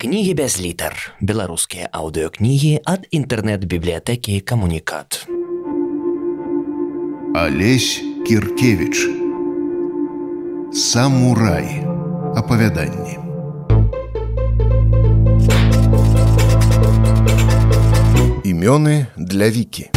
Кнігі 0.00 0.34
без 0.38 0.60
літар. 0.62 0.94
Беларускія 1.18 1.88
аўдыёкнігі 1.90 2.86
ад 2.86 3.08
інтэрнэт-бібліятэкі 3.10 4.38
камунікат. 4.46 5.26
Алесь 7.34 7.98
Кіркевіч. 8.22 9.10
Самурай. 10.70 11.82
Апавяданні. 12.38 13.18
Імёны 18.46 19.06
для 19.16 19.50
вікі. 19.50 19.90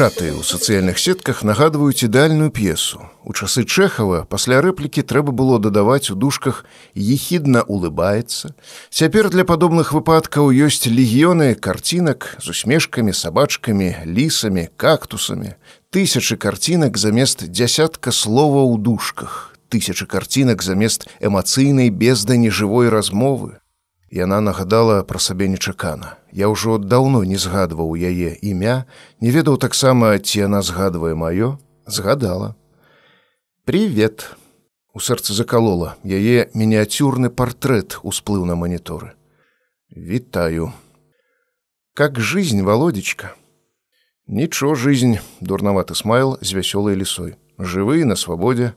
Чаты 0.00 0.32
ў 0.32 0.40
сацыяльных 0.40 0.96
сетках 0.96 1.44
нагадваюць 1.44 2.08
ідэальную 2.08 2.48
п'есу. 2.48 3.04
У 3.20 3.36
часы 3.36 3.68
Чэхава 3.68 4.24
пасля 4.24 4.64
рэплікі 4.64 5.04
трэба 5.04 5.28
было 5.28 5.60
дадаваць 5.60 6.08
у 6.08 6.16
дужках 6.16 6.64
ехідна 6.96 7.60
улыбаецца. 7.68 8.56
Цяпер 8.88 9.28
для 9.28 9.44
падобных 9.44 9.92
выпадкаў 9.92 10.56
ёсць 10.56 10.88
легіёны 10.88 11.52
карцінак 11.52 12.40
з 12.40 12.48
усмешкамі, 12.48 13.12
сабачкамі, 13.12 14.08
лісамі, 14.08 14.72
кактусамі. 14.80 15.60
Тысячы 15.92 16.40
карцінак 16.40 16.96
замест 16.96 17.44
дзясятка 17.52 18.08
слова 18.08 18.64
ў 18.72 18.80
дужках. 18.80 19.52
Тысячы 19.68 20.08
карцінак 20.08 20.64
замест 20.64 21.12
эмацыйнай 21.20 21.92
бездані 21.92 22.48
жывой 22.48 22.88
размовы. 22.88 23.60
Яна 24.10 24.40
нагадала 24.40 25.04
пра 25.06 25.22
сабе 25.22 25.46
нечакана. 25.46 26.18
Я 26.34 26.50
ўжо 26.50 26.82
даўно 26.82 27.22
не 27.22 27.38
згадваў 27.38 27.94
яе 27.94 28.34
імя, 28.42 28.90
не 29.22 29.30
ведаў 29.30 29.54
таксама, 29.54 30.18
ці 30.18 30.50
яна 30.50 30.66
згадвае 30.66 31.14
маё, 31.14 31.62
згадала. 31.86 32.58
Привет. 33.62 34.34
У 34.90 34.98
сэрцы 34.98 35.30
закалола, 35.30 35.94
яе 36.02 36.50
мініяцюрны 36.58 37.30
партрэт 37.30 38.02
усплыў 38.02 38.42
на 38.50 38.58
маніторы. 38.58 39.14
Вітаю. 39.94 40.74
Как 41.94 42.18
жизнь, 42.18 42.62
володечка. 42.66 43.38
Нічо 44.26 44.74
жизнь, 44.74 45.22
дурноваты 45.38 45.94
смайл 45.94 46.34
з 46.42 46.50
вясёлай 46.58 46.98
лісой. 46.98 47.38
Жывы 47.58 48.02
на 48.02 48.16
свабодзе. 48.18 48.74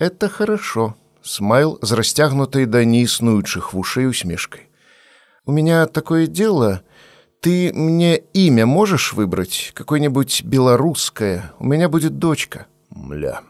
Это 0.00 0.32
хорошо 0.32 0.96
смайл 1.22 1.78
з 1.82 1.92
расцягнутай 1.92 2.66
да 2.66 2.84
неіснуючых 2.84 3.72
вушэй 3.72 4.06
усмешкай. 4.06 4.68
У 5.44 5.52
меня 5.52 5.86
такое 5.86 6.26
дело, 6.26 6.82
ты 7.40 7.72
мне 7.74 8.16
имя 8.16 8.66
можешь 8.66 9.12
выбрать, 9.12 9.72
какое-нибудь 9.74 10.44
белорусское, 10.44 11.52
у 11.58 11.66
меня 11.66 11.88
будет 11.88 12.18
дочка. 12.18 12.66
Мля, 12.90 13.40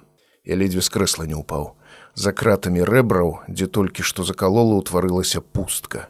я 0.44 0.54
ледве 0.54 0.80
с 0.80 0.88
кресла 0.88 1.24
не 1.24 1.34
упаў. 1.34 1.76
За 2.14 2.32
кратамі 2.32 2.84
рэбраў, 2.84 3.44
дзе 3.48 3.66
толькі 3.66 4.02
што 4.02 4.24
закалола 4.24 4.80
ўтварылася 4.80 5.40
пустка. 5.40 6.08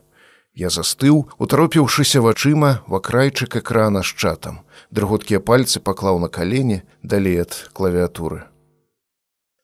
Я 0.54 0.68
застыў, 0.68 1.32
утаропіўшыся 1.38 2.20
вачыма 2.20 2.82
в 2.86 2.94
акрайчык 2.94 3.56
экрана 3.56 4.02
з 4.02 4.14
чатам. 4.14 4.60
Дрыготкія 4.90 5.40
пальцы 5.40 5.80
паклаў 5.80 6.18
на 6.18 6.28
калені 6.28 6.82
далей 7.02 7.40
ад 7.40 7.70
клавіатуры. 7.72 8.51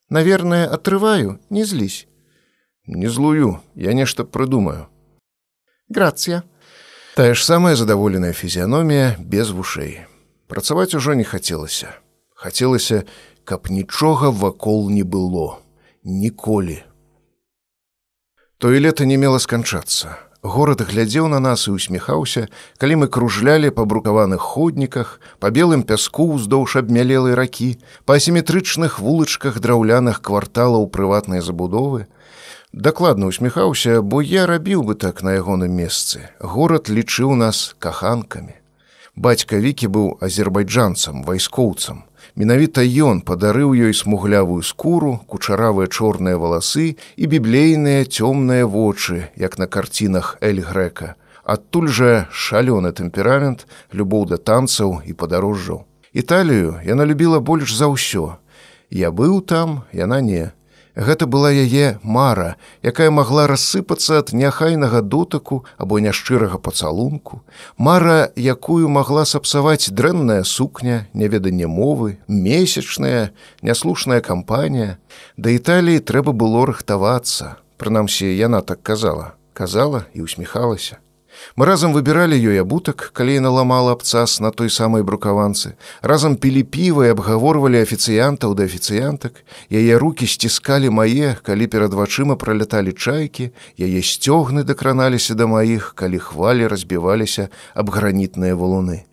Наверное, 0.08 0.66
отрываю, 0.66 1.38
не 1.50 1.64
злись. 1.64 2.06
Не 2.86 3.08
злую, 3.08 3.60
я 3.74 3.92
нешта 3.92 4.24
прыдумаю. 4.24 4.88
Грация. 5.88 6.42
Тая 7.14 7.34
ж 7.34 7.44
самая 7.44 7.76
задаволеная 7.76 8.32
фізіяномія 8.32 9.16
без 9.18 9.50
вушэй. 9.50 10.06
Працаваць 10.46 10.94
ужо 10.94 11.14
не 11.14 11.24
хацелася. 11.24 11.92
Хацелася, 12.34 13.04
каб 13.44 13.68
нічога 13.70 14.30
вакол 14.30 14.88
не 14.90 15.04
было, 15.04 15.58
ніколі. 16.04 16.82
Тое 18.58 18.80
лета 18.80 19.04
не 19.04 19.16
мела 19.16 19.38
сканчацца. 19.38 20.16
Горад 20.42 20.80
глядзеў 20.86 21.26
на 21.28 21.40
нас 21.42 21.66
і 21.66 21.74
усміхаўся, 21.74 22.46
калі 22.78 23.02
мы 23.02 23.06
кружлялі 23.10 23.74
па 23.74 23.84
брукаваных 23.84 24.38
ходніках, 24.38 25.18
па 25.42 25.50
белым 25.50 25.82
пяску 25.82 26.30
ўздоўж 26.30 26.78
абмялелай 26.78 27.34
ракі, 27.34 27.82
па 28.06 28.22
асіметрычных 28.22 29.02
вулачках 29.02 29.58
драўляных 29.58 30.22
кварталаў 30.22 30.86
прыватнай 30.94 31.42
забудовы. 31.42 32.06
Дакладна 32.72 33.26
усміхаўся, 33.26 33.98
бо 34.02 34.22
я 34.22 34.46
рабіў 34.46 34.86
бы 34.86 34.94
так 34.94 35.26
на 35.26 35.34
ягоным 35.34 35.74
месцы. 35.74 36.30
Горад 36.38 36.86
лічыў 36.86 37.34
нас 37.34 37.74
каханкамі. 37.82 38.54
Бацька 39.18 39.58
вікі 39.58 39.90
быў 39.90 40.22
азербайджанцам, 40.22 41.26
вайскоўцам. 41.26 42.07
Менавіта 42.38 42.86
ён 42.86 43.18
падарыў 43.26 43.72
ёй 43.74 43.90
смуглявую 43.98 44.62
скуру, 44.62 45.18
кучаравыя 45.26 45.90
чорныя 45.90 46.38
валасы 46.38 46.94
і 46.94 47.24
біблейныя 47.26 48.06
цёмныя 48.06 48.62
вочы, 48.62 49.26
як 49.34 49.58
на 49.58 49.66
карцінах 49.66 50.38
эль 50.40 50.62
грэка. 50.62 51.18
Адтуль 51.42 51.90
жа 51.90 52.30
шалёны 52.30 52.94
тэмперамент, 52.94 53.66
любоў 53.90 54.30
да 54.30 54.38
танцаў 54.38 55.02
і 55.02 55.18
падарожжаў. 55.18 55.82
Італію 56.14 56.78
яна 56.86 57.10
любіла 57.10 57.42
больш 57.42 57.74
за 57.74 57.90
ўсё. 57.90 58.38
Я 58.86 59.10
быў 59.10 59.42
там, 59.42 59.82
яна 59.90 60.22
не. 60.22 60.54
Гэта 60.98 61.30
была 61.30 61.54
яе 61.54 62.00
мара, 62.02 62.58
якая 62.82 63.14
магла 63.14 63.46
рассыпацца 63.46 64.18
ад 64.18 64.32
няхайнага 64.34 64.98
дотыку 64.98 65.62
або 65.78 66.02
няшчырага 66.02 66.58
пацалунку, 66.58 67.38
мара, 67.78 68.34
якую 68.34 68.90
магла 68.90 69.22
сапсаваць 69.22 69.94
дрэнная 69.94 70.42
сукня, 70.42 71.06
няведанне 71.14 71.70
мовы, 71.70 72.18
месячная, 72.26 73.30
няслушная 73.62 74.18
кампанія. 74.20 74.98
Да 75.38 75.54
Італіі 75.54 76.02
трэба 76.02 76.34
было 76.34 76.66
рыхтавацца. 76.66 77.62
Прынамсі, 77.78 78.26
яна 78.34 78.66
так 78.66 78.82
казала, 78.82 79.38
казала 79.54 80.10
і 80.18 80.26
усміхалася. 80.26 80.98
Мы 81.56 81.66
разам 81.66 81.92
выбіралі 81.92 82.38
ёй 82.38 82.60
абутак, 82.60 83.10
калі 83.12 83.38
яна 83.38 83.50
ламала 83.50 83.92
абцас 83.92 84.40
на 84.40 84.50
той 84.50 84.70
самай 84.70 85.02
брукаванцы. 85.02 85.74
Разам 86.02 86.36
пілі 86.36 86.62
піва 86.62 87.06
і 87.06 87.14
абгаворвалі 87.14 87.82
афіцыянтаў 87.82 88.54
да 88.54 88.64
афіцыянтак. 88.64 89.44
Яе 89.70 89.98
рукі 89.98 90.26
сціскалі 90.26 90.90
мае, 90.90 91.36
калі 91.42 91.66
перад 91.66 91.94
вачыма 91.94 92.36
проляталі 92.36 92.92
чайкі, 92.92 93.50
яе 93.78 94.00
сцёгны 94.02 94.64
дакраналіся 94.64 95.34
да 95.34 95.46
маіх, 95.46 95.94
калі 95.94 96.18
хвалі 96.18 96.66
разбіваліся 96.66 97.48
аб 97.74 97.90
гранітныя 97.90 98.54
валуны. 98.54 99.04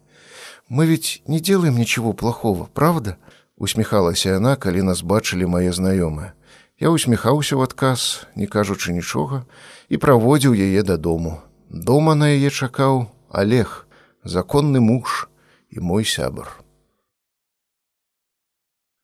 Мы 0.70 0.88
ведь 0.88 1.22
не 1.28 1.40
делаем 1.40 1.78
ничего 1.78 2.14
плохого, 2.14 2.70
правда? 2.74 3.18
усміхалася 3.58 4.30
яна, 4.30 4.56
калі 4.56 4.82
нас 4.82 5.02
бачылі 5.02 5.48
мае 5.48 5.72
знаёмыя. 5.72 6.36
Я 6.80 6.92
усміхаўся 6.92 7.56
ў 7.56 7.64
адказ, 7.64 8.28
не 8.36 8.48
кажучы 8.52 8.92
нічога, 8.92 9.48
і 9.88 9.96
праводзіў 9.98 10.52
яе 10.52 10.84
дадому. 10.84 11.40
Дома 11.70 12.16
на 12.16 12.30
яе 12.34 12.50
чакаў 12.50 13.08
Олег, 13.30 13.88
законны 14.24 14.80
муж 14.80 15.28
і 15.70 15.80
мой 15.80 16.06
сябар. 16.06 16.50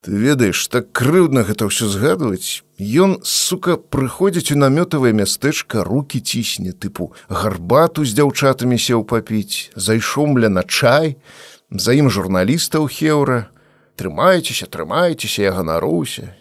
Ты 0.02 0.18
ведаеш, 0.18 0.66
так 0.66 0.90
крыўдна 0.98 1.46
гэта 1.46 1.70
ўсё 1.70 1.86
згадваць. 1.86 2.66
Ён, 2.82 3.22
сука, 3.22 3.78
прыходзіць 3.78 4.50
у 4.50 4.58
намётавае 4.58 5.14
мястэчка, 5.14 5.86
руки 5.86 6.18
цісне, 6.18 6.74
тыпу 6.74 7.14
гарбату 7.30 8.02
з 8.02 8.18
дзяўчатамі 8.18 8.82
сеў 8.82 9.06
папіць, 9.06 9.70
зайшомля 9.78 10.50
на 10.50 10.66
чай, 10.66 11.22
За 11.72 11.96
ім 11.96 12.10
журналістаў 12.12 12.92
хеўра, 12.92 13.48
трымайцеся, 13.96 14.68
трымайцеся, 14.68 15.48
я 15.48 15.52
ганаруся, 15.56 16.36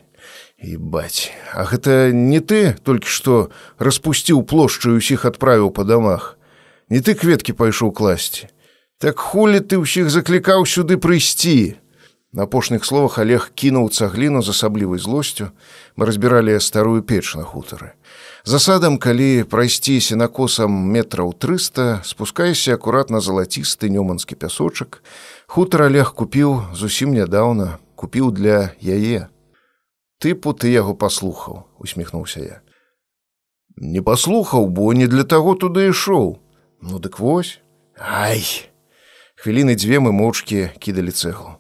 І 0.60 0.76
баць, 0.76 1.32
А 1.56 1.64
гэта 1.64 2.12
не 2.12 2.40
ты 2.40 2.76
толькі 2.84 3.08
што 3.08 3.48
распусціў 3.80 4.44
плошчу 4.44 4.92
і 4.92 5.00
ўсіх 5.00 5.24
адправіў 5.24 5.72
па 5.72 5.88
дамах. 5.88 6.36
Не 6.92 7.00
ты 7.00 7.16
кветкі 7.16 7.56
пайшоў 7.56 7.96
класці. 7.96 8.52
Так 9.00 9.16
хулі 9.16 9.64
ты 9.64 9.80
ўсіх 9.80 10.12
заклікаў 10.12 10.68
сюды 10.68 11.00
прыйсці. 11.00 11.80
На 12.36 12.44
апошніх 12.44 12.84
словах 12.84 13.16
Олег 13.16 13.56
кінуў 13.56 13.88
цагліну 13.88 14.44
з 14.44 14.52
асаблівай 14.52 15.00
злосцю. 15.00 15.48
Мы 15.96 16.04
разбіралі 16.04 16.60
старую 16.60 17.00
печ 17.02 17.34
на 17.40 17.42
хутары. 17.48 17.96
Засадам, 18.44 19.00
калі 19.00 19.48
прайсці 19.48 19.96
сенакосам 19.96 20.70
метраў 20.70 21.32
300, 21.32 22.04
спускайся 22.04 22.76
акуратна 22.76 23.24
залацісты 23.24 23.88
нёманскі 23.88 24.36
пясочак. 24.36 25.00
Хутар 25.48 25.88
Олег 25.88 26.12
купіў 26.12 26.68
зусім 26.76 27.16
нядаўна, 27.16 27.80
купіў 27.96 28.28
для 28.30 28.76
яе 28.84 29.32
тыпу 30.20 30.52
ты 30.54 30.70
яго 30.72 30.94
паслухаў 30.94 31.64
усміхнуўся 31.80 32.40
я. 32.44 32.56
Не 33.76 34.04
паслухаў 34.04 34.68
бо 34.68 34.92
не 34.92 35.08
для 35.08 35.24
таго 35.24 35.56
туды 35.56 35.88
ішоў. 35.90 36.38
Ну 36.80 37.00
дык 37.00 37.18
вось. 37.18 37.58
Ай! 37.96 38.44
Хвіліны 39.40 39.74
дзве 39.74 40.04
мы 40.04 40.12
моўчкі 40.12 40.68
кідалі 40.78 41.10
цэглу. 41.16 41.56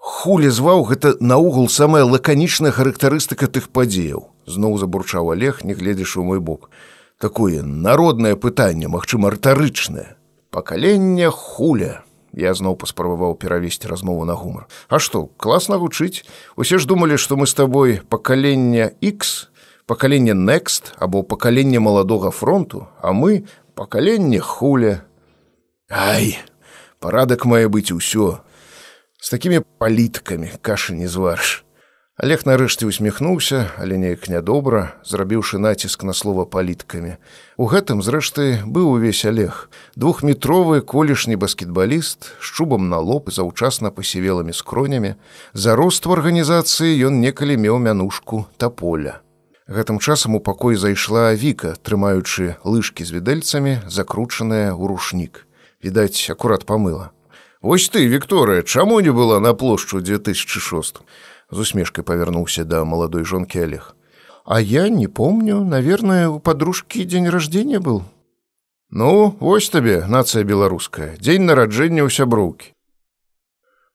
Хулі 0.00 0.50
зваў 0.52 0.84
гэта 0.84 1.16
наогул 1.20 1.68
самая 1.68 2.04
лаканічная 2.04 2.72
характарыстыка 2.76 3.48
тых 3.48 3.72
падзеяў 3.72 4.28
зноў 4.50 4.76
забурчаў 4.78 5.32
олег 5.32 5.64
не 5.64 5.74
гледзяш 5.74 6.16
у 6.16 6.24
мой 6.24 6.40
бок. 6.40 6.70
Такое 7.18 7.62
народнае 7.62 8.36
пытанне 8.36 8.88
магчыма 8.88 9.30
рытарычнае. 9.30 10.16
Пакаленне 10.50 11.30
хуля 11.30 12.02
Я 12.32 12.54
зноў 12.54 12.76
паспрабаваў 12.76 13.34
перавесці 13.34 13.88
размову 13.88 14.24
на 14.24 14.34
гумар. 14.34 14.66
А 14.88 14.98
што, 14.98 15.26
класна 15.36 15.76
гучыць. 15.76 16.22
Усе 16.56 16.78
ж 16.78 16.86
думалі, 16.86 17.18
што 17.18 17.36
мы 17.36 17.46
з 17.46 17.54
табой 17.54 18.00
пакалення 18.08 18.92
X, 19.02 19.50
пакаленне 19.86 20.32
Next 20.34 20.94
або 20.98 21.22
пакаленне 21.22 21.80
маладога 21.80 22.30
фронту, 22.30 22.86
а 23.02 23.12
мы 23.12 23.44
пакаленне 23.74 24.38
хуля. 24.38 25.02
Ай, 25.90 26.38
парадак 27.00 27.44
мае 27.44 27.66
быць 27.66 27.90
усё. 27.90 28.38
З 29.18 29.26
такімі 29.34 29.66
паліткамі 29.82 30.54
кашы 30.62 30.94
не 30.94 31.08
зварш. 31.08 31.64
Олег 32.20 32.42
нарэшце 32.44 32.84
усміхнуўся, 32.84 33.72
але 33.80 33.96
неяк 33.96 34.28
нядобра, 34.28 34.92
зрабіўшы 35.08 35.56
націск 35.56 36.02
на 36.04 36.12
слова 36.12 36.44
паліткамі. 36.44 37.16
У 37.56 37.64
гэтым, 37.64 38.02
зрэшты, 38.04 38.60
быў 38.68 38.92
увесь 38.92 39.24
Олег. 39.24 39.70
Двухметровы 39.96 40.84
колішні 40.84 41.40
баскетбаліст 41.40 42.28
з 42.36 42.44
чубам 42.44 42.92
на 42.92 43.00
лоб 43.00 43.32
заўчасна 43.32 43.88
пасівелымі 43.88 44.52
скронямі. 44.52 45.14
За 45.56 45.72
рост 45.80 46.04
у 46.04 46.12
арганізацыі 46.12 46.92
ён 47.08 47.24
некалі 47.24 47.56
меў 47.56 47.80
мянушку 47.80 48.44
таполя. 48.60 49.24
Гэтым 49.64 49.96
часам 49.96 50.36
у 50.36 50.44
пакой 50.44 50.76
зайшла 50.76 51.32
Віка, 51.32 51.80
трымаючы 51.80 52.60
лыжкі 52.68 53.00
з 53.00 53.16
відэльцамі, 53.16 53.88
закручаная 53.88 54.76
ў 54.76 54.92
рушнік. 54.92 55.48
Відаць, 55.80 56.28
акурат 56.28 56.68
памыла. 56.68 57.16
Вось 57.64 57.88
ты, 57.88 58.04
Вікторыя, 58.04 58.60
чаму 58.60 59.00
не 59.00 59.08
была 59.08 59.40
на 59.40 59.56
плошчу 59.56 60.04
2006 60.04 61.00
з 61.50 61.58
усмешкай 61.66 62.04
павярнуўся 62.04 62.64
да 62.64 62.84
маладой 62.84 63.24
жонкі 63.24 63.60
Олег. 63.60 63.94
А 64.44 64.60
я 64.60 64.88
не 64.88 65.06
помню, 65.06 65.64
наверное, 65.64 66.28
у 66.28 66.40
подружкі 66.40 67.04
дзень 67.04 67.28
рождения 67.28 67.78
был. 67.78 68.02
Ну, 68.90 69.36
вось 69.38 69.70
табе 69.70 70.04
нацыя 70.08 70.42
беларуская, 70.44 71.16
дзень 71.18 71.46
нараджэння 71.46 72.02
ў 72.02 72.10
сяброўкі. 72.10 72.74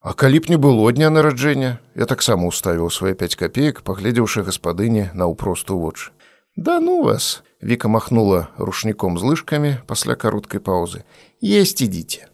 А 0.06 0.14
калі 0.14 0.40
б 0.40 0.54
не 0.54 0.58
было 0.62 0.86
дня 0.94 1.10
нараджэння, 1.10 1.82
я 1.96 2.06
таксама 2.06 2.48
уставіў 2.48 2.94
свае 2.94 3.16
5 3.16 3.36
копеек, 3.36 3.82
паглядзеўшы 3.82 4.46
гаспадыні 4.46 5.10
на 5.18 5.26
ўпросту 5.26 5.82
вочы. 5.82 6.14
Да 6.56 6.80
ну 6.80 7.04
вас, 7.04 7.44
Віка 7.66 7.88
махнула 7.88 8.48
рушніком 8.58 9.18
з 9.18 9.24
лыжкамі 9.24 9.72
пасля 9.88 10.16
кароткай 10.16 10.62
паўзы. 10.62 11.04
Есть 11.42 11.82
ідзіце. 11.82 12.30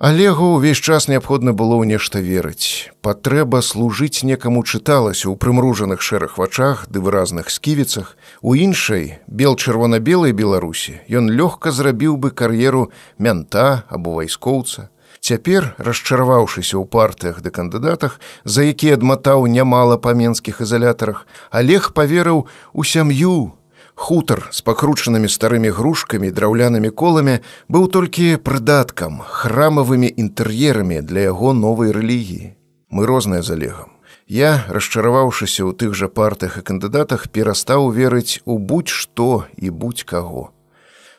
Олегу 0.00 0.56
ўвесь 0.56 0.80
час 0.80 1.12
неабходна 1.12 1.52
было 1.52 1.76
ў 1.76 1.84
нешта 1.84 2.24
верыць. 2.24 2.88
Патрэба 3.04 3.60
служыць 3.60 4.24
некаму 4.24 4.64
чыталася 4.64 5.28
ў 5.28 5.36
прымружаных 5.36 6.00
шэрых 6.00 6.40
вачах 6.40 6.88
ды 6.88 7.04
выразных 7.04 7.52
сківіцах. 7.52 8.16
У 8.40 8.56
іншай 8.56 9.20
бел-чырвона-белай 9.28 10.32
Беларусі 10.32 11.04
ён 11.12 11.28
лёгка 11.28 11.68
зрабіў 11.68 12.16
бы 12.16 12.32
кар'еру 12.32 12.88
мянта 13.20 13.84
або 13.92 14.24
вайскоўца. 14.24 14.88
Цяпер, 15.20 15.76
расчараваўшыся 15.76 16.80
ў 16.80 16.88
партыях 16.88 17.44
ды 17.44 17.52
кандыдатах, 17.52 18.24
за 18.48 18.64
які 18.64 18.96
адматаў 18.96 19.52
нямала 19.52 20.00
па 20.00 20.16
менскіх 20.16 20.64
ізалятарах, 20.64 21.28
Олег 21.52 21.92
паверыў 21.92 22.48
у 22.72 22.88
сям'ю, 22.88 23.52
Хутар 24.00 24.48
з 24.48 24.64
пакручанымі 24.64 25.28
старымі 25.28 25.70
грушкамі 25.76 26.30
драўлянымі 26.32 26.88
коламі 26.88 27.34
быў 27.68 27.84
толькі 27.92 28.40
прыдаткам, 28.40 29.18
храмавымі 29.20 30.08
інтэр'ерамі 30.22 31.02
для 31.04 31.26
яго 31.28 31.52
новай 31.52 31.92
рэлігіі. 31.92 32.56
Мы 32.88 33.04
розныя 33.04 33.44
з 33.44 33.52
алегам. 33.52 33.92
Я, 34.24 34.64
расчараваўшыся 34.72 35.68
ў 35.68 35.76
тых 35.76 35.92
жа 35.92 36.08
партыях 36.08 36.56
і 36.56 36.64
кандыдатах, 36.64 37.28
перастаў 37.28 37.92
верыць 37.92 38.40
у 38.48 38.56
будь-што 38.56 39.44
і 39.60 39.68
будь-каго. 39.68 40.48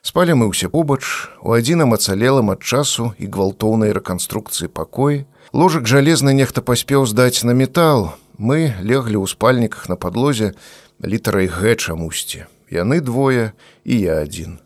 Спалі 0.02 0.42
мы 0.42 0.50
ўсе 0.50 0.66
побач, 0.66 1.06
у 1.46 1.54
адзіным 1.54 1.94
ацалелым 1.94 2.50
ад 2.50 2.66
часу 2.66 3.14
і 3.22 3.30
гвалтоўнай 3.30 3.94
рэканструкцыі 3.94 4.74
пакоі. 4.74 5.30
Ложак 5.54 5.86
жалезны 5.86 6.34
нехта 6.34 6.66
паспеў 6.66 7.06
здаць 7.06 7.46
на 7.46 7.54
метал. 7.54 8.18
Мы 8.42 8.74
леглі 8.82 9.22
ў 9.22 9.30
спальніках 9.30 9.86
на 9.86 10.02
падлозе 10.02 10.58
літарай 10.98 11.46
г 11.46 11.78
чамусьці 11.78 12.50
яны 12.72 13.04
двое 13.04 13.52
і 13.84 14.00
я 14.00 14.24
адзін. 14.24 14.60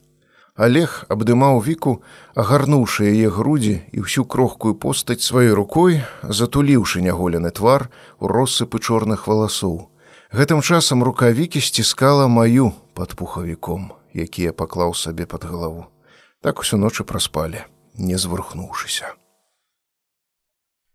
Олег 0.56 1.04
абдымаў 1.12 1.60
віку, 1.60 2.00
агарнуўшы 2.32 3.12
яе 3.12 3.28
грудзі 3.28 3.82
і 3.92 4.08
ўсю 4.08 4.24
крохкую 4.24 4.80
постаць 4.80 5.20
сваёй 5.20 5.52
рукой, 5.52 6.00
затуліўшы 6.24 7.04
няголены 7.04 7.52
твар 7.52 7.92
у 8.24 8.32
россыпы 8.32 8.80
чорных 8.80 9.28
валасоў. 9.28 9.92
Гэтым 10.32 10.64
часам 10.64 11.04
рукавікі 11.04 11.60
сціскала 11.60 12.32
маю 12.32 12.72
пад 12.96 13.20
пухавіком, 13.20 13.92
які 14.16 14.48
я 14.48 14.54
паклаў 14.54 14.96
сабе 14.96 15.28
пад 15.28 15.44
галаву. 15.44 15.92
Так 16.40 16.64
усю 16.64 16.80
ночы 16.80 17.04
праспалі, 17.04 17.68
не 18.00 18.16
звархнуўшыся. 18.16 19.12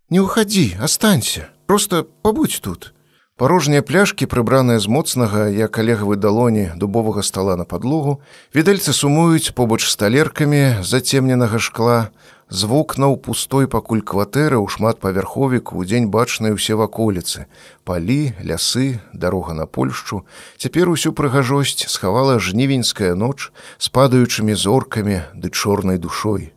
Не 0.08 0.24
ўхадзі, 0.24 0.80
астанься, 0.80 1.52
просто 1.66 2.08
пабудь 2.24 2.60
тут. 2.64 2.94
Парожнія 3.40 3.80
пляшкі, 3.80 4.26
прыбраныя 4.28 4.76
з 4.76 4.84
моцнага, 4.84 5.46
як 5.48 5.78
алегавы 5.80 6.20
далоні 6.20 6.76
дубовага 6.76 7.22
стала 7.24 7.56
на 7.56 7.64
падлогу, 7.64 8.20
відэльцы 8.52 8.92
сумуюць 8.92 9.56
побач 9.56 9.80
з 9.88 9.96
талеркамі 9.96 10.84
зацемненага 10.84 11.56
шкла, 11.56 12.12
з 12.52 12.68
вокнаў 12.68 13.16
пустой 13.16 13.64
пакуль 13.64 14.04
кватэры 14.04 14.60
ў 14.60 14.68
шматпавярховік 14.68 15.72
у 15.72 15.80
дзень 15.88 16.12
бачнай 16.12 16.52
усе 16.52 16.76
ваколіцы, 16.76 17.48
палі, 17.88 18.36
лясы, 18.44 19.00
дарога 19.16 19.56
на 19.56 19.64
Польшчу, 19.64 20.28
цяпер 20.60 20.92
усю 20.92 21.16
прыгажосць 21.16 21.88
схавала 21.88 22.36
жнівеньская 22.36 23.16
ноч 23.16 23.56
з 23.80 23.88
падаючымі 23.88 24.52
зоркамі 24.52 25.24
ды 25.32 25.48
чорнай 25.48 25.96
душой. 25.96 26.52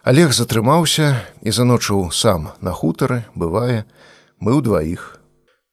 Олег 0.00 0.32
затрымаўся 0.32 1.28
і 1.44 1.52
заночыў 1.52 2.08
сам 2.08 2.56
на 2.64 2.72
хутары, 2.72 3.28
бывае, 3.36 3.84
мы 4.40 4.56
ўдваіх. 4.56 5.20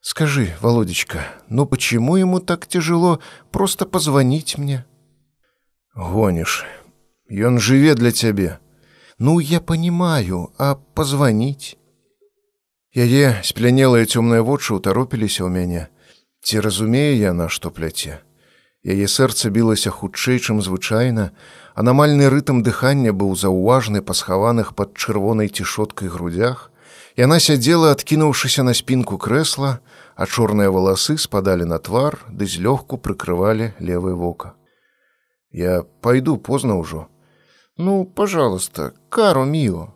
Скажи, 0.02 0.56
Володечка, 0.62 1.26
ну 1.50 1.66
почему 1.66 2.16
ему 2.16 2.40
так 2.40 2.68
тяжело 2.68 3.20
просто 3.52 3.86
позвонить 3.86 4.58
мне? 4.58 4.86
Гонишь. 5.94 6.66
И 7.28 7.44
он 7.44 7.60
живе 7.60 7.96
для 7.96 8.12
тебя. 8.12 8.60
Ну, 9.18 9.40
я 9.40 9.60
понимаю, 9.60 10.54
а 10.58 10.76
позвонить? 10.76 11.78
Яе 12.96 13.38
сплянелыя 13.46 14.08
цёмныя 14.10 14.42
вочы 14.42 14.74
ўтаропіліся 14.74 15.46
ў 15.46 15.50
мяне. 15.54 15.94
Ці 16.42 16.58
разумею 16.58 17.22
я 17.22 17.38
на 17.38 17.46
што 17.46 17.70
пляце. 17.70 18.26
Яе 18.82 19.06
сэрца 19.06 19.54
білася 19.54 19.94
хутчэй, 19.94 20.42
чым 20.42 20.58
звычайна, 20.66 21.30
анамальны 21.78 22.32
рытм 22.34 22.64
дыхання 22.66 23.14
быў 23.14 23.38
заўважны 23.38 24.02
па 24.02 24.18
схаваных 24.18 24.74
пад 24.74 24.98
чырвонай 24.98 25.54
цішоткай 25.54 26.10
грудях, 26.10 26.72
Яна 27.20 27.36
сядзела, 27.44 27.90
адкінуўшыся 27.92 28.64
на 28.64 28.72
спінку 28.72 29.18
крэсла, 29.20 29.70
а 30.16 30.24
чорныя 30.24 30.72
валасы 30.72 31.18
спадалі 31.20 31.66
на 31.68 31.76
твар, 31.84 32.16
ды 32.32 32.48
злёгку 32.48 32.96
прыкрывалі 32.96 33.74
левое 33.84 34.16
вока. 34.16 34.54
Я 35.52 35.84
пойду 36.00 36.38
позна 36.38 36.80
ўжо. 36.80 37.12
Ну, 37.76 38.06
пожалуйста, 38.06 38.94
кару 39.10 39.44
міо. 39.44 39.92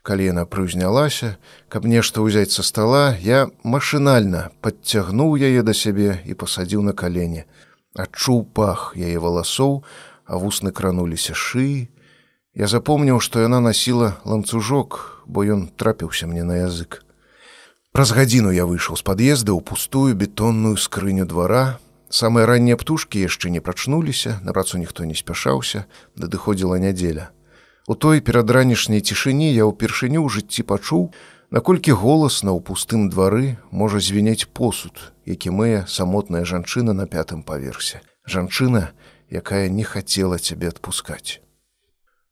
Калі 0.00 0.32
яна 0.32 0.46
прыўзнялася, 0.48 1.36
каб 1.68 1.84
нешта 1.84 2.24
ўзяць 2.24 2.56
са 2.56 2.64
стола, 2.64 3.12
я 3.20 3.52
машынальна 3.60 4.48
подцягнуў 4.64 5.36
яе 5.36 5.60
да 5.60 5.76
сябе 5.76 6.24
і 6.24 6.32
пасадзіў 6.32 6.88
на 6.88 6.96
калене. 6.96 7.44
Адчуў 7.92 8.48
пах 8.48 8.96
яе 8.96 9.20
валасоў, 9.20 9.84
а 10.24 10.40
вусны 10.40 10.72
крануліся 10.72 11.36
шыі, 11.36 11.92
Я 12.54 12.66
запомніў, 12.66 13.20
што 13.22 13.40
яна 13.40 13.60
насіла 13.62 14.18
ланцужок, 14.26 15.19
бо 15.30 15.46
ён 15.46 15.70
трапіўся 15.78 16.26
мне 16.26 16.42
на 16.42 16.66
язык. 16.66 17.06
Праз 17.94 18.10
гадзіну 18.14 18.50
я 18.54 18.66
выйшаў 18.66 18.98
з 18.98 19.06
пад'езда 19.06 19.54
ў 19.54 19.62
пустую 19.62 20.14
бетонную 20.18 20.76
скрыню 20.78 21.26
двара. 21.26 21.78
Самыя 22.10 22.46
раннія 22.46 22.74
птушкі 22.74 23.22
яшчэ 23.22 23.50
не 23.54 23.62
прачнуліся, 23.62 24.38
на 24.42 24.50
працу 24.50 24.78
ніхто 24.78 25.06
не 25.06 25.14
спяшаўся, 25.14 25.86
надыходзіла 26.18 26.78
нядзеля. 26.82 27.30
У 27.86 27.94
той 27.94 28.22
перадранішняй 28.22 29.02
цішыні 29.02 29.50
я 29.50 29.66
ўпершыню 29.66 30.22
ў 30.22 30.28
жыцці 30.30 30.62
пачуў, 30.66 31.10
наколькі 31.50 31.94
голасна 31.98 32.54
ў 32.54 32.62
пустым 32.62 33.10
двары 33.10 33.58
можа 33.70 33.98
звенець 33.98 34.46
посуд, 34.46 35.14
які 35.26 35.50
мые 35.50 35.86
самотная 35.86 36.46
жанчына 36.46 36.94
на 36.94 37.06
пятым 37.10 37.42
паверсе. 37.42 38.02
Жанчына, 38.26 38.94
якая 39.30 39.66
не 39.70 39.82
хацела 39.82 40.38
цябе 40.38 40.70
адпускаць. 40.70 41.42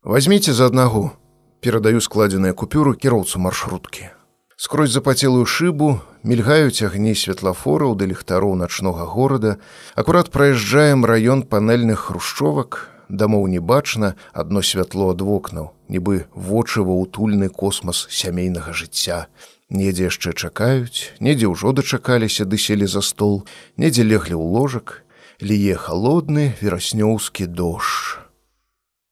Возьмите 0.03 0.55
за 0.55 0.71
аднагу, 0.71 1.19
перадаю 1.61 2.01
складзеныя 2.01 2.55
купюру 2.55 2.95
кіроўцу 2.95 3.39
маршруткі. 3.39 4.11
Скрозь 4.59 4.91
запацелую 4.91 5.47
шыбу 5.47 6.01
мільгаюць 6.27 6.83
агні 6.83 7.15
светлафораў 7.15 7.95
да 7.95 8.07
ліхтароў 8.11 8.55
начнога 8.59 9.07
горада, 9.07 9.59
акурат 9.95 10.31
праязджаем 10.35 11.07
раён 11.07 11.43
панельных 11.43 12.11
хрушчовак, 12.11 12.91
дамоў 13.09 13.47
не 13.49 13.59
бачна 13.59 14.15
адно 14.33 14.63
святло 14.63 15.11
ад 15.15 15.23
вокнаў, 15.23 15.73
нібы 15.89 16.27
вочыва 16.35 16.91
утульны 16.91 17.49
космас 17.49 18.07
сямейнага 18.11 18.73
жыцця. 18.73 19.27
Недзе 19.71 20.09
яшчэ 20.09 20.33
чакаюць, 20.33 21.13
недзе 21.21 21.47
ўжо 21.47 21.73
дачакаліся 21.73 22.45
ды 22.45 22.57
селі 22.57 22.87
за 22.87 23.03
стол, 23.05 23.45
недзе 23.77 24.03
леглі 24.03 24.35
ў 24.35 24.45
ложак, 24.59 25.05
ліе 25.41 25.77
холодны 25.77 26.55
вераснёўскі 26.61 27.47
дождж. 27.47 28.19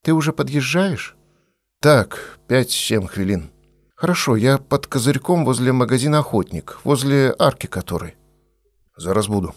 Ты 0.03 0.15
уже 0.15 0.33
подъезжаешь? 0.33 1.15
Так, 1.87 2.40
пять-семь 2.49 3.07
хвилин. 3.07 3.50
Хорошо, 3.95 4.35
я 4.35 4.59
под 4.59 4.88
козырьком 4.88 5.45
возле 5.45 5.71
магазина 5.71 6.19
«Охотник», 6.19 6.81
возле 6.83 7.33
арки 7.38 7.69
которой. 7.69 8.16
Зараз 8.97 9.26
буду. 9.26 9.52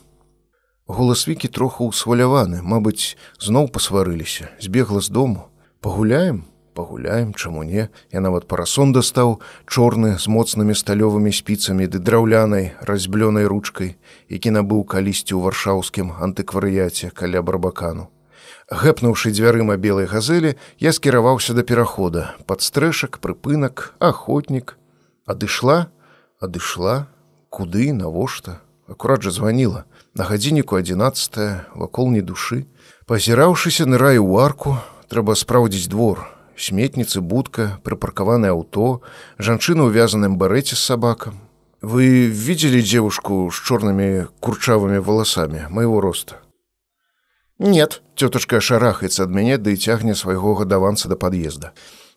Голас 0.86 1.28
Вікі 1.28 1.48
троху 1.48 1.90
ўсваляваны, 1.90 2.62
Мабыць, 2.62 3.18
зноў 3.42 3.72
пасварыліся, 3.74 4.54
збегла 4.62 5.02
з 5.02 5.10
дому. 5.10 5.50
Пагуляем, 5.82 6.44
пагуляем, 6.76 7.34
чаму 7.34 7.64
не. 7.64 7.90
Я 8.14 8.20
нават 8.20 8.46
парасон 8.48 8.94
дастаў, 8.94 9.42
чорны 9.66 10.20
з 10.20 10.30
моцнымі 10.30 10.78
сталёвымі 10.78 11.34
спіцамі 11.34 11.90
ды 11.90 11.98
драўлянай 11.98 12.78
разьблёнай 12.86 13.50
ручкай, 13.50 13.98
які 14.30 14.54
набыў 14.54 14.86
калісьці 14.86 15.34
ў 15.34 15.50
варшаўскім 15.50 16.14
антыкварыяце 16.22 17.10
каля 17.10 17.42
барбакану. 17.42 18.14
Гэпнуўшы 18.70 19.34
дзвярыма 19.34 19.82
белай 19.82 20.06
газелі, 20.06 20.54
я 20.78 20.94
скіраваўся 20.94 21.58
да 21.58 21.66
перахода, 21.66 22.38
падстрэшак, 22.46 23.18
прыпынак, 23.18 23.98
ахотнік. 23.98 24.78
Адышла, 25.26 25.90
адышла, 26.38 27.10
куды, 27.50 27.90
навошта? 27.94 28.62
Акурат 28.86 29.26
жа 29.26 29.32
званіла. 29.34 29.86
На 30.14 30.24
гадзінніку 30.24 30.78
11 30.78 31.66
вакол 31.74 32.14
не 32.14 32.22
душы. 32.22 32.70
Пазіраўшыся 33.10 33.90
ныраю 33.90 34.22
ў 34.22 34.38
арку, 34.38 34.78
трэба 35.10 35.34
спраўдзіць 35.34 35.90
двор. 35.90 36.30
Сметніцы, 36.54 37.22
будка, 37.26 37.82
прыпаркаванае 37.82 38.54
аўто, 38.54 39.02
жанчына 39.42 39.90
ў 39.90 39.98
вязаным 39.98 40.38
барэце 40.38 40.78
з 40.78 40.86
сабакам. 40.94 41.42
Вы 41.82 42.30
видели 42.30 42.82
девушку 42.82 43.50
с 43.50 43.58
черными 43.66 44.28
курчавыми 44.42 45.02
волосами 45.02 45.66
моего 45.70 46.02
роста? 46.02 46.38
Нет, 47.60 48.02
тетушка 48.16 48.62
шарахается 48.62 49.24
от 49.24 49.30
меня, 49.32 49.58
да 49.58 49.72
и 49.72 49.76
тягне 49.76 50.16
своего 50.16 50.56
годованца 50.56 51.10
до 51.10 51.18
подъезда. 51.18 51.74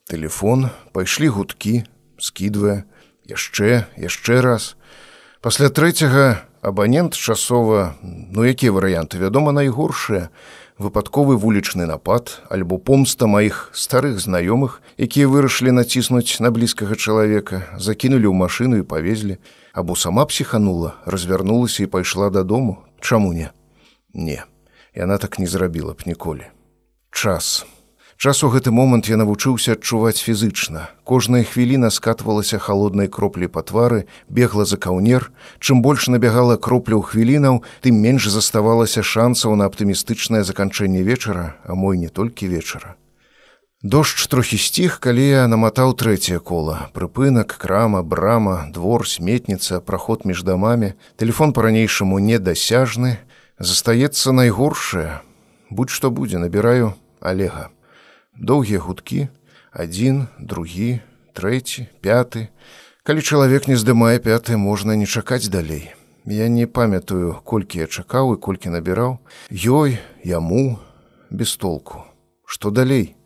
Телефон, 0.09 0.71
пайшлі 0.93 1.29
гудкі, 1.35 1.83
скидывая, 2.19 2.87
яшчэ, 3.27 3.91
яшчэ 3.99 4.41
раз. 4.41 4.77
Пасля 5.43 5.69
трэцяга 5.69 6.47
абанент 6.63 7.19
часова 7.19 7.97
ну 8.03 8.47
якія 8.47 8.71
варыянты? 8.71 9.19
Вядома 9.19 9.51
найгоршыя. 9.51 10.31
Выпадковы 10.79 11.35
вулічны 11.37 11.87
напад 11.91 12.39
альбо 12.49 12.79
помста 12.79 13.27
маіх 13.27 13.75
старых 13.75 14.23
знаёмых 14.23 14.79
якія 14.95 15.27
вырашылі 15.27 15.75
націснуць 15.75 16.39
на 16.39 16.55
блізкага 16.55 16.95
чалавека 16.95 17.67
закінулі 17.83 18.31
ў 18.31 18.35
машыну 18.39 18.79
і 18.79 18.87
павезлі. 18.87 19.43
Або 19.75 19.99
сама 19.99 20.23
псіханула 20.23 21.03
развярнулася 21.05 21.83
і 21.83 21.91
пайшла 21.91 22.31
дадому. 22.31 22.79
Чаму 23.03 23.35
не? 23.35 23.51
Не 24.15 24.47
яна 24.95 25.19
так 25.19 25.39
не 25.39 25.47
зрабіла 25.47 25.93
б 25.93 26.07
ніколі 26.07 26.49
час 27.11 27.65
Час 28.23 28.45
у 28.47 28.49
гэты 28.55 28.71
момант 28.71 29.09
я 29.11 29.17
навучыўся 29.19 29.75
адчуваць 29.75 30.23
фізычна. 30.23 30.95
Кожная 31.03 31.43
хвіліна 31.43 31.91
скатвалася 31.91 32.61
халоднай 32.63 33.09
кроплі 33.11 33.49
па 33.51 33.67
твары, 33.67 34.07
бегла 34.29 34.63
за 34.63 34.79
каўнер. 34.79 35.33
Чым 35.59 35.83
больш 35.83 36.07
набягала 36.07 36.55
кропля 36.55 36.95
ў 36.95 37.03
хвілінаў, 37.03 37.67
тым 37.83 37.99
менш 37.99 38.31
заставалася 38.31 39.03
шансаў 39.03 39.59
на 39.59 39.67
аптымістычнае 39.67 40.47
заканчэнне 40.47 41.03
вечара, 41.03 41.59
а 41.67 41.75
мой 41.75 41.99
не 41.99 42.07
толькі 42.07 42.47
вечара. 42.47 42.95
Дождж 43.83 44.31
трохі 44.31 44.55
сціх, 44.55 45.03
калі 45.03 45.27
я 45.27 45.51
наматаў 45.51 45.91
трэцяе 45.99 46.39
кола. 46.39 46.95
Прыпынак, 46.95 47.59
крама, 47.59 48.07
брама, 48.07 48.71
двор, 48.71 49.03
сметніца, 49.03 49.83
праход 49.83 50.23
між 50.23 50.47
дамамі, 50.47 50.95
Тэлефон 51.19 51.51
па-ранейшаму 51.51 52.23
недасяжны, 52.23 53.19
застаецца 53.63 54.35
найгоршае. 54.35 55.23
Будь 55.71 55.91
што 55.95 56.11
будзе, 56.11 56.43
набіраю 56.43 56.95
Олега 57.23 57.71
доўгія 58.37 58.81
гудкі, 58.81 59.29
адзін, 59.73 60.27
другі, 60.39 61.01
трэці, 61.33 61.89
пяты. 62.01 62.49
Калі 63.03 63.23
чалавек 63.23 63.69
не 63.69 63.77
здымае 63.77 64.19
пяты, 64.19 64.57
можна 64.57 64.97
не 64.97 65.07
чакаць 65.07 65.49
далей. 65.49 65.93
Я 66.25 66.49
не 66.49 66.67
памятаю, 66.67 67.41
колькі 67.45 67.83
я 67.83 67.87
чакаў 67.87 68.35
і 68.35 68.41
колькі 68.41 68.71
набіраў, 68.71 69.19
ёй, 69.51 69.99
яму, 70.25 70.79
без 71.31 71.57
толку. 71.57 72.07
Што 72.47 72.71
далей? 72.71 73.17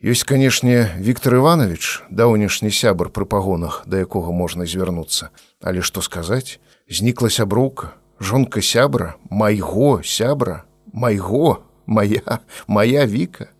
Ёсць, 0.00 0.24
канешне, 0.24 0.92
Віктор 1.00 1.40
Іванович, 1.40 2.04
даўнішні 2.10 2.70
сябар 2.70 3.08
пры 3.08 3.24
пагонах, 3.24 3.84
да 3.86 4.00
якога 4.00 4.32
можна 4.32 4.64
звярнуцца. 4.64 5.32
Але 5.60 5.80
што 5.80 6.00
сказаць, 6.00 6.60
знікла 6.88 7.28
сяброўка, 7.28 7.96
жонка 8.20 8.62
сябра, 8.62 9.16
майго 9.30 10.02
сябра, 10.02 10.64
майго, 10.92 11.62
моя, 11.86 12.40
моя 12.66 13.06
віка. 13.06 13.50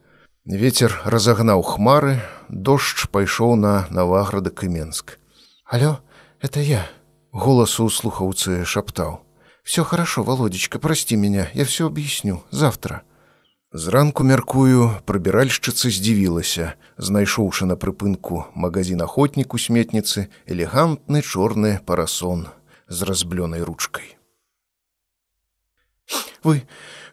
Вецер 0.46 0.94
разагнаў 1.04 1.62
хмары, 1.62 2.22
дождж 2.48 3.10
пайшоў 3.10 3.56
на 3.56 3.86
наваграда 3.90 4.50
Кыменск. 4.50 5.18
Алё, 5.66 5.98
это 6.40 6.60
я, 6.60 6.86
голос 7.32 7.80
у 7.80 7.90
слухаўцы 7.90 8.64
шаптаў. 8.64 9.26
Все 9.64 9.82
хорошо, 9.82 10.22
володечка, 10.22 10.78
прости 10.78 11.16
меня, 11.16 11.50
я 11.52 11.64
все 11.64 11.86
объясню 11.86 12.44
завтра. 12.52 13.02
Зранку 13.72 14.22
мяркую, 14.22 15.02
прыбіральшчыца 15.04 15.90
здзівілася, 15.90 16.74
знайшоўшы 16.96 17.66
на 17.66 17.74
прыпынку 17.74 18.46
магазин 18.54 19.02
охотнік 19.02 19.52
у 19.52 19.58
сметніцы 19.58 20.30
элегантны 20.46 21.20
чорны 21.20 21.80
парасон 21.84 22.46
з 22.88 23.02
разблёнай 23.02 23.66
ручкой. 23.66 24.15
Вы 26.46 26.62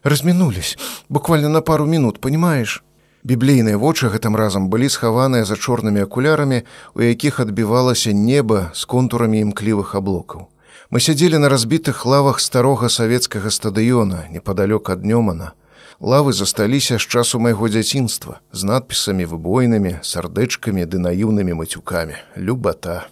разминулись 0.04 0.78
буквально 1.08 1.48
на 1.48 1.60
пару 1.60 1.86
минут, 1.86 2.20
понимаешь? 2.20 2.84
Біблейныя 3.24 3.78
вочы 3.78 4.12
гэтым 4.12 4.36
разам 4.36 4.68
былі 4.68 4.86
схаваныя 4.86 5.44
за 5.48 5.56
чорнымі 5.56 6.04
акулярамі, 6.04 6.62
у 6.94 7.02
якіх 7.02 7.40
адбівалася 7.40 8.12
неба 8.12 8.70
з 8.74 8.84
контурамі 8.84 9.40
імклівых 9.40 9.96
аблокаў. 9.96 10.52
Мы 10.92 11.00
сядзелі 11.00 11.40
на 11.42 11.48
разбітых 11.48 12.04
лавах 12.06 12.38
старога 12.38 12.92
савецкага 12.92 13.50
стадыёна 13.50 14.28
непадалёк 14.30 14.92
ад 14.92 15.02
днёмана. 15.02 15.56
Лавы 15.98 16.36
засталіся 16.36 16.98
з 16.98 17.06
часу 17.08 17.40
майго 17.40 17.66
дзяцінства 17.68 18.38
з 18.52 18.62
надпісамі 18.62 19.24
выбойнымі, 19.24 19.98
сардэчкамі 20.04 20.86
ды 20.86 21.02
наіўнымі 21.02 21.58
мацюкамі. 21.58 22.14
Любата. 22.36 23.08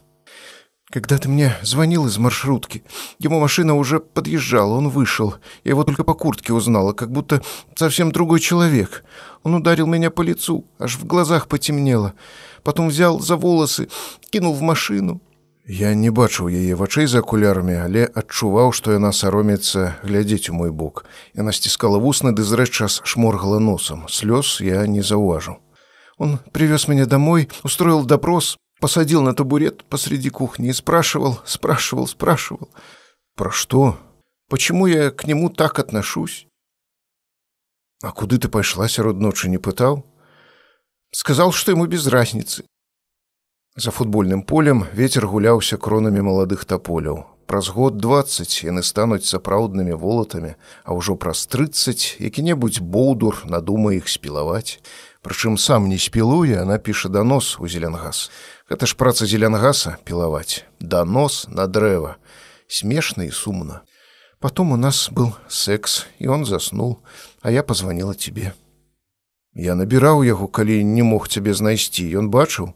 Когда 0.91 1.17
ты 1.17 1.27
мне 1.27 1.53
звонил 1.63 2.07
из 2.07 2.17
маршрутки, 2.17 2.81
ему 3.19 3.41
машина 3.41 3.75
уже 3.75 3.99
подъезжала, 3.99 4.75
он 4.75 4.87
вышел. 4.87 5.35
Я 5.65 5.71
его 5.71 5.83
только 5.83 6.05
по 6.05 6.13
куртке 6.13 6.53
узнала, 6.53 6.93
как 6.93 7.11
будто 7.11 7.41
совсем 7.75 8.13
другой 8.13 8.39
человек. 8.39 9.03
Он 9.43 9.55
ударил 9.55 9.85
меня 9.85 10.11
по 10.11 10.21
лицу, 10.21 10.65
аж 10.79 10.95
в 10.95 11.05
глазах 11.05 11.47
потемнело. 11.47 12.13
Потом 12.63 12.87
взял 12.87 13.19
за 13.19 13.35
волосы, 13.35 13.89
кинул 14.29 14.53
в 14.53 14.61
машину. 14.61 15.21
Я 15.67 15.93
не 15.93 16.09
бачыў 16.09 16.47
яе 16.47 16.79
вачэй 16.79 17.11
за 17.11 17.19
акулярмі, 17.19 17.75
але 17.83 18.07
адчуваў, 18.07 18.71
што 18.71 18.95
яна 18.95 19.11
саромецца 19.11 19.99
глядзець 19.99 20.47
у 20.47 20.53
мой 20.55 20.71
бок. 20.71 21.03
Яна 21.35 21.51
сціскала 21.51 21.99
вусны 21.99 22.31
ды 22.31 22.47
зрэччас 22.47 23.01
шморгала 23.03 23.59
носам. 23.59 24.07
Слёз 24.07 24.61
я 24.63 24.87
не 24.87 25.03
заўважыў. 25.03 25.59
Он 26.17 26.39
привез 26.53 26.87
меня 26.87 27.05
домой, 27.05 27.49
устроил 27.67 28.05
допрос, 28.05 28.55
посадил 28.82 29.22
на 29.22 29.32
табурет 29.32 29.84
посреди 29.84 30.28
кухни 30.28 30.70
и 30.70 30.72
спрашивал, 30.72 31.40
спрашивал, 31.44 32.08
спрашивал. 32.08 32.68
Про 33.36 33.52
что? 33.52 33.96
Почему 34.48 34.88
я 34.88 35.12
к 35.12 35.24
нему 35.24 35.50
так 35.50 35.78
отношусь? 35.78 36.48
А 38.02 38.10
куды 38.10 38.38
ты 38.38 38.48
пошла 38.48 38.88
сярод 38.88 39.20
ночи 39.20 39.46
не 39.46 39.58
пытал? 39.58 40.04
Сказал, 41.12 41.52
что 41.52 41.70
ему 41.70 41.86
без 41.86 42.08
разницы. 42.08 42.64
За 43.76 43.92
футбольным 43.92 44.42
полем 44.42 44.88
ветер 44.92 45.28
гуляўся 45.28 45.78
кронамі 45.78 46.20
маладых 46.20 46.64
таполяў. 46.64 47.32
Праз 47.46 47.68
год 47.68 47.98
20 47.98 48.64
яны 48.64 48.82
стануць 48.82 49.28
сапраўднымі 49.28 49.92
волатамі, 49.92 50.54
а 50.84 50.94
ўжо 50.96 51.16
праз 51.16 51.46
30 51.46 52.16
які-небудзь 52.18 52.80
боўдур 52.80 53.44
надумае 53.44 53.98
іх 53.98 54.08
спілаваць. 54.08 54.80
Прычым 55.22 55.54
сам 55.54 55.88
не 55.88 55.98
спілуе, 55.98 56.62
она 56.62 56.78
піша 56.78 57.08
данос 57.08 57.60
у 57.60 57.68
зелянгас. 57.68 58.30
Гэта 58.72 58.88
ж 58.88 58.96
праца 58.96 59.26
зелянгаса 59.28 59.98
пілаваць. 60.08 60.64
Данос 60.80 61.44
на 61.52 61.68
дрэва. 61.68 62.16
Смешна 62.72 63.28
і 63.28 63.30
сумна. 63.30 63.82
Потом 64.40 64.72
у 64.72 64.78
нас 64.80 65.10
был 65.12 65.36
секс, 65.46 66.06
и 66.18 66.26
он 66.26 66.46
заснул, 66.46 67.04
а 67.42 67.50
я 67.50 67.62
позвонила 67.62 68.14
тебе. 68.14 68.54
Я 69.52 69.76
набіраў 69.76 70.24
яго, 70.24 70.48
калі 70.48 70.80
не 70.88 71.04
мог 71.04 71.28
цябе 71.28 71.52
знайсці, 71.52 72.08
ён 72.16 72.32
бачыў. 72.32 72.72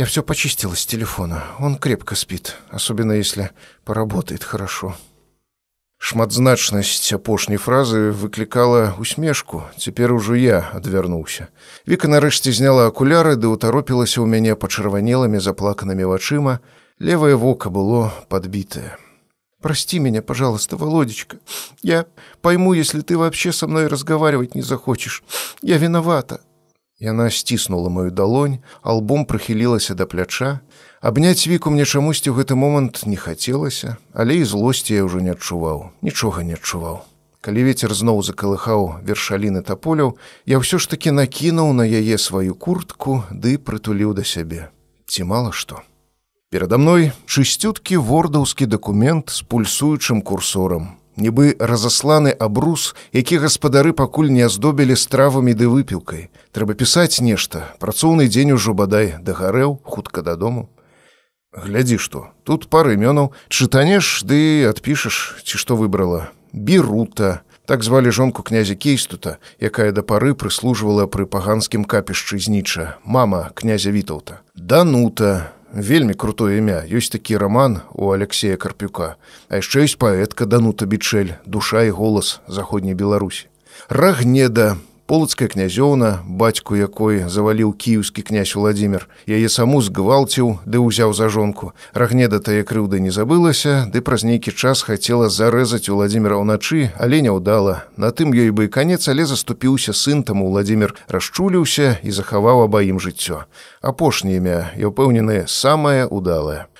Я 0.00 0.08
все 0.08 0.22
почистила 0.22 0.72
с 0.72 0.86
телефона. 0.86 1.44
Он 1.60 1.76
крепко 1.76 2.16
спит, 2.16 2.56
особенно 2.70 3.12
если 3.12 3.50
поработает 3.84 4.42
хорошо. 4.42 4.96
Шматзначнасць 6.02 7.14
апошняй 7.14 7.62
фразы 7.62 8.10
выклікала 8.10 8.90
усмешку. 8.98 9.62
Цяпер 9.78 10.10
ужо 10.12 10.34
я 10.34 10.58
адвярнуўся. 10.74 11.46
Віка 11.86 12.10
нарэшце 12.10 12.50
зняла 12.50 12.88
акуляры 12.90 13.38
ды 13.38 13.46
ўтаропілася 13.46 14.18
ў 14.18 14.26
мяне 14.26 14.58
пачырванелымі 14.58 15.38
заплаканымі 15.38 16.10
вачыма. 16.10 16.58
Левое 16.98 17.38
вока 17.38 17.70
было 17.70 18.10
подбітае. 18.26 18.98
Прости 19.62 20.00
меня, 20.00 20.22
пожалуйста, 20.22 20.76
Володечка. 20.76 21.38
Я 21.82 22.06
пойму, 22.40 22.72
если 22.74 23.00
ты 23.02 23.16
вообще 23.16 23.52
со 23.52 23.68
мной 23.68 23.86
разговаривать 23.86 24.56
не 24.56 24.62
захочешь. 24.62 25.22
Я 25.62 25.78
виновата. 25.78 26.40
Яна 27.02 27.30
сціснула 27.34 27.90
маю 27.90 28.14
далонь, 28.14 28.62
альбом 28.86 29.26
прыхілілася 29.26 29.98
да 29.98 30.06
пляча. 30.06 30.62
Абняць 31.02 31.50
віку 31.50 31.74
мне 31.74 31.82
чамусьці 31.82 32.30
ў 32.30 32.38
гэты 32.38 32.54
момант 32.54 33.02
не 33.10 33.18
хацелася, 33.18 33.98
але 34.14 34.38
і 34.38 34.46
злосці 34.46 34.94
я 34.94 35.02
ўжо 35.02 35.18
не 35.18 35.34
адчуваў, 35.34 35.90
нічога 35.98 36.46
не 36.46 36.54
адчуваў. 36.54 37.02
Калі 37.42 37.66
вецер 37.66 37.90
зноў 37.90 38.22
закалыхаў 38.22 39.02
вершаліны 39.02 39.66
таполяў, 39.66 40.14
я 40.46 40.62
ўсё 40.62 40.78
ж 40.78 40.86
такі 40.86 41.10
накінуў 41.10 41.74
на 41.74 41.82
яе 41.82 42.14
сваю 42.22 42.54
куртку 42.54 43.26
ды 43.34 43.58
прытуліў 43.58 44.14
да 44.14 44.22
сябе. 44.22 44.70
Ці 45.10 45.26
мала 45.26 45.50
што. 45.50 45.82
Перада 46.54 46.78
мной 46.78 47.10
чысцюткі 47.26 47.98
вордаўскі 47.98 48.70
дакумент 48.70 49.26
з 49.26 49.42
пульсуючым 49.42 50.22
курсорам, 50.22 51.01
нібы 51.16 51.56
разасланы 51.58 52.30
абрус, 52.32 52.94
які 53.12 53.38
гаспадары 53.38 53.92
пакуль 53.92 54.30
не 54.32 54.44
аздобілі 54.46 54.96
стравамі 54.96 55.54
ды 55.54 55.68
выпілкай. 55.68 56.28
Трэба 56.52 56.74
пісаць 56.74 57.20
нешта, 57.20 57.72
працоўны 57.78 58.28
дзень 58.28 58.52
ужо 58.52 58.74
бадай 58.74 59.16
дагарэў 59.20 59.80
хутка 59.84 60.22
дадому. 60.22 60.68
Глядзі 61.52 61.98
што, 62.00 62.32
тут 62.44 62.72
пары 62.72 62.96
імёнаў 62.96 63.36
чытанеш 63.52 64.24
ды 64.24 64.64
адпішаш, 64.68 65.44
ці 65.44 65.60
што 65.60 65.76
выбрала. 65.76 66.32
Бірута, 66.52 67.44
так 67.66 67.82
звалі 67.82 68.10
жонку 68.10 68.42
князя 68.42 68.74
Кейстута, 68.74 69.36
якая 69.60 69.92
да 69.92 70.02
пары 70.02 70.32
прыслужвала 70.34 71.06
пры 71.06 71.26
паганскім 71.28 71.84
капішчы 71.84 72.40
зніча, 72.40 72.96
мама 73.04 73.52
князя 73.54 73.92
Вітаўта. 73.92 74.40
Данута, 74.56 75.52
вельмі 75.72 76.14
крутое 76.14 76.58
імя. 76.58 76.84
Ёсць 76.86 77.10
такі 77.12 77.36
роман 77.36 77.80
у 77.92 78.12
алексея 78.12 78.56
карпюка. 78.56 79.16
А 79.48 79.58
яшчэ 79.58 79.88
ёсць 79.88 79.98
паэтка 79.98 80.46
данута 80.46 80.86
бічэль 80.86 81.40
душа 81.44 81.82
і 81.88 81.90
голас 81.90 82.40
заходняй 82.48 82.94
беларусі. 82.94 83.48
Рагнеда 83.88 84.76
полацкая 85.12 85.44
князёўна 85.52 86.24
бацьку 86.24 86.72
якой 86.72 87.28
заваліў 87.28 87.76
кіеўскі 87.76 88.22
князь 88.24 88.56
владимир 88.56 89.12
яе 89.28 89.44
саму 89.52 89.84
згвалціў 89.84 90.64
ды 90.64 90.80
ўзяў 90.80 91.12
за 91.12 91.28
жонку. 91.28 91.76
Рагнеда 91.92 92.40
тая 92.40 92.64
крыўда 92.64 92.96
не 92.96 93.12
забылася 93.12 93.92
ды 93.92 94.00
праз 94.00 94.24
нейкі 94.24 94.56
час 94.56 94.80
хацела 94.88 95.28
зарэзаць 95.28 95.92
владимира 95.92 96.40
ўначы 96.40 96.96
але 96.96 97.20
няўдала. 97.20 97.84
На 98.00 98.08
тым 98.08 98.32
ёй 98.32 98.56
бы 98.56 98.72
канец 98.72 99.04
але 99.12 99.28
заступіўся 99.28 99.92
сын 99.92 100.24
таму 100.24 100.48
владимир 100.48 100.96
расчуліўся 101.12 102.00
і 102.00 102.08
захаваў 102.08 102.64
абаім 102.64 102.96
жыццё. 102.96 103.44
Апошняе 103.84 104.40
імя 104.40 104.72
я 104.80 104.88
ўпэўнены 104.88 105.44
самае 105.44 106.08
удалае 106.08 106.72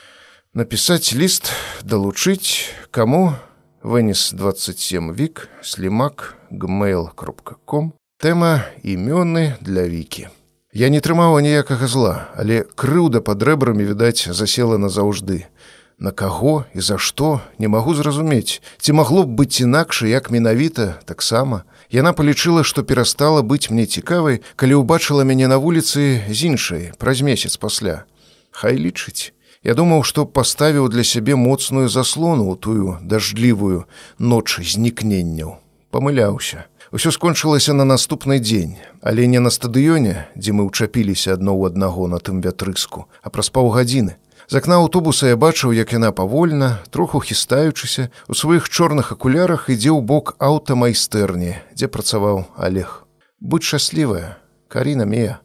напісаць 0.57 1.13
ліст 1.13 1.53
далучыць 1.85 2.73
каму? 2.89 3.37
Вынес 3.85 4.33
27 4.33 5.13
вік 5.13 5.53
слімак 5.61 6.33
gmail 6.49 7.13
кропка 7.13 7.61
ком 7.69 7.93
Тэма 8.23 8.71
імёны 8.87 9.59
для 9.59 9.83
вікі. 9.83 10.29
Я 10.71 10.95
не 10.95 11.03
трымаў 11.03 11.43
ніякага 11.43 11.91
зла, 11.91 12.31
але 12.39 12.63
крыўда 12.79 13.19
пад 13.19 13.43
рэбрамі, 13.43 13.83
відаць, 13.83 14.31
засела 14.31 14.79
назаўжды. 14.79 15.51
На 15.99 16.15
каго 16.15 16.63
і 16.71 16.79
за 16.79 17.03
што 17.03 17.43
не 17.59 17.67
магу 17.67 17.99
зразумець, 17.99 18.63
ці 18.79 18.95
магло 18.95 19.27
б 19.27 19.35
быць 19.43 19.59
інакш, 19.67 20.07
як 20.07 20.31
менавіта 20.31 21.03
таксама. 21.03 21.67
Яна 21.91 22.15
палічыла, 22.15 22.63
што 22.63 22.87
перастала 22.87 23.43
быць 23.43 23.75
мне 23.75 23.91
цікавай, 23.91 24.39
калі 24.55 24.87
ўбачыла 24.87 25.27
мяне 25.27 25.51
на 25.51 25.59
вуліцы 25.59 26.23
з 26.31 26.39
іншай 26.47 26.95
праз 27.03 27.27
месяц 27.27 27.59
пасля. 27.59 28.07
Хай 28.55 28.79
лічыць. 28.79 29.35
Я 29.67 29.75
думаў, 29.75 30.07
што 30.07 30.31
паставіў 30.31 30.87
для 30.95 31.03
сябе 31.03 31.35
моцную 31.35 31.91
заслону 31.91 32.47
ў 32.47 32.55
тую 32.55 33.03
дажджлівую 33.03 33.91
ноч 34.23 34.63
знікненняў. 34.63 35.59
Памыляўся. 35.91 36.71
Усё 36.93 37.11
скончылася 37.11 37.73
на 37.73 37.85
наступны 37.89 38.37
дзень, 38.39 38.77
але 39.01 39.27
не 39.27 39.41
на 39.41 39.49
стадыёне, 39.49 40.29
дзе 40.37 40.53
мы 40.53 40.69
ўчапіліся 40.69 41.33
адно 41.41 41.57
ў 41.57 41.73
аднаго 41.73 42.05
на 42.05 42.21
тым 42.21 42.45
вятрыску, 42.45 43.09
а 43.25 43.33
праз 43.33 43.49
паўгадзіны. 43.49 44.21
З 44.53 44.61
акна 44.61 44.77
аўтобуса 44.77 45.33
я 45.33 45.41
бачыў, 45.41 45.73
як 45.73 45.97
яна 45.97 46.13
павольна, 46.13 46.85
троху 46.93 47.25
хістаючыся, 47.25 48.13
у 48.29 48.37
сваіх 48.37 48.69
чорных 48.69 49.09
акулярах 49.17 49.73
ідзе 49.73 49.89
ў 49.89 50.05
бок 50.05 50.37
аўтамайстэрні, 50.37 51.57
дзе 51.73 51.89
працаваў 51.89 52.45
Олег. 52.61 53.09
Будь 53.41 53.65
шчаслівая, 53.65 54.37
Каріна 54.69 55.09
Мея, 55.09 55.41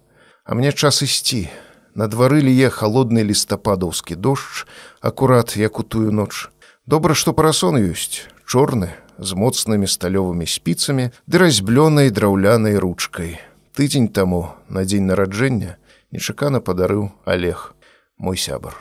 А 0.48 0.56
мне 0.56 0.72
час 0.72 1.02
ісці. 1.02 1.50
На 1.96 2.08
двары 2.08 2.40
ліе 2.40 2.72
халодны 2.72 3.24
лістападаўскі 3.24 4.16
дождж, 4.16 4.64
акурат 5.02 5.58
як 5.60 5.80
у 5.80 5.84
тую 5.84 6.12
ноч. 6.12 6.48
Добра, 6.88 7.16
што 7.16 7.34
парасон 7.34 7.76
ёсць, 7.76 8.24
чорны, 8.48 8.96
з 9.20 9.34
моцнымі 9.34 9.90
сталёвымі 9.90 10.46
спіцамі 10.46 11.10
ды 11.26 11.36
разьблёнай 11.42 12.10
драўлянай 12.14 12.78
ручкай. 12.78 13.42
Тыдзень 13.74 14.10
таму 14.10 14.54
на 14.70 14.86
дзень 14.86 15.06
нараджэння 15.10 15.78
нечакана 16.12 16.62
падарыў 16.62 17.12
Олег, 17.26 17.74
мой 18.18 18.38
сябар. 18.38 18.78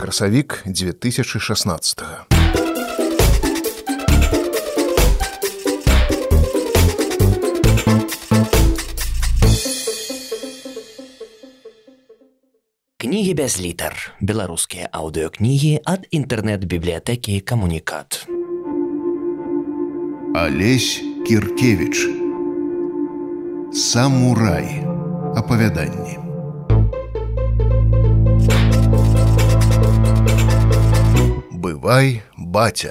Красавік 0.00 0.62
2016. 0.66 2.00
-го. 2.00 2.37
Кнігі 13.00 13.34
без 13.38 13.60
літар. 13.62 13.94
Беларускія 14.18 14.88
аўдыёкнігі 14.90 15.86
ад 15.86 16.08
інтэрнэт-бібліятэкі 16.10 17.38
камунікат. 17.46 18.26
Алесь 20.34 20.98
Кіркевіч. 21.22 22.10
Самурай. 23.70 24.82
Апавяданні. 25.38 26.18
Бывай, 31.54 32.22
баця. 32.34 32.90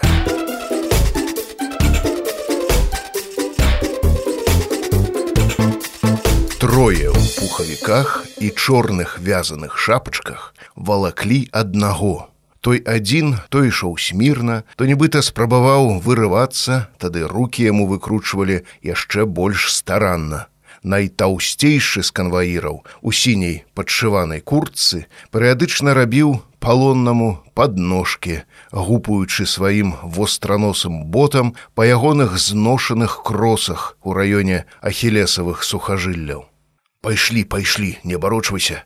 Трое 6.58 7.14
ў 7.14 7.22
пухавіках 7.38 8.26
і 8.42 8.50
чорных 8.50 9.22
вязаных 9.22 9.78
шапачках 9.78 10.58
валаклі 10.74 11.46
аднаго. 11.54 12.34
Той 12.66 12.82
адзін 12.82 13.38
то 13.54 13.62
ішоў 13.62 13.94
смірна, 14.02 14.66
то 14.74 14.90
нібыта 14.90 15.22
спрабаваў 15.22 16.02
вырывацца, 16.02 16.90
тады 16.98 17.30
руки 17.30 17.62
яму 17.62 17.86
выкручвалі 17.86 18.66
яшчэ 18.82 19.30
больш 19.30 19.70
старанна. 19.70 20.50
Найтаўсцейшы 20.82 22.02
з 22.02 22.10
канваіраў 22.10 22.82
у 23.06 23.10
сіняй 23.14 23.62
падшыванай 23.78 24.42
куртцы 24.42 25.06
перыядычна 25.30 25.94
рабіў 25.94 26.42
палоннаму 26.60 27.44
падножкі, 27.54 28.44
гупаючы 28.72 29.46
сваім 29.46 29.94
востраносым 30.04 31.06
ботам 31.06 31.56
па 31.76 31.86
ягоных 31.86 32.38
зношаных 32.38 33.22
кросах 33.24 33.98
у 34.04 34.14
раёне 34.14 34.66
ахілесавых 34.82 35.64
сухажылляў. 35.64 36.46
Пайшлі 37.02 37.44
пайшлі 37.46 37.98
не 38.04 38.18
барочвайся 38.18 38.84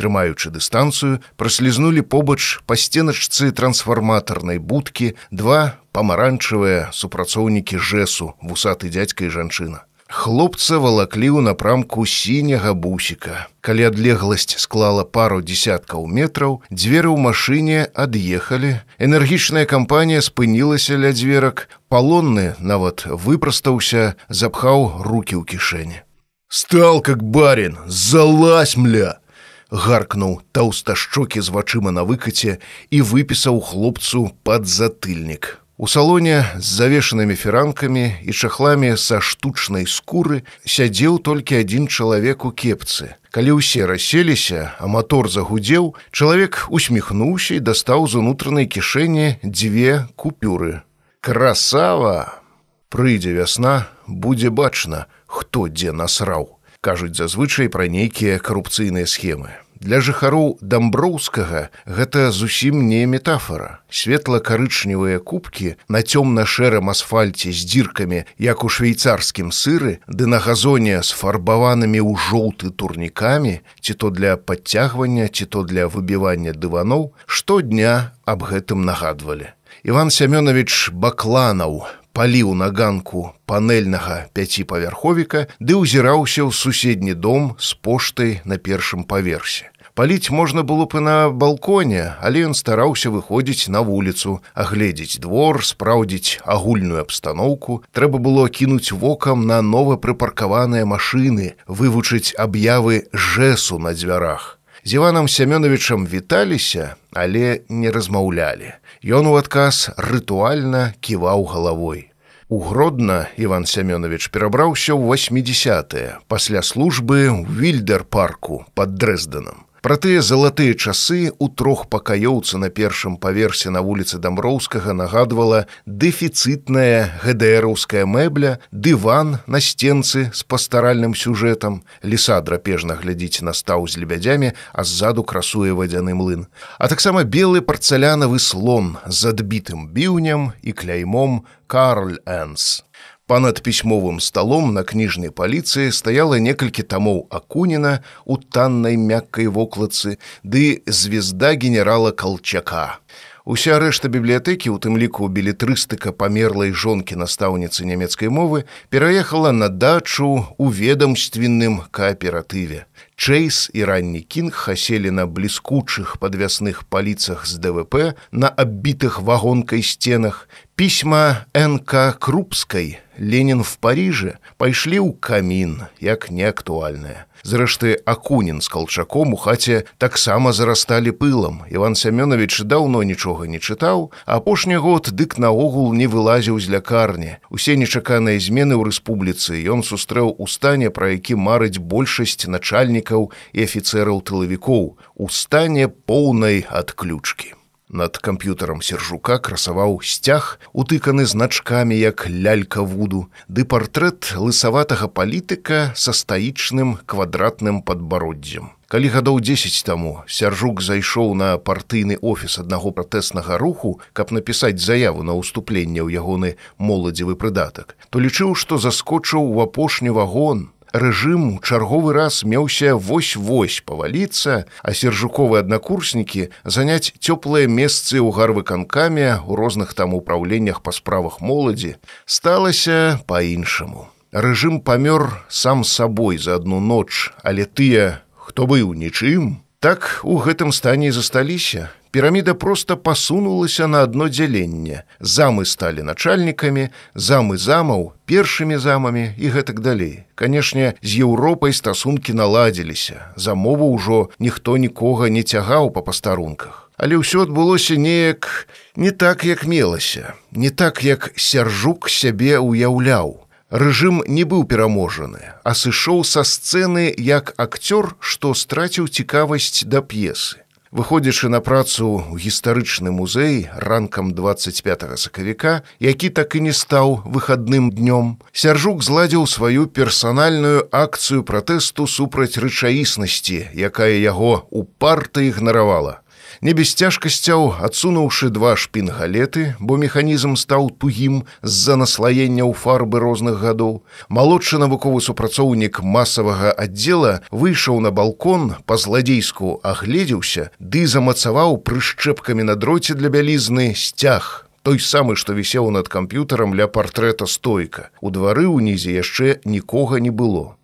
трымаючы 0.00 0.48
дыстанцыю 0.54 1.20
праслізнулі 1.36 2.00
побач 2.00 2.64
па 2.64 2.76
сценачцы 2.80 3.52
трансфарматарнай 3.52 4.56
будкі 4.56 5.12
два 5.30 5.76
памаранчавыя 5.92 6.88
супрацоўнікі 6.96 7.76
жэсу 7.76 8.32
вусаты 8.40 8.88
дзядзька 8.88 9.28
і 9.28 9.34
жанчына 9.36 9.84
хлопца 10.10 10.82
валаклі 10.82 11.30
ў 11.30 11.40
напрамку 11.46 12.02
сіняга 12.02 12.74
бусіка. 12.74 13.46
Калі 13.62 13.88
адлегласць 13.94 14.58
склала 14.58 15.06
пару 15.06 15.38
десяткаў 15.40 16.10
метраў 16.10 16.58
дзверы 16.68 17.14
ў 17.14 17.18
машыне 17.30 17.86
ад'ехалі. 17.94 18.82
Энергічная 18.98 19.64
кампанія 19.70 20.20
спынілася 20.20 20.98
ля 20.98 21.14
дзверак. 21.14 21.70
Палонны 21.88 22.58
нават 22.58 23.06
выпрастаўся 23.06 24.18
запхаў 24.28 25.06
руки 25.06 25.38
ў 25.38 25.46
кішэні. 25.46 26.02
Стал 26.50 27.00
как 27.00 27.22
барин, 27.22 27.78
залазь, 27.86 28.76
мля! 28.76 29.22
Гаркнуў 29.70 30.42
таўсташчокі 30.50 31.38
з 31.38 31.54
вачыма 31.54 31.94
на 31.94 32.02
выкаце 32.02 32.58
і 32.90 32.98
выпісаў 33.06 33.62
хлопцу 33.62 34.34
пад 34.42 34.66
затыльнік. 34.66 35.62
У 35.80 35.88
салоне 35.88 36.44
з 36.60 36.76
завешанымі 36.76 37.32
фіранкамі 37.40 38.02
і 38.20 38.32
чахламі 38.36 38.90
са 39.00 39.22
штучнай 39.24 39.86
скуры 39.88 40.42
сядзеў 40.68 41.16
толькі 41.24 41.56
адзін 41.56 41.88
чалавек 41.88 42.44
у 42.44 42.52
кепцы. 42.52 43.16
Калі 43.32 43.56
ўсе 43.56 43.88
расселіся, 43.88 44.76
а 44.76 44.84
мотор 44.92 45.32
загудзеў, 45.32 45.96
чалавек 46.12 46.68
усміхнуўся 46.68 47.56
і 47.56 47.64
дастаў 47.64 48.04
з 48.12 48.20
унутранай 48.20 48.68
кішэні 48.68 49.40
дзве 49.40 50.04
купюры. 50.20 50.84
Красава! 51.24 52.44
Прыйдзе 52.92 53.32
вясна, 53.32 53.88
будзе 54.04 54.52
бачна, 54.52 55.08
хто 55.24 55.64
дзе 55.72 55.96
насраў 55.96 56.60
кажуць 56.80 57.16
зазвычай 57.16 57.68
пра 57.72 57.88
нейкія 57.92 58.36
карупцыйныя 58.40 59.08
схемы 59.08 59.56
Для 59.80 60.00
жыхароў 60.04 60.58
дамброўскага 60.60 61.72
гэта 61.88 62.28
зусім 62.36 62.84
не 62.84 63.06
метафора. 63.08 63.80
Светла-карычневыя 63.88 65.24
кубкі 65.24 65.80
на 65.88 66.04
цёмна-шэрым 66.04 66.92
асфальце 66.92 67.48
з 67.48 67.64
дзіркамі, 67.64 68.28
як 68.36 68.60
у 68.60 68.68
швейцарскім 68.68 69.48
сыры, 69.48 70.04
ды 70.04 70.28
на 70.28 70.36
газоне 70.36 71.00
з 71.00 71.16
фарбаванымі 71.16 71.96
ў 71.96 72.12
жоўты 72.28 72.68
турнікамі, 72.76 73.64
ці 73.80 73.92
то 73.96 74.12
для 74.12 74.36
падцягвання, 74.36 75.32
ці 75.32 75.48
то 75.48 75.64
для 75.64 75.88
выбівання 75.88 76.52
дываноў, 76.52 77.16
штодня 77.24 78.12
аб 78.28 78.44
гэтым 78.52 78.84
нагадвалі. 78.84 79.56
Іван 79.80 80.12
Семёнович 80.12 80.92
Бакланаў 80.92 81.88
паліў 82.20 82.52
на 82.52 82.66
ганку 82.68 83.20
панельнага 83.48 84.16
пяціпавярховіка 84.36 85.46
ды 85.56 85.76
ўзіраўся 85.80 86.44
ў 86.44 86.52
суседні 86.52 87.14
дом 87.16 87.54
з 87.56 87.72
поштай 87.80 88.32
на 88.44 88.60
першым 88.60 89.08
паверсе. 89.08 89.72
Паліць 89.96 90.28
можна 90.28 90.60
было 90.60 90.84
б 90.84 91.00
і 91.00 91.04
на 91.06 91.14
балконе, 91.32 92.20
але 92.20 92.44
ён 92.44 92.52
стараўся 92.52 93.08
выходзіць 93.08 93.72
на 93.72 93.80
вуліцу, 93.80 94.36
агледзець 94.52 95.16
двор, 95.24 95.64
спраўдзіць 95.64 96.44
агульную 96.44 97.00
абстаноўку, 97.00 97.80
трэба 97.96 98.20
было 98.20 98.44
кінуць 98.52 98.92
вокам 98.92 99.48
на 99.48 99.64
новапрыпаркаваныя 99.64 100.84
машыны, 100.84 101.56
вывучыць 101.64 102.36
аб'явы 102.36 103.08
жэсу 103.16 103.80
на 103.80 103.96
дзвярах. 103.96 104.60
З 104.84 105.00
Іванам 105.00 105.24
Семёновичам 105.24 106.04
віталіся, 106.04 107.00
але 107.16 107.64
не 107.68 107.88
размаўлялі. 107.90 108.76
Ён 109.00 109.32
у 109.32 109.40
адказ 109.40 109.88
рытуальна 109.96 110.92
ківаў 111.00 111.48
галавой. 111.48 112.09
У 112.50 112.58
гродна 112.58 113.28
Іван 113.38 113.62
Семёнович 113.62 114.26
перабраўся 114.34 114.98
ў 114.98 115.06
80е 115.06 116.18
пасля 116.26 116.66
службы 116.66 117.30
ў 117.30 117.46
вільдер-парку 117.46 118.66
под 118.74 118.98
дрэзденам. 118.98 119.69
Пра 119.80 119.96
тыя 119.96 120.20
залатыя 120.20 120.74
часы 120.76 121.32
у 121.38 121.48
трох 121.48 121.86
пакаёўцы 121.88 122.60
на 122.60 122.68
першым 122.68 123.16
паверсе 123.16 123.70
на 123.72 123.80
вуліцы 123.80 124.20
дамброўскага 124.20 124.92
нагадвала 124.92 125.64
дэфіцытная 125.86 127.24
гДраўская 127.24 128.04
мэбля, 128.04 128.60
дыван 128.72 129.38
на 129.46 129.60
сценцы 129.60 130.28
з 130.34 130.44
пастаральным 130.44 131.16
сюжэтам. 131.16 131.80
Ліса 132.04 132.40
драпежна 132.44 133.00
глядзіць 133.00 133.40
на 133.40 133.56
стаў 133.56 133.88
з 133.88 134.04
лебядзямі, 134.04 134.52
а 134.52 134.84
ззаду 134.84 135.24
красуе 135.24 135.72
вадзяны 135.72 136.12
млын. 136.12 136.44
А 136.76 136.92
таксама 136.92 137.24
белы 137.24 137.64
парцалянавы 137.64 138.36
слон 138.36 138.98
з 139.08 139.32
адбітым 139.32 139.88
біўнем 139.88 140.52
і 140.60 140.76
кляймом 140.76 141.48
Карль 141.66 142.20
Энс. 142.26 142.84
Панад 143.30 143.62
пісьмовым 143.62 144.18
сталом 144.18 144.72
на 144.74 144.82
кніжнай 144.82 145.30
паліцыі 145.30 145.94
стаяла 145.94 146.40
некалькі 146.42 146.82
тамоў 146.82 147.18
акуніна 147.30 147.92
у 148.26 148.34
таннай 148.42 148.96
мяккай 148.98 149.46
вокладцы 149.46 150.16
ды 150.42 150.82
звезда 150.90 151.54
генерала 151.54 152.10
калчака. 152.10 152.98
Уся 153.46 153.78
рэшта 153.78 154.10
бібліятэкі, 154.10 154.74
у 154.74 154.82
тым 154.82 154.98
ліку 154.98 155.30
білетрыстыка 155.30 156.10
памерлай 156.10 156.74
жонкі 156.74 157.22
настаўніцы 157.22 157.86
нямецкай 157.86 158.34
мовы 158.34 158.64
пераехала 158.90 159.54
на 159.54 159.68
дачу 159.70 160.50
у 160.58 160.66
ведамственным 160.66 161.86
кааператыве. 161.94 162.90
Чэйс 163.14 163.70
і 163.70 163.86
ранні 163.86 164.26
кінг 164.26 164.58
хаселі 164.58 165.14
на 165.14 165.30
бліскучых 165.30 166.18
падвясных 166.18 166.82
паліцах 166.90 167.46
з 167.46 167.62
ДВП 167.62 168.18
на 168.32 168.50
аббітых 168.50 169.22
вагонкай 169.22 169.86
сценах, 169.86 170.48
пісьма 170.74 171.46
НК 171.54 172.18
крупскай 172.18 172.98
Ленін 173.20 173.60
в 173.60 173.76
Паріже 173.76 174.40
пайшлі 174.56 174.98
ў 175.04 175.12
камін, 175.20 175.84
як 176.00 176.32
неактуальнае. 176.32 177.28
Зрэшты, 177.44 178.00
акунін 178.04 178.64
з 178.64 178.68
калчаком 178.72 179.32
у 179.32 179.36
хаце 179.36 179.84
таксама 180.00 180.52
зарасталі 180.56 181.12
пылам. 181.12 181.68
Іван 181.68 181.92
Семёнович 181.92 182.64
даўно 182.64 183.04
нічога 183.04 183.44
не 183.44 183.60
чытаў, 183.60 184.08
апошні 184.24 184.80
год 184.80 185.12
дык 185.12 185.36
наогул 185.36 185.92
не 185.92 186.08
вылазіў 186.08 186.56
з 186.60 186.72
лякарні. 186.72 187.36
Усе 187.52 187.76
нечаканыя 187.76 188.40
змены 188.40 188.80
ў 188.80 188.88
рэспубліцы 188.88 189.60
ён 189.68 189.84
сустрэў 189.84 190.40
у 190.40 190.48
стане, 190.48 190.88
пра 190.88 191.12
які 191.12 191.36
марыць 191.36 191.76
большасць 191.76 192.48
начальнікаў 192.48 193.32
і 193.52 193.58
афіцэраў 193.68 194.24
тылавікоў, 194.24 194.96
у 194.96 195.28
стане 195.28 195.92
поўнай 195.92 196.64
адключкі. 196.68 197.59
Над 197.90 198.18
камп'ютарам 198.22 198.82
сержука 198.86 199.40
красаваў 199.42 199.96
сцяг, 200.06 200.60
утыканы 200.70 201.26
значкамі 201.26 201.98
як 201.98 202.22
лялька 202.30 202.86
вуду, 202.86 203.26
ды 203.50 203.66
партрэт 203.66 204.30
лысаватага 204.38 205.10
палітыка 205.10 205.90
са 205.98 206.14
стаічным 206.14 207.02
квадратным 207.02 207.82
падбароддзем. 207.82 208.70
Калі 208.86 209.10
гадоў 209.10 209.42
10 209.42 209.82
таму 209.82 210.22
сяржук 210.30 210.86
зайшоў 210.86 211.34
на 211.34 211.58
партыйны 211.58 212.14
офіс 212.22 212.62
аднаго 212.62 212.94
пратэснага 212.94 213.58
руху, 213.58 213.98
каб 214.14 214.30
напісаць 214.30 214.78
заяву 214.78 215.26
на 215.26 215.34
ўступленне 215.34 215.98
ў 215.98 216.14
ягоны 216.14 216.54
моладзевы 216.78 217.34
прыдатак, 217.34 217.98
то 218.10 218.22
лічыў, 218.22 218.54
што 218.54 218.78
заскочыў 218.78 219.42
у 219.42 219.58
апошні 219.66 220.14
вагон, 220.14 220.70
рэжым 220.92 221.56
у 221.56 221.60
чарговы 221.60 222.12
раз 222.12 222.42
меўся 222.44 222.96
вось-вось 222.96 223.82
паваліцца, 223.86 224.64
а 224.82 224.88
сержуковыя 224.94 225.62
аднакурснікі 225.62 226.50
заняць 226.64 227.12
цёплыя 227.18 227.68
месцы 227.68 228.18
ў 228.18 228.30
гарвыканкаме 228.34 229.42
у 229.46 229.56
розных 229.56 229.94
там 229.94 230.14
упраўленнях 230.14 230.82
па 230.82 230.92
справах 230.92 231.40
моладзі 231.40 231.96
сталася 232.26 233.20
па-іншаму. 233.26 234.10
Рэжым 234.32 234.80
памёр 234.80 235.42
сам 235.48 235.82
сабой 235.82 236.38
за 236.38 236.58
адну 236.62 236.78
ноч, 236.78 237.34
але 237.42 237.66
тыя, 237.66 238.22
хто 238.38 238.66
быў 238.66 238.94
нічым, 238.94 239.62
так 239.80 240.20
у 240.22 240.38
гэтым 240.38 240.70
стане 240.70 241.10
засталіся 241.10 241.90
піраміда 242.10 242.54
просто 242.54 242.96
пасунулася 242.96 243.86
на 243.86 244.02
одно 244.02 244.28
дзяленне 244.28 245.02
замы 245.20 245.64
сталі 245.64 246.02
начальнікамі 246.02 246.88
замы 247.14 247.56
замаў 247.56 248.12
першымі 248.26 248.78
замамі 248.78 249.34
і 249.38 249.46
гэтак 249.54 249.80
далей. 249.80 250.24
Канешне 250.34 250.94
з 251.02 251.22
еўропай 251.26 251.72
стасункі 251.72 252.32
наладзіліся. 252.32 253.34
За 253.36 253.54
мову 253.54 253.92
ўжо 253.94 254.30
ніхто 254.38 254.76
нікога 254.76 255.28
не 255.28 255.42
цягаў 255.42 255.90
па 255.90 256.00
пастарунках 256.02 256.90
але 257.00 257.16
ўсё 257.16 257.48
адбылося 257.48 257.96
неяк 257.96 258.68
не 258.92 259.10
так 259.10 259.44
як 259.48 259.64
мелася 259.64 260.36
не 260.52 260.68
так 260.68 261.00
як 261.00 261.32
сяржук 261.32 262.12
сябе 262.12 262.60
уяўляў 262.60 263.40
Рэжым 263.70 264.24
не 264.26 264.42
быў 264.42 264.64
пераможаны, 264.66 265.54
а 265.62 265.74
сышоў 265.78 266.24
са 266.26 266.42
сцэны 266.42 267.14
як 267.14 267.54
акцёр, 267.54 268.16
што 268.18 268.50
страціў 268.50 269.06
цікавасць 269.06 269.86
да 269.86 270.02
п'есы. 270.02 270.58
Выходзячы 270.90 271.46
на 271.46 271.60
працу 271.62 272.18
ў 272.18 272.34
гістарычны 272.34 273.14
музей 273.14 273.70
ранкам 273.78 274.34
25 274.34 275.14
сакавіка, 275.22 275.86
які 276.02 276.30
так 276.34 276.56
і 276.58 276.66
не 276.66 276.72
стаў 276.74 277.22
выхадным 277.22 277.94
днём, 277.94 278.42
сяржук 278.50 279.06
зладзіў 279.06 279.46
сваю 279.46 279.86
персанальную 279.86 280.90
акцыю 280.90 281.46
пратэсту 281.46 282.10
супраць 282.10 282.58
рэчаіснасці, 282.58 283.70
якая 283.70 284.18
яго 284.18 284.66
упарта 284.74 285.46
ігнаравала 285.46 286.19
не 286.60 286.72
без 286.76 286.92
цяжкасцяў 286.92 287.80
адсунуўшы 287.80 288.50
два 288.52 288.76
шпінгалеты, 288.76 289.74
бо 289.80 289.96
механізм 289.96 290.56
стаў 290.60 290.90
тугім 290.92 291.42
з-за 291.62 291.96
наслаення 291.96 292.68
ў 292.68 292.76
фарбы 292.76 293.20
розных 293.20 293.60
гадоў. 293.64 294.04
Малодшы 294.28 294.76
навуковы 294.76 295.24
супрацоўнік 295.24 296.04
масавага 296.04 296.72
аддзела 296.76 297.40
выйшаў 297.50 298.00
на 298.04 298.12
балкон 298.12 298.76
па-зладзейску 298.84 299.80
агледзеўся 299.82 300.68
ды 300.78 301.06
замацаваў 301.06 301.80
прышчэпкамі 301.80 302.68
на 302.68 302.76
дроце 302.76 303.16
для 303.16 303.32
бялізны 303.32 303.94
сцяг. 303.96 304.68
Той 304.82 305.00
самы, 305.00 305.36
што 305.36 305.52
вісеў 305.52 305.90
над 305.92 306.08
камп'ютарам 306.08 306.72
ля 306.76 306.88
партрэта 306.88 307.44
стойка. 307.44 308.08
У 308.20 308.32
двары 308.32 308.64
ўнізе 308.68 309.12
яшчэ 309.12 309.60
нікога 309.64 310.20
не 310.20 310.32
было. 310.32 310.76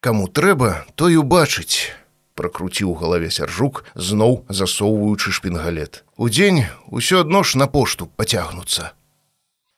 Каму 0.00 0.30
трэба, 0.30 0.86
той 0.94 1.18
убачыць 1.18 1.99
пракруціў 2.40 2.96
галаве 2.96 3.28
сяржук 3.28 3.84
зноў 3.94 4.40
засоўваючы 4.48 5.36
шпінгалет. 5.36 6.04
Удзень 6.16 6.64
усё 6.88 7.20
адно 7.20 7.44
ж 7.44 7.60
на 7.60 7.68
пошту 7.68 8.08
пацягнуцца. 8.16 8.96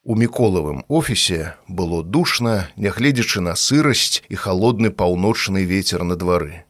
У 0.05 0.15
міколавым 0.15 0.83
офісе 0.89 1.55
было 1.69 2.03
душна 2.03 2.71
нягледзячы 2.77 3.43
на 3.43 3.55
сырасць 3.59 4.23
і 4.29 4.35
холодны 4.35 4.91
паўночны 4.91 5.63
ветер 5.63 6.03
на 6.03 6.17
двары. 6.17 6.67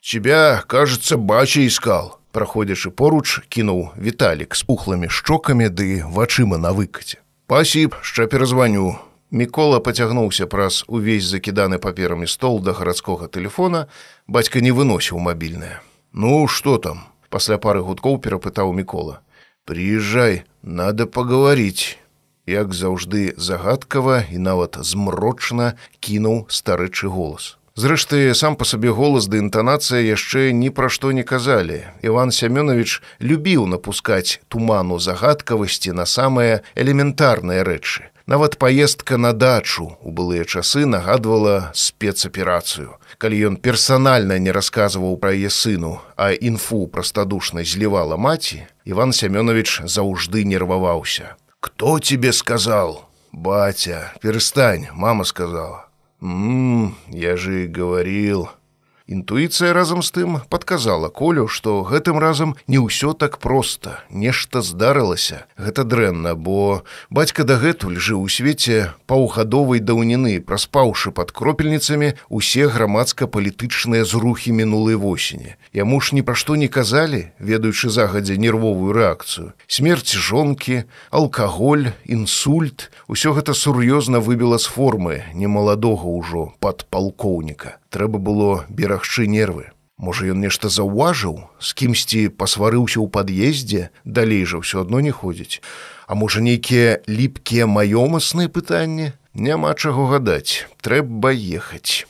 Тебя 0.00 0.62
кажется 0.66 1.16
бача 1.16 1.66
искал 1.66 2.18
праходзячы 2.30 2.90
поруч 2.90 3.42
кінуў 3.50 3.98
віталік 3.98 4.54
з 4.54 4.62
пухлымі 4.62 5.10
шчокамі 5.10 5.70
ды 5.74 6.06
вачыма 6.06 6.58
на 6.58 6.70
выкаце. 6.70 7.18
Пасіб 7.50 7.98
шча 8.02 8.26
перазваню 8.30 8.94
Мікола 9.30 9.80
пацягнуўся 9.80 10.46
праз 10.46 10.84
увесь 10.88 11.28
закіданы 11.28 11.78
паперамі 11.78 12.26
стол 12.26 12.60
да 12.64 12.72
гарадскога 12.72 13.28
тэлефона, 13.28 13.86
бацька 14.26 14.60
не 14.64 14.72
выносіў 14.72 15.20
мабільнае. 15.20 15.84
Ну 16.12 16.48
што 16.48 16.78
там? 16.78 17.04
пасля 17.28 17.58
пары 17.60 17.84
гудкоў 17.84 18.18
перапытаў 18.24 18.72
мікола. 18.72 19.20
Приезжай, 19.64 20.44
надо 20.62 21.06
паговорить. 21.06 21.98
Як 22.46 22.72
заўжды 22.72 23.34
загадкава 23.36 24.24
і 24.32 24.38
нават 24.40 24.80
змрочна 24.80 25.76
кінуў 26.00 26.48
старэчы 26.48 27.12
голас. 27.12 27.60
Зрэшты, 27.76 28.32
сам 28.34 28.56
па 28.56 28.64
сабе 28.64 28.90
голас 28.96 29.28
ды 29.28 29.44
інтанацыя 29.44 30.00
яшчэ 30.00 30.56
ні 30.56 30.72
пра 30.72 30.88
што 30.88 31.12
не 31.12 31.22
казалі. 31.22 31.84
Іван 32.00 32.32
Сямёнович 32.32 33.04
любіў 33.20 33.68
напускаць 33.68 34.40
туману 34.48 34.98
загадкавасці 34.98 35.92
на 35.92 36.08
самыя 36.08 36.64
элементарныя 36.74 37.60
рэчы. 37.60 38.08
Нават 38.28 38.58
паездка 38.58 39.16
на 39.16 39.32
дачу 39.32 39.96
у 40.04 40.10
былыя 40.12 40.44
часы 40.44 40.84
нагадвала 40.84 41.72
спецаперацыю. 41.72 43.00
Калі 43.16 43.36
ён 43.48 43.54
персанальна 43.56 44.36
не 44.36 44.52
расказваў 44.52 45.16
пра 45.16 45.32
яе 45.32 45.48
сыну, 45.48 46.04
а 46.12 46.36
інфу 46.36 46.84
прастадушна 46.92 47.64
злівала 47.64 48.20
маці, 48.20 48.68
Іван 48.84 49.16
Сямёнович 49.16 49.80
заўжды 49.88 50.44
нерваваўся. 50.44 51.40
Кто 51.60 51.98
тебе 52.00 52.36
сказал? 52.36 53.08
Батя, 53.32 54.12
перестань, 54.20 54.88
мама 54.92 55.24
сказала. 55.24 55.88
«Ммм, 56.20 56.96
я 57.08 57.36
же 57.36 57.64
и 57.64 57.66
говорил...» 57.66 58.50
Інтуіцыя 59.08 59.72
разам 59.72 60.02
з 60.04 60.12
тым 60.12 60.34
падказала 60.52 61.08
колю, 61.08 61.48
што 61.48 61.80
гэтым 61.80 62.20
разам 62.20 62.50
не 62.68 62.76
ўсё 62.76 63.16
так 63.16 63.38
проста, 63.40 64.04
нешта 64.12 64.60
здарылася. 64.60 65.48
Гэта 65.56 65.88
дрэнна, 65.88 66.36
бо 66.36 66.84
бацька 67.08 67.48
дагэтуль 67.48 67.96
жыў 67.96 68.20
у 68.20 68.28
свеце 68.28 68.92
паўгадовай 69.08 69.80
даўніны, 69.80 70.44
праспаўшы 70.44 71.08
пад 71.16 71.32
кропельніцамі 71.32 72.20
усе 72.28 72.68
грамадска-палітычныя 72.68 74.04
зрухі 74.04 74.52
мінулай 74.52 75.00
восені. 75.00 75.56
Яму 75.72 76.04
ж 76.04 76.12
ні 76.12 76.20
пра 76.20 76.36
што 76.36 76.60
не 76.60 76.68
казалі, 76.68 77.32
ведаючы 77.40 77.88
загадзя 77.88 78.36
нервовую 78.36 78.92
рэакцыю. 78.92 79.56
Смерць 79.64 80.12
жонкі, 80.12 80.84
алкаголь, 81.08 81.96
інсульт, 82.04 82.92
усё 83.08 83.32
гэта 83.32 83.56
сур'ёзна 83.56 84.20
выбіла 84.20 84.60
з 84.60 84.68
формы 84.68 85.24
немаладога 85.32 86.12
ўжо 86.12 86.52
пад 86.60 86.84
палкоўніка 86.92 87.80
трэба 87.90 88.18
было 88.18 88.64
берагчы 88.68 89.26
нервы. 89.26 89.70
Можа, 89.98 90.30
ён 90.30 90.38
нешта 90.38 90.70
заўважыў, 90.70 91.50
з 91.58 91.68
кімсьці 91.74 92.20
пасварыўся 92.30 93.02
ў 93.02 93.10
пад'ездзе, 93.10 93.90
далей 94.04 94.44
жа 94.46 94.62
ўсё 94.62 94.86
адно 94.86 95.02
не 95.02 95.10
ходзіць. 95.10 95.58
А 96.06 96.14
можа, 96.14 96.38
нейкія 96.38 97.02
ліпкія 97.10 97.66
маёмасныя 97.66 98.46
пытанні, 98.46 99.10
няма 99.34 99.74
чаго 99.74 100.06
гадаць, 100.06 100.70
трэба 100.82 101.34
ехаць. 101.34 102.06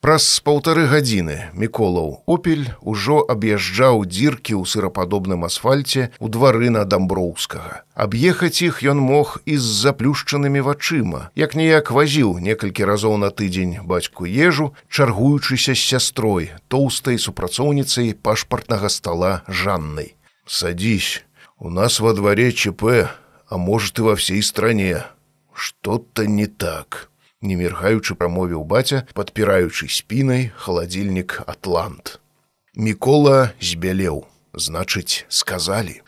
Праз 0.00 0.26
паўтары 0.40 0.86
гадзіны 0.88 1.34
міколаў 1.62 2.12
опель 2.34 2.68
ужо 2.92 3.16
аб'язджаў 3.32 4.06
дзіркі 4.08 4.54
ў 4.56 4.64
сырападобным 4.72 5.44
асфальце 5.44 6.08
ў 6.16 6.26
двары 6.36 6.70
на 6.72 6.86
дамброўскага. 6.88 7.84
Аб'ехаць 7.92 8.64
іх 8.64 8.80
ён 8.92 8.96
мог 8.96 9.34
і 9.44 9.58
з 9.60 9.74
заплюшчанымі 9.82 10.64
вачыма, 10.64 11.20
як 11.36 11.52
ніяк 11.52 11.92
вазіў 11.92 12.40
некалькі 12.40 12.88
разоў 12.88 13.20
на 13.20 13.28
тыдзень 13.28 13.76
бацьку 13.84 14.24
ежу, 14.24 14.72
чаргуючыся 14.88 15.76
з 15.76 15.84
сястрой, 15.92 16.48
тоўстай 16.72 17.20
супрацоўніцай 17.20 18.16
пашпартнага 18.16 18.88
стола 18.88 19.44
Жаннай. 19.52 20.16
Садись, 20.48 21.28
у 21.58 21.68
нас 21.68 22.00
во 22.00 22.16
дворе 22.16 22.56
ЧП, 22.56 23.12
а 23.52 23.60
может 23.60 23.98
и 23.98 24.08
во 24.08 24.16
всей 24.16 24.40
стране. 24.40 25.04
Что-то 25.52 26.24
не 26.24 26.46
так 26.46 27.09
не 27.41 27.55
міргаючы 27.55 28.15
прамовіў 28.15 28.63
баця, 28.63 29.03
падпіраючы 29.13 29.87
спінай 29.89 30.51
халадзільнік 30.55 31.43
атлант. 31.47 32.19
Мікола 32.75 33.51
збялеў, 33.61 34.25
значыць, 34.53 35.25
сказалі. 35.29 36.01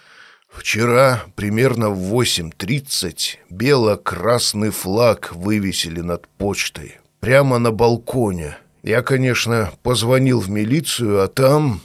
Вчера 0.49 1.23
примерно 1.35 1.91
в 1.91 2.13
8.30 2.13 3.37
бело-красный 3.49 4.71
флаг 4.71 5.31
вывесили 5.33 6.01
над 6.01 6.27
почтой. 6.37 6.97
Прямо 7.19 7.59
на 7.59 7.71
балконе. 7.71 8.57
Я, 8.83 9.01
конечно, 9.01 9.71
позвонил 9.83 10.39
в 10.39 10.49
милицию, 10.49 11.21
а 11.21 11.27
там... 11.27 11.81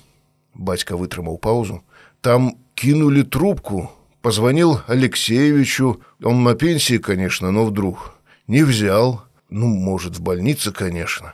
Батька 0.54 0.96
вытрымаў 0.96 1.38
паузу. 1.38 1.82
Там 2.20 2.56
кинули 2.74 3.22
трубку. 3.22 3.90
Позвонил 4.20 4.80
Алексеевичу. 4.86 6.00
Он 6.22 6.42
на 6.42 6.54
пенсии, 6.54 6.98
конечно, 6.98 7.50
но 7.50 7.64
вдруг. 7.64 8.14
Не 8.46 8.62
взял. 8.62 9.22
Ну, 9.49 9.67
может, 9.67 10.17
в 10.17 10.21
больнице, 10.21 10.71
конечно. 10.71 11.33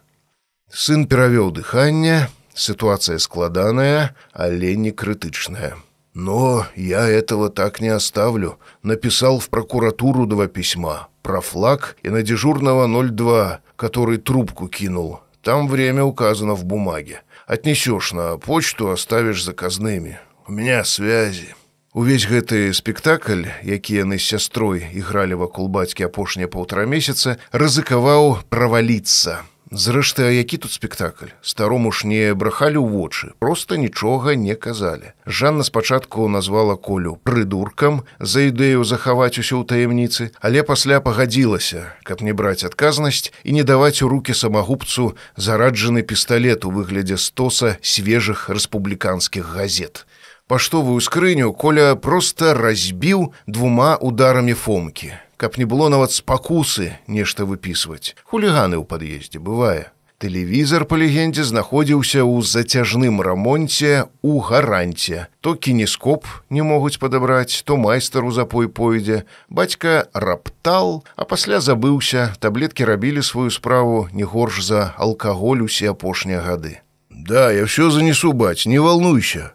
Сын 0.71 1.05
перавёў 1.07 1.51
дыханне, 1.51 2.29
ситуация 2.53 3.17
складаная, 3.19 4.15
але 4.33 4.75
не 4.75 4.91
крытычная. 4.91 5.75
Но 6.13 6.67
я 6.75 7.07
этого 7.07 7.49
так 7.49 7.81
не 7.81 7.89
оставлю. 7.89 8.59
Написал 8.83 9.39
в 9.39 9.49
прокуратуру 9.49 10.25
два 10.27 10.47
письма. 10.47 11.07
Про 11.21 11.41
флаг 11.41 11.97
и 12.03 12.09
на 12.09 12.21
дежурного 12.21 12.87
02, 12.87 13.61
который 13.75 14.17
трубку 14.17 14.67
кинул. 14.67 15.21
Там 15.41 15.67
время 15.67 16.03
указано 16.03 16.53
в 16.53 16.65
бумаге. 16.65 17.21
Отнесешь 17.47 18.13
на 18.13 18.37
почту, 18.37 18.91
оставишь 18.91 19.43
заказными. 19.43 20.19
У 20.47 20.51
меня 20.51 20.83
связи. 20.83 21.55
Увесь 21.93 22.25
гэты 22.25 22.73
спектакль, 22.73 23.45
які 23.61 24.01
яны 24.01 24.17
з 24.17 24.25
сястрой 24.25 24.81
ігралі 24.97 25.37
вакол 25.37 25.69
бацькі 25.69 26.09
апошнія 26.09 26.49
паўтара 26.49 26.89
месяца, 26.89 27.37
рызыкаваў 27.53 28.41
праваліцца. 28.49 29.45
Зрэшты, 29.69 30.25
а 30.25 30.33
які 30.33 30.57
тут 30.57 30.73
спектакль? 30.73 31.29
Старому 31.45 31.91
ж 31.93 32.09
не 32.09 32.33
брахалі 32.33 32.81
ў 32.81 32.89
вочы, 32.89 33.37
просто 33.37 33.77
нічога 33.77 34.33
не 34.33 34.57
казалі. 34.57 35.13
Жанна 35.29 35.61
спачатку 35.61 36.25
назвала 36.25 36.81
колю 36.81 37.21
прыдуркам 37.21 38.01
за 38.17 38.49
ідэю 38.49 38.81
захаваць 38.81 39.37
усё 39.37 39.61
ў 39.61 39.69
таямніцы, 39.69 40.33
але 40.41 40.65
пасля 40.65 40.97
пагадзілася, 40.97 41.93
каб 42.01 42.25
не 42.25 42.33
браць 42.33 42.65
адказнасць 42.65 43.29
і 43.45 43.53
не 43.53 43.61
даваць 43.61 44.01
у 44.01 44.09
руки 44.09 44.33
самагубцу 44.33 45.13
зараджаны 45.37 46.01
пісталет 46.01 46.65
у 46.65 46.73
выглядзе 46.73 47.21
стоса 47.21 47.77
свежых 47.85 48.49
рэспубліканскіх 48.49 49.45
газет 49.45 50.09
паштовую 50.47 50.99
скрыню 51.01 51.53
коля 51.53 51.95
проста 51.95 52.53
разбіў 52.53 53.31
двума 53.47 53.95
ударамі 53.97 54.53
фомкі 54.53 55.13
каб 55.43 55.57
не 55.57 55.65
было 55.65 55.89
нават 55.89 56.13
спакусы 56.15 56.93
нешта 57.07 57.43
выпісваць 57.43 58.15
хуліганы 58.23 58.79
ў 58.79 58.87
пад'ездзе 58.87 59.43
бывае. 59.43 59.91
Тэлевізор 60.23 60.85
па 60.87 60.95
легендзе 60.95 61.43
знаходзіўся 61.43 62.23
ў 62.23 62.47
зацяжным 62.47 63.19
рамонце 63.19 64.07
у 64.23 64.39
гаранце. 64.39 65.27
То 65.43 65.55
кінескоп 65.59 66.23
не 66.47 66.63
могуць 66.63 66.95
падабраць 66.95 67.59
то 67.67 67.75
майстар 67.75 68.23
у 68.23 68.31
запой 68.31 68.69
пойдзе. 68.69 69.25
Бацька 69.49 70.07
раптал 70.13 71.03
а 71.17 71.27
пасля 71.27 71.59
забыўся. 71.59 72.31
Таблеткі 72.39 72.87
рабілі 72.87 73.19
сваю 73.19 73.51
справу 73.51 74.07
не 74.13 74.23
горш 74.23 74.63
за 74.63 74.95
алкаголь 74.95 75.67
усе 75.67 75.91
апошнія 75.91 76.39
гады. 76.39 76.79
Да 77.11 77.51
я 77.51 77.67
все 77.67 77.91
занесу 77.91 78.31
баць 78.31 78.63
не 78.65 78.79
волнуйся 78.79 79.51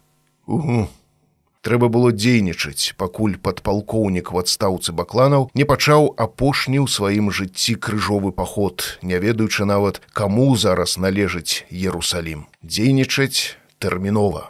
Угу. 0.48 0.88
Трэба 1.60 1.88
было 1.92 2.10
дзейнічаць, 2.16 2.96
пакуль 2.96 3.36
падпалкоўнік 3.36 4.32
у 4.32 4.40
адстаўцы 4.40 4.94
бакланаў 4.96 5.50
не 5.58 5.66
пачаў 5.68 6.14
апошні 6.16 6.80
ў 6.80 6.88
сваім 6.88 7.28
жыцці 7.28 7.74
крыжовы 7.76 8.32
паход, 8.32 8.98
не 9.02 9.18
ведаючы 9.20 9.68
нават, 9.68 10.00
каму 10.16 10.54
зараз 10.56 10.96
належыць 10.96 11.66
Ерусалім. 11.68 12.46
Дзейнічаць 12.62 13.58
тэрмінова. 13.82 14.48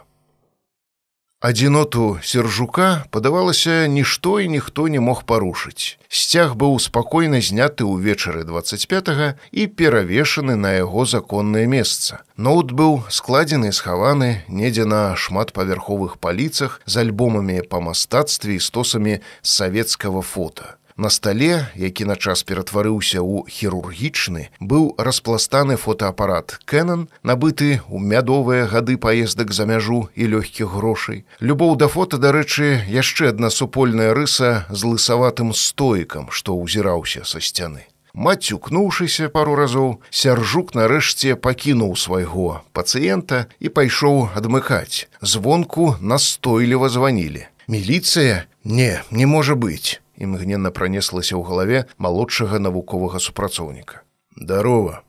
Адзіноту 1.39 2.19
сержука 2.21 3.05
падавалася 3.15 3.87
нішто 3.87 4.41
і 4.43 4.49
ніхто 4.51 4.87
не 4.91 4.99
мог 4.99 5.23
парушыць. 5.23 5.95
Сцяг 6.11 6.55
быў 6.59 6.75
спакойна 6.83 7.39
зняты 7.39 7.87
ўвечары 7.87 8.43
25 8.43 9.39
і 9.55 9.67
перавешаны 9.71 10.59
на 10.59 10.75
яго 10.75 11.05
законнае 11.07 11.63
месца. 11.63 12.19
Ноут 12.35 12.75
быў 12.75 13.07
складзены 13.07 13.71
схаваны 13.71 14.43
недзе 14.51 14.83
на 14.83 15.15
шматпавярховых 15.15 16.19
паліцах 16.19 16.81
з 16.83 17.07
альбомамі 17.07 17.63
па 17.71 17.79
мастацтве 17.79 18.59
і 18.59 18.59
стосамі 18.59 19.23
савецкага 19.39 20.19
фота. 20.19 20.75
На 20.99 21.09
стале, 21.09 21.65
які 21.75 22.05
на 22.05 22.15
час 22.19 22.41
ператварыўся 22.43 23.23
ў 23.23 23.47
хірургічны, 23.47 24.49
быў 24.59 24.99
распластаны 24.99 25.77
фотоапарат 25.79 26.59
Кэнан, 26.67 27.05
набыты 27.23 27.79
ў 27.87 28.03
мядовыя 28.03 28.67
гады 28.67 28.97
паездак 28.99 29.55
за 29.55 29.63
мяжу 29.63 30.11
і 30.19 30.27
лёгкіх 30.35 30.67
грошай. 30.67 31.23
Любоў 31.39 31.79
да 31.79 31.87
фота, 31.87 32.19
дарэчы, 32.19 32.83
яшчэ 32.91 33.31
адна 33.31 33.47
супольная 33.47 34.11
рыса 34.11 34.67
з 34.67 34.91
лысаватым 34.91 35.55
стоікам, 35.55 36.27
што 36.35 36.59
ўзіраўся 36.59 37.23
са 37.23 37.39
сцяны. 37.39 37.87
Мацюкнуўшыся 38.11 39.31
пару 39.31 39.55
разоў, 39.55 40.03
сяржук 40.11 40.75
нарэшце 40.75 41.39
пакінуў 41.39 41.95
свайго 41.95 42.59
пацыента 42.75 43.47
і 43.63 43.71
пайшоў 43.71 44.35
адмыкаць. 44.35 45.07
Звонку 45.23 45.95
настойліва 46.03 46.91
званілі. 46.91 47.47
Міліцыя? 47.71 48.51
Не, 48.67 48.99
не 49.15 49.23
можа 49.23 49.55
быць 49.55 50.03
імгненна 50.19 50.71
пранеслася 50.75 51.39
ў 51.39 51.43
галаве 51.47 51.79
малодшага 51.97 52.59
навуковага 52.59 53.23
супрацоўніка. 53.23 54.03
Дарова. 54.35 55.01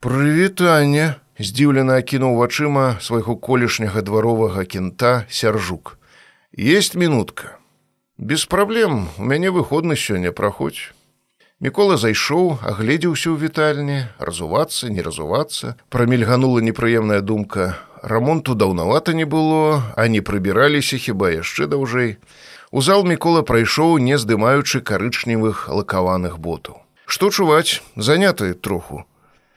Прывітанне, 0.00 1.16
здзіўлена 1.40 1.98
акінуў 2.04 2.36
вачыма 2.36 3.00
свайго 3.00 3.36
колішняга 3.36 4.04
дваровага 4.04 4.64
кента 4.64 5.24
сяржук. 5.28 5.98
Есть 6.52 6.94
мінутка. 6.94 7.56
Без 8.18 8.46
праблем 8.46 9.08
у 9.18 9.24
мяне 9.24 9.50
выходны 9.50 9.96
сёння 9.96 10.32
праходзь. 10.32 10.92
Мікола 11.60 11.96
зайшоў, 11.96 12.60
агледзеўся 12.60 13.32
ў 13.32 13.40
вітальні, 13.40 14.12
разувацца, 14.20 14.92
не 14.92 15.00
разувацца, 15.00 15.76
прамільганула 15.88 16.60
непрыемная 16.60 17.20
думка. 17.24 17.80
Рамонту 18.04 18.54
даўнавата 18.54 19.16
не 19.16 19.24
было, 19.24 19.80
а 19.96 20.04
не 20.08 20.20
прыбіраліся 20.20 21.00
хіба 21.00 21.32
яшчэ 21.32 21.64
даўжэй. 21.72 22.20
У 22.76 22.82
зал 22.84 23.06
мікола 23.08 23.40
прайшоў, 23.48 23.94
не 24.04 24.18
здымаючы 24.20 24.82
карычневых 24.88 25.60
лакаваных 25.72 26.34
ботаў. 26.46 26.82
Што 27.06 27.30
чуваць, 27.30 27.80
заняты 27.96 28.52
троху. 28.52 29.06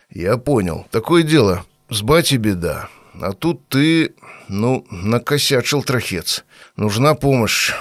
Я 0.10 0.38
понял, 0.38 0.86
такое 0.90 1.24
дело, 1.24 1.66
с 1.90 2.02
бати 2.02 2.36
беда. 2.36 2.88
А 3.20 3.34
тут 3.34 3.68
ты, 3.68 4.16
ну, 4.48 4.86
накосячил 4.90 5.84
трахец. 5.84 6.46
Нужна 6.78 7.14
помощь. 7.14 7.74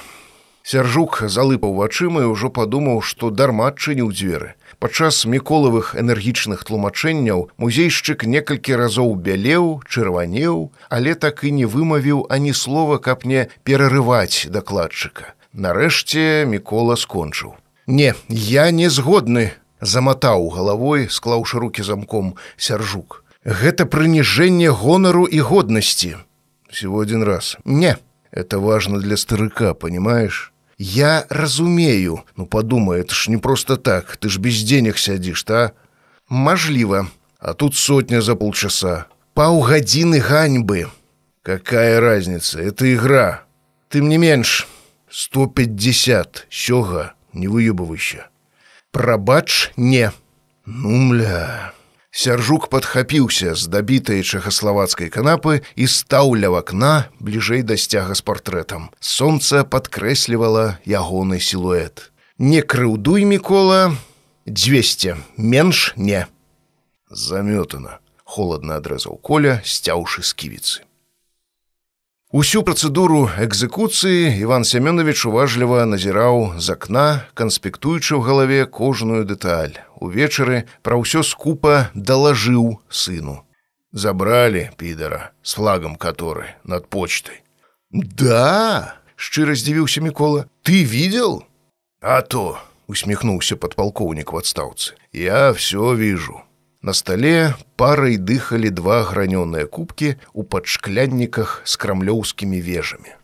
Сяржук 0.69 1.23
залыпаў 1.33 1.71
вачыма 1.81 2.23
і 2.27 2.31
ўжо 2.37 2.49
падумаў, 2.53 2.99
што 3.01 3.31
дарма 3.33 3.69
адчыніў 3.73 4.11
дзверы. 4.13 4.49
Падчас 4.85 5.25
міколавых 5.25 5.95
энергічных 5.97 6.65
тлумачэнняў 6.69 7.47
музейшчык 7.57 8.25
некалькі 8.29 8.77
разоў 8.77 9.15
бялеў, 9.17 9.81
чырванеў, 9.89 10.69
але 10.93 11.15
так 11.15 11.41
і 11.41 11.53
не 11.57 11.65
вымавіў 11.65 12.27
ані 12.29 12.53
слова, 12.53 12.99
каб 12.99 13.25
не 13.25 13.47
перарываць 13.65 14.45
дакладчыка. 14.53 15.33
Нарэшце 15.57 16.45
мікола 16.45 16.99
скончыў. 17.01 17.57
Не, 17.87 18.13
я 18.29 18.69
не 18.71 18.93
згодны, 18.93 19.57
заматаў 19.81 20.53
галавой, 20.53 21.09
склаўшы 21.09 21.65
руки 21.65 21.81
замком 21.81 22.37
сяржук. 22.61 23.25
Гэта 23.41 23.89
прыніжэнне 23.89 24.69
гонару 24.69 25.25
і 25.25 25.41
годнасці. 25.41 26.21
Всего 26.69 27.01
один 27.01 27.25
раз. 27.25 27.57
Не, 27.65 27.97
это 28.31 28.61
важно 28.61 29.01
для 29.01 29.17
старыка, 29.17 29.73
понимаешь? 29.73 30.53
Я 30.79 31.27
разумею, 31.29 32.23
ну 32.37 32.47
подумай, 32.47 33.01
это 33.01 33.13
ж 33.13 33.31
не 33.31 33.37
просто 33.37 33.77
так, 33.77 34.17
ты 34.17 34.29
ж 34.29 34.39
без 34.39 34.63
денег 34.63 34.99
сядзіш, 34.99 35.43
та? 35.43 35.71
Мажліва, 36.29 37.07
а 37.39 37.53
тут 37.53 37.75
сотня 37.75 38.21
за 38.21 38.37
полчаса. 38.37 39.05
Паўгадзіны 39.35 40.19
ганьбы. 40.19 40.87
Какая 41.43 42.01
разница, 42.01 42.61
это 42.61 42.93
игра. 42.93 43.45
Ты 43.89 44.03
мне 44.03 44.19
менш. 44.19 44.67
150, 45.11 46.47
сёга, 46.51 47.15
не 47.33 47.49
выебывайся. 47.49 48.29
Прабач 48.91 49.71
не. 49.77 50.13
Ну, 50.67 50.91
мля... 50.91 51.73
Сяржук 52.19 52.65
падхапіўся 52.67 53.53
з 53.55 53.71
дабітай 53.71 54.25
чэхаславацкай 54.27 55.07
канапы 55.07 55.61
і 55.79 55.87
стаў 55.87 56.35
ля 56.35 56.51
вакна 56.51 57.07
бліжэй 57.23 57.63
да 57.63 57.77
сцяга 57.79 58.19
з 58.19 58.27
партрэтам. 58.27 58.89
Сонца 58.99 59.63
падкрэслівала 59.63 60.83
ягоны 60.83 61.39
сілуэт. 61.39 62.11
Не 62.43 62.67
крыўдуй 62.67 63.23
мікола 63.23 63.95
200 64.51 65.15
менш 65.39 65.95
не. 65.95 66.27
Замётана, 67.07 68.03
холодна 68.27 68.83
адрэзаў 68.83 69.23
коля, 69.23 69.63
сцяўшы 69.63 70.27
сківіцы. 70.27 70.88
Усю 72.29 72.61
працэдуру 72.61 73.31
экзекуцыі 73.41 74.37
Іван 74.45 74.61
Семёнович 74.61 75.25
уважліва 75.33 75.89
назіраў 75.89 76.61
з 76.61 76.77
акна, 76.77 77.25
канспектуючы 77.33 78.13
ў 78.13 78.21
галаве 78.21 78.69
кожную 78.69 79.25
дэталь. 79.25 79.81
Увечары 79.97 80.69
пра 80.85 81.01
ўсё 81.01 81.25
скупа 81.25 81.89
далажыў 81.97 82.85
сыну. 82.93 83.49
Забралі 83.97 84.69
підара 84.77 85.33
з 85.41 85.57
флагам 85.57 85.97
каторы 85.97 86.53
над 86.69 86.93
почтай. 86.93 87.41
Да, 87.97 89.01
шчыра 89.17 89.57
здзівіўся 89.57 90.05
мікола, 90.05 90.53
ты 90.61 90.85
видел? 90.85 91.49
А 92.05 92.21
то, 92.21 92.61
усміхнуўся 92.93 93.57
падпалкоўнік 93.57 94.37
в 94.37 94.45
адстаўцы. 94.45 95.01
Я 95.17 95.57
все 95.57 95.97
вижу. 95.97 96.45
На 96.82 96.94
столе 96.94 97.56
парой 97.78 98.18
дыхали 98.18 98.70
два 98.70 99.04
граненые 99.06 99.68
кубки 99.68 100.20
у 100.34 100.44
подшклянниках 100.44 101.62
с 101.64 101.78
кремлевскими 101.78 102.58
вежами. 102.58 103.16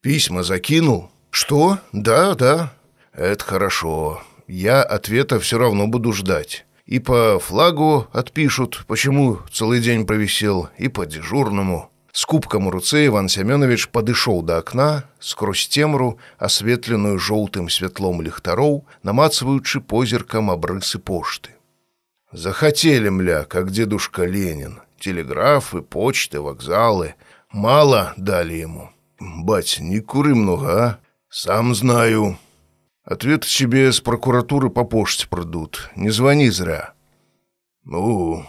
Письма 0.00 0.44
закинул? 0.44 1.10
Что? 1.30 1.78
Да, 1.92 2.34
да. 2.34 2.72
Это 3.12 3.44
хорошо. 3.44 4.22
Я 4.46 4.82
ответа 4.82 5.40
все 5.40 5.58
равно 5.58 5.88
буду 5.88 6.12
ждать. 6.12 6.64
И 6.86 7.00
по 7.00 7.38
флагу 7.38 8.06
отпишут, 8.12 8.84
почему 8.86 9.40
целый 9.52 9.80
день 9.80 10.06
провисел, 10.06 10.70
и 10.78 10.88
по 10.88 11.04
дежурному. 11.04 11.90
С 12.12 12.24
кубком 12.24 12.66
у 12.66 12.70
руце 12.70 13.06
Иван 13.06 13.28
Семенович 13.28 13.90
подышоў 13.90 14.42
до 14.42 14.58
окна, 14.58 15.04
скрозь 15.20 15.68
темру, 15.68 16.18
осветленную 16.38 17.18
желтым 17.18 17.68
светлом 17.68 18.22
ліхтароў, 18.22 18.86
намацваючы 19.02 19.80
позіркам 19.80 20.50
абрысы 20.50 20.98
пошты. 20.98 21.50
Захотели, 22.33 23.09
мля, 23.09 23.45
как 23.45 23.69
дедушка 23.69 24.25
Ленин. 24.25 24.81
Телеграфы, 24.99 25.81
почты, 25.81 26.41
вокзалы. 26.41 27.15
Мало 27.51 28.13
дали 28.17 28.55
ему. 28.55 28.89
Бать, 29.19 29.77
не 29.79 29.99
куры 29.99 30.33
много, 30.33 30.83
а? 30.83 30.99
Сам 31.29 31.75
знаю. 31.75 32.37
Ответ 33.03 33.45
тебе 33.45 33.91
с 33.91 34.01
прокуратуры 34.01 34.69
по 34.69 34.83
почте 34.83 35.27
придут. 35.27 35.91
Не 35.95 36.09
звони 36.09 36.49
зря. 36.49 36.93
Ну, 37.83 38.45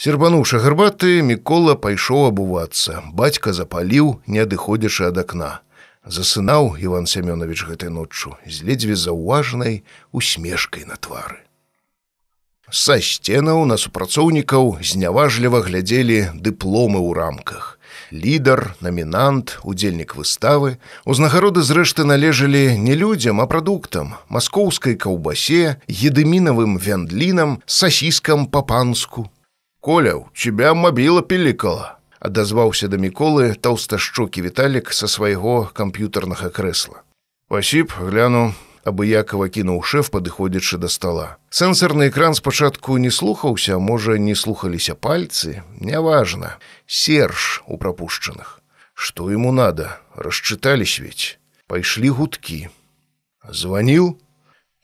Сербануўшы 0.00 0.56
гарбаты, 0.64 1.20
Мікола 1.20 1.74
пайшоў 1.76 2.30
абувацца. 2.30 3.02
Бацька 3.12 3.52
запаліў, 3.52 4.22
не 4.24 4.40
адыходзячы 4.40 5.04
ад 5.12 5.20
акна. 5.20 5.60
Засынаў 6.08 6.80
Іван 6.80 7.04
Семёнович 7.04 7.68
гэтай 7.68 7.92
ноччу 7.92 8.32
з 8.48 8.64
ледзьве 8.64 8.96
заўважнай 8.96 9.84
усмешкай 10.08 10.88
на 10.88 10.96
твары. 10.96 11.44
Са 12.70 13.00
сценаў 13.02 13.64
на 13.66 13.74
супрацоўнікаў 13.74 14.78
зняважліва 14.86 15.58
глядзелі 15.66 16.38
дыпломы 16.38 17.02
ў 17.02 17.10
рамках. 17.18 17.80
Лідар, 18.14 18.74
намінант, 18.78 19.58
удзельнік 19.66 20.14
выставы, 20.14 20.78
узнагароды 21.02 21.66
зрэшты 21.66 22.06
належалі 22.06 22.78
не 22.78 22.94
людзям, 22.94 23.42
а 23.42 23.46
прадуктам, 23.50 24.14
маскоўскай 24.30 24.94
каўбасе, 24.94 25.82
едымінавым 25.90 26.78
вяндлінам, 26.78 27.58
сасіскам 27.66 28.46
па-панску. 28.46 29.26
Коля, 29.80 30.14
у 30.14 30.26
тебя 30.34 30.74
мабіла 30.74 31.22
пілікала, 31.22 31.98
адазваўся 32.22 32.86
да 32.86 33.02
міколы 33.02 33.54
таўсташчокі 33.58 34.46
Віталік 34.46 34.94
са 34.94 35.10
свайго 35.10 35.70
камп'ютарнага 35.74 36.54
крэсла. 36.54 37.02
Пасіп, 37.50 37.90
гляну, 37.98 38.54
абыякова 38.84 39.48
кінуў 39.48 39.82
шэф 39.84 40.10
падыходзячы 40.14 40.78
да 40.78 40.88
стола 40.88 41.36
сэнсорны 41.50 42.08
экран 42.08 42.34
спачатку 42.34 42.96
не 42.96 43.10
слухаўся 43.10 43.78
можа 43.78 44.16
не 44.18 44.34
слухаліся 44.34 44.94
пальцы 44.94 45.62
няважна. 45.80 46.56
Серж 46.86 47.62
у 47.66 47.76
прапушчаных. 47.76 48.60
Что 48.94 49.30
ему 49.30 49.52
надо? 49.52 49.98
Расчыталі 50.14 50.86
свець 50.86 51.38
пайшлі 51.66 52.10
гудкі. 52.10 52.68
Званіў? 53.46 54.18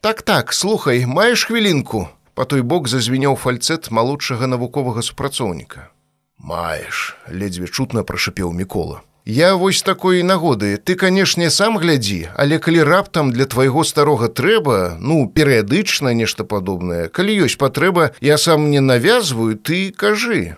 Так 0.00 0.22
так 0.22 0.52
слухай 0.52 1.06
маеш 1.06 1.44
хвілінку? 1.44 2.09
По 2.35 2.44
той 2.44 2.62
бок 2.62 2.88
зазвіняў 2.88 3.35
фальцэт 3.35 3.90
малодшага 3.90 4.46
навуковага 4.46 5.02
супрацоўніка. 5.02 5.90
Маеш 6.38 7.16
ледзьве 7.32 7.66
чутна 7.66 8.04
прашапеў 8.04 8.52
мікола 8.52 9.02
Я 9.29 9.57
вось 9.57 9.83
такой 9.83 10.23
нагоды. 10.23 10.77
Ты 10.77 10.95
канешне 10.95 11.51
сам 11.51 11.79
глядзі 11.83 12.31
але 12.39 12.62
калі 12.62 12.87
раптам 12.87 13.33
для 13.35 13.47
твайго 13.51 13.83
старога 13.83 14.29
трэба 14.31 14.99
ну 15.03 15.27
перыядычна 15.27 16.15
нешта 16.15 16.47
падобнае 16.47 17.09
калі 17.11 17.35
ёсць 17.43 17.59
патрэба 17.59 18.15
я 18.23 18.39
сам 18.39 18.71
не 18.71 18.79
навязваю 18.79 19.59
ты 19.59 19.91
кажы. 19.91 20.55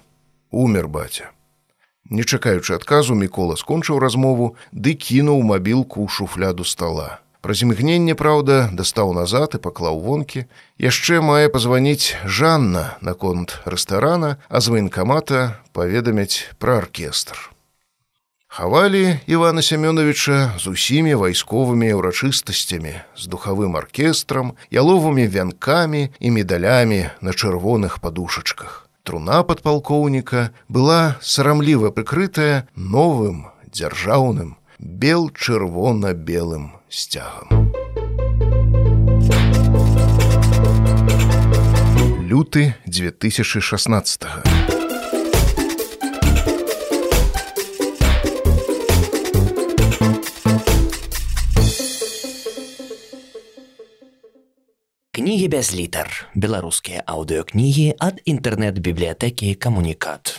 Умер 0.52 0.92
баця. 0.92 1.32
Не 2.12 2.28
чакаючы 2.28 2.76
адказу 2.76 3.16
мікола 3.16 3.56
скончыў 3.56 4.04
размову 4.04 4.52
ды 4.70 4.92
кінуў 4.92 5.40
мабілку 5.48 6.04
ў 6.04 6.12
шуфляду 6.12 6.68
стола 6.68 7.24
праз 7.40 7.64
імгненне 7.64 8.12
праўда 8.12 8.68
дастаў 8.76 9.16
назад 9.16 9.56
і 9.56 9.64
паклаў 9.64 9.96
вонкі. 10.04 10.44
Яшчэ 10.76 11.24
мае 11.24 11.48
пазваніць 11.48 12.20
жанна 12.28 13.00
наконт 13.00 13.64
рэстарана 13.64 14.36
а 14.52 14.60
з 14.60 14.76
ваенкамата 14.76 15.56
паведамяць 15.72 16.52
пра 16.60 16.84
аркестр 16.84 17.48
Хавалі 18.48 19.20
Івана 19.26 19.62
Семёновича 19.62 20.56
з 20.58 20.66
усімі 20.72 21.14
вайсковымі 21.14 21.92
ўрачыстасцямі, 21.92 23.04
з 23.12 23.24
духавым 23.28 23.76
аркестрам, 23.76 24.56
яловымі 24.72 25.28
вянкамі 25.28 26.08
і 26.18 26.28
медалямі 26.32 27.12
на 27.20 27.36
чырвоных 27.36 28.00
падушачках. 28.00 28.88
Труна 29.04 29.44
падпалкоўніка 29.44 30.48
была 30.68 31.20
сарамліва 31.20 31.92
прыкрытая 31.92 32.64
новым 32.72 33.52
дзяржаўным 33.68 34.56
бел-чырвона-белым 34.80 36.72
сцягам. 36.88 37.68
Люты 42.24 42.74
2016. 42.88 44.24
-го. 44.24 44.67
Кнігі 55.18 55.48
без 55.50 55.74
літар 55.74 56.06
беларускія 56.38 57.02
аўдыокнігі 57.02 57.98
ад 57.98 58.20
інтэрнэт-бібліятэкі 58.22 59.50
камунікат. 59.58 60.38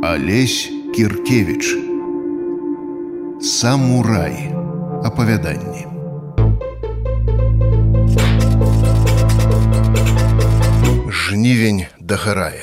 Алесь 0.00 0.72
кіркевич 0.96 1.76
самурай. 3.44 4.48
Апавяданні. 5.04 5.84
Жнівень 11.12 11.84
дагарае 12.00 12.62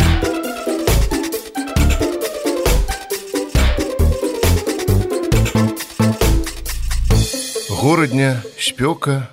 горадня 7.70 8.41
спёка 8.57 9.30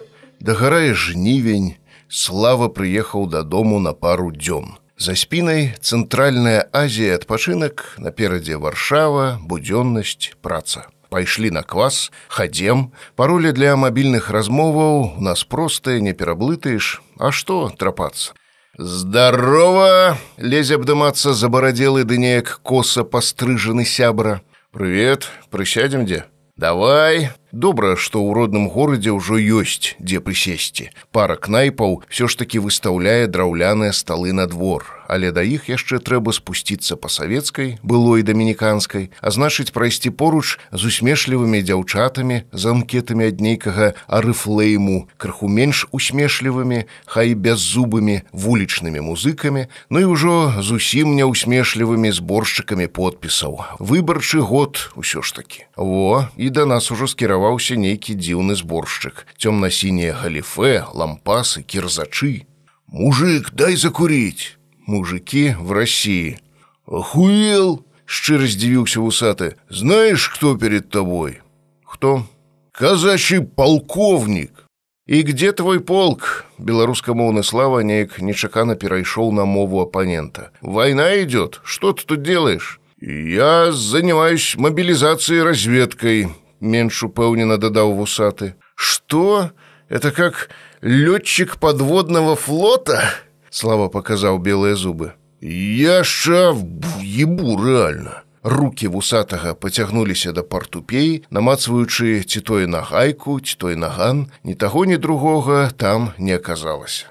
дагарае 0.46 0.94
жнівень 0.94 1.74
слава 2.06 2.68
прыехаў 2.70 3.26
дадому 3.26 3.80
на 3.82 3.92
пару 3.92 4.30
дзён 4.30 4.78
за 4.94 5.18
спінай 5.18 5.74
цэнтральная 5.82 6.62
азія 6.70 7.16
адпачынак 7.18 7.82
наперадзе 7.98 8.54
варшава 8.62 9.24
будзённасць 9.52 10.38
праца 10.46 10.86
пайшлі 11.10 11.50
на 11.56 11.62
квас 11.66 11.98
хадзем 12.30 12.86
паролі 13.18 13.50
для 13.58 13.74
мабільных 13.74 14.30
размоваў 14.30 15.18
у 15.18 15.26
нас 15.28 15.42
простыя 15.42 15.98
не 15.98 16.14
пераблытаеш 16.14 17.02
а 17.18 17.34
што 17.34 17.66
трапацца 17.74 18.38
Здарова! 18.78 20.18
лезе 20.38 20.76
абдымацца 20.78 21.34
забарадзелы 21.34 22.04
ды 22.04 22.20
неяк 22.20 22.60
коса 22.60 23.04
пастрыжаны 23.08 23.86
сябра. 23.88 24.42
Прывет, 24.70 25.32
прысядзем 25.48 26.04
дзе. 26.04 26.26
Давай, 26.56 27.30
добра, 27.56 27.96
што 27.96 28.20
ў 28.20 28.36
родным 28.36 28.68
горадзе 28.68 29.16
ўжо 29.16 29.40
ёсць, 29.40 29.96
дзе 29.98 30.20
прысесці. 30.20 30.92
Пара 31.10 31.40
кнайпаў 31.40 32.04
ўсё 32.04 32.28
ж 32.28 32.32
такі 32.36 32.60
выстаўляе 32.60 33.26
драўляныя 33.32 33.96
сталы 33.96 34.36
на 34.36 34.46
двор. 34.46 34.96
Але 35.08 35.30
да 35.30 35.42
іх 35.42 35.70
яшчэ 35.70 36.02
трэба 36.02 36.34
спусціцца 36.34 36.98
па 36.98 37.08
савецкай 37.08 37.78
былой 37.82 38.26
дамініканскай 38.26 39.10
а 39.22 39.30
значыць 39.30 39.70
прайсці 39.70 40.10
поруч 40.10 40.58
з 40.72 40.90
усмешлівымі 40.90 41.62
дзяўчатамі 41.62 42.42
з 42.50 42.62
анкетамі 42.66 43.30
ад 43.30 43.40
нейкага 43.40 43.94
арыфлейму 44.10 45.06
крыху 45.16 45.48
менш 45.48 45.86
усмешлівымі 45.94 46.84
хай 47.06 47.34
бяззубымі 47.34 48.26
вулічнымі 48.32 49.00
музыкамі 49.06 49.66
ну 49.90 50.02
і 50.02 50.06
ўжо 50.10 50.34
зусім 50.58 51.14
няўсмешлівымі 51.14 52.10
зборшчыкамі 52.10 52.90
подпісаў. 52.90 53.78
Выбарчы 53.78 54.42
год 54.42 54.90
усё 54.98 55.22
ж 55.22 55.34
такі 55.38 55.70
во 55.76 56.26
і 56.36 56.50
да 56.50 56.66
нас 56.66 56.90
ужо 56.90 57.06
скіраваўся 57.45 57.75
нейкі 57.77 58.15
дзіўны 58.17 58.57
зборшчык 58.57 59.27
цёмна-сінія 59.37 60.17
галіфе 60.17 60.89
лампасы 60.97 61.61
кірзачы 61.61 62.49
мужик 62.89 63.51
дай 63.53 63.75
закурить 63.75 64.57
мужики 64.87 65.55
в 65.59 65.71
России. 65.71 66.39
«Охуел!» – 66.87 68.05
щиро 68.07 68.47
здивился 68.47 69.01
усатый. 69.01 69.53
«Знаешь, 69.69 70.29
кто 70.29 70.57
перед 70.57 70.89
тобой?» 70.89 71.41
«Кто?» 71.85 72.25
«Казачий 72.71 73.41
полковник!» 73.41 74.65
«И 75.05 75.21
где 75.21 75.51
твой 75.51 75.79
полк?» 75.79 76.45
Белорусскомовный 76.57 77.43
Слава 77.43 77.81
неяк 77.81 78.19
нечакано 78.19 78.75
перейшел 78.75 79.31
на 79.31 79.45
мову 79.45 79.79
оппонента. 79.79 80.49
«Война 80.61 81.21
идет. 81.21 81.61
Что 81.63 81.93
ты 81.93 82.03
тут 82.03 82.23
делаешь?» 82.23 82.79
«Я 82.99 83.71
занимаюсь 83.71 84.55
мобилизацией 84.57 85.41
и 85.41 85.43
разведкой», – 85.43 86.41
Меньше 86.60 87.06
упевненно 87.06 87.58
додал 87.58 87.92
Вусаты. 87.92 88.54
«Что? 88.74 89.50
Это 89.88 90.10
как 90.10 90.50
летчик 90.80 91.58
подводного 91.58 92.36
флота?» 92.36 93.02
Слава 93.50 93.88
показаў 93.88 94.38
белыя 94.38 94.76
зубы. 94.76 95.12
Я 95.40 96.04
ша 96.04 96.52
ебу 97.00 97.56
рэальна. 97.56 98.22
Рукі 98.42 98.88
вусатага 98.88 99.54
пацягнуліся 99.54 100.32
да 100.32 100.42
партупеі, 100.42 101.24
намацваючы 101.30 102.22
ці 102.22 102.40
той 102.40 102.66
на 102.66 102.80
гайку, 102.80 103.40
ці 103.40 103.56
той 103.58 103.76
наган, 103.76 104.26
ні 104.44 104.54
таго, 104.54 104.84
ні 104.84 104.96
другога 104.96 105.70
там 105.76 106.10
не 106.18 106.36
аказалася. 106.36 107.06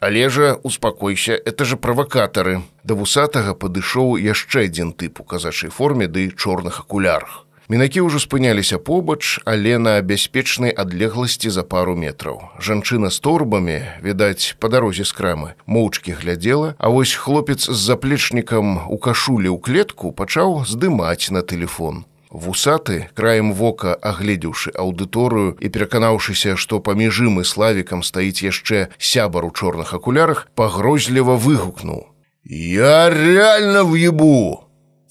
Але 0.00 0.28
жа 0.28 0.58
успакойся, 0.62 1.32
это 1.32 1.64
же 1.64 1.76
правакатары. 1.76 2.60
Да 2.84 2.94
вусатага 2.94 3.54
падышоў 3.54 4.20
яшчэ 4.20 4.68
адзін 4.68 4.92
тып 4.92 5.20
у 5.20 5.24
казачай 5.24 5.70
форме 5.70 6.06
ды 6.06 6.28
чорных 6.28 6.80
акулярах. 6.80 7.43
Мінакі 7.68 8.04
ўжо 8.04 8.20
спыняліся 8.20 8.76
побач, 8.76 9.40
але 9.48 9.78
на 9.80 9.96
бяспечнай 10.04 10.68
адлегласці 10.68 11.48
за 11.48 11.64
пару 11.64 11.96
метраў. 11.96 12.52
Жанчына 12.60 13.08
з 13.08 13.20
торбамі, 13.24 13.80
відаць, 14.04 14.52
па 14.60 14.68
дарозе 14.68 15.08
з 15.08 15.12
крамы, 15.16 15.56
моўчкі 15.64 16.12
глядзела, 16.12 16.74
а 16.76 16.92
вось 16.92 17.16
хлопец 17.16 17.64
з 17.64 17.72
заплечнікам 17.72 18.84
у 18.92 18.98
кашулі 19.00 19.48
ў 19.48 19.56
клетку 19.64 20.12
пачаў 20.12 20.68
здымаць 20.68 21.32
на 21.32 21.40
тэлефон. 21.40 22.04
Вусаты, 22.28 23.08
краем 23.14 23.54
вока 23.54 23.94
агледзеўшы 23.94 24.74
аўдыторыю 24.76 25.56
і 25.56 25.70
пераканаўшыся, 25.72 26.60
што 26.60 26.84
паміж 26.84 27.22
ім 27.24 27.40
і 27.40 27.48
славікам 27.48 28.04
стаіць 28.04 28.44
яшчэ 28.44 28.92
сябар 28.98 29.48
у 29.48 29.54
чорных 29.54 29.94
акулярах, 29.94 30.50
пагрозліва 30.52 31.40
выгукнуў: 31.40 32.12
«Я 32.44 33.08
реально 33.08 33.88
в'ебу! 33.88 34.63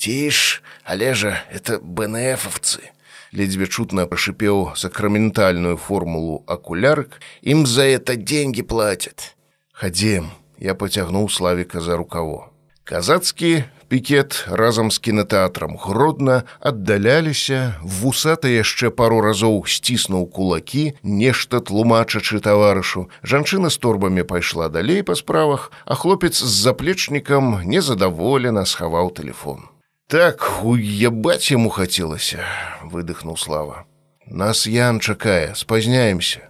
Тишь, 0.03 0.61
але 0.83 1.13
же 1.13 1.39
это 1.49 1.79
БНФовцы. 1.79 2.91
Ледве 3.31 3.67
чутно 3.67 4.05
прошипел 4.05 4.73
сакраментальную 4.75 5.77
формулу 5.77 6.43
окулярок. 6.45 7.21
Им 7.41 7.65
за 7.65 7.83
это 7.83 8.17
деньги 8.17 8.63
платят. 8.63 9.37
Ходим. 9.71 10.31
Я 10.57 10.75
потягнул 10.75 11.29
Славика 11.29 11.79
за 11.79 11.95
рукаво. 11.95 12.49
Казацкий 12.83 13.63
пікет 13.87 14.45
разам 14.51 14.91
з 14.91 14.99
кінотэатрам 14.99 15.77
гродна 15.79 16.43
аддаляліся 16.59 17.79
вусата 17.81 18.51
яшчэ 18.51 18.91
пару 18.91 19.21
разоў 19.23 19.63
сціснуў 19.63 20.27
кулакі 20.27 20.99
нешта 21.03 21.63
тлумачачы 21.63 22.43
таварышу 22.43 23.07
жанчына 23.23 23.71
з 23.71 23.77
торбамі 23.77 24.27
пайшла 24.27 24.67
далей 24.67 24.99
па 25.03 25.15
справах 25.15 25.71
а 25.85 25.95
хлопец 25.95 26.43
з 26.43 26.51
заплечнікам 26.67 27.61
незадаволена 27.63 28.65
схаваў 28.65 29.13
телефон 29.15 29.71
Так 30.07 30.63
уебать 30.63 31.49
ему 31.51 31.69
хотелось, 31.69 32.35
выдохнул 32.83 33.37
Слава. 33.37 33.85
Нас 34.25 34.67
Ян 34.67 34.99
чакае, 34.99 35.55
спазняемся. 35.55 36.49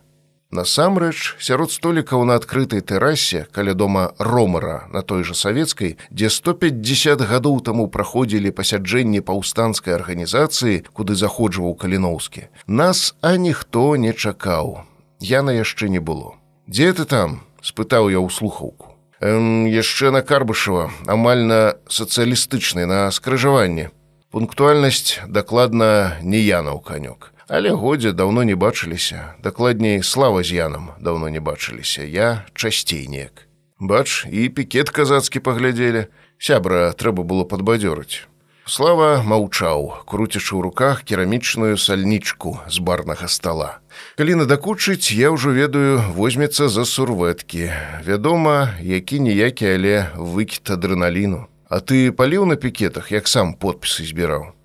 Насамрэч, 0.53 1.41
сярод 1.41 1.71
столікаў 1.73 2.25
на 2.29 2.37
адкрытай 2.37 2.81
тэрасе, 2.85 3.47
каля 3.51 3.73
дома 3.73 4.13
ромара 4.19 4.85
на 4.93 5.01
той 5.01 5.23
жа 5.25 5.33
савецкай, 5.33 5.97
дзе 6.13 6.29
150 6.29 7.25
гадоў 7.25 7.57
таму 7.65 7.87
праходзілі 7.89 8.53
пасяджэнні 8.53 9.25
паўстанцкай 9.25 9.97
арганізацыі, 9.97 10.85
куды 10.93 11.17
заходжваў 11.17 11.73
каліноўскі. 11.73 12.47
Нас 12.67 13.17
а 13.21 13.35
ніхто 13.37 13.95
не 13.97 14.13
чакаў. 14.13 14.85
Яна 15.19 15.57
яшчэ 15.57 15.89
не 15.89 15.99
было. 15.99 16.37
Дзе 16.69 16.93
ты 16.93 17.09
там? 17.09 17.41
спытаў 17.63 18.13
я 18.13 18.21
ў 18.21 18.29
слухаўку 18.29 18.92
яшчэ 19.23 20.11
на 20.11 20.21
карбышева. 20.21 20.91
Амаль 21.07 21.47
на 21.47 21.75
сацыялістычнай 21.87 22.85
на 22.85 23.11
скрыжаванні 23.11 23.89
пунктуальнасць 24.33 25.21
дакладна 25.27 26.17
не 26.21 26.41
янаў 26.43 26.81
канёк 26.81 27.33
але 27.47 27.69
годзе 27.69 28.13
даўно 28.13 28.43
не 28.43 28.55
бачыліся. 28.55 29.35
Дакладней 29.43 30.03
слава 30.03 30.43
з 30.43 30.51
янам 30.53 30.91
даўно 30.99 31.29
не 31.29 31.39
бачыліся. 31.39 32.03
Я 32.03 32.45
часцей 32.53 33.07
неяк 33.07 33.47
бач 33.79 34.25
і 34.31 34.49
пікет 34.49 34.89
казацкі 34.89 35.39
паглядзелі. 35.39 36.07
Сябра 36.39 36.91
трэба 36.91 37.23
было 37.23 37.43
падбадзёрыць 37.45 38.27
Слава 38.63 39.19
маўчаў, 39.27 40.07
круцячы 40.07 40.55
ў 40.55 40.63
руках 40.63 41.03
керамічную 41.03 41.75
сальнічку 41.75 42.63
з 42.71 42.79
барнага 42.79 43.27
стола. 43.27 43.83
Калі 44.15 44.39
надакучыць, 44.39 45.11
я 45.11 45.35
ўжо 45.35 45.51
ведаю, 45.51 45.99
возьмецца 46.15 46.71
за 46.71 46.87
сурвэткі. 46.87 47.67
Вядома, 48.07 48.79
які 48.79 49.19
ніякі, 49.19 49.67
але 49.67 49.95
выкід 50.15 50.71
адреналіну. 50.79 51.51
А 51.67 51.83
ты 51.83 52.15
паліў 52.15 52.47
на 52.47 52.55
пікетах, 52.55 53.11
як 53.11 53.27
сам 53.27 53.51
подпісы 53.51 54.07
збіраў. 54.07 54.55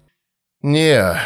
Не, 0.63 1.19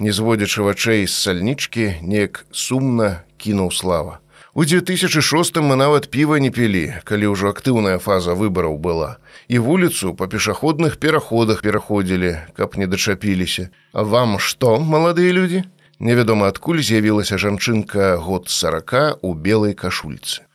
не 0.00 0.08
зводзячы 0.08 0.64
вачэй 0.64 1.04
з 1.04 1.12
сальнічкі, 1.12 2.00
неяк 2.00 2.48
сумна 2.48 3.28
кінуў 3.36 3.68
слава. 3.68 4.23
У 4.56 4.64
2006 4.64 5.56
мы 5.56 5.74
нават 5.74 6.10
піва 6.10 6.38
не 6.38 6.50
пілі, 6.54 7.02
калі 7.02 7.34
ўжо 7.34 7.50
актыўная 7.50 7.98
фаза 7.98 8.38
выбараў 8.38 8.78
была. 8.78 9.18
І 9.50 9.58
вуліцу 9.58 10.14
па 10.14 10.30
пешаходных 10.30 11.02
пераходах 11.02 11.62
пераходзілі, 11.62 12.54
каб 12.54 12.78
не 12.78 12.86
дачапіліся. 12.86 13.74
А 13.92 14.06
вам 14.06 14.38
што, 14.38 14.78
маладыя 14.78 15.34
людзі? 15.34 15.64
Невядома 15.98 16.54
адкуль 16.54 16.78
з'явілася 16.86 17.34
жанчынка 17.34 18.14
год 18.22 18.46
сарака 18.46 19.18
у 19.22 19.34
белай 19.34 19.74
кашульцы. 19.74 20.46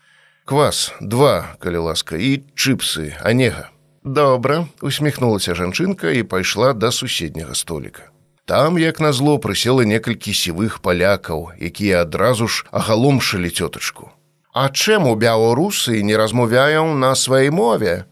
Квас, 0.48 0.96
два, 1.02 1.60
калі 1.60 1.92
ласка, 1.92 2.16
і 2.16 2.40
чыпсы, 2.56 3.20
анега. 3.20 3.68
Добра, 4.04 4.68
усміхнулася 4.80 5.60
жанчынка 5.60 6.16
і 6.16 6.24
пайшла 6.24 6.72
да 6.72 6.92
суседняга 6.96 7.52
століка. 7.52 8.09
Там, 8.50 8.80
як 8.82 9.00
назло, 9.00 9.38
прысела 9.38 9.86
некалькі 9.86 10.34
сівых 10.34 10.82
палякаў, 10.82 11.54
якія 11.62 12.02
адразу 12.02 12.48
ж 12.50 12.66
агаломшылі 12.74 13.46
цётачку. 13.46 14.10
А 14.50 14.74
чэму 14.74 15.14
бяларусы 15.14 16.02
не 16.02 16.18
размаўляем 16.18 16.98
на 16.98 17.14
сваёй 17.14 17.54
мове? 17.54 18.10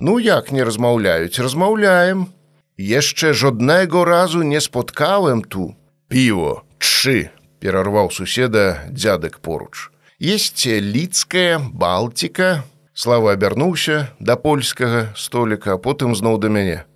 Ну 0.00 0.16
як 0.16 0.48
не 0.56 0.64
размаўляюць, 0.64 1.36
размаўляем. 1.36 2.32
Яшчэ 2.80 3.36
жоднайго 3.36 4.08
разу 4.08 4.40
не 4.40 4.56
споткałem 4.56 5.44
ту. 5.44 5.76
Піво, 6.08 6.64
чы, 6.80 7.28
перарваў 7.60 8.08
суседа 8.08 8.88
дзядак 8.88 9.44
поруч. 9.44 9.92
Есть 10.16 10.64
лідская 10.64 11.60
балтика. 11.60 12.64
Слава 12.94 13.36
абярнуўся 13.36 14.08
да 14.18 14.40
польскага 14.40 15.12
століка, 15.12 15.76
потым 15.76 16.16
зноў 16.16 16.40
да 16.40 16.48
мяне. 16.48 16.88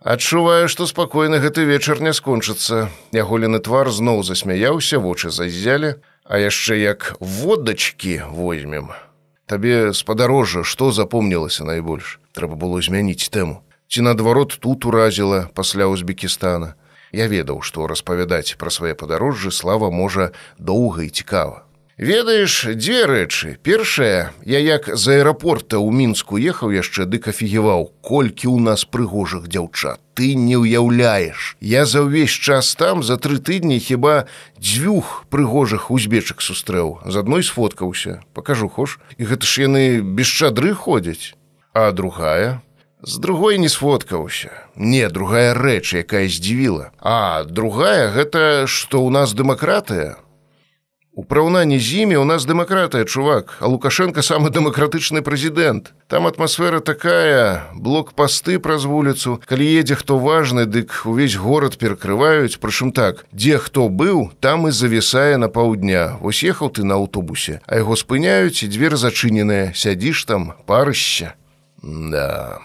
Адчуваю, 0.00 0.64
што 0.72 0.86
спакойна 0.88 1.44
гэты 1.44 1.68
вечар 1.68 2.00
не 2.00 2.14
скончыцца. 2.16 2.88
Яголены 3.12 3.60
твар 3.60 3.92
зноў 3.92 4.24
засмяяўся, 4.24 4.96
вочы 4.96 5.28
заззялі, 5.28 6.00
а 6.24 6.40
яшчэ 6.40 6.80
як 6.80 7.20
водачкі 7.20 8.24
возьмем. 8.32 8.96
Табе 9.44 9.92
спадарожжа, 9.92 10.64
што 10.64 10.88
запомнілася 10.88 11.68
найбольш. 11.68 12.16
Трэба 12.32 12.56
было 12.56 12.80
змяніць 12.80 13.28
тэму. 13.28 13.60
Ці 13.92 14.00
наадварот 14.00 14.56
тут 14.56 14.88
уразіла 14.88 15.52
пасля 15.52 15.84
Узбекістана. 15.92 16.80
Я 17.12 17.28
ведаў, 17.28 17.60
што 17.60 17.84
распавядаць 17.84 18.56
пра 18.56 18.72
свае 18.72 18.96
падарожжы 18.96 19.52
слава 19.52 19.90
можа 19.92 20.32
доўга 20.56 21.04
і 21.04 21.12
цікава. 21.12 21.68
Ведаеш 22.00 22.64
дзве 22.64 23.04
рэчы. 23.04 23.58
Першае, 23.60 24.32
я 24.48 24.58
як 24.58 24.88
з 24.88 25.20
аэрапорта 25.20 25.76
ў 25.76 25.92
мінску 25.92 26.40
ехаў 26.40 26.72
яшчэ 26.72 27.04
дык 27.04 27.28
афігеваў, 27.28 27.92
колькі 28.00 28.48
ў 28.48 28.56
нас 28.56 28.88
прыгожых 28.88 29.44
дзяўчат. 29.52 30.00
Ты 30.16 30.32
не 30.32 30.56
ўяўляеш. 30.56 31.60
Я 31.60 31.84
за 31.84 32.08
ўвесь 32.08 32.32
час 32.32 32.72
там 32.72 33.04
за 33.04 33.20
тры 33.20 33.36
тыдні 33.36 33.76
хіба 33.84 34.24
дзвюх 34.56 35.28
прыгожых 35.28 35.92
узбечак 35.92 36.40
сустрэў. 36.40 37.04
з 37.04 37.14
адной 37.20 37.44
сфоткаўся, 37.44 38.24
пакажу 38.32 38.72
хош, 38.72 38.96
і 39.20 39.28
гэта 39.28 39.44
ж 39.44 39.68
яны 39.68 40.00
без 40.00 40.24
шадры 40.24 40.72
ходзяць. 40.72 41.36
А 41.76 41.92
другая, 41.92 42.64
З 43.02 43.16
другой 43.16 43.58
не 43.58 43.68
сфоткаўся. 43.68 44.52
Не, 44.76 45.08
другая 45.08 45.52
рэч, 45.52 46.00
якая 46.00 46.28
здзівіла. 46.28 46.92
А 47.00 47.44
другая 47.44 48.08
гэта, 48.08 48.64
што 48.68 49.00
ў 49.00 49.08
нас 49.08 49.32
дэмакратыя, 49.32 50.16
У 51.20 51.24
параўнанні 51.24 51.78
з 51.78 52.00
імі 52.00 52.16
у 52.16 52.24
нас 52.24 52.46
дэмакратыя, 52.48 53.04
чувак, 53.04 53.60
а 53.60 53.68
Лукашенко 53.68 54.22
самы 54.24 54.48
дэмакратычны 54.48 55.20
прэзідэнт. 55.20 55.92
Там 56.08 56.24
атмасфера 56.24 56.80
такая, 56.80 57.68
блок-пасты 57.76 58.56
праз 58.56 58.88
вуліцу, 58.88 59.36
калі 59.44 59.68
едзе 59.68 60.00
хто 60.00 60.16
важны, 60.16 60.64
дык 60.64 61.04
увесь 61.04 61.36
горад 61.36 61.76
перакрываюць, 61.76 62.56
прычым 62.56 62.88
так, 62.96 63.26
дзе 63.36 63.60
хто 63.60 63.92
быў, 63.92 64.32
там 64.40 64.64
і 64.64 64.72
завісае 64.72 65.36
на 65.36 65.52
паўдня. 65.52 66.16
Вось 66.24 66.40
ехаў 66.40 66.72
ты 66.72 66.88
на 66.88 66.96
аўтобусе, 66.96 67.60
а 67.68 67.84
яго 67.84 68.00
спыняюць 68.00 68.64
і 68.64 68.72
дзверы 68.72 68.96
зачыненыя, 68.96 69.76
сядзіш 69.76 70.24
там, 70.24 70.56
парышся. 70.64 71.36
Да. 71.84 72.64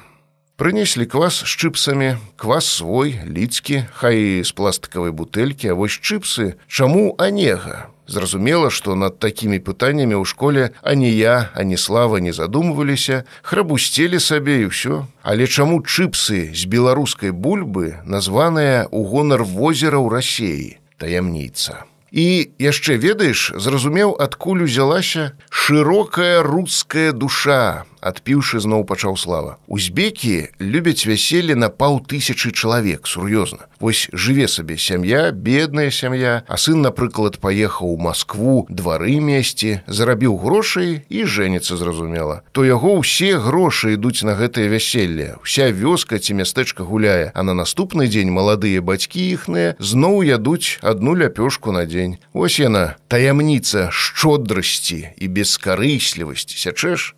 Прынеслі 0.55 1.03
квас 1.11 1.43
з 1.43 1.51
чыпсамі, 1.59 2.15
квас 2.39 2.71
свой, 2.71 3.19
лідскі, 3.27 3.83
хай 3.99 4.47
з 4.47 4.55
пластыкавай 4.55 5.11
бутэлькі, 5.11 5.75
а 5.75 5.75
вось 5.75 5.99
чыпсы, 5.99 6.55
чаму 6.71 7.19
анега? 7.19 7.91
Зразумела, 8.07 8.69
што 8.69 8.93
над 8.93 9.17
такімі 9.17 9.57
пытаннямі 9.57 10.21
ў 10.21 10.25
школе 10.29 10.69
ані 10.85 11.09
я, 11.09 11.49
ані 11.57 11.77
слава 11.77 12.21
не 12.21 12.33
задумваліся, 12.33 13.23
храбусцелі 13.41 14.21
сабе 14.21 14.61
і 14.61 14.69
ўсё. 14.69 15.09
Але 15.25 15.49
чаму 15.49 15.81
чыпсы 15.81 16.53
з 16.53 16.69
беларускай 16.69 17.33
бульбы 17.33 17.97
названыя 18.05 18.85
ў 18.85 19.01
гонар 19.09 19.41
возера 19.41 19.97
ў 19.97 20.13
рассеі, 20.13 20.77
таямніца. 21.01 21.89
І 22.15 22.47
яшчэ 22.63 22.95
ведаеш, 22.95 23.51
зразумеў, 23.59 24.15
адкуль 24.15 24.63
узялася 24.63 25.35
шырокая 25.51 26.39
руская 26.47 27.11
душа, 27.11 27.83
адпіўшы 28.05 28.61
зноў 28.61 28.85
пачаў 28.87 29.17
слава. 29.17 29.57
Узбекі 29.67 30.53
любяць 30.61 31.09
вяселле 31.09 31.57
на 31.57 31.67
паўтысячы 31.67 32.53
чалавек 32.53 33.09
сур'ёзна. 33.09 33.65
Вось 33.79 34.07
жыве 34.13 34.47
сабе 34.47 34.77
сям'я, 34.77 35.31
бедная 35.31 35.89
сям'я, 35.91 36.45
а 36.47 36.57
сын, 36.57 36.81
напрыклад, 36.85 37.39
паехаў 37.41 37.91
у 37.91 37.97
Маскву 37.97 38.65
двары 38.69 39.17
месці, 39.19 39.81
зарабіў 39.87 40.37
грошай 40.37 41.01
і 41.09 41.25
жэніцца 41.25 41.75
зразумела. 41.75 42.41
То 42.53 42.63
яго 42.63 43.01
ўсе 43.01 43.41
грошы 43.41 43.97
ідуць 43.97 44.23
на 44.23 44.37
гэтае 44.37 44.69
вяселле. 44.69 45.35
Уся 45.41 45.73
вёска 45.73 46.21
ці 46.21 46.37
мястэчка 46.37 46.85
гуляе, 46.85 47.33
а 47.33 47.41
на 47.43 47.57
наступны 47.57 48.07
дзень 48.07 48.31
маладыя 48.31 48.85
бацькі 48.85 49.19
іхныя 49.33 49.75
зноў 49.81 50.21
ядуць 50.23 50.77
адну 50.85 51.17
ляпёшку 51.17 51.73
на 51.73 51.89
дзень. 51.89 52.04
Вось 52.33 52.59
яна 52.61 52.95
таямніца 53.11 53.89
шчодрасці 53.91 55.01
і 55.17 55.25
бескарыслівасці 55.35 56.57
сячэш 56.57 57.13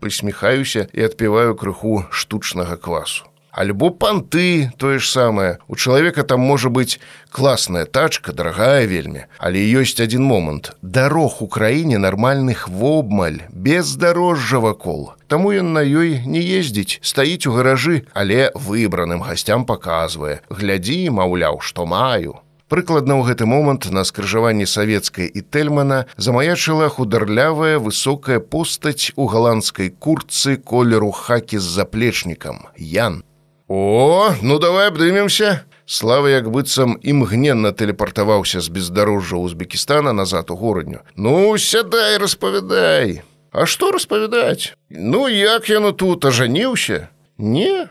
прысміхаюся 0.00 0.88
і 0.90 1.06
адпіваю 1.06 1.54
крыху 1.54 2.02
штучнага 2.10 2.76
квасу. 2.76 3.30
Альбо 3.54 3.90
панты 3.90 4.72
тое 4.78 4.98
ж 4.98 5.06
самае. 5.06 5.58
У 5.70 5.76
чалавека 5.78 6.24
там 6.26 6.42
можа 6.42 6.74
быць 6.74 6.98
класная 7.30 7.86
тачка, 7.86 8.34
дарагая 8.34 8.82
вельмі, 8.90 9.30
але 9.38 9.62
ёсць 9.78 10.02
адзін 10.02 10.26
момант. 10.26 10.74
Дарог 10.82 11.38
у 11.38 11.46
краіне 11.46 12.02
нармальных 12.02 12.66
вобмаль, 12.66 13.46
без 13.54 13.94
дарожжа 13.94 14.58
вакол. 14.58 15.14
Таму 15.30 15.54
ён 15.54 15.70
на 15.70 15.86
ёй 15.86 16.26
не 16.26 16.42
ездзіць, 16.42 16.98
стаіць 16.98 17.46
у 17.46 17.54
гаражы, 17.54 18.02
але 18.12 18.50
выбраным 18.58 19.22
гасцям 19.22 19.62
паказвае. 19.70 20.42
Глядзі, 20.50 21.14
маўляў, 21.14 21.62
што 21.62 21.86
маю. 21.86 22.42
Прыкладна 22.74 23.14
ў 23.14 23.30
гэты 23.30 23.46
момант 23.46 23.86
на 23.94 24.02
скрыжаванні 24.02 24.66
савецкай 24.66 25.30
і 25.30 25.40
тэльмана 25.46 26.10
замаячыла 26.18 26.88
хударлявая 26.90 27.78
высокая 27.78 28.42
постаць 28.42 29.14
у 29.14 29.30
галандскай 29.30 29.94
курцы 29.94 30.56
колеру 30.58 31.12
хакі 31.14 31.62
з 31.62 31.70
заплечнікам 31.70 32.66
Ян. 32.74 33.22
О, 33.70 34.34
ну 34.42 34.58
давай 34.58 34.90
абдымемся. 34.90 35.62
Слава 35.86 36.26
як 36.34 36.50
быццам 36.50 36.98
імгненна 36.98 37.70
тэлепартаваўся 37.70 38.58
з 38.58 38.66
бездарожжа 38.74 39.38
Узбекістана 39.38 40.10
назад 40.10 40.50
у 40.50 40.58
горадню. 40.58 41.06
Ну 41.14 41.54
сядай 41.54 42.18
распавядай. 42.18 43.22
А 43.54 43.70
што 43.70 43.94
распавядаць? 43.94 44.74
Ну 44.90 45.28
як 45.30 45.70
яно 45.70 45.94
тут 45.94 46.26
ажаніўся? 46.26 47.06
Не, 47.38 47.86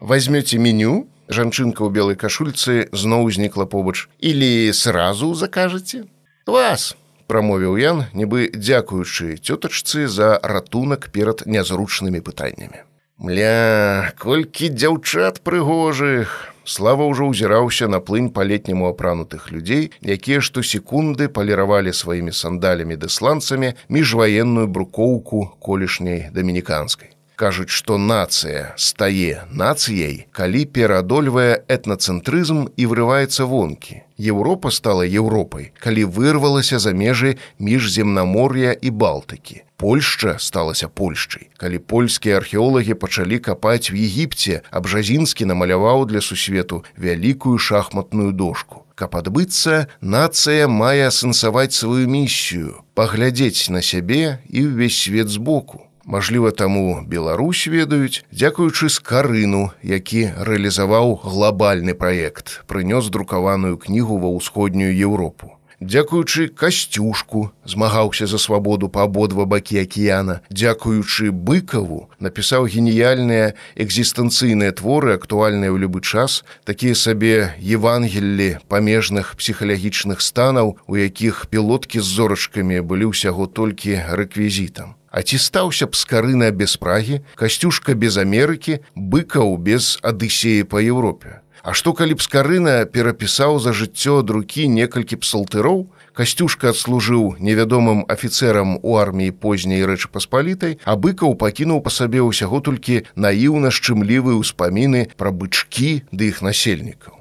возьмеце 0.00 0.58
меню, 0.58 1.06
Жанчынка 1.28 1.80
ў 1.84 1.90
белай 1.90 2.16
кашульцы 2.20 2.92
зноў 2.92 3.30
узнікла 3.32 3.64
побач. 3.64 4.08
Ілі 4.20 4.72
сразу 4.76 5.32
закажаце? 5.34 6.04
Вас, 6.44 6.92
прамовіў 7.26 7.80
Ян, 7.80 8.04
нібы 8.12 8.52
дзякуючы 8.52 9.40
цётачцы 9.40 10.04
за 10.08 10.36
ратунак 10.42 11.08
перад 11.08 11.48
нязручнымі 11.48 12.20
пытаннямі. 12.20 12.84
Мля, 13.16 14.12
колькі 14.18 14.68
дзяўчат 14.68 15.40
прыгожых! 15.40 16.52
Слава 16.64 17.08
ўжо 17.08 17.28
ўзіраўся 17.32 17.88
на 17.88 18.00
плынь 18.00 18.28
па-летняму 18.32 18.88
апранутых 18.88 19.52
людзей, 19.52 19.92
якія 20.00 20.40
штосекунды 20.44 21.28
паліравалі 21.28 21.92
сваімі 21.92 22.32
сандалямі 22.32 22.96
дэсланцамі 23.00 23.76
міжваенную 23.88 24.68
брукоўку 24.68 25.56
колішняй 25.60 26.28
дамініканскай 26.32 27.13
кажуць, 27.36 27.70
што 27.70 27.98
нацыя 27.98 28.72
стае 28.76 29.44
нацыяй, 29.50 30.26
калі 30.32 30.64
пераадольвае 30.64 31.64
этнацэнтрызм 31.68 32.68
і 32.76 32.86
вырываецца 32.86 33.44
вонкі. 33.44 34.02
Еўропа 34.18 34.70
стала 34.70 35.02
Еўропай, 35.02 35.72
калі 35.82 36.04
вырвалася 36.04 36.78
за 36.78 36.94
межы 36.94 37.36
міжземнамор'я 37.58 38.72
і 38.72 38.90
балтыкі. 38.90 39.62
Польшча 39.76 40.38
сталася 40.38 40.88
Польшчай. 40.88 41.50
Калі 41.58 41.78
польскія 41.78 42.36
археолагі 42.38 42.94
пачалі 42.94 43.38
капаць 43.38 43.90
в 43.90 43.98
Егіпце, 43.98 44.62
абжазінскі 44.70 45.44
намаляваў 45.50 46.06
для 46.06 46.22
сусвету 46.22 46.84
вялікую 46.96 47.58
шахматную 47.58 48.32
дошку. 48.32 48.86
Каб 48.94 49.16
адбыцца, 49.18 49.90
нацыя 50.00 50.70
мае 50.70 51.10
асэнсаваць 51.10 51.74
сваю 51.74 52.06
місію, 52.06 52.86
паглядзець 52.94 53.66
на 53.74 53.82
сябе 53.82 54.38
і 54.46 54.70
ўвесь 54.70 55.02
свет 55.02 55.28
збоку. 55.28 55.90
Мажліва, 56.06 56.50
таму 56.52 57.00
Беларусь 57.08 57.64
ведаюць, 57.64 58.24
дзякуючы 58.28 58.92
скарыну, 58.92 59.72
які 59.80 60.28
рэалізаваў 60.36 61.16
глобальны 61.24 61.96
праект, 61.96 62.60
прынёс 62.68 63.08
друкаваную 63.08 63.80
кнігу 63.80 64.20
ва 64.20 64.28
ўсходнюю 64.36 64.92
Еўропу. 64.92 65.56
Дзякуючы 65.82 66.48
касцюшку 66.48 67.50
змагаўся 67.64 68.26
за 68.26 68.38
свабоду 68.38 68.88
па 68.88 69.04
абодва 69.04 69.44
бакі 69.44 69.82
акіяна, 69.82 70.40
дзякуючы 70.50 71.34
быкаву 71.34 72.08
напісаў 72.22 72.70
геніяльныя 72.70 73.54
экзістэнцыйныя 73.74 74.72
творы, 74.72 75.18
актуальныя 75.18 75.74
ў 75.74 75.82
любы 75.82 76.00
час, 76.00 76.44
такія 76.64 76.94
сабе 76.94 77.58
евангеллі 77.58 78.62
памежных 78.70 79.34
псіхалагічных 79.34 80.22
станаў, 80.22 80.78
у 80.86 80.94
якіх 80.96 81.46
пілоткі 81.50 81.98
з 82.00 82.06
зорачкамі 82.06 82.80
былі 82.80 83.10
ўсяго 83.10 83.50
толькі 83.50 83.98
рэквізітам. 84.14 84.94
А 85.14 85.22
ці 85.22 85.38
стаўся 85.38 85.86
б 85.86 85.94
скарына 85.94 86.50
без 86.50 86.74
прагі, 86.74 87.22
касцюшка 87.38 87.94
без 87.94 88.18
Амерыкі, 88.18 88.82
быкаў 88.98 89.54
без 89.62 89.94
адысеі 90.02 90.66
па 90.66 90.82
Еўропе. 90.82 91.43
А 91.64 91.72
што 91.72 91.94
калі 91.96 92.12
б 92.20 92.20
скарына 92.20 92.72
перапісаў 92.92 93.56
за 93.56 93.72
жыццё 93.72 94.18
ад 94.20 94.28
рукі 94.36 94.68
некалькі 94.68 95.16
псалтыроў, 95.16 95.78
касцюшка 96.12 96.68
адслужыў 96.74 97.40
невядомым 97.40 98.04
афіцэрам 98.14 98.76
у 98.84 98.98
арміі 99.00 99.32
позняй 99.32 99.80
рэчы 99.88 100.12
паспалітай 100.12 100.76
а 100.84 100.92
быкаў 101.00 101.32
пакінуў 101.40 101.80
па 101.80 101.88
сабе 101.88 102.20
ўсяго 102.20 102.60
толькі 102.68 103.00
наіўна 103.16 103.72
шчымлівыя 103.72 104.36
ўспаміны 104.44 105.08
пра 105.16 105.32
бычкі 105.32 106.04
ды 106.12 106.28
іх 106.36 106.44
насельнікаў. 106.44 107.16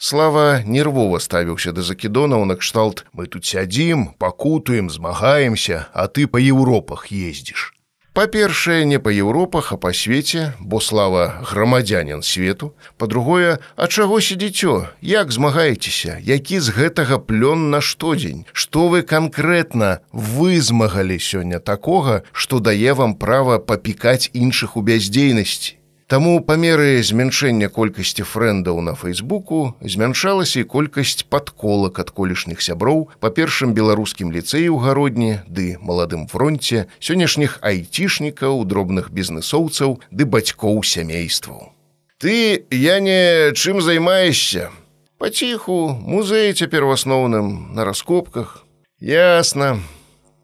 Слава 0.00 0.64
нервова 0.64 1.20
ставіўся 1.20 1.76
да 1.76 1.84
закідонаў 1.84 2.48
накшталт 2.48 3.04
мы 3.12 3.28
тут 3.28 3.44
сядзім 3.44 4.16
пакутуем 4.16 4.88
змагаемся 4.88 5.92
а 5.92 6.08
ты 6.08 6.24
па 6.24 6.40
еўропах 6.40 7.12
ездзіш 7.12 7.73
Па-першае, 8.14 8.84
не 8.86 9.00
па 9.02 9.10
Еўропах, 9.10 9.72
а 9.74 9.76
па 9.76 9.90
свеце, 9.90 10.54
бо 10.60 10.78
слава 10.78 11.42
грамадзянин 11.50 12.22
свету. 12.22 12.70
Па-другое, 12.96 13.58
а 13.74 13.88
чаго 13.88 14.20
сядзіцё, 14.22 14.86
як 15.02 15.34
змагаецеся, 15.34 16.22
які 16.22 16.62
з 16.62 16.70
гэтага 16.78 17.18
плён 17.18 17.74
на 17.74 17.82
штодзень, 17.82 18.46
што 18.52 18.86
вы 18.86 19.02
канкрэтна 19.02 19.98
вызмагалі 20.12 21.18
сёння 21.18 21.58
такога, 21.58 22.22
што 22.30 22.62
дае 22.62 22.94
вам 22.94 23.18
права 23.18 23.58
папікаць 23.58 24.30
іншых 24.30 24.78
у 24.78 24.86
бяздзейнасці. 24.86 25.82
Таму 26.06 26.40
па 26.44 26.56
меры 26.60 27.00
змяншэння 27.00 27.70
колькасці 27.72 28.26
фрэндаў 28.28 28.82
на 28.84 28.92
фэйсбуку 28.92 29.72
змяншалася 29.80 30.60
і 30.60 30.68
колькасць 30.68 31.24
падколак 31.32 32.00
ад 32.02 32.12
колішніх 32.12 32.60
сяброў 32.60 33.08
па 33.24 33.32
першым 33.32 33.72
беларускім 33.72 34.28
ліцэі 34.28 34.68
ў 34.68 34.84
гародні 34.84 35.32
ды 35.48 35.80
маладым 35.80 36.28
фронте 36.28 36.84
сённяшніх 37.00 37.56
айцішнікаў 37.64 38.68
дробных 38.68 39.08
бізнесоўцаў 39.16 39.96
ды 40.12 40.28
бацькоў 40.28 40.84
сямействаў. 40.84 41.72
Ты 42.20 42.68
я 42.68 43.00
не 43.00 43.56
чым 43.56 43.80
займаешся? 43.80 44.68
Паціху 45.16 45.96
музей 46.04 46.52
цяпер 46.52 46.84
у 46.84 46.92
асноўным 46.92 47.72
на 47.72 47.88
раскопках. 47.88 48.60
Ясна 49.00 49.80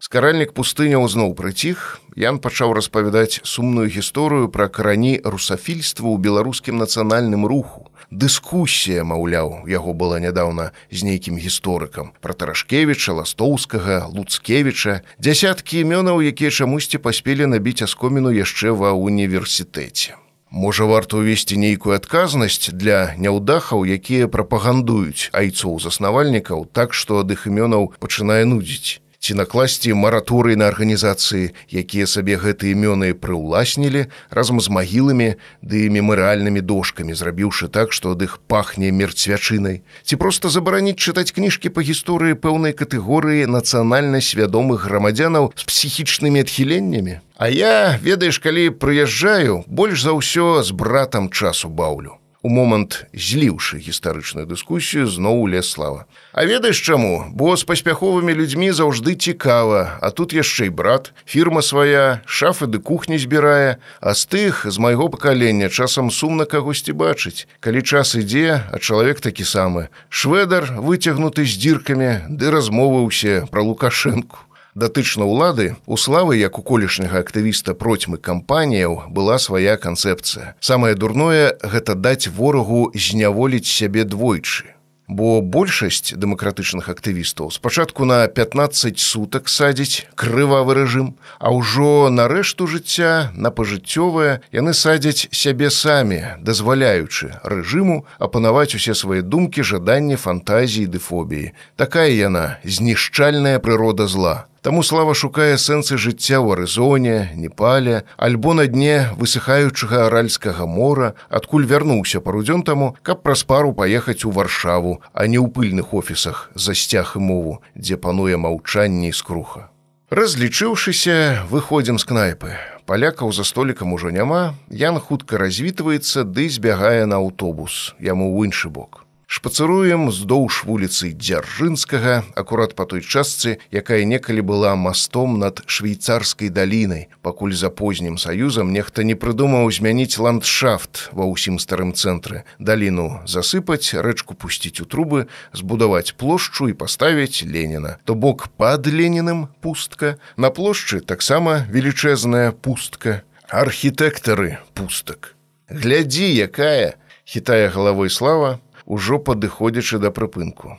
Скаральнік 0.01 0.53
пустыняў 0.57 1.05
зноў 1.05 1.35
прыціх, 1.37 2.01
Ян 2.17 2.39
пачаў 2.43 2.73
распавядаць 2.73 3.39
сумную 3.47 3.87
гісторыю 3.87 4.49
пра 4.49 4.65
карані 4.67 5.21
русафільства 5.23 6.09
ў 6.09 6.17
беларускім 6.17 6.81
нацыянальным 6.81 7.45
руху. 7.45 7.85
Дыскусія, 8.09 9.05
маўляў, 9.05 9.69
яго 9.69 9.93
была 9.93 10.17
нядаўна 10.19 10.71
з 10.89 11.05
нейкім 11.05 11.37
гісторыкам 11.37 12.11
пра 12.19 12.33
Тарашкевіча, 12.33 13.13
ластоўскага, 13.13 14.09
Луцкевіча, 14.09 15.05
дзясяткі 15.21 15.85
імёнаў, 15.85 16.25
якія 16.33 16.49
чамусьці 16.49 16.97
паспелі 16.97 17.45
набіць 17.53 17.85
аскоміну 17.85 18.33
яшчэ 18.33 18.73
ва 18.73 18.97
універсітэце. 18.97 20.17
Можа 20.51 20.89
варта 20.89 21.21
ўвесці 21.21 21.61
нейкую 21.61 21.93
адказнасць 21.95 22.73
для 22.73 23.13
няўдахаў, 23.21 23.85
якія 23.85 24.27
прапагандуюць 24.27 25.29
айцоў 25.31 25.79
заснавальнікаў 25.79 26.67
так, 26.73 26.97
што 26.97 27.21
ад 27.21 27.31
іх 27.37 27.47
імёнаў 27.47 27.93
пачынае 28.01 28.43
нудзіць 28.49 29.00
ці 29.21 29.37
накласці 29.37 29.93
мараторый 29.93 30.57
на 30.57 30.65
арганізацыі, 30.73 31.53
якія 31.69 32.09
сабе 32.09 32.41
гэтыя 32.41 32.73
імёны 32.73 33.13
прыўласнілі 33.13 34.09
разам 34.33 34.57
з 34.57 34.73
магіламі 34.73 35.29
ды 35.61 35.93
мемарыальнымі 35.93 36.65
дошкамі, 36.65 37.13
зрабіўшы 37.13 37.69
так, 37.69 37.93
што 37.93 38.17
ад 38.17 38.25
іх 38.25 38.41
пахне 38.49 38.89
мерцвячынай, 38.89 39.85
ці 40.01 40.17
проста 40.17 40.49
забараніць 40.49 40.97
чытаць 40.97 41.29
кніжкі 41.29 41.69
па 41.69 41.85
гісторыі 41.85 42.33
пэўнай 42.41 42.73
катэгорыі 42.73 43.45
нацыянальна 43.45 44.25
свядомых 44.25 44.89
грамадзянаў 44.89 45.53
з 45.53 45.63
псіхічнымі 45.69 46.41
адхіленнямі. 46.41 47.21
А 47.37 47.45
я, 47.49 48.01
ведаеш, 48.01 48.41
калі 48.41 48.73
прыязджаю, 48.73 49.61
больш 49.69 50.01
за 50.01 50.17
ўсё 50.17 50.65
з 50.65 50.73
братам 50.73 51.29
часу 51.29 51.69
баўлю 51.69 52.20
у 52.41 52.49
момант 52.49 53.05
зліўшы 53.13 53.77
гістарычную 53.77 54.49
дыскусію 54.49 55.05
зноў 55.05 55.45
лес 55.45 55.69
слава. 55.69 56.05
А 56.33 56.45
ведаеш 56.45 56.81
чаму, 56.81 57.29
бо 57.29 57.53
з 57.57 57.63
паспяховымі 57.63 58.33
людзьмі 58.33 58.71
заўжды 58.73 59.15
цікава, 59.15 60.01
а 60.01 60.09
тут 60.09 60.33
яшчэ 60.33 60.67
і 60.67 60.73
брат, 60.73 61.13
фірма 61.25 61.61
свая, 61.61 62.21
шафы 62.25 62.65
ды 62.65 62.81
кухні 62.81 63.21
збірае, 63.21 63.77
а 64.01 64.13
з 64.17 64.25
тых 64.25 64.65
з 64.65 64.77
майго 64.77 65.09
пакалення 65.09 65.69
часам 65.69 66.11
сумна 66.11 66.45
кагосьці 66.45 66.93
бачыць. 66.97 67.47
Калі 67.59 67.81
час 67.81 68.15
ідзе, 68.15 68.65
а 68.71 68.79
чалавек 68.81 69.21
такі 69.21 69.45
самы. 69.45 69.93
Шведар 70.09 70.73
выцягнуты 70.81 71.45
з 71.45 71.53
дзіркамі, 71.61 72.25
ды 72.29 72.49
размовы 72.49 73.05
ўсе 73.05 73.45
пра 73.53 73.61
лукашэнку. 73.61 74.50
Датычна 74.71 75.27
ўлады 75.27 75.75
у 75.85 75.97
славы 75.99 76.39
як 76.39 76.55
у 76.55 76.61
колішняга 76.63 77.19
актывіста 77.19 77.75
процьмы 77.75 78.15
кампаніяў 78.15 79.11
была 79.11 79.35
свая 79.35 79.75
канцэпцыя. 79.75 80.55
Самае 80.63 80.95
дурное 80.95 81.59
гэта 81.59 81.95
даць 81.95 82.31
ворагу 82.31 82.87
зняволіць 82.95 83.67
сябе 83.67 84.07
двойчы. 84.07 84.71
Бо 85.11 85.41
большасць 85.43 86.15
дэмакратычных 86.15 86.87
актывістаў 86.87 87.51
спачатку 87.51 88.07
на 88.07 88.23
15 88.31 88.95
сутак 88.95 89.51
садзіць 89.51 90.07
крывавы 90.15 90.71
рэжым, 90.71 91.19
а 91.35 91.51
ўжо 91.51 92.07
на 92.07 92.31
рэшту 92.31 92.63
жыцця 92.63 93.27
на 93.35 93.51
пажыццёвае 93.51 94.39
яны 94.55 94.71
садзяць 94.71 95.27
сябе 95.35 95.67
самі, 95.67 96.39
дазваляючы 96.39 97.43
рэжыму 97.43 98.07
апанаваць 98.23 98.71
усе 98.79 98.95
свае 98.95 99.19
думкі 99.19 99.67
жаданні 99.67 100.15
фантазіі 100.15 100.87
ды 100.87 101.03
фобіі. 101.03 101.51
Такая 101.75 102.07
яна 102.07 102.63
знішчальная 102.63 103.59
прырода 103.59 104.07
зла. 104.07 104.47
Таму 104.61 104.83
слава 104.83 105.15
шукае 105.17 105.57
сэнсы 105.57 105.97
жыцця 105.97 106.37
ў 106.37 106.53
арызоне, 106.53 107.33
непале, 107.33 108.05
альбо 108.21 108.53
на 108.53 108.67
дне 108.69 109.09
высыхаючага 109.17 110.05
аральскага 110.05 110.67
мора, 110.69 111.15
адкуль 111.33 111.65
вярнуўся 111.65 112.21
парудзён 112.21 112.61
таму, 112.61 112.91
каб 113.01 113.25
праз 113.25 113.41
пару 113.41 113.73
паехаць 113.73 114.21
у 114.21 114.29
варшаву, 114.29 115.01
а 115.17 115.25
не 115.25 115.41
ў 115.41 115.49
пыльных 115.49 115.97
офісах 115.97 116.53
за 116.53 116.77
сцяг 116.77 117.17
і 117.17 117.25
мову, 117.25 117.57
дзе 117.73 117.97
пануе 117.97 118.37
маўчанне 118.37 119.09
і 119.09 119.17
скруха. 119.17 119.73
Разлічыўшыся, 120.13 121.49
выходзім 121.49 121.97
з 121.97 122.05
кнайпы. 122.05 122.53
Палякаў 122.85 123.33
за 123.33 123.41
столікам 123.41 123.97
ужо 123.97 124.13
няма, 124.13 124.53
Ян 124.69 125.01
хутка 125.01 125.41
развітваецца 125.41 126.21
ды 126.21 126.45
збягае 126.53 127.09
на 127.09 127.17
аўтобус, 127.17 127.97
яму 127.97 128.29
ў 128.29 128.53
іншы 128.53 128.69
бок 128.69 129.00
шпацыруем 129.31 130.09
уздоўж 130.11 130.67
вуліцы 130.67 131.15
дзяржынскага 131.15 132.35
акурат 132.35 132.75
па 132.75 132.83
той 132.83 132.99
частцы 132.99 133.63
якая 133.71 134.03
некалі 134.03 134.43
была 134.43 134.75
мастом 134.75 135.39
над 135.39 135.63
швейцарскай 135.71 136.51
далінай. 136.51 137.07
Пакуль 137.23 137.55
за 137.55 137.71
познім 137.71 138.19
саюзам 138.19 138.75
нехта 138.75 139.07
не 139.07 139.15
прыдумаў 139.15 139.71
змяніць 139.71 140.19
ландшафт 140.19 141.07
ва 141.15 141.31
ўсім 141.31 141.63
старым 141.63 141.95
цэнтры. 141.95 142.43
Даліну 142.59 143.23
засыпаць 143.23 143.95
рэчку 143.95 144.35
пусціць 144.35 144.83
у 144.83 144.85
трубы 144.85 145.31
збудаваць 145.55 146.11
плошчу 146.19 146.67
і 146.67 146.75
паставіць 146.75 147.47
леніна. 147.47 148.03
То 148.03 148.19
бок 148.19 148.51
пад 148.59 148.83
леніным 148.91 149.47
пустка 149.63 150.19
на 150.35 150.51
плошчы 150.51 150.99
таксама 150.99 151.63
велічэзная 151.71 152.51
пустка 152.51 153.23
архітэктары 153.47 154.59
пустак. 154.75 155.39
Глядзі 155.71 156.27
якая! 156.35 156.99
Хітая 157.23 157.71
галавой 157.71 158.09
слава 158.09 158.59
ужо 158.91 159.19
падыходзячы 159.23 160.03
да 160.03 160.11
прыпынку. 160.11 160.75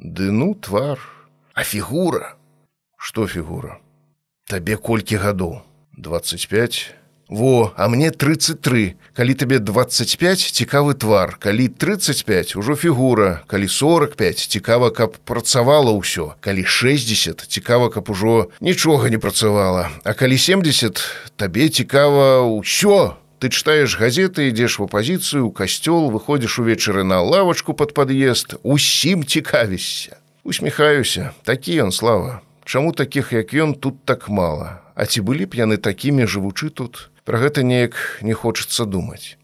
Ды 0.00 0.32
ну 0.32 0.54
твар, 0.54 0.96
а 1.52 1.60
фігура, 1.62 2.36
што 2.96 3.26
фігура? 3.28 3.76
Табе 4.48 4.80
колькі 4.80 5.20
гадоў, 5.20 5.60
25. 6.00 6.94
Во, 7.28 7.74
а 7.76 7.88
мне 7.92 8.08
33. 8.10 8.96
Калі 9.12 9.34
табе 9.36 9.58
25 9.60 10.40
цікавы 10.56 10.96
твар, 10.96 11.36
калі 11.36 11.68
35 11.68 12.56
ужо 12.56 12.72
фігура, 12.72 13.44
калі 13.44 13.68
45 13.68 14.48
цікава, 14.48 14.88
каб 14.88 15.20
працавала 15.28 15.92
ўсё, 15.92 16.40
калі 16.40 16.64
60 16.64 17.44
цікава, 17.44 17.92
каб 17.92 18.08
ужо 18.08 18.48
нічога 18.64 19.12
не 19.12 19.18
працавала, 19.18 19.92
А 20.04 20.16
калі 20.16 20.38
70 20.38 21.04
табе 21.36 21.68
цікава 21.68 22.48
ўсё, 22.48 23.20
Ты 23.38 23.50
читаешь 23.50 23.94
газеты, 23.94 24.50
ідзеш 24.50 24.78
в 24.78 24.90
апозіцыю, 24.90 25.46
у 25.46 25.52
касцёл, 25.54 26.10
выходзіш 26.10 26.58
увечары 26.58 27.06
на 27.06 27.22
лавачку 27.22 27.70
под 27.72 27.94
пад'езд, 27.94 28.58
усім 28.62 29.22
цікавішся. 29.22 30.18
Усміхаюся, 30.42 31.30
такі 31.46 31.86
ён 31.86 31.92
слава. 31.92 32.42
Чаму 32.64 32.92
такіх, 32.92 33.32
як 33.32 33.54
ён 33.54 33.74
тут 33.74 34.04
так 34.04 34.28
мала, 34.28 34.82
А 34.98 35.06
ці 35.06 35.22
былі 35.22 35.46
б 35.46 35.54
яны 35.54 35.78
такімі 35.78 36.26
жывучы 36.26 36.70
тут, 36.70 37.10
Пра 37.22 37.38
гэта 37.38 37.62
неяк 37.62 38.18
не 38.22 38.34
хочацца 38.34 38.88
думаць. 38.88 39.38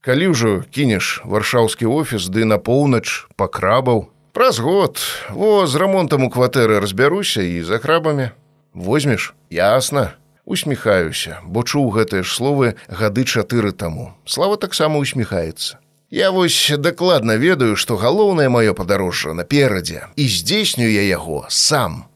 Калі 0.00 0.32
ўжо 0.32 0.64
кінеш 0.70 1.20
варшаўскі 1.26 1.84
офіс 1.90 2.30
ды 2.32 2.48
на 2.48 2.56
поўнач 2.56 3.28
пакрабаў, 3.36 4.08
Праз 4.32 4.60
год, 4.60 5.00
во 5.32 5.66
з 5.66 5.76
рамонтам 5.76 6.24
у 6.24 6.30
кватэры 6.30 6.80
разбяруся 6.80 7.40
і 7.40 7.60
за 7.64 7.80
крабамі. 7.80 8.30
Возьмеш, 8.72 9.34
ясна, 9.48 10.12
усміхаюся, 10.46 11.42
бо 11.44 11.66
чуў 11.66 11.90
гэтыя 11.92 12.22
ж 12.22 12.30
словы 12.30 12.74
гады 12.88 13.26
чатыры 13.26 13.72
таму. 13.74 14.14
Слава 14.24 14.56
таксама 14.56 15.02
усміхаецца. 15.02 15.82
Я 16.10 16.30
вось 16.30 16.72
дакладна 16.78 17.36
ведаю, 17.36 17.76
што 17.76 17.98
галоўнае 17.98 18.48
маё 18.48 18.72
падарожжа 18.78 19.34
наперадзе 19.34 20.06
і 20.16 20.24
здзейсню 20.30 20.86
я 20.86 21.02
яго 21.02 21.44
сам. 21.50 22.06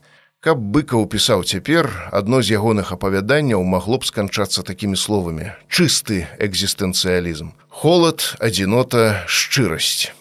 Каб 0.41 0.57
быка 0.57 0.97
ўпісаў 0.97 1.45
цяпер, 1.45 1.91
адно 2.17 2.41
з 2.41 2.57
ягоных 2.57 2.97
апавяданняў 2.97 3.61
магло 3.61 4.01
б 4.01 4.09
сканчацца 4.09 4.65
такімі 4.65 4.97
словамі: 4.97 5.53
чысты 5.69 6.25
экзістэнцыялізм. 6.39 7.53
Холад, 7.69 8.39
адзінота, 8.41 9.27
шчырасць. 9.27 10.15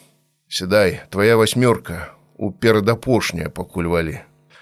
Седай, 0.50 1.06
твоя 1.14 1.38
васьмёрка. 1.38 2.20
у 2.40 2.52
перадапошняе 2.52 3.50
пакуль 3.50 3.92
валі. 3.92 4.20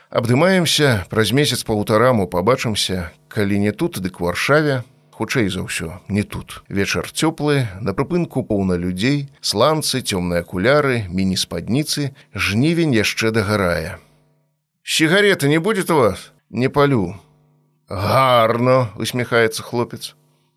Абдымаемся, 0.09 1.05
праз 1.09 1.31
месяц 1.31 1.63
паўтараму 1.63 2.27
пабачымся, 2.27 3.11
калі 3.27 3.59
не 3.59 3.71
тут, 3.71 3.99
дык 3.99 4.19
варшаве, 4.23 4.83
хутчэй 5.11 5.49
за 5.49 5.67
ўсё 5.67 5.99
не 6.07 6.23
тут. 6.23 6.63
Вечар 6.69 7.09
цёплы 7.11 7.67
на 7.81 7.91
прыпынку 7.93 8.43
поўна 8.43 8.77
людзей 8.79 9.29
сланцы 9.41 9.99
цёмныя 9.99 10.45
акуляры 10.47 11.09
міні-спадніцы 11.09 12.13
жнівень 12.33 12.93
яшчэ 12.93 13.31
дагарае 13.31 13.97
сигареты 14.87 15.49
не 15.49 15.59
будет 15.59 15.91
у 15.91 15.95
вас? 15.95 16.31
Не 16.49 16.69
палю 16.69 17.15
гарно 17.89 18.89
усміхаецца 18.95 19.61
хлопец. 19.63 20.15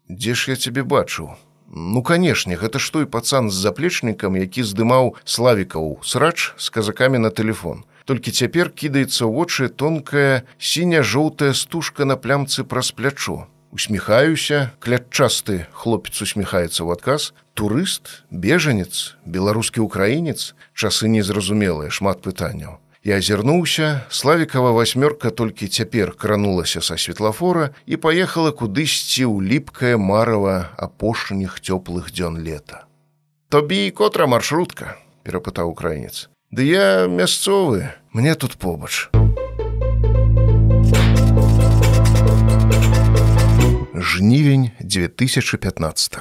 Дзе 0.08 0.34
ж 0.34 0.54
я 0.54 0.56
цябе 0.56 0.86
бачыў? 0.86 1.34
Ну 1.66 2.02
канешне 2.02 2.54
гэта 2.54 2.78
ж 2.78 2.92
той 2.94 3.06
пацан 3.06 3.50
з 3.50 3.58
заплечнікам 3.58 4.38
які 4.38 4.62
здымаў 4.62 5.18
славікаў 5.24 5.98
срач 6.06 6.54
з 6.56 6.70
казакамі 6.70 7.18
на 7.18 7.30
телефон 7.30 7.82
толькі 8.10 8.34
цяпер 8.34 8.74
кідаецца 8.74 9.30
вочы 9.30 9.68
тонкая 9.70 10.42
сіня-жоўтая 10.58 11.54
стужка 11.54 12.02
на 12.02 12.16
плямцы 12.18 12.66
праз 12.66 12.90
плячо. 12.90 13.46
Усміхаюся 13.70 14.74
клятчасты 14.82 15.70
хлопец 15.70 16.18
усміхаецца 16.18 16.82
ў 16.82 16.98
адказ. 16.98 17.30
Турыст 17.54 18.26
бежанец 18.34 19.14
беларускі 19.22 19.86
украінец 19.86 20.58
часы 20.74 21.06
незразумелыя 21.06 21.94
шмат 21.94 22.18
пытанняў. 22.26 22.82
Я 23.06 23.22
азірнуўся 23.22 24.02
славікава 24.10 24.74
васьмёрка 24.74 25.30
толькі 25.30 25.70
цяпер 25.70 26.10
кранулася 26.18 26.82
са 26.82 26.98
светлафора 26.98 27.70
і 27.86 27.94
паехала 27.94 28.50
кудысьці 28.50 29.30
ў 29.30 29.38
ліпкае 29.54 29.94
марава 30.02 30.74
апошніх 30.74 31.62
цёплых 31.62 32.10
дзён 32.10 32.42
лета. 32.42 32.90
Тобі 33.54 33.86
котра 33.94 34.26
маршрутка 34.26 34.98
перапытаў 35.22 35.70
украінец. 35.70 36.26
Ды 36.50 36.66
я 36.66 37.06
мясцовы 37.06 37.94
мне 38.12 38.34
тут 38.34 38.56
побач. 38.56 39.10
Жнівень 43.94 44.70
2015 44.80 46.18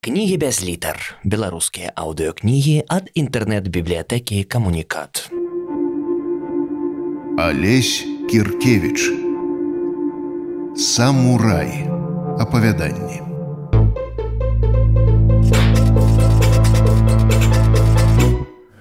кнігі 0.00 0.36
без 0.36 0.64
літар 0.64 1.16
беларускія 1.24 1.92
аўдыокнігі 1.96 2.84
ад 2.88 3.08
інтэрнэт-бібліятэкі 3.14 4.44
камунікат 4.44 5.30
алесь 7.38 8.04
кіркевич 8.30 9.21
самурай 10.82 11.86
апавяданні 12.42 13.22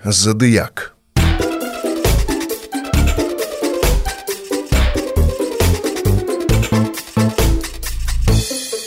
Задыяк. 0.04 0.97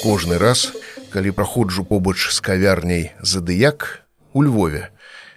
Кожны 0.02 0.38
раз, 0.38 0.74
калі 1.14 1.30
праходжу 1.30 1.84
побач 1.86 2.18
з 2.18 2.40
кавярняй 2.42 3.14
задыяк 3.22 4.02
у 4.34 4.42
Львове, 4.42 4.90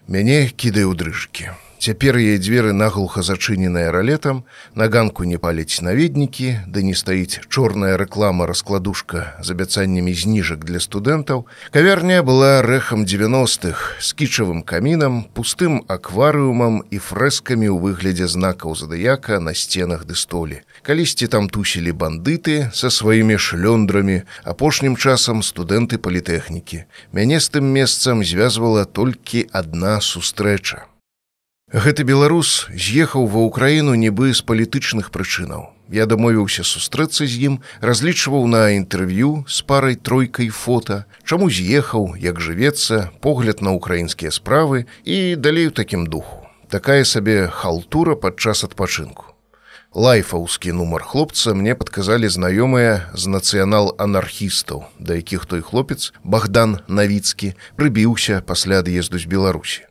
мяне 0.10 0.50
кідае 0.50 0.90
ў 0.90 0.98
дрыжкі. 0.98 1.54
Цяпер 1.78 2.18
яе 2.18 2.42
дзверы 2.42 2.74
наглуха 2.74 3.22
зачыненыя 3.22 3.92
ралетам, 3.94 4.42
на 4.74 4.88
ганку 4.90 5.24
не 5.30 5.38
паліць 5.38 5.78
наведнікі, 5.86 6.66
да 6.66 6.82
не 6.82 6.98
стаіць 6.98 7.46
чорная 7.54 7.98
рэклама 8.02 8.50
раскладушка 8.50 9.38
з 9.46 9.54
абяцаннямі 9.54 10.10
зніжак 10.10 10.66
для 10.66 10.82
студэнтаў. 10.82 11.46
Кавярня 11.70 12.26
была 12.26 12.66
рэхам 12.66 13.06
90-х 13.06 14.02
з 14.02 14.10
кічавым 14.18 14.66
камінам, 14.66 15.30
пустым 15.38 15.86
акварыумам 15.86 16.82
і 16.90 16.98
фрэскамі 16.98 17.70
ў 17.70 17.78
выглядзе 17.78 18.26
знакаў 18.26 18.74
задыяка 18.74 19.38
на 19.38 19.54
сценах 19.54 20.10
ды 20.10 20.18
столі. 20.18 20.66
Калісьці 20.82 21.30
там 21.30 21.46
тусілі 21.46 21.94
бандыты 21.94 22.74
са 22.74 22.90
сваімі 22.90 23.38
шлёндрамі, 23.38 24.26
апошнім 24.42 24.98
часам 24.98 25.46
студэнты 25.46 26.02
палітэхнікі. 26.02 26.90
Мяне 27.14 27.38
з 27.38 27.54
тым 27.54 27.70
месцам 27.70 28.26
звязвала 28.26 28.90
толькі 28.90 29.46
адна 29.54 30.02
сустрэча. 30.02 30.90
Гэты 31.68 32.08
беларус 32.08 32.72
з'ехаў 32.72 33.26
ва 33.28 33.42
ўкраіну 33.44 33.92
нібы 34.00 34.32
з 34.32 34.40
палітычных 34.40 35.12
прычынаў. 35.12 35.68
Я 35.92 36.08
дамовіўся 36.08 36.64
сустрэцца 36.64 37.28
з 37.28 37.36
ім, 37.44 37.58
разлічваў 37.84 38.48
на 38.48 38.72
інтэрв'ю 38.80 39.44
з 39.52 39.68
парай 39.68 40.00
тройкай 40.00 40.48
фота, 40.48 41.04
чаму 41.28 41.52
з'ехаў, 41.52 42.16
як 42.16 42.40
жывецца, 42.40 43.12
погляд 43.20 43.60
на 43.60 43.76
ўкраінскія 43.76 44.32
справы 44.32 44.88
і 45.04 45.36
далей 45.36 45.68
у 45.68 45.76
такім 45.76 46.08
духу. 46.08 46.48
Такая 46.72 47.04
сабе 47.04 47.52
халтура 47.52 48.16
падчас 48.16 48.64
адпачынку. 48.64 49.36
Лайфаўскі 49.92 50.72
нумар 50.72 51.04
хлопца 51.04 51.52
мне 51.52 51.76
падказалі 51.76 52.32
знаёмыя 52.32 53.12
з 53.12 53.28
нацыянал-анархістаў, 53.28 54.88
да 55.04 55.20
якіх 55.20 55.44
той 55.44 55.60
хлопец 55.60 56.16
Богдан 56.24 56.80
Навіцкі 56.88 57.60
прыбіўся 57.76 58.40
пасля 58.40 58.80
ад'езду 58.80 59.20
з 59.20 59.28
Беларусі. 59.28 59.87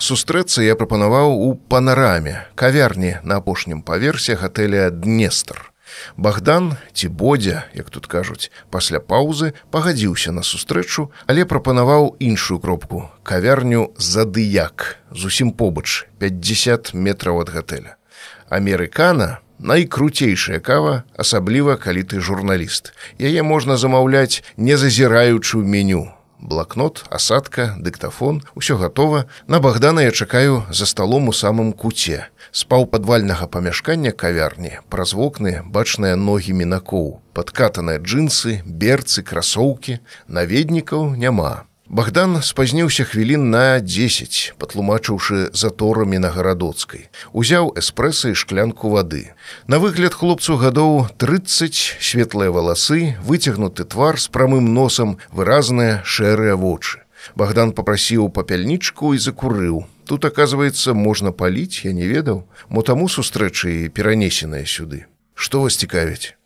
Сустрэцца 0.00 0.62
я 0.64 0.74
прапанаваў 0.80 1.34
у 1.36 1.48
панараме, 1.68 2.48
кавярні 2.56 3.18
на 3.22 3.36
апошнім 3.36 3.82
паверсе 3.84 4.32
гатэля 4.32 4.88
Днестр. 4.88 5.72
Богдан 6.16 6.78
ці 6.96 7.08
бодзя, 7.12 7.66
як 7.76 7.90
тут 7.92 8.06
кажуць, 8.08 8.48
пасля 8.72 8.96
паўзы 8.96 9.52
пагадзіўся 9.70 10.32
на 10.32 10.40
сустрэчу, 10.40 11.10
але 11.26 11.44
прапанаваў 11.44 12.16
іншую 12.16 12.56
кропку, 12.64 13.10
кавярню 13.22 13.92
задыяк, 14.00 14.96
зусім 15.12 15.52
побач 15.52 16.08
50 16.16 16.94
метраў 16.94 17.44
ад 17.44 17.52
гатэля. 17.52 18.00
Амерыкана 18.48 19.44
найкруцейшая 19.58 20.64
кава, 20.64 21.04
асабліва 21.20 21.76
калі 21.76 22.08
ты 22.08 22.24
журналіст. 22.24 22.96
Яе 23.20 23.44
можна 23.44 23.76
замаўляць, 23.76 24.40
не 24.56 24.80
зазіраючы 24.80 25.60
ў 25.60 25.64
меню 25.68 26.08
блакнот, 26.40 27.04
асадка, 27.10 27.76
дыктафон, 27.78 28.42
усё 28.54 28.76
гатова. 28.76 29.26
На 29.46 29.60
Богдана 29.60 30.00
я 30.00 30.10
чакаю 30.10 30.64
за 30.70 30.86
сталом 30.86 31.28
у 31.28 31.32
самым 31.32 31.72
куце. 31.72 32.28
З 32.52 32.64
паўпадвальнага 32.64 33.46
памяшкання 33.46 34.10
кавярні, 34.10 34.80
праз 34.90 35.14
вокны 35.14 35.62
бачныя 35.62 36.16
ногі 36.16 36.52
мінакоў, 36.52 37.22
падкатаныя 37.32 38.02
джинсы, 38.02 38.60
берцы, 38.66 39.22
красоўкі, 39.22 40.00
наведнікаў 40.26 41.14
няма. 41.14 41.69
Богдан 41.90 42.38
спазніўся 42.42 43.02
хвілін 43.02 43.48
на 43.50 43.80
10, 43.82 44.54
патлумачыўшы 44.62 45.50
заторамі 45.50 46.20
на 46.22 46.30
гарадоцкай. 46.30 47.10
Узяў 47.34 47.74
эспрэса 47.74 48.30
і 48.30 48.38
шклянку 48.38 48.94
вады. 48.94 49.34
На 49.66 49.82
выгляд 49.82 50.14
хлопцу 50.14 50.54
гадоў 50.54 51.10
30 51.18 51.98
светлыя 51.98 52.54
валасы, 52.54 53.18
выцягнуты 53.26 53.82
твар 53.82 54.22
з 54.22 54.30
прамым 54.30 54.70
носам, 54.70 55.18
выразныя 55.34 56.06
шэрыя 56.06 56.54
вочы. 56.54 57.02
Богдан 57.34 57.74
попрасіў 57.74 58.30
папяльнічку 58.30 59.10
і 59.14 59.18
закурыў. 59.18 59.82
Тут 60.06 60.24
оказывается 60.24 60.94
можна 60.94 61.34
паліць, 61.34 61.82
я 61.82 61.90
не 61.90 62.06
ведаў, 62.06 62.46
мо 62.70 62.86
таму 62.86 63.10
сустрэчы 63.10 63.90
перанесеныя 63.90 64.62
сюды. 64.62 65.10
Што 65.34 65.66
вас 65.66 65.74
цікавіць? 65.74 66.38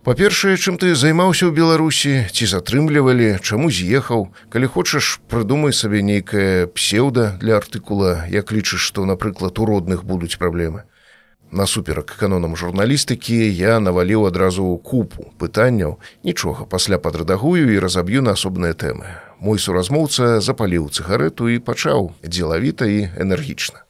Па-першае, 0.00 0.56
чым 0.56 0.80
ты 0.80 0.94
займаўся 0.96 1.44
ў 1.44 1.52
Беларусі, 1.52 2.24
ці 2.32 2.46
затрымлівалі, 2.48 3.36
чаму 3.44 3.68
з'ехаў, 3.68 4.32
калі 4.48 4.66
хочаш, 4.72 5.20
прыдумай 5.28 5.76
сабе 5.76 6.00
нейкае 6.00 6.72
псеўда 6.72 7.36
для 7.42 7.60
артыкула, 7.60 8.24
як 8.32 8.48
лічыш, 8.48 8.80
што, 8.80 9.04
напрыклад, 9.04 9.60
у 9.60 9.68
родных 9.68 10.08
будуць 10.08 10.40
праблемы. 10.40 10.88
Насуперак 11.52 12.16
канонам 12.16 12.56
журналістыкі 12.56 13.36
я 13.44 13.76
наваліў 13.76 14.24
адразу 14.30 14.64
купу 14.80 15.28
пытанняў, 15.36 16.00
нічога 16.24 16.64
пасля 16.64 16.96
падрадагую 16.96 17.68
і 17.68 17.76
разаб'ю 17.84 18.24
на 18.24 18.32
асобныя 18.40 18.72
тэмы. 18.72 19.04
Мой 19.36 19.60
суразмоўца 19.60 20.40
запаліў 20.40 20.88
цыгарету 20.88 21.52
і 21.52 21.60
пачаў 21.60 22.14
дзелавіта 22.24 22.88
і 22.88 23.12
энергічна. 23.20 23.84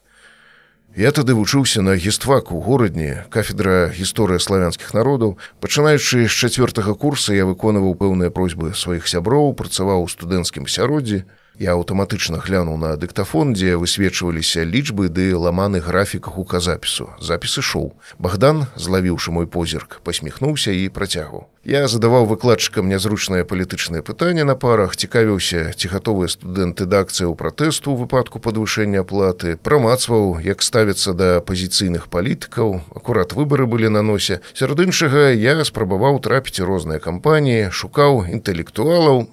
Я 0.97 1.12
тады 1.14 1.38
вучыўся 1.38 1.82
на 1.86 1.95
гістфак 1.95 2.51
у 2.51 2.59
горадні 2.59 3.22
кафедра 3.30 3.95
гісторыя 3.95 4.43
славянскіх 4.43 4.91
народаў. 4.91 5.38
Пачынаючы 5.62 6.26
з 6.26 6.34
чацвёртага 6.34 6.99
курса 6.99 7.30
я 7.30 7.47
выконваў 7.47 7.95
пэўныя 7.95 8.34
просьбы 8.34 8.74
сваіх 8.74 9.07
сяброў, 9.07 9.55
працаваў 9.55 10.03
у 10.03 10.11
студэнцкім 10.11 10.66
сяроддзі. 10.66 11.22
Я 11.61 11.76
аўтаматычна 11.76 12.40
глянуў 12.40 12.80
на 12.80 12.96
дыктафон, 12.96 13.52
дзе 13.52 13.76
высвечваліся 13.76 14.64
лічбы 14.64 15.12
ды 15.12 15.36
ламаны 15.36 15.84
графік 15.84 16.32
гуказапісу. 16.32 17.12
Запіс 17.20 17.61
ішоў. 17.61 17.92
Богдан, 18.16 18.64
злавіўшы 18.80 19.28
мой 19.28 19.44
позірк, 19.44 20.00
пасміхнуўся 20.00 20.72
і 20.72 20.88
працягваў. 20.88 21.52
Я 21.61 21.84
задаваў 21.92 22.24
выкладчыкам 22.24 22.88
нязручныя 22.88 23.44
палітычныя 23.44 24.00
пытанні 24.00 24.48
на 24.48 24.56
парах, 24.56 24.96
цікавіўся, 24.96 25.76
ці 25.76 25.92
гатовыя 25.92 26.32
студэнты 26.32 26.88
дакцыяў 26.88 27.36
пратэсту 27.36 27.92
ў 27.92 28.08
выпадку 28.08 28.40
падвышэння 28.40 29.04
аплаты, 29.04 29.61
прамацваў, 29.61 30.40
як 30.40 30.64
ставіцца 30.64 31.12
да 31.12 31.44
пазіцыйных 31.44 32.08
палітыкаў. 32.08 32.80
Акурат 32.96 33.36
выбары 33.36 33.68
былі 33.68 33.92
на 33.92 34.00
носе. 34.00 34.40
Сярод 34.56 34.80
іншага 34.80 35.28
я 35.36 35.61
спрабаваў 35.68 36.24
трапіць 36.24 36.64
розныя 36.64 37.04
кампаніі, 37.04 37.68
шукаў 37.68 38.24
інтэлектуалаў, 38.32 39.28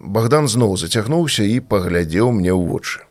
Богдан 0.00 0.48
зноў 0.48 0.80
зацягнуўся 0.80 1.44
і 1.44 1.60
паглядзеў 1.60 2.32
мне 2.32 2.48
ў 2.48 2.64
вочы. 2.64 3.04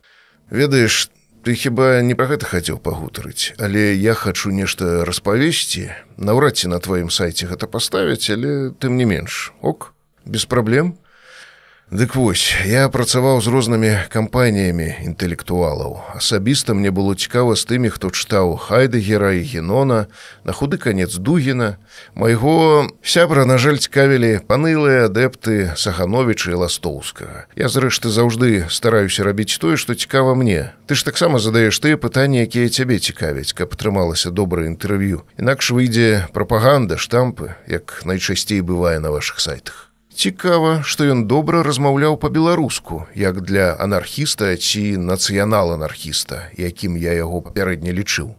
Ведаеш, 0.50 1.14
ты 1.46 1.54
хіба 1.54 2.02
не 2.02 2.18
пра 2.18 2.26
гэта 2.34 2.50
хацеў 2.50 2.82
пагутарыць, 2.82 3.54
але 3.62 3.94
я 3.94 4.18
хачу 4.18 4.50
нешта 4.50 5.06
распавесці, 5.06 5.94
наўрад 6.18 6.58
ці 6.58 6.74
на 6.74 6.82
тваім 6.82 7.14
сайце 7.14 7.46
гэта 7.46 7.70
паставіць, 7.70 8.26
але 8.34 8.74
тым 8.74 8.98
не 8.98 9.06
менш 9.06 9.54
ок, 9.62 9.94
без 10.26 10.50
праблем, 10.50 10.98
Дык 11.90 12.14
вось 12.14 12.54
я 12.70 12.86
працаваў 12.86 13.40
з 13.42 13.50
рознымі 13.50 13.90
кампаніямі 14.14 15.10
інтэлектуалаў. 15.10 15.98
Асабіста 16.14 16.78
мне 16.78 16.94
было 16.94 17.18
цікава 17.18 17.58
з 17.58 17.66
тымі, 17.66 17.90
хто 17.90 18.14
чытаў 18.14 18.62
хайдагера 18.62 19.34
і 19.34 19.42
генона, 19.42 20.06
на 20.46 20.54
худы 20.54 20.78
канец 20.78 21.18
дугіна. 21.18 21.82
Майго 22.14 22.86
сябра, 23.02 23.50
на 23.50 23.58
жаль, 23.58 23.82
цікавілі 23.82 24.46
панылыя 24.46 25.10
адэпты 25.10 25.74
сахановіча 25.74 26.54
і 26.54 26.62
ластоўскага. 26.62 27.50
Я 27.58 27.74
зрэшты 27.74 28.14
заўжды 28.14 28.70
стараюся 28.70 29.26
рабіць 29.26 29.58
тое, 29.58 29.74
што 29.74 29.98
цікава 29.98 30.38
мне. 30.38 30.78
Ты 30.86 30.94
ж 30.94 31.02
таксама 31.02 31.42
задаеш 31.42 31.74
тыя 31.82 31.98
пытанні, 31.98 32.46
якія 32.46 32.70
цябе 32.70 33.02
цікавяць, 33.02 33.58
каб 33.58 33.74
атрымалася 33.74 34.30
добрае 34.30 34.70
інтэрв'ю. 34.70 35.26
Інакш 35.42 35.74
выйдзе 35.74 36.30
прапаганда, 36.38 37.02
штампы, 37.02 37.58
як 37.66 38.06
найчасцей 38.06 38.62
бывае 38.62 39.02
на 39.02 39.10
ваших 39.10 39.42
сайтах. 39.42 39.89
Цікава, 40.20 40.84
што 40.84 41.06
ён 41.08 41.20
добра 41.32 41.62
размаўляў 41.64 42.18
па-беларуску, 42.20 42.98
як 43.16 43.40
для 43.40 43.72
анархіста 43.80 44.52
ці 44.60 45.00
нацыянал-анархіста, 45.00 46.52
якім 46.60 47.00
я 47.00 47.16
яго 47.16 47.40
папярэдне 47.46 47.96
лічыў. 47.96 48.36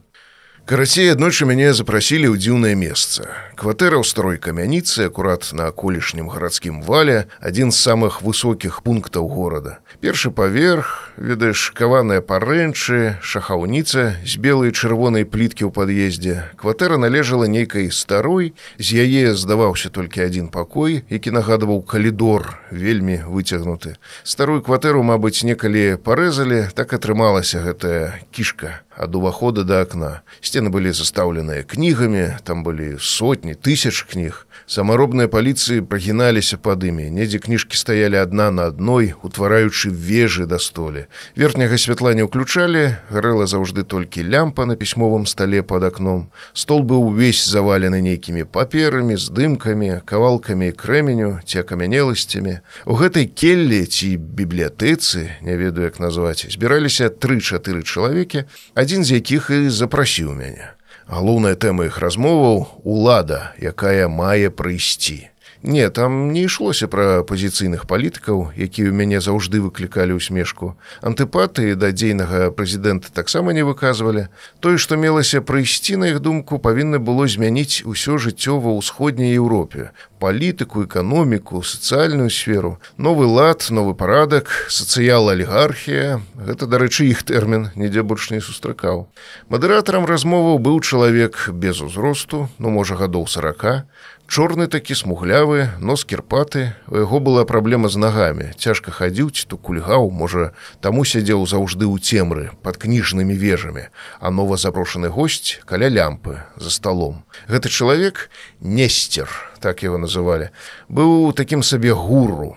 Карацей, 0.70 1.10
аднойчы 1.10 1.50
мяне 1.50 1.72
запрасілі 1.74 2.30
ў 2.30 2.38
дзіўнае 2.38 2.78
месца. 2.78 3.26
Кватэра 3.58 3.98
ў 3.98 4.06
старой 4.06 4.38
камяніцы, 4.38 5.10
акурат 5.10 5.50
на 5.50 5.66
колішнім 5.74 6.30
гарадскім 6.30 6.78
вале, 6.86 7.26
адзін 7.42 7.74
з 7.74 7.82
самых 7.82 8.22
высокіх 8.22 8.78
пунктаў 8.86 9.26
горада. 9.26 9.82
Першы 9.98 10.30
паверх, 10.30 11.10
ведаеш, 11.18 11.74
каваныя 11.74 12.22
парэнчы, 12.22 13.18
шахаўніца 13.18 14.22
з 14.22 14.38
белай 14.38 14.70
чырвонай 14.70 15.26
пліткі 15.26 15.66
ў 15.66 15.74
пад'ездзе. 15.74 16.46
Кватэра 16.54 17.02
належала 17.02 17.50
нейкай 17.50 17.90
старой, 17.90 18.54
з 18.78 18.94
яе 18.94 19.34
здаваўся 19.34 19.90
толькі 19.90 20.22
адзін 20.22 20.54
пакой, 20.54 21.02
які 21.10 21.34
нагадваў 21.34 21.82
калідор, 21.82 22.62
вельмі 22.70 23.26
выцягнуты. 23.26 23.98
Старую 24.22 24.62
кватэру, 24.62 25.02
мабыць, 25.02 25.42
некалі 25.42 25.98
парэзалі, 25.98 26.70
так 26.78 26.94
атрымалася 26.94 27.58
гэтая 27.58 28.22
кішка 28.30 28.86
ад 29.00 29.16
увахода 29.16 29.64
да 29.64 29.80
акна. 29.80 30.20
Сцены 30.44 30.68
былі 30.68 30.92
застаўленыя 30.92 31.64
кнігамі, 31.64 32.36
там 32.44 32.60
былі 32.60 33.00
сотні 33.00 33.56
тысяч 33.56 34.04
кніг. 34.04 34.44
Самаробныя 34.70 35.26
паліцыі 35.26 35.82
прагіналіся 35.82 36.54
пад 36.54 36.84
імі. 36.86 37.08
Недзе 37.10 37.42
кніжкі 37.42 37.74
стаялі 37.74 38.22
адна 38.22 38.54
на 38.54 38.70
адной, 38.70 39.18
утвараючы 39.18 39.90
вежы 39.90 40.46
да 40.46 40.62
столі. 40.62 41.10
Верхняга 41.34 41.74
святла 41.74 42.14
не 42.14 42.22
ўключалі, 42.22 42.94
гарэла 43.10 43.50
заўжды 43.50 43.82
толькі 43.82 44.22
лямпа 44.22 44.70
на 44.70 44.78
пісьмовым 44.78 45.26
стале 45.26 45.66
пад 45.66 45.90
акном. 45.90 46.30
Стол 46.54 46.86
быў 46.86 47.10
увесь 47.10 47.42
завалены 47.50 47.98
нейкімі 47.98 48.46
паперамі, 48.46 49.18
здымкамі, 49.18 50.06
кавалкамі 50.06 50.70
крэменю 50.70 51.42
ці 51.42 51.66
акамянеласцямі. 51.66 52.62
У 52.86 52.94
гэтай 52.94 53.26
келлі 53.26 53.82
ці 53.90 54.22
бібліятэцы, 54.22 55.42
не 55.42 55.58
ведаю, 55.58 55.90
як 55.90 55.98
назваць, 55.98 56.46
збіраліся 56.46 57.10
тры-чатыры 57.10 57.82
чалавекі, 57.82 58.46
адзін 58.78 59.02
з 59.02 59.18
якіх 59.18 59.50
і 59.50 59.66
запрасіў 59.66 60.30
мяне. 60.38 60.78
Галоўная 61.10 61.56
тэма 61.58 61.90
іх 61.90 61.98
размоваў 61.98 62.66
улада, 62.86 63.50
якая 63.58 64.06
мае 64.06 64.46
прыйсці. 64.54 65.26
Не, 65.62 65.90
там 65.90 66.32
не 66.32 66.48
ішлося 66.48 66.88
пра 66.88 67.20
пазіцыйных 67.28 67.84
палітыкаў, 67.84 68.56
якія 68.56 68.88
ў 68.88 68.96
мяне 68.96 69.20
заўжды 69.20 69.60
выклікалі 69.60 70.16
ўсмешку. 70.16 70.72
Антыпатыі 71.04 71.76
да 71.76 71.92
дзейнага 71.92 72.48
прэзідэнта 72.56 73.12
таксама 73.12 73.52
не 73.52 73.60
выказвалі. 73.60 74.32
Тое, 74.64 74.80
што 74.80 74.96
мелася 74.96 75.44
прыйсці 75.44 76.00
на 76.00 76.16
іх 76.16 76.24
думку, 76.24 76.56
павінна 76.56 76.96
было 76.96 77.28
змяніць 77.28 77.84
усё 77.84 78.16
жыццё 78.16 78.56
ва 78.56 78.72
ўсходняй 78.80 79.36
Еўропе. 79.36 79.92
палітыку, 80.20 80.84
эканоміку, 80.84 81.64
сацыяльную 81.64 82.28
сферу, 82.30 82.78
новы 83.00 83.24
лад, 83.24 83.66
новы 83.72 83.96
парадак, 83.96 84.68
сацыял-алігархія. 84.68 86.20
Гэта, 86.36 86.68
дарэчы, 86.68 87.08
іх 87.08 87.24
тэрмін 87.24 87.72
нідзе 87.74 88.04
больш 88.04 88.28
не 88.30 88.44
сустракаў. 88.44 89.08
Мадэратарам 89.48 90.04
размоваў 90.04 90.60
быў 90.60 90.84
чалавек 90.84 91.48
без 91.56 91.80
узросту, 91.80 92.52
ну 92.60 92.68
можа 92.68 93.00
гадоў 93.00 93.26
сарака, 93.26 93.88
чорны 94.30 94.70
такі 94.70 94.94
смуглявы 94.94 95.74
нос 95.82 96.06
кірпаты 96.06 96.78
у 96.86 97.02
яго 97.02 97.18
была 97.18 97.42
праблема 97.42 97.90
з 97.90 97.98
нагамі. 97.98 98.54
Цяжка 98.54 98.94
хадзіў 98.94 99.34
ці 99.34 99.42
то 99.50 99.58
кульгаў 99.58 100.06
можа 100.14 100.54
таму 100.78 101.02
сядзеў 101.02 101.42
заўжды 101.50 101.90
ў 101.90 101.98
цемры 101.98 102.54
под 102.62 102.78
кніжнымі 102.78 103.34
вежамі. 103.34 103.90
А 104.22 104.30
нова 104.30 104.54
запрошаны 104.54 105.10
госць 105.10 105.58
каля 105.66 105.90
лямпы 105.90 106.46
за 106.54 106.70
сталом. 106.70 107.26
Гэты 107.50 107.74
чалавек 107.74 108.30
несцер 108.62 109.26
так 109.58 109.82
его 109.82 109.98
называлі 109.98 110.54
быў 110.86 111.34
такім 111.34 111.66
сабе 111.66 111.90
гуру 111.90 112.54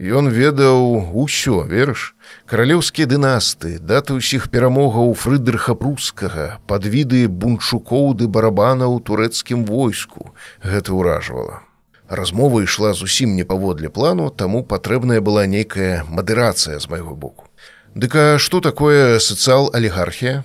Ён 0.00 0.32
ведаў 0.32 1.12
усё, 1.12 1.68
верыш, 1.68 2.16
каралеўскія 2.48 3.04
дынасты, 3.06 3.76
даты 3.76 4.16
ўсіх 4.16 4.48
перамогаў 4.48 5.12
фрыдрыха 5.12 5.76
прускага, 5.76 6.58
падвіды 6.66 7.28
бунчукоў 7.28 8.16
ды 8.16 8.24
барабана 8.24 8.88
ў 8.88 9.04
турэцкім 9.04 9.68
войску. 9.68 10.32
Гэта 10.64 10.96
ўражвала. 10.96 11.60
Размова 12.08 12.64
ішла 12.64 12.96
зусім 12.96 13.36
не 13.36 13.44
паводле 13.44 13.92
плану, 13.92 14.30
таму 14.30 14.64
патрэбная 14.64 15.20
была 15.20 15.44
нейкая 15.46 16.04
мадэрацыя 16.08 16.80
з 16.80 16.88
майго 16.88 17.14
боку. 17.14 17.52
Дык 17.94 18.16
а 18.16 18.38
што 18.40 18.64
такое 18.64 19.20
сацыял-алігархія? 19.20 20.44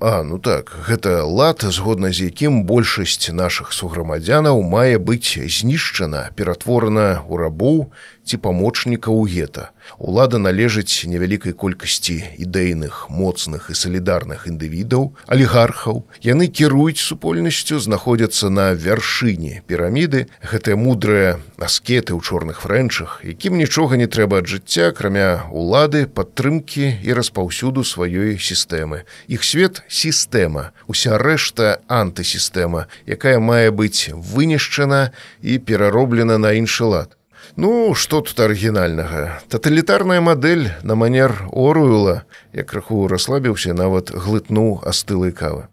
А 0.00 0.22
ну 0.22 0.38
так, 0.38 0.70
гэта 0.86 1.22
лад, 1.22 1.62
згодна 1.62 2.10
з 2.10 2.28
якім 2.28 2.64
большасць 2.66 3.30
нашых 3.30 3.72
суграмадзянаў 3.72 4.58
мае 4.62 4.98
быць 4.98 5.38
знішчана, 5.38 6.28
ператворана 6.34 7.22
ў 7.22 7.32
рабоў, 7.38 7.94
ці 8.24 8.40
памочніка 8.40 9.12
ў 9.12 9.28
гета. 9.28 9.70
Улада 10.00 10.40
належыць 10.40 11.04
невялікай 11.04 11.52
колькасці 11.52 12.24
ідэйных, 12.40 13.12
моцных 13.12 13.68
і 13.68 13.76
салідарных 13.76 14.48
індывідаў, 14.48 15.12
алігархаў. 15.28 16.04
Яны 16.24 16.48
кіруюць 16.48 17.04
супольнасцю, 17.04 17.78
знаходзяцца 17.78 18.48
на 18.48 18.72
вяршыні 18.72 19.60
піраміды, 19.68 20.26
гэтыя 20.40 20.76
мудрыя 20.76 21.36
аскеты 21.60 22.16
ў 22.16 22.20
чорных 22.24 22.64
фрэнчах, 22.64 23.20
якім 23.22 23.60
нічога 23.60 24.00
не 24.00 24.08
трэба 24.08 24.40
ад 24.40 24.48
жыцця, 24.48 24.90
акрамя 24.90 25.44
улады, 25.52 26.06
падтрымкі 26.08 27.04
і 27.04 27.10
распаўсюду 27.12 27.84
сваёй 27.84 28.40
сістэмы. 28.40 29.04
Іх 29.28 29.44
свет 29.44 29.84
сістэма, 29.88 30.72
уся 30.88 31.20
рэшта 31.20 31.84
антысістэма, 31.88 32.88
якая 33.04 33.36
мае 33.38 33.68
быць 33.68 34.08
вынішчана 34.12 35.12
і 35.44 35.60
перароблена 35.60 36.40
на 36.40 36.56
іншы 36.56 36.88
лад. 36.88 37.12
Ну, 37.56 37.94
што 37.94 38.20
тут 38.20 38.40
арыгінальнага? 38.40 39.40
Таталітарная 39.48 40.20
мадэль 40.20 40.72
на 40.82 40.94
манер 40.98 41.46
Оруэла, 41.52 42.24
як 42.52 42.72
крыху 42.72 43.06
расслабіўся, 43.06 43.74
нават 43.74 44.10
глытнуў 44.10 44.82
астылай 44.82 45.30
кавы. 45.30 45.68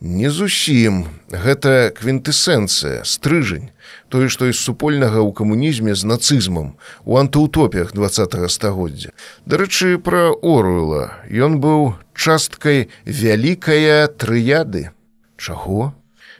Не 0.00 0.30
зусім 0.30 1.10
гэта 1.26 1.90
квінтэсэнцыя, 1.90 3.02
стрыжань, 3.02 3.74
тое, 4.08 4.30
што 4.30 4.46
з 4.46 4.54
супольнага 4.54 5.18
ў 5.18 5.34
камунізме 5.34 5.98
з 5.98 6.06
нацызмам 6.06 6.78
у 7.02 7.18
антыутопіях 7.18 7.90
два 7.98 8.06
стагоддзя. 8.06 9.10
Дарэчы, 9.42 9.98
пра 9.98 10.30
Оруэла 10.38 11.18
ён 11.26 11.58
быў 11.58 11.98
часткай 12.14 12.94
вялікая 13.02 14.06
трыяды. 14.06 14.94
Чаго? 15.34 15.97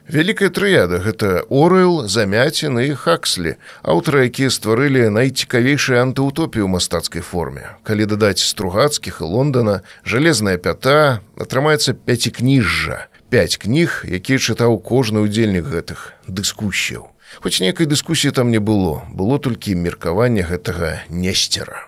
Вялікая 0.09 0.49
трыяда 0.49 1.05
гэта 1.05 1.45
Орэл, 1.53 2.09
замяцін 2.09 2.81
і 2.81 2.97
Хакслі, 2.97 3.61
аўтары, 3.85 4.33
якія 4.33 4.49
стварылі 4.49 5.13
найцікавейшую 5.13 6.01
антыутопію 6.01 6.65
ў 6.65 6.73
мастацкай 6.73 7.21
форме. 7.21 7.77
Калі 7.85 8.09
дадаць 8.09 8.41
стругацкіх 8.41 9.21
і 9.21 9.29
Лондона, 9.29 9.85
жалезная 10.09 10.57
пята 10.57 11.21
атрымаецца 11.37 11.93
пяцікніжжа. 11.93 13.13
Пяць 13.29 13.61
кніг, 13.61 14.09
якія 14.09 14.41
чытаў 14.41 14.81
кожны 14.81 15.29
ўдзельнік 15.29 15.69
гэтых 15.69 16.17
дыскусіяў. 16.25 17.13
Хоць 17.45 17.61
нейкай 17.61 17.85
дыскусіі 17.85 18.33
там 18.33 18.49
не 18.49 18.65
было, 18.65 19.05
было 19.13 19.37
толькі 19.37 19.77
меркаванне 19.77 20.41
гэтага 20.41 21.05
несцера. 21.13 21.85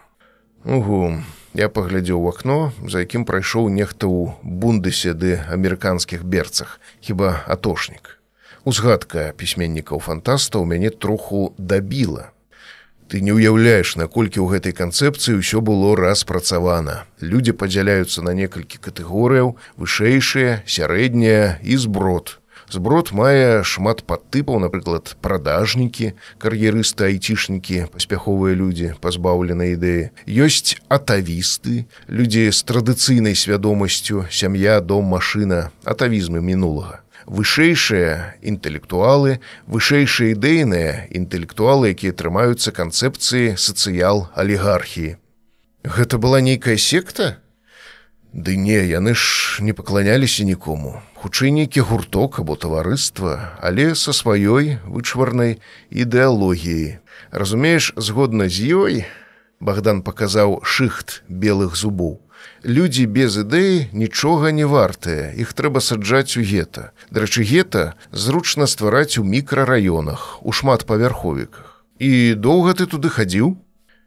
Угу, 0.69 1.25
Я 1.53 1.69
паглядзеў 1.69 2.23
у 2.23 2.29
акно, 2.31 2.71
за 2.87 3.03
якім 3.03 3.25
прайшоў 3.27 3.73
нехта 3.75 4.07
ў 4.07 4.39
бундысе 4.39 5.19
ды 5.19 5.43
амерыканскіх 5.51 6.23
берцах, 6.23 6.79
хіба 7.01 7.45
атошнік. 7.47 8.17
Узгадка 8.65 9.33
пісьменнікаў 9.37 10.01
фантаста 10.01 10.59
ў 10.61 10.69
мяне 10.69 10.91
троху 10.91 11.55
дабіла. 11.57 12.33
Ты 13.11 13.21
не 13.21 13.35
ўяўляеш, 13.35 13.97
наколькі 13.99 14.39
ў 14.39 14.57
гэтай 14.59 14.75
канцэпцыі 14.77 15.41
ўсё 15.41 15.63
было 15.65 15.97
распрацавана. 15.99 17.07
Людзі 17.19 17.57
падзяляюцца 17.57 18.23
на 18.23 18.37
некалькі 18.37 18.79
катэгорыяў, 18.79 19.57
вышэйшыя, 19.75 20.63
сярэднія 20.67 21.59
і 21.63 21.75
зброд. 21.77 22.40
Зброд 22.71 23.11
мае 23.11 23.67
шмат 23.67 24.05
падтыпаў, 24.07 24.63
напрыклад, 24.63 25.17
прадажнікі, 25.19 26.15
кар'ерысты 26.39 27.11
айцішнікі, 27.11 27.91
паспяховыя 27.91 28.55
людзі, 28.55 28.95
пазбаўленыя 29.03 29.75
ідэі. 29.75 30.15
Ёсць 30.31 30.79
атавісты, 30.87 31.91
людзі 32.07 32.47
з 32.55 32.61
традыцыйнай 32.63 33.35
свядомасцю, 33.35 34.31
сям'я, 34.31 34.79
дом, 34.79 35.11
машына, 35.11 35.75
атавізмы 35.83 36.39
мінулага. 36.39 37.03
Вышэйшыя 37.27 38.39
інтэлектуалы, 38.39 39.43
вышэйшыя 39.67 40.39
ідэйныя 40.39 41.11
інтэлектуалы, 41.11 41.91
якія 41.91 42.15
трымаюцца 42.15 42.71
канцэпцыі 42.71 43.59
сацыял-алігархіі. 43.59 45.19
Гэта 45.83 46.23
была 46.23 46.39
нейкая 46.39 46.79
секта? 46.79 47.43
Ды 48.33 48.57
не, 48.57 48.79
яны 48.87 49.15
ж 49.15 49.63
не 49.63 49.73
пакланяліся 49.73 50.45
нікому 50.45 51.01
хутчэй 51.21 51.53
нейкі 51.53 51.85
гурток 51.85 52.41
або 52.41 52.57
таварыства, 52.57 53.53
але 53.61 53.93
са 53.93 54.17
сваёй 54.17 54.81
вычварнай 54.89 55.61
ідэалогіяй. 55.93 57.05
Разумееш, 57.31 57.93
згодна 57.97 58.49
з 58.49 58.73
ёй, 58.73 58.95
Богдан 59.61 60.01
паказаў 60.01 60.65
шыхт 60.65 61.21
белых 61.29 61.77
зубоў. 61.77 62.25
Людзі 62.65 63.05
без 63.05 63.37
ідэі 63.37 63.93
нічога 63.93 64.49
не 64.57 64.65
вартыя, 64.65 65.37
іх 65.37 65.53
трэба 65.53 65.85
саджаць 65.85 66.41
у 66.41 66.43
гета. 66.45 66.97
Дарэчы, 67.13 67.45
гета 67.45 67.93
зручна 68.17 68.65
ствараць 68.65 69.21
у 69.21 69.25
мікрараёнах, 69.25 70.41
у 70.41 70.57
шматпавярховіках. 70.57 71.85
І 72.01 72.33
доўга 72.33 72.73
ты 72.81 72.89
туды 72.89 73.13
хадзіў? 73.13 73.61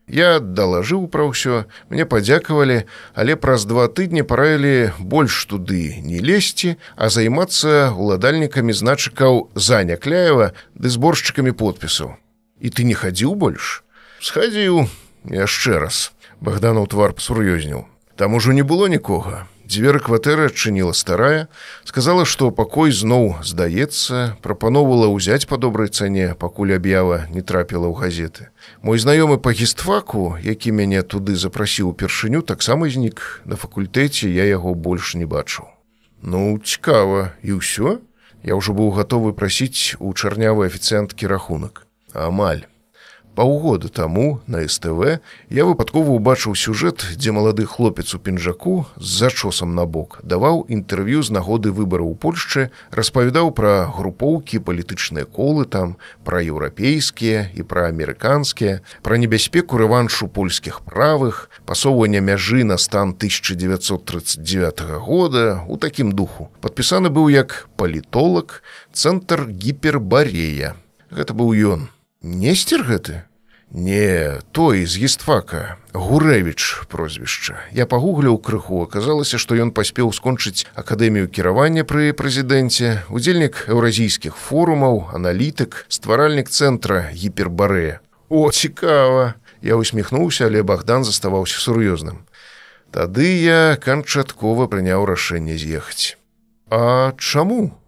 Я 0.08 0.40
далажыў 0.40 1.08
пра 1.08 1.32
ўсё, 1.32 1.64
мне 1.88 2.04
падзякавалі, 2.04 2.84
але 3.16 3.36
праз 3.40 3.64
два 3.64 3.88
тыдні 3.88 4.28
параілі 4.28 4.92
больш 5.00 5.46
туды 5.48 6.04
не 6.04 6.20
лезці, 6.20 6.76
а 7.00 7.08
займацца 7.08 7.96
уладальнікамі 7.96 8.76
значыкаў 8.76 9.48
заня 9.56 9.96
кляева 9.96 10.52
ды 10.76 10.92
зборшчыкамі 10.92 11.56
подпісаў. 11.56 12.20
І 12.60 12.68
ты 12.68 12.84
не 12.84 13.00
хадзіў 13.00 13.40
больш? 13.40 13.84
Схадзіў 14.20 14.92
яшчэ 15.24 15.80
раз. 15.80 16.12
Богданаў 16.44 16.92
твар 16.92 17.16
сур'ёзніў. 17.16 17.88
Там 18.20 18.36
ужо 18.36 18.52
не 18.52 18.68
было 18.68 18.92
нікога 18.92 19.48
дзверы 19.68 20.00
кватэры 20.00 20.50
адчыніла 20.52 20.94
старая 20.94 21.48
сказала 21.88 22.26
што 22.26 22.52
пакой 22.52 22.92
зноў 22.92 23.44
здаецца 23.44 24.36
прапаноўвала 24.44 25.08
ўзяць 25.14 25.48
па 25.48 25.58
добрай 25.58 25.88
цане 25.88 26.36
пакуль 26.40 26.76
аб'ява 26.76 27.28
не 27.32 27.42
трапіла 27.42 27.88
ў 27.88 27.96
газеты. 27.96 28.50
Мой 28.82 29.00
знаёмы 29.00 29.40
па 29.40 29.56
гістфаку 29.56 30.36
які 30.42 30.76
мяне 30.76 31.04
туды 31.04 31.36
запрасіў 31.36 31.94
упершыню 31.94 32.42
таксама 32.42 32.90
знік. 32.90 33.42
На 33.46 33.56
факультэце 33.56 34.28
я 34.28 34.44
яго 34.50 34.76
больш 34.76 35.16
не 35.16 35.26
бачыў. 35.26 35.70
Ну 36.22 36.60
цікава. 36.60 37.36
І 37.44 37.60
ўсё? 37.60 38.00
Я 38.44 38.60
ўжо 38.60 38.76
быў 38.76 38.92
гатовы 38.92 39.32
прасіць 39.32 39.96
у 40.00 40.12
чарнявы 40.12 40.68
афіцыянткі 40.68 41.28
рахунак. 41.28 41.88
Амаль 42.12 42.68
Паўгода 43.36 43.90
таму 43.90 44.42
на 44.46 44.62
СТВ 44.68 45.18
я 45.50 45.66
выпадкова 45.66 46.14
ўбачыў 46.22 46.54
сюжэт, 46.54 47.18
дзе 47.18 47.34
малады 47.34 47.66
хлопец 47.66 48.14
у 48.14 48.20
пінжаку 48.22 48.86
з 48.98 49.10
зачосам 49.26 49.74
на 49.74 49.86
бок 49.90 50.20
даваў 50.22 50.70
інтэрв'ю 50.70 51.26
з 51.26 51.34
нагоды 51.34 51.74
выбараў 51.74 52.14
у 52.14 52.16
Польшчы, 52.16 52.70
распавядаў 52.94 53.50
пра 53.58 53.90
групоўкі 53.90 54.62
палітычныя 54.62 55.26
колы 55.26 55.66
там, 55.66 55.98
пра 56.22 56.46
еўрапейскія 56.46 57.50
і 57.58 57.66
пра 57.66 57.90
амерыканскія, 57.90 58.86
пра 59.02 59.18
небяспеку 59.18 59.82
рэваншу 59.82 60.30
польскіх 60.30 60.86
правых, 60.86 61.50
пасоўвання 61.66 62.22
мяжы 62.22 62.62
на 62.62 62.78
стан 62.78 63.18
1939 63.18 65.02
года 65.02 65.66
у 65.68 65.82
такім 65.82 66.14
духу. 66.14 66.54
Падпісаны 66.62 67.10
быў 67.10 67.34
як 67.34 67.66
палітолог, 67.82 68.62
цэнтр 68.94 69.50
гіпербарея. 69.50 70.78
Гэта 71.10 71.34
быў 71.34 71.58
ён. 71.74 71.90
Несцер 72.24 72.88
гэты? 72.88 73.28
Не, 73.76 74.40
той 74.56 74.86
з 74.86 74.96
гістфака, 74.96 75.76
Гурэвіч 75.92 76.88
прозвішча. 76.88 77.60
Я 77.76 77.84
пагугляў 77.84 78.40
крыху, 78.40 78.80
аказалася, 78.88 79.36
што 79.36 79.60
ён 79.60 79.76
паспеў 79.76 80.14
скончыць 80.16 80.64
акадэмію 80.72 81.28
кіравання 81.28 81.84
пры 81.84 82.16
прэзідэнце, 82.16 83.04
удзельнік 83.12 83.68
еўразійскіх 83.68 84.40
форумаў, 84.40 85.12
аналітык, 85.12 85.84
стваральнік 85.92 86.48
цэнтра 86.48 87.12
гіпербарэя. 87.12 88.00
О, 88.32 88.48
цікава! 88.56 89.36
Я 89.60 89.76
усміхнуўся, 89.76 90.48
але 90.48 90.64
Богдан 90.64 91.04
заставаўся 91.04 91.60
сур'ёзным. 91.60 92.24
Тады 92.96 93.28
я 93.44 93.76
канчаткова 93.76 94.72
прыняў 94.72 95.04
рашэнне 95.04 95.60
з'ехаць. 95.60 96.16
А 96.72 97.12
чаму? 97.20 97.83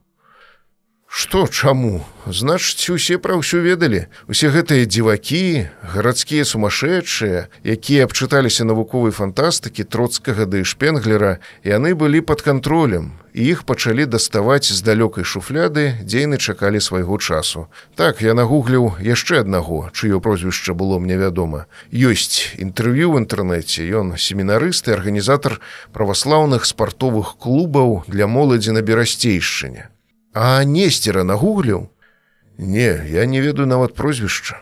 Што 1.15 1.47
чаму? 1.47 2.03
Значыць, 2.27 2.91
усе 2.91 3.15
пра 3.23 3.39
ўсё 3.39 3.63
ведалі. 3.63 4.11
Усе 4.27 4.49
гэтыя 4.51 4.83
дзівакі, 4.83 5.71
гарадскія 5.95 6.43
сумасшедшыя, 6.43 7.47
якія 7.63 8.03
абчыталіся 8.03 8.67
навуковай 8.67 9.15
фантастыкі 9.15 9.87
троцкага 9.87 10.43
ды 10.43 10.67
шпенглера, 10.67 11.39
яны 11.63 11.95
былі 11.95 12.19
пад 12.19 12.43
кантролем. 12.43 13.15
Іх 13.31 13.63
пачалі 13.63 14.03
даставаць 14.11 14.67
з 14.67 14.83
далёкай 14.83 15.23
шуфляды, 15.23 15.95
дзейны 16.03 16.35
чакалі 16.35 16.83
свайго 16.83 17.15
часу. 17.15 17.71
Так 17.95 18.19
я 18.19 18.35
нагугліў 18.35 18.99
яшчэ 18.99 19.47
аднаго, 19.47 19.87
чыё 19.95 20.19
прозвішча 20.19 20.75
было 20.75 20.99
мне 20.99 21.15
вядома. 21.15 21.71
Ёсць 21.95 22.59
інтэрв'ю 22.59 23.15
ў 23.15 23.23
інтэрнэце, 23.23 23.87
ён 23.87 24.19
семінарыст 24.19 24.91
і 24.91 24.99
арганізатар 24.99 25.63
праваслаўных 25.95 26.67
спартовых 26.67 27.39
клубаў 27.39 28.03
для 28.11 28.27
моладзі 28.27 28.75
на 28.75 28.83
берасцейшчыне. 28.83 29.94
А 30.35 30.65
несцера 30.67 31.23
нагугліў? 31.23 31.87
Не, 32.59 33.07
я 33.07 33.25
не 33.25 33.39
ведаю 33.39 33.67
нават 33.71 33.95
прозвішча. 33.95 34.59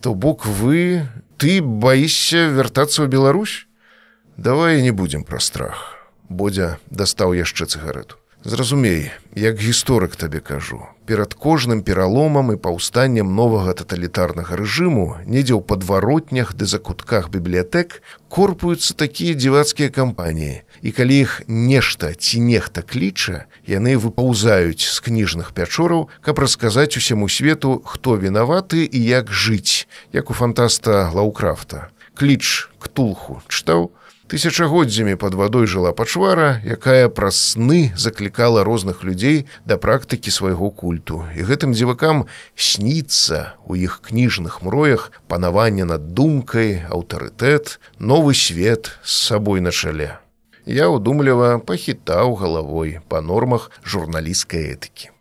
То 0.00 0.14
бок 0.14 0.46
вы, 0.46 1.04
ты 1.36 1.60
баішся 1.60 2.48
вяртацца 2.48 3.04
ў 3.04 3.12
Беларусь? 3.12 3.68
Давай 4.40 4.80
не 4.80 4.96
будзем 4.96 5.28
пра 5.28 5.36
страх. 5.36 6.00
Бодзя 6.32 6.80
дастаў 6.88 7.36
яшчэ 7.36 7.68
цыгарету. 7.68 8.16
Зразумей, 8.40 9.12
як 9.36 9.60
гісторык 9.60 10.16
табе 10.16 10.40
кажу, 10.40 10.88
перад 11.06 11.34
кожным 11.34 11.82
пераломам 11.86 12.50
і 12.52 12.58
паўстаннем 12.58 13.30
новага 13.38 13.72
таталітарнага 13.78 14.58
рэжыму, 14.58 15.22
недзе 15.24 15.54
ў 15.54 15.62
падваротнях 15.62 16.52
ды 16.58 16.66
закутках 16.66 17.30
бібліятэк 17.30 18.02
корпуюцца 18.28 18.98
такія 18.98 19.38
дзівацкія 19.38 19.88
кампаніі. 19.94 20.66
І 20.82 20.90
калі 20.92 21.14
іх 21.22 21.46
нешта 21.46 22.12
ці 22.12 22.42
нехта 22.42 22.82
кліча, 22.82 23.46
яны 23.64 23.96
выпаўзаюць 23.96 24.82
з 24.82 24.98
кніжных 25.00 25.54
пячораў, 25.54 26.10
каб 26.20 26.42
расказаць 26.42 26.98
усяму 26.98 27.30
свету, 27.30 27.80
хто 27.86 28.18
вінаваты 28.18 28.84
і 28.84 29.00
як 29.00 29.30
жыць, 29.30 29.86
як 30.12 30.30
у 30.30 30.34
фантаста 30.34 31.08
Лаўкрафта. 31.14 31.88
Кліч 32.18 32.68
ктулху 32.82 33.40
чытаў, 33.48 33.94
Тысячагоддзямі 34.26 35.14
пад 35.22 35.38
вадой 35.38 35.70
жыла 35.70 35.92
пачвара, 35.94 36.58
якая 36.66 37.06
праз 37.06 37.38
сны 37.54 37.94
заклікала 37.94 38.66
розных 38.66 39.06
людзей 39.06 39.46
да 39.62 39.78
практыкі 39.78 40.34
свайго 40.34 40.74
культу. 40.74 41.22
І 41.38 41.46
гэтым 41.46 41.70
дзівакам 41.70 42.26
сніцца 42.58 43.54
у 43.70 43.78
іх 43.78 44.02
кніжных 44.02 44.66
мроях 44.66 45.14
панаванне 45.30 45.86
над 45.86 46.10
думкай, 46.18 46.82
аўтарытэт, 46.90 47.78
новы 48.02 48.34
свет 48.34 48.98
з 49.06 49.14
сабой 49.30 49.62
на 49.62 49.70
чале. 49.70 50.18
Я 50.66 50.90
ўдумліва 50.90 51.62
пахітаў 51.62 52.34
галавой 52.34 52.98
па 53.06 53.22
нормах 53.22 53.70
журналісцкай 53.86 54.74
этыкі. 54.74 55.14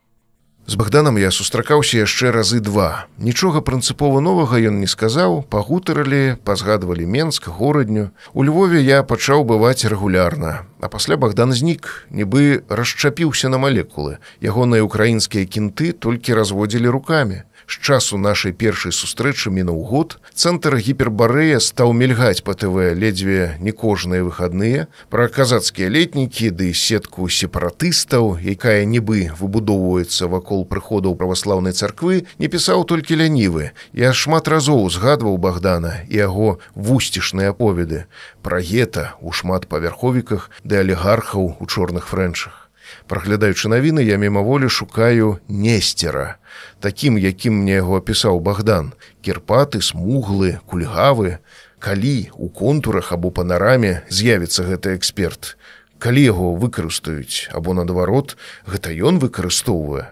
З 0.67 0.75
Богданом 0.81 1.17
я 1.21 1.29
сустракаўся 1.29 1.99
яшчэ 2.01 2.31
разы 2.33 2.57
два. 2.57 3.05
Нічога 3.21 3.61
прынцыпова 3.61 4.17
новага 4.17 4.57
ён 4.57 4.81
не 4.81 4.89
сказаў, 4.89 5.45
пагутарылі, 5.45 6.41
пазгадвалі 6.41 7.05
Менск, 7.05 7.49
горадню. 7.53 8.09
У 8.33 8.41
Львове 8.41 8.81
я 8.81 9.03
пачаў 9.05 9.45
бываць 9.45 9.85
рэгулярна. 9.85 10.65
А 10.81 10.89
пасля 10.89 11.21
Богдан 11.21 11.53
знік, 11.53 12.09
нібы 12.09 12.65
расчапіўся 12.65 13.45
на 13.53 13.61
малекулы. 13.61 14.17
Ягоныя 14.41 14.81
украінскія 14.81 15.45
кінты 15.45 15.93
толькі 15.93 16.33
разводзілі 16.33 16.89
рукамі 16.89 17.45
з 17.67 17.79
часу 17.81 18.17
нашай 18.17 18.53
першай 18.53 18.91
сустрэчы 18.91 19.49
мінуў 19.49 19.83
год. 19.89 20.17
Цэнтр 20.33 20.77
гіпербарэя 20.77 21.59
стаў 21.59 21.93
мільгаць 21.93 22.41
па 22.45 22.53
тв 22.53 22.93
ледзьве 22.97 23.57
не 23.59 23.71
кожныя 23.71 24.23
выхадныя. 24.23 24.87
Пра 25.09 25.27
казацкія 25.27 25.89
летнікі 25.89 26.51
ды 26.51 26.73
сетку 26.73 27.29
сепаратыстаў 27.29 28.37
якая 28.41 28.85
нібы 28.85 29.31
выбудоўваецца 29.39 30.27
вакол 30.27 30.65
прыходаў 30.65 31.15
праваслаўнай 31.15 31.73
царквы 31.73 32.25
не 32.39 32.47
пісаў 32.47 32.85
толькі 32.85 33.21
лянівы. 33.21 33.71
Я 33.93 34.13
шмат 34.13 34.47
разоў 34.47 34.85
узгадваў 34.85 35.37
богдана 35.37 36.03
і 36.09 36.21
яго 36.25 36.59
вусцішныя 36.75 37.55
аповеды. 37.55 38.05
Пра 38.41 38.61
гета 38.61 39.15
у 39.21 39.31
шматпавярховіках 39.31 40.51
ды 40.63 40.83
алігархаў 40.83 41.57
у 41.59 41.65
чорных 41.65 42.11
фрэнчах 42.11 42.64
Праглядаючы 43.05 43.69
навіны, 43.69 44.01
я 44.01 44.17
мімаволі 44.17 44.65
шукаю 44.65 45.37
несцера, 45.47 46.41
такім, 46.81 47.21
якім 47.21 47.61
мне 47.61 47.77
яго 47.77 48.01
апісаў 48.01 48.41
Богдан, 48.41 48.93
кірпаты, 49.21 49.81
смуглы, 49.85 50.57
кульгавы, 50.65 51.37
калі 51.77 52.33
у 52.33 52.49
контурах 52.49 53.13
або 53.13 53.29
панараме 53.29 54.01
з'явіцца 54.09 54.65
гэты 54.65 54.97
эксперт. 54.97 55.53
Калі 56.01 56.21
яго 56.25 56.57
выкарыстаюць 56.57 57.53
або 57.53 57.77
наадварот, 57.77 58.37
гэта 58.65 58.89
ён 58.89 59.21
выкарыстоўвае. 59.21 60.09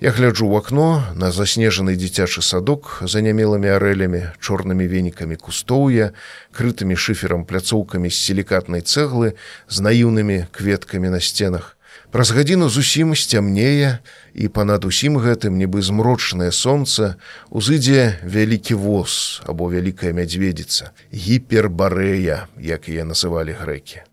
Я 0.00 0.10
гляджу 0.10 0.48
ў 0.48 0.64
акно 0.64 1.04
на 1.14 1.28
заснежаны 1.30 2.00
дзіцячы 2.00 2.40
садок 2.40 3.04
за 3.04 3.20
нямелымі 3.20 3.76
арэлямі, 3.76 4.32
чорнымі 4.40 4.88
венікамі 4.88 5.36
кустоўя, 5.36 6.16
крытымі 6.56 6.96
шыферам 6.96 7.44
пляцоўкамі 7.44 8.08
з 8.08 8.16
сілікатнай 8.16 8.80
цэглы, 8.80 9.36
з 9.68 9.76
наіўнымі 9.84 10.48
кветкамі 10.50 11.12
на 11.12 11.20
сценах. 11.20 11.76
Праз 12.12 12.30
гадзіну 12.36 12.68
зусім 12.68 13.14
сцямнее 13.16 14.04
і 14.36 14.48
панад 14.52 14.84
усім 14.84 15.16
гэтым 15.16 15.56
нібы 15.56 15.80
змрочнае 15.80 16.52
сонца 16.52 17.16
узыдзе 17.48 18.20
вялікі 18.20 18.76
воз 18.76 19.40
або 19.48 19.72
вялікая 19.72 20.12
мядзведзіца 20.12 20.92
гіпербарэя 21.08 22.52
як 22.60 22.92
яе 22.92 23.08
называлі 23.08 23.56
грэкі. 23.56 24.04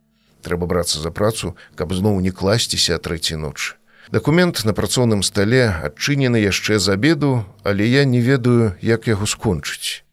Трэба 0.48 0.64
брацца 0.64 1.04
за 1.04 1.12
працу 1.12 1.60
каб 1.76 1.92
зноў 1.92 2.24
не 2.24 2.32
класціся 2.32 3.04
трэці 3.04 3.36
ночы 3.36 3.76
дакумент 4.16 4.64
на 4.64 4.72
працоўным 4.72 5.20
стале 5.20 5.68
адчынены 5.68 6.40
яшчэ 6.40 6.80
з 6.80 6.96
абеду 6.96 7.44
але 7.68 7.84
я 7.84 8.08
не 8.08 8.24
ведаю 8.24 8.80
як 8.80 9.12
яго 9.12 9.28
скончыць. 9.28 10.08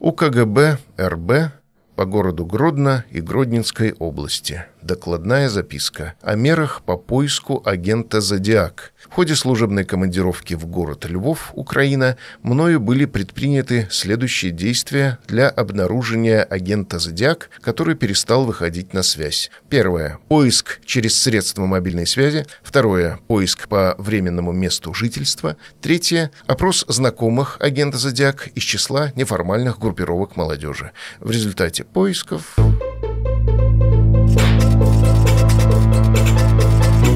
У 0.00 0.16
кгб 0.16 0.80
рб 0.96 1.52
по 1.96 2.04
городу 2.06 2.48
гродно 2.48 3.04
и 3.12 3.20
гродненской 3.20 3.92
области 3.92 4.64
докладная 4.84 5.48
записка 5.48 6.14
о 6.20 6.34
мерах 6.36 6.82
по 6.84 6.96
поиску 6.96 7.62
агента 7.64 8.20
«Зодиак». 8.20 8.92
В 9.08 9.14
ходе 9.14 9.34
служебной 9.34 9.84
командировки 9.84 10.54
в 10.54 10.66
город 10.66 11.06
Львов, 11.06 11.50
Украина, 11.54 12.16
мною 12.42 12.80
были 12.80 13.04
предприняты 13.04 13.88
следующие 13.90 14.52
действия 14.52 15.18
для 15.26 15.48
обнаружения 15.48 16.42
агента 16.42 16.98
«Зодиак», 16.98 17.50
который 17.60 17.94
перестал 17.94 18.44
выходить 18.44 18.92
на 18.92 19.02
связь. 19.02 19.50
Первое– 19.68 20.18
поиск 20.28 20.80
через 20.84 21.20
средства 21.20 21.66
мобильной 21.66 22.06
связи. 22.06 22.46
Второе– 22.62 23.18
поиск 23.26 23.68
по 23.68 23.94
временному 23.98 24.52
месту 24.52 24.92
жительства. 24.94 25.56
Третье– 25.80 26.30
опрос 26.46 26.84
знакомых 26.88 27.56
агента 27.60 27.98
«Зодиак» 27.98 28.48
из 28.48 28.62
числа 28.62 29.12
неформальных 29.16 29.78
группировок 29.78 30.36
молодежи. 30.36 30.92
В 31.20 31.30
результате 31.30 31.84
поисков... 31.84 32.56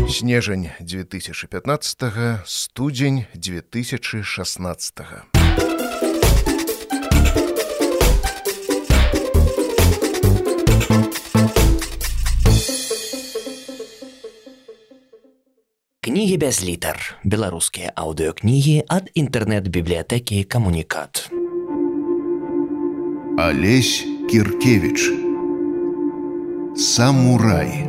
снежань 0.09 0.69
2015 0.81 2.03
студзень 2.45 3.25
2016 3.35 4.99
кнігі 16.01 16.37
без 16.37 16.65
літар 16.65 17.21
беларускія 17.25 17.93
аўдыокнігі 17.93 18.89
ад 18.89 19.13
інтэрнэт-бібліятэкі 19.13 20.45
камунікат 20.45 21.29
алесь 23.37 24.03
кіркевич 24.33 25.13
самурай. 26.75 27.85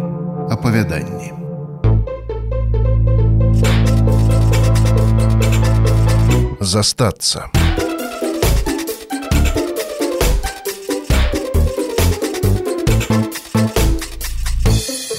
Апавяданні 0.50 1.39
застацца. 6.60 7.50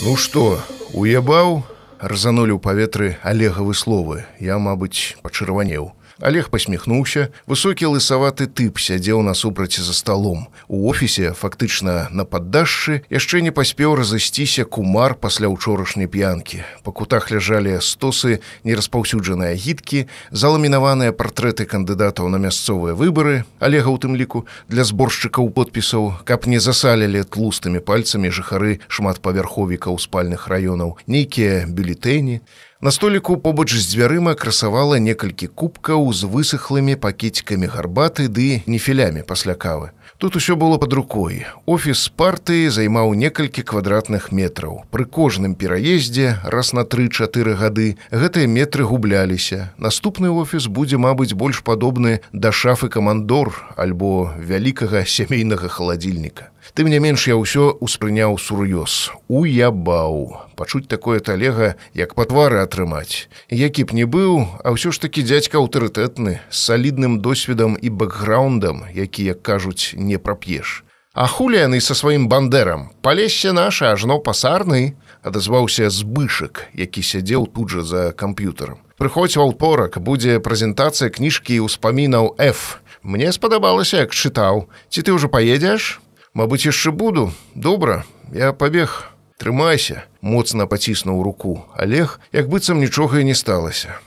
Ну 0.00 0.16
што, 0.16 0.58
уябаў, 0.92 1.62
разанулі 2.00 2.56
ў 2.56 2.60
паветры 2.60 3.08
алегавы 3.22 3.74
словы, 3.74 4.24
я, 4.40 4.58
мабыць, 4.58 5.16
пачырванеў. 5.22 5.92
Олег 6.20 6.50
посміхнуўся 6.52 7.32
высокі 7.48 7.88
лысаваты 7.96 8.44
тып 8.44 8.76
сядзеў 8.76 9.22
насупраці 9.24 9.80
за 9.80 9.96
сталом 9.96 10.52
у 10.68 10.84
офісе 10.92 11.32
фактычна 11.32 12.12
на 12.12 12.28
паддашшы 12.28 13.00
яшчэ 13.08 13.40
не 13.40 13.52
паспеў 13.56 13.96
разысціся 13.96 14.68
кумар 14.68 15.16
пасля 15.16 15.48
ўчорашняй 15.48 16.12
п'янкі. 16.12 16.60
Па 16.84 16.92
кутах 16.92 17.32
ляжалі 17.32 17.80
стосы 17.80 18.44
нераспаўсюджаныя 18.68 19.56
гіткі 19.56 20.04
заламінаваныя 20.30 21.16
партрэты 21.16 21.64
кандыдатаў 21.64 22.28
на 22.28 22.36
мясцовыя 22.36 22.92
выбары 22.92 23.48
олега 23.58 23.88
у 23.88 23.96
тым 23.96 24.12
ліку 24.12 24.44
для 24.68 24.84
зборшчыкаў 24.84 25.48
подпісаў 25.56 26.20
каб 26.28 26.44
не 26.44 26.60
засалілі 26.60 27.24
тлустымі 27.24 27.80
пальцамі 27.80 28.28
жыхары 28.28 28.80
шматпавярховікаў 28.92 29.96
спальных 29.96 30.52
раёнаў. 30.52 31.00
Нейкія 31.08 31.64
бюлетэні. 31.64 32.44
На 32.44 32.69
століку 32.88 33.36
побач 33.36 33.76
з 33.76 33.84
дзвярыма 33.92 34.32
красавала 34.32 34.96
некалькі 34.96 35.52
кубкаў 35.52 36.06
з 36.16 36.24
высохлымі 36.24 36.96
пакетикамі 36.96 37.68
гарбаты 37.68 38.24
ды 38.24 38.64
нефілямі 38.64 39.20
пасля 39.20 39.52
кавы. 39.52 39.92
Тут 40.16 40.36
усё 40.36 40.56
было 40.56 40.78
под 40.80 40.92
рукой. 40.92 41.44
Офіс 41.66 42.08
партыі 42.08 42.72
займаў 42.72 43.12
некалькі 43.12 43.60
квадратных 43.68 44.32
метраў. 44.32 44.88
Пры 44.88 45.04
кожным 45.04 45.54
пераездзе 45.60 46.40
раз 46.44 46.72
на 46.72 46.88
тры-чатыры 46.88 47.52
гады 47.52 48.00
гэтыя 48.08 48.48
метры 48.48 48.88
губляліся. 48.88 49.72
Наступны 49.76 50.32
офіс 50.32 50.64
будзе, 50.64 50.96
мабыць, 50.96 51.36
больш 51.36 51.60
падобны 51.60 52.20
да 52.32 52.48
шафы 52.48 52.88
камандор 52.88 53.52
альбо 53.76 54.32
вялікага 54.40 55.04
сямейнага 55.04 55.68
халадзільніка. 55.68 56.48
Тым 56.74 56.86
не 56.86 57.00
менш 57.02 57.26
я 57.26 57.34
ўсё 57.34 57.74
успрыняў 57.82 58.38
сур'ёз. 58.38 59.10
Уябаў. 59.26 60.54
Пачуць 60.54 60.86
такое 60.86 61.18
талега, 61.18 61.74
як 61.94 62.14
па 62.14 62.24
твары 62.24 62.62
атрымаць. 62.62 63.26
Які 63.50 63.84
б 63.84 63.96
не 63.96 64.06
быў, 64.06 64.46
а 64.62 64.70
ўсё 64.70 64.94
ж 64.94 65.02
такі 65.02 65.26
дзядзька 65.26 65.58
аўтарытэтны, 65.58 66.38
з 66.50 66.56
салідным 66.56 67.18
досведам 67.18 67.74
і 67.74 67.88
бэкграундам, 67.90 68.86
які, 68.94 69.34
як 69.34 69.42
кажуць, 69.42 69.94
не 69.98 70.18
прап'еш. 70.18 70.84
А 71.10 71.26
хулі 71.26 71.58
яны 71.58 71.80
са 71.82 71.94
сваім 71.98 72.30
бандерам, 72.30 72.94
палесся 73.02 73.52
наша 73.52 73.90
ажно 73.90 74.22
пасарны, 74.22 74.94
адазваўся 75.26 75.90
збышак, 75.90 76.70
які 76.72 77.02
сядзеў 77.02 77.50
тут 77.50 77.74
жа 77.74 77.82
за 77.82 78.02
камп'ютарам. 78.14 78.78
Прыходзь 78.94 79.34
ва 79.34 79.50
ўторак, 79.50 79.98
будзе 79.98 80.38
прэзентацыя 80.38 81.10
кніжкі 81.10 81.66
ўспамінаў 81.66 82.38
F. 82.38 82.78
Мне 83.02 83.32
спадабалася, 83.32 84.06
як 84.06 84.14
чытаў. 84.14 84.70
Ці 84.86 85.00
ты 85.02 85.10
ўжо 85.10 85.26
паедзеш? 85.26 85.98
Мабыць, 86.34 86.66
яшчэ 86.66 86.90
буду. 86.90 87.32
Добра, 87.54 88.04
я 88.32 88.52
пабег. 88.52 89.10
Трымайся, 89.40 90.04
моцна 90.20 90.66
паціснуў 90.66 91.22
руку. 91.24 91.64
Олег, 91.74 92.20
як 92.30 92.48
быццам 92.48 92.78
нічога 92.78 93.18
і 93.20 93.24
не 93.24 93.34
сталася. 93.34 93.98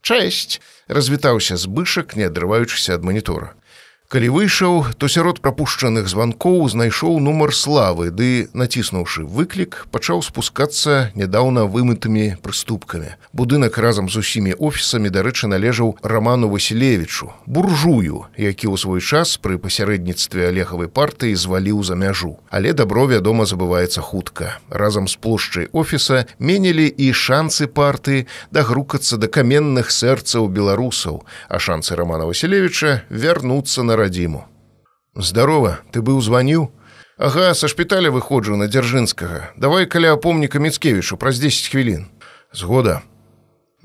Чэсць, 0.00 0.62
развітаўся 0.88 1.56
збышак, 1.58 2.16
не 2.16 2.30
адрываючыся 2.30 2.94
ад 2.94 3.04
манітора. 3.04 3.52
Калі 4.06 4.28
выйшаў, 4.30 4.94
то 5.02 5.08
сярод 5.10 5.40
прапушчаных 5.42 6.06
званкоў 6.06 6.62
знайшоў 6.70 7.18
нумар 7.18 7.50
славы, 7.50 8.14
ды, 8.14 8.46
націснуўшы 8.54 9.26
выклік, 9.26 9.90
пачаў 9.90 10.22
спускацца 10.22 11.10
нядаўна 11.18 11.66
вымытымі 11.66 12.38
прыступкамі. 12.38 13.18
Будынак 13.34 13.74
разам 13.82 14.06
з 14.06 14.22
усімі 14.22 14.54
офісамі, 14.62 15.10
дарэчы, 15.10 15.50
належаў 15.50 15.98
раману 16.06 16.46
Васілевічу, 16.54 17.34
буржую, 17.50 18.30
які 18.38 18.70
ў 18.70 18.78
свой 18.78 19.02
час 19.02 19.42
пры 19.42 19.58
пасярэдніцтве 19.58 20.54
алегавай 20.54 20.86
партыі 20.86 21.34
зваліў 21.34 21.82
за 21.82 21.98
мяжу. 21.98 22.38
Але 22.54 22.78
дабро, 22.78 23.10
вядома, 23.10 23.42
забываецца 23.42 24.06
хутка. 24.06 24.62
Разам 24.70 25.10
з 25.10 25.18
плошчай 25.18 25.66
офіса 25.74 26.30
менілі 26.38 26.86
і 26.86 27.10
шансы 27.10 27.66
партыі 27.66 28.30
дагрукацца 28.54 29.18
да 29.18 29.26
каменных 29.26 29.90
сэрцаў 29.90 30.46
беларусаў, 30.46 31.26
а 31.50 31.58
шансы 31.58 31.98
рамана 31.98 32.30
Васілевіча 32.30 33.02
вярнуцца 33.10 33.82
на 33.82 33.95
радзіму. 33.96 34.44
Здарова, 35.16 35.80
ты 35.90 36.04
быў 36.04 36.20
званіў. 36.20 36.68
Ага, 37.16 37.54
са 37.56 37.68
шпіталя 37.72 38.12
выходжу 38.12 38.56
на 38.60 38.68
дзяржынскага. 38.68 39.56
Давай 39.56 39.88
каля 39.88 40.16
помніка 40.20 40.60
Мецкевічу 40.60 41.16
праз 41.16 41.40
10 41.40 41.72
хвілін. 41.72 42.06
Згода. 42.52 43.00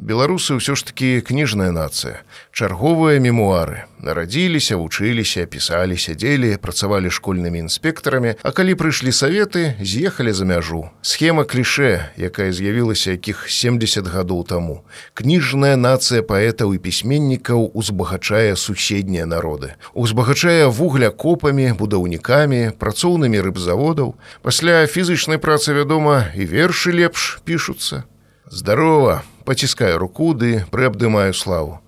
Беларусы 0.02 0.58
ўсё 0.58 0.74
ж 0.74 0.82
такі 0.90 1.22
кніжная 1.22 1.70
нацыя. 1.70 2.26
Чарговыя 2.50 3.22
мемуары. 3.22 3.86
Нарадзіліся, 4.02 4.74
вучыліся, 4.82 5.46
пісалі, 5.46 5.94
сядзелі, 5.94 6.58
працавалі 6.58 7.14
школьнымі 7.14 7.62
інспектарамі, 7.62 8.34
а 8.42 8.50
калі 8.50 8.74
прыйшлі 8.82 9.14
саветы, 9.14 9.78
з'ехалі 9.78 10.34
за 10.34 10.50
мяжу. 10.50 10.90
Схема 11.06 11.46
кліше, 11.46 12.10
якая 12.18 12.50
з'явілася 12.50 13.14
якіх 13.14 13.46
70 13.46 14.10
гадоў 14.10 14.42
таму. 14.50 14.82
Кніжная 15.14 15.78
нацыя 15.78 16.26
паэтаў 16.26 16.74
і 16.74 16.82
пісьменнікаў 16.82 17.70
узбагачае 17.78 18.58
суседнія 18.58 19.30
народы. 19.30 19.78
Узбагачае 19.94 20.66
вугля 20.66 21.14
копамі, 21.14 21.78
будаўнікамі, 21.78 22.74
працоўнымі 22.82 23.38
рыбзаводаў. 23.38 24.18
Пасля 24.42 24.82
фізычнай 24.90 25.38
працы, 25.38 25.78
вядома, 25.78 26.34
і 26.34 26.50
вершы 26.50 26.90
лепш 26.90 27.38
пішуцца. 27.46 28.10
Здарова, 28.50 29.22
паціскаю 29.46 29.98
руку 29.98 30.34
ды 30.34 30.66
прыабдымаю 30.72 31.34
славу. 31.34 31.80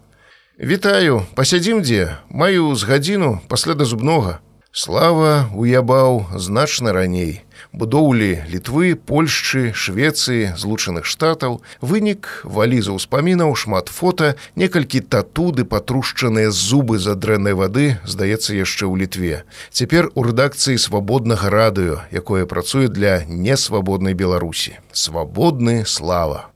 Вітаю, 0.60 1.26
пасядзім 1.36 1.82
дзе, 1.82 2.18
маю 2.30 2.76
з 2.76 2.86
гадзіну 2.86 3.42
пасля 3.50 3.74
да 3.74 3.86
зубнога. 3.86 4.40
Слава 4.76 5.50
уябаў 5.54 6.34
значна 6.38 6.94
раней. 6.94 7.42
Будоўлі 7.74 8.46
літвы, 8.50 8.94
Польшчы, 8.94 9.74
Швецыі, 9.74 10.54
злучаных 10.58 11.10
штатаў, 11.10 11.62
вынік 11.82 12.46
валіза 12.46 12.94
ўспамінаў 12.94 13.54
шмат 13.58 13.90
фота, 13.90 14.34
некалькі 14.54 15.02
татуды 15.02 15.66
патрушчаныя 15.66 16.54
зубы 16.54 16.98
за 17.02 17.18
дрэннай 17.18 17.58
вады, 17.58 17.98
здаецца 18.06 18.54
яшчэ 18.54 18.86
ў 18.86 19.06
літве. 19.06 19.46
Цяпер 19.74 20.14
у 20.14 20.22
рэдакцыі 20.26 20.78
свабоднага 20.78 21.50
радыё, 21.50 22.06
якое 22.14 22.46
працуе 22.46 22.94
для 22.94 23.26
несвабоднай 23.26 24.14
Беларусі. 24.14 24.78
Свабодны 24.94 25.86
слава. 25.86 26.53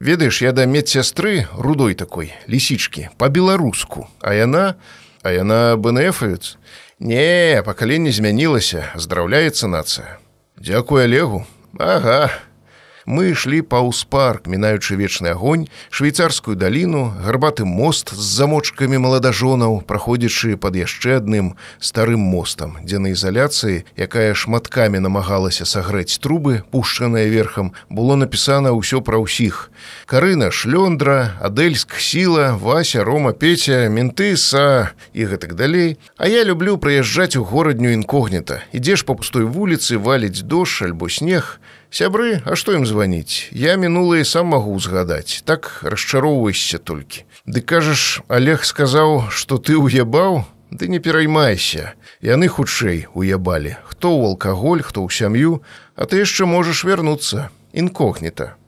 Ведаеш, 0.00 0.42
я 0.42 0.52
да 0.52 0.66
медсястры 0.66 1.46
рудой 1.56 1.94
такой 1.94 2.34
лісічкі 2.48 3.08
по-беларуску, 3.16 4.08
а 4.20 4.34
яна, 4.34 4.74
а 5.22 5.30
яна 5.30 5.76
бнфавец. 5.76 6.58
Не, 6.98 7.62
пакаленне 7.64 8.10
змянілася, 8.10 8.90
здраўляецца 8.94 9.68
нацыя. 9.70 10.18
Дзякуй 10.58 11.04
алегу. 11.04 11.46
Ага, 11.78 12.30
мы 13.06 13.32
ішлі 13.32 13.62
паўз 13.62 14.04
парк, 14.08 14.46
мінаючы 14.46 14.96
вечны 14.96 15.32
агонь, 15.32 15.68
швейцарскую 15.90 16.56
даліну, 16.56 17.12
гарбаты 17.24 17.64
мост 17.64 18.14
з 18.14 18.20
замочкамі 18.20 18.98
маладажонаў, 18.98 19.82
праходзячы 19.86 20.56
пад 20.56 20.76
яшчэ 20.76 21.20
адным 21.20 21.54
старым 21.78 22.20
мостам, 22.20 22.78
дзе 22.82 22.98
на 22.98 23.12
ізаляцыі, 23.12 23.84
якая 23.96 24.34
шматкамі 24.34 25.00
намагалася 25.00 25.64
сагрэць 25.64 26.18
трубы, 26.18 26.64
пушчаная 26.70 27.28
верхам, 27.28 27.72
было 27.88 28.16
напісана 28.16 28.72
ўсё 28.72 29.00
пра 29.04 29.20
ўсіх. 29.20 29.70
Карына 30.06 30.50
шлёндра, 30.50 31.36
Адельск 31.40 31.98
сіла, 32.00 32.56
Вася, 32.56 33.04
Рома, 33.04 33.32
Пеця, 33.32 33.88
менты 33.88 34.36
са 34.36 34.90
і 35.12 35.26
гэтак 35.26 35.54
далей. 35.54 35.98
А 36.16 36.28
я 36.28 36.44
люблю 36.44 36.76
прыязджаць 36.78 37.36
у 37.36 37.44
горадню 37.44 37.92
інкогніта. 37.92 38.62
Ідзеш 38.72 39.04
па 39.04 39.14
пустой 39.14 39.44
вуліцы, 39.44 39.98
валіць 39.98 40.42
дождж 40.42 40.82
альбо 40.82 41.08
снег, 41.08 41.60
Сябры, 41.94 42.42
а 42.42 42.56
што 42.58 42.72
ім 42.74 42.82
званіць? 42.90 43.54
Я 43.54 43.76
мінулыя 43.78 44.26
сам 44.26 44.50
магу 44.50 44.72
узгадаць, 44.74 45.46
так 45.46 45.68
расчароўвайся 45.86 46.82
толькі. 46.82 47.22
Ды 47.46 47.62
кажаш, 47.62 48.18
Олег 48.26 48.66
сказаў, 48.66 49.30
што 49.30 49.62
ты 49.62 49.78
уябаў, 49.78 50.42
Ды 50.74 50.88
не 50.90 50.98
пераймайся. 50.98 51.94
Яны 52.18 52.50
хутчэй 52.50 53.06
уябалі, 53.14 53.78
хто 53.86 54.10
ў 54.10 54.34
алкаголь, 54.34 54.82
хто 54.82 55.06
ў 55.06 55.08
сям'ю, 55.14 55.62
а 55.94 56.10
ты 56.10 56.18
яшчэ 56.18 56.50
можаш 56.50 56.82
вярнуцца, 56.82 57.54
інкогніта. 57.70 58.58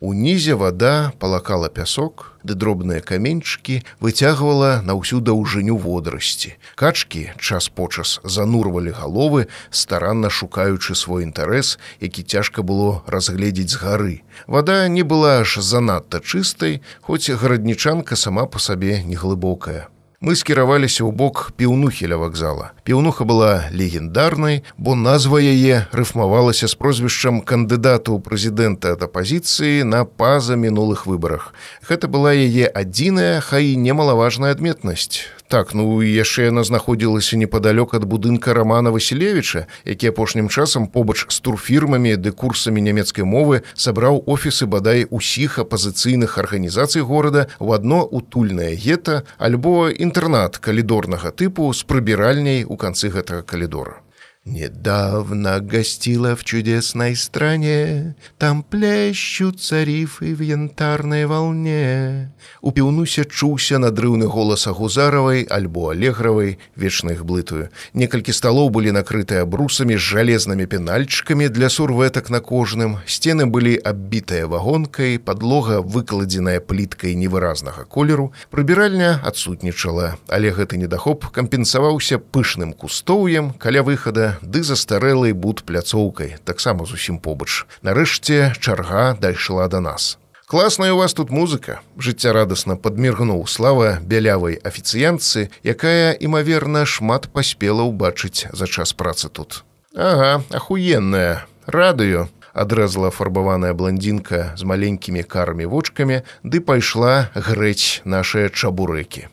Унізе 0.00 0.54
вода 0.54 1.12
палакала 1.18 1.70
пясок, 1.72 2.36
ды 2.44 2.52
дробныя 2.52 3.00
каменьчыкі 3.00 3.80
выцягвала 3.96 4.84
на 4.84 4.92
ўсю 4.92 5.24
даўжыню 5.24 5.72
водарасці. 5.80 6.52
Качкі 6.76 7.32
час 7.40 7.72
почас 7.72 8.20
занурвалі 8.20 8.92
галовы, 8.92 9.48
старанна 9.72 10.28
шукаючы 10.28 10.92
свой 10.92 11.24
інтарэс, 11.24 11.80
які 12.04 12.28
цяжка 12.28 12.60
было 12.60 13.08
разгледзець 13.08 13.72
з 13.72 13.80
гары. 13.80 14.16
Вада 14.44 14.84
не 14.92 15.00
была 15.00 15.40
аж 15.40 15.64
занадта 15.64 16.20
чыстай, 16.20 16.84
хоць 17.00 17.32
гараднічанка 17.32 18.20
сама 18.20 18.44
па 18.44 18.60
сабе 18.60 19.00
неглыбокая. 19.00 19.88
Мы 20.20 20.32
скіраваліся 20.32 21.04
ў 21.04 21.12
бок 21.12 21.52
піўнухеля 21.60 22.16
вакзала. 22.16 22.72
Піўнуха 22.88 23.28
была 23.28 23.68
легендарнай, 23.68 24.64
бо 24.80 24.96
назва 24.96 25.36
яе 25.44 25.84
рыфмавалася 25.92 26.72
з 26.72 26.74
прозвішчам 26.80 27.44
кандыдату 27.44 28.16
прэзідэнта 28.24 28.96
ад 28.96 29.04
апазіцыі 29.04 29.84
на 29.84 30.08
паза 30.08 30.56
мінулых 30.56 31.04
выбарах. 31.04 31.52
Гэта 31.84 32.08
была 32.08 32.32
яе 32.32 32.64
адзіная, 32.64 33.44
хай 33.44 33.76
немалаважная 33.76 34.56
адметнасць. 34.56 35.28
Так 35.48 35.74
ну 35.78 36.02
яшчэ 36.02 36.50
яна 36.50 36.64
знаходзілася 36.66 37.38
непадалёк 37.38 37.94
ад 37.94 38.04
будынка 38.04 38.50
рамана 38.50 38.90
Васілевіча, 38.90 39.66
які 39.84 40.10
апошнім 40.10 40.48
часам 40.48 40.86
побач 40.90 41.22
з 41.28 41.38
турфірмамі 41.40 42.16
ды 42.18 42.32
курсамі 42.32 42.82
нямецкай 42.82 43.22
мовы 43.22 43.62
сабраў 43.74 44.22
офісы 44.26 44.66
бадай 44.66 45.06
усіх 45.10 45.58
апазіцыйных 45.62 46.38
арганізацый 46.42 47.02
горада 47.02 47.46
ў 47.62 47.78
адно 47.78 48.02
утульнае 48.02 48.74
гета 48.74 49.22
альбо 49.38 49.86
інтэрнат 49.90 50.58
калідорнага 50.58 51.30
тыпу 51.30 51.70
з 51.70 51.86
прыбіральняй 51.86 52.66
у 52.66 52.74
канцы 52.74 53.14
гэтага 53.14 53.46
калідора. 53.46 54.05
Недавно 54.46 55.58
гостила 55.58 56.36
в 56.36 56.44
чудесной 56.44 57.16
стране, 57.16 58.14
Там 58.38 58.62
плещутся 58.62 59.82
рифы 59.82 60.36
в 60.36 60.40
янтарной 60.40 61.26
волне. 61.26 62.30
У 62.62 62.70
піўнуся 62.70 63.24
чуўся 63.24 63.80
надрыўны 63.82 64.30
голас 64.30 64.68
агузаравай 64.70 65.42
альбо 65.50 65.90
алегравай 65.90 66.58
вечных 66.76 67.24
блытую. 67.26 67.70
Некалькі 67.92 68.30
сталоў 68.30 68.70
былі 68.70 68.94
накрытыя 68.94 69.42
брусамі 69.42 69.98
з 69.98 70.06
жалезнымі 70.14 70.66
пенальчыкамі 70.70 71.48
для 71.48 71.66
сурвэтак 71.66 72.30
на 72.30 72.38
кожным. 72.38 73.02
Сцены 73.02 73.50
былі 73.50 73.74
аббітыя 73.74 74.46
вагонкай, 74.46 75.18
подлога 75.18 75.82
выкладзеная 75.82 76.60
пліткай 76.60 77.18
невыразнага 77.18 77.82
колеру. 77.82 78.30
Прыбіральня 78.54 79.18
адсутнічала, 79.26 80.14
але 80.30 80.54
гэты 80.54 80.78
недахоп 80.78 81.34
кампенсаваўся 81.34 82.22
пышным 82.22 82.72
кустоўем 82.72 83.50
каля 83.58 83.82
выхада 83.82 84.35
ды 84.42 84.62
застарэлай 84.62 85.32
буд 85.32 85.64
пляцоўкай, 85.64 86.36
таксама 86.44 86.86
зусім 86.86 87.18
побач. 87.18 87.64
Нарэшце 87.82 88.54
чарга 88.60 89.16
дайшла 89.20 89.68
да 89.68 89.80
нас. 89.80 90.18
Класная 90.46 90.92
у 90.92 90.98
вас 90.98 91.12
тут 91.12 91.30
музыка. 91.30 91.80
Жыцця 91.98 92.30
радасна 92.32 92.76
падміргнуў 92.78 93.48
слава 93.50 93.98
бялявай 93.98 94.54
афіцыянцы, 94.62 95.50
якая, 95.66 96.14
імаверна, 96.14 96.86
шмат 96.86 97.26
паспела 97.34 97.82
ўбачыць 97.82 98.46
за 98.54 98.70
час 98.70 98.94
працы 98.94 99.26
тут. 99.26 99.64
Ага, 99.90 100.46
ахуенная, 100.54 101.46
радыё, 101.66 102.30
адрэзала 102.54 103.10
фарбаваная 103.10 103.74
бландзінка 103.74 104.54
з 104.54 104.62
маленькімі 104.62 105.26
карамі 105.26 105.66
вочкамі, 105.66 106.22
ды 106.46 106.62
пайшла 106.62 107.26
грэць 107.34 108.06
нашыя 108.06 108.46
чабурэкі. 108.46 109.26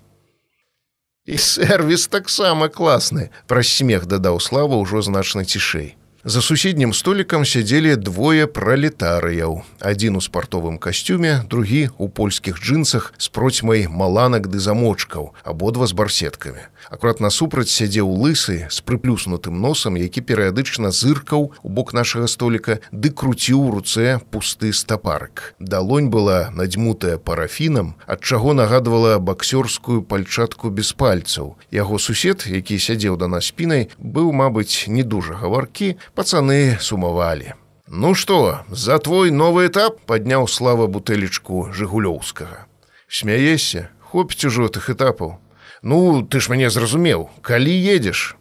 І 1.25 1.37
сервіс 1.37 2.07
таксама 2.11 2.67
класны, 2.67 3.29
праз 3.47 3.71
смех 3.71 4.11
дадаў 4.11 4.43
слава 4.43 4.75
ўжо 4.75 4.99
значна 4.99 5.47
цішэй. 5.47 5.95
За 6.27 6.43
суседнім 6.43 6.91
столікам 6.91 7.47
сядзелі 7.47 7.95
двое 7.95 8.43
пралетарыяў. 8.43 9.63
Адзін 9.79 10.19
у 10.19 10.21
спартовым 10.23 10.75
касцюме, 10.83 11.47
другі 11.47 11.95
у 11.95 12.11
польскіх 12.11 12.59
джинсах 12.59 13.13
з 13.15 13.31
процьмай 13.31 13.87
маланак 13.87 14.51
ды 14.51 14.59
замочкаў, 14.59 15.31
абодва 15.47 15.87
з 15.87 15.95
барсеткамі. 15.95 16.67
Акурат 16.89 17.19
насупраць 17.23 17.71
сядзеў 17.71 18.09
лысы 18.09 18.67
з 18.69 18.81
прыплюснутым 18.83 19.59
носам, 19.61 19.95
які 19.95 20.21
перыядычна 20.21 20.91
зыркаў 20.91 21.51
у 21.63 21.69
бок 21.69 21.93
нашага 21.93 22.27
століка 22.27 22.79
ды 22.91 23.11
круціў 23.11 23.59
у 23.61 23.71
руцэ 23.77 24.19
пусты 24.31 24.73
стапарк. 24.73 25.55
Далонь 25.59 26.09
была 26.09 26.51
надзьмутая 26.51 27.17
парафінам, 27.17 27.95
ад 28.07 28.21
чаго 28.21 28.53
нагадвала 28.53 29.19
баксёрскую 29.19 30.03
пальчатку 30.03 30.69
без 30.69 30.93
пальцаў. 30.93 31.55
Яго 31.71 31.99
сусед, 31.99 32.45
які 32.47 32.79
сядзеў 32.79 33.17
да 33.17 33.27
нас 33.27 33.47
спінай, 33.53 33.89
быў, 33.97 34.31
мабыць, 34.31 34.87
не 34.87 35.03
дужа 35.03 35.39
гаваркі, 35.39 35.95
пацаны 36.15 36.77
сумавалі. 36.81 37.53
Ну 37.87 38.15
што, 38.15 38.63
за 38.71 38.97
твой 38.97 39.29
новы 39.29 39.67
этап 39.67 39.99
падняў 40.07 40.47
слава 40.47 40.87
бутэлечку 40.87 41.69
жыгулёўскага. 41.75 42.65
Смяешся, 43.07 43.89
хопіць 44.01 44.45
ужо 44.49 44.69
тых 44.69 44.89
этапаў. 44.89 45.37
Ну, 45.83 46.23
ты 46.23 46.39
ж 46.39 46.47
мяне 46.47 46.69
зразумеў, 46.71 47.27
калі 47.43 47.71
едзеш. 47.75 48.37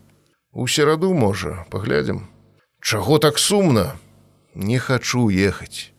У 0.55 0.69
сераду 0.71 1.11
можа, 1.13 1.67
паглядзім. 1.75 2.29
Чаго 2.79 3.19
так 3.19 3.39
сумна? 3.39 3.99
Не 4.55 4.79
хачу 4.79 5.27
ехаць. 5.27 5.91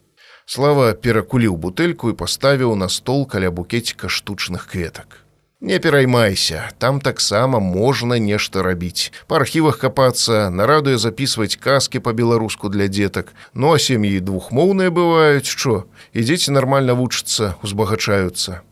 Слава 0.45 0.93
перакуліў 0.95 1.59
бутэльку 1.59 2.15
і 2.15 2.15
паставіў 2.15 2.79
на 2.79 2.87
стол 2.87 3.27
каля 3.27 3.51
букеціка 3.51 4.07
штучных 4.07 4.71
кветак. 4.71 5.19
Не 5.59 5.79
пераймайся, 5.79 6.71
там 6.77 7.01
таксама 7.01 7.59
можна 7.59 8.19
нешта 8.19 8.63
рабіць. 8.63 9.11
Па 9.27 9.43
архівах 9.43 9.83
капацца, 9.83 10.49
нарадуе 10.49 10.97
запісваць 10.97 11.59
казкі 11.59 11.99
па-беларуску 11.99 12.71
для 12.71 12.87
дзетак. 12.87 13.35
Ну 13.53 13.75
а 13.75 13.79
сем'і 13.79 14.19
двухмоўныя 14.19 14.91
бываюць, 14.91 15.47
што? 15.47 15.87
І 16.15 16.23
дзеці 16.23 16.55
нармальна 16.55 16.95
вучацца, 16.95 17.55
узбагачаюцца. 17.63 18.63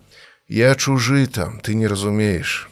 Я 0.47 0.75
чужы 0.75 1.27
там, 1.27 1.61
ты 1.61 1.75
не 1.75 1.87
разумееш. 1.87 2.67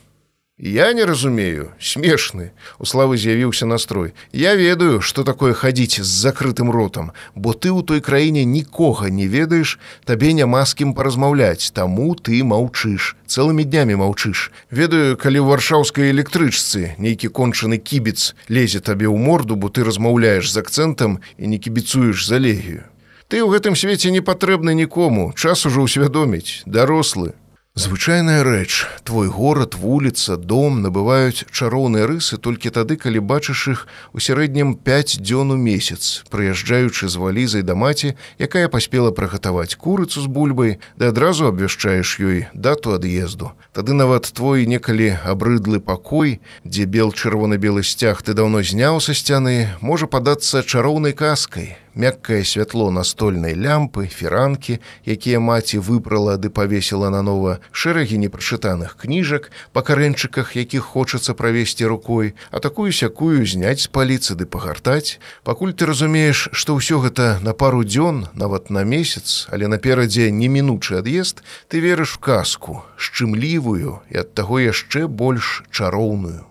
Я 0.62 0.92
не 0.92 1.06
разумею, 1.06 1.72
смешны. 1.80 2.52
У 2.80 2.84
славы 2.84 3.16
з'явіўся 3.16 3.66
настрой. 3.66 4.12
Я 4.34 4.56
ведаю, 4.60 5.00
што 5.00 5.24
такое 5.24 5.54
хадзіць 5.54 6.04
з 6.04 6.12
закрытым 6.28 6.68
ротам, 6.76 7.14
бо 7.36 7.56
ты 7.56 7.72
ў 7.72 7.80
той 7.88 8.04
краіне 8.04 8.44
нікога 8.44 9.08
не 9.08 9.32
ведаеш, 9.32 9.80
табе 10.04 10.36
няма 10.36 10.66
з 10.68 10.76
кім 10.76 10.92
паразмаўляць, 10.92 11.72
таму 11.72 12.12
ты 12.20 12.44
маўчыш, 12.44 13.16
цэлымі 13.32 13.64
днямі 13.64 13.96
маўчыш. 14.04 14.52
Ведаю, 14.68 15.16
калі 15.16 15.40
ў 15.40 15.48
варшаўскай 15.48 16.12
электрычцы 16.12 17.00
нейкі 17.00 17.32
кончаны 17.32 17.80
кібец 17.80 18.36
лезе 18.52 18.84
табе 18.84 19.08
ў 19.08 19.16
морду, 19.16 19.56
бо 19.56 19.72
ты 19.72 19.88
размаўляеш 19.88 20.52
з 20.52 20.60
акцэнтам 20.60 21.24
і 21.40 21.48
не 21.48 21.56
кібіцуеш 21.56 22.28
за 22.28 22.36
легію. 22.36 22.84
Ты 23.32 23.40
ў 23.40 23.48
гэтым 23.48 23.80
свеце 23.80 24.12
не 24.12 24.20
патрэбны 24.20 24.76
нікому, 24.76 25.32
час 25.40 25.64
ужо 25.64 25.88
ўсвядоміць, 25.88 26.68
дарослы. 26.68 27.40
Звычайная 27.80 28.44
рэч, 28.44 28.88
твой 29.06 29.30
горад, 29.30 29.74
вуліца, 29.74 30.36
дом 30.36 30.82
набываюць 30.84 31.48
чароўныя 31.48 32.12
рысы 32.12 32.36
толькі 32.36 32.76
тады, 32.76 33.00
калі 33.00 33.24
бачыш 33.24 33.62
іх 33.72 33.88
у 34.12 34.20
сярэднім 34.20 34.76
5 34.76 35.24
дзён 35.24 35.56
у 35.56 35.58
месяц, 35.58 36.28
прыязджаючы 36.28 37.08
з 37.08 37.16
валізай 37.16 37.64
да 37.64 37.80
маці, 37.80 38.20
якая 38.36 38.68
паспела 38.68 39.16
прыгатаваць 39.16 39.80
курыцу 39.80 40.20
з 40.20 40.28
бульбай, 40.28 40.84
да 41.00 41.16
адразу 41.16 41.48
абвяшчаеш 41.48 42.20
ёй 42.20 42.52
дату 42.52 43.00
ад'езду. 43.00 43.56
Тады 43.72 43.96
нават 43.96 44.28
твой 44.28 44.68
некалі 44.68 45.16
абрыдлы 45.24 45.80
пакой, 45.80 46.44
дзе 46.68 46.84
бел 46.84 47.16
чырвона-белы 47.16 47.88
сцяг 47.88 48.20
ты 48.28 48.36
даўно 48.36 48.60
зняў 48.60 49.00
са 49.00 49.16
сцяны, 49.16 49.72
можа 49.80 50.04
падацца 50.04 50.68
чароўнай 50.68 51.16
каскай, 51.16 51.80
мяккае 52.00 52.48
святло 52.48 52.88
настольнай 52.96 53.60
лямпы, 53.60 54.08
фіранкі, 54.08 54.80
якія 55.04 55.44
маці 55.44 55.84
выпрала 55.84 56.40
ды 56.40 56.48
павесіла 56.48 57.12
нанова, 57.12 57.60
шэрагі 57.76 58.16
непрачытаных 58.24 58.96
кніжак, 58.96 59.52
па 59.76 59.84
карэнчыках, 59.84 60.56
якіх 60.56 60.88
хочацца 60.96 61.36
правесці 61.36 61.92
рукой, 61.92 62.34
а 62.56 62.64
такую 62.64 62.96
сякую 62.96 63.44
зняць 63.44 63.84
з 63.84 63.92
паліцы 63.92 64.40
ды 64.40 64.48
пагартаць. 64.48 65.20
Пакуль 65.44 65.76
ты 65.76 65.84
разумееш, 65.84 66.48
што 66.56 66.80
ўсё 66.80 67.04
гэта 67.04 67.44
на 67.44 67.52
пару 67.52 67.84
дзён, 67.84 68.32
нават 68.34 68.72
на 68.72 68.88
месяц, 68.88 69.52
але 69.52 69.68
наперадзе 69.68 70.32
немінучы 70.32 71.04
ад'езд, 71.04 71.44
ты 71.68 71.84
верыш 71.84 72.16
в 72.16 72.24
казку, 72.24 72.88
шчымлівую 72.96 74.00
і 74.08 74.16
ад 74.24 74.32
таго 74.34 74.64
яшчэ 74.64 75.12
больш 75.12 75.68
чароўную. 75.70 76.48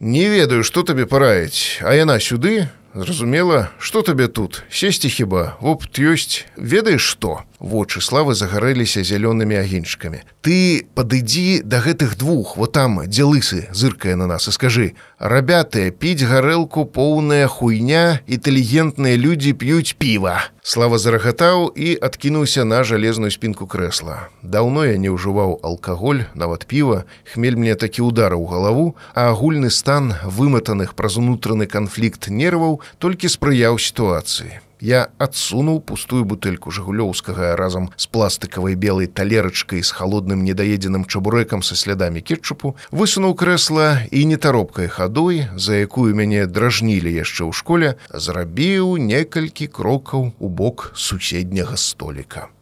Не 0.00 0.28
ведаю, 0.28 0.64
што 0.66 0.82
табе 0.82 1.06
параіць, 1.06 1.80
а 1.80 1.94
яна 1.94 2.18
сюды, 2.20 2.68
Зразумела, 2.94 3.74
што 3.82 4.02
табе 4.06 4.28
тут? 4.30 4.62
Сесці 4.70 5.10
хіба 5.10 5.58
опыт 5.58 5.98
ёсць 5.98 6.46
ведаеш 6.54 7.02
што 7.02 7.42
вочы 7.64 8.04
славы 8.04 8.36
загарэліся 8.36 9.00
зялёнымі 9.00 9.56
агеньчыкамі 9.56 10.20
ты 10.44 10.84
падыдзі 10.94 11.64
да 11.64 11.80
гэтых 11.80 12.16
двух 12.20 12.56
вот 12.60 12.76
там 12.76 13.00
дзе 13.08 13.24
лысы 13.24 13.68
зыркае 13.72 14.16
на 14.20 14.28
нас 14.28 14.48
і 14.48 14.52
скажы 14.52 14.92
рабятыя 15.18 15.88
піць 15.90 16.28
гарэлку 16.28 16.84
поўная 16.84 17.48
хуйня 17.48 18.20
інтэлігентныя 18.28 19.16
людзі 19.16 19.56
п'юць 19.56 19.96
піва 19.96 20.52
слава 20.64 20.98
зарагатаў 20.98 21.72
і 21.76 21.96
адкінуўся 22.00 22.64
на 22.64 22.84
жалезную 22.84 23.30
спінку 23.30 23.68
крэсла. 23.68 24.32
Даўно 24.42 24.84
я 24.88 24.96
не 24.96 25.12
ўжываў 25.12 25.60
алкаголь 25.60 26.24
нават 26.32 26.64
піва 26.64 27.04
хмель 27.32 27.60
мне 27.60 27.76
такі 27.76 28.04
удар 28.08 28.32
у 28.32 28.44
галаву 28.48 28.96
а 29.12 29.28
агульны 29.32 29.68
стан 29.68 30.14
выматаных 30.24 30.96
праз 30.96 31.20
унутраны 31.20 31.68
канфлікт 31.68 32.28
нерваў 32.28 32.80
толькі 32.96 33.28
спрыяў 33.28 33.76
сітуацыі 33.76 34.63
Я 34.84 35.08
адсунуў 35.16 35.78
пустую 35.80 36.26
бутэльку 36.28 36.68
жыгулёўскага 36.68 37.54
разам 37.56 37.88
з 37.96 38.04
пластыкавай 38.12 38.74
белай 38.76 39.08
талерачкай 39.08 39.80
з 39.80 39.88
халодным 39.88 40.44
недаедзеным 40.44 41.06
чабурэкам 41.08 41.64
са 41.64 41.72
слядамі 41.72 42.20
кетчупу, 42.20 42.76
высунуў 42.92 43.32
крэсла 43.32 44.04
і 44.12 44.28
нетаропкай 44.28 44.92
хадой, 44.92 45.48
за 45.56 45.80
якую 45.80 46.12
мяне 46.12 46.44
дражнілі 46.44 47.08
яшчэ 47.08 47.48
ў 47.48 47.52
школе, 47.56 47.96
зрабіў 48.12 49.00
некалькі 49.00 49.72
крокаў 49.72 50.36
у 50.36 50.48
бок 50.52 50.92
суседняга 50.92 51.80
століка. 51.80 52.52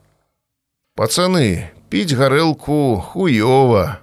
Пацаны, 0.95 1.75
піць 1.91 2.15
гарэлку 2.15 3.03
хуёва 3.03 3.99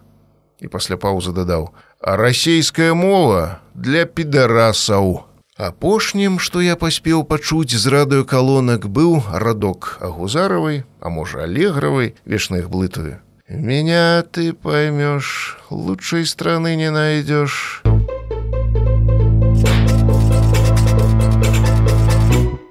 і 0.60 0.68
пасля 0.68 1.00
паўзы 1.00 1.32
дадаў: 1.32 1.72
«А 2.04 2.20
расійская 2.20 2.92
мова 2.92 3.64
для 3.80 4.04
підарасаў. 4.04 5.29
Апошнім, 5.60 6.40
што 6.40 6.62
я 6.64 6.80
паспеў 6.80 7.26
пачуць 7.28 7.76
з 7.76 7.92
радыёкалонак 7.92 8.88
быў 8.88 9.20
радок 9.28 10.00
агузаравай, 10.00 10.86
а 11.04 11.10
можа 11.12 11.44
алегравай 11.44 12.16
вечных 12.24 12.70
блытую. 12.72 13.20
Меня 13.50 14.24
ты 14.24 14.54
поймешь, 14.54 15.58
лучшей 15.70 16.26
страны 16.26 16.78
не 16.78 16.90
найдешь. 16.92 17.84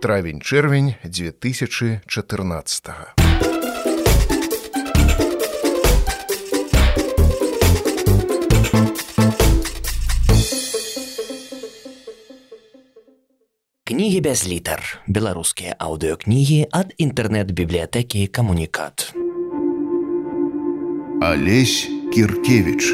Травень-чэрвень 0.00 0.96
2014. 1.04 2.88
-го. 2.88 3.27
Кнігі 13.88 14.20
без 14.20 14.44
літар 14.44 14.82
беларускія 15.08 15.72
аўдыокнігі 15.80 16.68
ад 16.76 16.92
інтэрнэт-бібліятэкі 17.00 18.26
камунікат 18.28 19.16
Алесь 21.24 21.88
кіркевич 22.12 22.92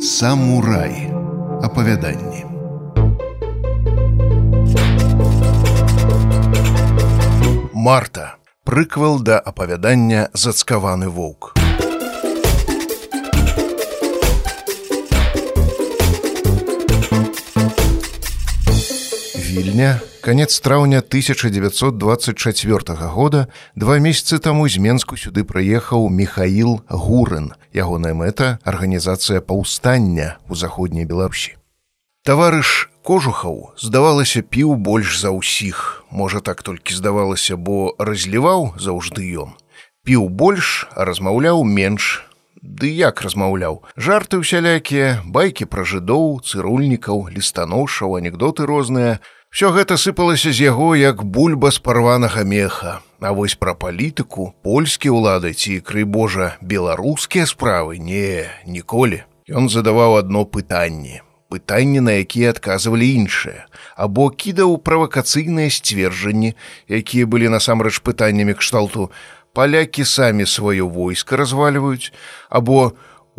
самурай. 0.00 1.12
Апавяданні. 1.60 2.44
Марта. 7.74 8.36
Прыквал 8.64 9.20
да 9.20 9.38
апавядання 9.38 10.28
зацкаваны 10.32 11.08
воўк 11.08 11.52
вільня 19.58 20.00
конец 20.20 20.60
траўня 20.60 20.98
1924 20.98 22.94
года 23.10 23.48
два 23.74 23.98
месяцы 23.98 24.38
таму 24.38 24.68
з 24.68 24.78
менску 24.78 25.16
сюды 25.16 25.42
прыехаў 25.42 26.08
михаил 26.08 26.82
гурын. 26.88 27.52
Ягоная 27.74 28.14
мэта 28.14 28.58
арганізацыя 28.62 29.40
паўстання 29.40 30.38
у 30.48 30.54
заходняй 30.54 31.04
белапсі 31.04 31.58
таварыш 32.22 32.86
кожухаў 33.02 33.74
здавалася 33.80 34.42
піў 34.46 34.76
больш 34.76 35.18
за 35.18 35.34
ўсіх. 35.34 36.04
Можа 36.10 36.38
так 36.38 36.62
толькі 36.62 36.94
здавалася 36.94 37.56
бо 37.56 37.96
разліваў 37.98 38.78
заўжды 38.78 39.26
ён. 39.42 39.58
Піў 40.06 40.28
больш 40.28 40.86
а 40.94 41.02
размаўляў 41.02 41.64
менш. 41.64 42.22
Ды 42.62 42.90
як 42.94 43.22
размаўляў? 43.22 43.82
Жарты 43.96 44.38
ўсялякія 44.38 45.24
байкі 45.26 45.66
пра 45.66 45.82
жыдоў 45.82 46.42
цырульнікаў 46.46 47.32
лістаноўшаў 47.34 48.18
анекдоты 48.22 48.66
розныя 48.66 49.18
Всё 49.48 49.72
гэта 49.72 49.96
сыпалася 49.96 50.52
з 50.52 50.68
яго 50.68 50.92
як 50.92 51.24
бульба 51.24 51.70
з 51.72 51.80
парванага 51.80 52.44
меха. 52.44 53.00
А 53.20 53.32
вось 53.32 53.56
пра 53.56 53.74
палітыку, 53.74 54.52
польскія 54.62 55.10
ўлады 55.10 55.50
ці 55.56 55.80
крый 55.80 56.04
Божа, 56.04 56.54
беларускія 56.60 57.48
справы 57.48 57.98
не, 57.98 58.44
ніколі. 58.68 59.24
Ён 59.48 59.72
задаваў 59.72 60.20
адно 60.20 60.44
пытанне. 60.44 61.24
Пытанні, 61.48 62.04
на 62.04 62.20
якія 62.20 62.52
адказвалі 62.52 63.08
іншыя, 63.08 63.64
або 63.96 64.28
кідаў 64.28 64.76
правакацыйныя 64.84 65.72
сцверджанні, 65.72 66.52
якія 66.86 67.24
былі 67.24 67.48
насамрэч 67.48 68.04
пытаннямі 68.04 68.52
кшталту: 68.52 69.08
палякі 69.56 70.04
самі 70.04 70.44
сваё 70.44 70.86
войска 70.92 71.40
развальваюць, 71.40 72.12
або 72.52 72.92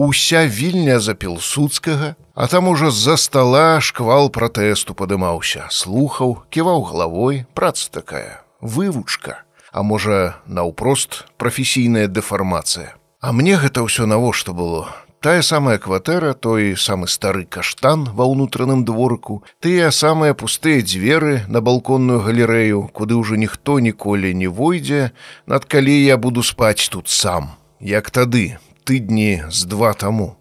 уся 0.07 0.47
вільня 0.47 0.99
за 0.99 1.13
пілсудскага, 1.13 2.15
а 2.35 2.47
там 2.47 2.67
ужо 2.67 2.91
з-за 2.91 3.17
стола 3.17 3.81
шквал 3.81 4.29
пратэсту 4.29 4.95
падымаўся, 4.95 5.67
слухаў, 5.69 6.39
ківаў 6.49 6.87
галавой, 6.87 7.45
праца 7.53 7.91
такая, 7.91 8.41
вывучка, 8.61 9.43
А 9.71 9.83
можа, 9.83 10.41
наўпрост 10.47 11.25
прафесійная 11.37 12.07
дэфармацыя. 12.07 12.97
А 13.21 13.31
мне 13.31 13.53
гэта 13.53 13.85
ўсё 13.85 14.09
навошта 14.09 14.49
было. 14.51 14.89
Тая 15.21 15.43
самая 15.43 15.77
кватэра, 15.77 16.33
той 16.33 16.73
самы 16.79 17.05
стары 17.11 17.43
каштан 17.45 18.07
ва 18.15 18.25
ўнутраным 18.25 18.81
дворыку, 18.87 19.43
тыя 19.59 19.91
самыя 19.91 20.33
пустыя 20.33 20.81
дзверы 20.81 21.43
на 21.51 21.61
балконную 21.61 22.23
галерэю, 22.23 22.87
куды 22.95 23.19
ўжо 23.19 23.35
ніхто 23.35 23.77
ніколі 23.83 24.33
не 24.33 24.47
войдзе, 24.47 25.11
над 25.45 25.67
калі 25.67 25.93
я 26.01 26.17
буду 26.17 26.41
спаць 26.41 26.87
тут 26.89 27.11
сам. 27.11 27.59
Як 27.83 28.09
тады, 28.09 28.57
тыдні 28.89 29.43
з 29.53 29.69
два 29.69 29.93
таму. 29.93 30.33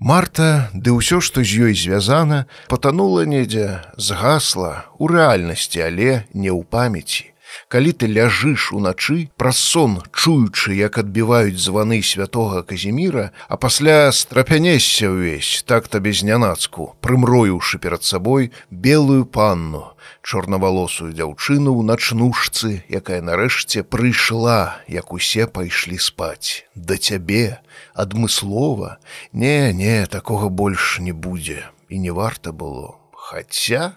Марта, 0.00 0.72
ды 0.72 0.96
ўсё, 0.96 1.20
што 1.20 1.44
з 1.44 1.68
ёй 1.68 1.74
звязана, 1.76 2.48
патанула 2.72 3.28
недзе, 3.28 3.84
згасла 4.00 4.88
у 4.96 5.04
рэальнасці, 5.12 5.84
але 5.84 6.24
не 6.32 6.48
ў 6.48 6.64
памяці. 6.64 7.28
Калі 7.68 7.92
ты 7.92 8.08
ляжыш 8.08 8.72
уначы, 8.72 9.28
праз 9.36 9.60
сон 9.60 10.00
чуючы, 10.16 10.72
як 10.80 10.96
адбіваюць 10.96 11.60
званы 11.60 12.00
святого 12.00 12.62
Казіміра, 12.64 13.36
а 13.52 13.60
пасля 13.60 14.08
страпянесся 14.16 15.12
ўвесь, 15.12 15.60
так 15.68 15.92
табе 15.92 16.16
знянацку, 16.16 16.96
прымроіўшы 17.04 17.76
перад 17.84 18.00
сабой 18.00 18.48
белую 18.70 19.28
панну, 19.28 19.92
чорнавалосую 20.22 21.12
дзяўчыну 21.12 21.72
ў 21.74 21.82
начнушцы, 21.86 22.84
якая 22.88 23.20
нарэшце 23.24 23.82
прыйшла, 23.82 24.82
як 24.88 25.12
усе 25.12 25.46
пайшлі 25.46 25.98
спаць. 25.98 26.66
Да 26.74 26.96
цябе, 26.96 27.60
адмыслова, 27.94 28.98
не, 29.32 29.72
не, 29.72 30.06
такога 30.06 30.48
больш 30.48 30.98
не 31.00 31.12
будзе 31.12 31.68
і 31.88 31.98
не 31.98 32.10
варта 32.10 32.52
было. 32.52 32.96
Хаця, 33.12 33.96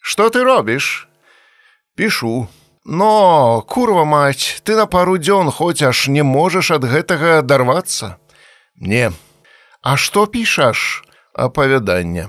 Што 0.00 0.30
ты 0.30 0.42
робіш? 0.42 1.08
Пішу, 1.94 2.48
Но, 2.84 3.62
курва 3.68 4.04
маць, 4.04 4.60
ты 4.64 4.74
на 4.74 4.86
пару 4.86 5.18
дзён 5.18 5.50
хоць 5.52 5.82
аж 5.84 6.08
не 6.08 6.22
можаш 6.24 6.70
ад 6.72 6.84
гэтага 6.88 7.38
адарвацца. 7.44 8.16
Не. 8.80 9.12
А 9.82 9.96
што 9.96 10.26
пішаш? 10.26 11.04
Апавяданне. 11.34 12.28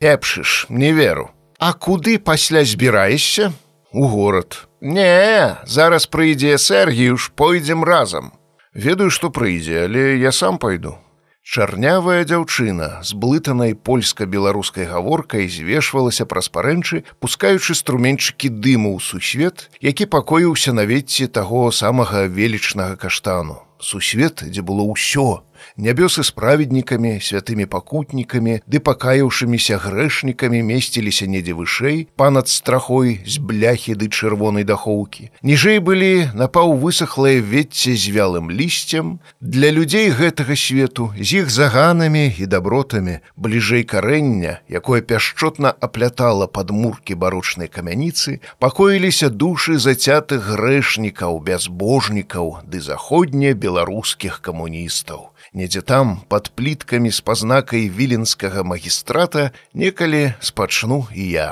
Эпшыш, 0.00 0.66
не 0.70 0.92
веру. 0.92 1.30
А 1.60 1.74
куды 1.74 2.18
пасля 2.18 2.64
збіраешся? 2.64 3.52
У 3.92 4.06
горад. 4.08 4.68
Не, 4.80 5.56
зараз 5.66 6.06
прыйдзе 6.08 6.56
Сергіюш, 6.56 7.28
пойдзем 7.36 7.84
разам. 7.84 8.32
Ведаю, 8.72 9.10
што 9.10 9.28
прыйдзе, 9.28 9.84
але 9.84 10.16
я 10.16 10.32
сам 10.32 10.56
пайду. 10.56 10.96
Чарнявая 11.44 12.24
дзяўчына 12.24 13.04
з 13.04 13.12
блытанай 13.12 13.74
польска-беларускай 13.76 14.88
гаворкай 14.88 15.52
звешвалася 15.52 16.24
праз 16.24 16.48
парэнчы, 16.48 17.04
пускаючы 17.20 17.76
струменьчыкі 17.76 18.48
дыму 18.48 18.96
ў 18.96 19.04
сусвет, 19.04 19.68
які 19.84 20.08
пакоіўся 20.08 20.72
на 20.72 20.88
ветці 20.88 21.28
таго 21.28 21.68
самага 21.76 22.24
велічнага 22.24 22.96
каштану. 22.96 23.60
Сусвет, 23.76 24.40
дзе 24.48 24.64
было 24.64 24.88
ўсё, 24.88 25.44
Нябёсы 25.76 26.22
з 26.22 26.30
праведнікамі, 26.30 27.18
святымі 27.22 27.66
пакутнікамі, 27.66 28.60
ды 28.66 28.80
пакаяўшымися 28.80 29.78
грэшнікамі 29.80 30.60
месціліся 30.62 31.26
недзе 31.26 31.54
вышэй, 31.56 32.08
панад 32.16 32.48
страхой 32.48 33.20
з 33.26 33.38
бляхі 33.38 33.94
ды 33.94 34.08
чырвонай 34.08 34.64
дахоўкі. 34.64 35.30
Ніжэй 35.42 35.80
былі 35.80 36.28
напаў 36.34 36.76
высохлае 36.76 37.40
вецце 37.40 37.96
з 37.96 38.12
вялым 38.12 38.50
лісцем. 38.50 39.20
Для 39.40 39.70
людзей 39.70 40.10
гэтага 40.10 40.56
свету, 40.56 41.10
з 41.18 41.42
іх 41.42 41.50
заганамі 41.50 42.34
і 42.36 42.46
дабротамі, 42.46 43.20
бліжэй 43.36 43.84
карэння, 43.84 44.60
якое 44.68 45.00
пяшчотна 45.00 45.72
аплятала 45.80 46.46
падмуркі 46.46 47.14
барочнай 47.14 47.68
камяніцы, 47.68 48.40
пакоіліся 48.58 49.30
душы 49.30 49.78
зацятых 49.78 50.44
грэшнікаў, 50.44 51.40
бязбожнікаў 51.40 52.62
ды 52.66 52.80
заходне 52.80 53.54
беларускіх 53.54 54.40
камуністаў 54.44 55.29
недзе 55.52 55.82
там 55.82 56.20
под 56.28 56.50
пліткамі 56.54 57.10
з 57.10 57.20
пазнакай 57.20 57.88
віленскага 57.88 58.62
магістрата 58.62 59.50
некалі 59.74 60.34
спачну 60.40 61.06
і 61.14 61.24
я. 61.30 61.48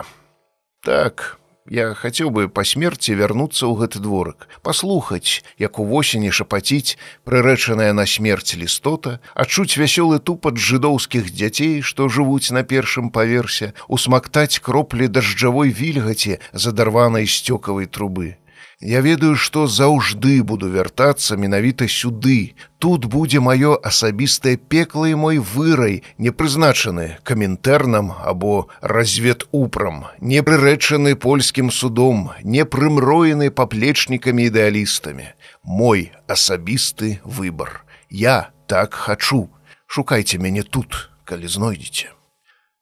Так 0.85 1.39
я 1.71 1.93
хацеў 1.95 2.31
бы 2.33 2.49
па 2.49 2.65
смерці 2.65 3.15
вярнуцца 3.19 3.69
ў 3.69 3.77
гэты 3.85 4.01
дворык 4.01 4.49
паслухаць 4.65 5.45
як 5.61 5.79
у 5.79 5.85
восені 5.85 6.33
шапаціць 6.33 6.97
прырэчаная 7.29 7.93
на 7.93 8.09
смерць 8.09 8.57
лістота 8.57 9.21
адчуць 9.35 9.77
вясёлы 9.77 10.19
тупат 10.19 10.57
жыдоўскіх 10.57 11.29
дзяцей 11.29 11.83
што 11.85 12.09
жывуць 12.09 12.53
на 12.57 12.65
першым 12.65 13.13
паверсе 13.13 13.73
усмактаць 13.89 14.61
кроплі 14.65 15.09
дажджавой 15.13 15.69
вільгаці 15.69 16.41
задарванай 16.53 17.29
сцёкавай 17.29 17.87
трубы 17.87 18.37
Я 18.81 19.01
ведаю, 19.01 19.35
што 19.35 19.67
заўжды 19.67 20.39
буду 20.47 20.71
вяртацца 20.71 21.35
менавіта 21.35 21.89
сюды. 21.91 22.55
Тут 22.79 23.07
будзе 23.11 23.41
маё 23.43 23.75
асабістае 23.75 24.55
пекла 24.55 25.09
і 25.11 25.19
мой 25.19 25.39
вырай, 25.43 26.05
не 26.17 26.31
прызначаны 26.31 27.19
каментэрнам 27.27 28.15
або 28.23 28.69
разведупрам, 28.81 30.07
не 30.21 30.43
прырэчаны 30.47 31.17
польскім 31.17 31.73
судом, 31.75 32.31
не 32.45 32.63
прымроены 32.63 33.51
паплечнікамі 33.51 34.47
ідэалістамі. 34.47 35.35
Мой 35.65 36.13
асабісты 36.29 37.19
выбар. 37.25 37.83
Я 38.11 38.55
так 38.69 38.95
хачу. 38.95 39.51
Шукайце 39.91 40.39
мяне 40.39 40.63
тут, 40.63 41.11
калі 41.25 41.51
знойдзеце. 41.51 42.18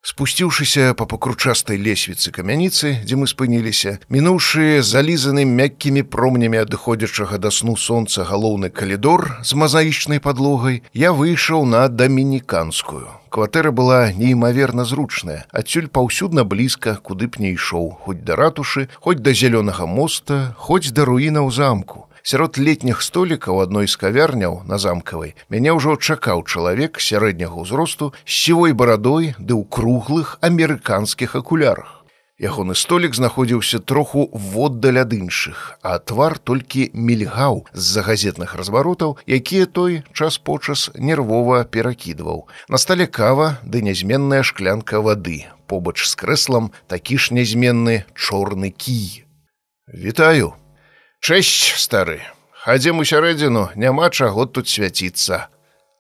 Спусціўшыся 0.06 0.94
па 0.94 1.04
пакручастай 1.10 1.80
лесвіцы 1.82 2.30
камяніцы, 2.30 2.90
дзе 3.02 3.16
мы 3.18 3.26
спыніліся, 3.26 3.96
мінуўшы 4.06 4.78
залізаны 4.86 5.42
мяккімі 5.50 6.04
промнямі 6.12 6.62
адыходзячага 6.62 7.40
да 7.42 7.50
сну 7.50 7.74
сонца 7.74 8.22
галоўны 8.28 8.70
калідор 8.70 9.26
з 9.42 9.58
мазаічнай 9.58 10.22
падлогай, 10.22 10.84
я 10.94 11.10
выйшаў 11.10 11.66
на 11.66 11.82
дамініканскую. 11.90 13.10
Кватэра 13.34 13.74
была 13.74 14.12
неймаверна 14.14 14.86
зручная, 14.86 15.42
адсюль 15.50 15.90
паўсюдна 15.90 16.46
блізка, 16.46 17.00
куды 17.02 17.26
б 17.26 17.42
не 17.42 17.56
ішоў, 17.58 17.98
хоць 18.06 18.22
да 18.22 18.38
ратушы, 18.38 18.86
хоць 19.02 19.18
да 19.18 19.34
зялёнага 19.34 19.90
моста, 19.90 20.54
хоць 20.54 20.94
да 20.94 21.02
руіна 21.02 21.42
ў 21.42 21.50
замку 21.50 22.06
сярод 22.26 22.58
летніх 22.58 23.02
столікаў 23.06 23.60
адной 23.62 23.86
з 23.86 23.94
кавярняў 24.02 24.62
на 24.66 24.82
замкавай 24.82 25.36
мяне 25.46 25.70
ўжо 25.78 25.94
чакаў 25.94 26.42
чалавек 26.42 26.98
сярэдняга 26.98 27.54
ўзросту 27.62 28.10
з 28.26 28.32
сівой 28.38 28.74
барадой 28.74 29.38
ды 29.38 29.54
ў 29.54 29.62
круглых 29.70 30.34
амерыканскіх 30.42 31.38
акулярах. 31.38 32.02
Ягоны 32.36 32.74
столік 32.74 33.14
знаходзіўся 33.14 33.78
троху 33.78 34.26
воддаль 34.34 34.98
ад 35.00 35.14
іншых, 35.14 35.78
а 35.80 35.96
твар 36.02 36.36
толькі 36.36 36.90
мільгаў 36.92 37.62
з-за 37.72 38.02
газетных 38.02 38.58
разваротаў, 38.58 39.16
якія 39.24 39.70
той 39.70 40.02
час 40.12 40.36
почас 40.36 40.90
нервова 40.98 41.62
перакідваў. 41.64 42.44
На 42.68 42.76
стале 42.76 43.06
кава 43.06 43.56
ды 43.62 43.80
нязменная 43.86 44.42
шклянка 44.42 45.00
вады, 45.00 45.46
побач 45.70 46.04
з 46.04 46.12
крэслам 46.12 46.74
такі 46.92 47.16
ж 47.16 47.32
нязменны 47.32 48.04
чорны 48.12 48.68
кій. 48.68 49.24
Вітаю! 49.88 50.65
Чэсць 51.20 51.74
стары, 51.82 52.20
хадзем 52.64 52.98
у 52.98 53.04
сярэдзіну, 53.04 53.68
няма 53.74 54.10
чаго 54.10 54.46
тут 54.46 54.68
свяціцца. 54.68 55.46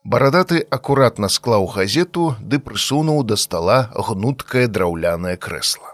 Барадаты 0.02 0.62
акуратна 0.70 1.28
склаў 1.28 1.66
газету 1.66 2.34
ды 2.40 2.58
прысунуў 2.62 3.22
да 3.26 3.36
стала 3.36 3.78
гнуткае 3.94 4.66
драўлянае 4.66 5.36
крэсла. 5.36 5.85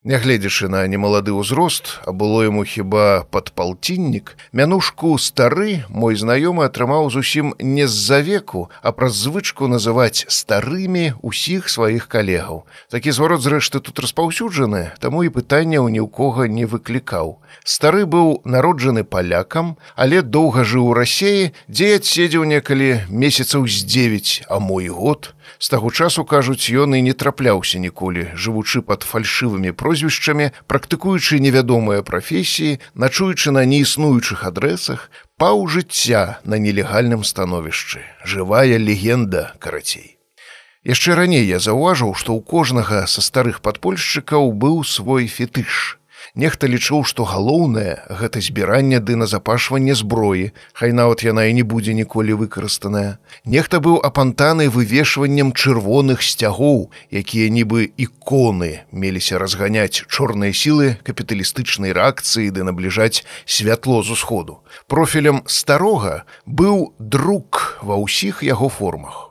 Нягледзячы 0.00 0.72
на 0.72 0.88
немалады 0.88 1.28
ўзрост, 1.36 2.00
а 2.08 2.16
было 2.16 2.48
яму 2.48 2.64
хіба 2.64 3.28
падпалціннік, 3.28 4.32
мянушку 4.56 5.12
стары 5.20 5.84
мой 5.92 6.16
знаёмы 6.16 6.64
атрымаў 6.64 7.12
зусім 7.12 7.52
не 7.60 7.84
з-за 7.84 8.24
веку, 8.24 8.72
а 8.80 8.96
праз 8.96 9.20
звычку 9.28 9.68
называць 9.68 10.24
старымі 10.24 11.20
ўсіх 11.20 11.68
сваіх 11.68 12.08
калегаў. 12.08 12.64
Такі 12.88 13.12
зварот 13.12 13.44
зрэшты 13.44 13.84
тут 13.84 14.00
распаўсюджаны, 14.00 14.96
таму 15.04 15.20
і 15.20 15.28
пытанняў 15.28 15.92
ні 15.92 16.00
ў 16.00 16.08
кога 16.08 16.48
не 16.48 16.64
выклікаў. 16.64 17.36
Стары 17.60 18.08
быў 18.08 18.40
народжаны 18.48 19.04
палякам, 19.04 19.76
але 20.00 20.24
доўга 20.24 20.64
жыў 20.64 20.88
у 20.88 20.96
рассеі, 20.96 21.52
дзе 21.68 22.00
адседзеў 22.00 22.48
некалі 22.48 23.04
месяцаў 23.12 23.68
з 23.68 23.84
9, 23.84 24.48
а 24.48 24.64
мой 24.64 24.88
год, 24.88 25.36
З 25.58 25.68
таго 25.68 25.90
часу 25.90 26.24
кажуць, 26.24 26.70
ён 26.70 26.94
і 26.94 27.02
не 27.02 27.12
трапляўся 27.12 27.78
ніколі, 27.78 28.30
жывучы 28.34 28.82
пад 28.82 29.04
фальшывымі 29.04 29.72
прозвішчамі, 29.72 30.50
практыкуючы 30.66 31.40
невядомыя 31.40 32.02
прафесіі, 32.02 32.80
начуючы 32.94 33.50
на 33.50 33.64
неіснуючых 33.64 34.46
адрэсах, 34.46 35.10
паў 35.36 35.66
жыцця 35.68 36.40
на 36.44 36.56
нелегальным 36.56 37.24
становішчы. 37.24 38.00
Жывая 38.24 38.78
легенда 38.78 39.52
карацей. 39.58 40.16
Яшчэ 40.84 41.14
раней 41.14 41.44
я 41.44 41.60
заўважыў, 41.60 42.16
што 42.16 42.32
ў 42.32 42.40
кожнага 42.40 43.04
са 43.04 43.20
старых 43.20 43.60
падпольшчыкаў 43.60 44.52
быў 44.56 44.80
свой 44.84 45.28
фетыш. 45.28 45.99
Нехта 46.34 46.70
лічыў, 46.70 47.02
што 47.02 47.24
галоўнае 47.26 48.06
гэта 48.06 48.38
збіранне 48.38 49.00
ды 49.02 49.16
назапашванне 49.18 49.94
зброі, 49.98 50.50
хай 50.72 50.92
нават 50.94 51.24
яна 51.26 51.46
і 51.50 51.54
не 51.58 51.64
будзе 51.66 51.94
ніколі 51.94 52.38
выкарыстаная. 52.38 53.18
Нехта 53.44 53.80
быў 53.82 53.98
апантаны 53.98 54.68
вывешваннем 54.70 55.50
чырвоных 55.52 56.22
сцягоў, 56.22 56.90
якія 57.10 57.50
нібы 57.50 57.90
іконы 57.98 58.86
меліся 58.92 59.42
разганяць 59.42 60.06
чорныя 60.06 60.54
сілы 60.54 61.02
капіталістычнай 61.02 61.90
рэакцыі 61.90 62.54
ды 62.54 62.62
набліжаць 62.62 63.26
святло 63.44 64.02
з 64.02 64.14
усходу. 64.14 64.62
Профілем 64.86 65.42
старога 65.46 66.22
быў 66.46 66.94
друк 66.98 67.82
ва 67.82 67.98
ўсіх 67.98 68.46
яго 68.46 68.70
формах 68.70 69.29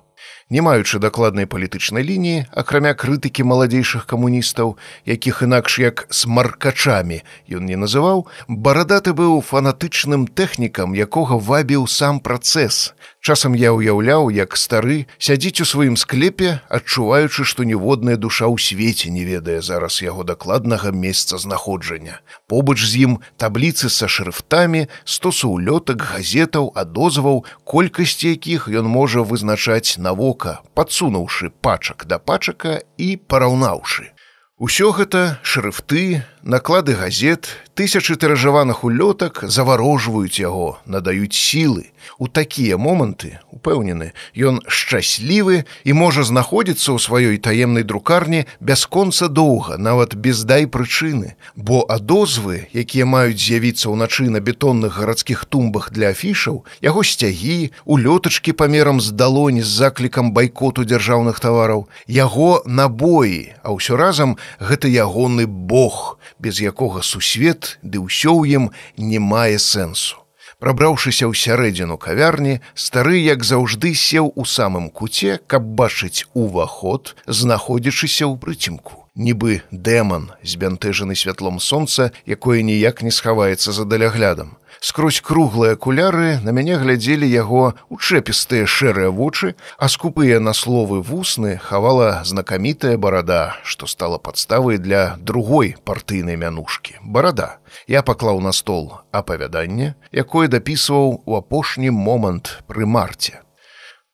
не 0.49 0.61
маючы 0.65 0.99
дакладнай 0.99 1.45
палітычнай 1.45 2.03
лініі, 2.03 2.45
акрамя 2.51 2.93
крытыкі 2.97 3.45
маладзейшых 3.45 4.09
камуністаў, 4.09 4.77
якіх 5.05 5.41
інакш 5.45 5.79
як 5.79 6.07
смаркачамі 6.09 7.21
ён 7.53 7.69
не 7.69 7.77
называў, 7.77 8.25
барадаты 8.49 9.13
быў 9.13 9.41
фанатычным 9.45 10.25
тэхнікам, 10.25 10.97
якога 10.97 11.37
вабіў 11.37 11.85
сам 11.85 12.19
працэс. 12.19 12.97
Часам 13.19 13.51
я 13.51 13.75
ўяўляў, 13.75 14.31
як 14.31 14.55
стары 14.55 15.03
сядзіць 15.19 15.59
у 15.59 15.65
сваім 15.67 15.99
склепе, 15.99 16.63
адчуваючы, 16.71 17.43
што 17.43 17.67
ніводная 17.67 18.15
душа 18.15 18.47
ў 18.47 18.55
свеце 18.55 19.11
не 19.11 19.27
ведае 19.27 19.59
зараз 19.59 19.99
яго 19.99 20.23
дакладнага 20.23 20.95
месца 20.95 21.35
знаходжання. 21.35 22.23
Побач 22.47 22.79
з 22.79 23.03
ім 23.03 23.17
табліцы 23.35 23.91
са 23.91 24.07
шрыфтамі, 24.07 24.87
стосу 25.03 25.51
ўлётак, 25.51 25.99
газетаў, 25.99 26.71
адозваў, 26.79 27.43
колькасці 27.67 28.31
якіх 28.39 28.71
ён 28.71 28.87
можа 28.87 29.27
вызначаць 29.27 29.99
навока, 29.99 30.63
падсунуўшы 30.71 31.51
пачак 31.59 32.07
да 32.07 32.23
пачака 32.23 32.79
і 32.95 33.19
параўнаўшы. 33.19 34.15
Усё 34.59 34.91
гэта 34.91 35.39
шрыфты, 35.43 36.23
наклады 36.43 36.95
газет, 36.95 37.49
тысячы 37.73 38.15
тыражаваных 38.15 38.83
улётак 38.83 39.43
заварожваюць 39.43 40.39
яго, 40.39 40.79
надаюць 40.85 41.35
сілы. 41.35 41.91
У 42.17 42.27
такія 42.27 42.77
моманты, 42.77 43.39
упэўнены, 43.51 44.11
ён 44.35 44.59
шчаслівы 44.67 45.63
і 45.83 45.91
можа 45.93 46.23
знаходзіцца 46.23 46.95
ў 46.95 46.99
сваёй 46.99 47.37
таемнай 47.39 47.83
друкарні 47.83 48.47
бясконца 48.59 49.27
доўга, 49.27 49.77
нават 49.77 50.15
без 50.15 50.43
дай 50.43 50.67
прычыны, 50.67 51.35
бо 51.55 51.83
адозвы, 51.87 52.67
якія 52.73 53.05
маюць 53.05 53.39
з'явіцца 53.39 53.91
ўначы 53.91 54.27
на 54.27 54.39
бетонных 54.39 54.99
гарадскіх 54.99 55.45
тумбах 55.45 55.91
для 55.91 56.11
афішаў, 56.15 56.63
яго 56.83 57.03
сцягі, 57.03 57.71
улётачкі 57.85 58.55
памерам 58.55 58.99
з 58.99 59.11
далоні 59.11 59.63
з 59.63 59.71
заклікам 59.71 60.31
байкоту 60.31 60.83
дзяржаўных 60.83 61.39
тавараў, 61.39 61.87
яго 62.07 62.63
набоі, 62.65 63.55
а 63.63 63.75
ўсё 63.75 63.95
разам 63.95 64.35
гэта 64.59 64.87
ягоны 64.87 65.47
Бог, 65.47 66.19
без 66.39 66.63
якога 66.63 67.03
сусвет 67.03 67.77
ды 67.83 67.99
ўсё 67.99 68.33
ў 68.33 68.55
ім 68.55 68.65
не 68.97 69.19
мае 69.19 69.59
сэнсу. 69.59 70.17
Прабраўшыся 70.59 71.23
ў 71.23 71.33
сярэдзіну 71.39 71.95
кавярні, 71.95 72.59
стары, 72.75 73.19
як 73.23 73.47
заўжды 73.47 73.95
сеў 73.95 74.33
у 74.35 74.43
самым 74.43 74.89
куце, 74.91 75.39
каб 75.47 75.63
бачыць 75.63 76.27
уваход, 76.35 77.15
знаходзячыся 77.27 78.27
ў 78.27 78.35
прыцемку. 78.35 79.07
Нібы 79.15 79.63
дэман, 79.71 80.31
збянтэжаны 80.43 81.15
святлом 81.15 81.63
сонца, 81.63 82.11
якое 82.27 82.59
ніяк 82.63 83.03
не 83.07 83.11
схаваецца 83.11 83.71
за 83.71 83.87
даляглядам. 83.87 84.59
Скрозь 84.81 85.19
круглыя 85.19 85.75
акуляры 85.75 86.39
на 86.39 86.55
мяне 86.55 86.77
глядзелі 86.79 87.27
яго 87.27 87.75
учэпістыя 87.91 88.63
шэрыя 88.63 89.11
вочы, 89.11 89.55
а 89.77 89.91
скупыя 89.91 90.39
на 90.39 90.53
словы 90.53 91.01
вусны 91.03 91.57
хавала 91.59 92.23
знакамітая 92.23 92.95
барада, 92.97 93.59
што 93.63 93.87
стала 93.91 94.17
падставай 94.17 94.77
для 94.79 95.17
другой 95.19 95.75
партыйнай 95.83 96.39
мянушкі. 96.39 96.95
Барада. 97.03 97.59
Я 97.87 98.03
паклаў 98.07 98.39
на 98.39 98.55
стол 98.55 99.03
апавяданне, 99.11 99.95
якое 100.15 100.47
дапісваў 100.47 101.23
у 101.25 101.35
апошні 101.35 101.91
момант 101.91 102.63
пры 102.67 102.87
марце. 102.87 103.43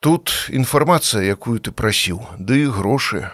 Тут 0.01 0.49
інфармацыя, 0.49 1.21
якую 1.21 1.61
ты 1.61 1.69
прасіў, 1.71 2.25
ды 2.41 2.65
грошы. 2.73 3.29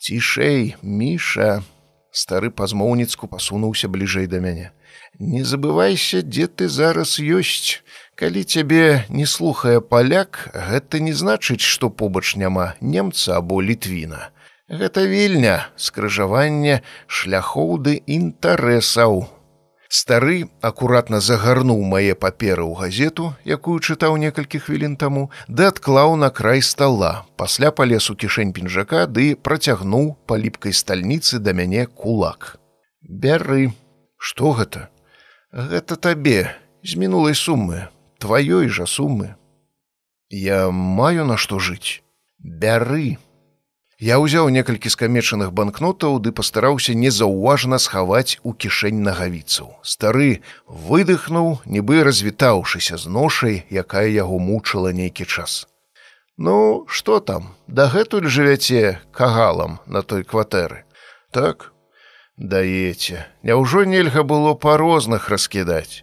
Цішэй, 0.00 0.76
міша, 0.84 1.64
стары 2.12 2.50
пазмоўніцку 2.50 3.28
пасунуўся 3.28 3.88
бліжэй 3.88 4.28
да 4.28 4.40
мяне. 4.44 4.72
Не 5.20 5.44
забывайся, 5.44 6.22
дзе 6.24 6.46
ты 6.48 6.66
зараз 6.72 7.20
ёсць. 7.20 7.84
Калі 8.16 8.40
цябе 8.40 9.04
не 9.12 9.26
слухае 9.28 9.80
паляк, 9.84 10.48
гэта 10.56 10.96
не 10.96 11.12
значыць, 11.12 11.60
што 11.60 11.90
побач 11.92 12.36
няма 12.40 12.72
немца 12.80 13.36
або 13.36 13.60
літвіна. 13.60 14.32
Гэта 14.72 15.04
вільня, 15.04 15.68
скрыжаванне 15.76 16.80
шляхоў 17.04 17.76
ды 17.84 18.00
інтарэсаў. 18.06 19.28
Стары 19.92 20.48
акуратна 20.64 21.20
загарнуў 21.20 21.82
мае 21.84 22.16
паперы 22.16 22.64
ў 22.64 22.80
газету, 22.80 23.34
якую 23.44 23.76
чытаў 23.84 24.16
некалькі 24.22 24.60
хвілін 24.64 24.94
таму, 24.96 25.28
ды 25.48 25.68
адклаў 25.68 26.16
на 26.16 26.30
край 26.30 26.64
стола, 26.64 27.26
пасля 27.36 27.68
палез 27.68 28.08
у 28.08 28.16
кішэнь 28.16 28.54
пінжака 28.56 29.04
ды 29.04 29.36
працягнуў 29.36 30.16
па 30.24 30.40
ліпкай 30.40 30.72
стальніцы 30.72 31.42
да 31.44 31.52
мяне 31.52 31.84
кулак. 31.84 32.56
Бяры, 33.04 33.74
што 34.16 34.56
гэта? 34.56 34.88
Гэта 35.50 35.96
табе 35.98 36.54
з 36.86 36.94
мінулай 36.94 37.34
сумы, 37.34 37.88
тваёй 38.22 38.68
жа 38.70 38.86
сумы. 38.86 39.34
Я 40.30 40.70
маю 40.70 41.26
на 41.26 41.34
што 41.36 41.58
жыць. 41.58 42.06
Бяры. 42.38 43.18
Я 43.98 44.22
ўзяў 44.22 44.46
некалькі 44.54 44.88
скамечаных 44.94 45.50
банкнотаў 45.52 46.22
ды 46.22 46.30
пастараўся 46.30 46.94
незаўважна 46.94 47.82
схаваць 47.82 48.38
у 48.46 48.54
кішэнь 48.54 49.02
нагавіцаў. 49.02 49.74
Стары 49.82 50.40
выдыхнуў, 50.70 51.66
нібы 51.66 52.06
развітаўшыся 52.06 52.96
з 52.96 53.10
ношай, 53.10 53.66
якая 53.68 54.06
яго 54.06 54.38
мучыла 54.38 54.94
нейкі 54.94 55.26
час. 55.26 55.66
Ну, 56.38 56.86
што 56.86 57.18
там, 57.18 57.58
дагэтуль 57.66 58.30
жывяце 58.30 59.02
кагалам 59.10 59.82
на 59.84 60.06
той 60.06 60.22
кватэры. 60.22 60.86
Так, 61.34 61.74
даеце. 62.40 63.28
Няўжо 63.44 63.84
нельга 63.84 64.24
было 64.24 64.54
па 64.54 64.76
розных 64.80 65.28
раскідаць? 65.28 66.02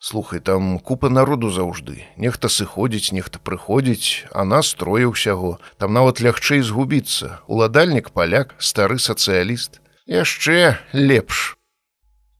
Слухай 0.00 0.40
там 0.40 0.80
купа 0.80 1.10
народу 1.12 1.52
заўжды. 1.52 2.08
Нехта 2.16 2.48
сыходзіць 2.48 3.12
нехта 3.12 3.38
прыходзіць 3.38 4.24
а 4.32 4.48
нас 4.48 4.72
трое 4.72 5.04
ўсяго. 5.12 5.60
Там 5.76 5.92
нават 5.92 6.24
лягчэй 6.24 6.64
згубіцца. 6.64 7.44
Уладальнік 7.46 8.10
паляк 8.10 8.56
стары 8.58 8.96
сацыяліст. 8.96 9.84
Яшчэ 10.08 10.80
лепш. 10.96 11.60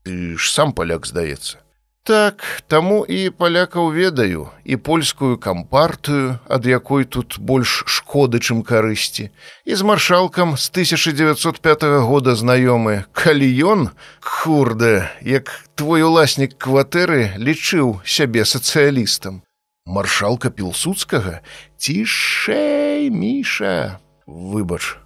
Ты 0.09 0.41
ж 0.41 0.49
сам 0.49 0.73
паляк 0.73 1.05
здаецца 1.05 1.60
Так, 2.03 2.63
таму 2.67 3.05
і 3.05 3.29
палякаў 3.31 3.91
ведаю 3.93 4.49
і 4.65 4.77
польскую 4.81 5.37
кампартыю, 5.37 6.41
ад 6.49 6.65
якой 6.65 7.05
тут 7.05 7.37
больш 7.37 7.85
шкоды, 7.85 8.41
чым 8.41 8.63
карысці. 8.65 9.29
І 9.69 9.75
з 9.77 9.83
маршалкам 9.85 10.57
з 10.57 10.71
1905 10.73 11.85
года 12.01 12.33
знаёмы, 12.33 13.05
калі 13.13 13.49
ён, 13.65 13.81
курда, 14.25 15.13
як 15.21 15.53
твой 15.77 16.01
уласнік 16.01 16.57
кватэры 16.57 17.37
лічыў 17.37 18.01
сябе 18.05 18.49
сацыялістам. 18.49 19.45
Маршалка 19.85 20.49
пілсудскага, 20.49 21.45
цішэй, 21.77 23.11
міша, 23.13 24.01
выбач. 24.25 24.97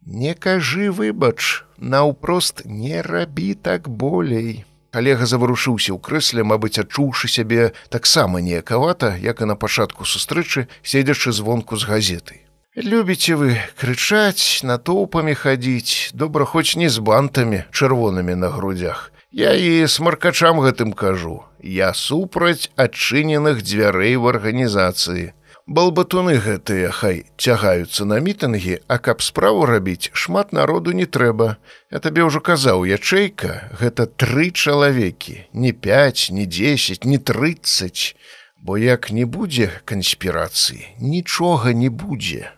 Не 0.00 0.32
кажы 0.32 0.88
выбач, 0.88 1.68
наўпрост 1.76 2.64
не 2.64 3.02
рабі 3.02 3.52
так 3.52 3.88
болей. 3.88 4.64
Калега 4.98 5.26
заварушыўся 5.30 5.94
ў 5.94 6.02
крэсле, 6.02 6.42
мабыць, 6.42 6.82
адчуўшы 6.82 7.28
сябе 7.30 7.70
таксама 7.86 8.42
неякавата, 8.42 9.14
як 9.22 9.38
і 9.44 9.46
на 9.46 9.54
пачатку 9.54 10.02
сустрэчы, 10.02 10.66
седзячы 10.82 11.30
звонку 11.30 11.78
з 11.78 11.86
газетай. 11.86 12.42
Любіце 12.74 13.38
вы 13.38 13.62
крычаць, 13.78 14.66
натоўпамі 14.66 15.38
хадзіць, 15.38 16.10
добра 16.18 16.42
хоць 16.42 16.74
не 16.74 16.90
з 16.90 16.98
бантамі 16.98 17.62
чырвонымі 17.70 18.34
на 18.42 18.50
грудях. 18.50 19.14
Я 19.30 19.54
і 19.54 19.86
смаркачам 19.86 20.58
гэтым 20.66 20.90
кажу. 20.98 21.46
Я 21.62 21.94
супраць 21.94 22.74
адчыненых 22.74 23.62
дзвярэй 23.62 24.18
в 24.18 24.26
арганізацыі. 24.26 25.30
Балбатуны 25.68 26.38
гэтыя 26.40 26.88
хай 26.96 27.18
цягаюцца 27.36 28.06
на 28.08 28.16
мітынгі, 28.24 28.78
а 28.88 28.96
каб 28.96 29.20
справу 29.20 29.66
рабіць 29.68 30.08
шмат 30.16 30.54
народу 30.56 30.96
не 30.96 31.04
трэба. 31.04 31.60
Я 31.92 32.00
табе 32.00 32.24
ўжо 32.24 32.40
казаў 32.40 32.88
ячэйка, 32.88 33.76
гэта 33.76 34.08
тры 34.08 34.48
чалавекі, 34.48 35.44
не 35.52 35.72
5, 35.76 36.32
не 36.32 36.46
10, 36.48 37.04
не 37.04 37.18
30, 37.20 38.16
Бо 38.60 38.78
як 38.78 39.10
не 39.10 39.24
будзе 39.24 39.68
канспірацыі, 39.84 40.88
нічога 40.98 41.72
не 41.72 41.90
будзе. 41.90 42.50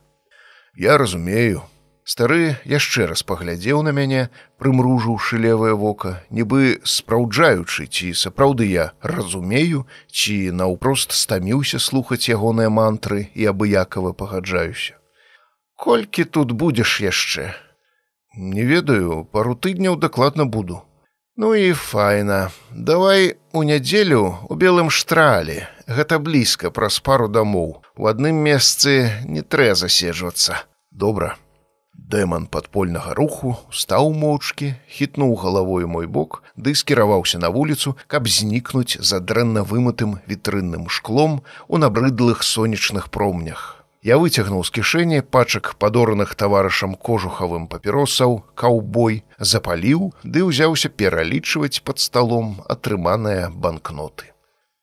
Я 0.75 0.97
разумею, 0.97 1.67
Стары 2.11 2.57
яшчэ 2.67 3.05
раз 3.07 3.21
паглядзеў 3.23 3.85
на 3.87 3.93
мяне, 3.95 4.21
прымружыўшы 4.59 5.39
левае 5.39 5.75
вока, 5.79 6.11
нібы 6.35 6.83
спраўджаючы, 6.83 7.85
ці 7.87 8.09
сапраўды 8.19 8.67
я 8.67 8.87
разумею, 9.01 9.85
ці 10.11 10.35
наўпрост 10.61 11.15
стаміўся 11.15 11.79
слухаць 11.79 12.27
ягоныя 12.27 12.67
мантры 12.67 13.29
і 13.35 13.47
абыякава 13.53 14.11
пагаджаюся. 14.23 14.99
Колькі 15.79 16.25
тут 16.25 16.51
будзеш 16.63 16.95
яшчэ? 17.05 17.45
Не 18.35 18.65
ведаю, 18.67 19.23
пару 19.31 19.55
тыдняў 19.55 19.95
дакладна 19.95 20.47
буду. 20.57 20.81
Ну 21.37 21.55
і 21.55 21.71
файна. 21.73 22.51
Давай 22.75 23.37
у 23.53 23.63
нядзелю 23.63 24.35
у 24.51 24.59
белым 24.59 24.91
штралі. 24.91 25.63
Гэта 25.87 26.19
блізка 26.19 26.75
праз 26.75 26.99
пару 26.99 27.31
дамоў. 27.31 27.71
У 27.95 28.11
адным 28.11 28.43
месцы 28.43 29.15
не 29.31 29.47
трэ 29.47 29.79
заседжвацца. 29.79 30.59
Добра. 30.91 31.39
Дэман 32.09 32.47
падпольнага 32.49 33.13
руху 33.15 33.51
стаў 33.71 34.09
моўчкі, 34.17 34.71
хітнуў 34.89 35.35
галавою 35.43 35.89
мой 35.89 36.07
бок, 36.07 36.41
ды 36.57 36.73
скіраваўся 36.75 37.39
на 37.43 37.51
вуліцу, 37.53 37.93
каб 38.07 38.29
знікнуць 38.29 38.97
за 39.11 39.21
дрэнна 39.21 39.63
вымытым 39.73 40.17
вітрынным 40.31 40.89
шклом 40.89 41.43
у 41.69 41.77
набрыдлых 41.77 42.43
сонечных 42.43 43.11
промнях. 43.11 43.85
Я 44.03 44.17
выцягнуў 44.17 44.65
з 44.65 44.73
кішэні 44.81 45.21
пачак 45.29 45.75
падораных 45.77 46.35
таварышам 46.35 46.97
кожухавым 46.97 47.69
папіросаў, 47.69 48.41
каўбой, 48.57 49.21
запаліў 49.37 50.15
ды 50.25 50.49
ўзяўся 50.49 50.89
пералічваць 50.89 51.85
пад 51.85 52.01
сталом 52.01 52.65
атрыманыя 52.65 53.53
банкноты. 53.53 54.30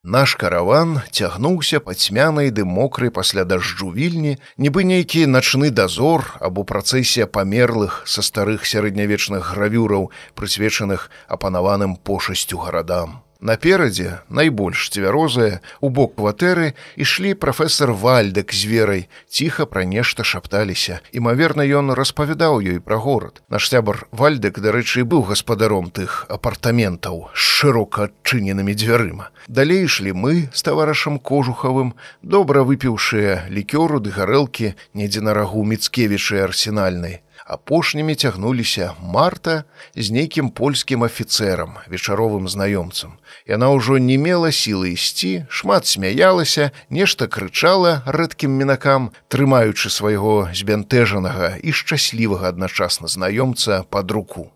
Наш 0.08 0.36
караван 0.40 1.02
цягнуўся 1.12 1.82
пад 1.84 2.00
цьмянай 2.00 2.48
ды 2.56 2.64
мокрай 2.64 3.12
пасля 3.12 3.44
дажджу 3.44 3.92
вільні, 3.92 4.38
нібы 4.56 4.88
нейкі 4.88 5.26
начны 5.28 5.68
дазор 5.68 6.24
або 6.40 6.64
працэсія 6.64 7.28
памерлых 7.28 8.00
са 8.08 8.24
старых 8.24 8.64
сярэднявечных 8.64 9.52
гравюраў, 9.52 10.08
прысвечаных 10.32 11.12
апанаваным 11.28 12.00
пошасцю 12.00 12.56
гарадам. 12.56 13.20
Наперадзе, 13.40 14.22
найбольш 14.30 14.90
цвярозая, 14.90 15.62
у 15.80 15.90
бок 15.90 16.16
кватэры 16.18 16.74
ішлі 16.98 17.34
прафесор 17.38 17.94
Вальдак 17.94 18.54
з 18.54 18.66
верай, 18.66 19.04
ціха 19.30 19.66
пра 19.70 19.86
нешта 19.86 20.24
шапталіся. 20.24 21.00
Імаверна, 21.14 21.62
ён 21.62 21.94
распавядаў 21.94 22.66
ёй 22.66 22.80
пра 22.82 22.98
горад. 22.98 23.42
Наш 23.50 23.70
сябар 23.70 24.08
Вальдак, 24.12 24.58
дарэчы, 24.58 25.06
быў 25.06 25.30
гаспадаром 25.30 25.94
тых 25.94 26.26
апартаментаў 26.34 27.30
з 27.34 27.38
шырока 27.38 28.10
адчыненымі 28.10 28.74
дзвярыма. 28.74 29.30
Далей 29.48 29.86
ішлі 29.86 30.18
мы 30.18 30.50
з 30.50 30.66
таварышам 30.66 31.22
кожухавым, 31.22 31.94
добра 32.26 32.66
выпіўшыя 32.66 33.46
лікёру 33.54 34.02
ды 34.02 34.10
гарэлкі 34.18 34.74
недзе 34.98 35.22
на 35.22 35.38
рагу 35.38 35.62
міцкевічай 35.62 36.42
арсенальнай 36.42 37.22
апошнімі 37.48 38.16
цягнуліся 38.16 38.94
марта 39.02 39.64
з 39.96 40.12
нейкім 40.12 40.50
польскім 40.52 41.08
афіцэрам 41.08 41.80
вечаровым 41.88 42.52
знаёмцам. 42.52 43.16
Яна 43.48 43.72
ўжо 43.72 43.98
не 44.04 44.20
мела 44.20 44.52
сілы 44.52 44.92
ісці 44.92 45.48
шмат 45.48 45.88
смяялася 45.88 46.76
нешта 46.92 47.32
крычала 47.32 48.04
рэдкім 48.04 48.52
мінакам 48.52 49.16
трымаючы 49.32 49.88
свайго 49.88 50.52
збянтэжанага 50.52 51.56
і 51.64 51.72
шчаслівага 51.72 52.52
адначасна 52.52 53.08
знаёмца 53.08 53.88
пад 53.88 54.12
руку 54.12 54.52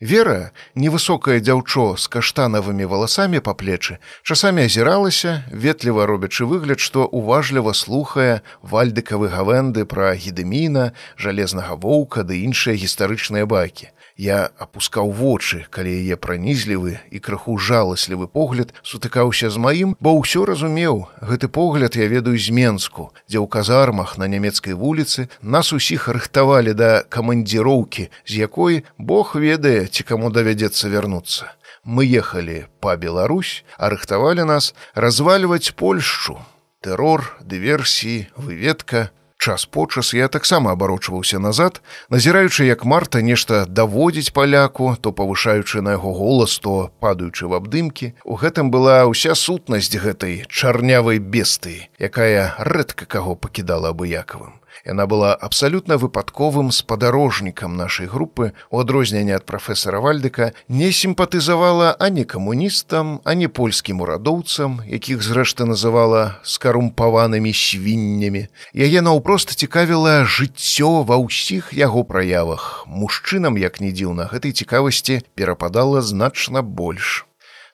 Вера, 0.00 0.50
невысокае 0.74 1.38
дзяўчо 1.38 1.94
з 1.94 2.10
каштанавымі 2.10 2.82
валасамі 2.90 3.38
па 3.38 3.54
плечы, 3.54 4.02
часамі 4.26 4.66
азіралася, 4.66 5.46
ветліва 5.54 6.06
робячы 6.10 6.42
выгляд, 6.50 6.82
што 6.82 7.06
уважліва 7.06 7.70
слухае 7.78 8.42
вальдыкавы 8.60 9.30
гавенды 9.30 9.86
пра 9.86 10.18
гідэміна, 10.18 10.90
жалезнага 11.14 11.78
воўка 11.78 12.26
ды 12.26 12.42
іншыя 12.42 12.74
гістарычныя 12.74 13.46
бакі. 13.46 13.94
Я 14.16 14.50
апускаў 14.62 15.10
вочы, 15.10 15.66
калі 15.74 15.90
яе 15.90 16.14
пранізлівы 16.14 17.02
і 17.10 17.18
крыху 17.18 17.58
жаласлівы 17.58 18.28
погляд 18.30 18.70
сутыкаўся 18.86 19.50
з 19.50 19.58
маім, 19.58 19.96
бо 19.98 20.14
ўсё 20.14 20.46
разумеў, 20.46 21.10
гэты 21.18 21.50
погляд 21.50 21.98
я 21.98 22.06
ведаю 22.06 22.38
з 22.38 22.54
Менску, 22.54 23.10
дзе 23.26 23.42
ў 23.42 23.50
казармах 23.50 24.14
на 24.14 24.30
нямецкай 24.30 24.78
вуліцы 24.78 25.26
нас 25.42 25.74
усіх 25.74 26.06
рыхтавалі 26.06 26.78
да 26.78 27.02
камандзіроўкі, 27.10 28.06
з 28.22 28.32
якой 28.38 28.86
Бог 29.02 29.34
ведае, 29.34 29.90
ці 29.90 30.06
каму 30.06 30.30
давядзецца 30.30 30.94
вярнуцца. 30.94 31.50
Мы 31.82 32.06
ехалі 32.06 32.70
па 32.78 32.94
Беларусь, 32.94 33.66
а 33.82 33.90
рыхтавалі 33.90 34.46
нас 34.46 34.78
развальваць 34.94 35.74
Польшчу. 35.74 36.38
Тэрор, 36.86 37.34
дыверсіі, 37.42 38.30
выведка, 38.38 39.10
час 39.44 39.66
почас 39.68 40.14
я 40.16 40.28
таксама 40.32 40.72
абарочваўся 40.72 41.38
назад, 41.38 41.82
назіраючы, 42.08 42.64
як 42.64 42.84
марта 42.88 43.20
нешта 43.20 43.66
даводзіць 43.68 44.32
паляку, 44.32 44.96
то 44.96 45.12
павышаючы 45.12 45.84
на 45.84 46.00
яго 46.00 46.16
голас, 46.16 46.56
то 46.58 46.88
падаючы 47.04 47.44
в 47.44 47.52
абдымкі, 47.60 48.14
у 48.24 48.40
гэтым 48.40 48.72
была 48.72 49.04
ўся 49.04 49.36
сутнасць 49.36 49.92
гэтай 49.92 50.48
чарнявай 50.48 51.20
бесты, 51.20 51.92
якая 52.00 52.56
рэдка 52.56 53.04
каго 53.04 53.36
пакідала 53.36 53.92
абыякавым. 53.92 54.63
Яна 54.84 55.06
была 55.08 55.32
абсалютна 55.32 55.96
выпадковым 55.96 56.70
спадарожнікам 56.70 57.76
нашай 57.76 58.06
групы, 58.06 58.52
у 58.70 58.80
адрозненне 58.80 59.32
ад 59.32 59.46
прафесара 59.48 60.00
Вальдыка 60.00 60.52
не 60.68 60.92
сімпатызавала 60.92 61.96
ані 61.98 62.24
камуністам, 62.28 63.20
ані 63.24 63.48
польскім 63.48 64.04
урадоўцам, 64.04 64.84
якіх 64.84 65.24
зрэшты 65.24 65.64
называла 65.64 66.36
скарумпаванымі 66.44 67.56
свіннямі. 67.56 68.48
Яе 68.76 69.00
наўпрост 69.00 69.56
цікавіла 69.56 70.28
жыццё 70.28 71.00
ва 71.08 71.16
ўсіх 71.16 71.72
яго 71.72 72.04
праявах. 72.04 72.84
Мужчынам, 72.84 73.56
як 73.56 73.80
не 73.80 73.88
дзіўна, 73.88 74.28
гэтай 74.28 74.52
цікавасці 74.52 75.24
перападала 75.32 76.04
значна 76.04 76.60
больш. 76.60 77.24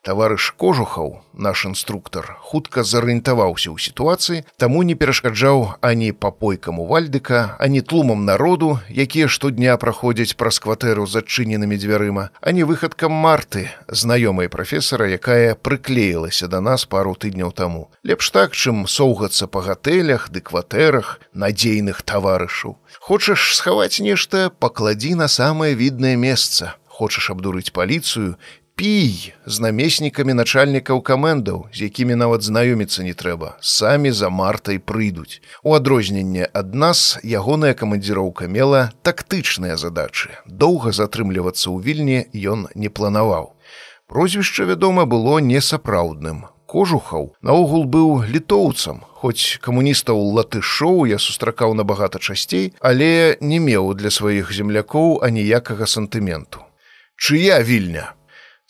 Таварыш 0.02 0.54
кожухаў, 0.56 1.20
наш 1.36 1.66
інструктор, 1.68 2.40
хутка 2.40 2.80
зарыентаваўся 2.88 3.68
ў 3.68 3.76
сітуацыі, 3.76 4.48
таму 4.56 4.80
не 4.80 4.96
перашкаджаў 4.96 5.76
ані 5.84 6.16
папойкам 6.16 6.80
у 6.80 6.86
вальдыка, 6.88 7.60
ані 7.60 7.84
тлумам 7.84 8.24
народу, 8.24 8.80
якія 8.88 9.28
штодня 9.28 9.76
праходзяць 9.76 10.32
праз 10.40 10.56
кватэру 10.56 11.04
з 11.04 11.20
адчыненымі 11.20 11.76
дзвярыма, 11.76 12.32
ані 12.40 12.64
выхадкам 12.64 13.12
марты, 13.12 13.68
знаёмай 13.92 14.48
прафесара, 14.48 15.04
якая 15.04 15.52
прыклеілася 15.52 16.48
да 16.48 16.64
нас 16.64 16.88
пару 16.88 17.12
тыдняў 17.12 17.52
таму. 17.52 17.92
Лепш 18.00 18.32
так, 18.32 18.56
чым 18.56 18.88
соўгацца 18.88 19.52
па 19.52 19.60
гатэлях 19.60 20.32
ды 20.32 20.40
кватэрах 20.40 21.20
надзейных 21.36 22.00
таварышаў. 22.00 22.80
Хочаш 23.04 23.52
схаваць 23.52 24.00
нешта, 24.00 24.48
пакладзі 24.48 25.12
на 25.20 25.28
самае 25.28 25.76
віднае 25.76 26.16
месца. 26.16 26.80
Хочаш 27.00 27.30
абдурыць 27.32 27.72
паліцыю, 27.72 28.36
пій 28.80 29.32
з 29.46 29.60
намеснікамі 29.60 30.32
начальнікаў 30.34 31.02
камендаў, 31.04 31.68
з 31.68 31.92
якімі 31.92 32.14
нават 32.16 32.40
знаёміцца 32.40 33.04
не 33.04 33.12
трэба, 33.12 33.60
самі 33.60 34.08
за 34.08 34.30
мартай 34.32 34.80
прыйдуць. 34.80 35.44
У 35.60 35.76
адрозненне 35.76 36.48
ад 36.48 36.72
нас 36.72 37.20
ягоная 37.20 37.76
камандзіроўка 37.76 38.48
мела 38.48 38.88
тактычныя 39.04 39.76
задачы. 39.76 40.32
Доўга 40.48 40.96
затрымлівацца 40.96 41.68
ў 41.68 41.76
вільні 41.84 42.18
ён 42.32 42.72
не 42.72 42.88
планаваў. 42.88 43.52
Прозвішча, 44.08 44.64
вядома, 44.64 45.04
было 45.04 45.44
несапраўдным. 45.44 46.48
Кожухаў 46.64 47.36
наогул 47.44 47.84
быў 47.84 48.24
літоўцам, 48.32 49.04
хоць 49.20 49.60
камуністаў 49.60 50.16
латышоў 50.40 51.04
я 51.04 51.18
сустракаў 51.20 51.76
набагата 51.76 52.16
часцей, 52.16 52.72
але 52.80 53.36
не 53.44 53.60
меў 53.60 53.92
для 53.92 54.08
сваіх 54.08 54.56
землякоў 54.56 55.20
аніякага 55.20 55.84
сантыменту. 55.84 56.64
Чыя 57.20 57.60
вільня? 57.60 58.16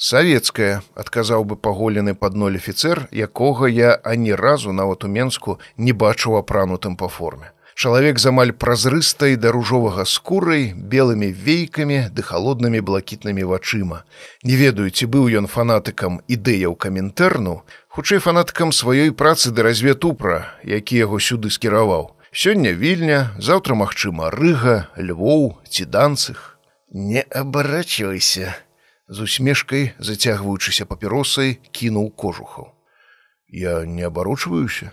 Савецкая 0.01 0.81
адказаў 0.97 1.45
бы 1.45 1.57
паголены 1.61 2.15
пад 2.17 2.37
ноль 2.43 2.57
афіцэр 2.57 3.07
якога 3.13 3.69
я 3.69 3.93
ані 4.03 4.33
разу 4.33 4.73
нават 4.73 5.05
у 5.05 5.09
менску 5.09 5.59
не 5.77 5.93
бачыў 5.93 6.41
апранутым 6.41 6.97
па 6.97 7.09
форме. 7.09 7.53
Чалавек 7.81 8.19
з 8.19 8.29
амаль 8.33 8.53
празрыстай 8.53 9.37
да 9.37 9.53
ружовага 9.53 10.05
скурай 10.05 10.73
белымі 10.73 11.29
вейкамі 11.33 12.01
ды 12.17 12.25
халоднымі 12.25 12.81
блакітнымі 12.81 13.45
вачыма. 13.45 14.05
Не 14.43 14.57
ведаю 14.57 14.89
ці 14.89 15.05
быў 15.05 15.29
ён 15.43 15.47
фанатыкам 15.49 16.21
ідэяў 16.29 16.77
каментэрну 16.81 17.61
хутчэй 17.93 18.25
фанаткам 18.25 18.73
сваёй 18.73 19.13
працы 19.13 19.53
да 19.53 19.69
разведупра 19.69 20.49
які 20.65 20.97
яго 20.97 21.21
сюды 21.21 21.53
скіраваў. 21.53 22.17
Сёння 22.33 22.73
вільня 22.73 23.37
заўтра 23.37 23.77
магчыма 23.77 24.33
рыга 24.33 24.89
львоў 24.97 25.61
ці 25.69 25.85
данцых. 25.85 26.57
Не 26.89 27.21
абарачвайся 27.29 28.57
з 29.11 29.27
усмешкай, 29.27 29.91
зацягваючыся 29.99 30.87
папіросай, 30.87 31.59
кінуў 31.74 32.15
кожухаў. 32.15 32.70
Я 33.51 33.82
не 33.85 34.07
абарочваюся. 34.07 34.93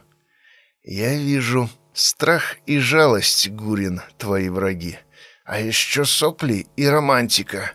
Я 0.83 1.13
вижу 1.13 1.69
страх 1.93 2.57
и 2.65 2.79
жалость, 2.79 3.49
Гурин, 3.49 4.01
твои 4.17 4.49
враги, 4.49 4.97
а 5.45 5.59
еще 5.59 6.05
сопли 6.05 6.65
и 6.75 6.89
романтика. 6.89 7.73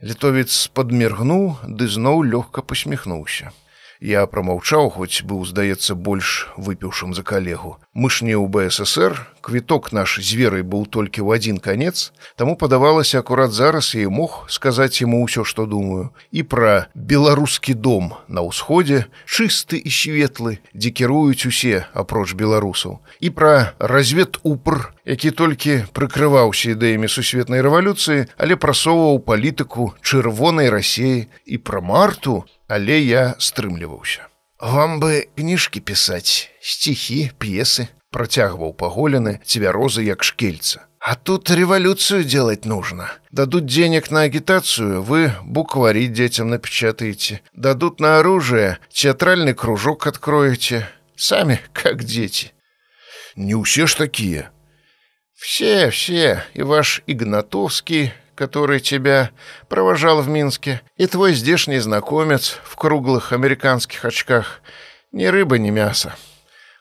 Літовец 0.00 0.68
подміргнуў, 0.72 1.60
ды 1.68 1.88
зноў 1.88 2.24
лёгка 2.24 2.62
посміхнуўся. 2.62 3.52
Я 4.00 4.26
прамаўчаў, 4.26 4.90
хоць 4.90 5.24
быў, 5.24 5.44
здаецца, 5.48 5.94
больш 5.94 6.48
выпіўшым 6.56 7.14
за 7.14 7.22
калегу. 7.22 7.76
Мы 7.94 8.10
ж 8.10 8.28
не 8.28 8.36
ў 8.36 8.44
БСР, 8.44 9.16
квіток 9.40 9.92
наш 9.92 10.20
з 10.20 10.36
верай 10.36 10.60
быў 10.60 10.84
толькі 10.84 11.24
ў 11.24 11.40
адзін 11.40 11.56
канец, 11.64 12.12
таму 12.36 12.60
падавалася 12.60 13.24
акурат 13.24 13.56
зараз 13.56 13.94
я 13.94 14.10
мог 14.10 14.44
сказаць 14.52 15.00
яму 15.00 15.24
ўсё, 15.24 15.48
што 15.48 15.64
думаю. 15.64 16.12
І 16.28 16.42
пра 16.42 16.92
беларускі 16.92 17.72
дом 17.72 18.12
на 18.28 18.44
ўсходзе, 18.44 19.06
чысты 19.24 19.80
і 19.80 19.88
светлы, 19.88 20.60
дзе 20.74 20.90
кіруюць 20.92 21.48
усе 21.48 21.86
апроч 21.96 22.36
беларусаў. 22.36 23.00
І 23.24 23.30
пра 23.30 23.72
развед 23.78 24.36
упр, 24.42 24.92
які 25.06 25.30
толькі 25.30 25.86
прыкрываўся 25.96 26.76
ідэямі 26.76 27.08
сусветнай 27.08 27.64
рэвалюцыі, 27.64 28.26
але 28.36 28.60
прасоўваў 28.60 29.24
палітыку 29.24 29.94
чырвонай 30.02 30.68
рассеі 30.68 31.30
і 31.46 31.56
пра 31.62 31.80
марту, 31.80 32.44
але 32.67 32.99
я 33.01 33.35
стрымліваўся. 33.39 34.27
Вам 34.59 34.99
бы 35.01 35.25
кніжкі 35.35 35.79
пісаць, 35.79 36.49
сціхі, 36.61 37.31
п'есы, 37.39 37.87
працягваў 38.11 38.73
паголены 38.77 39.39
цвярозы 39.45 40.03
як 40.05 40.23
шкельца. 40.23 40.85
А 40.99 41.15
тут 41.15 41.49
революцию 41.49 42.23
делать 42.23 42.65
нужно. 42.65 43.09
Дадут 43.31 43.65
денег 43.65 44.11
на 44.11 44.21
агитацию, 44.21 45.01
вы 45.01 45.31
буквари 45.43 46.05
детям 46.05 46.49
напечатаете. 46.49 47.41
Дадут 47.53 47.99
на 47.99 48.19
оружие, 48.19 48.77
театральный 48.89 49.55
кружок 49.55 50.05
откроете. 50.05 50.87
Сами 51.15 51.59
как 51.73 52.03
дети. 52.03 52.51
Не 53.35 53.61
все 53.63 53.87
ж 53.87 53.95
такие. 53.95 54.51
Все, 55.33 55.89
все. 55.89 56.43
И 56.53 56.61
ваш 56.61 57.01
Игнатовский, 57.07 58.13
который 58.36 58.80
тебя 58.80 59.30
провожал 59.68 60.22
в 60.22 60.28
Минске, 60.28 60.82
и 60.96 61.06
твой 61.06 61.34
здешний 61.34 61.80
знакомец 61.80 62.60
в 62.62 62.76
круглых 62.76 63.32
американских 63.32 64.04
очках. 64.04 64.60
Ни 65.10 65.24
рыба, 65.24 65.58
ни 65.58 65.70
мясо. 65.70 66.14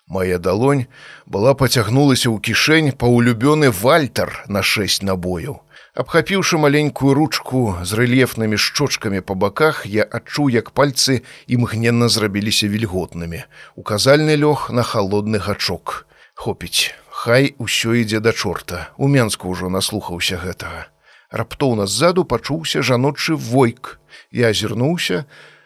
Моя 0.07 0.37
далонь 0.37 0.85
была 1.25 1.55
поцягнулася 1.55 2.29
ў 2.29 2.37
кішэнь 2.37 2.93
па 2.93 3.09
улюбёны 3.09 3.73
вальтар 3.73 4.45
на 4.45 4.61
шэсць 4.61 5.01
набояў. 5.01 5.65
Абхапіўшы 5.95 6.59
маленькую 6.59 7.15
ручку 7.15 7.79
з 7.81 7.97
рэльефнымі 7.97 8.59
шчочкамі 8.59 9.23
па 9.25 9.33
баках, 9.33 9.87
я 9.87 10.03
адчуў, 10.03 10.51
як 10.53 10.75
пальцы 10.77 11.23
імгненна 11.47 12.11
зрабіліся 12.11 12.67
вільготнымі. 12.67 13.47
Указальны 13.79 14.35
лёг 14.35 14.69
на 14.69 14.83
халодны 14.83 15.39
гачок. 15.39 16.05
Хопіць, 16.35 16.91
хай 17.09 17.55
усё 17.57 17.95
ідзе 17.95 18.19
да 18.19 18.35
чорта. 18.35 18.91
У 18.97 19.07
Мску 19.07 19.55
ўжо 19.55 19.71
наслухаўся 19.71 20.35
гэтага. 20.37 20.91
Раптоўна 21.35 21.83
ззаду 21.85 22.23
пачуўся 22.23 22.79
жаночы 22.79 23.35
войк. 23.35 23.99
Я 24.31 24.55
азірнуўся. 24.55 25.25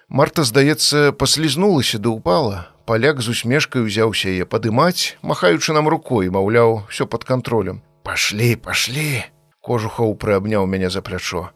Марта, 0.09 0.41
здаецца, 0.41 1.11
паслізнулася 1.13 2.01
да 2.01 2.09
ўпала. 2.09 2.65
Паляк 2.89 3.21
з 3.21 3.37
усмешкай 3.37 3.85
узяўся 3.85 4.33
яе 4.33 4.49
падымаць, 4.49 5.13
махаючы 5.21 5.77
нам 5.77 5.85
рукой, 5.85 6.33
маўляў, 6.33 6.89
все 6.89 7.05
под 7.05 7.23
контролем. 7.23 7.85
Пашлі, 8.01 8.55
пашлі. 8.57 9.21
Кожухаў 9.61 10.17
прыабняў 10.17 10.65
мяне 10.65 10.89
за 10.89 11.05
плячо. 11.05 11.53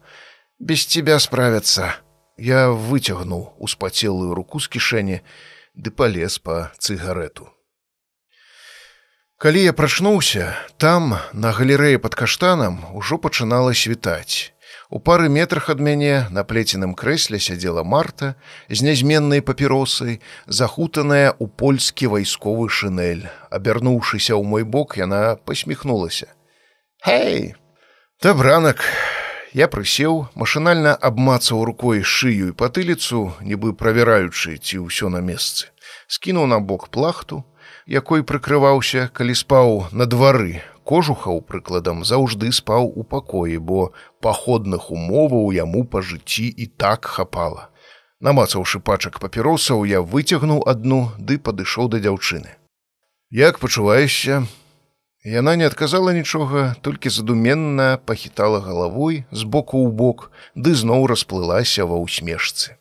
Без 0.62 0.86
тебя 0.86 1.18
справяцца. 1.18 1.98
Я 2.38 2.70
выцягнуў 2.70 3.58
успацелую 3.58 4.38
руку 4.38 4.62
з 4.62 4.70
кішэні 4.70 5.18
ды 5.74 5.90
палез 5.90 6.38
па 6.38 6.70
цыгарету. 6.78 7.50
Калі 9.44 9.60
я 9.64 9.74
прачнуўся, 9.76 10.56
там, 10.80 11.18
на 11.34 11.50
галерэі 11.52 12.00
пад 12.00 12.14
каштанам 12.16 12.78
ужо 12.96 13.18
пачынала 13.20 13.74
світаць. 13.76 14.56
У 14.88 15.04
пары 15.04 15.28
метрах 15.28 15.68
ад 15.74 15.84
мяне 15.84 16.32
на 16.32 16.46
плеценым 16.48 16.94
крэсле 16.96 17.42
сядзела 17.44 17.84
марта 17.84 18.40
з 18.70 18.88
нязменнай 18.88 19.44
папіросай, 19.44 20.22
захутаная 20.48 21.36
ў 21.36 21.52
польскі 21.60 22.08
вайсковы 22.16 22.70
шынель. 22.72 23.28
Абярнуўшыся 23.52 24.32
ў 24.32 24.48
мой 24.48 24.64
бок, 24.64 24.96
яна 24.96 25.36
посміхнулася. 25.36 26.32
Хей, 27.04 27.60
Табранак. 28.24 28.88
Я 29.52 29.68
прысеў, 29.68 30.32
машынальна 30.40 30.96
абмацаў 30.96 31.68
рукой 31.68 32.00
шыю 32.08 32.56
і 32.56 32.56
патыліцу, 32.56 33.36
нібы 33.44 33.76
правяраючы, 33.76 34.56
ці 34.56 34.88
ўсё 34.88 35.12
на 35.12 35.20
месцы. 35.20 35.68
Скінуў 36.08 36.48
на 36.48 36.64
бок 36.64 36.88
плахту, 36.96 37.44
якой 37.88 38.24
прыкрываўся, 38.24 39.10
калі 39.14 39.36
спаў 39.36 39.88
на 39.92 40.06
двары. 40.06 40.62
Кожухаў 40.84 41.40
прыкладам 41.48 42.04
заўжды 42.04 42.52
спаў 42.52 42.92
у 42.92 43.04
пакоі, 43.04 43.58
бо 43.58 43.92
паходных 44.20 44.92
умоваў 44.92 45.52
яму 45.56 45.86
па 45.86 46.02
жыцці 46.02 46.48
і 46.48 46.66
так 46.78 47.06
хапала. 47.06 47.70
Намацаўшы 48.20 48.80
пачак 48.80 49.20
папіросаў, 49.20 49.86
я 49.86 50.02
выцягнуў 50.02 50.64
адну 50.68 51.12
ды 51.18 51.40
падышоў 51.40 51.88
да 51.88 52.00
дзяўчыны. 52.04 52.52
Як 53.32 53.60
пачуваешся, 53.60 54.44
Яна 55.24 55.56
не 55.56 55.64
адказала 55.64 56.12
нічога, 56.12 56.76
толькі 56.82 57.10
задуменна 57.10 57.98
пахітала 58.06 58.60
галавой 58.60 59.24
з 59.32 59.48
боку 59.48 59.80
ў 59.80 59.96
бок, 59.96 60.32
ды 60.52 60.76
зноў 60.76 61.08
расплылася 61.08 61.88
ва 61.88 61.96
ўсмешцы. 61.96 62.76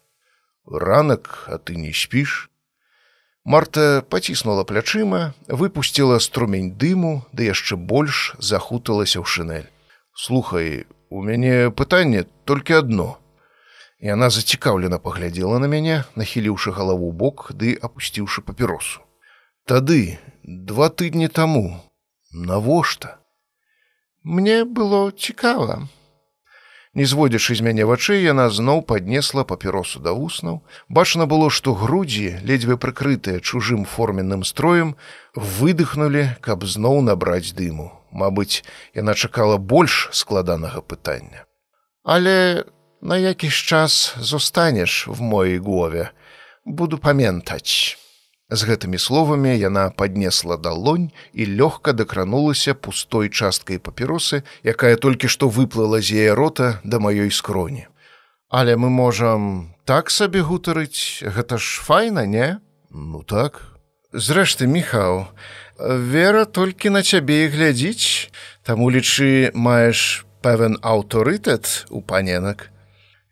Ранак, 0.67 1.47
а 1.47 1.63
ты 1.63 1.79
не 1.79 1.95
спіш. 1.95 2.51
Марта 3.45 4.03
паціснула 4.07 4.63
плячыма, 4.65 5.35
выпусціла 5.49 6.19
струмень 6.23 6.71
дыму, 6.79 7.27
ды 7.35 7.51
яшчэ 7.51 7.75
больш 7.75 8.39
захуталася 8.39 9.19
ў 9.19 9.27
шынель. 9.27 9.69
Слухай, 10.15 10.87
у 11.11 11.23
мяне 11.27 11.75
пытанне 11.75 12.23
толькі 12.47 12.79
адно. 12.79 13.19
Яна 13.99 14.31
зацікаўлена 14.31 15.03
паглядзела 15.03 15.59
на 15.59 15.67
мяне, 15.67 16.05
нахіліўшы 16.15 16.71
галаву 16.71 17.11
бок 17.11 17.51
ды 17.51 17.75
апусціўшы 17.75 18.47
папіросу. 18.47 19.03
Тады, 19.67 20.19
два 20.43 20.87
тыдні 20.91 21.27
таму, 21.27 21.83
Навошта? 22.33 23.19
Мне 24.23 24.65
было 24.65 25.11
цікава. 25.11 25.89
Не 26.95 27.07
зводзячы 27.09 27.55
з 27.57 27.65
мяне 27.65 27.85
вачэй, 27.89 28.21
яна 28.21 28.51
зноў 28.53 28.83
паднесла 28.85 29.45
папіросу 29.49 30.01
да 30.05 30.13
вуснаў. 30.13 30.61
Бачна 30.93 31.25
было, 31.25 31.49
што 31.49 31.73
грудзі, 31.73 32.45
ледзьве 32.45 32.77
прыкрытыя 32.77 33.41
чужым 33.41 33.87
форменным 33.89 34.45
строем, 34.45 34.93
выдыхнулі, 35.33 36.37
каб 36.45 36.69
зноў 36.69 37.01
набраць 37.01 37.57
дыму. 37.57 37.89
Мабыць, 38.13 38.61
яна 38.93 39.17
чакала 39.17 39.57
больш 39.57 40.13
складанага 40.13 40.85
пытання. 40.85 41.49
Але 42.05 42.69
на 43.01 43.17
якісь 43.17 43.57
час 43.57 44.15
зостанеш 44.21 45.09
в 45.09 45.23
моей 45.23 45.59
гове, 45.59 46.13
буду 46.65 46.99
памятаць. 46.99 47.97
З 48.53 48.69
гэтымі 48.69 48.99
словамі 49.01 49.53
яна 49.57 49.89
паднесла 49.97 50.59
далонь 50.61 51.09
і 51.33 51.45
лёгка 51.57 51.97
дакранулася 51.97 52.75
пустой 52.77 53.33
часткай 53.33 53.81
папіросы, 53.81 54.45
якая 54.61 55.01
толькі 55.01 55.33
што 55.33 55.49
выплыла 55.49 56.05
з 56.05 56.21
яе 56.21 56.35
рота 56.37 56.77
да 56.85 57.01
маёй 57.01 57.33
скроні. 57.33 57.89
Але 58.53 58.77
мы 58.77 58.93
можам 58.93 59.73
так 59.89 60.13
сабе 60.13 60.45
гутарыць, 60.45 61.25
гэта 61.25 61.57
ж 61.57 61.81
файна, 61.81 62.29
не? 62.29 62.61
Ну 62.93 63.25
так. 63.25 63.73
Зрэшты, 64.13 64.69
міхаў, 64.69 65.33
вера 65.81 66.45
толькі 66.45 66.93
на 66.93 67.01
цябе 67.01 67.49
і 67.49 67.53
глядзіць, 67.57 68.29
таму 68.69 68.93
лічы 68.93 69.49
маеш 69.57 70.29
пэвен 70.45 70.77
аўтарытэт 70.85 71.89
у 71.89 72.05
паненак. 72.05 72.69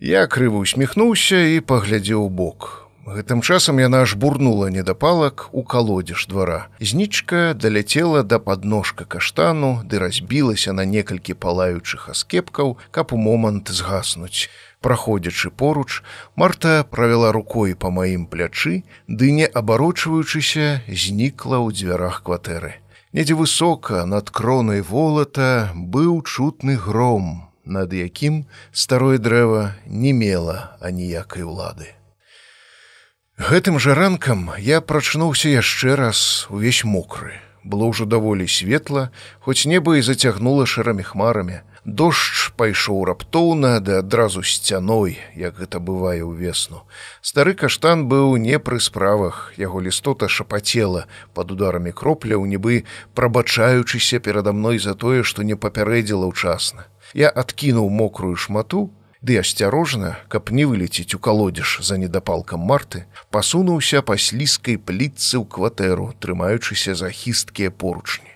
Я 0.01 0.25
крыва 0.25 0.65
усміхнуўся 0.65 1.45
і 1.53 1.61
паглядзеў 1.61 2.25
бок. 2.33 2.90
Гэтым 3.11 3.41
часам 3.43 3.81
яна 3.83 4.07
аж 4.07 4.15
бурнула 4.15 4.69
недапалак 4.71 5.49
у 5.51 5.65
калодзеж 5.67 6.27
двара. 6.31 6.71
Знічка 6.79 7.59
даляцела 7.59 8.23
да 8.23 8.39
падножка 8.39 9.05
каштану, 9.05 9.83
ды 9.83 9.99
разбілася 9.99 10.71
на 10.73 10.87
некалькі 10.87 11.35
палаючых 11.35 12.07
аскепкаў, 12.15 12.79
каб 12.95 13.11
у 13.11 13.19
момант 13.19 13.75
згаснуць. 13.75 14.47
Праходзячы 14.81 15.51
поруч, 15.51 16.07
Марта 16.37 16.87
правяла 16.87 17.33
рукой 17.35 17.75
па 17.75 17.91
маім 17.91 18.31
плячы, 18.31 18.87
ды 19.09 19.35
не 19.35 19.51
абарочваючыся, 19.51 20.87
знікла 20.87 21.59
ў 21.59 21.75
дзвярах 21.75 22.23
кватэры. 22.23 22.79
Недзе 23.11 23.35
высока 23.35 24.07
над 24.07 24.31
кронай 24.31 24.87
волата 24.87 25.75
быў 25.75 26.23
чутны 26.23 26.79
гром, 26.79 27.51
над 27.67 27.91
якім 27.91 28.47
старое 28.71 29.19
дрэва 29.19 29.75
не 29.87 30.15
мела 30.15 30.79
аніякай 30.79 31.43
улады. 31.43 31.99
Гэтым 33.41 33.79
жа 33.81 33.95
ранкам 33.97 34.51
я 34.61 34.83
прачнуўся 34.85 35.49
яшчэ 35.49 35.95
раз 35.97 36.45
увесь 36.53 36.85
мокры. 36.85 37.41
Было 37.65 37.89
ўжо 37.89 38.05
даволі 38.05 38.45
светла, 38.45 39.09
хоць 39.41 39.65
неба 39.65 39.97
і 39.97 40.05
зацягнула 40.05 40.69
шэрамі 40.69 41.01
хмарамі. 41.09 41.65
Дождж 41.89 42.53
пайшоў 42.61 43.01
раптоўна 43.09 43.81
да 43.81 44.05
адразу 44.05 44.45
сцяной, 44.45 45.17
як 45.33 45.57
гэта 45.57 45.81
бывае 45.81 46.21
ўвесну. 46.21 46.85
Стары 47.25 47.57
каштан 47.57 48.05
быў 48.13 48.37
не 48.37 48.61
пры 48.61 48.77
справах, 48.77 49.57
яго 49.57 49.81
лістота 49.81 50.29
шапацела 50.29 51.09
пад 51.33 51.57
ударамі 51.57 51.97
кропляў, 51.97 52.45
нібы 52.45 52.85
прабачаючыся 53.17 54.21
перада 54.21 54.53
мной 54.53 54.77
за 54.77 54.93
тое, 54.93 55.25
што 55.25 55.49
не 55.49 55.57
папярэдзіла 55.57 56.29
ўчасна. 56.29 56.93
Я 57.17 57.33
адкінуў 57.33 57.89
мокрую 57.89 58.37
шмату, 58.37 58.93
ды 59.23 59.37
асцярожна, 59.37 60.17
каб 60.29 60.51
не 60.51 60.65
вылеціць 60.65 61.15
у 61.15 61.19
калодзеж 61.19 61.81
за 61.85 62.01
недапалкам 62.01 62.61
марты, 62.61 63.05
пасунуўся 63.31 64.01
па 64.03 64.17
слізкай 64.17 64.81
плітцы 64.81 65.37
ў 65.37 65.45
кватэру, 65.45 66.13
трымаючыся 66.21 66.97
за 66.97 67.13
хісткія 67.13 67.71
поручні. 67.71 68.31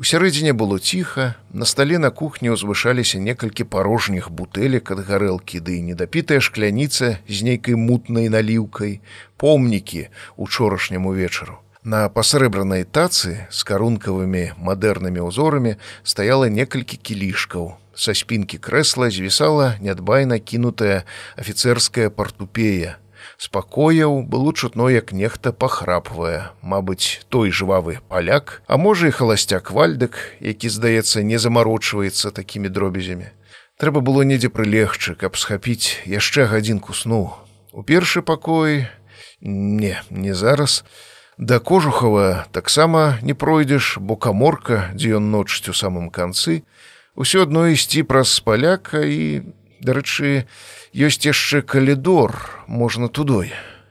У 0.00 0.02
сярэдзіне 0.02 0.52
было 0.56 0.78
ціха, 0.80 1.36
на 1.52 1.68
стале 1.68 1.98
на 2.00 2.10
кухні 2.10 2.56
ўзвышаліся 2.56 3.20
некалькі 3.20 3.68
парожніх 3.68 4.30
бутэлек 4.32 4.90
ад 4.96 5.04
гарэлкі 5.04 5.60
ды 5.60 5.78
недапітая 5.84 6.40
шкляніца 6.40 7.20
з 7.28 7.42
нейкай 7.44 7.76
мутнай 7.76 8.32
наліўкай, 8.32 9.04
помнікі 9.36 10.08
учорашняму 10.40 11.12
вечару. 11.12 11.60
На 11.84 12.08
пасрэбранай 12.08 12.88
тацы 12.88 13.46
з 13.52 13.60
карункавымі 13.68 14.56
мадэрнымі 14.56 15.20
ўзорамі 15.28 15.76
стаяла 16.02 16.48
некалькі 16.48 16.96
кілішкаў, 16.96 17.76
Са 18.00 18.14
спінкі 18.16 18.56
крэсла 18.64 19.10
звісала 19.12 19.76
нядбайна 19.84 20.38
кінутая 20.40 21.04
афіцэрская 21.36 22.08
партупея. 22.08 22.96
Спакояў 23.36 24.24
было 24.24 24.54
чутно, 24.56 24.88
як 24.88 25.12
нехта 25.12 25.52
пахрапвае, 25.52 26.48
Мабыць, 26.64 27.20
той 27.28 27.52
жвавы 27.52 28.00
паляк, 28.08 28.62
а 28.64 28.80
можа 28.80 29.12
і 29.12 29.12
халасцяк 29.12 29.68
вальдык, 29.68 30.16
які, 30.40 30.72
здаецца, 30.72 31.20
не 31.20 31.36
замарочваецца 31.36 32.32
такімі 32.32 32.72
дробязямі. 32.72 33.28
Трэба 33.76 34.00
было 34.00 34.24
недзе 34.24 34.48
прылегчы, 34.48 35.12
каб 35.12 35.36
схапіць 35.36 36.00
яшчэ 36.08 36.48
гадзінку 36.48 36.96
сну. 36.96 37.36
У 37.76 37.84
першы 37.84 38.24
пакой 38.24 38.88
не, 39.44 40.00
не 40.08 40.32
зараз. 40.32 40.84
Да 41.36 41.58
кожухава 41.58 42.46
таксама 42.52 43.16
не 43.20 43.32
пройдзеш, 43.32 43.96
бо 44.00 44.16
каморка, 44.16 44.88
дзе 44.92 45.16
ён 45.20 45.32
ночць 45.32 45.68
у 45.68 45.76
самым 45.76 46.08
канцы, 46.08 46.64
Усё 47.14 47.42
адно 47.42 47.66
ісці 47.66 48.06
праз 48.06 48.38
паляка 48.46 49.02
і, 49.02 49.42
дарэчы, 49.82 50.46
ёсць 50.94 51.26
яшчэ 51.26 51.62
калідор, 51.66 52.64
можна 52.70 53.08
тудой. 53.08 53.50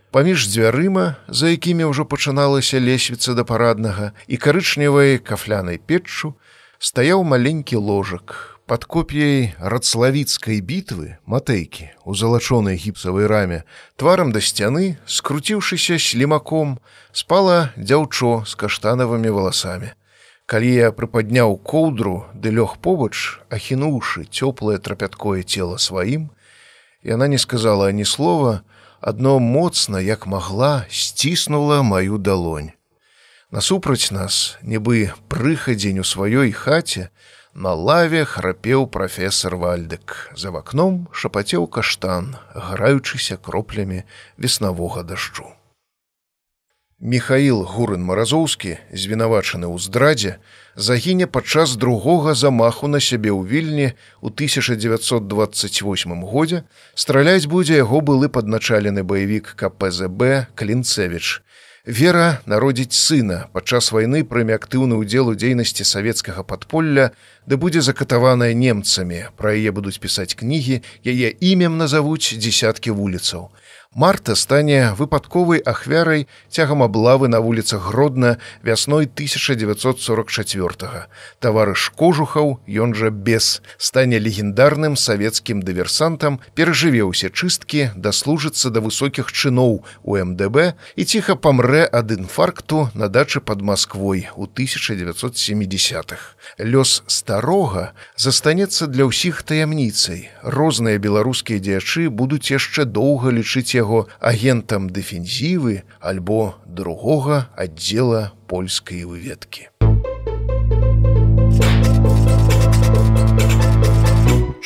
Паміж 0.09 0.47
дзвярыма, 0.47 1.19
за 1.27 1.51
якімі 1.53 1.91
ўжо 1.91 2.07
пачыналася 2.07 2.79
лесвіца 2.79 3.35
да 3.35 3.43
параднага 3.43 4.15
і 4.25 4.39
карычневай 4.39 5.19
кафлянай 5.19 5.77
печчу, 5.77 6.33
стаяў 6.79 7.27
маленькі 7.27 7.75
ложак. 7.75 8.55
Пад 8.69 8.85
коп'яй 8.85 9.57
рацлавіцкай 9.57 10.61
бітвы 10.61 11.17
матэйкі 11.25 11.89
у 12.05 12.13
залачонай 12.13 12.77
гіпсавай 12.77 13.25
раме, 13.25 13.65
тварам 13.97 14.31
да 14.31 14.39
сцяны, 14.39 15.01
скруціўшыся 15.05 15.97
слімаком, 15.97 16.77
спала 17.11 17.73
дзяўчо 17.75 18.45
з 18.45 18.53
каштанавымі 18.53 19.33
валасамі. 19.33 19.97
Калі 20.49 20.69
я 20.73 20.89
прыпадняў 20.89 21.59
коўдру 21.61 22.25
ды 22.33 22.49
лёг 22.49 22.71
побач, 22.81 23.37
ахінуўшы 23.53 24.25
цёплае 24.33 24.79
трапяткое 24.81 25.43
цела 25.45 25.77
сваім, 25.77 26.23
яна 27.05 27.27
не 27.29 27.37
сказала 27.37 27.89
ані 27.93 28.05
слова, 28.05 28.65
адно 28.97 29.37
моцна, 29.37 30.01
як 30.01 30.25
магла, 30.25 30.89
сціснула 30.89 31.83
маю 31.85 32.17
далонь. 32.17 32.73
Насупраць 33.53 34.09
нас, 34.09 34.57
нібы 34.65 35.13
прыхадзень 35.29 36.01
у 36.01 36.07
сваёй 36.13 36.49
хаце, 36.49 37.13
на 37.53 37.77
лаве 37.77 38.25
храпеў 38.25 38.89
прафесор 38.89 39.53
вальдык. 39.53 40.33
За 40.33 40.49
вакном 40.49 41.05
шапацеў 41.13 41.69
каштан, 41.69 42.33
граючыся 42.57 43.37
кроплямі 43.37 44.01
веснавога 44.37 45.05
дажджу. 45.05 45.58
Михаил 47.01 47.63
Гурын 47.63 48.03
Маразоўскі, 48.03 48.75
звінавачаны 48.91 49.71
ў 49.71 49.79
здрадзе, 49.79 50.35
загіне 50.75 51.31
падчас 51.31 51.79
другога 51.79 52.35
замаху 52.35 52.91
на 52.91 52.99
сябе 52.99 53.31
ў 53.31 53.47
вільні 53.47 53.95
ў 54.19 54.27
1928 54.27 55.23
годзе 56.27 56.67
страляць 56.99 57.47
будзе 57.47 57.79
яго 57.79 58.03
былы 58.03 58.27
падначалены 58.27 59.07
баевік 59.07 59.55
КПЗБ 59.55 60.51
Клінцевіч. 60.59 61.39
Вера 61.87 62.43
народзіць 62.43 62.91
сына 62.91 63.47
падчас 63.55 63.95
вайны 63.95 64.27
прыме 64.27 64.59
актыўны 64.59 64.99
ўдзел 64.99 65.31
у 65.31 65.39
дзейнасці 65.39 65.87
савецкага 65.87 66.43
падполля, 66.43 67.15
ды 67.47 67.55
будзе 67.55 67.79
закатаваная 67.79 68.51
немцамі. 68.51 69.31
Пра 69.39 69.55
яе 69.55 69.71
будуць 69.71 70.03
пісаць 70.03 70.35
кнігі, 70.35 70.83
яе 71.07 71.31
імем 71.31 71.79
назавуць 71.79 72.35
дзясяткі 72.35 72.91
вуліцаў. 72.91 73.47
Марта 73.95 74.35
стане 74.35 74.93
выпадковай 74.93 75.57
ахвярай 75.65 76.27
цягам 76.47 76.83
аблавы 76.85 77.27
на 77.27 77.41
вуліцах 77.41 77.89
гродна 77.89 78.37
вясной 78.61 79.09
1944. 79.09 81.09
Таварыш 81.41 81.89
кожухаў, 81.97 82.61
ён 82.69 82.93
жа 82.93 83.09
без 83.09 83.65
стане 83.81 84.21
легендарным 84.21 84.93
савецкім 84.93 85.65
дыверсантам, 85.65 86.37
перажыве 86.53 87.01
ўсе 87.01 87.33
чысткі, 87.33 87.97
даслужыцца 87.97 88.69
да 88.69 88.77
высокіх 88.77 89.33
чыноў 89.33 89.81
у 90.05 90.11
МДБ 90.21 90.77
і 90.93 91.03
ціха 91.09 91.33
памрэ 91.33 91.89
ад 91.89 92.13
інфаркту 92.13 92.93
на 92.93 93.09
дачы 93.09 93.41
пад 93.41 93.65
Масквой 93.65 94.29
у 94.37 94.45
1970-х. 94.45 96.37
Лёс 96.61 97.01
старога 97.09 97.97
застанецца 98.13 98.85
для 98.85 99.09
ўсіх 99.09 99.41
таямніцай. 99.41 100.29
Розныя 100.45 101.01
беларускія 101.01 101.57
дзеячы 101.57 102.13
будуць 102.13 102.53
яшчэ 102.53 102.85
доўга 102.85 103.33
лічыць 103.33 103.78
яго 103.79 104.05
агентам 104.19 104.91
дэфензівы 104.91 105.83
альбо 106.03 106.59
другога 106.67 107.47
аддзела 107.55 108.35
польскай 108.51 109.07
выведкі. 109.07 109.71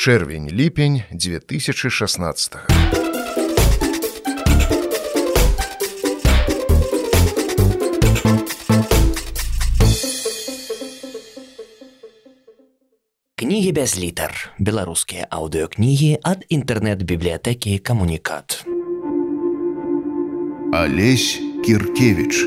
Чэрвень 0.04 0.50
ліпень 0.50 1.02
2016. 1.12 2.54
Кнігі 13.34 13.72
без 13.72 13.96
літар. 13.96 14.32
Беларускія 14.58 15.24
аўдыёкнігі 15.30 16.20
ад 16.20 16.44
інтэрнэт-бібліятэкі 16.48 17.78
камунікат. 17.78 18.64
Алесь 20.72 21.40
Кіркевіч 21.64 22.46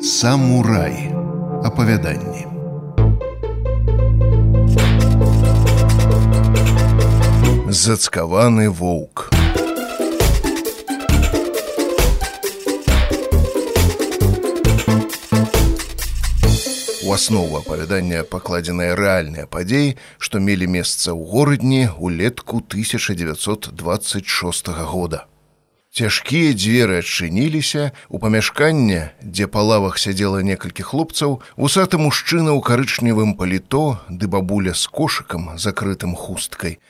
Самурай. 0.00 1.12
Апавяданні 1.64 2.46
Зацкаваны 7.68 8.68
воўк 8.68 9.30
У 17.04 17.12
аснову 17.12 17.58
апавядання 17.58 18.22
пакладзеныя 18.24 18.94
рэальныя 18.96 19.46
падзеі, 19.46 19.96
што 20.18 20.40
мелі 20.40 20.66
месца 20.72 21.12
ў 21.12 21.20
горадні 21.20 21.92
ўлетку 22.00 22.64
1926 22.64 24.68
года. 24.88 25.28
Цяжкія 25.94 26.58
дзверы 26.58 26.98
адчыніліся 27.06 27.92
у 28.10 28.18
памяшканне, 28.18 29.14
дзе 29.22 29.46
па 29.46 29.62
лавах 29.62 29.94
сядзела 30.02 30.42
некалькі 30.42 30.82
хлопцаў, 30.82 31.38
вусаты 31.54 32.02
мужчына 32.02 32.50
ў 32.50 32.58
карычневым 32.66 33.38
паліто 33.38 34.02
ды 34.10 34.26
бабуля 34.26 34.74
з 34.74 34.90
кошыкам, 34.90 35.54
закрытым 35.54 36.18
хусткай. 36.18 36.82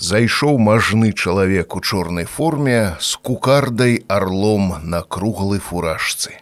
Зайшоў 0.00 0.56
мажны 0.56 1.12
чалавек 1.12 1.76
у 1.76 1.84
чорнай 1.84 2.24
форме 2.24 2.96
з 3.04 3.20
кукардай 3.20 4.00
арлом 4.08 4.80
на 4.80 5.04
круглай 5.04 5.60
фуражцы. 5.60 6.40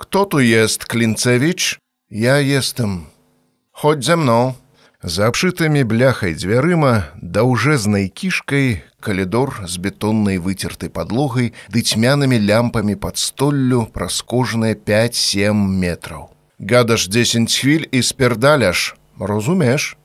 Кто 0.00 0.24
tu 0.24 0.40
jest 0.40 0.88
Клінцевіч? 0.88 1.76
Я 2.08 2.40
естым. 2.40 3.12
Хоць 3.72 4.04
за 4.08 4.16
мно. 4.16 4.56
За 5.02 5.28
абшытымі 5.28 5.84
бляхай 5.84 6.32
дзвярыма 6.32 7.12
даўжэзнай 7.20 8.08
кішкай 8.08 8.80
калідор 9.04 9.52
з 9.68 9.76
бетоннай 9.76 10.40
выцертай 10.40 10.88
падлогай 10.88 11.52
ды 11.68 11.84
цьмянымі 11.84 12.40
лямпамі 12.40 12.96
пад 12.96 13.20
столлю 13.20 13.84
праз 13.92 14.24
кожныя 14.24 14.72
5-7 14.72 15.52
метраў. 15.52 16.32
Гадаш 16.56 17.12
10 17.12 17.52
хвіль 17.52 17.84
і 17.92 18.00
спердаляш, 18.02 18.96
разумеш? 19.20 19.96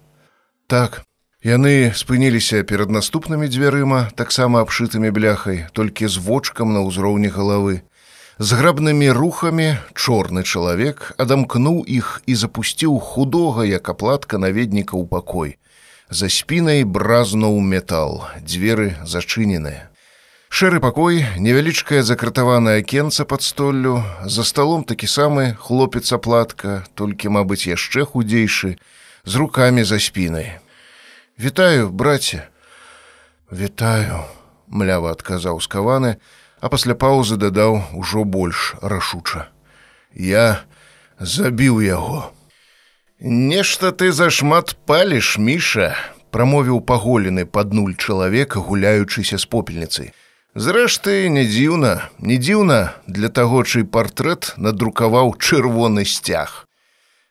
Так. 0.67 1.07
Яны 1.41 1.89
спыніліся 1.97 2.61
перад 2.67 2.91
наступнымі 2.93 3.47
дзвярыма, 3.47 4.11
таксама 4.13 4.61
абшытымі 4.61 5.09
бляхай, 5.09 5.65
толькі 5.73 6.05
з 6.05 6.19
вочкам 6.21 6.75
на 6.75 6.83
ўзроўні 6.85 7.31
галавы. 7.33 7.81
З 8.41 8.57
грабнымі 8.57 9.11
рухамі 9.13 9.65
чорны 9.93 10.41
чалавек 10.41 11.11
адамкнуў 11.21 11.83
іх 11.85 12.07
і 12.25 12.33
запусціў 12.33 12.95
худога 12.97 13.65
як 13.69 13.91
аплатка 13.93 14.41
наведніка 14.41 14.97
ў 14.97 15.05
пакой 15.05 15.61
за 16.09 16.25
спінай 16.25 16.81
бразнуў 16.81 17.59
метал, 17.61 18.25
дзверы 18.41 18.97
зачыненыя. 19.05 19.93
Шэры 20.49 20.81
пакой, 20.81 21.21
невялічкае 21.37 22.01
закратаванае 22.01 22.81
акенца 22.81 23.29
пад 23.29 23.45
столлю, 23.45 24.01
за 24.25 24.41
сталом 24.41 24.89
такі 24.89 25.05
самы 25.05 25.53
хлопец 25.61 26.09
аплатка, 26.09 26.81
толькі, 26.97 27.29
мабыць, 27.29 27.69
яшчэ 27.69 28.09
худзейшы, 28.09 28.75
з 29.21 29.33
рукамі 29.37 29.85
за 29.85 30.01
спінай. 30.01 30.57
Вітаю, 31.37 31.93
браце, 31.93 32.49
Вітаю, 33.53 34.25
млява 34.65 35.13
адказаў 35.13 35.61
скаваны, 35.61 36.17
а 36.61 36.69
пасля 36.69 36.93
паўзы 36.93 37.37
дадаў 37.41 37.81
ужо 37.97 38.23
больш 38.23 38.75
рашуча. 38.81 39.49
Я 40.13 40.61
забіў 41.19 41.81
яго. 41.81 42.31
Нешта 43.19 43.91
ты 43.91 44.11
зашмат 44.13 44.77
паліш, 44.85 45.37
міша, 45.37 45.93
прамовіў 46.31 46.81
паголены 46.81 47.45
пад 47.45 47.73
нуль 47.73 47.97
чалавека, 47.97 48.61
гуляючыся 48.61 49.37
з 49.37 49.45
попельніцай. 49.45 50.13
Зрэшты, 50.55 51.29
не 51.29 51.45
дзіўна, 51.47 52.09
не 52.19 52.37
дзіўна 52.37 52.93
для 53.07 53.29
таго, 53.29 53.63
чый 53.63 53.85
партрэт 53.85 54.53
надрукаваў 54.57 55.37
чырвоны 55.39 56.05
сцяг. 56.05 56.67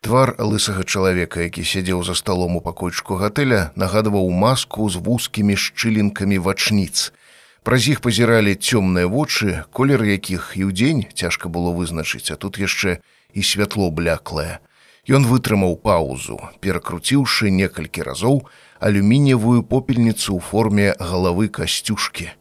Твар 0.00 0.32
лысага 0.38 0.86
чалавека, 0.88 1.44
які 1.44 1.60
сядзеў 1.60 2.00
за 2.02 2.14
сталом 2.16 2.56
у 2.56 2.62
пакойчку 2.64 3.20
гатэля, 3.20 3.72
нагадваў 3.76 4.30
маску 4.32 4.88
з 4.88 4.96
вузкімі 4.96 5.56
шчылінкамі 5.60 6.38
вачніц. 6.40 7.12
Праз 7.62 7.88
іх 7.92 8.00
пазіралі 8.00 8.56
цёмныя 8.56 9.04
вочы, 9.04 9.68
колер 9.76 10.00
якіх 10.00 10.56
і 10.56 10.72
ўдзень 10.72 11.12
цяжка 11.12 11.52
было 11.52 11.76
вызначыць, 11.76 12.32
а 12.32 12.36
тут 12.40 12.56
яшчэ 12.56 13.04
і 13.36 13.40
святло 13.44 13.90
бляклае. 13.92 14.64
Ён 15.04 15.28
вытрымаў 15.28 15.76
паузу, 15.76 16.40
перакруціўшы 16.64 17.52
некалькі 17.52 18.00
разоў 18.00 18.48
алюмініевую 18.80 19.60
попельніцу 19.62 20.36
ў 20.36 20.40
форме 20.40 20.88
галавы 20.96 21.52
касцюшкі. 21.52 22.32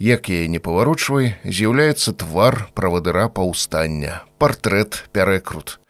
Як 0.00 0.28
яе 0.28 0.48
не 0.48 0.60
паварочвай, 0.60 1.36
з'яўляецца 1.44 2.16
твар 2.16 2.68
правадыра 2.76 3.28
паўстання, 3.28 4.24
партрэт 4.36 5.08
пярэкрут. 5.12 5.80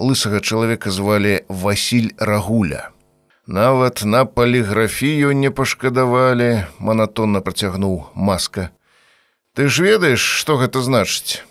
лысага 0.00 0.40
чалавека 0.40 0.90
звалі 0.90 1.44
Васіль 1.48 2.10
Рагуля. 2.16 2.90
Нават 3.52 4.02
на 4.04 4.24
паліграфію 4.24 5.32
не 5.34 5.50
пашкадавалі, 5.50 6.70
манатонна 6.78 7.40
працягнуў 7.42 8.06
маска. 8.14 8.70
Ты 9.58 9.66
ж 9.66 9.82
ведаеш, 9.82 10.22
што 10.22 10.54
гэта 10.54 10.78
значыць? 10.86 11.42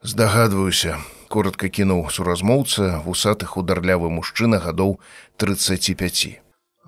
Здагадваюся, 0.00 0.96
коротко 1.28 1.68
кінуў 1.68 2.08
суразмоўца 2.08 3.04
вусаты 3.04 3.44
хударлявы 3.44 4.08
мужчына 4.08 4.56
гадоў 4.56 4.96
35. 5.36 6.40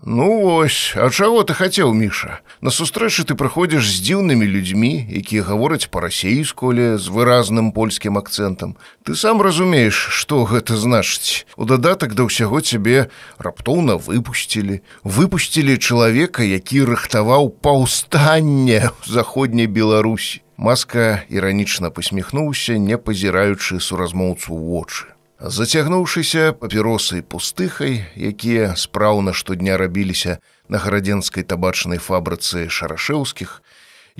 Ну 0.04 0.40
вось, 0.40 0.94
а 0.96 1.10
чаго 1.10 1.44
ты 1.46 1.54
хацеў 1.54 1.94
міша? 1.94 2.42
На 2.58 2.74
сустрэчы 2.74 3.22
ты 3.22 3.38
прыходзіш 3.38 3.86
з 3.86 4.02
дзіўнымі 4.02 4.42
людзьмі 4.50 5.06
якія 5.06 5.46
гавораць 5.46 5.86
па-расейску 5.94 6.74
але 6.74 6.98
з 6.98 7.06
выразным 7.06 7.70
польскім 7.70 8.18
акцэнтам. 8.18 8.74
Ты 9.06 9.14
сам 9.14 9.38
разумееш 9.38 9.94
што 9.94 10.42
гэта 10.42 10.74
значыць. 10.74 11.46
У 11.54 11.70
дадатак 11.70 12.18
да 12.18 12.26
ўсяго 12.26 12.58
цябе 12.66 13.14
раптоўна 13.38 13.94
выпусцілі. 13.94 14.82
Выпусцілі 15.06 15.78
чалавека 15.78 16.42
які 16.42 16.82
рыхтаваў 16.82 17.54
паўстанне 17.62 18.90
заходняй 19.06 19.70
беларусі. 19.70 20.42
Маска 20.58 21.22
іранічна 21.30 21.94
посміхнуўся 21.94 22.74
не 22.74 22.98
пазіраючы 22.98 23.78
суразмоўцу 23.78 24.50
вочы 24.50 25.11
Зацягнуўшыся 25.42 26.52
папіросай 26.54 27.18
пустыхай, 27.26 28.06
якія 28.14 28.76
спраўна 28.78 29.32
штодня 29.34 29.74
рабіліся 29.74 30.38
на 30.70 30.78
гарадзенскай 30.78 31.42
табачнай 31.42 31.98
фабрыцы 31.98 32.70
шарашэўскіх, 32.70 33.58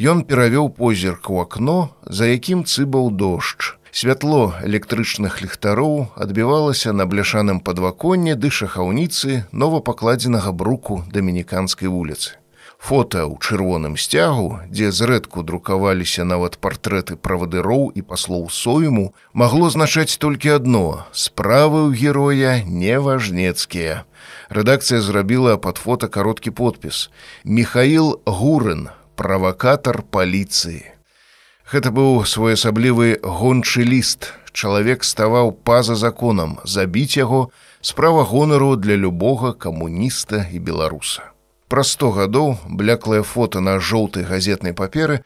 ён 0.02 0.26
перавёў 0.26 0.74
позірк 0.74 1.30
у 1.30 1.38
акно, 1.38 1.94
за 2.10 2.26
якім 2.26 2.66
цыбаў 2.66 3.14
дождж. 3.14 3.78
Святло 3.94 4.58
электрычных 4.66 5.38
ліхтароў 5.46 6.10
адбівалася 6.18 6.90
на 6.90 7.06
бляшаным 7.06 7.62
падваконне 7.62 8.34
ды 8.34 8.50
шахаўніцы 8.50 9.46
новапакладзенага 9.54 10.50
бруку 10.50 11.04
дамініканскай 11.06 11.86
вуліцы 11.86 12.41
фото 12.82 13.30
ў 13.30 13.38
чырвоным 13.38 13.94
сцягу, 13.94 14.58
дзе 14.66 14.90
зрэдку 14.90 15.46
друкаваліся 15.46 16.26
нават 16.26 16.58
партрэты 16.58 17.14
правадыроў 17.14 17.94
і 17.94 18.02
паслоў 18.02 18.50
сойму, 18.50 19.14
магло 19.32 19.70
значаць 19.70 20.18
толькі 20.18 20.58
адно: 20.58 21.06
справы 21.14 21.86
ў 21.86 21.90
героя 21.94 22.52
неважнецкія. 22.66 24.02
Рэдакцыя 24.50 25.00
зрабіла 25.00 25.56
пад 25.62 25.78
фото 25.78 26.10
кароткі 26.10 26.50
подпіс: 26.50 27.08
Михаил 27.44 28.18
Гурын, 28.26 28.90
правакатар 29.14 30.02
паліцыі. 30.02 30.82
Гэта 31.70 31.94
быў 31.94 32.26
своеасаблівы 32.26 33.22
гончы 33.22 33.86
ліст. 33.86 34.34
Чалавек 34.52 35.06
ставаў 35.08 35.56
па-за 35.64 35.94
законам, 35.96 36.58
забіць 36.68 37.16
яго 37.16 37.48
справа 37.80 38.26
гонару 38.28 38.76
для 38.76 39.00
любога 39.00 39.56
камуніста 39.56 40.44
і 40.52 40.60
беларуса 40.60 41.31
праз 41.72 41.96
сто 41.96 42.10
гадоў 42.12 42.58
бляклае 42.68 43.22
фото 43.24 43.64
на 43.64 43.78
жоўтай 43.80 44.28
газетнай 44.28 44.76
паперы 44.76 45.22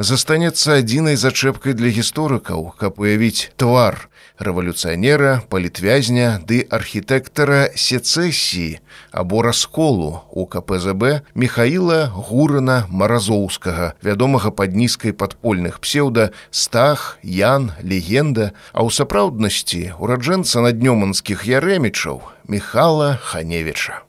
застанецца 0.00 0.80
адзінай 0.80 1.20
зачэпкай 1.20 1.76
для 1.76 1.92
гісторыкаў, 1.92 2.72
каб 2.80 3.04
уявіць 3.04 3.52
твар 3.60 4.08
рэвалюцыянера, 4.40 5.44
палітвязня 5.52 6.40
ды 6.40 6.64
архітэктара 6.72 7.76
сецэсіі 7.76 8.80
або 9.12 9.44
расколу 9.44 10.24
у 10.32 10.48
КПЗБ 10.48 11.20
Михаіла 11.36 12.08
Гурына 12.16 12.88
Маразоўскага, 12.88 13.92
вядомага 14.00 14.48
пад 14.56 14.72
нізкай 14.72 15.12
падпольных 15.12 15.84
псеўда 15.84 16.32
стах, 16.48 17.18
ян, 17.20 17.72
легенда, 17.84 18.56
а 18.72 18.80
ў 18.80 18.88
сапраўднасці 18.88 20.00
ураджэнца 20.00 20.64
наднёманскіх 20.64 21.44
ярэмічаў 21.44 22.24
Михала 22.48 23.18
Ханевіча. 23.20 24.08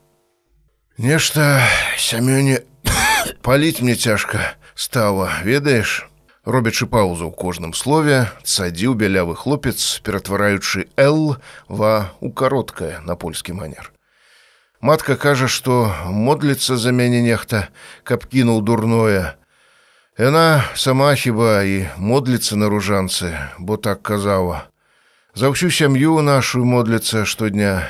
Нешта 0.98 1.64
сямёне 1.96 2.68
паліць 3.40 3.80
мне 3.80 3.94
цяжка 3.96 4.52
стала, 4.74 5.40
ведаеш, 5.40 6.04
робячы 6.44 6.84
паузу 6.84 7.30
ў 7.30 7.32
кожным 7.32 7.72
слове, 7.72 8.28
садзіў 8.44 8.92
бялявы 9.00 9.32
хлопец, 9.32 10.04
ператвараючы 10.04 10.92
Л 11.00 11.40
ва 11.72 12.12
у 12.20 12.28
кароткае 12.28 13.00
на 13.08 13.16
польскі 13.16 13.56
манер. 13.56 13.88
Матка 14.84 15.16
кажа, 15.16 15.48
што 15.48 15.88
модліцца 16.12 16.76
за 16.76 16.92
мяне 16.92 17.24
нехта, 17.24 17.72
каб 18.04 18.28
кінуў 18.28 18.60
дурное. 18.60 19.40
Яна 20.20 20.68
сама 20.76 21.14
хіба 21.16 21.64
і 21.64 21.88
модліцца 21.96 22.60
на 22.60 22.68
ружанцы, 22.68 23.32
бо 23.56 23.80
так 23.80 24.02
казала. 24.04 24.68
За 25.32 25.48
ўсю 25.48 25.72
сям'ю 25.72 26.20
нашу 26.20 26.68
модліцца 26.68 27.24
штодня, 27.24 27.88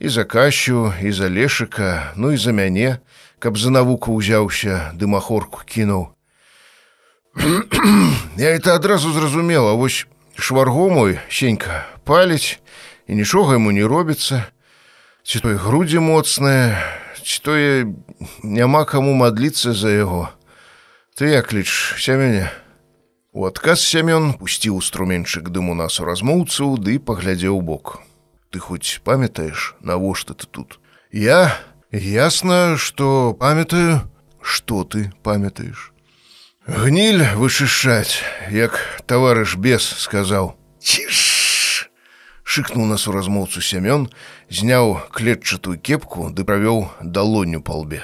і 0.00 0.08
за 0.08 0.24
кащу 0.24 0.92
і 1.02 1.12
за 1.12 1.28
лешыка 1.28 2.16
ну 2.16 2.32
і 2.32 2.36
за 2.40 2.52
мяне 2.56 2.98
каб 3.38 3.60
за 3.60 3.70
навуку 3.70 4.16
ўзяўся 4.16 4.96
дымахорку 4.96 5.60
кінуў. 5.64 6.16
Я 8.36 8.50
это 8.56 8.74
адразу 8.74 9.12
зразумела 9.12 9.72
вось 9.76 10.08
шварго 10.34 10.88
мой 10.88 11.20
сенька 11.28 11.84
паліць 12.04 12.58
і 13.06 13.14
нічога 13.14 13.60
яму 13.60 13.70
не 13.76 13.84
робіцца. 13.84 14.48
Ці 15.22 15.44
той 15.44 15.60
грудзі 15.60 16.00
моцныя 16.00 16.80
ці 17.20 17.36
тое 17.44 17.70
няма 18.42 18.84
каму 18.88 19.12
мадліцца 19.12 19.76
за 19.76 19.92
яго. 19.92 20.32
Ты 21.12 21.28
як 21.36 21.52
ліч 21.52 21.68
сямяне 22.00 22.48
у 23.32 23.44
адказ 23.44 23.84
сямён 23.84 24.32
пусціў 24.40 24.80
струменчык 24.80 25.52
дыму 25.52 25.76
нас 25.76 26.00
у 26.00 26.08
размоўцу 26.08 26.80
ды 26.80 26.96
паглядзеў 26.98 27.60
бок 27.60 28.00
ты 28.50 28.58
хоць 28.58 29.00
памятаеш 29.04 29.74
навошта 29.80 30.34
ты 30.34 30.46
тут? 30.46 30.80
Я? 31.10 31.56
Ясна 31.90 32.76
что 32.76 33.34
памятаю. 33.34 34.02
Что 34.42 34.84
ты 34.84 35.12
памятаеш 35.22 35.92
гніль 36.70 37.24
вышышаць 37.34 38.22
як 38.52 38.76
таварыш 39.10 39.56
бес 39.56 39.82
сказаў 39.82 40.54
ціш 40.78 41.88
шыкнул 42.44 42.86
нас 42.86 43.08
у 43.08 43.12
размоўцу 43.12 43.58
сямён 43.64 44.06
зняў 44.50 45.00
клетчатую 45.10 45.80
кепку 45.80 46.28
ды 46.30 46.44
правёў 46.44 46.86
далонню 47.02 47.62
па 47.62 47.80
лбе. 47.80 48.02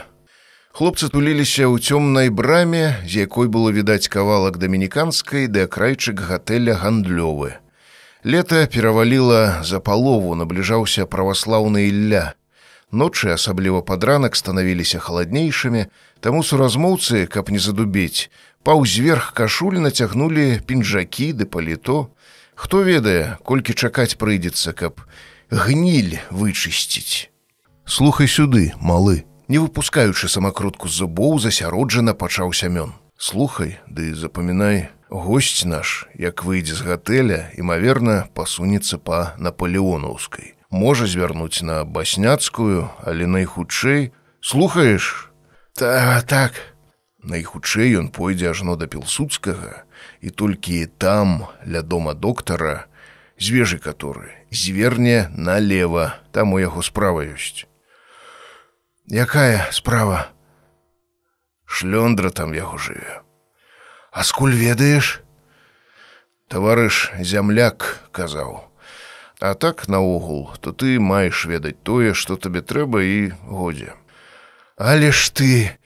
Хлопцы 0.73 1.09
туліліся 1.13 1.69
ў 1.69 1.79
цёмнай 1.79 2.33
браме 2.33 2.99
з 3.05 3.29
якой 3.29 3.47
было 3.47 3.71
відаць 3.71 4.09
кавалак 4.09 4.59
дамініканскай 4.59 5.47
ды 5.47 5.69
акрайчык 5.69 6.17
гатэля 6.17 6.81
гандлёвы 6.81 7.61
Лета 8.25 8.67
пераваліла 8.67 9.63
за 9.63 9.81
палову, 9.81 10.35
набліжаўся 10.35 11.07
праваслаўны 11.07 11.89
ілля. 11.89 12.35
Ночы, 12.93 13.35
асабліва 13.35 13.83
падранак 13.83 14.37
станавіліся 14.37 14.99
халаднейшымі, 14.99 15.87
таму 16.21 16.43
суразмоўцы, 16.43 17.27
каб 17.27 17.51
не 17.51 17.59
задубець, 17.59 18.31
паўзверх 18.63 19.35
кашулі 19.35 19.83
нацягнулі 19.83 20.63
пінжакі 20.67 21.33
ды 21.35 21.45
паліто. 21.45 22.11
Хто 22.55 22.83
ведае, 22.83 23.37
колькі 23.45 23.75
чакаць 23.75 24.17
прыйдзецца, 24.17 24.73
каб 24.73 25.03
гніль 25.51 26.19
вычысціць. 26.31 27.29
Слухай 27.85 28.27
сюды, 28.27 28.73
малы, 28.81 29.27
не 29.47 29.59
выпускаючы 29.59 30.27
самакрутку 30.27 30.89
з 30.89 31.05
зубоў 31.05 31.39
засяроджана 31.39 32.15
пачаў 32.15 32.51
сямён. 32.57 32.97
Слухай, 33.19 33.79
ды 33.87 34.15
запамінай, 34.15 34.89
Госць 35.11 35.65
наш, 35.65 36.07
як 36.15 36.45
выйдзе 36.45 36.75
з 36.75 36.83
гатэля, 36.83 37.51
імаверна, 37.55 38.27
пасунецца 38.35 38.99
па 38.99 39.35
наполеонаўскай. 39.39 40.55
Можа 40.71 41.07
звярнуць 41.07 41.63
на 41.63 41.85
басняцкую, 41.85 42.91
але 43.03 43.27
найхутчэй 43.27 44.11
слухаеш 44.41 45.31
та 45.75 46.23
так. 46.23 46.59
Найхутчэй 47.23 47.99
ён 47.99 48.11
пойдзе 48.11 48.51
ажно 48.51 48.77
да 48.77 48.87
пілсудскага 48.87 49.85
і 50.21 50.31
толькі 50.31 50.87
там 50.87 51.47
ля 51.67 51.83
дома 51.83 52.15
доктара, 52.15 52.87
звежы 53.39 53.79
каторы 53.79 54.37
зверне 54.51 55.29
налево, 55.37 56.15
там 56.33 56.53
у 56.53 56.59
яго 56.59 56.83
справа 56.83 57.25
ёсць. 57.25 57.67
Якая 59.07 59.69
справа? 59.71 60.29
Шлёндра 61.67 62.31
там 62.31 62.55
яго 62.55 62.79
жыве. 62.79 63.26
А 64.17 64.25
скуль 64.25 64.55
ведаеш? 64.57 65.21
Таварыш 66.49 67.13
зямляк 67.21 68.01
казаў. 68.17 68.65
А 69.45 69.53
так 69.53 69.89
наогул, 69.93 70.57
то 70.65 70.73
ты 70.73 70.97
маеш 70.97 71.45
ведаць 71.45 71.77
тое, 71.85 72.15
што 72.17 72.41
табе 72.41 72.63
трэба 72.65 73.05
і 73.05 73.37
годзе. 73.45 73.93
Але 74.81 75.13
ж 75.13 75.29
ты, 75.37 75.77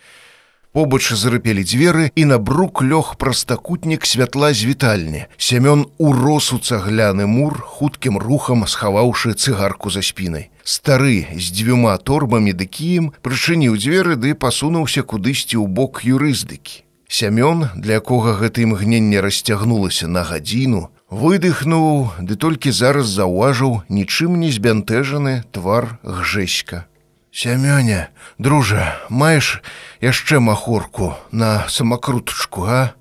Побач 0.71 1.11
зарыпелі 1.11 1.67
дзверы 1.67 2.13
і 2.15 2.25
на 2.31 2.39
брук 2.39 2.79
лёг 2.87 3.19
прастакутнік 3.19 4.07
святла 4.07 4.55
з 4.55 4.63
вітальні. 4.63 5.27
Сямён 5.35 5.91
урос 5.99 6.53
у 6.55 6.63
цагляны 6.63 7.27
мур, 7.27 7.59
хуткім 7.59 8.23
рухам 8.23 8.63
схаваўшы 8.63 9.35
цыгарку 9.35 9.91
за 9.91 10.07
спінай. 10.07 10.55
Стары 10.63 11.27
з 11.35 11.51
дзвюма 11.51 11.99
торбамі 11.99 12.55
ды 12.55 12.71
кіем 12.71 13.11
прычыніў 13.27 13.75
дзверы 13.75 14.15
ды 14.15 14.39
пасунуўся 14.39 15.03
кудысьці 15.03 15.59
ў 15.59 15.67
бок 15.67 16.07
юрыздыкі. 16.07 16.87
Сямён, 17.11 17.75
для 17.75 17.99
якога 17.99 18.39
гэта 18.39 18.63
імгненне 18.63 19.19
расцягнулася 19.19 20.07
на 20.07 20.23
гадзіну, 20.23 20.89
Выдыхнуў, 21.11 22.23
ды 22.23 22.39
толькі 22.39 22.71
зараз 22.71 23.11
заўважыў 23.11 23.83
нічым 23.91 24.39
не 24.39 24.55
збянтэжаны 24.55 25.43
твар 25.51 25.99
гжэська. 26.07 26.87
Сямёня, 27.35 28.15
дружа, 28.39 28.95
маеш 29.11 29.59
яшчэ 29.99 30.39
махорку 30.39 31.19
на 31.35 31.67
самакрутачку, 31.67 32.63
га? 32.63 32.95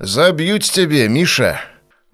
Заб'юць 0.00 0.64
цябе, 0.64 1.08
міша. 1.12 1.60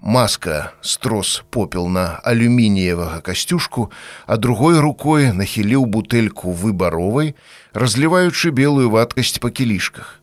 Маска 0.02 0.74
строс 0.82 1.44
попел 1.50 1.86
на 1.86 2.18
алюмініевага 2.26 3.22
касцюшку, 3.22 3.92
а 4.26 4.36
другой 4.36 4.82
рукой 4.82 5.30
нахіліў 5.30 5.86
бутэльку 5.86 6.50
выбаровай, 6.50 7.38
разліваючы 7.72 8.50
белую 8.50 8.90
вадкасць 8.90 9.38
па 9.38 9.54
кілішках. 9.54 10.18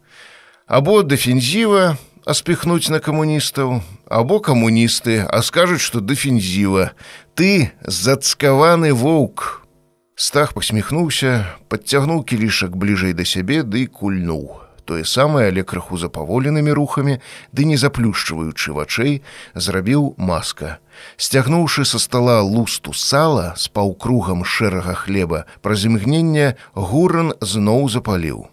Або 0.71 1.01
дэфензіва, 1.03 1.99
аспіхнуць 2.23 2.87
на 2.87 3.03
камуністаў, 3.03 3.81
або 4.07 4.39
камуністы, 4.39 5.27
а 5.27 5.43
скажуць, 5.43 5.83
што 5.83 5.99
дэфензіва. 5.99 6.95
Ты 7.35 7.75
зацкаваны 7.83 8.93
воўк. 8.95 9.67
Стах 10.15 10.55
пасміхнуўся, 10.55 11.59
падцягнуў 11.67 12.23
кілішак 12.23 12.79
бліжэй 12.79 13.11
да 13.11 13.27
сябе 13.27 13.67
ды 13.67 13.83
кульнуў. 13.83 14.63
Тое 14.87 15.03
самае, 15.03 15.51
але 15.51 15.67
крыху 15.67 15.99
запаволенымі 15.99 16.71
рухамі, 16.71 17.19
ды 17.51 17.67
не 17.67 17.75
заплюшчваючы 17.75 18.71
вачэй, 18.71 19.27
зрабіў 19.51 20.15
маска. 20.15 20.79
Сцягнуўшы 21.19 21.83
са 21.83 21.99
стала 21.99 22.39
лусту 22.39 22.95
сала 22.95 23.59
з 23.59 23.67
паўкругам 23.67 24.47
шэрага 24.47 24.95
хлеба, 24.95 25.43
праз 25.59 25.83
імгнення 25.83 26.55
гуран 26.79 27.35
зноў 27.43 27.91
запаліў. 27.91 28.47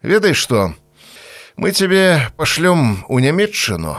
Ведай 0.00 0.32
што, 0.32 0.72
Мы 1.56 1.72
цябе 1.72 2.30
пашлём 2.36 3.04
у 3.08 3.18
нямметчыну 3.18 3.96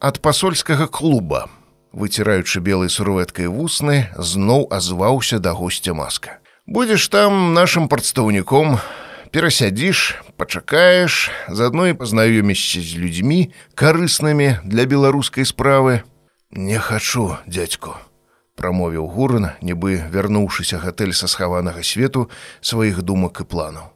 ад 0.00 0.20
пасольскага 0.20 0.86
клуба. 0.86 1.48
Выціраючы 1.92 2.60
белай 2.60 2.88
сурветкай 2.88 3.48
вусны, 3.48 4.12
зноў 4.16 4.68
азваўся 4.70 5.38
да 5.38 5.52
госця 5.52 5.94
маска. 5.94 6.38
Будзеш 6.66 7.08
там 7.08 7.54
нашым 7.54 7.88
прадстаўніком, 7.88 8.78
перасядзіш, 9.32 10.22
пачакаеш, 10.36 11.30
заадно 11.48 11.88
і 11.88 11.96
пазнаёмішся 11.96 12.80
з 12.84 12.94
людзьмі, 12.94 13.50
карыснымі 13.74 14.60
для 14.64 14.84
беларускай 14.84 15.44
справы. 15.44 16.04
Не 16.52 16.78
хачу, 16.78 17.38
дядьку, 17.46 17.96
прамовіў 18.54 19.08
гурн, 19.08 19.50
нібы 19.62 20.04
вярнуўшыся 20.12 20.78
гатэль 20.78 21.16
са 21.16 21.26
схаванага 21.26 21.82
свету 21.82 22.30
сваіх 22.60 23.02
думак 23.02 23.40
і 23.40 23.44
планаў. 23.48 23.90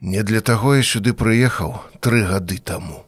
Не 0.00 0.22
для 0.22 0.40
таго 0.44 0.74
я 0.76 0.82
сюды 0.84 1.14
прыехаў 1.16 1.80
тры 2.04 2.20
гады 2.28 2.58
таму. 2.60 3.06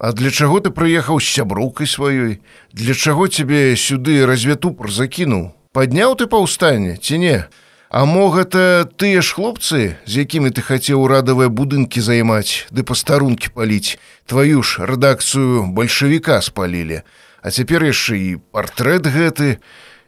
А 0.00 0.12
для 0.12 0.30
чаго 0.30 0.60
ты 0.60 0.72
прыехаў 0.72 1.20
з 1.20 1.28
сяброўкай 1.28 1.86
сваёй, 1.86 2.40
Для 2.72 2.94
чаго 2.94 3.28
цябе 3.28 3.76
сюды 3.76 4.24
развятупр 4.24 4.90
закінуў, 4.90 5.52
падняў 5.72 6.16
ты 6.16 6.26
паўстанне 6.26 6.96
ці 6.96 7.18
не? 7.18 7.44
А 7.90 8.04
мо 8.04 8.30
гэта 8.32 8.88
тыя 8.96 9.20
ж 9.20 9.36
хлопцы, 9.36 9.96
з 10.08 10.12
якімі 10.24 10.50
ты 10.56 10.64
хацеў 10.64 11.06
радавыя 11.06 11.52
будынкі 11.52 12.00
займаць, 12.00 12.64
ды 12.72 12.82
пастарункі 12.82 13.52
паліць, 13.52 14.00
тваю 14.24 14.64
ж 14.64 14.88
рэдакцыю 14.88 15.68
бальшавіка 15.68 16.40
спалілі, 16.40 17.04
А 17.44 17.50
цяпер 17.52 17.84
яшчэ 17.84 18.16
і 18.16 18.30
партрэт 18.56 19.06
гэты 19.06 19.60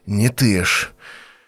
не 0.06 0.28
тыя 0.32 0.64
ж. 0.64 0.88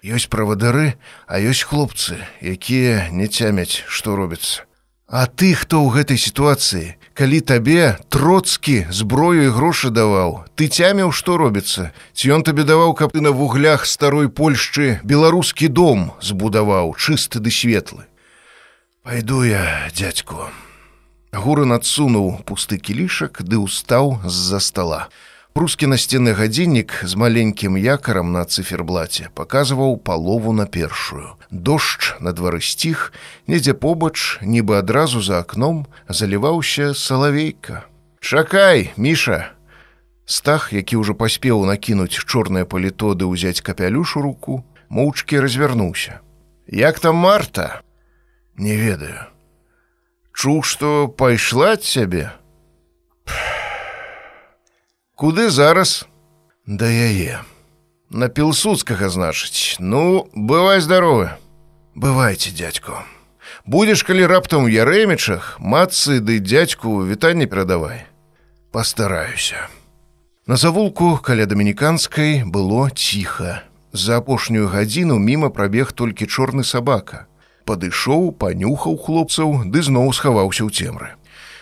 Ёсць 0.01 0.33
правадары, 0.33 0.97
а 1.29 1.37
ёсць 1.37 1.69
хлопцы, 1.69 2.17
якія 2.41 3.13
не 3.13 3.29
цямяць, 3.29 3.85
што 3.85 4.17
робіцца. 4.17 4.65
А 5.11 5.27
ты, 5.27 5.53
хто 5.53 5.85
ў 5.85 5.93
гэтай 5.93 6.17
сітуацыі, 6.17 6.97
калі 7.13 7.39
табе 7.45 7.99
троцкі 8.09 8.89
зброю 8.89 9.51
і 9.51 9.53
грошы 9.53 9.91
даваў, 9.93 10.49
ты 10.57 10.73
цяміў, 10.73 11.13
што 11.13 11.37
робіцца, 11.37 11.93
ці 12.17 12.33
ён 12.33 12.47
табе 12.47 12.65
даваў, 12.65 12.95
каб 12.97 13.13
ты 13.13 13.21
на 13.21 13.35
вуглях 13.35 13.85
старой 13.85 14.33
Польшчы 14.33 15.05
беларускі 15.05 15.69
дом 15.69 16.17
збудаваў 16.23 16.97
чысты 16.97 17.43
ды 17.43 17.53
светлы. 17.53 18.09
Пайду 19.05 19.43
я, 19.45 19.91
дядьку. 19.93 20.49
Гурын 21.35 21.77
адсунуў 21.77 22.41
пусты 22.49 22.81
кілішак 22.81 23.45
ды 23.45 23.61
ўстаў 23.61 24.25
з-за 24.25 24.65
стола. 24.65 25.13
Прускі 25.53 25.89
насценны 25.91 26.31
гадзіннік 26.39 26.93
з 27.03 27.19
маленькім 27.19 27.75
якарам 27.75 28.31
на 28.31 28.45
циферблаце 28.47 29.35
паказваў 29.35 29.97
палову 29.99 30.53
на 30.55 30.67
першую. 30.67 31.35
Дождж 31.51 32.15
на 32.23 32.31
двары 32.31 32.63
сціх, 32.63 33.11
недзе 33.51 33.75
побач, 33.75 34.39
нібы 34.47 34.79
адразу 34.79 35.19
за 35.19 35.43
акном 35.43 35.87
заліваўся 36.09 36.95
салавейка. 36.95 37.83
Чакай, 38.21 38.95
міша! 38.97 39.51
Стах, 40.23 40.71
які 40.73 41.03
ўжо 41.03 41.19
паспеў 41.19 41.67
накінуць 41.67 42.15
чорныя 42.15 42.63
палітоды 42.63 43.27
ўзяць 43.27 43.59
капялюшу 43.59 44.23
руку, 44.23 44.63
моўчкі 44.87 45.43
развярнуўся. 45.43 46.23
Як 46.71 47.03
там 47.03 47.19
марта? 47.19 47.83
Не 48.55 48.79
ведаю. 48.79 49.27
Чуў, 50.31 50.63
што 50.63 51.11
пайшла 51.11 51.75
ад 51.75 51.83
цябе, 51.83 52.31
Куды 55.21 55.51
зараз? 55.51 56.07
Да 56.65 56.89
яе. 56.89 57.45
На 58.09 58.33
пілсудскага, 58.33 59.13
значыць. 59.13 59.77
Ну, 59.77 60.33
бывай 60.33 60.81
здаровы. 60.81 61.37
Бывайце, 61.93 62.49
дядьку. 62.57 62.97
Будзеш, 63.69 64.01
калі 64.01 64.25
раптам 64.25 64.65
у 64.65 64.73
ярэмічах, 64.73 65.61
матцы 65.61 66.25
ды 66.25 66.41
дядьку 66.41 67.05
вітанне 67.05 67.45
перадавай. 67.45 68.09
Пастараюся. 68.73 69.69
На 70.49 70.57
завулку 70.57 71.21
каля 71.21 71.45
дамініканскай 71.45 72.49
было 72.49 72.89
ціха. 72.89 73.69
За 73.93 74.25
апошнюю 74.25 74.73
гадзіну 74.73 75.21
міма 75.21 75.53
прабег 75.53 75.93
толькі 75.93 76.33
чорны 76.33 76.65
сабака. 76.65 77.29
Падышоў, 77.69 78.33
панюхаў 78.33 78.97
хлопцаў, 78.97 79.69
ды 79.69 79.85
зноў 79.85 80.17
схаваўся 80.17 80.65
ў 80.65 80.73
цемры. 80.73 81.20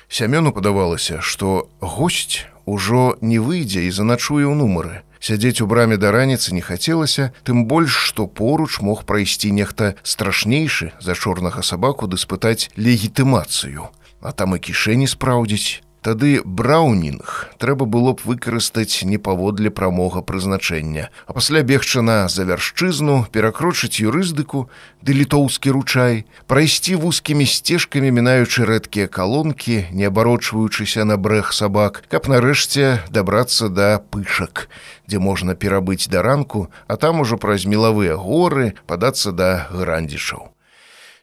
Сямёну 0.09 0.53
падавалася, 0.57 1.21
што 1.21 1.69
госць 1.81 2.49
ужо 2.65 3.17
не 3.21 3.39
выйдзе 3.39 3.85
і 3.85 3.91
заначуе 3.93 4.49
ў 4.49 4.57
нумары. 4.57 5.05
Сядзець 5.21 5.61
у 5.61 5.67
браме 5.67 5.97
да 6.01 6.13
раніцы 6.15 6.55
не 6.55 6.63
хацелася, 6.65 7.33
тым 7.45 7.67
больш, 7.69 7.93
што 7.93 8.27
поруч 8.27 8.81
мог 8.81 9.05
прайсці 9.05 9.53
нехта 9.53 9.97
страшнейшы 10.03 10.93
за 11.01 11.15
чорнага 11.15 11.63
сабаку 11.63 12.07
ды 12.07 12.17
спытаць 12.17 12.71
легітымацыю, 12.77 13.91
а 14.23 14.33
там 14.33 14.57
і 14.57 14.63
кішэні 14.63 15.11
спраўдзіць. 15.11 15.83
Тады 15.99 16.39
браўнінг 16.47 17.59
трэба 17.59 17.83
было 17.85 18.15
б 18.15 18.23
выкарыстаць 18.23 19.03
не 19.03 19.19
паводле 19.19 19.71
прамога 19.71 20.23
прызначэння, 20.23 21.11
а 21.27 21.35
пасля 21.35 21.63
бегча 21.67 22.03
на 22.07 22.29
завяршчызну, 22.31 23.27
перакрочыць 23.35 23.99
юрыздыку, 23.99 24.71
ды 25.03 25.17
літоўскі 25.19 25.75
ручай, 25.75 26.23
прайсці 26.47 26.95
вузкімі 27.03 27.43
сцежкамі 27.51 28.15
мінаючы 28.15 28.63
рэдкія 28.63 29.11
калонкі, 29.11 29.91
не 29.91 30.07
абарочваючыся 30.07 31.03
на 31.03 31.19
брэх 31.19 31.51
сабак, 31.51 32.07
каб 32.07 32.31
нарэшце 32.31 33.03
дабрацца 33.11 33.67
да 33.67 33.99
пышак, 33.99 34.71
дзе 35.11 35.19
можна 35.19 35.59
перабыць 35.59 36.07
да 36.07 36.23
ранку, 36.23 36.71
а 36.87 36.95
там 36.95 37.19
ужо 37.27 37.43
праз 37.43 37.67
мелавыя 37.67 38.15
горы 38.15 38.79
падацца 38.87 39.35
да 39.35 39.67
грандзішаў. 39.75 40.55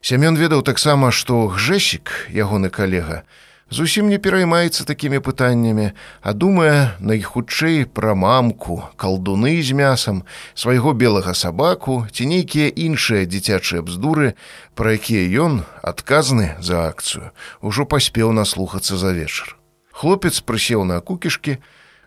Сямён 0.06 0.36
ведаў 0.36 0.68
таксама, 0.68 1.16
што 1.16 1.48
гжэсік, 1.48 2.30
ягоны 2.30 2.70
калега, 2.70 3.24
зусім 3.70 4.10
не 4.10 4.18
пераймаецца 4.22 4.86
такімі 4.86 5.20
пытаннямі, 5.20 5.92
а 6.22 6.34
думае 6.34 6.96
найхутчэй 7.00 7.86
пра 7.86 8.16
мамку, 8.16 8.84
калдуны 8.96 9.62
з 9.62 9.74
мясам, 9.74 10.24
свайго 10.54 10.94
белага 10.94 11.34
сабаку 11.34 12.06
ці 12.12 12.30
нейкія 12.30 12.70
іншыя 12.70 13.26
дзіцячыя 13.26 13.82
бздуры, 13.82 14.36
пра 14.76 14.96
якія 14.96 15.26
ён 15.46 15.64
адказны 15.82 16.56
за 16.62 16.88
акцыю, 16.88 17.34
ужо 17.62 17.86
паспеў 17.86 18.32
наслухацца 18.32 18.98
за 18.98 19.12
вечар. 19.12 19.58
Хлопец 19.92 20.40
прысеў 20.42 20.86
на 20.86 21.02
кукішкі, 21.02 21.58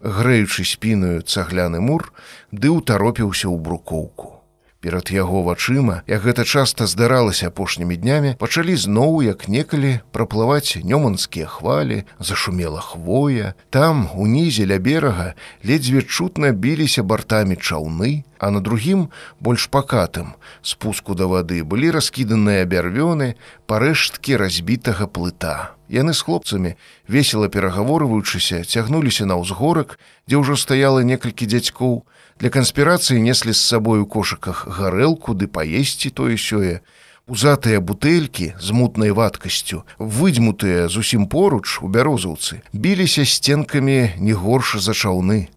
грэючы 0.00 0.64
спіную 0.64 1.22
цагляны 1.22 1.80
мур, 1.80 2.12
ды 2.52 2.70
ўтаропіўся 2.70 3.50
ў 3.50 3.56
брукоўку. 3.58 4.37
Перад 4.80 5.10
яго 5.10 5.42
вачыма, 5.42 6.06
як 6.06 6.22
гэта 6.22 6.44
часта 6.46 6.86
здаралася 6.86 7.50
апошнімі 7.50 7.98
днямі, 7.98 8.30
пачалі 8.38 8.78
зноў, 8.78 9.26
як 9.26 9.50
некалі 9.50 9.98
праплываць 10.14 10.78
нёманскія 10.86 11.50
хвалі, 11.50 12.06
зашумела 12.22 12.78
хвоя. 12.78 13.58
Там, 13.74 14.06
унізе 14.14 14.70
ля 14.70 14.78
берага, 14.78 15.34
ледзьве 15.66 16.06
чутна 16.06 16.54
біліся 16.54 17.02
бартамі 17.02 17.58
чаўны, 17.58 18.22
а 18.38 18.54
на 18.54 18.62
другім, 18.62 19.10
больш 19.42 19.66
пакатым, 19.66 20.38
спуску 20.62 21.18
да 21.18 21.26
вады 21.26 21.66
былі 21.66 21.90
раскіданыя 21.90 22.62
бярвёны, 22.62 23.34
парэшткі 23.66 24.38
разбітага 24.38 25.10
плыта. 25.10 25.74
Яны 25.90 26.14
з 26.14 26.22
хлопцамі, 26.22 26.78
весела 27.10 27.50
перагаворваючыся, 27.50 28.62
цягнуліся 28.62 29.26
на 29.26 29.42
ўзгорак, 29.42 29.98
дзе 30.30 30.38
ўжо 30.38 30.54
стаяла 30.54 31.02
некалькі 31.02 31.50
дзядзькоў, 31.50 32.06
Для 32.38 32.50
канспірацыі 32.54 33.18
неслі 33.18 33.50
з 33.50 33.58
сабой 33.58 33.98
у 33.98 34.06
кошыках 34.06 34.62
гарэлку 34.70 35.34
ды 35.34 35.50
паесці 35.50 36.14
тое 36.14 36.38
сёе. 36.38 36.86
Узатыя 37.26 37.82
бутэлькі 37.82 38.54
з 38.62 38.68
мутнай 38.70 39.10
вадкасцю, 39.10 39.82
выдзьмутыя 39.98 40.86
зусім 40.86 41.26
поруч 41.26 41.82
у 41.82 41.90
бярозаўцы, 41.90 42.62
біліся 42.70 43.26
сценкамі 43.26 44.14
не 44.22 44.34
горш 44.38 44.78
за 44.78 44.94
чаўны. 44.94 45.50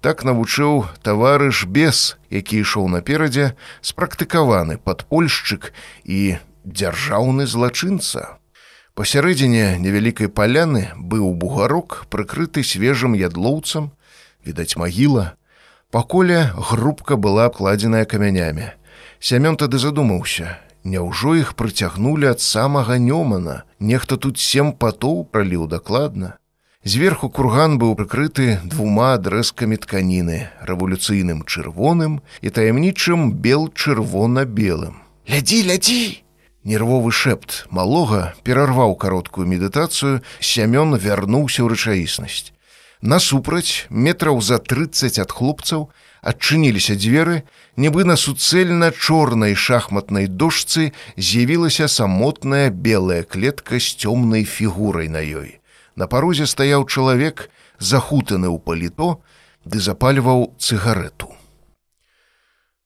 Так 0.00 0.22
навучыў 0.22 0.86
таварыш 1.02 1.66
бес, 1.66 2.14
які 2.30 2.62
ішоў 2.62 2.86
наперадзе, 2.94 3.58
спрактыкаваны 3.82 4.78
падпольшчык 4.78 5.74
і 6.06 6.38
дзяржаўны 6.62 7.50
злачынца. 7.50 8.38
Пасярэдзіне 8.94 9.82
невялікай 9.82 10.30
паляны 10.30 10.94
быў 10.94 11.34
бугарок, 11.34 12.06
прыкрыты 12.06 12.62
свежым 12.62 13.18
ядлоўцам, 13.18 13.90
відаць 14.46 14.78
магіла. 14.78 15.34
Паколе 15.90 16.52
грубка 16.54 17.16
была 17.16 17.46
абкладзеная 17.50 18.04
камянямі. 18.06 18.70
Сямён 19.18 19.56
тады 19.58 19.78
задумаўся: 19.82 20.62
Няўжо 20.86 21.34
іх 21.42 21.58
прыцягнулі 21.58 22.30
ад 22.30 22.40
самага 22.40 22.94
нёмана, 22.94 23.66
Нехта 23.80 24.16
тут 24.16 24.38
сем 24.38 24.70
патоў 24.72 25.26
праліў 25.26 25.66
дакладна. 25.66 26.38
Зверху 26.84 27.28
курган 27.28 27.74
быў 27.82 27.96
прыкрыты 27.98 28.62
двума 28.64 29.18
адрэзкамі 29.18 29.76
тканіны, 29.82 30.46
рэвалюцыйным 30.62 31.42
чырвоным 31.42 32.22
і 32.40 32.48
таямнічым 32.54 33.34
бел 33.34 33.66
чырвона-белым. 33.74 34.94
Лядзі, 35.26 35.58
лядзі! 35.66 36.22
Нервовы 36.62 37.10
шэпт 37.10 37.66
малога 37.68 38.32
перарваў 38.44 38.94
кароткую 38.94 39.48
медытацыю, 39.50 40.22
сямён 40.38 40.94
вярнуўся 40.94 41.66
ў 41.66 41.74
рэчаіснасць. 41.74 42.54
Насупраць 43.00 43.88
метраў 43.88 44.42
за 44.44 44.58
30 44.58 45.18
ад 45.24 45.32
хлопцаў 45.32 45.88
адчыніліся 46.20 47.00
дзверы, 47.00 47.48
нібы 47.80 48.04
на 48.04 48.16
суцэльна 48.20 48.92
чорнай 48.92 49.56
шахматнай 49.56 50.28
дошцы 50.28 50.92
з'явілася 51.16 51.88
самотная 51.88 52.68
белая 52.68 53.24
клетка 53.24 53.80
з 53.80 53.96
цёмнай 53.96 54.44
фігурай 54.44 55.08
на 55.08 55.24
ёй. 55.24 55.64
На 55.96 56.12
парозе 56.12 56.44
стаяў 56.44 56.84
чалавек, 56.84 57.48
захутаны 57.80 58.52
ў 58.52 58.60
паліто, 58.60 59.24
ды 59.64 59.80
запальваў 59.80 60.52
цыгарету. 60.60 61.39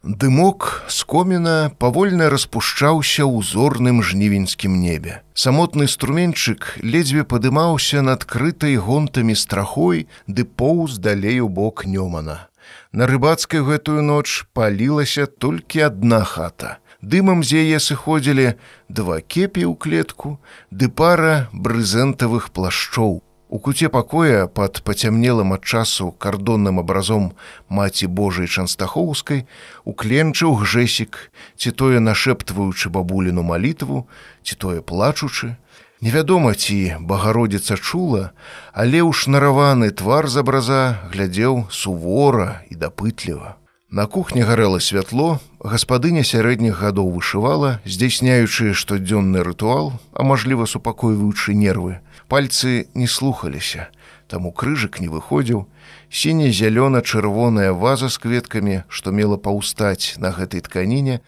Дымок 0.05 0.83
з 0.87 1.03
коміна 1.09 1.71
павольна 1.81 2.27
распушчаўся 2.29 3.25
ў 3.25 3.41
зорным 3.41 4.03
жнівеньскім 4.05 4.77
небе. 4.77 5.25
Самотны 5.33 5.89
струменьчык 5.89 6.77
ледзьве 6.85 7.25
падымаўся 7.25 8.05
над 8.05 8.29
крытай 8.29 8.77
гонтамі 8.77 9.33
страхой 9.33 10.05
ды 10.29 10.45
поўз 10.45 11.01
далей 11.01 11.41
у 11.41 11.49
бок 11.49 11.89
нёмана. 11.89 12.53
На 12.93 13.09
рыбацкай 13.09 13.65
гэтую 13.65 14.05
ноч 14.05 14.45
палілася 14.53 15.25
толькі 15.25 15.89
адна 15.89 16.21
хата. 16.29 16.85
Дымам 17.01 17.41
з 17.41 17.65
яе 17.65 17.81
сыходзілі 17.81 18.61
два 18.93 19.25
кепі 19.25 19.65
ў 19.65 19.73
клетку, 19.73 20.37
ды 20.69 20.93
пара 20.93 21.49
брызэнтавых 21.57 22.53
плашчоў. 22.53 23.25
У 23.55 23.59
куце 23.63 23.89
пакоя 23.89 24.47
пад 24.51 24.81
пацямнелым 24.83 25.53
ад 25.55 25.63
часу 25.63 26.09
кардонным 26.11 26.81
абразом 26.83 27.29
маці 27.69 28.09
Божай 28.11 28.51
Чанстахоўскай 28.51 29.45
укленчыў 29.87 30.57
гжэсік, 30.59 31.31
ці 31.55 31.71
тое 31.71 32.03
нашэптваючы 32.03 32.91
бабуліну 32.91 33.47
малітву, 33.47 34.09
ці 34.43 34.59
тое 34.59 34.83
плачучы. 34.83 35.55
Невядома, 36.03 36.59
ці 36.59 36.99
багародзіца 36.99 37.79
чула, 37.79 38.35
але 38.75 39.07
ўшнараваны 39.07 39.95
твар 39.95 40.27
з 40.27 40.43
абраза 40.43 41.07
глядзеў 41.15 41.71
сувора 41.71 42.67
і 42.75 42.75
дапытліва. 42.75 43.55
На 43.95 44.11
кухне 44.11 44.43
гарэла 44.43 44.83
святло, 44.83 45.39
гаспадыня 45.63 46.27
сярэдніх 46.27 46.83
гадоў 46.83 47.15
вышывала, 47.15 47.79
здзяйсняючы 47.87 48.75
штодзённы 48.75 49.47
рытуал, 49.47 49.95
а 50.11 50.27
мажліва 50.27 50.67
супакойваючы 50.67 51.55
нервы, 51.55 52.03
пальцы 52.29 52.89
не 52.95 53.07
слухаліся, 53.07 53.89
таму 54.29 54.53
крыжык 54.53 55.01
не 55.01 55.09
выходзіў, 55.09 55.67
сіне-зялёна-чырвоная 56.11 57.73
ваза 57.73 58.09
з 58.09 58.19
кветкамі, 58.19 58.83
што 58.89 59.13
мела 59.13 59.37
паўстаць 59.37 60.17
на 60.19 60.31
гэтай 60.31 60.61
тканіне, 60.65 61.21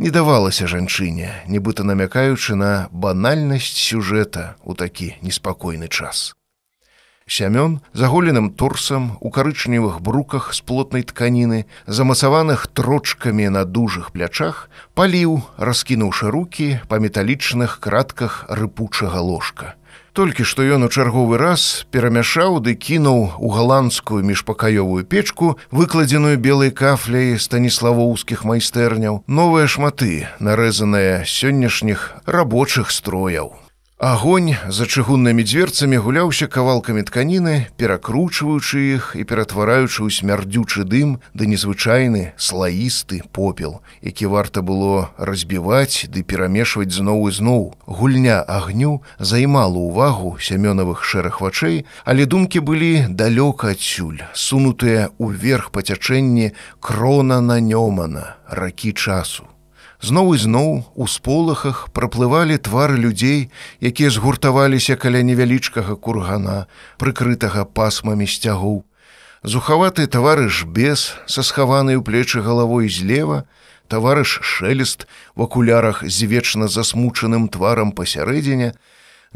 не 0.00 0.10
давалася 0.10 0.66
жанчыне, 0.66 1.44
нібыта 1.46 1.84
намякаючы 1.84 2.56
на 2.56 2.88
банальнасць 2.90 3.76
сюжэта 3.76 4.56
ў 4.64 4.72
такі 4.72 5.08
неспакойны 5.20 5.88
час. 5.88 6.32
Сямён 7.30 7.78
заголеным 7.92 8.50
торсам 8.50 9.16
у 9.20 9.30
карычневых 9.30 10.00
бруках 10.00 10.50
з 10.52 10.62
плотнай 10.66 11.04
тканіны, 11.06 11.66
замасаваных 11.86 12.66
трочкамі 12.66 13.46
на 13.54 13.62
дужых 13.62 14.10
плячах, 14.10 14.66
паліў, 14.98 15.38
раскінуўшы 15.54 16.26
руки 16.34 16.80
па 16.88 16.98
металічных 16.98 17.78
кратках 17.78 18.46
рыпучага 18.48 19.22
ложка. 19.22 19.78
Толькі 20.12 20.42
што 20.42 20.66
ён 20.66 20.82
у 20.82 20.90
чарговы 20.90 21.38
раз 21.38 21.86
перамяшаў 21.94 22.58
ды 22.66 22.74
кінуў 22.74 23.38
у 23.38 23.48
галандскую 23.54 24.26
міжпакаёвую 24.26 25.06
печку, 25.06 25.54
выкладзеную 25.70 26.34
белай 26.34 26.74
кафляй 26.74 27.38
станіславоўскіх 27.38 28.42
майстэрняў, 28.42 29.22
новыя 29.30 29.70
шматы, 29.70 30.26
нарэзаныя 30.42 31.22
сённяшніх 31.22 32.26
рабочых 32.26 32.90
строяў. 32.90 33.59
Агонь 34.00 34.54
за 34.72 34.86
чыгуннымі 34.88 35.44
дзверцамі 35.44 35.98
гуляўся 36.00 36.46
кавалкамі 36.48 37.02
тканіны, 37.04 37.68
перакручваючы 37.76 38.80
іх 38.96 39.12
і 39.12 39.28
ператвараючы 39.28 40.00
ў 40.00 40.08
смярдзючы 40.08 40.88
дым 40.88 41.20
да 41.36 41.44
незвычайны 41.44 42.32
слаісты 42.40 43.20
попел, 43.28 43.84
які 44.00 44.32
варта 44.32 44.64
было 44.64 45.12
разбіваць 45.20 46.08
ды 46.08 46.24
перамешваць 46.24 46.96
зноў 46.96 47.28
і 47.28 47.36
зноў. 47.36 47.62
Гульня 47.84 48.40
агню 48.40 49.04
займала 49.20 49.76
ўвагу 49.76 50.40
сямёнавых 50.40 51.04
шэрых 51.04 51.44
вачэй, 51.44 51.84
але 52.08 52.24
думкі 52.24 52.64
былі 52.64 53.04
далёка 53.04 53.76
адсюль, 53.76 54.24
сунутыя 54.32 55.12
ўверх 55.20 55.76
пацячэнні 55.76 56.56
крона 56.80 57.44
на 57.44 57.60
нёмана, 57.60 58.40
ракі 58.48 58.96
часу. 58.96 59.44
Зноў 60.00 60.32
і 60.34 60.38
зноў 60.40 60.68
у 60.96 61.06
сполахах 61.06 61.92
праплывалі 61.92 62.56
твары 62.56 62.96
людзей, 62.96 63.52
якія 63.84 64.08
згуртаваліся 64.08 64.96
каля 64.96 65.20
невялічкага 65.20 65.96
кургана, 66.00 66.64
прыкрытага 66.96 67.68
пасмамі 67.68 68.24
сцягоў. 68.24 68.80
Зухаваты 69.44 70.08
таварыш 70.08 70.64
бес 70.64 71.12
са 71.28 71.44
схаванай 71.44 72.00
у 72.00 72.02
плечы 72.02 72.40
галавой 72.40 72.88
злева, 72.88 73.44
таварыш 73.92 74.40
шэлест 74.40 75.04
в 75.36 75.44
акулярах 75.44 76.00
з 76.00 76.24
вечна 76.24 76.68
засмучаным 76.68 77.52
тварам 77.52 77.92
пасярэдзіне, 77.92 78.72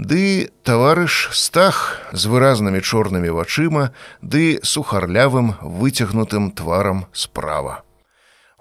ды 0.01 0.49
таварыш 0.65 1.29
стах 1.37 2.01
з 2.17 2.25
выразнымі 2.25 2.81
чорнымі 2.81 3.37
вачыма 3.37 3.93
ды 4.25 4.65
сухарлявым 4.65 5.61
выцягнутым 5.61 6.57
тварам 6.57 7.05
справа. 7.13 7.84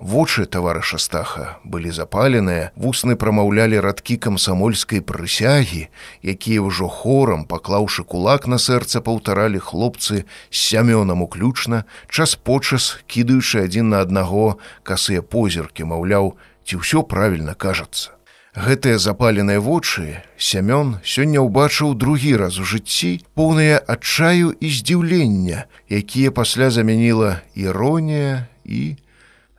Вочы 0.04 0.44
таварыша 0.44 0.98
стаха 1.00 1.44
былі 1.64 1.88
запаленыя, 1.96 2.76
вусны 2.76 3.16
прамаўлялі 3.16 3.80
радкі 3.80 4.18
камсамольскай 4.20 5.00
прысягі, 5.00 5.88
якія 6.20 6.60
ўжо 6.60 6.90
хорам, 6.92 7.46
паклаўшы 7.48 8.04
кулак 8.04 8.44
на 8.52 8.60
сэрца 8.60 9.00
паўтаралі 9.00 9.64
хлопцы 9.64 10.28
з 10.52 10.58
сямёнам 10.60 11.24
уключна, 11.24 11.88
час 12.12 12.36
почас 12.36 13.00
кідаючы 13.08 13.64
адзін 13.64 13.96
на 13.96 14.04
аднаго 14.04 14.60
касыя 14.84 15.24
позіркі, 15.24 15.88
маўляў, 15.88 16.36
ці 16.68 16.84
ўсё 16.84 17.08
правільна 17.08 17.56
кажацца. 17.56 18.12
Гэтыя 18.60 19.00
запаленыя 19.00 19.64
вочы 19.64 20.20
сямён 20.36 21.00
сёння 21.08 21.40
ўбачыў 21.48 21.96
другі 21.96 22.36
раз 22.44 22.60
у 22.60 22.68
жыцці 22.68 23.24
поўныя 23.40 23.80
адчаю 23.80 24.52
і 24.52 24.68
здзіўлення, 24.68 25.64
якія 25.88 26.36
пасля 26.36 26.68
замяніла 26.76 27.40
іронія 27.56 28.52
і 28.68 29.00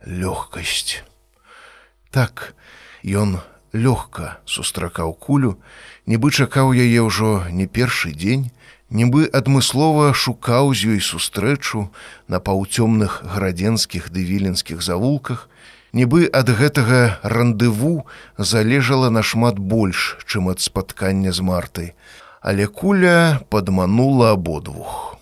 лёгкасць. 0.05 1.03
Так 2.11 2.53
ён 3.03 3.41
лёгка 3.73 4.39
сустракаў 4.45 5.13
кулю, 5.19 5.57
нібы 6.07 6.31
чакаў 6.31 6.71
яе 6.71 7.01
ўжо 7.03 7.49
не 7.51 7.67
першы 7.67 8.13
дзень, 8.15 8.53
нібы 8.89 9.27
адмыслова 9.27 10.13
шукаў 10.13 10.71
з 10.73 10.95
ёй 10.95 11.01
сустрэчу 11.01 11.89
на 12.31 12.39
паўцёмных 12.39 13.19
градзенскіх 13.25 14.13
ды 14.13 14.23
віленскіх 14.23 14.79
завулках, 14.79 15.49
нібы 15.91 16.29
ад 16.31 16.49
гэтага 16.49 17.19
рандыву 17.23 18.07
залежала 18.37 19.09
нашмат 19.09 19.59
больш, 19.59 20.15
чым 20.25 20.49
ад 20.53 20.61
спаткання 20.61 21.35
з 21.35 21.41
мартай, 21.41 21.89
але 22.41 22.67
куля 22.67 23.41
падманула 23.49 24.33
абодвух. 24.37 25.14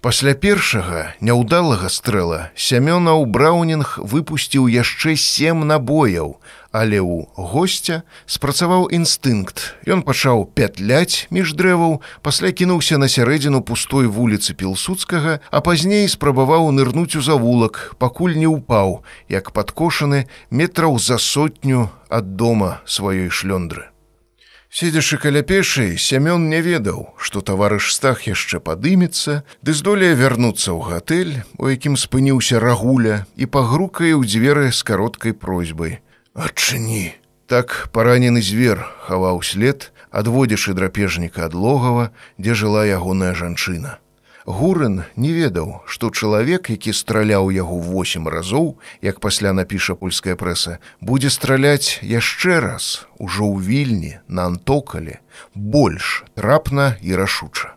Пасля 0.00 0.32
першага 0.32 1.00
няўдалага 1.20 1.90
стрэла 1.92 2.38
сямёна 2.56 3.12
ў 3.20 3.28
браўнінг 3.28 4.00
выпусціў 4.00 4.64
яшчэ 4.72 5.12
сем 5.20 5.68
набояў, 5.68 6.40
але 6.72 7.04
ў 7.04 7.28
госця 7.36 8.00
спрацаваў 8.24 8.88
інстынкт. 8.96 9.76
Ён 9.84 10.00
пачаў 10.00 10.48
пятляць 10.56 11.28
між 11.28 11.52
дрэваў, 11.52 12.00
пасля 12.24 12.48
кінуўся 12.48 12.96
на 12.96 13.12
сярэдзіну 13.12 13.60
пустой 13.60 14.08
вуліцы 14.08 14.56
пілсудскага, 14.56 15.44
а 15.52 15.58
пазней 15.60 16.08
спрабаваў 16.08 16.72
нырнуць 16.72 17.20
у 17.20 17.24
завулак, 17.28 17.92
пакуль 18.00 18.40
не 18.40 18.48
ўпаў, 18.48 19.04
як 19.28 19.52
падкошаны 19.52 20.24
метраў 20.48 20.96
за 20.96 21.20
сотню 21.20 21.92
ад 22.08 22.40
дома 22.40 22.80
сваёй 22.88 23.28
шлёндры. 23.28 23.92
Седзячы 24.70 25.18
каля 25.18 25.42
пешай, 25.42 25.96
сямён 25.98 26.46
не 26.48 26.60
ведаў, 26.62 27.10
што 27.18 27.40
таварыш 27.42 27.90
стах 27.90 28.22
яшчэ 28.30 28.62
падымецца, 28.62 29.42
ды 29.66 29.74
здолее 29.74 30.14
вярнуцца 30.14 30.70
ў 30.70 30.94
гатэль, 30.94 31.34
у 31.58 31.66
якім 31.66 31.98
спыніўся 31.98 32.62
рагуля 32.62 33.26
і 33.34 33.50
пагрукае 33.50 34.14
ў 34.14 34.22
дзверы 34.30 34.70
з 34.70 34.86
кароткай 34.86 35.34
просьбай: 35.34 35.98
Адчыні. 36.38 37.18
Так 37.50 37.90
паранены 37.90 38.46
звер 38.46 38.86
хаваў 39.10 39.42
след, 39.42 39.90
адводзячы 40.14 40.78
драпежніка 40.78 41.50
ад 41.50 41.58
логава, 41.58 42.14
дзе 42.38 42.54
жыла 42.54 42.86
ягоная 42.86 43.34
жанчына. 43.34 43.98
Гурын 44.46 45.04
не 45.16 45.32
ведаў, 45.32 45.82
што 45.84 46.10
чалавек, 46.10 46.70
які 46.70 46.92
страляў 46.92 47.50
яго 47.52 47.76
восем 47.76 48.28
разоў, 48.28 48.78
як 49.02 49.20
пасля 49.20 49.52
напіша 49.52 49.94
польская 49.94 50.36
прэса, 50.36 50.78
будзе 51.00 51.30
страляць 51.30 52.00
яшчэ 52.00 52.60
раз, 52.60 53.06
ужо 53.18 53.44
ў 53.44 53.60
вільні, 53.60 54.12
на 54.28 54.48
антокале, 54.48 55.20
больш 55.54 56.24
трапна 56.34 56.96
і 57.02 57.14
рашуча. 57.14 57.76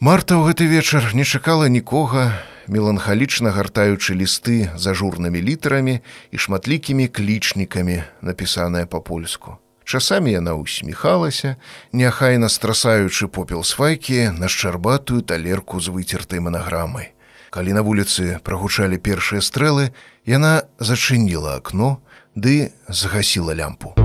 Марта 0.00 0.38
ў 0.38 0.54
гэты 0.54 0.70
вечар 0.70 1.10
не 1.14 1.26
чакала 1.26 1.66
нікога, 1.68 2.38
меланхалічна 2.70 3.50
гартаючы 3.50 4.14
лісты 4.14 4.70
з 4.78 4.84
ажурнымі 4.94 5.42
літарамі 5.42 5.98
і 6.30 6.36
шматлікімі 6.38 7.10
клічнікамі, 7.10 8.06
напісаныя 8.22 8.86
па-польску. 8.86 9.58
Часамі 9.90 10.30
яна 10.30 10.54
усміхалася, 10.54 11.56
няхайна 11.92 12.48
страсаючы 12.48 13.26
попел 13.26 13.64
свайкі 13.64 14.30
на 14.38 14.46
шчарбатую 14.46 15.22
талерку 15.26 15.80
з 15.82 15.90
выцертай 15.90 16.38
манаграмай. 16.38 17.10
Калі 17.50 17.74
на 17.74 17.82
вуліцы 17.82 18.38
прагучалі 18.46 19.02
першыя 19.02 19.42
стрэлы, 19.42 19.90
яна 20.22 20.62
зачыніла 20.78 21.58
акно 21.58 21.98
ды 22.38 22.70
згасіла 22.86 23.50
лямпу. 23.50 23.98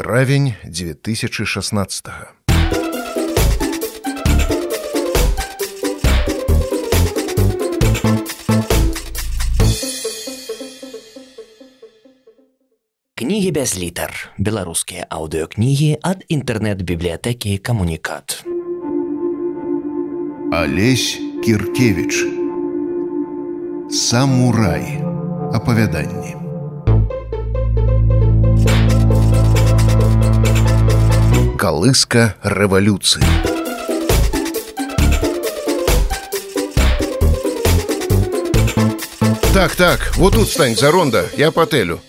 Травень 0.00 0.56
2016. 0.64 2.08
-го. 2.08 2.41
Кнігі 13.22 13.50
без 13.54 13.78
літар 13.78 14.10
беларускія 14.34 15.06
аўдыокнігі 15.06 16.02
ад 16.02 16.24
інтэрнэт-бібліятэкі 16.26 17.54
камунікат. 17.62 18.42
Алесь 20.50 21.22
кіркевич 21.46 22.26
самурай. 23.94 24.98
Апавяданні. 25.54 26.34
Калыска 31.62 32.34
рэвалюцыі. 32.42 33.22
Так 39.54 39.76
так 39.76 40.16
вот 40.16 40.32
тут 40.32 40.48
стань 40.48 40.74
за 40.74 40.90
ронда 40.90 41.28
я 41.36 41.52
патэлю 41.52 42.00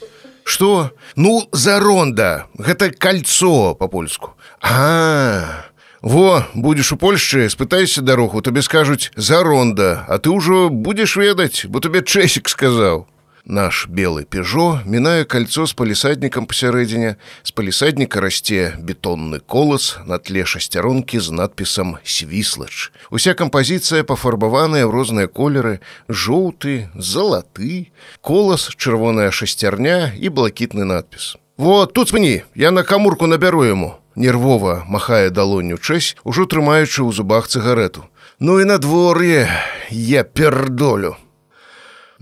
Што? 0.44 0.92
Ну 1.16 1.48
заронда, 1.52 2.48
гэта 2.58 2.92
кольцо 2.92 3.76
па-польску. 3.76 4.36
А 4.62 5.64
Во, 6.04 6.44
будзеш 6.54 6.92
у 6.92 6.98
Польшчы, 6.98 7.50
спытайся 7.50 8.02
дарогу, 8.02 8.42
табе 8.42 8.62
скажуць 8.62 9.12
заронда, 9.16 10.04
а 10.10 10.20
ты 10.20 10.36
ўжо 10.36 10.68
будзеш 10.68 11.16
ведаць, 11.16 11.64
бо 11.64 11.80
табе 11.80 12.04
чэсік 12.04 12.52
сказаў. 12.52 13.08
Наш 13.46 13.88
белы 13.92 14.24
пежо 14.24 14.80
мінае 14.88 15.26
кольцо 15.28 15.66
з 15.68 15.76
палісаднікам 15.76 16.46
пасярэдзіне. 16.48 17.20
З 17.44 17.52
палісадніка 17.52 18.24
расце 18.24 18.80
бетонны 18.80 19.44
колас 19.44 20.00
на 20.08 20.16
тле 20.16 20.46
шасцяронкі 20.48 21.20
з 21.20 21.28
надпісам 21.28 21.98
свіслач. 22.08 22.96
Уся 23.12 23.36
кампазіцыя 23.36 24.08
пафарбаваная 24.08 24.88
ў 24.88 24.96
розныя 24.96 25.28
колеры, 25.28 25.84
жоўты, 26.08 26.88
залаты, 26.96 27.92
колас, 28.24 28.72
чырвоная 28.80 29.28
шасцярня 29.36 30.16
і 30.16 30.32
блакітны 30.32 30.88
надпіс. 30.88 31.36
Вот 31.58 31.92
тут 31.92 32.16
спыні, 32.16 32.48
я 32.56 32.72
на 32.72 32.88
камурку 32.88 33.28
набяру 33.28 33.68
яму. 33.68 34.00
Нервова 34.16 34.86
махае 34.88 35.30
далонню 35.30 35.76
чэсь, 35.76 36.16
ужо 36.24 36.48
трымаючы 36.48 37.04
ў 37.04 37.12
зубах 37.12 37.52
цыгарету. 37.52 38.08
Ну 38.40 38.64
і 38.64 38.66
надвор'е, 38.66 39.52
я 39.92 40.24
пердолю. 40.24 41.20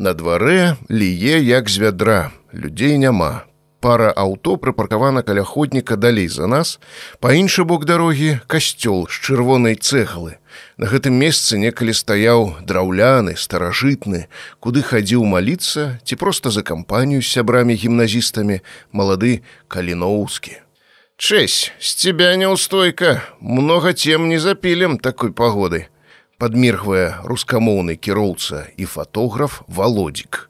На 0.02 0.16
дварэ 0.18 0.82
ліе 0.90 1.38
як 1.46 1.70
з 1.70 1.78
вядра, 1.78 2.34
людзей 2.58 2.98
няма. 2.98 3.46
Пара 3.86 4.10
аўто 4.10 4.56
прыпаркавана 4.58 5.22
каля 5.22 5.44
ходніка 5.46 5.94
далей 5.94 6.26
за 6.26 6.48
нас. 6.50 6.80
Па 7.22 7.38
іншы 7.38 7.66
бок 7.70 7.86
дарогі 7.86 8.40
касцёл 8.50 9.06
з 9.06 9.14
чырвонай 9.22 9.78
цэглы. 9.78 10.42
На 10.82 10.90
гэтым 10.90 11.22
месцы 11.22 11.62
некалі 11.62 11.94
стаяў 11.94 12.58
драўляны, 12.66 13.38
старажытны, 13.38 14.26
куды 14.58 14.82
хадзіў 14.82 15.22
маліцца 15.22 16.02
ці 16.02 16.18
проста 16.18 16.50
за 16.50 16.66
кампанію 16.66 17.22
з 17.22 17.30
сябрамі 17.38 17.78
гімназістамі 17.78 18.66
малады 18.90 19.46
каліноўскі. 19.70 20.58
Чэсь, 21.22 21.70
з 21.78 21.90
цябя 21.94 22.34
няўстойка, 22.42 23.22
многа 23.38 23.94
цем 23.94 24.34
не 24.34 24.42
запілем 24.42 24.98
такой 24.98 25.30
пагоды 25.30 25.91
падміргвае 26.42 27.22
рускамоўны 27.22 27.94
кіроўца 28.02 28.66
і 28.74 28.90
фатограф 28.90 29.62
володзік. 29.70 30.50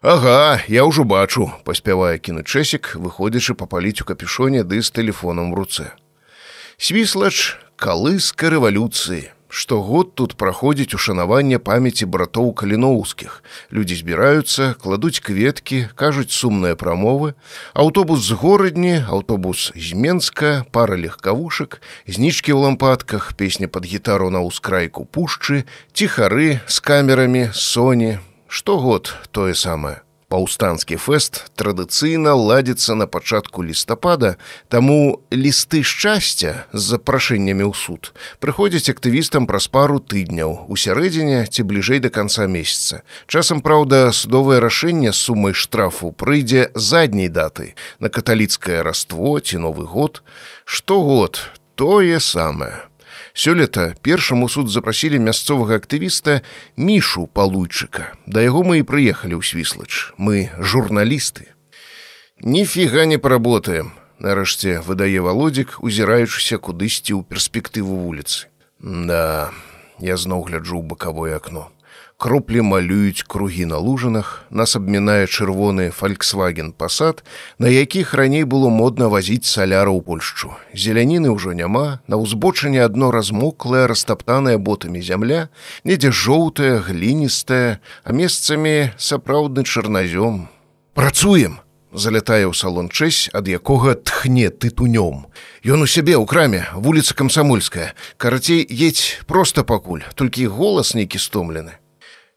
Ага, 0.00 0.64
я 0.72 0.88
ўжо 0.88 1.04
бачу, 1.04 1.52
паспявае 1.68 2.16
кіны 2.16 2.40
чэсік, 2.40 2.96
выходзячы 2.96 3.52
папаліць 3.52 4.00
у 4.00 4.08
капюшоне 4.08 4.64
ды 4.64 4.80
з 4.80 4.88
тэлефонам 4.96 5.52
в 5.52 5.60
руцэ. 5.60 5.92
Свіслач 6.80 7.60
калыска 7.76 8.48
рэвалюцыі. 8.48 9.35
Штогод 9.48 10.14
тут 10.14 10.34
праходзіць 10.34 10.94
ушанаванне 10.94 11.58
памяці 11.58 12.06
братоў 12.10 12.52
каліноўскіх. 12.52 13.42
Людзі 13.72 13.98
збіраюцца, 14.02 14.74
кладуць 14.82 15.20
кветкі, 15.22 15.86
кажуць 15.94 16.34
сумныя 16.34 16.74
прамовы. 16.74 17.34
Аўтобус 17.74 18.26
з 18.26 18.32
горадні, 18.32 19.04
аўтобус 19.06 19.70
з 19.76 19.92
Менска, 19.94 20.64
пара 20.70 20.98
легкавушак, 20.98 21.80
знічкі 22.06 22.54
ў 22.54 22.70
лампадках, 22.70 23.34
песня 23.34 23.68
пад 23.68 23.86
гітару 23.86 24.30
на 24.30 24.42
ўскрайку 24.42 25.06
пушчы, 25.06 25.62
ціхары 25.94 26.58
з 26.66 26.76
камерамі, 26.80 27.50
соні. 27.54 28.18
Штогод 28.48 29.14
тое 29.30 29.54
самае. 29.54 30.05
Паўстанскі 30.26 30.96
фэст 30.98 31.38
традыцыйна 31.54 32.34
ладзіцца 32.34 32.96
на 32.98 33.06
пачатку 33.06 33.62
лістапада, 33.62 34.34
таму 34.66 35.22
лісты 35.30 35.86
шчасця 35.86 36.66
з 36.74 36.82
запрашэннямі 36.82 37.62
ў 37.70 37.74
суд 37.78 38.10
прыходзяць 38.42 38.90
актывістам 38.90 39.46
праз 39.46 39.70
пару 39.70 40.02
тыдняў 40.02 40.66
у 40.66 40.74
сярэдзіне 40.74 41.46
ці 41.46 41.62
бліжэй 41.70 42.02
да 42.02 42.10
канца 42.10 42.50
месяца. 42.50 43.06
Часам, 43.30 43.62
праўда, 43.62 44.10
судовае 44.10 44.58
рашэнне 44.58 45.14
з 45.14 45.18
сумай 45.30 45.54
штрафу 45.54 46.10
прыйдзе 46.10 46.74
задняй 46.74 47.30
даты 47.30 47.78
на 48.02 48.10
каталіцкае 48.10 48.82
раство 48.82 49.38
ці 49.38 49.62
новы 49.62 49.86
год. 49.86 50.26
Штогод 50.66 51.38
тое 51.78 52.18
самае. 52.18 52.90
Сёлета 53.36 53.94
першаму 54.00 54.48
суд 54.48 54.72
запрасілі 54.72 55.20
мясцовага 55.20 55.76
актывіста 55.76 56.40
мішу 56.80 57.28
палуйчыка. 57.28 58.16
Да 58.24 58.40
яго 58.40 58.64
мы 58.64 58.80
і 58.80 58.88
прыехалі 58.88 59.36
ў 59.36 59.44
свіслач. 59.44 60.16
Мы 60.16 60.48
журналісты. 60.56 61.52
Ніфіга 62.40 63.04
не 63.04 63.20
паработаем. 63.20 63.92
Нарэшце 64.24 64.80
выдае 64.80 65.20
валодзік, 65.20 65.76
узіраючыся 65.84 66.56
кудысьці 66.56 67.12
ў 67.12 67.28
перспектыву 67.28 68.08
вуліцы. 68.08 68.48
Да, 68.80 69.52
я 70.00 70.16
зноў 70.16 70.48
гляджу 70.48 70.80
ў 70.80 70.88
бакавое 70.88 71.36
акно 71.36 71.68
кроплі 72.16 72.60
малююць 72.60 73.22
кругі 73.28 73.66
на 73.66 73.78
лужынах, 73.78 74.44
нас 74.50 74.76
абмінае 74.76 75.26
чырвоны 75.28 75.90
фальксваген 75.92 76.72
пасад, 76.72 77.22
на 77.58 77.68
якіх 77.68 78.14
раней 78.14 78.44
было 78.44 78.68
модна 78.72 79.08
вазіць 79.12 79.44
саляра 79.44 79.92
ў 79.92 80.00
Польшчу. 80.00 80.56
Зеляніны 80.72 81.28
ўжо 81.28 81.52
няма, 81.52 82.00
на 82.08 82.16
ўзбочыне 82.16 82.80
адно 82.80 83.12
размоклая, 83.12 83.86
растаптаная 83.86 84.56
ботамі 84.56 85.04
зямля, 85.04 85.52
недзе 85.84 86.10
жоўтая, 86.10 86.80
гліністая, 86.80 87.84
а 88.04 88.10
месцамі 88.12 88.96
сапраўдны 88.96 89.68
чарназём. 89.68 90.48
Працуем! 90.96 91.60
залятае 91.96 92.44
ў 92.44 92.52
салон 92.52 92.88
чэсь, 92.92 93.32
ад 93.32 93.48
якога 93.48 93.96
тхне 93.96 94.52
тытунём. 94.52 95.32
Ён 95.64 95.78
у 95.82 95.88
сябе 95.88 96.16
ў 96.16 96.28
краме, 96.28 96.68
вуліца 96.76 97.16
камсамольская, 97.16 97.96
карацей 98.20 98.64
едзь 98.68 99.24
проста 99.26 99.64
пакуль, 99.64 100.04
толькі 100.14 100.52
голас 100.52 100.92
нейкі 100.92 101.16
стомлены. 101.16 101.80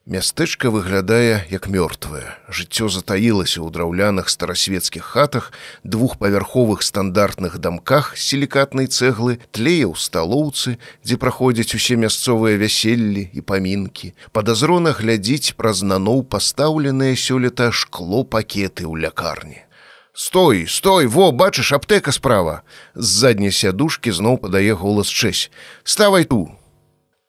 Мястэчка 0.10 0.72
выглядае 0.74 1.46
як 1.54 1.68
мёртвае. 1.70 2.34
Жыццё 2.50 2.90
затаілася 2.90 3.62
ў 3.62 3.70
драўляных 3.70 4.34
старасветскіх 4.34 5.06
хатах, 5.06 5.54
двухпавярховых 5.86 6.82
стандартных 6.82 7.62
дамках 7.62 8.18
сілікатнай 8.18 8.90
цэглы, 8.90 9.38
тлее 9.54 9.86
ў 9.86 9.94
сталоўцы, 9.94 10.82
дзе 11.06 11.22
праходзяць 11.22 11.78
усе 11.78 11.94
мясцовыя 11.94 12.58
вяселлі 12.58 13.30
і 13.30 13.46
памінкі. 13.46 14.18
Падазрона 14.34 14.98
глядзіць 14.98 15.54
праз 15.54 15.86
наноў 15.86 16.26
пастаўленыя 16.26 17.14
сёлета 17.14 17.70
шкло 17.70 18.26
пакеты 18.26 18.90
ў 18.90 19.06
лякарні. 19.06 19.62
Стой, 20.18 20.66
стой, 20.66 21.06
во, 21.06 21.30
бачыш, 21.30 21.70
аптэка 21.78 22.10
справа. 22.10 22.66
З 22.98 23.06
задняй 23.30 23.54
сядушкі 23.54 24.10
зноў 24.10 24.42
падае 24.42 24.74
голас 24.74 25.06
чэсь. 25.06 25.54
Ставай 25.86 26.26
ту, 26.26 26.50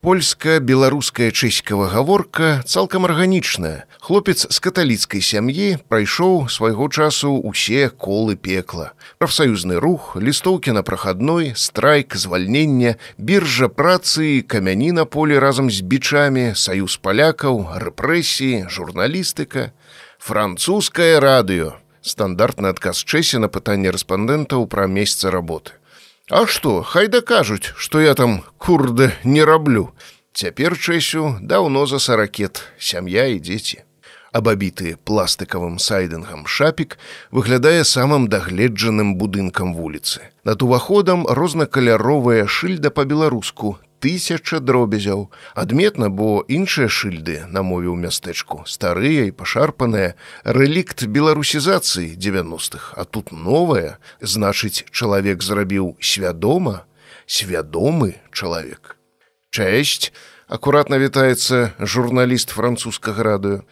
Польска-беларуская 0.01 1.29
чэськава 1.29 1.93
гаворка 1.93 2.63
цалкам 2.65 3.05
арганічная. 3.05 3.85
Хлопец 4.01 4.47
з 4.49 4.57
каталіцкай 4.65 5.21
сям'і 5.21 5.77
прайшоў 5.93 6.49
свайго 6.49 6.89
часу 6.89 7.37
ўсе 7.45 7.93
колы 7.93 8.33
пекла. 8.41 8.97
Прафсаюзны 9.21 9.77
рух, 9.77 10.17
лістоўкі 10.17 10.73
на 10.73 10.81
прахадной, 10.81 11.53
страйк, 11.53 12.17
звальнення, 12.17 12.97
біржа 13.21 13.69
працы, 13.69 14.41
камяні 14.41 14.97
на 14.97 15.05
полі 15.05 15.37
разам 15.37 15.69
з 15.69 15.85
бічамі, 15.85 16.57
саюз 16.57 16.97
палякаў, 16.97 17.69
рэпрэсіі, 17.85 18.73
журналістыка, 18.73 19.77
французскае 20.17 21.21
радыё. 21.21 21.77
Стандартны 22.01 22.73
адказ 22.73 23.05
чэсі 23.05 23.45
на 23.45 23.53
пытанне 23.53 23.93
рэспандэнтаў 23.93 24.65
пра 24.65 24.89
месца 24.89 25.29
работы. 25.29 25.77
А 26.31 26.47
што, 26.47 26.82
хай 26.86 27.09
дакажуць, 27.11 27.74
што 27.74 28.01
я 28.01 28.15
там 28.15 28.43
курда 28.57 29.11
не 29.24 29.43
раблю. 29.43 29.90
Цяпер 30.32 30.78
чэсю 30.78 31.35
даўно 31.43 31.86
за 31.90 31.98
саракет, 31.98 32.62
сям'я 32.78 33.27
і 33.35 33.40
дзеці. 33.43 33.82
Абабіты 34.31 34.94
пластыкавым 35.02 35.81
сайдынгам 35.82 36.47
шапік 36.47 36.98
выглядае 37.35 37.82
самым 37.82 38.28
дагледжаным 38.31 39.16
будынкам 39.19 39.74
вуліцы. 39.74 40.23
Над 40.47 40.62
уваходам 40.62 41.27
рознакаляровая 41.27 42.47
шыльда 42.47 42.94
па-беларуску 42.94 43.81
тысяча 44.01 44.61
дробязяў. 44.61 45.29
Адметна, 45.55 46.09
бо 46.09 46.43
іншыя 46.49 46.89
шыльды 46.89 47.45
на 47.47 47.61
мове 47.61 47.93
ў 47.93 48.01
мястэчку 48.01 48.65
старыя 48.65 49.29
і 49.29 49.37
пашарпаныя 49.37 50.17
рэлікт 50.43 51.05
беларусізацыі 51.05 52.17
90-х, 52.17 52.97
а 52.97 53.05
тут 53.05 53.31
новая, 53.31 54.01
значыць, 54.25 54.89
чалавек 54.91 55.45
зрабіў 55.45 55.95
свядома, 56.01 56.89
свядомы 57.29 58.17
чалавек. 58.33 58.97
Чэсць, 59.53 60.11
акуратна 60.49 60.99
вітаецца 60.99 61.77
журналіст 61.79 62.51
французскага 62.57 63.23
радыё. 63.23 63.63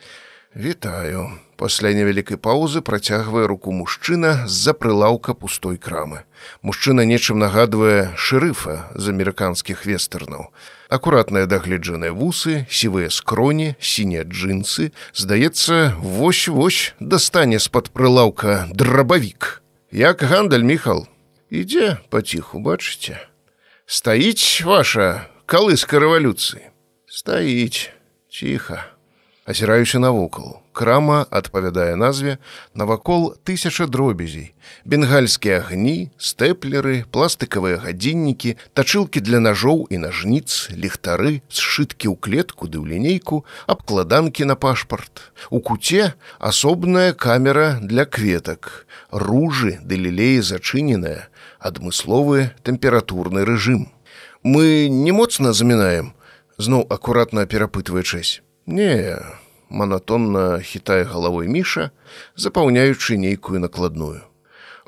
Вітаю. 0.54 1.47
Пасля 1.58 1.90
невялікай 1.90 2.38
паўзы 2.38 2.80
працягвае 2.86 3.48
руку 3.50 3.72
мужчына 3.74 4.46
з-за 4.46 4.78
прылаўка 4.78 5.34
пустой 5.34 5.74
крамы. 5.74 6.22
Мужчына 6.62 7.02
нечым 7.02 7.42
нагадвае 7.42 8.14
шэрыфа 8.14 8.76
з 8.94 9.10
амерыканскіх 9.10 9.82
вестэрнаў. 9.82 10.54
Акуратныя 10.86 11.50
дагледжаныя 11.50 12.14
вусы, 12.14 12.62
сівыя 12.70 13.10
скроні, 13.10 13.74
сінія 13.82 14.22
джинсы, 14.22 14.94
здаецца, 15.10 15.98
вось-вось 15.98 16.94
дастане 17.00 17.58
з-пад 17.58 17.90
прылаўка 17.90 18.70
драбавік. 18.70 19.58
Як 19.90 20.22
гандаль 20.22 20.62
міхал, 20.62 21.10
ідзе 21.50 21.98
паціху 22.06 22.62
бачыце. 22.62 23.18
Стаіць 23.82 24.62
ваша 24.62 25.26
калыска 25.50 25.98
рэвалюцыі. 25.98 26.70
Стаіць 27.10 27.90
ціха 28.30 28.94
азіраюся 29.42 29.98
навокал 29.98 30.62
крама 30.78 31.24
адпавядае 31.40 31.94
назве 31.98 32.38
навакол 32.74 33.34
тысяча 33.44 33.90
дробязей 33.90 34.54
бенгальскія 34.84 35.60
агні 35.62 36.10
стэплеры 36.18 37.04
пластыкавыя 37.12 37.80
гадзіннікі 37.82 38.54
тачылкі 38.78 39.20
для 39.24 39.40
ножоў 39.42 39.86
і 39.90 40.02
нажніц 40.04 40.70
ліхтары 40.72 41.40
сшыткі 41.48 42.12
ў 42.12 42.16
клетку 42.16 42.70
ды 42.70 42.78
ў 42.78 42.94
лінейку 42.94 43.44
абкладанкі 43.66 44.48
на 44.48 44.56
пашпарт. 44.56 45.32
У 45.50 45.60
куце 45.60 46.14
асобная 46.38 47.12
камера 47.12 47.78
для 47.82 48.04
кветак. 48.04 48.86
Ружы 49.10 49.78
ды 49.82 49.96
лілеі 49.96 50.44
зачыненая 50.44 51.28
адмысловы 51.58 52.52
тэмпературны 52.62 53.44
рэжым. 53.44 53.88
Мы 54.42 54.88
не 54.88 55.12
моцна 55.12 55.52
замінаем? 55.52 56.14
Зноў 56.58 56.86
акуратна 56.90 57.46
перапытвае 57.46 58.02
чэсь 58.02 58.42
Не, 58.66 59.16
манатонна 59.68 60.60
хітае 60.60 61.04
галавой 61.04 61.48
міша, 61.48 61.90
запаўняючы 62.36 63.16
нейкую 63.16 63.60
накладную. 63.60 64.22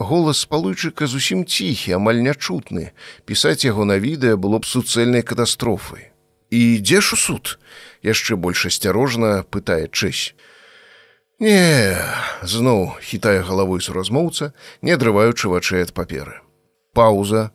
Голас 0.01 0.45
палуйчыка 0.49 1.07
зусім 1.07 1.45
ціхі, 1.45 2.01
амаль 2.01 2.25
нячутны. 2.25 2.97
Пісаць 3.29 3.69
яго 3.69 3.85
на 3.85 4.01
відэа 4.01 4.41
было 4.41 4.59
б 4.59 4.65
суцэльнай 4.65 5.23
катастрофай. 5.23 6.09
І 6.51 6.81
дзе 6.81 7.01
ж 7.01 7.15
у 7.15 7.17
суд? 7.17 7.59
яшчэ 8.03 8.37
больш 8.37 8.67
асцярожна 8.67 9.45
пытае 9.45 9.89
чэсь. 9.93 10.33
Не, 11.41 11.97
зноў 12.43 12.97
хітае 13.01 13.41
галавой 13.45 13.81
суразмоўца, 13.81 14.53
не 14.83 14.93
адрываючы 14.93 15.49
вачэй 15.49 15.89
ад 15.89 15.93
паперы. 15.97 16.41
Пауза, 16.93 17.53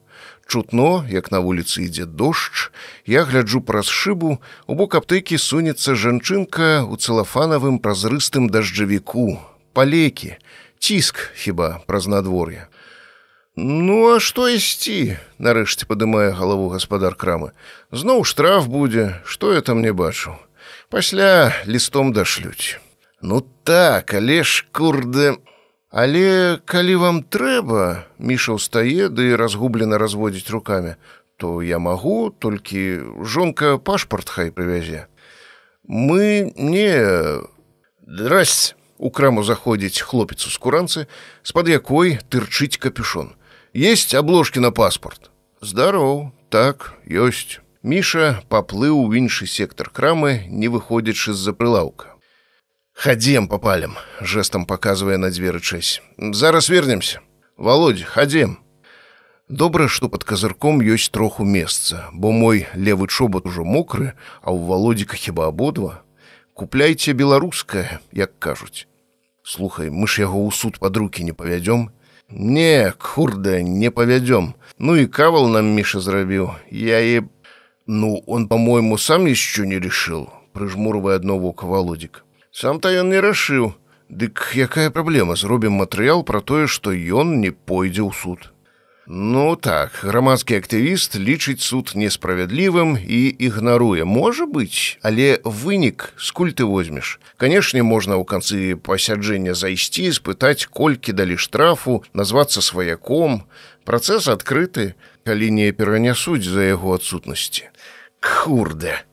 Чутно, 0.47 1.05
як 1.09 1.31
на 1.31 1.41
вуліцы 1.41 1.89
ідзе 1.89 2.05
дождж, 2.05 2.69
я 3.05 3.25
гляджу 3.25 3.61
праз 3.65 3.89
шыбу, 3.89 4.37
у 4.67 4.73
бок 4.77 4.93
аптэкі 4.93 5.41
сунецца 5.41 5.97
жанчынка 5.97 6.85
ў 6.85 6.93
цэлафанавым 7.01 7.81
празрыстым 7.81 8.49
дажджавіку, 8.53 9.41
палекі, 9.73 10.37
ціск 10.77 11.33
хіба 11.33 11.81
праз 11.89 12.05
надвор'е. 12.05 12.69
Ну, 13.57 14.13
а 14.13 14.19
што 14.19 14.45
ісці? 14.51 15.17
нарэшце 15.39 15.87
падымае 15.89 16.29
галаву 16.35 16.69
гаспадар 16.69 17.15
крамы. 17.15 17.55
Зноў 17.89 18.27
штраф 18.27 18.67
будзе, 18.67 19.23
што 19.23 19.53
я 19.55 19.61
там 19.65 19.81
не 19.81 19.93
бачу. 19.95 20.35
Пасля 20.91 21.55
лістом 21.65 22.11
дашлюць. 22.13 22.77
Ну 23.21 23.41
так, 23.63 24.13
але 24.13 24.43
ж 24.43 24.67
курды, 24.71 25.39
Але 25.95 26.59
калі 26.67 26.95
вам 26.99 27.17
трэба, 27.23 28.03
міша 28.19 28.59
ўстае 28.59 29.07
ды 29.07 29.31
да 29.31 29.39
разгублена 29.39 29.95
разводзіць 29.95 30.51
руками, 30.51 30.99
то 31.39 31.63
я 31.63 31.79
магу, 31.79 32.35
толькі 32.35 32.99
жонка 33.23 33.79
пашпарт 33.79 34.27
хай 34.27 34.51
прывязе. 34.51 35.07
Мы 35.87 36.51
не 36.59 36.91
драсць 38.03 38.75
у 38.99 39.07
краму 39.07 39.47
заходзіць 39.47 40.03
хлопец 40.03 40.43
у 40.43 40.51
скуранцы, 40.51 41.07
з-пад 41.47 41.71
якой 41.71 42.19
тырчыць 42.27 42.75
капюшон. 42.75 43.39
Есть 43.71 44.11
обложки 44.19 44.59
на 44.59 44.75
паспорт. 44.75 45.31
Здароў, 45.63 46.35
так, 46.51 46.91
ёсць. 47.07 47.63
Міша 47.87 48.43
паплыў 48.51 48.99
у 48.99 49.07
іншы 49.15 49.47
сектар 49.47 49.87
крамы, 49.95 50.43
не 50.51 50.67
выходзячы 50.67 51.31
з-за 51.31 51.55
прылаўка. 51.55 52.14
Хадзем 52.95 53.49
попалем, 53.49 53.97
жестом 54.21 54.65
показывая 54.65 55.17
на 55.17 55.29
дзверы 55.29 55.59
чэсь. 55.59 56.01
Зараз 56.17 56.69
вернемся. 56.69 57.19
Володь, 57.57 58.01
хадзем. 58.01 58.59
Добра, 59.49 59.89
што 59.89 60.07
под 60.07 60.23
казырком 60.23 60.79
ёсць 60.79 61.11
троху 61.11 61.43
месца, 61.43 62.07
бо 62.13 62.31
мой 62.31 62.67
левы 62.73 63.07
чобат 63.07 63.45
ужо 63.45 63.67
мокры, 63.67 64.15
а 64.41 64.55
ў 64.55 64.63
володзіка 64.63 65.19
хіба 65.19 65.51
абодва. 65.51 66.01
Купляйце 66.55 67.11
беларускае, 67.11 67.99
як 68.15 68.39
кажуць. 68.39 68.87
Слухай, 69.43 69.91
мы 69.91 70.07
ж 70.07 70.23
яго 70.23 70.47
ў 70.47 70.55
суд 70.55 70.79
пад 70.79 70.95
руки 70.97 71.21
не 71.21 71.35
павядём. 71.35 71.91
Не, 72.31 72.95
курда, 72.97 73.61
не 73.61 73.91
павядём. 73.91 74.55
Ну 74.79 74.95
і 74.95 75.05
кавал 75.05 75.51
нам 75.51 75.67
міша 75.75 75.99
зрабіў. 75.99 76.55
Я 76.71 77.03
і... 77.03 77.27
Ну, 77.85 78.23
он, 78.25 78.47
по-моему, 78.47 78.97
сам 78.97 79.27
еще 79.27 79.67
не 79.67 79.79
решил, 79.79 80.31
прыжмурвая 80.53 81.17
одно 81.17 81.37
вока 81.37 81.67
володик. 81.67 82.24
Сам-то 82.55 82.87
ён 82.87 83.09
не 83.11 83.19
рашыў. 83.19 83.73
Дык 84.07 84.55
якая 84.55 84.87
праблема 84.87 85.35
зробім 85.35 85.75
матэрыял 85.75 86.23
пра 86.23 86.39
тое, 86.39 86.67
што 86.71 86.95
ён 86.95 87.41
не 87.43 87.51
пойдзе 87.51 87.99
ў 87.99 88.15
суд. 88.15 88.55
Ну 89.11 89.57
так, 89.59 89.91
грамадскі 90.07 90.55
актывіст 90.63 91.17
лічыць 91.19 91.59
суд 91.59 91.91
несправядлівым 91.99 92.95
і 92.95 93.19
ігнаруе, 93.27 94.07
можа 94.07 94.47
быць, 94.47 94.95
але 95.03 95.43
вынік 95.43 96.15
скуль 96.15 96.55
ты 96.55 96.63
возьмеш. 96.63 97.19
Канешне, 97.35 97.83
можна 97.83 98.15
ў 98.15 98.23
канцы 98.23 98.79
пасяджэння 98.79 99.51
зайсці, 99.51 100.07
спытаць, 100.15 100.71
колькі 100.71 101.11
далі 101.11 101.35
штрафу, 101.35 102.05
назвацца 102.15 102.63
сваяком. 102.63 103.43
Працэс 103.83 104.31
адкрыты, 104.31 104.95
калі 105.27 105.51
не 105.51 105.75
перанясуць 105.75 106.47
за 106.47 106.71
яго 106.71 106.95
адсутнасці. 106.95 107.67
Курде 108.23 109.03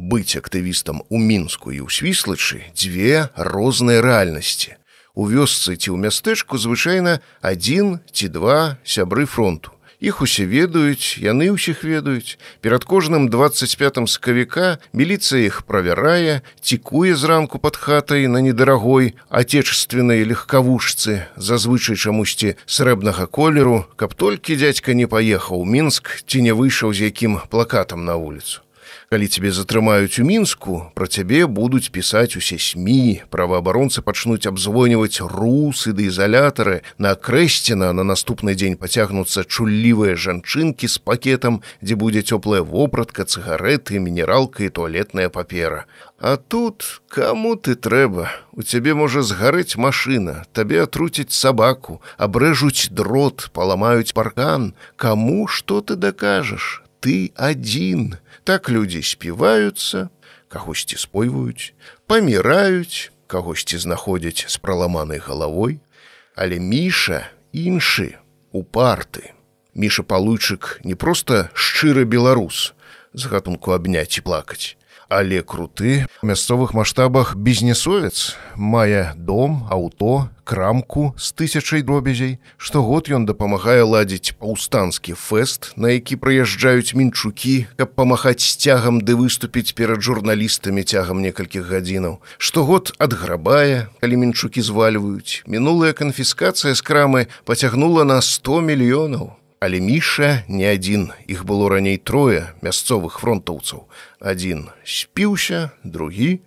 быць 0.00 0.36
актывістам 0.40 1.04
у 1.08 1.16
мінску 1.20 1.70
і 1.70 1.84
ў 1.84 1.88
свіслачы 1.92 2.64
дзве 2.74 3.28
розныя 3.36 4.00
рэальнасці. 4.00 4.80
У 5.14 5.28
вёсцы 5.28 5.76
ці 5.76 5.92
ў 5.92 5.96
мястэчку 6.00 6.56
звычайна 6.56 7.20
адзін 7.44 8.00
ці 8.12 8.32
два 8.32 8.80
сябры 8.84 9.26
фронту. 9.28 9.76
Іх 10.00 10.22
усе 10.24 10.48
ведаюць, 10.48 11.20
яны 11.20 11.52
ўсіх 11.52 11.84
ведаюць. 11.84 12.40
Перад 12.64 12.88
кожным 12.88 13.28
25 13.28 14.00
сакавіка 14.08 14.80
міліцыя 14.96 15.44
іх 15.44 15.68
правярае, 15.68 16.40
цікуе 16.64 17.12
зранку 17.12 17.60
пад 17.60 17.76
хатай 17.76 18.24
на 18.24 18.40
недарагой 18.40 19.12
отечественнай 19.28 20.24
легкавушцы, 20.24 21.28
зазвычай 21.36 22.00
чамусьці 22.00 22.56
срэбнага 22.64 23.28
колеру, 23.28 23.84
каб 24.00 24.16
толькі 24.16 24.56
дзядзька 24.56 24.96
не 24.96 25.04
паехаў 25.04 25.68
мінск 25.68 26.24
ці 26.24 26.48
не 26.48 26.56
выйшаў 26.56 26.96
з 26.96 27.12
якім 27.12 27.44
плакатам 27.52 28.08
на 28.08 28.16
вуліцу 28.16 28.64
калі 29.10 29.26
цябе 29.26 29.50
затрымаюць 29.50 30.22
у 30.22 30.24
мінску 30.24 30.74
пра 30.94 31.06
цябе 31.10 31.38
будуць 31.50 31.90
пісаць 31.90 32.38
усе 32.38 32.58
сМ 32.62 33.26
праваабаронцы 33.34 34.04
пачнуць 34.06 34.46
абзвоніваць 34.46 35.18
русы 35.32 35.90
ды 35.98 36.06
ізалятары 36.06 36.76
на 36.94 37.16
крэсціна 37.18 37.88
на 37.90 38.04
наступны 38.06 38.54
дзень 38.54 38.76
пацягнуцца 38.78 39.42
чуллівыя 39.42 40.14
жанчынкі 40.14 40.86
з 40.86 41.02
пакетам 41.02 41.58
дзе 41.82 41.98
будзе 41.98 42.22
цёплая 42.22 42.62
вопратка 42.62 43.26
цыгареты 43.26 43.98
мінералка 43.98 44.62
і 44.62 44.70
туалетная 44.78 45.26
папера. 45.26 45.90
А 46.22 46.36
тут 46.36 47.02
кому 47.10 47.56
ты 47.58 47.74
трэба 47.74 48.30
у 48.54 48.62
цябе 48.62 48.94
можа 48.94 49.26
згарэць 49.26 49.74
машына 49.74 50.46
табе 50.54 50.86
атруціць 50.86 51.34
сабаку 51.34 51.98
абрэжуць 52.14 52.94
дрот 52.94 53.50
паламаюць 53.58 54.14
паркан. 54.14 54.70
Каму 54.94 55.48
што 55.50 55.82
ты 55.82 55.98
дакажаш 55.98 56.86
ты 57.00 57.32
адзін 57.34 58.14
так 58.50 58.66
людзі 58.66 58.98
співаюцца 59.06 60.08
кагосьці 60.50 60.96
спойваюць 60.98 61.70
паміраюць 62.10 63.14
кагосьці 63.30 63.78
знаходзяць 63.78 64.50
з 64.50 64.56
праламанай 64.58 65.22
галавой. 65.22 65.78
Але 66.34 66.58
міша 66.58 67.30
іншы 67.54 68.18
упарты 68.50 69.38
міша 69.78 70.02
палучык 70.02 70.82
не 70.82 70.98
проста 70.98 71.46
шчыры 71.54 72.02
беларус 72.02 72.74
з 73.14 73.30
гатунку 73.30 73.70
абняць 73.70 74.18
і 74.18 74.26
плакаць 74.26 74.74
але 75.10 75.42
круты. 75.42 76.06
Мясцовых 76.22 76.72
маштабах 76.72 77.34
бізнесовец 77.36 78.38
мае 78.56 79.12
дом 79.18 79.66
аўто 79.68 80.30
крамку 80.44 81.14
з 81.18 81.32
тысячай 81.34 81.82
дробязей. 81.82 82.38
Штогод 82.56 83.10
ён 83.10 83.26
дапамагае 83.26 83.82
ладзіць 83.82 84.38
паўстанскі 84.38 85.18
фэст 85.18 85.74
на 85.76 85.90
які 85.94 86.16
прыязджаюць 86.16 86.94
мінчукі 86.94 87.66
каб 87.76 87.94
памахаць 87.98 88.42
сцягам 88.42 89.02
ды 89.02 89.18
выступіць 89.18 89.74
перад 89.74 90.02
журналістамі 90.02 90.86
цягам 90.86 91.22
некалькіх 91.22 91.66
гадзінаў. 91.66 92.22
Штогод 92.38 92.94
адграбае 92.98 93.90
калі 93.98 94.14
мінчукі 94.16 94.62
звальваюць. 94.62 95.42
Мінулая 95.46 95.92
канфіскацыя 95.92 96.74
з 96.74 96.82
крамы 96.86 97.26
пацягнула 97.44 98.06
на 98.06 98.22
100 98.22 98.62
мільёнаў 98.62 99.39
Але 99.60 99.80
міша 99.80 100.42
не 100.48 100.64
адзін. 100.72 101.12
Іх 101.28 101.44
было 101.44 101.68
раней 101.68 102.00
трое 102.00 102.56
мясцовых 102.64 103.20
фронтаўцаў. 103.20 103.84
Адзін 104.16 104.72
спіўся 104.88 105.70
другі 105.84 106.40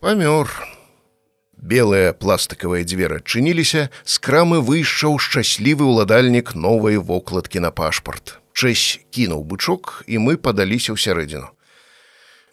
памёр. 0.00 0.48
Белыя 1.60 2.16
пластыкавыя 2.16 2.88
дзверы 2.88 3.20
адчыніліся 3.20 3.92
з 3.92 4.14
крамы 4.24 4.64
выйшаў 4.64 5.20
шчаслівы 5.20 5.84
ўладальнік 5.84 6.56
новай 6.56 6.96
вокладкі 6.96 7.60
на 7.60 7.70
пашпарт. 7.70 8.40
Чэсь 8.56 9.04
кінуў 9.12 9.44
бычок 9.44 10.00
і 10.08 10.24
мы 10.24 10.40
падаліся 10.40 10.96
ў 10.96 10.98
сярэдзіну 10.98 11.52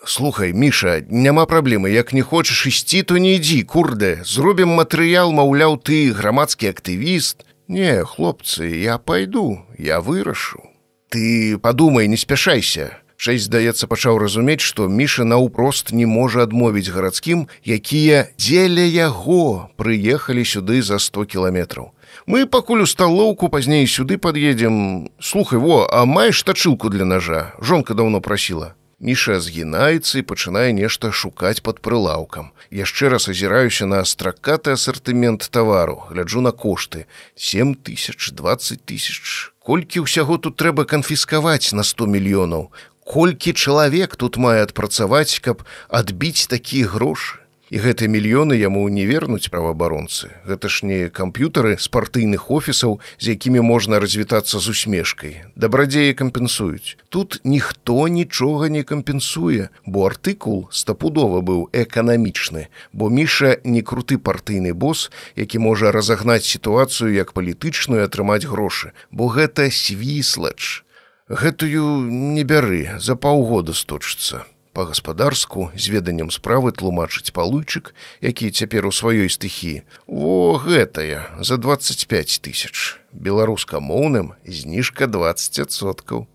слухай 0.05 0.53
міша 0.53 1.01
няма 1.09 1.45
праблемы 1.45 1.91
як 1.91 2.13
не 2.13 2.21
хочаш 2.21 2.67
ісці 2.67 3.03
то 3.03 3.17
не 3.17 3.35
ідзі 3.35 3.63
курды 3.63 4.21
зробім 4.23 4.71
матэрыял 4.79 5.33
маўляў 5.35 5.77
ты 5.81 6.13
грамадскі 6.13 6.71
актывіст 6.71 7.43
Не, 7.67 8.05
хлопцы, 8.05 8.63
я 8.63 8.97
пойду, 8.97 9.65
я 9.77 9.99
вырашу. 9.99 10.63
Ты 11.09 11.57
падумай, 11.57 12.07
не 12.07 12.15
спяшайся. 12.15 12.99
Шэсць, 13.17 13.49
здаецца, 13.49 13.87
пачаў 13.91 14.19
разумець, 14.21 14.61
што 14.61 14.87
міша 14.87 15.25
наўпрост 15.25 15.91
не 15.91 16.05
можа 16.05 16.43
адмовіць 16.45 16.87
гарадскім, 16.93 17.47
якія 17.65 18.29
дзеля 18.37 18.85
яго 18.85 19.67
прыехалі 19.75 20.45
сюды 20.45 20.79
за 20.81 20.99
100 21.01 21.25
кіламетраў. 21.25 21.91
Мы 22.27 22.45
пакуль 22.45 22.85
у 22.85 22.87
сталоўку 22.87 23.49
пазней 23.49 23.87
сюды 23.87 24.17
пад'едзем. 24.17 25.09
Слухай 25.19 25.59
во, 25.59 25.89
а 25.91 26.05
маеш 26.05 26.43
тачылку 26.43 26.89
для 26.89 27.05
ножа. 27.05 27.51
Жонка 27.59 27.97
даўно 27.97 28.21
прасіла. 28.21 28.75
Міша 28.97 29.37
згінаецца 29.37 30.17
і 30.17 30.25
пачынае 30.25 30.73
нешта 30.73 31.11
шукаць 31.13 31.61
пад 31.61 31.81
прылаўкам. 31.85 32.49
Яшчэ 32.73 33.13
раз 33.13 33.29
азіраюся 33.29 33.85
на 33.85 34.01
астракаты 34.01 34.73
асартымент 34.73 35.45
тавару, 35.53 36.01
гляджу 36.09 36.41
на 36.41 36.51
кошты: 36.51 37.05
7 37.35 37.75
тысяч 37.77 38.33
20 38.33 38.81
тысяч. 38.89 39.53
Колькі 39.61 40.01
ўсяго 40.09 40.41
тут 40.41 40.57
трэба 40.57 40.89
канфіскаваць 40.89 41.77
на 41.77 41.85
100 41.85 42.09
мільёнаў. 42.09 42.73
Колькі 43.05 43.53
чалавек 43.53 44.17
тут 44.17 44.41
мае 44.41 44.65
адпрацаваць, 44.65 45.45
каб 45.45 45.61
адбіць 45.93 46.49
такія 46.49 46.89
грошы 46.89 47.46
і 47.69 47.77
гэтыя 47.83 48.07
мільёны 48.07 48.55
яму 48.55 48.87
не 48.89 49.05
вернуць 49.05 49.51
праваабаронцы. 49.51 50.31
Гэта 50.47 50.69
ж 50.71 50.87
не 50.87 50.99
камп'ютары 51.09 51.75
з 51.75 51.87
партыйных 51.91 52.47
офісаў 52.51 52.99
з 53.19 53.35
якімі 53.35 53.61
можна 53.61 53.99
развітацца 53.99 54.59
з 54.59 54.71
усмешкай. 54.71 55.43
Дабрадзеі 55.55 56.13
кампенсуюць. 56.13 56.97
Тут 57.09 57.41
ніхто 57.43 58.07
нічога 58.07 58.69
не 58.69 58.83
кампенсуе 58.83 59.69
бо 59.85 60.07
артыкул 60.07 60.67
стапудова 60.71 61.41
быў 61.41 61.67
эканамічны 61.73 62.67
бо 62.93 63.09
міша 63.09 63.57
не 63.63 63.81
круты 63.81 64.17
партыйны 64.17 64.73
босс 64.73 65.11
які 65.35 65.59
можа 65.59 65.91
разагнаць 65.91 66.47
сітуацыю 66.47 67.13
як 67.13 67.33
палітычную 67.33 68.03
атрымаць 68.07 68.47
грошы 68.47 68.93
бо 69.11 69.27
гэта 69.27 69.71
свіслач. 69.71 70.83
Гэтую 71.27 72.07
не 72.07 72.43
бяры 72.47 72.95
за 73.03 73.19
паўгода 73.19 73.75
сточыцца 73.75 74.47
па-гаспадарску 74.77 75.71
з 75.73 75.89
веданнем 75.89 76.29
справы 76.29 76.69
тлумачыць 76.69 77.33
палучык, 77.33 77.97
які 78.21 78.53
цяпер 78.53 78.85
у 78.85 78.93
сваёй 78.93 79.25
стыхі. 79.25 79.81
Во 80.05 80.61
гэтая 80.61 81.33
за 81.41 81.57
25 81.57 82.45
тысяч. 82.45 83.01
Беларускамоўным 83.09 84.37
зніжка 84.45 85.09
20соткаў. 85.09 86.29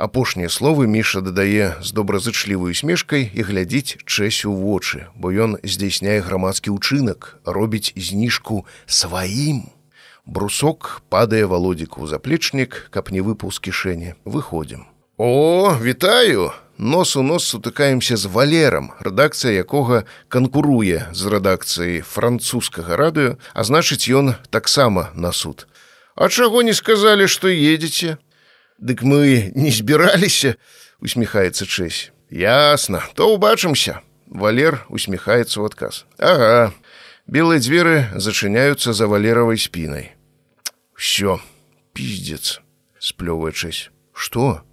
Апошнія 0.00 0.48
словы 0.48 0.88
міша 0.88 1.20
дадае 1.20 1.76
з 1.84 1.92
добразычлівую 1.92 2.72
смешкай 2.72 3.28
і 3.28 3.44
глядзіць 3.44 4.00
чэсь 4.08 4.48
у 4.48 4.56
вочы, 4.56 5.12
бо 5.12 5.28
ён 5.28 5.60
здзяйсняе 5.60 6.24
грамадскі 6.24 6.72
ўчынак, 6.72 7.44
робіць 7.44 7.92
зніжку 7.92 8.64
сваім. 8.88 9.68
Брусок 10.24 11.04
падае 11.12 11.44
валодзіку 11.44 12.00
ў 12.00 12.06
заплечнік, 12.08 12.88
каб 12.88 13.12
не 13.12 13.20
выпаў 13.20 13.52
з 13.52 13.68
кішэні, 13.68 14.10
выходзім. 14.24 14.88
О, 15.20 15.76
вітаю! 15.76 16.56
Нос 16.82 17.16
у 17.16 17.22
нос 17.22 17.46
сутыкаемся 17.46 18.16
з 18.18 18.26
валерам, 18.26 18.90
рэдакцыя 18.98 19.54
якога 19.62 20.02
канкуруе 20.28 21.06
з 21.14 21.22
рэдакцыяй 21.30 22.02
французскага 22.02 22.98
радыё, 22.98 23.38
а 23.54 23.60
значыць 23.62 24.10
ён 24.10 24.34
таксама 24.50 25.10
на 25.14 25.30
суд. 25.32 25.66
А 26.14 26.28
чаго 26.28 26.62
не 26.62 26.74
сказалі, 26.74 27.30
што 27.30 27.48
едзеце? 27.48 28.18
Дык 28.82 29.06
мы 29.06 29.54
не 29.54 29.70
збіраліся, 29.70 30.58
усміхаецца 30.98 31.66
чэсь. 31.66 32.10
Ясна, 32.30 33.06
то 33.14 33.30
ўбачымся. 33.30 34.02
Валер 34.26 34.82
усміхаецца 34.88 35.62
ў 35.62 35.70
адказ. 35.70 36.04
Ага, 36.18 36.74
белыя 37.30 37.62
дзверы 37.62 38.10
зачыняюцца 38.18 38.90
за 38.92 39.06
валеравай 39.06 39.60
спінай. 39.60 40.16
Всё, 40.98 41.38
пиздец, 41.94 42.58
сплёвае 42.98 43.52
чэсь. 43.54 43.94
Што? 44.12 44.66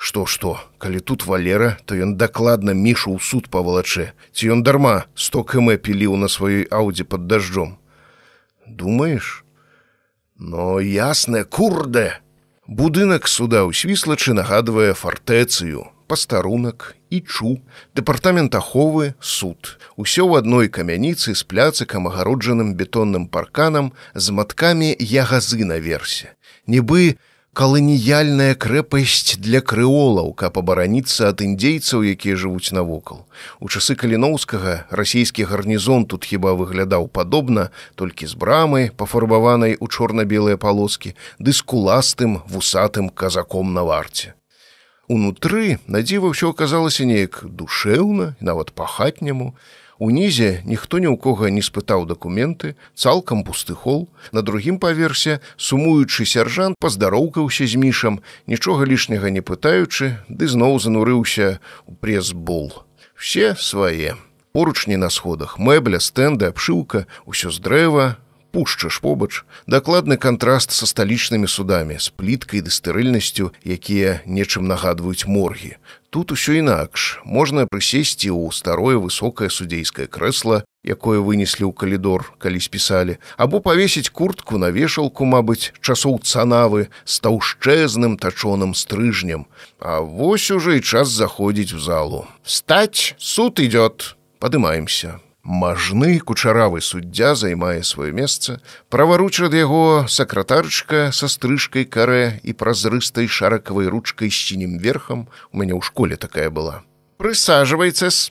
Што 0.00 0.24
што, 0.24 0.56
калі 0.80 1.00
тут 1.04 1.26
валера, 1.28 1.76
то 1.84 1.92
ён 1.92 2.16
дакладна 2.16 2.72
мішу 2.72 3.12
ў 3.12 3.20
суд 3.20 3.52
павалачэ, 3.52 4.16
ці 4.32 4.48
ён 4.56 4.64
дарма 4.64 5.04
сто 5.12 5.44
км 5.44 5.76
піліў 5.76 6.16
на 6.16 6.24
сваёй 6.32 6.64
аўдзе 6.72 7.04
пад 7.04 7.28
дажджом. 7.28 7.76
Думаеш? 8.64 9.44
Но 10.40 10.80
яснае 10.80 11.44
курдэ. 11.44 12.16
Будынак 12.64 13.28
суда 13.28 13.68
ў 13.68 13.76
свіслачы 13.76 14.32
нагадвае 14.32 14.96
фартэцыю, 14.96 15.92
пастарунак 16.08 16.96
і 17.12 17.20
чу, 17.20 17.60
дэпартамент 17.92 18.56
аховы, 18.56 19.12
суд. 19.20 19.76
Усё 20.00 20.24
ў 20.24 20.40
адной 20.40 20.72
камяніцы 20.72 21.36
з 21.36 21.44
пляцыкам 21.44 22.08
агароджаным 22.08 22.72
бетонным 22.72 23.28
парканам 23.28 23.92
з 24.16 24.32
маткамі 24.32 24.96
ягазы 24.96 25.60
наверсе. 25.68 26.32
Нібы, 26.64 27.20
каланіяльная 27.52 28.54
крэпасць 28.54 29.34
для 29.42 29.58
крыолаў, 29.60 30.30
каб 30.38 30.58
абараніцца 30.62 31.34
ад 31.34 31.42
індзейцаў, 31.42 32.06
якія 32.14 32.38
жывуць 32.38 32.70
навокал. 32.70 33.26
У 33.58 33.66
часы 33.66 33.98
каліноўскага 33.98 34.86
расійскі 34.90 35.50
гарнізон 35.50 36.06
тут 36.06 36.24
хіба 36.30 36.54
выглядаў 36.54 37.10
падобна, 37.10 37.70
толькі 37.98 38.30
з 38.30 38.38
брамай, 38.38 38.90
пафарбаванай 38.94 39.74
у 39.80 39.90
чорна-белыя 39.90 40.56
палоскі, 40.62 41.18
ды 41.42 41.50
з 41.50 41.66
куластым 41.66 42.38
вусатым 42.46 43.10
казаком 43.10 43.74
на 43.74 43.82
варце. 43.82 44.38
Унутры 45.10 45.82
надзіва 45.90 46.30
ўсё 46.30 46.54
аказалася 46.54 47.02
неяк 47.02 47.42
душэўна, 47.42 48.38
нават 48.38 48.70
па-хатняму, 48.70 49.58
Унізе 50.00 50.64
ніхто 50.64 50.96
ні 50.96 51.12
ў 51.12 51.20
кога 51.20 51.52
не 51.52 51.60
спытаў 51.60 52.08
дакументы, 52.08 52.72
цалкам 52.96 53.44
пусты 53.44 53.76
хол. 53.76 54.08
На 54.32 54.40
другім 54.40 54.80
паверсе, 54.80 55.44
сумуючы 55.60 56.24
сяржант 56.24 56.80
паздароўкаўся 56.80 57.68
з 57.68 57.76
мішам, 57.76 58.24
нічога 58.48 58.88
лішняга 58.88 59.28
не 59.28 59.44
пытаючы, 59.44 60.16
ды 60.32 60.48
зноў 60.48 60.80
занурыўся 60.80 61.60
ў 61.84 61.92
пресс-бол. 62.00 62.88
Все 63.12 63.52
свае. 63.60 64.16
Поручні 64.56 64.96
на 64.96 65.12
сходах, 65.12 65.60
мэбля, 65.60 66.00
стэнды, 66.00 66.48
абшыўка, 66.48 67.04
усё 67.28 67.52
з 67.52 67.60
дрэва, 67.60 68.16
пушчаш 68.52 69.00
побач. 69.00 69.44
Дакладны 69.66 70.16
кантраст 70.16 70.70
са 70.74 70.86
сталічнымі 70.86 71.46
судамі 71.46 71.96
з 71.98 72.10
пліткай 72.10 72.60
ды 72.60 72.70
стэрыльнасцю 72.74 73.54
якія 73.64 74.20
нечым 74.26 74.66
нагадваюць 74.66 75.26
моргі. 75.30 75.78
Тут 76.10 76.34
усё 76.34 76.58
інакш. 76.58 77.22
Можна 77.24 77.70
прысесці 77.70 78.34
ў 78.34 78.50
старое 78.50 78.98
высокае 78.98 79.46
судзейскае 79.46 80.10
крэсла 80.10 80.66
якое 80.82 81.20
вынеслі 81.20 81.70
ў 81.70 81.72
калідор 81.76 82.34
калі 82.42 82.58
спісалі 82.58 83.14
або 83.36 83.60
павесіць 83.60 84.10
куртку 84.10 84.58
на 84.58 84.74
вешалку 84.74 85.28
мабыць 85.28 85.70
часоў 85.80 86.18
цанавы 86.24 86.88
з 87.04 87.14
таўшчэзным 87.22 88.18
тачоным 88.18 88.74
стрыжнем. 88.74 89.46
А 89.78 90.00
вось 90.00 90.50
уже 90.50 90.78
і 90.78 90.84
час 90.84 91.08
заходзіць 91.08 91.72
в 91.72 91.80
залу. 91.80 92.26
Стаць 92.42 93.14
суд 93.18 93.60
идет 93.60 94.16
падымаемся 94.40 95.20
Мажны 95.50 96.20
кучаравы 96.20 96.80
суддзя 96.80 97.34
займае 97.34 97.82
сваё 97.82 98.14
месца, 98.14 98.62
праваруч 98.86 99.42
ад 99.42 99.54
яго 99.58 100.06
сакратарчка 100.06 101.10
са 101.10 101.26
стрыжкай 101.26 101.82
карэ 101.96 102.38
і 102.46 102.54
празрыстай 102.54 103.26
шаракавай 103.26 103.90
ручкай 103.90 104.30
з 104.30 104.38
сінім 104.46 104.78
верхам 104.78 105.26
у 105.50 105.58
мяне 105.58 105.74
ў 105.74 105.82
школе 105.82 106.14
такая 106.14 106.54
была. 106.54 106.86
Прысажвайцэс. 107.18 108.30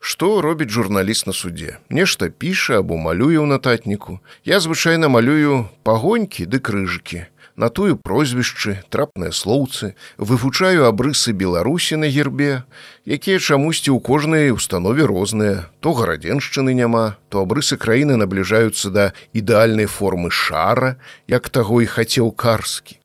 Што 0.00 0.40
робіць 0.40 0.72
журналіст 0.72 1.28
на 1.28 1.36
судзе? 1.36 1.76
Нешта 1.92 2.32
піша 2.32 2.80
або 2.80 2.96
малюе 2.96 3.36
ў 3.36 3.44
нататніку. 3.44 4.24
Я 4.40 4.64
звычайна 4.64 5.12
малюю 5.12 5.68
пагонькі 5.84 6.48
ды 6.48 6.56
крыжыкі 6.56 7.28
натую 7.60 8.00
прозвішчы, 8.00 8.80
трапныя 8.88 9.36
слоўцы, 9.36 9.92
вывучаю 10.16 10.88
абрысы 10.88 11.36
беларусі 11.36 12.00
на 12.00 12.08
гербе, 12.08 12.64
якія 13.04 13.36
чамусьці 13.36 13.92
ў 13.92 14.00
кожнай 14.00 14.48
установе 14.48 15.04
розныя, 15.04 15.68
то 15.84 15.92
гарадзеншчыны 15.92 16.72
няма, 16.72 17.20
то 17.28 17.44
абрысы 17.44 17.76
краіны 17.76 18.16
набліжаюцца 18.16 18.88
да 18.88 19.04
ідэальнай 19.36 19.84
формы 19.84 20.32
шара, 20.32 20.96
як 21.28 21.52
таго 21.52 21.84
і 21.84 21.92
хацеў 21.92 22.32
карскі. 22.32 22.96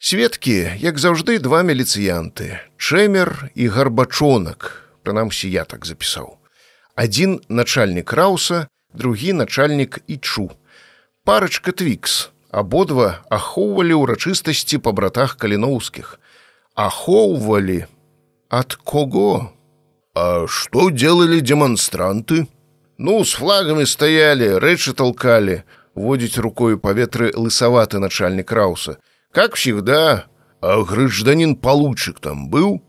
Сведкі, 0.00 0.80
як 0.80 0.96
заўжды 0.96 1.36
два 1.44 1.60
меліцыянты, 1.60 2.64
чэмер 2.80 3.52
і 3.52 3.68
гарбачонак, 3.68 4.88
прынамсі 5.04 5.52
я 5.52 5.68
так 5.68 5.84
запісаў. 5.84 6.40
Адзін 6.96 7.44
начальнік 7.52 8.08
рауса, 8.16 8.72
другі 8.96 9.36
начальнік 9.36 10.00
ічу. 10.08 10.48
Парачка 11.28 11.76
твікс, 11.76 12.32
абодва 12.50 13.22
ахоўвалі 13.30 13.94
ўрачыстасці 14.02 14.82
па 14.84 14.92
братах 14.92 15.36
каліноўскіх. 15.38 16.18
Ахоўвалі 16.74 17.86
ад 18.50 18.74
кого? 18.74 19.52
А 20.14 20.46
што 20.46 20.90
делали 20.90 21.40
демонстранты 21.40 22.46
ну 22.98 23.24
с 23.24 23.38
флагамі 23.38 23.86
стаялі 23.86 24.58
рэчы 24.60 24.92
толкалі 24.92 25.62
водзіць 25.94 26.42
рукою 26.42 26.78
паветры 26.78 27.32
лысаваты 27.34 27.98
начальнік 27.98 28.52
рауса. 28.52 28.98
Как 29.32 29.54
всегда. 29.54 30.26
А 30.60 30.82
гражданин 30.82 31.56
получык 31.56 32.20
там 32.20 32.50
быў? 32.50 32.82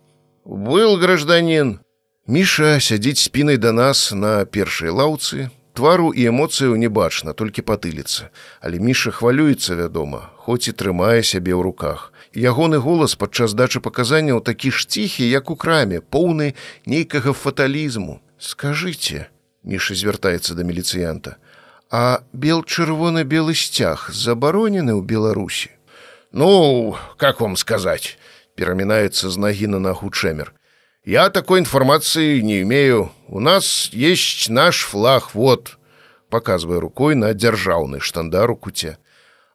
Был 0.44 0.98
гражданин. 0.98 1.80
Міша 2.28 2.80
сядзіць 2.80 3.24
спінай 3.24 3.58
да 3.58 3.72
нас 3.72 4.12
на 4.12 4.46
першай 4.46 4.90
лаўцы 4.90 5.50
Твару 5.74 6.12
і 6.12 6.28
эмоцыяў 6.28 6.76
не 6.76 6.90
бачна, 6.92 7.32
толькі 7.32 7.64
патыліцца, 7.64 8.28
але 8.60 8.80
міша 8.84 9.12
хвалюецца, 9.16 9.80
вядома, 9.80 10.28
хоць 10.36 10.68
і 10.68 10.76
трымае 10.76 11.24
сябе 11.24 11.56
ў 11.56 11.64
руках. 11.64 12.12
Ягоны 12.36 12.76
голас 12.84 13.16
падчас 13.16 13.56
дачы 13.56 13.80
паказанняў 13.80 14.44
такі 14.44 14.72
ж 14.72 14.84
ціхі, 14.84 15.24
як 15.24 15.48
у 15.48 15.56
краме, 15.56 16.04
поўны 16.04 16.56
нейкага 16.86 17.32
фаталізму. 17.32 18.20
Скажыце, 18.36 19.32
міша 19.64 19.96
звяртаецца 19.96 20.60
да 20.60 20.68
міліцыянта, 20.68 21.40
а 21.88 22.24
бел 22.34 22.68
чырвоны 22.68 23.24
белы 23.24 23.56
сцяг 23.56 24.12
забаронены 24.12 24.92
ў 24.92 25.02
Беларусі. 25.08 25.72
Ну, 26.32 26.96
как 27.16 27.40
вам 27.40 27.56
сказаць, 27.56 28.20
перамінаецца 28.56 29.32
з 29.32 29.38
нагі 29.40 29.72
на 29.72 29.80
нагу 29.80 30.12
чэмер. 30.12 30.52
Я 31.04 31.30
такой 31.30 31.60
информации 31.60 32.42
не 32.42 32.62
имею. 32.62 33.12
У 33.28 33.40
нас 33.40 33.90
есть 33.92 34.50
наш 34.50 34.84
флаг, 34.84 35.34
вот, 35.34 35.80
показывая 36.30 36.80
рукой 36.80 37.16
на 37.16 37.34
державный 37.34 38.00
штандар 38.00 38.52
у 38.52 38.56
куте. 38.56 38.98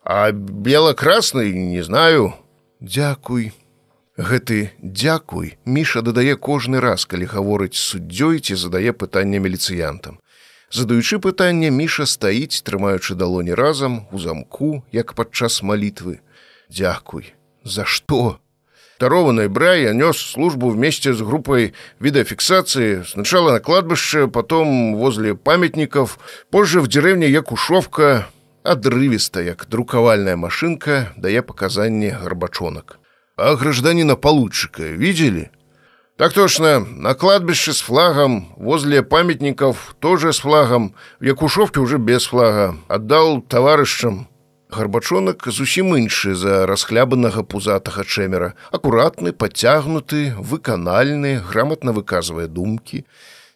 А 0.02 0.32
бело-красный 0.32 1.52
не 1.52 1.82
знаю. 1.82 2.34
Дякуй. 2.80 3.52
Гэты 4.16 4.72
дзякуй 4.80 5.58
Міша 5.66 6.00
дадае 6.00 6.36
кожны 6.36 6.80
раз, 6.80 7.04
калі 7.04 7.28
гаворыць 7.28 7.76
суддзёй 7.76 8.40
ці 8.40 8.56
задае 8.56 8.96
пытанне 8.96 9.36
міліцыянтам. 9.36 10.18
Задаючы 10.72 11.20
пытанне 11.20 11.70
міша 11.70 12.06
стаіць, 12.08 12.64
трымаючы 12.64 13.14
далоні 13.14 13.54
разам 13.54 14.08
у 14.10 14.18
замку, 14.18 14.82
як 14.90 15.12
падчас 15.12 15.62
малітвы. 15.62 16.24
Дякуй, 16.72 17.34
за 17.62 17.84
што? 17.84 18.40
Тарованный 18.98 19.48
Брайя 19.48 19.92
нес 19.92 20.16
службу 20.16 20.70
вместе 20.70 21.12
с 21.12 21.20
группой 21.20 21.74
видеофиксации. 22.00 23.02
Сначала 23.06 23.52
на 23.52 23.60
кладбище, 23.60 24.26
потом 24.26 24.96
возле 24.96 25.34
памятников, 25.34 26.18
позже 26.50 26.80
в 26.80 26.88
деревне 26.88 27.28
Якушовка, 27.28 28.26
отрывисто, 28.62 29.42
як 29.42 29.66
друковальная 29.68 30.36
машинка, 30.36 31.12
дая 31.16 31.42
показания 31.42 32.18
горбачонок. 32.22 32.98
А 33.36 33.54
гражданина 33.56 34.16
Получика 34.16 34.82
видели? 34.82 35.50
Так 36.16 36.32
точно, 36.32 36.80
на 36.80 37.12
кладбище 37.12 37.74
с 37.74 37.82
флагом, 37.82 38.54
возле 38.56 39.02
памятников 39.02 39.94
тоже 40.00 40.32
с 40.32 40.38
флагом, 40.38 40.94
в 41.20 41.24
Якушовке 41.24 41.80
уже 41.80 41.98
без 41.98 42.24
флага. 42.24 42.78
Отдал 42.88 43.42
товарищам 43.42 44.26
гарбачонак 44.70 45.46
зусім 45.46 45.94
іншы 45.96 46.34
за 46.34 46.66
расхлябанага 46.66 47.42
пузатага 47.42 48.04
чэмера. 48.04 48.54
Акуратны 48.70 49.32
падцягнуты 49.32 50.34
выканальны 50.38 51.40
граматна 51.40 51.92
выказвае 51.92 52.48
думкі. 52.48 53.04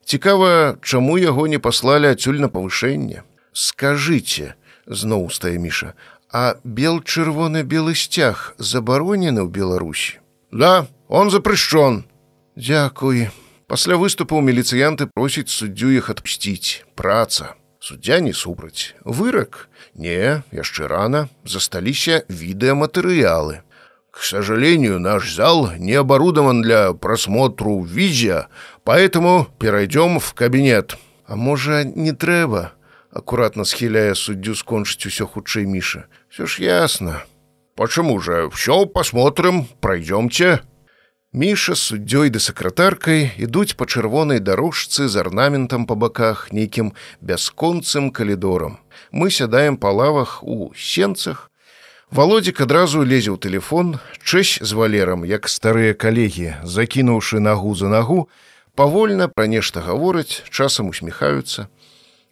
Цікава 0.05 0.79
чаму 0.83 1.19
яго 1.19 1.47
не 1.47 1.59
паслалі 1.59 2.11
адсюль 2.15 2.41
на 2.41 2.49
павышэнне. 2.49 3.23
Скажыце 3.53 4.55
зноў 4.87 5.31
стае 5.31 5.59
міша 5.59 5.95
а 6.33 6.57
бел 6.65 7.03
чырвоны 7.03 7.63
белы 7.63 7.95
сцяг 7.95 8.55
забаронены 8.59 9.43
ў 9.43 9.51
беларусі? 9.51 10.23
Да 10.51 10.87
он 11.09 11.31
запрещен 11.31 12.07
дзякуй. 12.55 13.31
Пасля 13.67 13.99
выступаў 13.99 14.43
міліцыянты 14.43 15.07
просіць 15.11 15.51
суддзю 15.51 15.91
іх 15.95 16.11
адпсціць. 16.11 16.87
Праца 16.95 17.55
суддзя 17.80 18.20
не 18.20 18.34
супраць 18.34 18.96
вырак 19.04 19.70
не 19.94 20.44
яшчэ 20.52 20.88
рано 20.88 21.30
засталіся 21.44 22.24
відэаматэрыялы 22.30 23.62
к 24.12 24.24
сожалению 24.24 25.00
наш 25.00 25.34
зал 25.34 25.72
не 25.78 25.94
оборудован 25.94 26.62
для 26.62 26.94
просмотру 26.94 27.84
визя 27.84 28.48
поэтому 28.84 29.48
перайдем 29.60 30.20
в 30.20 30.34
кабинет 30.34 30.98
а 31.28 31.36
можа 31.36 31.84
не 31.84 32.12
трэба 32.12 32.74
аккуратно 33.12 33.66
схіляе 33.66 34.16
суддзю 34.16 34.56
скончыць 34.56 35.08
усё 35.08 35.28
хутчэй 35.28 35.66
міша 35.66 36.06
все 36.30 36.46
ж 36.46 36.64
ясно 36.64 37.24
почему 37.76 38.20
же 38.20 38.50
все 38.50 38.86
посмотрим 38.86 39.68
пройдемте 39.80 40.62
Міша 41.33 41.77
з 41.79 41.83
суддзёй 41.87 42.31
ды 42.35 42.41
сакратаркай 42.43 43.21
ідуць 43.39 43.79
па 43.79 43.87
чырвонай 43.87 44.41
дарожцы 44.43 45.07
з 45.07 45.15
арнаментам 45.23 45.87
па 45.87 45.95
баках 45.95 46.51
нейкім 46.51 46.91
бясконцым 47.23 48.11
калідорам. 48.11 48.83
Мы 49.15 49.31
сядаем 49.31 49.77
па 49.79 49.95
лавах 49.95 50.43
у 50.43 50.75
сенцах. 50.75 51.55
Володзік 52.11 52.67
адразу 52.67 53.07
лезе 53.07 53.31
ў 53.31 53.39
тэлефон, 53.39 54.03
чэсь 54.27 54.59
з 54.59 54.75
валерам, 54.75 55.23
як 55.23 55.47
старыя 55.47 55.95
калегі, 55.95 56.59
закінуўшы 56.67 57.39
нагу 57.39 57.79
за 57.79 57.87
нагу, 57.87 58.27
павольна 58.75 59.31
пра 59.31 59.47
нешта 59.47 59.87
гавораць, 59.87 60.43
часам 60.51 60.91
усміхаюцца. 60.91 61.71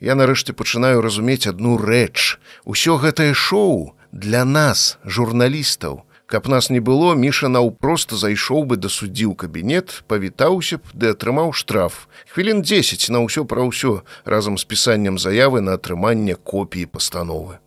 Я 0.03 0.19
нарэшце 0.19 0.59
пачынаю 0.59 1.07
разумець 1.07 1.47
адну 1.47 1.79
рэч. 1.79 2.43
Усё 2.67 2.99
гэтае 2.99 3.31
шоу 3.39 3.95
для 4.11 4.43
нас, 4.43 4.99
журналістаў, 5.07 6.03
Каб 6.29 6.47
нас 6.47 6.69
не 6.69 6.81
было, 6.81 7.15
міша 7.17 7.49
наўпрост 7.49 8.13
зайшоў 8.13 8.69
бы 8.69 8.77
да 8.77 8.93
суддзі 8.93 9.33
ў 9.33 9.35
кабінет, 9.35 10.05
павітаўся 10.13 10.77
б 10.77 10.93
ды 10.93 11.17
атрымаў 11.17 11.57
штраф. 11.57 12.05
Хвілін 12.29 12.61
10 12.61 13.09
на 13.09 13.25
ўсё 13.25 13.49
пра 13.49 13.65
ўсё 13.65 14.05
разам 14.29 14.61
з 14.61 14.69
пісаннем 14.69 15.17
заявы 15.17 15.65
на 15.65 15.81
атрыманне 15.81 16.37
копіі 16.37 16.85
пастановы. 16.85 17.65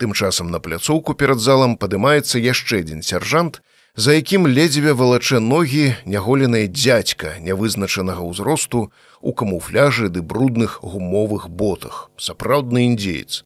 Тым 0.00 0.16
часам 0.16 0.48
на 0.48 0.56
пляцоўку 0.56 1.12
перад 1.12 1.36
залам 1.36 1.76
падымаецца 1.76 2.40
яшчэ 2.40 2.80
адзін 2.80 3.04
сяржант, 3.04 3.60
за 3.92 4.16
якім 4.16 4.48
ледзьве 4.48 4.96
валачэ 4.96 5.42
ногі 5.44 5.92
няголенае 6.08 6.64
дзядзька 6.72 7.36
нявызначанага 7.44 8.24
ўзросту 8.24 8.88
у 9.20 9.34
камуфляжы 9.36 10.08
ды 10.08 10.22
брудных 10.22 10.78
гумовых 10.80 11.50
ботах 11.50 12.08
сапраўдны 12.16 12.86
індзеец 12.88 13.42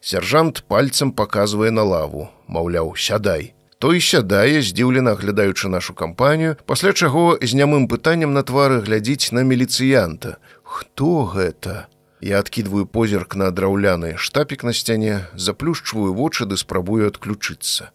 сяржант 0.00 0.62
пальцам 0.72 1.10
паказвае 1.10 1.74
на 1.74 1.82
лаву 1.82 2.30
маўляў 2.46 2.94
сядай 2.94 3.55
той 3.78 4.00
сядае 4.00 4.62
здзіўлена 4.62 5.16
аглядаючы 5.16 5.72
нашу 5.72 5.94
кампанію 5.94 6.56
пасля 6.66 6.92
чаго 6.92 7.38
з 7.42 7.52
нямым 7.58 7.88
пытаннем 7.88 8.32
на 8.36 8.42
твары 8.42 8.80
глядзіць 8.86 9.32
на 9.32 9.42
міліцыянта 9.42 10.38
хто 10.62 11.26
гэта 11.34 11.86
я 12.20 12.40
адкідваю 12.44 12.86
позірк 12.86 13.36
на 13.36 13.50
драўляны 13.50 14.16
штапік 14.16 14.64
на 14.64 14.72
сцяне 14.72 15.26
заплюшчваю 15.34 16.14
вочы 16.14 16.48
ды 16.48 16.56
спрабую 16.56 17.06
адключыцца 17.12 17.92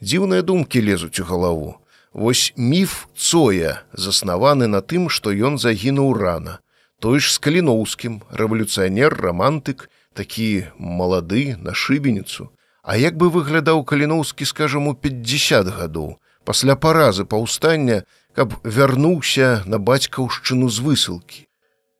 Дзіўныя 0.00 0.42
думкі 0.46 0.80
лезуць 0.86 1.18
у 1.18 1.24
галаву. 1.26 1.74
Вось 2.14 2.52
міф 2.56 3.08
Цоя 3.18 3.82
заснаваны 3.92 4.70
на 4.70 4.80
тым, 4.80 5.10
што 5.10 5.34
ён 5.34 5.58
загінуў 5.58 6.14
рана. 6.14 6.58
Той 7.02 7.18
ж 7.18 7.34
з 7.34 7.38
каліноўскім, 7.42 8.22
рэвалюцыянер, 8.30 9.14
рамантык, 9.18 9.90
такі 10.14 10.70
малады 10.78 11.58
на 11.58 11.74
шыбеніцу. 11.74 12.50
А 12.88 12.96
як 12.96 13.18
бы 13.20 13.28
выглядаў 13.28 13.82
каліноўскі, 13.84 14.48
скажам, 14.48 14.88
у 14.88 14.94
50 14.96 15.68
гадоў, 15.76 16.16
пасля 16.48 16.72
паразы 16.72 17.26
паўстання, 17.28 18.04
каб 18.32 18.54
вярнуўся 18.64 19.60
на 19.68 19.76
бацькаўшчыну 19.76 20.70
з 20.72 20.80
высылкі. 20.80 21.44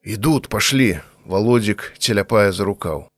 Ідут, 0.00 0.49
пашлі, 0.49 1.05
володзік 1.28 1.92
целяпае 2.00 2.52
за 2.57 2.65
рукаў. 2.65 3.12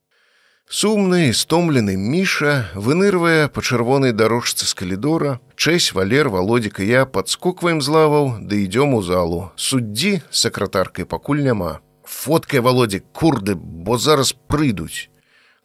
Сумны, 0.66 1.30
стомлены 1.30 1.94
міша 1.94 2.66
вынырвае 2.74 3.46
па 3.46 3.62
чырвонай 3.62 4.14
дарожцы 4.18 4.66
з 4.66 4.74
калідора, 4.74 5.38
Чэсь 5.54 5.92
валер 5.94 6.30
володзік 6.30 6.80
і 6.82 6.90
я 6.90 7.06
падскокваем 7.06 7.78
з 7.82 7.94
лаваў, 7.94 8.34
ды 8.42 8.66
ідём 8.66 8.98
у 8.98 9.02
залу. 9.02 9.50
Суддзі 9.54 10.22
сакратаркай 10.30 11.06
пакуль 11.06 11.46
няма. 11.46 11.78
Фоткай 12.02 12.58
володзік 12.58 13.06
курды, 13.14 13.54
бо 13.54 13.98
зараз 13.98 14.34
прыйдуць. 14.48 15.09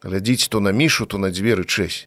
Глядзіць 0.05 0.47
то 0.47 0.59
на 0.59 0.69
мішу, 0.69 1.05
то 1.09 1.17
на 1.17 1.33
дзверы 1.33 1.65
чэсь. 1.65 2.05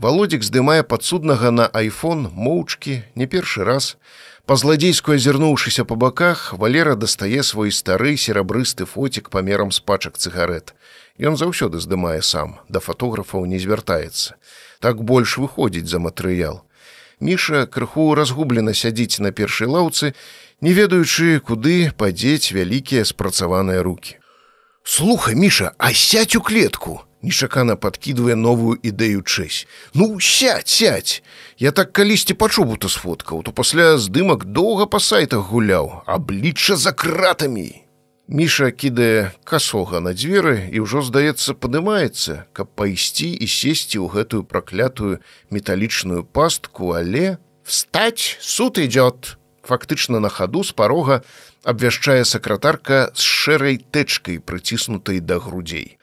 Володзік 0.00 0.40
здымае 0.40 0.80
падсуднага 0.88 1.50
на 1.52 1.66
айфон 1.68 2.32
моўчкі 2.32 3.02
не 3.14 3.26
першы 3.28 3.64
раз. 3.64 3.96
Па-зладзейску 4.48 5.12
азірнуўшыся 5.12 5.84
па 5.84 5.96
баках, 6.00 6.54
валера 6.56 6.94
дастае 6.96 7.42
свой 7.42 7.72
стары 7.72 8.16
серабрысты 8.16 8.88
фоцік 8.88 9.28
памерам 9.28 9.72
з 9.72 9.80
пачак 9.84 10.16
цыгарэт. 10.16 10.72
Ён 11.20 11.36
заўсёды 11.36 11.80
здымае 11.80 12.22
сам, 12.22 12.56
да 12.68 12.80
фатографаў 12.80 13.44
не 13.44 13.60
звяртаецца. 13.60 14.36
Так 14.80 15.04
больш 15.04 15.36
выходзіць 15.36 15.88
за 15.92 16.00
матэрыял. 16.00 16.64
Міша 17.20 17.66
крыху 17.66 18.14
разгублена 18.14 18.72
сядзіць 18.72 19.20
на 19.20 19.32
першай 19.32 19.68
лаўцы, 19.68 20.14
не 20.60 20.72
ведаючы, 20.72 21.40
куды 21.40 21.92
падзець 21.96 22.52
вялікія 22.52 23.04
спрацаваныя 23.04 23.82
руки. 23.82 24.16
Слухай, 24.84 25.34
міша, 25.34 25.72
а 25.76 25.92
сядь 25.92 26.36
у 26.36 26.40
клетку! 26.40 27.02
Нечакана 27.26 27.74
падкідвае 27.74 28.36
новую 28.38 28.78
ідэю 28.86 29.26
чэсь. 29.26 29.66
Ну 29.98 30.20
сядь, 30.22 30.68
сядь! 30.70 31.24
Я 31.58 31.72
так 31.74 31.90
калісьці 31.90 32.38
пачубута 32.38 32.86
сфоткаў, 32.86 33.42
то 33.42 33.50
пасля 33.50 33.98
здымак 33.98 34.46
доўга 34.46 34.86
па 34.86 35.02
сайтах 35.02 35.50
гуляў, 35.50 36.06
аблічча 36.06 36.76
за 36.78 36.94
кратамі. 36.94 37.82
Міша 38.30 38.70
кідае 38.70 39.34
касога 39.42 39.98
на 39.98 40.14
дзверы 40.14 40.70
і 40.70 40.86
ўжо, 40.86 41.02
здаецца, 41.02 41.58
падымаецца, 41.58 42.46
каб 42.54 42.70
пайсці 42.78 43.26
і 43.34 43.50
сесці 43.50 43.98
ў 43.98 44.06
гэтую 44.06 44.46
праклятую 44.46 45.18
металічную 45.50 46.22
пастку, 46.22 46.94
але 46.94 47.42
встаць 47.66 48.38
суд 48.38 48.78
ідёт. 48.78 49.34
Фактычна 49.66 50.22
на 50.22 50.30
хаду 50.30 50.62
з 50.62 50.70
парога 50.70 51.26
абвяшчае 51.66 52.22
сакратарка 52.22 53.10
з 53.18 53.22
шэрай 53.26 53.82
тэчкай, 53.82 54.38
прыціснутай 54.38 55.18
да 55.18 55.42
грудзей. 55.42 55.95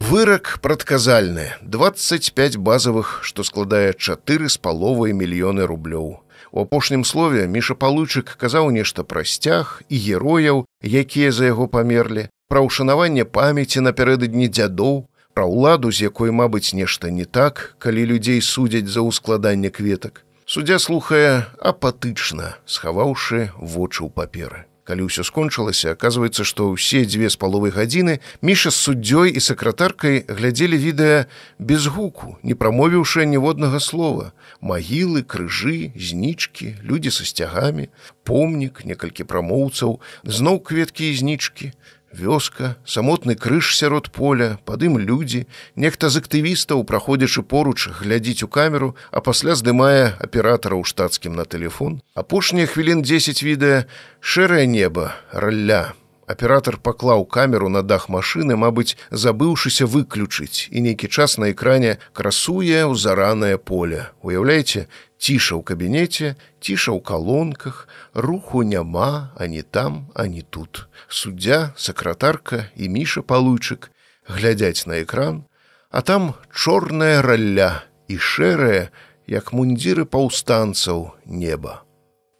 Вырак 0.00 0.58
прадказальны 0.62 1.52
25 1.62 2.56
базавых, 2.56 3.20
што 3.22 3.44
складае 3.44 3.92
чатыры 3.92 4.48
з 4.48 4.56
паловай 4.56 5.12
мільёны 5.12 5.68
рублёў. 5.68 6.24
У 6.50 6.62
апошнім 6.64 7.04
слове 7.04 7.44
міша 7.46 7.76
палучык 7.76 8.32
казаў 8.40 8.72
нешта 8.74 9.04
пра 9.04 9.22
сцяг 9.22 9.82
і 9.88 10.00
герояў, 10.00 10.64
якія 10.82 11.30
за 11.30 11.52
яго 11.52 11.68
памерлі, 11.68 12.26
пра 12.48 12.64
ўшанаванне 12.64 13.28
памяці 13.28 13.84
напярэдадні 13.86 14.48
дзядоў, 14.48 15.04
пра 15.36 15.44
ўладу, 15.44 15.92
з 15.92 16.08
якой, 16.08 16.32
мабыць, 16.32 16.72
нешта 16.72 17.12
не 17.12 17.28
так, 17.28 17.76
калі 17.78 18.08
людзей 18.08 18.40
судзяць 18.40 18.88
за 18.88 19.06
ўскладанне 19.06 19.70
кветак. 19.70 20.24
Суддзя 20.42 20.80
слухае 20.82 21.46
апатычна, 21.60 22.58
схаваўшы 22.66 23.52
вочы 23.60 24.02
ў 24.02 24.10
паперы 24.10 24.69
калі 24.90 25.06
ўсё 25.06 25.22
скончылася 25.22 25.94
оказывается 25.94 26.42
што 26.42 26.74
ўсе 26.74 27.06
дзве 27.06 27.30
з 27.30 27.38
паловай 27.38 27.70
гадзіны 27.70 28.18
міша 28.42 28.74
з 28.74 28.78
суддзёй 28.90 29.30
і 29.30 29.38
сакратаркай 29.38 30.26
глядзелі 30.26 30.74
відэа 30.82 31.30
без 31.62 31.86
гуку 31.86 32.34
не 32.42 32.58
прамовіўшы 32.58 33.22
ніводнага 33.22 33.78
слова. 33.78 34.34
Магілы 34.58 35.22
крыжы 35.22 35.94
знічкі 35.94 36.74
людзі 36.82 37.14
са 37.14 37.22
сцягамі 37.22 37.86
помнік 38.26 38.82
некалькі 38.82 39.22
прамоўцаў 39.30 40.02
зноў 40.26 40.58
кветкі 40.58 41.14
і 41.14 41.18
знічкі 41.22 41.70
вёска 42.12 42.76
самотны 42.84 43.34
крыж 43.36 43.76
сярод 43.76 44.10
поля 44.10 44.58
падым 44.64 44.98
людзі. 44.98 45.46
Нехта 45.76 46.10
з 46.10 46.22
актывістаў 46.22 46.84
праходзячы 46.84 47.42
поруч 47.42 47.88
глядзіць 48.00 48.42
у 48.42 48.48
камеру 48.48 48.96
а 49.10 49.20
пасля 49.20 49.54
здымае 49.54 50.16
аператара 50.18 50.76
ў 50.76 50.84
штатскім 50.84 51.36
на 51.38 51.44
телефон 51.44 52.02
апошнія 52.14 52.66
хвілін 52.66 53.02
10 53.02 53.42
відэа 53.42 53.86
шэрае 54.20 54.66
неба 54.66 55.14
ралля 55.32 55.94
аператор 56.32 56.78
паклаў 56.78 57.26
камеру 57.26 57.68
на 57.68 57.82
дах 57.82 58.08
машины 58.08 58.56
мабыць 58.56 58.96
забыўшыся 59.10 59.86
выключыць 59.90 60.70
і 60.70 60.86
нейкі 60.86 61.08
час 61.08 61.38
на 61.42 61.50
экране 61.52 61.98
красуе 62.12 62.86
ў 62.86 62.94
заранае 62.94 63.56
поле 63.58 64.08
уяўляеце 64.22 64.86
ціша 65.20 65.60
ў 65.60 65.62
кабінеце, 65.62 66.34
ціша 66.64 66.96
ў 66.96 67.04
калонках, 67.04 67.84
руху 68.16 68.64
няма, 68.64 69.36
ані 69.36 69.62
там, 69.62 70.08
ані 70.16 70.42
тут. 70.42 70.88
Суддзя, 71.08 71.76
сакратарка 71.76 72.72
і 72.74 72.88
міша 72.88 73.20
палучык 73.20 73.92
глядзяць 74.24 74.88
на 74.88 75.04
экран, 75.04 75.44
а 75.92 76.00
там 76.00 76.34
чорная 76.48 77.20
ралля 77.20 77.84
і 78.08 78.16
шэрая, 78.16 78.88
як 79.28 79.52
мундзіры 79.52 80.08
паўстанцаў 80.08 81.12
неба. 81.28 81.84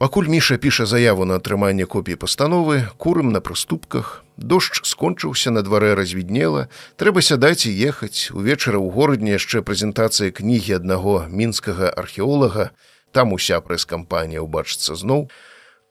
Пакуль 0.01 0.29
міша 0.33 0.57
піша 0.57 0.87
заяву 0.89 1.27
на 1.29 1.37
атрыманне 1.37 1.85
копіі 1.85 2.17
пастановы, 2.17 2.89
курым 2.97 3.37
на 3.37 3.45
прыступках, 3.45 4.25
дождж 4.41 4.81
скончыўся 4.89 5.53
на 5.53 5.61
дварэ 5.61 5.93
развіднела, 5.93 6.73
трэба 6.97 7.20
сядаць 7.20 7.69
і 7.69 7.77
ехаць 7.77 8.33
увечары 8.33 8.81
ў 8.81 8.89
горадні 8.97 9.37
яшчэ 9.37 9.61
прэзентацыя 9.61 10.33
кнігі 10.33 10.81
аднаго 10.81 11.29
мінскага 11.29 11.93
археолага, 11.93 12.73
там 13.12 13.37
уся 13.37 13.61
прэс-кампанія 13.61 14.41
ўбачыцца 14.41 14.97
зноў. 14.97 15.29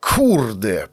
Курдэ! 0.02 0.90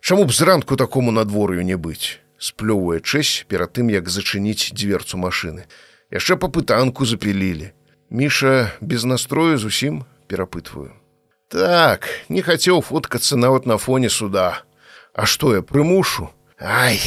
Чаму 0.00 0.24
б 0.24 0.32
зранку 0.32 0.80
такому 0.80 1.12
надвор'ю 1.12 1.60
не 1.68 1.76
быць? 1.76 2.16
сплёўвае 2.40 3.04
чэсь 3.04 3.44
перад 3.44 3.76
тым, 3.76 3.92
як 3.92 4.08
зачыніць 4.08 4.72
дверцу 4.72 5.20
машыны. 5.20 5.68
Яшчэ 6.08 6.40
па 6.40 6.48
пытанку 6.48 7.04
запілілі. 7.04 7.76
Міша 8.08 8.72
без 8.80 9.04
настрою 9.04 9.60
зусім 9.60 10.08
перапытваю. 10.32 10.96
Так, 11.48 12.08
не 12.28 12.42
хацеў 12.42 12.82
фоткацца 12.82 13.36
нават 13.36 13.66
на 13.66 13.78
фоне 13.78 14.10
суда. 14.10 14.62
А 15.14 15.26
што 15.26 15.54
я 15.54 15.62
прымушу? 15.62 16.30
Ай! 16.58 16.98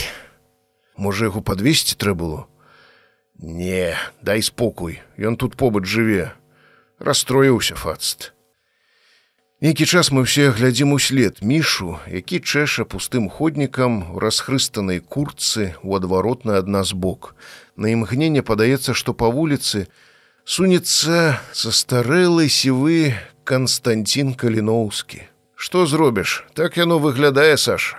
Можа 0.95 1.27
яго 1.27 1.41
падвесці 1.43 1.99
трэ 1.99 2.15
было. 2.15 2.47
Не, 3.39 3.95
дай 4.21 4.41
спокой, 4.41 5.01
Ён 5.17 5.35
тут 5.35 5.55
побач 5.55 5.85
жыве. 5.85 6.31
Расстроіўся 6.99 7.75
фацт. 7.75 8.33
Нейкі 9.59 9.83
час 9.83 10.07
мы 10.15 10.23
ўсе 10.23 10.55
глядзім 10.55 10.95
услед 10.95 11.43
мішу, 11.43 11.99
які 12.07 12.39
чэша 12.39 12.87
пустым 12.87 13.27
ходнікам 13.27 14.15
у 14.15 14.19
расхрыстанай 14.23 15.03
курцы 15.03 15.75
у 15.83 15.99
адваротна 15.99 16.55
ад 16.63 16.67
нас 16.71 16.95
бок. 16.95 17.35
На 17.75 17.91
імгненне 17.91 18.39
падаецца, 18.39 18.95
што 18.95 19.11
па 19.11 19.27
вуліцы 19.27 19.91
сунецца 20.47 21.43
састарэлы 21.51 22.47
сівы 22.47 23.19
Константин 23.49 24.35
Каліноўскі. 24.37 25.23
Што 25.55 25.89
зробіш, 25.89 26.45
так 26.53 26.77
яно 26.77 26.99
выглядае 27.01 27.57
Саша. 27.57 27.97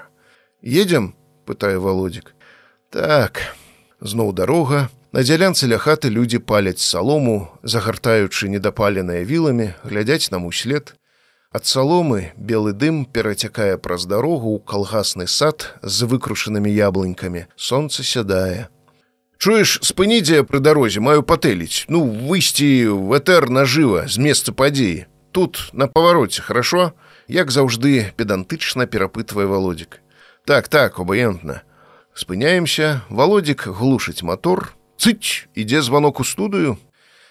Едзем, 0.62 1.10
пытае 1.42 1.74
володзік. 1.82 2.30
Так, 2.94 3.42
зноў 3.98 4.30
дарога, 4.32 4.86
На 5.10 5.26
дзялянцы 5.26 5.66
ля 5.66 5.74
хаты 5.82 6.06
людзі 6.06 6.38
паляць 6.38 6.78
салому, 6.78 7.50
загартаючы 7.66 8.46
недапаленыя 8.46 9.26
віламі, 9.26 9.74
глядяць 9.82 10.30
нам 10.30 10.46
услед. 10.46 10.94
Ад 11.50 11.66
саломы 11.66 12.30
белы 12.38 12.70
дым 12.70 13.02
перацякае 13.02 13.74
праз 13.74 14.06
дарогу 14.06 14.54
ў 14.54 14.62
калгасны 14.62 15.26
сад 15.26 15.74
з 15.82 16.06
выкрушанымі 16.06 16.70
яблынькамі. 16.70 17.50
Сонце 17.58 18.06
сядае. 18.06 18.70
Чуеш, 19.42 19.82
спынідзе 19.82 20.46
пры 20.46 20.62
дарозе 20.62 21.02
маю 21.02 21.26
патэліць, 21.26 21.90
ну 21.90 22.06
выйсці 22.06 22.86
в 22.94 23.18
этэр 23.18 23.50
нажыва 23.50 24.06
з 24.06 24.14
месца 24.22 24.54
падзеі 24.54 25.10
тут 25.32 25.70
на 25.72 25.86
павароце 25.86 26.42
хорошо? 26.42 26.92
Як 27.28 27.50
заўжды 27.50 28.12
педантычна 28.16 28.86
перапытвае 28.86 29.46
володик. 29.46 30.00
Так 30.44 30.68
так 30.68 30.98
обаентна 30.98 31.62
спыняемся. 32.14 33.02
Володик 33.08 33.66
глушыць 33.66 34.22
мотор. 34.22 34.74
Цыч 34.98 35.48
ідзе 35.54 35.82
звонок 35.82 36.20
у 36.20 36.24
студыю 36.24 36.76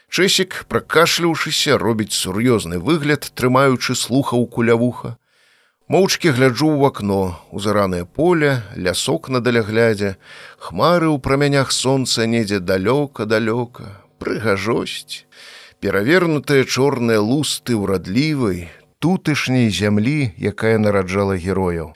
чэсік 0.10 0.66
пракашлюўшыся 0.68 1.78
робіць 1.78 2.18
сур'ёзны 2.18 2.82
выгляд 2.82 3.30
трымаючы 3.38 3.94
слуха 3.94 4.36
ў 4.36 4.50
кулявуха. 4.50 5.18
Моўчкі 5.90 6.34
гляджу 6.34 6.70
ў 6.74 6.90
акно 6.90 7.38
узаранае 7.54 8.06
поле 8.06 8.62
лясок 8.74 9.30
на 9.30 9.42
даляглядзе 9.42 10.18
хмары 10.58 11.10
ў 11.14 11.22
прамянях 11.22 11.72
сонца 11.74 12.26
недзе 12.26 12.60
далёка 12.60 13.30
далёка 13.30 13.94
прыгажосць 14.18 15.29
перавернутыя 15.80 16.68
чорныя 16.68 17.20
лусты 17.24 17.76
ўрадлівай 17.80 18.68
тутышняй 19.00 19.70
зямлі 19.72 20.20
якая 20.52 20.76
нараджала 20.84 21.40
герояў 21.40 21.94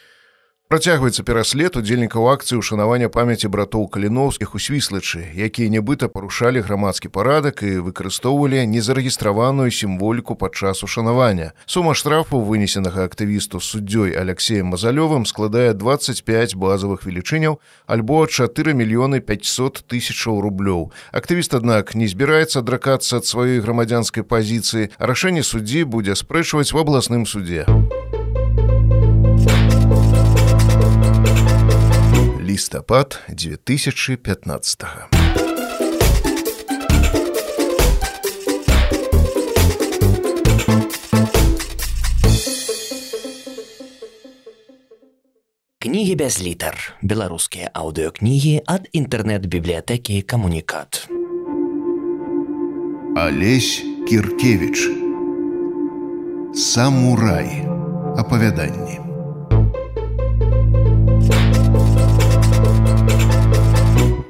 Працягваецца 0.74 1.22
пераслед 1.22 1.76
удзельнікаў 1.78 2.32
акцыі 2.34 2.58
ўшанавання 2.58 3.06
памяці 3.14 3.46
братоў 3.54 3.84
каліноўскіх 3.94 4.56
у 4.58 4.60
свіслачы, 4.66 5.22
якія 5.38 5.70
нібыта 5.70 6.10
парушалі 6.10 6.66
грамадскі 6.66 7.14
парадак 7.14 7.62
і 7.62 7.78
выкарыстоўвалі 7.86 8.66
незарэгістраваную 8.72 9.70
сімволіку 9.70 10.34
падчас 10.34 10.82
ушанавання. 10.82 11.54
Сума 11.70 11.94
штрафу 11.94 12.42
вынесенага 12.42 13.06
актывісту 13.06 13.62
суддзёй 13.62 14.18
Алексеем 14.18 14.74
Мазалёвым 14.74 15.30
складае 15.30 15.78
25 15.78 16.58
базавых 16.58 17.06
велічыняў 17.06 17.62
альбо 17.86 18.26
4 18.26 18.74
мільёны 18.74 19.22
500 19.22 19.86
тысячаў 19.86 20.42
рублёў. 20.42 20.90
Актывіст, 21.14 21.54
аднак, 21.54 21.94
не 21.94 22.10
збіраецца 22.10 22.66
адракацца 22.66 23.22
ад 23.22 23.30
сваёй 23.30 23.62
грамадзянскай 23.62 24.26
пазіцыі, 24.26 24.90
рашэнне 24.98 25.46
суддзі 25.46 25.86
будзе 25.86 26.18
спрэчваць 26.18 26.74
в 26.74 26.82
абласным 26.82 27.30
суде. 27.30 27.70
Лістапад 32.54 33.20
2015. 33.30 34.84
Кнігі 45.80 46.16
без 46.16 46.42
літар. 46.42 46.94
Беларускія 47.02 47.74
аўдыокнігі 47.74 48.62
ад 48.70 48.86
інтэрнэт-бібліятэкі 48.94 50.22
камунікат. 50.22 51.10
Алесь 53.18 53.82
Кіркевіч. 54.06 54.90
Самурай. 56.54 57.66
Апавяданні. 58.18 59.03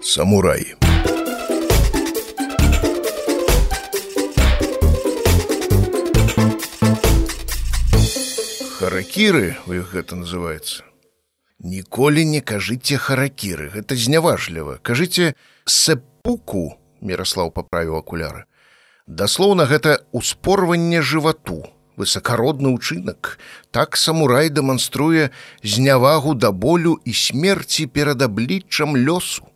Самурай. 0.04 0.76
Харакіры 8.80 9.56
у 9.66 9.74
іх 9.74 9.96
гэта 9.96 10.20
называется. 10.20 10.84
Ніколі 11.64 12.26
не 12.28 12.42
кажыце 12.44 13.00
харакіры, 13.00 13.72
гэта 13.72 13.96
зняважліва. 13.96 14.84
Кажыце 14.84 15.36
сэпуку, 15.64 16.76
Мраслаў 17.00 17.52
паправіў 17.56 17.96
акуляры. 18.04 18.44
Даслоўна 19.08 19.64
гэта 19.68 20.04
ўспорванне 20.12 21.00
жывату, 21.00 21.64
высакародны 21.96 22.76
ўчынак. 22.76 23.40
Так 23.72 23.96
самурай 23.96 24.52
дэманструе 24.52 25.32
знявагу 25.64 26.36
да 26.36 26.52
болю 26.52 27.00
і 27.08 27.16
смерці 27.16 27.88
перад 27.88 28.22
абліччам 28.22 29.00
лёсу. 29.00 29.53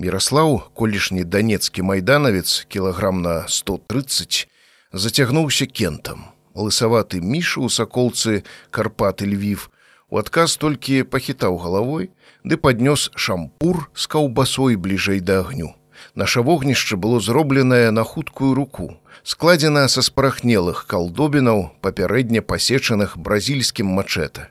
Міраслаў, 0.00 0.62
колішні 0.72 1.24
данецкі 1.24 1.82
майданавец 1.82 2.64
кілаграм 2.68 3.20
на 3.22 3.44
130 3.48 4.48
зацягнуўся 4.92 5.66
кентам. 5.66 6.22
Лысаваты 6.56 7.20
мішу 7.20 7.68
ў 7.68 7.68
саколцы 7.68 8.40
карпаты 8.72 9.28
львів 9.28 9.68
у 10.08 10.16
адказ 10.16 10.56
толькі 10.56 11.04
пахітаў 11.04 11.60
галавой, 11.60 12.08
ды 12.48 12.56
паднёс 12.56 13.12
шампур 13.12 13.92
з 13.92 14.08
каўбасой 14.08 14.80
бліжэй 14.80 15.20
да 15.20 15.44
агню. 15.44 15.76
Наша 16.16 16.40
вогнішча 16.40 16.96
было 16.96 17.20
зробленае 17.20 17.92
на 17.92 18.08
хуткую 18.08 18.56
руку, 18.56 18.96
складзена 19.20 19.84
са 19.92 20.00
спарахнелых 20.00 20.88
калдобінаў 20.88 21.76
папярэдне 21.84 22.40
пасечаных 22.40 23.20
бразільскім 23.20 23.92
мачэта. 24.00 24.48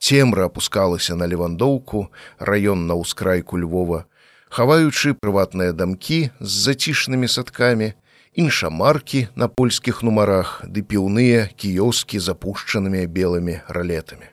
Цемра 0.00 0.48
апускалася 0.48 1.20
на 1.20 1.28
левандоўку, 1.28 2.08
раён 2.40 2.88
на 2.88 2.96
ўскрайку 2.96 3.60
Львова, 3.60 4.08
хаваючы 4.56 5.12
прыватныя 5.20 5.76
дамкі 5.76 6.32
з 6.40 6.52
зацішнымі 6.64 7.28
садкамі, 7.28 7.92
іншамаркі 8.32 9.28
на 9.36 9.48
польскіх 9.52 10.00
нумарах 10.00 10.64
ды 10.64 10.80
піўныя 10.80 11.52
кіёскі 11.60 12.16
запушчанымі 12.16 13.04
белымі 13.04 13.60
ралетамі. 13.68 14.32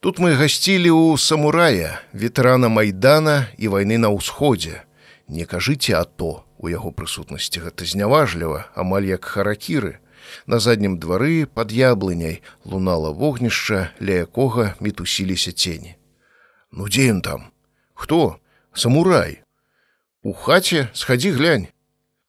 Тут 0.00 0.16
мы 0.16 0.32
гасцілі 0.32 0.88
ў 0.88 1.20
самурая, 1.20 2.00
ветэрана 2.16 2.72
майдана 2.72 3.52
і 3.60 3.68
вайны 3.68 4.00
на 4.00 4.08
ўсходзе. 4.16 4.80
Не 5.28 5.44
кажыце 5.44 5.92
а 6.00 6.08
то 6.08 6.48
у 6.56 6.72
яго 6.72 6.88
прысутнасці 6.88 7.60
гэта 7.60 7.84
зняважліва, 7.84 8.72
амаль 8.72 9.12
як 9.12 9.28
харакіры. 9.28 10.00
На 10.48 10.56
заднім 10.56 10.96
двары 10.96 11.44
пад 11.44 11.68
яблыняй 11.68 12.40
лунала 12.64 13.12
вогнішча, 13.12 13.92
ля 14.00 14.24
якога 14.24 14.72
мітусіліся 14.80 15.52
цені. 15.52 16.00
Ну 16.72 16.88
дзе 16.88 17.12
ён 17.12 17.20
там? 17.20 17.52
Хто? 17.92 18.40
самурай 18.72 19.42
у 20.22 20.32
хаце 20.32 20.88
схадзі 20.92 21.30
глянь. 21.32 21.68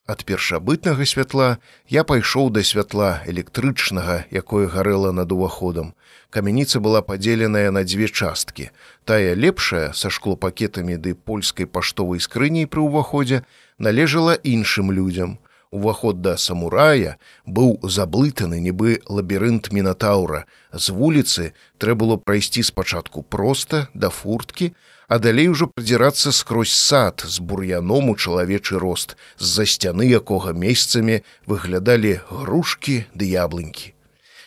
Ад 0.07 0.23
першабытнага 0.27 1.03
святла 1.05 1.59
я 1.91 2.03
пайшоў 2.07 2.49
да 2.55 2.63
святла 2.63 3.19
электрычнага 3.27 4.23
якое 4.31 4.67
гарэла 4.71 5.11
над 5.11 5.31
уваходам. 5.31 5.93
Камяніца 6.31 6.79
была 6.79 7.01
падзеленая 7.03 7.71
на 7.71 7.83
дзве 7.83 8.07
часткі. 8.07 8.71
Тая 9.03 9.35
лепшая 9.35 9.91
са 9.91 10.09
шклопакетамі 10.09 10.95
ды 10.95 11.13
польскай 11.15 11.67
паштовай 11.67 12.23
скрыняй 12.23 12.65
пры 12.65 12.79
ўваходзе 12.87 13.43
належала 13.77 14.39
іншым 14.39 14.91
людзям 14.91 15.39
уваход 15.71 16.21
да 16.21 16.37
самурая 16.37 17.17
быў 17.47 17.79
заблытаны 17.83 18.59
нібы 18.59 18.99
лабірынт 19.07 19.71
мінатаўра 19.71 20.45
з 20.73 20.95
вуліцы 20.95 21.51
трэ 21.79 21.95
было 21.95 22.17
прайсці 22.19 22.63
спачатку 22.63 23.23
проста 23.23 23.87
да 23.93 24.09
фурткі 24.09 24.73
а 25.11 25.19
далей 25.19 25.49
ужо 25.51 25.67
прыдзірацца 25.67 26.31
скрозь 26.31 26.71
сад 26.71 27.23
з 27.27 27.43
бур'яном 27.43 28.11
у 28.11 28.15
чалавечы 28.15 28.79
рост 28.79 29.17
з-за 29.35 29.65
сцяны 29.67 30.07
якога 30.07 30.53
месцамі 30.55 31.17
выглядалі 31.51 32.13
грушкі 32.29 32.95
ды 33.11 33.27
яблынькі. 33.27 33.91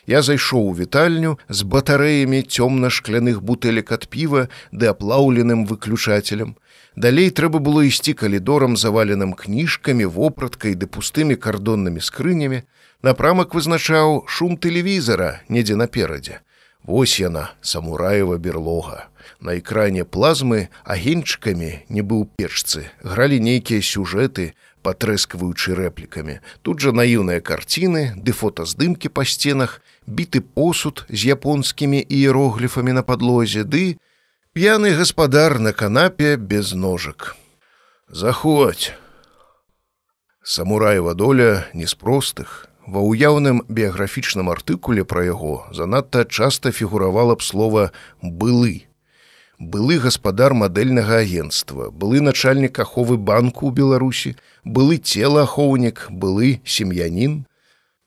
Я 0.09 0.23
зайшоў 0.25 0.73
у 0.73 0.73
вітальню 0.79 1.37
з 1.49 1.69
батарэямі 1.69 2.41
цёмна-шкляных 2.49 3.45
бутэлек 3.45 3.93
ад 3.93 4.09
піва 4.09 4.49
ды 4.73 4.89
аплаўленым 4.89 5.69
выключателем. 5.69 6.57
Далей 6.97 7.31
трэба 7.31 7.59
было 7.59 7.83
ісці 7.83 8.15
калідорам 8.15 8.77
заваленым 8.79 9.35
кніжкамі, 9.35 10.07
вопраткай 10.07 10.79
ды 10.79 10.87
пустымі 10.87 11.35
кардоннымі 11.35 11.99
скрынямі. 11.99 12.63
Напрамак 13.03 13.55
вызначаў 13.55 14.23
шум 14.31 14.55
тэлевізара 14.57 15.43
недзе 15.51 15.75
наперадзе. 15.75 16.41
Вось 16.85 17.19
яна, 17.19 17.51
самураева 17.63 18.39
берлога. 18.39 19.09
На 19.41 19.59
экране 19.59 20.05
плазмы 20.05 20.69
агеньчыкамі 20.85 21.83
не 21.89 22.03
быў 22.03 22.29
печцы, 22.39 22.87
гралі 23.03 23.41
нейкія 23.41 23.83
сюжэты, 23.83 24.55
патрэскваючы 24.85 25.75
рэплікамі. 25.75 26.39
Тут 26.63 26.85
жа 26.85 26.93
наіўныя 26.93 27.41
карціны, 27.41 28.15
ды 28.21 28.31
фотаздымкі 28.37 29.09
па 29.09 29.25
сценах, 29.25 29.81
біты 30.07 30.45
посуд 30.45 31.09
з 31.09 31.35
японскімі 31.35 32.05
іерогліфамі 32.05 32.93
на 32.93 33.03
падлозе, 33.03 33.65
ды 33.65 33.97
п'яны 34.55 34.95
гаспадар 34.95 35.59
на 35.59 35.73
канапе 35.73 36.37
без 36.37 36.73
ножак. 36.73 37.37
Заходь. 38.09 38.95
Самураева 40.43 41.15
доля 41.15 41.67
не 41.75 41.87
з 41.87 41.95
простых, 41.95 42.69
Ва 42.87 43.01
ўяўным 43.01 43.65
біяграфічным 43.67 44.51
артыкуле 44.53 45.05
пра 45.09 45.25
яго 45.25 45.65
занадта 45.73 46.25
часта 46.29 46.71
фігуравала 46.71 47.35
б 47.35 47.43
слова 47.43 47.93
былы. 48.21 48.85
Былы 49.59 49.97
гаспадар 49.99 50.53
мадэльнага 50.53 51.25
агенства, 51.25 51.89
былы 51.89 52.21
начальнік 52.21 52.79
аховы 52.85 53.17
банку 53.17 53.71
ў 53.71 53.73
Беларусі, 53.73 54.37
былы 54.63 55.01
целаахоўнік, 55.01 56.13
былы 56.13 56.61
сем'янін. 56.67 57.47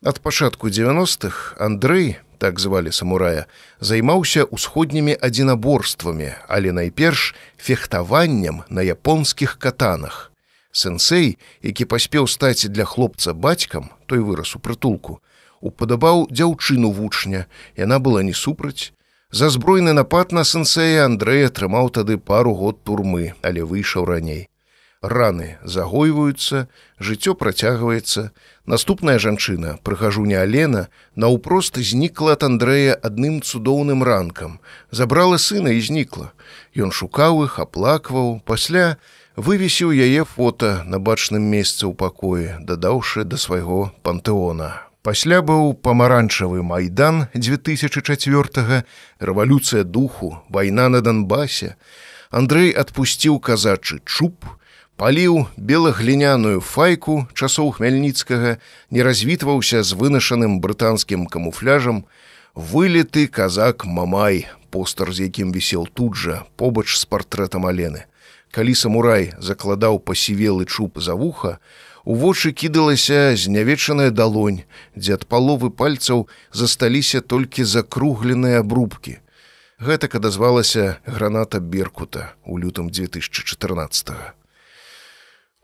Ад 0.06 0.22
пачатку 0.22 0.70
90-х 0.70 1.58
Андрэй, 1.58 2.22
так 2.38 2.60
звалі 2.60 2.92
самурая, 2.92 3.46
займаўся 3.80 4.46
ўсходнімі 4.48 5.18
адзінаборствамі, 5.20 6.32
але 6.48 6.72
найперш 6.72 7.34
фехтаваннем 7.58 8.62
на 8.68 8.82
японскіх 8.82 9.58
катанах. 9.58 10.32
Сэнсей, 10.72 11.38
які 11.62 11.84
паспеў 11.84 12.28
стаць 12.28 12.68
для 12.70 12.84
хлопца 12.84 13.34
бацькам, 13.34 13.90
той 14.06 14.22
вырас 14.22 14.54
у 14.54 14.58
прытулку, 14.58 15.20
упадабаў 15.60 16.28
дзяўчыну 16.30 16.90
вучня 16.92 17.46
яна 17.76 17.98
была 17.98 18.22
не 18.22 18.32
супраць 18.32 18.92
за 19.30 19.50
збройны 19.50 19.92
напад 19.92 20.32
на 20.32 20.44
сэнсея 20.44 21.04
Андрэй 21.06 21.46
атрымаў 21.48 21.90
тады 21.98 22.18
пару 22.18 22.54
год 22.54 22.82
турмы 22.84 23.32
але 23.42 23.64
выйшаў 23.64 24.06
раней 24.12 24.47
раны 25.02 25.58
загойваюцца 25.62 26.66
жыццё 26.98 27.34
працягваецца. 27.34 28.30
Наступная 28.66 29.18
жанчына 29.18 29.78
прыхажуня 29.82 30.42
алена 30.42 30.88
наўпрост 31.14 31.78
знікла 31.78 32.34
ад 32.34 32.42
Андрэя 32.42 32.94
адным 32.94 33.40
цудоўным 33.42 34.02
ранкам. 34.02 34.58
Забрала 34.90 35.38
сына 35.38 35.70
і 35.76 35.80
знікла. 35.80 36.32
Ён 36.74 36.90
шукаў 36.90 37.44
іх 37.46 37.58
аплакваў. 37.58 38.42
Пасля 38.44 38.98
вывесіў 39.36 39.94
яе 39.94 40.24
фото 40.24 40.82
на 40.84 40.98
бачным 40.98 41.46
месцы 41.46 41.86
ў 41.86 41.94
пакоі 41.94 42.58
дадаўшы 42.66 43.24
да 43.24 43.38
свайго 43.38 43.94
пантэона. 44.02 44.88
Пасля 45.06 45.40
быў 45.40 45.78
памаранчавы 45.78 46.60
майдан 46.66 47.28
2004 47.32 48.84
рэвалюцыя 49.22 49.84
духу, 49.84 50.42
вайна 50.50 50.88
на 50.90 51.00
Донбасе. 51.00 51.76
Андрэй 52.30 52.74
адпусціў 52.76 53.38
казачы 53.40 54.02
чуб, 54.04 54.44
паліў 54.98 55.46
белагліняную 55.54 56.60
файку 56.60 57.28
часоў 57.32 57.70
хмяльніцкага, 57.78 58.58
не 58.90 59.00
развітваўся 59.06 59.82
з 59.86 59.94
вынашаным 59.94 60.58
брытанскім 60.58 61.30
камуфляжам, 61.30 62.02
вылеты 62.54 63.28
казак 63.30 63.86
Мамай, 63.86 64.48
постер 64.74 65.14
з 65.14 65.30
якім 65.30 65.54
вісел 65.54 65.86
тут 65.86 66.18
жа, 66.18 66.42
побач 66.58 66.90
з 66.98 67.06
партрэтам 67.06 67.70
алены. 67.70 68.10
Калі 68.50 68.74
самурай 68.74 69.30
закладаў 69.38 70.02
пасівелы 70.02 70.66
чуб 70.66 70.98
за 70.98 71.14
вуха, 71.14 71.58
У 72.08 72.14
вочы 72.14 72.52
кідалася 72.56 73.36
знявечаная 73.36 74.08
далонь, 74.10 74.62
дзе 74.96 75.18
ад 75.18 75.26
паловы 75.28 75.68
пальцаў 75.68 76.24
засталіся 76.56 77.20
толькі 77.20 77.68
закругленыя 77.68 78.64
абрубкі. 78.64 79.18
Гэтак 79.76 80.16
адазвалася 80.16 81.04
граната 81.04 81.60
беркута 81.60 82.32
ў 82.48 82.64
лютым 82.64 82.88
2014. 82.88 84.08
-го. 84.08 84.32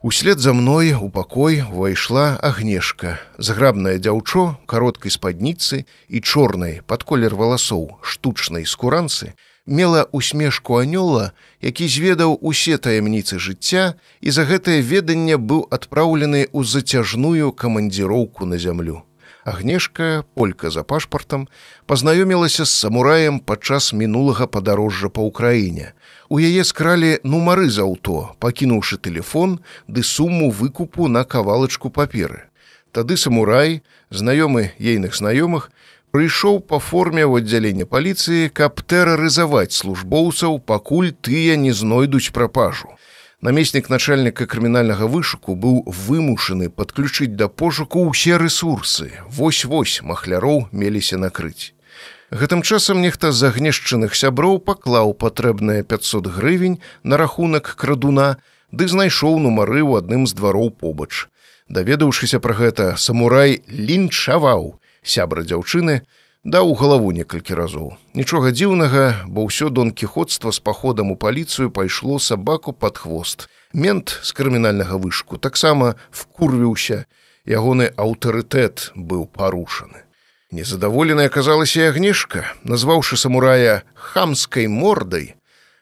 Услед 0.05 0.39
за 0.39 0.53
мной 0.53 0.93
у 0.93 1.09
пакой 1.09 1.63
увайшла 1.63 2.37
агнешка, 2.37 3.21
зграбнае 3.39 3.97
дзяўчо 3.97 4.43
кароткай 4.69 5.09
спадніцы 5.09 5.89
і 6.13 6.21
чорнай 6.21 6.83
пад 6.85 7.07
колер 7.09 7.33
валасоў 7.33 7.87
штучнай 8.05 8.69
скуранцы, 8.69 9.33
мела 9.65 10.05
усмешку 10.13 10.77
анёла, 10.77 11.33
які 11.65 11.89
зведаў 11.89 12.37
усе 12.37 12.77
таямніцы 12.77 13.41
жыцця 13.41 13.97
і 14.21 14.29
за 14.29 14.45
гэтае 14.45 14.85
веданне 14.85 15.41
быў 15.41 15.65
адпраўлены 15.73 16.45
ў 16.53 16.69
зацяжную 16.69 17.57
камандзіроўку 17.57 18.45
на 18.45 18.61
зямлю. 18.61 19.09
Агнешка, 19.45 20.25
полька 20.35 20.71
за 20.71 20.83
пашпартам, 20.83 21.49
пазнаёмілася 21.87 22.65
з 22.65 22.73
самураем 22.73 23.41
падчас 23.41 23.93
мінулага 23.93 24.47
падарожжа 24.49 25.13
па 25.13 25.21
ўкраіне. 25.21 25.93
У 26.33 26.41
яе 26.41 26.65
скралі 26.65 27.21
нумары 27.29 27.69
з 27.69 27.85
аўто, 27.85 28.33
пакінуўшы 28.41 28.97
тэлефон 28.97 29.61
ды 29.87 30.01
суму 30.01 30.49
выкупу 30.49 31.09
на 31.13 31.25
кавалачку 31.29 31.93
паперы. 31.93 32.49
Тады 32.97 33.21
самурай, 33.21 33.83
знаёмы 34.09 34.73
ейных 34.81 35.13
знаёмых, 35.13 35.69
прыйшоў 36.09 36.65
па 36.65 36.81
форме 36.81 37.29
ў 37.29 37.45
аддзяленне 37.45 37.85
паліцыі, 37.85 38.49
каб 38.49 38.81
тэрарызаваць 38.81 39.77
службоўцаў, 39.77 40.57
пакуль 40.65 41.13
тыя 41.13 41.61
не 41.61 41.77
знойдуць 41.77 42.33
прапажу. 42.33 42.97
Намеснік 43.45 43.91
начальніка 43.93 44.47
крымінальнага 44.49 45.05
вышуку 45.05 45.53
быў 45.53 45.83
вымушаны 45.85 46.71
падключыць 46.73 47.37
да 47.37 47.49
пошуку 47.53 48.05
ўсе 48.09 48.39
рэсурсы. 48.41 49.09
Вось-вось 49.29 50.01
махляроў 50.01 50.73
меліся 50.73 51.21
накрыць. 51.21 51.77
Гэтым 52.33 52.65
часам 52.65 53.05
нехта 53.05 53.37
з 53.37 53.53
агнешчаных 53.53 54.17
сяброў 54.17 54.65
паклаў 54.65 55.13
патрэбныя 55.13 55.85
500 55.85 56.33
грывень 56.33 56.81
на 57.05 57.21
рахунак 57.21 57.69
крадуна, 57.77 58.41
ды 58.73 58.89
знайшоў 58.89 59.37
нумары 59.37 59.85
ў 59.85 60.01
адным 60.01 60.25
з 60.25 60.33
двароў 60.41 60.73
побач. 60.73 61.29
Даведаўшыся 61.69 62.41
пра 62.41 62.57
гэта, 62.57 62.97
самурай 62.97 63.61
лінчаваў, 63.69 64.81
сябра 65.05 65.45
дзяўчыны 65.45 66.01
даў 66.45 66.75
галаву 66.77 67.13
некалькі 67.17 67.57
разоў. 67.57 67.97
Нічога 68.13 68.53
дзіўнага 68.53 69.27
бо 69.27 69.49
ўсё 69.49 69.73
донкіходства 69.73 70.53
з 70.53 70.61
паходам 70.61 71.11
у 71.11 71.17
паліцыю 71.17 71.73
пайшло 71.73 72.21
сабаку 72.21 72.73
под 72.73 72.99
хвост. 73.01 73.49
Мент 73.73 74.21
з 74.23 74.31
крымінальнага 74.37 75.01
вышку 75.01 75.41
таксама 75.41 75.97
вкурвіўся. 76.13 77.09
Ягоны 77.45 77.93
аўтарытэт 77.97 78.93
быў 78.97 79.29
парушаны. 79.29 80.05
Незадаволеная 80.53 81.27
аказалася 81.29 81.89
агнешка 81.89 82.45
назваўшы 82.65 83.17
самурая 83.17 83.83
хамскай 83.97 84.69
мордай 84.69 85.35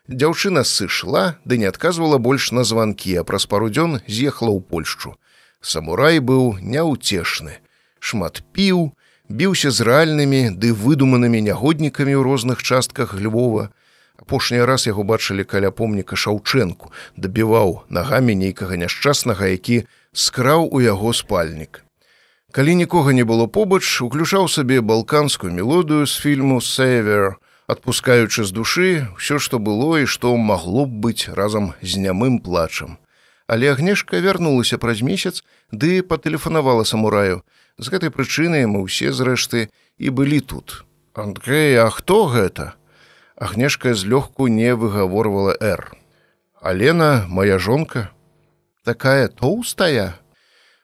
дзяўчына 0.09 0.65
сышла 0.65 1.39
ды 1.45 1.59
не 1.59 1.67
адказвала 1.67 2.19
больш 2.19 2.51
на 2.53 2.65
званкі 2.65 3.15
а 3.19 3.25
праз 3.25 3.47
пару 3.47 3.71
дзён 3.71 4.01
з'ехала 4.07 4.51
ў 4.55 4.61
польшчу. 4.63 5.15
Самурай 5.61 6.19
быў 6.19 6.59
няўцешны. 6.59 7.63
Шмат 8.03 8.43
піў 8.55 8.91
біўся 9.33 9.71
з 9.73 9.81
рэальнымі 9.89 10.41
ды 10.61 10.77
выдуманымі 10.77 11.41
нягоднікамі 11.49 12.13
ў 12.13 12.23
розных 12.23 12.61
частках 12.63 13.17
Львова. 13.17 13.73
Апошні 14.21 14.61
раз 14.69 14.87
яго 14.87 15.03
бачылі 15.09 15.49
каля 15.49 15.73
помніка 15.73 16.15
шаўчэнку, 16.21 16.93
дабіваў 17.17 17.89
нагамі 17.89 18.37
нейкага 18.37 18.77
няшчаснага, 18.77 19.49
які 19.49 19.89
скраў 20.13 20.69
у 20.69 20.85
яго 20.85 21.17
спальнік. 21.17 21.83
Калі 22.53 22.77
нікога 22.77 23.17
не 23.17 23.25
было 23.25 23.49
побач, 23.49 23.83
уключаў 24.05 24.47
сабе 24.53 24.85
балканскую 24.85 25.51
мелодыю 25.51 26.05
з 26.07 26.21
фільму 26.21 26.61
Сэвер, 26.61 27.41
адпускаючы 27.67 28.45
з 28.45 28.53
душы 28.53 28.89
ўсё, 29.17 29.41
што 29.41 29.57
было 29.59 30.05
і 30.05 30.07
што 30.07 30.37
магло 30.37 30.85
б 30.85 31.09
быць 31.09 31.33
разам 31.33 31.73
з 31.81 31.97
нямым 31.97 32.39
плачам. 32.45 33.02
Але 33.53 33.69
агнешка 33.77 34.17
вярнулася 34.25 34.79
праз 34.81 35.03
месяц 35.05 35.45
ды 35.73 36.01
патэлефанавала 36.01 36.85
самураю, 36.89 37.43
З 37.79 37.93
гэтай 37.93 38.11
прычыны 38.13 38.65
мы 38.69 38.85
ўсе 38.85 39.13
зрэшты 39.13 39.69
і 39.99 40.09
былі 40.13 40.41
тут. 40.41 40.85
Андрэй, 41.13 41.77
а 41.81 41.89
хто 41.91 42.29
гэта? 42.29 42.77
Агнешка 43.37 43.93
злёгку 43.93 44.49
не 44.49 44.77
выгаворвала 44.77 45.57
Р. 45.61 45.93
Алена, 46.61 47.27
моя 47.29 47.59
жонка, 47.59 48.11
такая 48.85 49.29
тоўстая. 49.29 50.17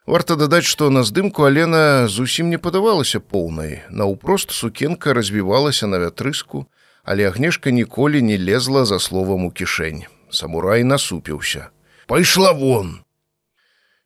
Варта 0.06 0.36
дадаць, 0.36 0.64
што 0.64 0.90
на 0.90 1.04
здымку 1.04 1.44
Алена 1.44 2.08
зусім 2.08 2.48
не 2.48 2.58
падавалася 2.58 3.20
поўнай. 3.20 3.84
Наўпрост 3.90 4.50
сукенка 4.50 5.14
развівалася 5.14 5.86
на 5.86 6.00
вятрыску, 6.00 6.66
але 7.04 7.28
агнешка 7.28 7.70
ніколі 7.70 8.20
не 8.22 8.36
лезла 8.36 8.84
за 8.84 8.98
словам 8.98 9.44
у 9.44 9.52
кішэнь. 9.52 10.08
Самурай 10.28 10.84
насупіўся. 10.84 11.68
Пайшла 12.08 12.52
вон! 12.52 13.04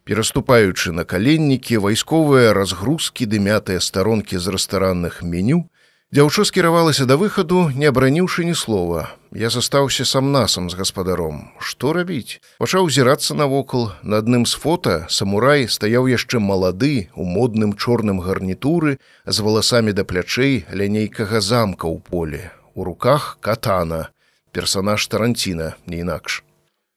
Пераступаючы 0.03 0.91
на 0.91 1.05
каленнікі 1.07 1.79
вайсковыя 1.85 2.51
разгрузкі 2.51 3.29
ды 3.31 3.39
мятыя 3.39 3.79
старонкі 3.79 4.43
з 4.43 4.51
рэстаранных 4.51 5.21
меню, 5.23 5.71
дзяўчо 6.11 6.43
скіравалася 6.43 7.07
да 7.07 7.15
выхаду, 7.15 7.71
не 7.71 7.87
абраніўшы 7.87 8.43
ні 8.43 8.59
слова. 8.59 9.15
Я 9.31 9.55
застаўся 9.55 10.03
сам 10.03 10.35
насам 10.35 10.67
з 10.67 10.75
гаспадаром. 10.83 11.55
Што 11.63 11.95
рабіць? 11.95 12.43
Пачаў 12.59 12.91
зірацца 12.91 13.39
навокал. 13.39 13.93
На 14.03 14.19
адным 14.19 14.51
з 14.51 14.59
фота 14.59 15.07
самурай 15.07 15.71
стаяў 15.71 16.11
яшчэ 16.11 16.43
малады 16.43 17.07
у 17.15 17.23
модным 17.23 17.79
чорным 17.79 18.19
гарнітуры 18.19 18.99
з 19.27 19.39
валасамі 19.39 19.95
да 19.95 20.03
плячэй 20.03 20.67
ля 20.75 20.91
нейкага 20.91 21.39
замка 21.39 21.87
ў 21.87 22.03
поле. 22.03 22.51
У 22.75 22.83
руках 22.83 23.39
катана, 23.39 24.11
персанаж 24.51 25.07
таранціна, 25.07 25.79
не 25.87 26.03
інакш. 26.03 26.43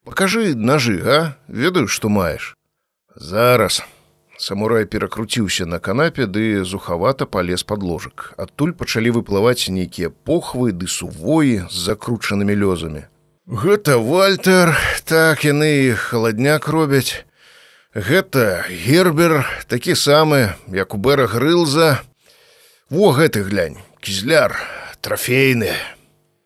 Пакажы 0.05 0.53
нажы, 0.53 1.01
а, 1.03 1.33
ведаю, 1.47 1.87
што 1.87 2.09
маеш. 2.09 2.53
Зараз. 3.15 3.81
Самурай 4.37 4.85
перакруціўся 4.85 5.65
на 5.65 5.79
канапе 5.79 6.27
ды 6.27 6.63
зухавата 6.63 7.25
палез 7.25 7.63
пад 7.63 7.81
ложак. 7.81 8.33
Адтуль 8.37 8.75
пачалі 8.77 9.15
выплываць 9.17 9.71
нейкія 9.71 10.11
похвы 10.11 10.75
ды 10.75 10.85
сувоі 10.85 11.65
з 11.71 11.77
закручанымі 11.89 12.53
лёзамі. 12.53 13.07
Гэта 13.47 13.97
вальтер, 13.97 14.77
так 15.05 15.45
яны 15.45 15.95
халадняк 15.95 16.67
робяць. 16.67 17.25
Гэта 17.95 18.67
гербер 18.69 19.47
такі 19.67 19.95
самы, 19.95 20.53
як 20.67 20.93
у 20.93 20.97
бэра 20.97 21.25
грылза. 21.25 22.03
Во 22.89 23.09
гэты 23.09 23.41
глянь, 23.41 23.81
кізляр, 24.01 24.53
трафейны. 25.01 25.73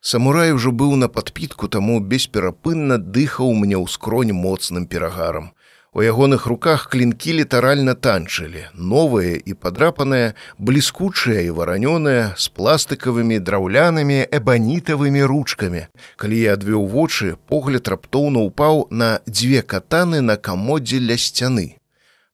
Самурай 0.01 0.53
ужо 0.55 0.71
быў 0.71 0.95
на 0.95 1.07
падпітку, 1.11 1.67
таму 1.67 1.99
бесперапынна 1.99 2.97
дыхаў 2.97 3.51
мне 3.51 3.75
ў 3.75 3.85
скронь 3.91 4.31
моцным 4.31 4.87
перагарам. 4.87 5.51
У 5.91 6.01
ягоных 6.05 6.45
руках 6.45 6.87
клінкі 6.87 7.33
літаральна 7.33 7.95
танчылі, 7.97 8.69
новыя 8.73 9.35
і 9.35 9.53
падрапаныя, 9.57 10.35
бліскучыя 10.55 11.41
і 11.43 11.51
варанёныя, 11.57 12.37
з 12.37 12.47
пластыкавымі 12.55 13.41
драўлянымі 13.41 14.29
эбанітавымі 14.29 15.25
ручкамі. 15.25 15.89
Калі 16.15 16.37
я 16.39 16.53
адвёў 16.55 16.85
вочы, 16.87 17.35
погляд 17.49 17.89
раптоўна 17.89 18.45
ўпаў 18.47 18.87
на 18.93 19.19
дзве 19.27 19.65
катаны 19.65 20.21
на 20.21 20.37
камодзе 20.37 21.01
ля 21.01 21.17
сцяны. 21.17 21.81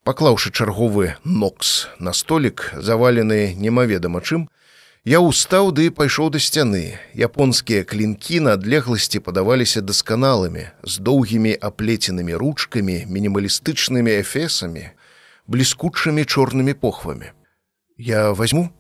Паклаўшы 0.04 0.52
чарговы 0.52 1.16
нокс 1.24 1.88
на 1.98 2.14
столік, 2.14 2.76
завалены 2.78 3.56
немаведама 3.58 4.22
чым, 4.22 4.52
я 5.06 5.22
ўстаў 5.22 5.70
ды 5.70 5.94
пайшоў 5.94 6.34
да 6.34 6.42
сцяны. 6.42 6.98
Японскія 7.14 7.86
клінкі 7.86 8.42
на 8.42 8.58
адлегласці 8.58 9.22
падаваліся 9.22 9.86
дасканалымі, 9.86 10.74
з 10.82 10.94
доўгімі 10.98 11.54
аплеценымі 11.62 12.34
ручкамі, 12.34 13.06
мінімалістычнымі 13.06 14.18
эфесамі, 14.26 14.90
бліскучымі 15.46 16.26
чорнымі 16.26 16.74
похвамі. 16.74 17.30
Я 18.02 18.34
возьму? 18.34 18.74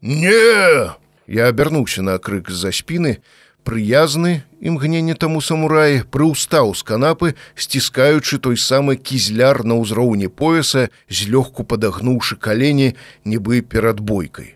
Не! 0.00 0.94
Я 1.26 1.48
абярнуўся 1.50 2.06
на 2.06 2.22
крык 2.22 2.54
з-за 2.54 2.70
спіны, 2.70 3.18
прыязны 3.64 4.44
імгненне 4.60 5.18
таму 5.18 5.40
самурай 5.42 6.04
прыўстаў 6.06 6.74
з 6.78 6.86
канапы 6.86 7.34
сціскаючы 7.56 8.38
той 8.38 8.60
самы 8.60 8.94
кізляр 8.94 9.64
на 9.64 9.80
ўзроўні 9.80 10.28
пояса 10.28 10.90
злёгку 11.08 11.64
падагнуўшы 11.64 12.36
калені 12.36 12.92
нібы 13.24 13.64
перад 13.64 14.04
бойкай 14.04 14.54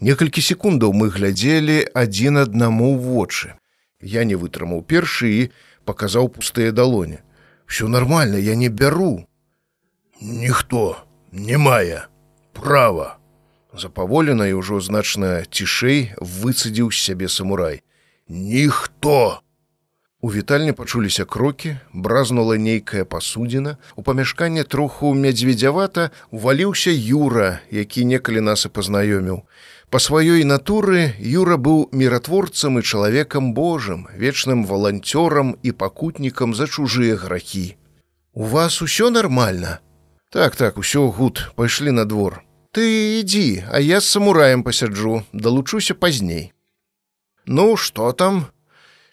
некалькі 0.00 0.40
секундаў 0.40 0.92
мы 0.92 1.08
глядзелі 1.08 1.84
адзін 1.94 2.42
аднаму 2.44 2.94
ў 2.94 2.98
вочы. 3.00 3.54
Я 4.00 4.24
не 4.24 4.36
вытрымаў 4.36 4.82
першы 4.82 5.30
і 5.30 5.42
паказаў 5.84 6.28
пустыя 6.28 6.72
далоні. 6.72 7.22
Все 7.66 7.88
нормально 7.88 8.36
я 8.36 8.54
не 8.54 8.68
бяру 8.68 9.26
ніхто 10.20 10.96
не 11.32 11.58
мае 11.58 12.06
права 12.52 13.18
запаволена 13.76 14.48
і 14.48 14.56
ўжо 14.60 14.80
значна 14.80 15.44
цішэй 15.44 16.16
выцадзіў 16.20 16.88
з 16.92 16.96
сябе 16.96 17.28
самурай. 17.28 17.82
Ніхто 18.28 19.40
у 20.20 20.32
вітальні 20.32 20.72
пачуліся 20.72 21.24
крокі 21.24 21.76
бразнула 21.92 22.56
нейкая 22.56 23.04
пасудзіна. 23.04 23.76
У 23.96 24.02
памяшканне 24.02 24.64
троху 24.64 25.12
мядзведзявата 25.14 26.10
уваліўся 26.30 26.90
юра 26.90 27.60
які 27.70 28.04
некалі 28.04 28.40
нас 28.40 28.64
і 28.64 28.72
пазнаёміў 28.72 29.44
па 29.90 29.98
сваёй 29.98 30.44
натуры 30.44 31.14
юра 31.18 31.56
быў 31.56 31.88
міратворцам 31.92 32.78
і 32.78 32.82
чалавекам 32.82 33.52
божым 33.54 34.08
вечным 34.16 34.64
валанцёрам 34.64 35.54
і 35.62 35.72
пакутнікам 35.72 36.54
за 36.54 36.66
чужыя 36.66 37.16
грахі 37.16 37.76
у 38.32 38.44
вас 38.56 38.82
усё 38.82 39.10
нармальна 39.10 39.78
так 40.32 40.56
так 40.56 40.76
усё 40.76 41.06
гуд 41.20 41.46
пайшлі 41.54 41.96
на 42.00 42.04
двор 42.04 42.42
ты 42.72 42.90
ідзі 43.22 43.64
а 43.70 43.80
я 43.80 44.00
з 44.00 44.10
самураем 44.16 44.62
пасяджу 44.62 45.22
далучуся 45.32 45.94
пазней 45.94 46.52
Ну 47.46 47.76
что 47.76 48.10
там? 48.12 48.46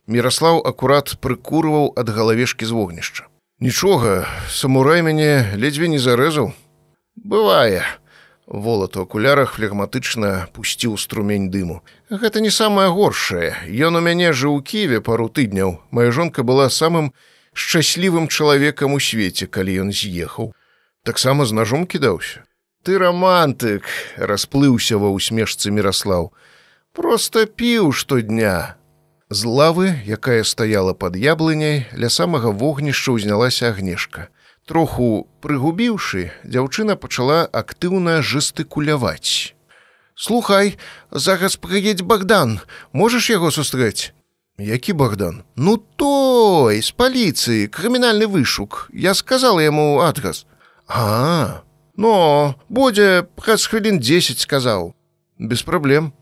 Міраслаў 0.10 0.66
акурат 0.66 1.14
прыкурваў 1.22 1.94
ад 1.96 2.10
галавешкі 2.10 2.66
з 2.66 2.74
вогнішча. 2.74 3.30
Нічога, 3.62 4.26
самурай 4.50 5.06
мяне 5.06 5.54
ледзьве 5.54 5.88
не 5.88 6.02
зарэзаў. 6.02 6.50
Бывае. 7.16 7.86
Волат 8.48 8.98
у 8.98 9.04
акулярах 9.08 9.56
флегматычна 9.56 10.48
пусціў 10.54 10.98
струмень 10.98 11.50
дыму. 11.50 11.82
Гэта 12.10 12.44
не 12.44 12.52
самае 12.52 12.90
горшае. 12.92 13.56
Ён 13.68 13.96
у 13.96 14.02
мяне 14.04 14.34
жыў 14.34 14.60
у 14.60 14.62
ківе 14.62 15.00
пару 15.00 15.30
тыдняў. 15.30 15.80
Мая 15.92 16.12
жонка 16.12 16.44
была 16.44 16.70
самым 16.70 17.14
шчаслівым 17.54 18.28
чалавекам 18.28 18.94
у 18.94 19.00
свеце, 19.00 19.48
калі 19.48 19.88
ён 19.88 19.90
з'ехаў. 19.96 20.52
Таксама 21.04 21.46
з 21.46 21.52
ножом 21.52 21.88
кідаўся. 21.88 22.44
Ты 22.84 23.00
романтык, 23.00 23.88
расплыўся 24.18 25.00
ва 25.00 25.08
ўсмешцы 25.16 25.72
Міраслаў 25.72 26.34
просто 26.94 27.46
піў 27.46 27.92
штодня. 27.92 28.76
З 29.30 29.46
лавы, 29.50 29.98
якая 30.06 30.44
стаяла 30.46 30.94
пад 30.94 31.18
яблыняй, 31.18 31.90
ля 31.98 32.10
самага 32.10 32.54
вогнішча 32.54 33.18
ўзнялася 33.18 33.74
агнешка. 33.74 34.30
Троху 34.64 35.28
прыгубіўшы, 35.44 36.32
дзяўчына 36.48 36.96
пачала 36.96 37.44
актыўна 37.52 38.22
жестыкуляваць. 38.24 39.52
Слухай, 40.16 40.78
зараз 41.12 41.58
прыедзь 41.60 42.06
Богдан, 42.08 42.62
можаш 42.94 43.28
яго 43.30 43.52
сустрэць. 43.52 44.14
Які 44.58 44.94
Богдан? 44.94 45.44
Ну 45.56 45.76
той 46.00 46.80
з 46.80 46.96
паліцыі, 46.96 47.68
крымінальны 47.68 48.24
вышук. 48.24 48.88
Я 48.94 49.14
сказала 49.20 49.60
яму 49.60 50.00
адгас. 50.00 50.46
А, 50.88 51.64
но 51.98 52.56
будзе 52.70 53.28
праз 53.36 53.68
хвілін 53.68 54.00
10 54.00 54.40
сказаў. 54.40 54.94
Без 55.40 55.62
праблем. 55.62 56.14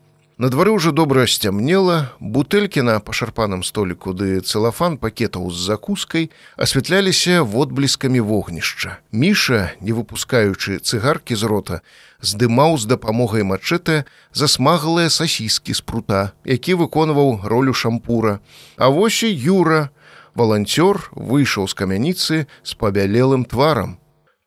На 0.42 0.48
двары 0.50 0.72
ўжо 0.74 0.90
добра 0.90 1.22
сцямнела, 1.30 2.10
бутэлькі 2.18 2.82
на 2.82 2.96
пашарпаным 2.98 3.60
століку 3.62 4.10
ды 4.10 4.42
цэлафан 4.42 4.96
пакетаў 4.98 5.46
з 5.54 5.70
закускай 5.70 6.24
асвятляліся 6.58 7.46
водбліскамі 7.46 8.18
вогнішча. 8.26 8.98
Міша, 9.14 9.70
не 9.78 9.94
выпускаючы 9.94 10.82
цыгаркі 10.82 11.38
з 11.38 11.46
рота, 11.46 11.78
здымаў 12.26 12.74
з 12.74 12.90
дапамогай 12.90 13.46
мачэтэ 13.46 14.02
засмаглыя 14.34 15.14
сасіскі 15.14 15.78
з 15.78 15.80
прута, 15.86 16.34
які 16.42 16.74
выконваў 16.74 17.46
ролю 17.46 17.70
шампура. 17.70 18.40
А 18.74 18.90
вось 18.90 19.22
і 19.22 19.30
юра, 19.30 19.94
валанцёр 20.34 21.06
выйшаў 21.14 21.70
з 21.70 21.74
камяніцы 21.78 22.34
з 22.50 22.72
пабялелым 22.74 23.46
тварам. 23.46 23.94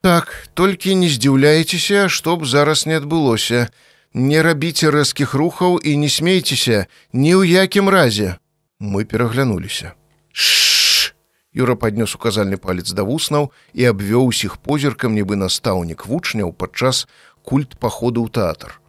Так, 0.04 0.52
толькі 0.60 1.00
не 1.00 1.08
здзіўляецеся, 1.08 2.12
што 2.12 2.36
б 2.36 2.44
зараз 2.44 2.84
не 2.84 3.00
адбылося, 3.00 3.72
Не 4.16 4.40
рабіце 4.42 4.96
рэзкіх 4.96 5.34
рухаў 5.36 5.76
і 5.76 5.92
не 6.00 6.08
смейцеся 6.08 6.88
ні 7.12 7.36
ў 7.36 7.52
якім 7.68 7.92
разе. 7.92 8.40
Мы 8.80 9.04
пераглянуліся. 9.04 9.92
Ш 10.32 11.12
Юра 11.52 11.76
паднёс 11.76 12.16
указальны 12.16 12.56
палец 12.56 12.96
да 12.96 13.04
вуснаў 13.04 13.52
і 13.76 13.84
абвёў 13.92 14.32
усіх 14.32 14.56
позіркам 14.64 15.20
нібы 15.20 15.36
настаўнік 15.36 16.08
вучняў 16.08 16.56
падчас 16.56 17.12
культ 17.44 17.76
паходу 17.76 18.24
ў 18.24 18.32
тэатр. 18.32 18.80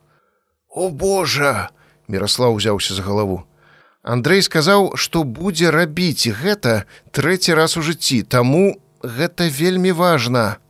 О 0.71 0.95
Божа! 0.95 1.75
Міраслав 2.07 2.55
узяўся 2.55 2.95
за 2.95 3.03
галаву. 3.03 3.43
Андрэй 4.07 4.47
сказаў, 4.47 4.95
што 4.95 5.27
будзе 5.27 5.75
рабіць 5.75 6.31
гэта 6.31 6.87
трэці 7.11 7.59
раз 7.59 7.75
у 7.75 7.83
жыцці, 7.83 8.23
таму 8.23 8.79
гэта 9.03 9.51
вельмі 9.51 9.91
важна. 9.91 10.63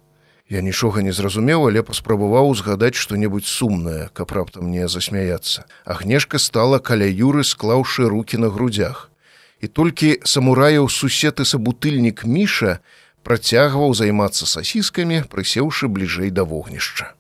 Я 0.49 0.63
нічога 0.63 1.03
не 1.03 1.11
зразумеў, 1.11 1.67
але 1.67 1.83
паспрабаваў 1.83 2.53
узгадаць 2.55 2.95
што-небудзь 2.95 3.51
сумнае, 3.51 4.11
каб 4.15 4.31
раптам 4.31 4.71
мне 4.71 4.87
засмяяцца. 4.87 5.67
Агнешка 5.85 6.39
стала 6.39 6.79
каля 6.79 7.09
юры, 7.11 7.43
склаўшы 7.43 8.07
руки 8.07 8.39
на 8.39 8.49
грудях. 8.49 9.11
І 9.59 9.67
толькі 9.67 10.21
самураяў 10.23 10.87
сусед 10.89 11.43
і 11.43 11.45
сабутыльнік 11.45 12.23
міша 12.23 12.79
працягваў 13.27 13.91
займацца 13.99 14.47
сасіскамі, 14.47 15.27
прысеўшы 15.27 15.91
бліжэй 15.91 16.31
да 16.31 16.47
вогнішча. 16.47 17.11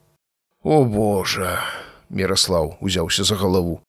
О 0.62 0.84
Божа! 0.84 1.66
Міраслаў 2.10 2.78
узяўся 2.78 3.26
за 3.26 3.34
галаву. 3.34 3.85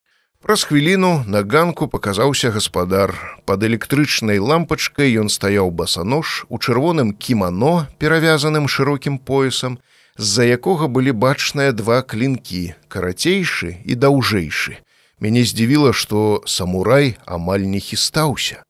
Праз 0.47 0.63
хвіліну 0.63 1.23
на 1.27 1.41
ганку 1.43 1.87
паказаўся 1.91 2.51
гаспадар. 2.55 3.11
Пад 3.43 3.63
электрычнай 3.67 4.39
лампачкай 4.39 5.11
ён 5.19 5.27
стаяў 5.27 5.75
басанож 5.75 6.47
у 6.47 6.55
чырвоным 6.55 7.11
кімано, 7.11 7.91
перавязаным 7.99 8.71
шырокім 8.71 9.19
поясам, 9.19 9.75
з-за 10.15 10.47
якога 10.47 10.87
былі 10.87 11.11
бачныя 11.11 11.75
два 11.75 11.99
клінкі, 11.99 12.79
карацейшы 12.87 13.83
і 13.83 13.99
даўжэйшы. 13.99 14.79
Мяне 15.19 15.43
здзівіла, 15.43 15.91
што 15.91 16.39
самурай 16.47 17.17
амаль 17.27 17.67
не 17.67 17.83
хістаўся. 17.83 18.63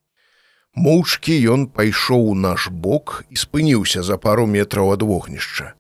Моўчкі 0.74 1.38
ён 1.46 1.70
пайшоў 1.70 2.34
у 2.34 2.36
наш 2.36 2.74
бок 2.74 3.22
і 3.30 3.38
спыніўся 3.38 4.02
за 4.02 4.18
пару 4.18 4.50
метраў 4.50 4.98
ад 4.98 5.06
вогнішча. 5.06 5.77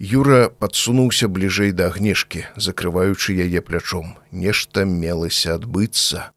Юра 0.00 0.48
падсунуўся 0.48 1.28
бліжэй 1.28 1.76
да 1.76 1.92
агнешкі, 1.92 2.48
закрываючы 2.56 3.36
яе 3.36 3.60
плячом. 3.60 4.16
Нешта 4.32 4.88
мелася 4.88 5.60
адбыцца. 5.60 6.32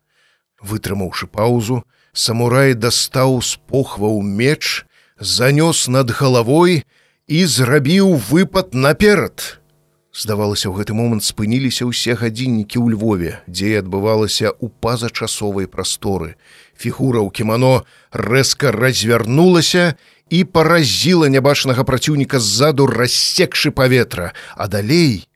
Вытрымаўшы 0.60 1.32
паўзу, 1.32 1.88
самурай 2.12 2.76
дастаў 2.76 3.40
з 3.40 3.56
похваў 3.72 4.20
меч, 4.20 4.84
занёс 5.16 5.88
над 5.88 6.12
галавой 6.12 6.84
і 7.32 7.46
зрабіў 7.48 8.20
выпад 8.20 8.76
наперад. 8.76 9.64
Здавалася, 10.12 10.68
у 10.68 10.76
гэты 10.76 10.92
момант 10.92 11.24
спыніліся 11.24 11.88
ўсе 11.88 12.20
гадзіннікі 12.20 12.84
ў 12.84 13.00
Львове, 13.00 13.40
дзе 13.48 13.80
адбывалася 13.80 14.52
ў 14.52 14.76
пазачасовай 14.84 15.72
прасторы. 15.72 16.36
Фігура 16.78 17.22
ў 17.22 17.30
кімано 17.32 17.86
рэзка 18.12 18.72
развярнулася 18.74 19.96
і 20.30 20.44
паразіла 20.44 21.30
нябачнага 21.30 21.84
праціўніка 21.84 22.40
ззаду 22.40 22.88
рассекшы 22.90 23.72
паветра, 23.72 24.34
а 24.56 24.68
далей 24.68 25.28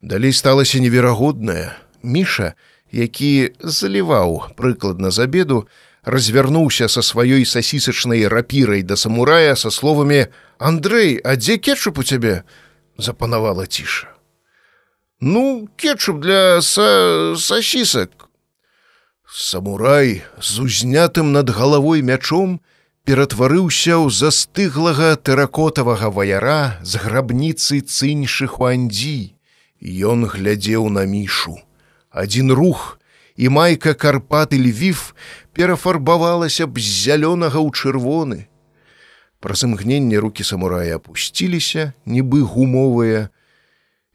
далей 0.00 0.32
сталася 0.32 0.80
неверагоднае. 0.80 1.76
Міша, 2.02 2.54
які 2.92 3.52
заліваў 3.60 4.54
прыкладна 4.56 5.10
з 5.10 5.26
абеду, 5.26 5.66
развярнуўся 6.06 6.88
са 6.88 7.02
сваёй 7.02 7.44
сасісачнай 7.44 8.28
рапірай 8.28 8.82
да 8.82 8.96
самурая 8.96 9.56
са 9.56 9.70
словамі: 9.70 10.26
«Андрэй, 10.58 11.20
а 11.24 11.36
дзе 11.36 11.58
кетчуп 11.58 11.98
у 11.98 12.04
цябе? 12.04 12.44
запанавала 12.98 13.66
ціша. 13.66 14.08
Ну, 15.20 15.68
кетчуп 15.76 16.20
для 16.20 16.62
са... 16.62 17.34
сасісак. 17.36 18.25
Самурай 19.38 20.22
з 20.40 20.60
узнятым 20.64 21.32
над 21.32 21.50
галавой 21.52 22.00
мячом, 22.00 22.56
ператварыўся 23.04 24.00
ў 24.00 24.08
застыглага 24.08 25.12
тэракотавага 25.20 26.08
ваяра 26.08 26.80
з 26.80 26.96
грабніцы 26.96 27.84
цыньшы 27.84 28.48
хуандзі. 28.48 29.36
Ён 29.84 30.24
глядзеў 30.24 30.88
на 30.88 31.04
мішу. 31.04 31.60
Адзін 32.08 32.48
рух 32.56 32.96
і 33.36 33.52
майка 33.52 33.92
карпаты 33.92 34.56
львів 34.56 35.12
перафарбавалася 35.52 36.64
б 36.64 36.80
з 36.80 36.88
зялёнага 37.04 37.60
ў 37.60 37.68
чырвоны. 37.76 38.48
Праз 39.44 39.68
імгненне 39.68 40.16
руки 40.16 40.48
самурая 40.48 40.96
опусціліся, 40.96 41.92
нібы 42.08 42.40
гумовыя, 42.40 43.28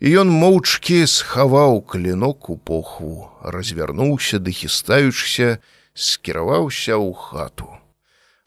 і 0.02 0.10
ён 0.18 0.32
моўчкі 0.34 1.06
схаваў 1.06 1.84
клінок 1.86 2.50
у 2.50 2.58
похву, 2.58 3.30
развярнуўся 3.46 4.42
ды 4.42 4.50
хістаючся, 4.50 5.62
скіраваўся 5.94 6.98
ў 6.98 7.14
хату. 7.14 7.70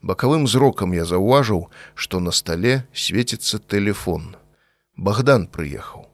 Бакавым 0.02 0.48
зрокам 0.50 0.92
я 0.98 1.06
заўважыў, 1.06 1.70
што 1.94 2.18
на 2.18 2.34
стале 2.34 2.82
свеціцца 2.92 3.62
телефон. 3.70 4.34
Богдан 4.96 5.46
прыехаў. 5.46 6.10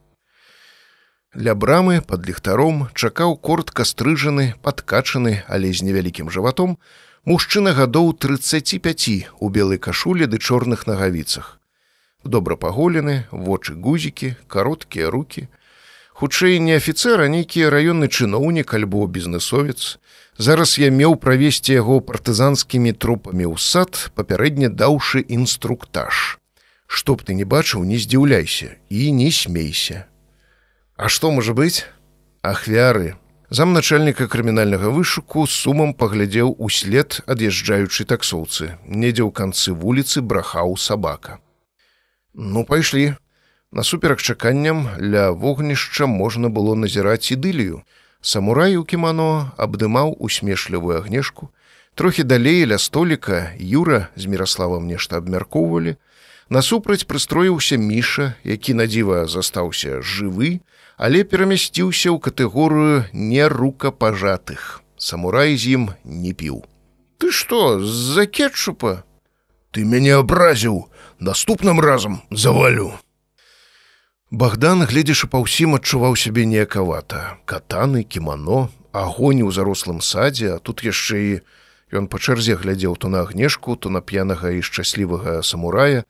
Ля 1.34 1.54
брамы 1.54 2.02
под 2.02 2.28
ліхтаром 2.28 2.88
чакаў 2.92 3.38
кортка 3.38 3.88
стрыжаны, 3.88 4.54
падкачаны, 4.60 5.40
але 5.48 5.72
з 5.72 5.88
невялікім 5.88 6.28
жыватом, 6.28 6.76
мужчына 7.24 7.72
гадоў 7.72 8.12
35 8.12 9.30
у 9.40 9.48
белай 9.48 9.78
кашуле 9.78 10.26
ды 10.26 10.36
чорных 10.36 10.84
нагавіцах. 10.86 11.59
Добра 12.24 12.56
паголены, 12.56 13.24
вочы 13.32 13.74
гузікі, 13.74 14.34
кароткія 14.46 15.10
руки. 15.10 15.48
Хутчэй 16.12 16.60
не 16.60 16.76
афіцэр, 16.76 17.24
а 17.24 17.32
нейкі 17.32 17.72
раённы 17.72 18.12
чыноўнік 18.12 18.74
альбо 18.76 19.06
бізнесовец. 19.08 19.96
Зараз 20.36 20.76
я 20.76 20.92
меў 20.92 21.16
правесці 21.16 21.72
яго 21.72 22.04
партызанскімі 22.04 22.92
трупамі 22.92 23.48
ў 23.48 23.56
сад, 23.56 24.12
папярэдне 24.12 24.68
даўшы 24.68 25.24
інструктаж. 25.24 26.36
Што 26.84 27.16
б 27.16 27.24
ты 27.24 27.32
не 27.32 27.48
бачыў, 27.48 27.88
не 27.88 27.96
здзіўляйся 27.96 28.76
і 28.92 29.12
не 29.16 29.32
смейся. 29.32 30.04
А 31.00 31.08
што 31.08 31.32
можа 31.32 31.56
быць? 31.56 31.88
Ахвяры. 32.44 33.16
Замначальніка 33.48 34.28
крымінальнага 34.28 34.92
вышуку 34.92 35.48
сумам 35.48 35.96
паглядзеў 35.96 36.52
услед 36.60 37.24
ад'язджаючай 37.24 38.04
таксоўцы. 38.04 38.76
Недзе 38.84 39.24
ў 39.24 39.32
канцы 39.32 39.72
вуліцы 39.72 40.20
брахаў 40.20 40.76
сабака. 40.76 41.40
Ну 42.42 42.64
пайшлі. 42.64 43.14
Насуперак 43.72 44.22
чаканням 44.22 44.88
ля 44.96 45.30
вогнішча 45.30 46.06
можна 46.06 46.48
было 46.48 46.72
назіраць 46.72 47.28
ідылію. 47.36 47.84
Самурай 48.24 48.80
у 48.80 48.84
кімано 48.84 49.52
абдымаў 49.60 50.16
усмешлівую 50.16 50.96
агнешку. 50.96 51.52
Трохі 51.94 52.24
далей 52.24 52.64
ля 52.64 52.78
століка 52.78 53.52
Юра 53.60 54.08
з 54.16 54.24
міраславам 54.24 54.88
нешта 54.88 55.20
абмяркоўвалі. 55.20 56.00
Насупраць 56.48 57.04
прыстроіўся 57.04 57.76
міша, 57.76 58.32
які 58.44 58.72
надзіва 58.74 59.28
застаўся 59.28 60.00
жывы, 60.00 60.64
але 60.96 61.28
перамясціўся 61.28 62.08
ў 62.08 62.24
катэгорыю 62.24 63.04
нерукапажатых. 63.12 64.80
Самурай 64.96 65.60
з 65.60 65.76
ім 65.76 65.92
не 66.08 66.32
піў. 66.32 66.64
Ты 67.20 67.36
што, 67.36 67.84
з-за 67.84 68.24
кетчупа? 68.24 69.04
Ты 69.70 69.84
мяне 69.84 70.16
абразіў, 70.16 70.88
наступным 71.20 71.80
разам 71.80 72.22
завалю. 72.30 72.92
Богдан, 74.30 74.84
гледзячы 74.86 75.26
па 75.30 75.42
ўсім 75.42 75.76
адчуваў 75.76 76.16
сябе 76.16 76.46
неякавата. 76.46 77.38
Катаны, 77.44 78.04
кімано, 78.04 78.70
агонь 78.92 79.42
у 79.42 79.50
зарослым 79.50 80.00
садзе, 80.00 80.56
а 80.56 80.58
тут 80.58 80.82
яшчэ 80.86 81.16
і 81.18 81.32
ён 81.90 82.06
па 82.06 82.18
чарзе 82.18 82.54
глядзеў 82.54 82.94
то 82.96 83.08
на 83.08 83.26
агнешку, 83.26 83.76
то 83.76 83.90
на 83.90 84.00
п'янага 84.00 84.54
і 84.54 84.62
шчаслівага 84.62 85.42
самурая, 85.42 86.06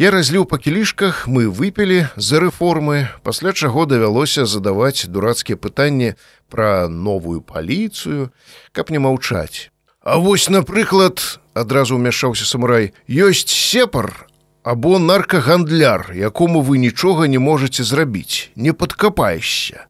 Я 0.00 0.08
разліў 0.08 0.46
па 0.48 0.56
кілішках, 0.56 1.28
мы 1.28 1.52
выпілі 1.52 2.08
за 2.16 2.40
рэформы, 2.40 3.12
пасля 3.20 3.52
чаго 3.52 3.84
давялося 3.84 4.46
задаваць 4.48 5.04
дурацкія 5.04 5.60
пытанні 5.60 6.14
пра 6.48 6.88
новую 6.88 7.44
паліцыю, 7.44 8.32
каб 8.72 8.88
не 8.88 8.96
маўчаць. 8.96 9.68
А 10.00 10.16
вось, 10.16 10.48
напрыклад, 10.48 11.20
адразу 11.52 12.00
ўмяшаўся 12.00 12.48
самурай, 12.48 12.96
ёсць 13.12 13.52
сепар 13.52 14.29
або 14.62 14.98
наркагандляр, 14.98 16.12
якому 16.14 16.62
вы 16.62 16.78
нічога 16.78 17.26
не 17.26 17.38
можете 17.38 17.84
зрабіць, 17.84 18.50
не 18.56 18.72
падкапаешся. 18.72 19.86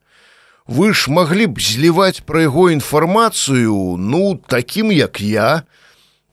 Вы 0.66 0.94
ж 0.94 1.10
маглі 1.10 1.46
б 1.46 1.58
зліваць 1.58 2.22
пра 2.22 2.46
яго 2.46 2.70
інфармацыю, 2.70 3.98
ну, 3.98 4.38
такім 4.46 4.92
як 4.92 5.20
я, 5.20 5.62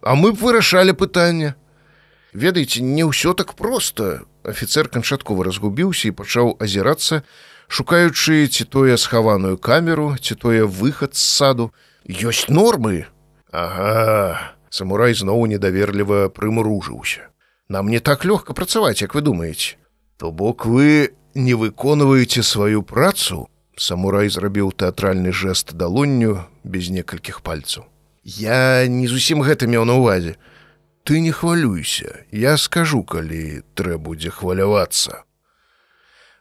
а 0.01 0.13
мы 0.13 0.31
б 0.31 0.37
вырашалі 0.37 0.93
пытанне. 0.93 1.55
Ведаеце 2.33 2.85
не 2.85 3.01
ўсё 3.01 3.33
так 3.33 3.57
просто 3.57 4.29
офіцер 4.45 4.93
канчаткова 4.93 5.43
разгубіўся 5.43 6.13
і 6.13 6.13
пачаў 6.13 6.53
азірацца 6.61 7.25
шукаючы 7.67 8.45
ці 8.45 8.63
тое 8.69 8.97
схаваную 8.97 9.57
камеру 9.57 10.13
ці 10.21 10.37
тое 10.37 10.69
выхад 10.69 11.17
з 11.17 11.25
саду. 11.25 11.73
Ёсць 12.05 12.45
нормы. 12.47 13.09
Ага. 13.51 14.53
Самурай 14.69 15.17
зноў 15.17 15.49
недаверліва 15.49 16.29
прымружыўся 16.29 17.33
нам 17.69 17.89
не 17.89 17.99
так 17.99 18.25
лёгка 18.25 18.53
працаваць 18.53 19.01
як 19.01 19.15
вы 19.15 19.21
думаеце 19.21 19.77
то 20.17 20.31
бок 20.31 20.65
вы 20.65 21.13
не 21.35 21.53
выконваеце 21.53 22.43
сваю 22.43 22.81
працу. 22.81 23.47
Самурай 23.77 24.29
зрабіў 24.33 24.73
тэатральны 24.73 25.31
жэст 25.31 25.77
далонню 25.77 26.49
без 26.63 26.89
некалькіх 26.89 27.45
пальцаў. 27.45 27.85
Я 28.25 28.87
не 28.89 29.05
зусім 29.07 29.45
гэта 29.45 29.69
меў 29.69 29.85
на 29.85 30.01
увазе 30.01 30.35
ты 31.07 31.21
не 31.21 31.31
хвалюйся. 31.31 32.25
Я 32.31 32.57
скажу 32.57 33.03
калі 33.03 33.63
трэ 33.79 33.95
будзе 33.97 34.29
хвалявацца. 34.29 35.23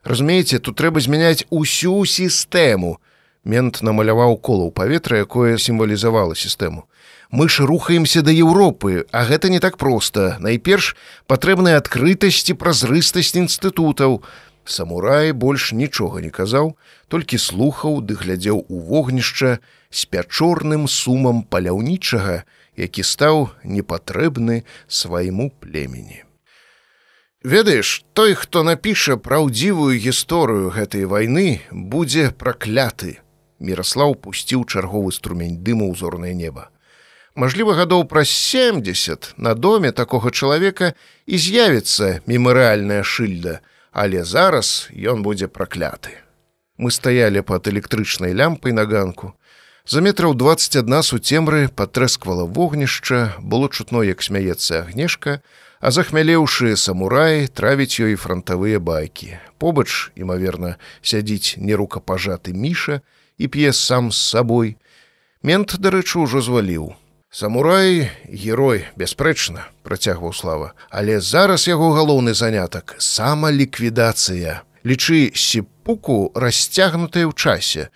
Разумееце 0.02 0.58
тут 0.58 0.74
трэба 0.80 0.98
змяняць 0.98 1.46
усю 1.50 2.02
сістэму. 2.02 2.98
Мент 3.44 3.78
намаляваў 3.86 4.40
кола 4.42 4.66
ў 4.66 4.72
паветра 4.74 5.22
якое 5.22 5.54
сімвалізавала 5.54 6.34
сістэму 6.34 6.88
мы 7.30 7.48
ж 7.48 7.66
рухаемся 7.66 8.22
да 8.22 8.30
еўропы 8.30 9.06
а 9.12 9.24
гэта 9.24 9.48
не 9.50 9.60
так 9.60 9.76
проста 9.76 10.36
найперш 10.40 10.96
патрэбная 11.26 11.78
адкрытасць 11.78 12.50
і 12.50 12.58
празрыстасць 12.60 13.34
інстытутаў 13.36 14.22
самурай 14.64 15.32
больш 15.32 15.72
нічога 15.72 16.20
не 16.20 16.30
казаў 16.30 16.76
толькі 17.08 17.38
слухаў 17.38 18.02
ды 18.02 18.14
глядзеў 18.14 18.66
у 18.68 18.80
вогнішча 18.90 19.58
з 19.90 20.00
пячорным 20.10 20.86
сумам 20.88 21.42
паляўнічага 21.42 22.44
які 22.76 23.02
стаў 23.02 23.50
непатрэбны 23.64 24.62
свайму 24.88 25.50
племені. 25.60 26.22
Ведаеш, 27.42 28.04
той, 28.12 28.34
хто 28.34 28.62
напіша 28.62 29.16
праўдзівую 29.16 29.96
гісторыю 29.98 30.70
гэтай 30.74 31.06
вайны, 31.06 31.62
будзе 31.70 32.30
пракляты. 32.30 33.22
Міраслаў 33.60 34.16
пусціў 34.20 34.66
чарговы 34.66 35.12
струмень 35.12 35.62
дыму 35.62 35.88
ў 35.88 35.94
зорнае 35.96 36.34
неба. 36.34 36.68
Мажліва, 37.36 37.74
гадоў 37.76 38.06
праз 38.08 38.30
70 38.32 39.34
на 39.36 39.52
доме 39.54 39.92
такога 39.92 40.30
чалавека 40.32 40.94
і 41.28 41.36
з'явіцца 41.36 42.24
мемарыальная 42.24 43.04
шыльда, 43.04 43.60
але 43.92 44.24
зараз 44.24 44.88
ён 44.96 45.20
будзе 45.20 45.44
пракляты. 45.44 46.16
Мы 46.80 46.88
стаялі 46.88 47.44
пад 47.44 47.68
электрычнай 47.68 48.32
лямпай 48.32 48.72
на 48.72 48.88
ганку. 48.88 49.36
За 49.84 50.00
метраў 50.00 50.32
21 50.32 51.02
суцемры 51.04 51.68
патрэсквала 51.68 52.48
вогнішча, 52.48 53.36
было 53.44 53.68
чутно, 53.68 54.00
як 54.00 54.24
смяецца 54.24 54.88
агнешка, 54.88 55.44
а 55.80 55.92
захмялеўшы 55.92 56.72
самурай 56.80 57.52
травіць 57.52 58.00
ёй 58.00 58.16
франтавыя 58.16 58.80
байкі. 58.80 59.36
Побач, 59.60 60.08
імаверна, 60.16 60.80
сядзіць 61.04 61.60
нерукапажаты 61.60 62.56
міша 62.56 63.04
і 63.36 63.48
п'е 63.52 63.76
сам 63.76 64.08
з 64.08 64.16
сабой. 64.16 64.80
Мент, 65.44 65.76
дарэчы, 65.76 66.24
ужо 66.24 66.40
зваліў. 66.40 66.96
Самурай 67.36 68.08
герой 68.32 68.86
бясспрэчна 68.96 69.66
працягваў 69.84 70.32
слава, 70.32 70.68
але 70.88 71.20
зараз 71.20 71.66
яго 71.68 71.90
галоўны 71.92 72.32
занятак 72.32 72.94
самаліквідацыя. 72.96 74.64
Лічы 74.88 75.36
сіпуку 75.36 76.32
расцягнутыя 76.32 77.28
ў 77.28 77.36
часе. 77.36 77.92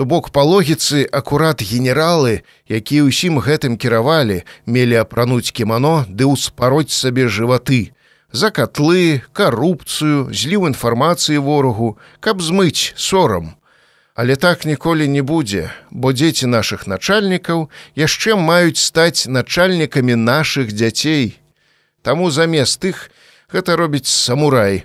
То 0.00 0.08
бок 0.08 0.32
па 0.32 0.48
логіцы 0.48 1.04
акурат 1.12 1.60
генералы, 1.60 2.40
якія 2.72 3.04
ўсім 3.04 3.44
гэтым 3.44 3.76
кіравалі, 3.76 4.48
мелі 4.64 4.96
апрануць 5.04 5.52
кімано 5.52 6.08
ды 6.08 6.32
ўспароць 6.32 6.88
сабе 6.88 7.28
жываты, 7.28 7.92
за 8.32 8.48
катлы, 8.48 9.20
карупцыю, 9.36 10.32
зліў 10.32 10.72
інфармацыі 10.72 11.36
ворагу, 11.36 12.00
каб 12.24 12.40
змыць 12.40 12.96
сорам. 12.96 13.59
Але 14.20 14.36
так 14.36 14.66
ніколі 14.66 15.08
не 15.08 15.22
будзе, 15.22 15.70
бо 15.90 16.12
дзеці 16.12 16.44
нашых 16.52 16.84
начальнікаў 16.84 17.70
яшчэ 17.96 18.36
маюць 18.36 18.76
стаць 18.76 19.24
начальнікамі 19.24 20.12
нашых 20.12 20.76
дзяцей. 20.76 21.40
Таму 22.04 22.28
замест 22.28 22.84
іх 22.84 23.08
гэта 23.48 23.80
робіць 23.80 24.12
самурай, 24.12 24.84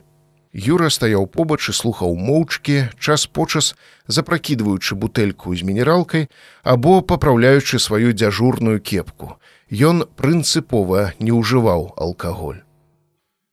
Юра 0.55 0.87
стаяў 0.87 1.27
побач 1.27 1.67
і 1.67 1.75
слухаў 1.75 2.15
моўчкі, 2.15 2.95
час 2.95 3.27
почас 3.27 3.75
запракідваючы 4.07 4.95
бутэльку 4.95 5.51
з 5.51 5.67
мінералкай 5.67 6.31
або 6.63 7.01
папраўляючы 7.03 7.75
сваю 7.75 8.15
дзяжурную 8.15 8.79
кепку. 8.79 9.35
Ён 9.67 10.07
прынцыпова 10.15 11.11
не 11.19 11.35
ўжываў 11.35 11.91
алкаголь. 11.99 12.63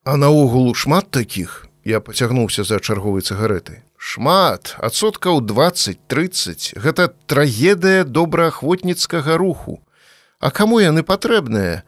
А 0.07 0.15
наогул 0.15 0.77
шмат 0.79 1.11
такіх 1.11 1.67
я 1.83 1.99
пацягнуўся 1.99 2.63
за 2.63 2.79
чарговай 2.79 3.27
цыгареты. 3.27 3.83
Шмат, 4.03 4.75
адсоткаў 4.83 5.39
20-30 5.47 6.75
гэта 6.75 7.05
трагедыя 7.31 8.03
добраахвотніцкага 8.03 9.37
руху. 9.39 9.79
А 10.43 10.51
каму 10.51 10.81
яны 10.83 11.07
патрэбныя? 11.07 11.87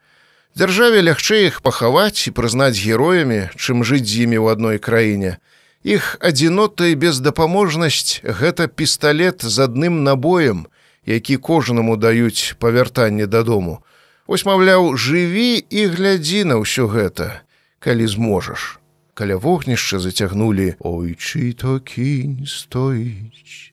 Дзяржаве 0.54 1.02
лягчэй 1.02 1.50
іх 1.50 1.58
пахаваць 1.66 2.30
і 2.30 2.34
прызнаць 2.36 2.78
героямі, 2.78 3.50
чым 3.58 3.82
жыць 3.82 4.06
з 4.06 4.30
імі 4.30 4.38
ў 4.38 4.54
адной 4.54 4.78
краіне. 4.78 5.42
Іх 5.82 6.14
адзінота 6.22 6.94
і 6.94 6.94
бездапаможнасць 7.02 8.22
гэта 8.22 8.70
пісталлет 8.70 9.42
з 9.42 9.66
адным 9.66 10.06
набоем, 10.06 10.70
які 11.02 11.42
кожнаму 11.42 11.98
даюць 11.98 12.54
павяртанне 12.62 13.26
дадому. 13.26 13.82
Вось 14.30 14.46
маўляў, 14.46 14.94
жыві 14.94 15.58
і 15.58 15.90
глядзі 15.90 16.46
на 16.46 16.62
ўсё 16.62 16.86
гэта, 16.86 17.42
калі 17.82 18.06
зможаш. 18.06 18.78
Каля 19.14 19.36
вогнішча 19.36 19.98
зацягнулі 19.98 20.74
Ойчы 20.80 21.54
то 21.54 21.80
кінь 21.80 22.46
стоіць. 22.46 23.70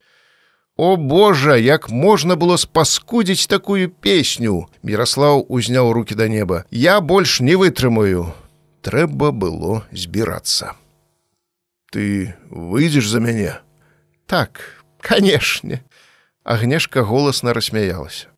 О 0.78 0.96
Божа, 0.98 1.58
як 1.58 1.90
можна 1.90 2.36
было 2.36 2.58
спаскудзіць 2.58 3.46
такую 3.46 3.90
песню! 3.90 4.70
Міраслаў 4.82 5.46
узняў 5.50 5.94
руки 5.94 6.16
да 6.16 6.28
неба. 6.28 6.66
Я 6.72 7.02
больш 7.02 7.42
не 7.42 7.54
вытрымаю. 7.54 8.34
Трэба 8.82 9.30
было 9.30 9.86
збірацца. 9.92 10.74
Ты 11.92 12.34
выйдзеш 12.50 13.10
за 13.10 13.20
мяне? 13.20 13.60
Так, 14.26 14.82
канешне. 14.98 15.84
Агнешка 16.44 17.04
голасна 17.04 17.54
рассмяялася. 17.54 18.31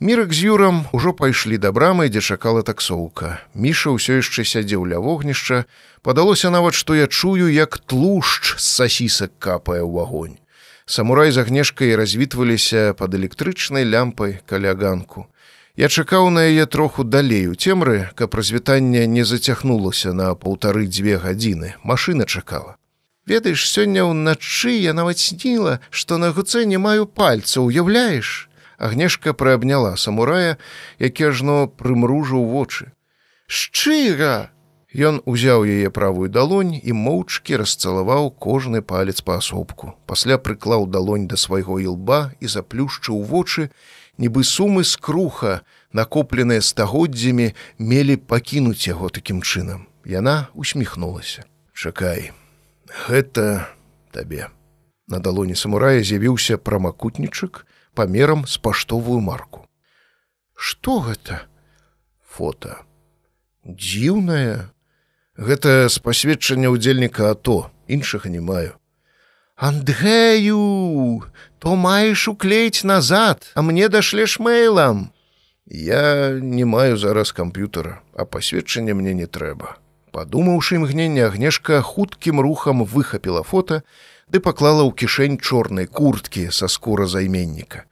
Мірак 0.00 0.32
з 0.32 0.44
юрам 0.44 0.84
ужо 0.92 1.12
пайшлі 1.16 1.56
да 1.56 1.72
брамы, 1.72 2.12
дзе 2.12 2.20
чакала 2.20 2.60
таксоўка. 2.60 3.40
Міша 3.56 3.96
ўсё 3.96 4.20
яшчэ 4.20 4.44
сядзеў 4.44 4.84
ля 4.84 5.00
вогнішча, 5.00 5.64
падалося 6.04 6.52
нават, 6.52 6.76
што 6.76 6.92
я 6.92 7.08
чую, 7.08 7.48
як 7.48 7.80
тлушч 7.80 8.60
з 8.60 8.66
сасісак 8.76 9.32
капае 9.40 9.80
ў 9.80 9.96
агонь. 10.04 10.36
Самурай 10.84 11.32
з 11.32 11.40
агнешкай 11.40 11.96
развітваліся 11.96 12.92
пад 12.92 13.16
электрычнай 13.16 13.88
лямпай 13.88 14.44
каля 14.44 14.76
ганку. 14.76 15.32
Я 15.80 15.88
чакаў 15.88 16.28
на 16.28 16.44
яе 16.44 16.68
троху 16.68 17.00
далей 17.00 17.48
у 17.48 17.56
цемры, 17.56 18.12
каб 18.12 18.36
развітанне 18.36 19.08
не 19.08 19.24
зацягнулася 19.24 20.12
на 20.12 20.36
паўтары 20.36 20.84
дзве 20.92 21.16
гадзіны. 21.16 21.80
Машына 21.80 22.28
чакала. 22.28 22.76
Ведаеш, 23.24 23.64
сёння 23.64 24.04
ўначы 24.04 24.76
я 24.76 24.92
нават 24.92 25.16
сніла, 25.16 25.80
што 25.88 26.20
на 26.20 26.36
гуцэ 26.36 26.68
не 26.68 26.76
маю 26.76 27.08
пальца, 27.08 27.64
уяўляеш. 27.64 28.52
Агнешка 28.78 29.32
прыабняла 29.32 29.96
самурая, 29.96 30.58
які 30.98 31.32
ажно 31.32 31.66
прымружыў 31.66 32.44
вочы. 32.44 32.92
Шчыра! 33.46 34.50
Ён 34.96 35.20
узяў 35.28 35.68
яе 35.68 35.90
правую 35.90 36.30
далонь 36.32 36.72
і 36.80 36.92
моўчкі 36.96 37.60
расцалаваў 37.60 38.30
кожны 38.32 38.80
палец 38.80 39.20
паасобку. 39.20 39.92
Пасля 40.06 40.38
прыклаў 40.38 40.86
далонь 40.88 41.26
да 41.28 41.36
свайго 41.36 41.76
ілба 41.80 42.32
і 42.40 42.46
заплюшчыў 42.48 43.20
вочы, 43.20 43.68
нібы 44.16 44.44
сумы 44.44 44.84
скруха, 44.88 45.60
накопленыя 45.92 46.64
стагоддзямі, 46.64 47.52
мелі 47.76 48.16
пакінуць 48.16 48.88
яго 48.88 49.12
такім 49.12 49.42
чынам. 49.42 49.84
Яна 50.08 50.48
усміхнулася. 50.54 51.44
Чакай, 51.76 52.32
гэта 53.08 53.68
табе. 54.16 54.48
На 55.08 55.20
далоні 55.20 55.54
самурая 55.54 56.00
з'явіўся 56.00 56.56
прамакутнічак 56.56 57.66
памерам 57.96 58.44
з 58.46 58.60
паштовую 58.60 59.20
марку. 59.24 59.64
Што 60.54 61.00
гэта? 61.06 61.40
Фота. 62.36 62.84
Дзіўнае. 63.64 64.68
Гэта 65.36 65.88
з 65.88 65.96
пасведчання 66.04 66.72
ўдзельніка 66.72 67.32
АТО, 67.32 67.72
іншага 67.88 68.28
не 68.32 68.40
маю. 68.40 68.76
Андгею, 69.56 71.24
то 71.58 71.76
маеш 71.76 72.28
уклеіць 72.28 72.84
назад, 72.84 73.52
а 73.56 73.64
мне 73.64 73.88
дашлеш 73.88 74.36
мэйлам. 74.38 75.10
Я 75.66 76.36
не 76.36 76.68
маю 76.68 77.00
зараз 77.00 77.32
камп'ютара, 77.32 78.04
а 78.12 78.28
пасведчання 78.28 78.94
мне 78.94 79.16
не 79.16 79.26
трэба 79.26 79.80
падумаўшы 80.16 80.80
імгненне 80.80 81.26
агнешка 81.28 81.82
хуткім 81.84 82.40
рухам 82.40 82.84
выхапіла 82.88 83.42
фото 83.44 83.82
ды 84.30 84.40
паклала 84.40 84.82
ў 84.86 84.92
кішэнь 84.94 85.38
чорнай 85.38 85.86
курткі 85.86 86.50
са 86.50 86.68
скура 86.68 87.06
займенніка. 87.06 87.86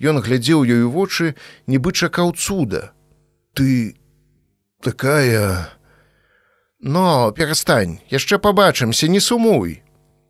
Ён 0.00 0.20
глядзеў 0.20 0.64
ёю 0.64 0.90
вочы, 0.90 1.34
нібы 1.66 1.92
чакаў 1.92 2.34
цуда. 2.34 2.92
Ты 3.54 3.96
такая 4.82 5.70
Но 6.84 7.32
перастань, 7.32 8.00
яшчэ 8.12 8.36
пабачымся, 8.36 9.08
не 9.08 9.20
сумуй. 9.20 9.80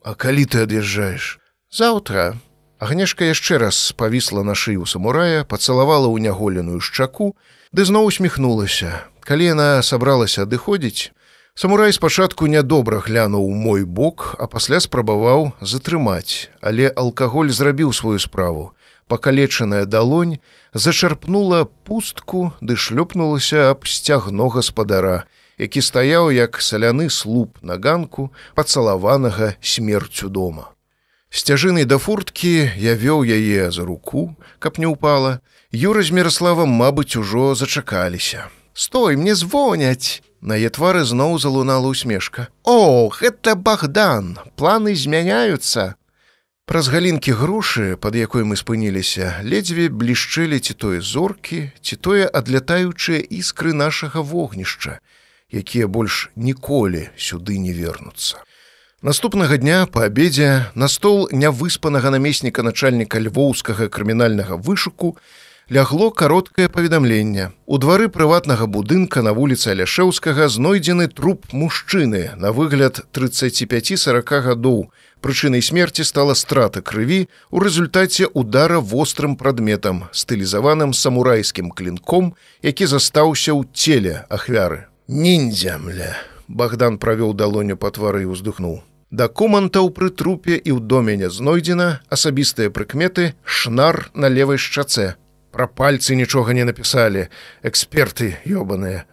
А 0.07 0.15
калі 0.15 0.47
ты 0.47 0.62
ад'язджаеш? 0.62 1.42
Заўтра. 1.66 2.39
Агнешка 2.78 3.26
яшчэ 3.26 3.58
раз 3.58 3.91
павісла 3.99 4.47
на 4.47 4.55
шыю 4.55 4.86
самурая, 4.86 5.42
пацалавала 5.42 6.07
ў 6.07 6.23
няголеную 6.23 6.78
шчаку, 6.78 7.34
ды 7.74 7.83
зноў 7.83 8.07
усміхнулася. 8.07 9.02
Калі 9.26 9.50
яна 9.50 9.83
сабралася 9.83 10.47
адыходзіць, 10.47 11.10
Самурай 11.57 11.92
спачатку 11.94 12.49
нядобра 12.50 12.99
глянуў 12.99 13.47
мой 13.55 13.84
бок, 13.86 14.34
а 14.42 14.50
пасля 14.50 14.81
спрабаваў 14.83 15.52
затрымаць, 15.62 16.50
але 16.58 16.91
алкаголь 16.91 17.55
зрабіў 17.55 17.92
сваю 17.94 18.18
справу. 18.18 18.74
Пакалечаная 19.07 19.84
далонь 19.86 20.42
зачарпнула 20.74 21.70
пустку 21.86 22.50
ды 22.60 22.74
шлёпнулася 22.74 23.70
аб 23.70 23.86
сцягно 23.86 24.50
гаспадара, 24.50 25.31
які 25.55 25.78
стаяў 25.78 26.34
як 26.34 26.58
саляны 26.58 27.07
слуп 27.07 27.62
на 27.62 27.78
ганку 27.78 28.33
пацалаванага 28.58 29.55
смерцю 29.62 30.34
дома. 30.34 30.74
Сцяжыны 31.31 31.86
да 31.86 32.02
фурткі 32.02 32.66
я 32.74 32.99
вёў 32.99 33.23
яе 33.23 33.70
за 33.70 33.86
руку, 33.86 34.34
каб 34.58 34.83
не 34.83 34.91
ўпала. 34.91 35.39
Юра 35.70 36.02
з 36.02 36.10
Міраславам, 36.10 36.74
мабыць, 36.74 37.15
ужо 37.15 37.55
зачакаліся. 37.55 38.50
Стой, 38.74 39.15
мне 39.15 39.39
звоняць! 39.39 40.18
На 40.44 40.60
яе 40.60 40.68
твары 40.68 41.08
зноў 41.08 41.39
залунала 41.40 41.89
усмешка. 41.89 42.48
О, 42.68 43.08
гэта 43.08 43.56
Богдан, 43.56 44.36
планы 44.60 44.92
змяняюцца. 44.92 45.97
Праз 46.68 46.89
галінкі 46.92 47.32
грушы, 47.32 47.97
пад 47.97 48.12
якой 48.16 48.44
мы 48.44 48.60
спыніліся, 48.60 49.40
ледзьве 49.40 49.89
блішчэлі 49.89 50.60
ці 50.60 50.76
тое 50.76 51.00
зоркі, 51.00 51.73
ці 51.81 51.97
тое 51.97 52.28
адлятаючыя 52.28 53.24
іскры 53.24 53.73
нашага 53.73 54.20
вогнішча, 54.20 55.00
якія 55.48 55.89
больш 55.89 56.28
ніколі 56.36 57.08
сюды 57.16 57.56
не 57.56 57.73
вернуцца. 57.73 58.44
Наступнага 59.00 59.56
дня 59.56 59.84
па 59.89 60.08
абедзе 60.12 60.68
на 60.74 60.89
стол 60.92 61.28
нявыспанага 61.32 62.12
намесніка 62.12 62.60
начальніка 62.64 63.16
львоўскага 63.20 63.89
крымінальнага 63.89 64.60
вышуку, 64.60 65.16
лягло 65.70 66.10
кароткае 66.10 66.68
паведамленне. 66.68 67.52
У 67.67 67.78
двары 67.78 68.09
прыватнага 68.09 68.67
будынка 68.67 69.23
на 69.23 69.33
вуліцы 69.33 69.73
Аляшэўскага 69.73 70.49
знойдзены 70.49 71.09
труп 71.09 71.52
мужчыны 71.52 72.33
на 72.36 72.52
выгляд 72.52 73.07
35-40 73.12 74.41
гадоў. 74.49 74.91
Прычынай 75.20 75.62
смерці 75.62 76.05
стала 76.05 76.34
страта 76.34 76.83
крыві 76.83 77.28
у 77.51 77.60
рэзультаце 77.60 78.28
удара 78.34 78.81
вострым 78.81 79.36
прадметам, 79.36 80.05
стылізаваным 80.12 80.93
самурайскім 80.93 81.70
клінком, 81.70 82.34
які 82.60 82.84
застаўся 82.86 83.57
ў 83.57 83.65
целе 83.73 84.28
ахвяры. 84.28 84.93
Ніндзямля. 85.09 86.12
Богдан 86.49 86.99
правёў 87.01 87.33
далоню 87.33 87.81
па 87.81 87.89
твары 87.89 88.28
і 88.28 88.36
ўздыхнуў. 88.36 88.84
Дакументаў 89.15 89.89
пры 89.97 90.10
трупе 90.10 90.57
і 90.59 90.76
ў 90.76 90.81
доменя 90.84 91.31
знойдзена 91.31 92.05
асабістыя 92.10 92.68
прыкметы 92.68 93.33
шнар 93.47 94.10
на 94.12 94.28
левай 94.28 94.59
шчаце, 94.59 95.15
Пра 95.55 95.68
пальцы 95.70 96.16
нічога 96.18 96.50
не 96.50 96.65
напісалі, 96.66 97.28
эксперты 97.62 98.42
ёбаныя. 98.42 99.05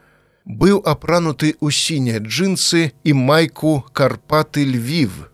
Быў 0.41 0.81
апрануты 0.81 1.53
ў 1.61 1.69
сінія 1.69 2.17
джинсы 2.17 2.97
і 3.05 3.13
майку 3.13 3.85
карпаты 3.93 4.65
львів. 4.65 5.29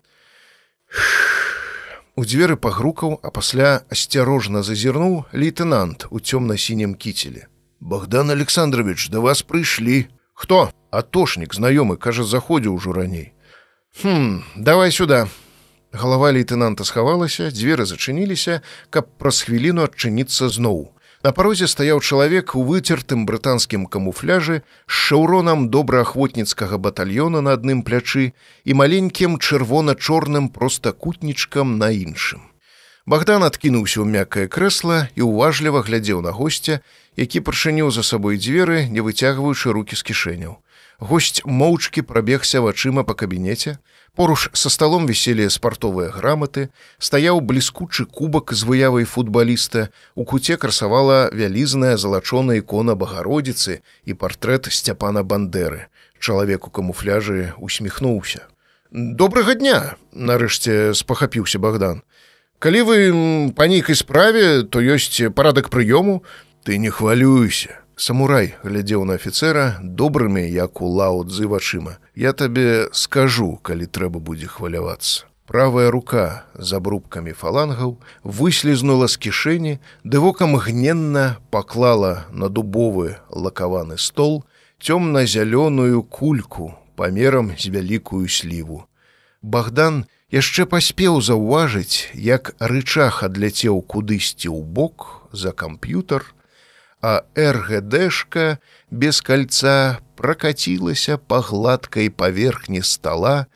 У 2.12 2.28
дзверы 2.28 2.60
пагрукаў, 2.60 3.16
а 3.24 3.32
пасля 3.32 3.88
асцярожна 3.88 4.60
зазірнуў 4.60 5.24
лейтенант 5.32 6.04
у 6.12 6.20
цёмна-сінім 6.20 6.92
кіцеле. 6.92 7.48
Богдан 7.80 8.28
Александрович, 8.28 9.08
да 9.08 9.24
вас 9.24 9.40
прыйшлі. 9.40 10.12
Хто? 10.36 10.68
Атошнік 10.92 11.56
знаёмы, 11.56 11.96
кажа, 11.96 12.20
заходзіў 12.20 12.76
ужо 12.76 12.92
раней. 12.92 13.32
Хм, 14.02 14.44
давай 14.60 14.92
сюда. 14.92 15.24
Галава 15.88 16.36
лейтенанта 16.36 16.84
схавалася, 16.84 17.48
дзверы 17.48 17.88
зачыніліся, 17.88 18.60
каб 18.92 19.08
праз 19.16 19.40
хвіліну 19.48 19.88
адчыніцца 19.88 20.52
зноў. 20.52 20.92
На 21.26 21.32
парозе 21.34 21.66
стаяў 21.66 21.98
чалавек 21.98 22.54
у 22.54 22.62
выцертым 22.62 23.26
брытанскім 23.26 23.86
камуфляжы 23.90 24.62
з 24.62 24.98
шаўронам 25.06 25.66
добраахвотніцкага 25.66 26.78
батальёна 26.78 27.42
на 27.42 27.58
адным 27.58 27.82
плячы 27.82 28.30
і 28.62 28.76
маленькім 28.78 29.34
чырвона-чорным 29.42 30.46
простакутнічкам 30.54 31.74
на 31.78 31.90
іншым. 31.90 32.46
Богдан 33.02 33.42
адкінуўся 33.42 33.98
ў 33.98 34.06
мяккае 34.14 34.46
крэсла 34.46 35.10
і 35.18 35.26
ўважліва 35.26 35.82
глядзеў 35.82 36.22
на 36.22 36.30
госця, 36.30 36.86
які 37.18 37.42
прычыніў 37.42 37.90
за 37.90 38.06
сабой 38.06 38.38
дзверы, 38.38 38.86
не 38.86 39.02
выцягваючы 39.02 39.74
рукі 39.74 39.98
з 39.98 40.06
кішэняў. 40.06 40.62
Госць 41.02 41.42
моўчкі 41.42 42.06
прабегся 42.06 42.62
вачыма 42.62 43.02
па 43.02 43.18
кабінеце. 43.18 43.82
Поруч 44.14 44.50
са 44.52 44.70
сталом 44.70 45.06
віселі 45.06 45.46
спартовыя 45.50 46.10
граматы, 46.10 46.68
стаяў 46.98 47.40
бліскучы 47.40 48.04
кубак 48.04 48.52
з 48.52 48.64
выявай 48.64 49.04
футбаліста. 49.04 49.88
У 50.14 50.24
куце 50.24 50.56
красавала 50.56 51.30
вялізная 51.32 51.96
залачоная 51.96 52.58
ікона 52.58 52.94
багародзіцы 52.94 53.80
і 54.04 54.12
партрэт 54.14 54.72
сцяпана 54.72 55.22
бандеры. 55.22 55.86
Чалавек 56.18 56.66
у 56.66 56.70
камуфляжы 56.70 57.54
усміхнуўся. 57.58 58.48
Добрага 58.90 59.54
дня, 59.54 59.94
нарэшце 60.12 60.94
спахапіўся 60.96 61.58
Богдан. 61.58 62.02
Калі 62.58 62.80
вы 62.82 62.96
па 63.54 63.68
нейкай 63.68 63.94
справе, 63.94 64.64
то 64.64 64.80
ёсць 64.80 65.20
парадак 65.30 65.68
прыёму, 65.70 66.24
ты 66.64 66.78
не 66.78 66.90
хвалюйся. 66.90 67.78
Самурай 67.94 68.54
глядзеў 68.64 69.04
на 69.04 69.14
афіцера 69.14 69.78
добрымі, 69.82 70.42
як 70.42 70.80
у 70.80 70.86
лаудзы 70.86 71.46
вачыма. 71.46 71.98
Я 72.18 72.32
табе 72.34 72.90
скажу, 72.90 73.60
калі 73.62 73.86
трэба 73.86 74.18
будзе 74.18 74.50
хвалявацца. 74.50 75.30
Правая 75.46 75.86
рука 75.94 76.50
з 76.58 76.74
абрубкамі 76.74 77.30
фалангаў 77.30 77.92
выслізнула 78.26 79.06
з 79.06 79.22
кішэні, 79.22 79.74
ды 80.02 80.18
вокам 80.18 80.58
гненна 80.58 81.38
паклала 81.54 82.26
на 82.34 82.50
дубовы 82.50 83.22
лакаваны 83.30 84.02
стол 84.02 84.42
цёмна-зялёную 84.82 86.02
кульку 86.02 86.74
памерам 86.98 87.54
з 87.54 87.70
вялікую 87.70 88.26
сліву. 88.26 88.90
Богдан 89.38 90.02
яшчэ 90.34 90.66
паспеў 90.66 91.22
заўважыць, 91.22 92.10
як 92.18 92.50
рычах 92.58 93.22
адляцеў 93.22 93.78
кудысьці 93.86 94.50
ў 94.50 94.66
бок 94.66 95.30
за 95.30 95.54
камп'ютар, 95.54 96.26
а 96.98 97.22
РГДшка 97.38 98.58
без 98.90 99.22
кольца 99.22 100.02
прокатилася 100.18 101.16
по 101.16 101.40
гладкой 101.40 102.10
поверхні 102.10 102.82
стола 102.82 103.46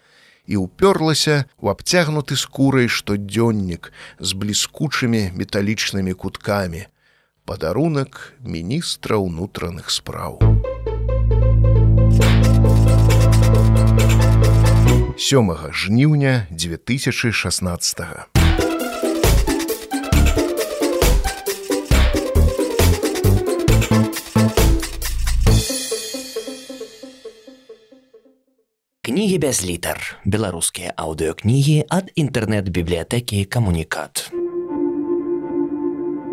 і 0.47 0.57
уперлася 0.57 1.45
у 1.59 1.67
абцягнуты 1.67 2.37
скурай 2.39 2.87
штодзённік 2.87 3.91
з 4.23 4.31
бліскучымі 4.39 5.35
металічнымі 5.35 6.15
куткамі 6.15 6.87
падарунак 7.45 8.39
міністра 8.47 9.19
ўнутраных 9.19 9.91
спраў 9.91 10.39
сёмага 15.19 15.75
жніўня 15.75 16.47
2016 16.55 18.42
Кнігі 29.03 29.39
без 29.43 29.65
літар. 29.67 29.99
Беларускія 30.25 30.93
аўдыёкнігі 30.95 31.91
ад 31.91 32.13
інтэрнэт-бібліятэкі 32.15 33.43
камунікат. 33.51 34.31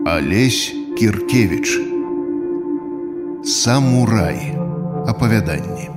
Алесь 0.06 0.70
Кіркевіч. 1.00 1.82
Самурай. 3.42 4.54
Апавяданні. 5.10 5.90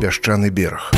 Пясчаны 0.00 0.48
бераг. 0.48 0.88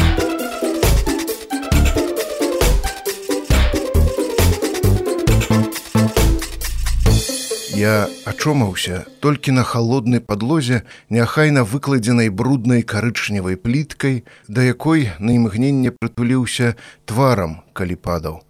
Я 7.73 8.09
ачомаўся 8.29 9.07
толькі 9.25 9.53
на 9.57 9.63
халоднай 9.65 10.21
падлозе, 10.21 10.83
няхайна 11.09 11.65
выкладзенай 11.65 12.29
бруднай 12.29 12.83
карычневай 12.85 13.57
пліткай, 13.57 14.25
да 14.47 14.61
якой 14.61 15.09
на 15.19 15.33
імгненне 15.33 15.89
прытуліўся 15.97 16.77
тварам, 17.09 17.65
калі 17.73 17.97
падаў. 17.97 18.43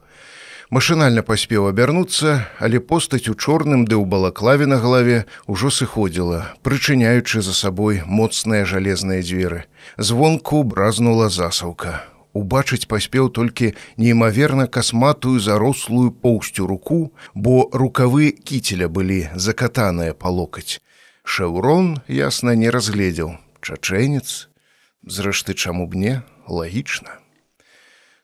Машынальна 0.75 1.23
паспеў 1.23 1.71
абярнуцца, 1.71 2.51
але 2.59 2.83
постаць 2.83 3.31
у 3.31 3.39
чорным 3.39 3.87
ды 3.87 3.95
ў 3.95 4.11
балаклаве 4.11 4.67
на 4.67 4.83
галаве 4.83 5.25
ўжо 5.47 5.71
сыходзіла, 5.71 6.59
прычыняючы 6.67 7.47
за 7.47 7.55
сабой 7.55 8.03
моцныя 8.03 8.67
жалезныя 8.67 9.23
дзверы. 9.23 9.71
Звонку 10.03 10.65
бразнула 10.67 11.31
засаўка 11.31 12.12
убачыць 12.33 12.89
паспеў 12.89 13.29
толькі 13.31 13.73
неймаверна 13.97 14.67
касматую 14.67 15.41
зарослую 15.41 16.11
поўсцю 16.11 16.67
руку, 16.67 17.13
бо 17.35 17.69
рукавы 17.73 18.33
кіцеля 18.33 18.89
былі 18.89 19.29
закатаныя 19.35 20.15
па 20.15 20.29
локаць. 20.29 20.81
Шэўрон 21.25 22.03
ясна 22.09 22.55
не 22.59 22.71
разгледзеў 22.71 23.37
чачэнец, 23.63 24.49
зрэшты 25.07 25.55
чаму 25.55 25.87
б 25.87 25.97
не 25.97 26.15
лагічна. 26.49 27.23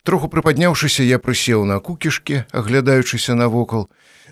Троху 0.03 0.28
прыпадняўшыся 0.33 1.05
я 1.05 1.19
прысеў 1.20 1.65
на 1.69 1.78
кукішкі, 1.85 2.45
аглядаючыся 2.51 3.35
навокал. 3.37 3.89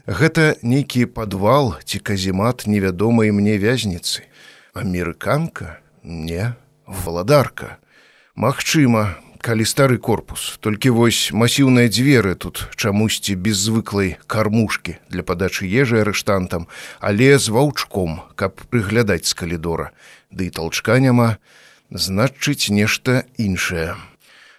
Гэта 0.07 0.57
нейкі 0.63 1.05
падвал 1.05 1.77
ці 1.85 2.01
каземат 2.01 2.65
невядомай 2.67 3.31
мне 3.31 3.59
вязніцы. 3.59 4.25
Амерыканка, 4.73 5.81
не, 6.03 6.55
валадарка. 6.87 7.77
Магчыма, 8.35 9.21
калі 9.47 9.63
стары 9.63 9.99
корпус. 10.03 10.59
Толькі 10.59 10.91
вось 10.91 11.31
масіўныя 11.31 11.87
дзверы 11.87 12.35
тут 12.35 12.67
чамусьці 12.75 13.39
без 13.39 13.63
звыклай 13.63 14.19
кармушкі 14.27 14.99
для 15.07 15.23
падачы 15.23 15.71
ежы 15.71 16.03
арыштантам 16.03 16.67
але 16.99 17.39
з 17.39 17.55
ваўчком 17.55 18.27
каб 18.35 18.59
прыглядаць 18.75 19.31
з 19.31 19.39
калідора. 19.39 19.95
Ды 20.35 20.51
да 20.51 20.59
толчка 20.59 20.99
няма 20.99 21.39
значыць 21.95 22.75
нешта 22.75 23.23
іншае. 23.39 23.95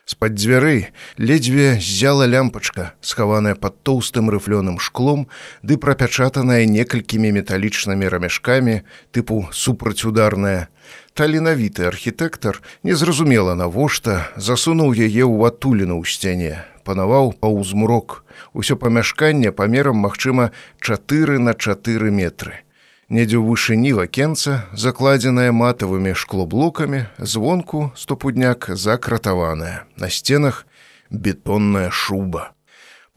З-пад 0.07 0.40
дзвярэй 0.40 0.88
ледзьве 1.19 1.83
ззяла 1.83 2.24
лямпачка 2.24 2.95
схаваная 3.03 3.59
под 3.59 3.83
тоўстым 3.83 4.32
рыфлёным 4.32 4.80
шклом 4.80 5.27
ды 5.67 5.75
прапячатаная 5.75 6.64
некалькімі 6.64 7.35
металічнымі 7.35 8.07
рамяшкамі 8.07 8.88
тыпу 9.11 9.51
супрацьударная 9.51 10.72
таленавіты 11.18 11.90
архітэктар 11.90 12.62
незразумела 12.86 13.58
навошта 13.58 14.30
засунуў 14.38 14.94
яе 14.94 15.26
ў 15.26 15.50
атуліну 15.50 15.98
ў 15.98 16.06
сцяне 16.06 16.54
панаваў 16.86 17.34
паўзмрок. 17.42 18.22
Усё 18.54 18.78
памяшканне 18.78 19.52
памерам 19.52 19.98
магчыма 20.06 20.54
чатыры 20.80 21.42
на 21.42 21.58
чатыры 21.58 22.14
метры. 22.14 22.62
Недзе 23.10 23.42
ў 23.42 23.50
вышыні 23.50 23.98
вакенца 23.98 24.70
закладзеная 24.78 25.50
матавымі 25.52 26.14
шклоблокамі 26.14 27.10
звонку 27.18 27.92
стопудняк 27.98 28.70
закратаваная. 28.70 29.90
На 29.98 30.14
сценах 30.14 30.68
бетонная 31.10 31.90
шуба. 31.90 32.54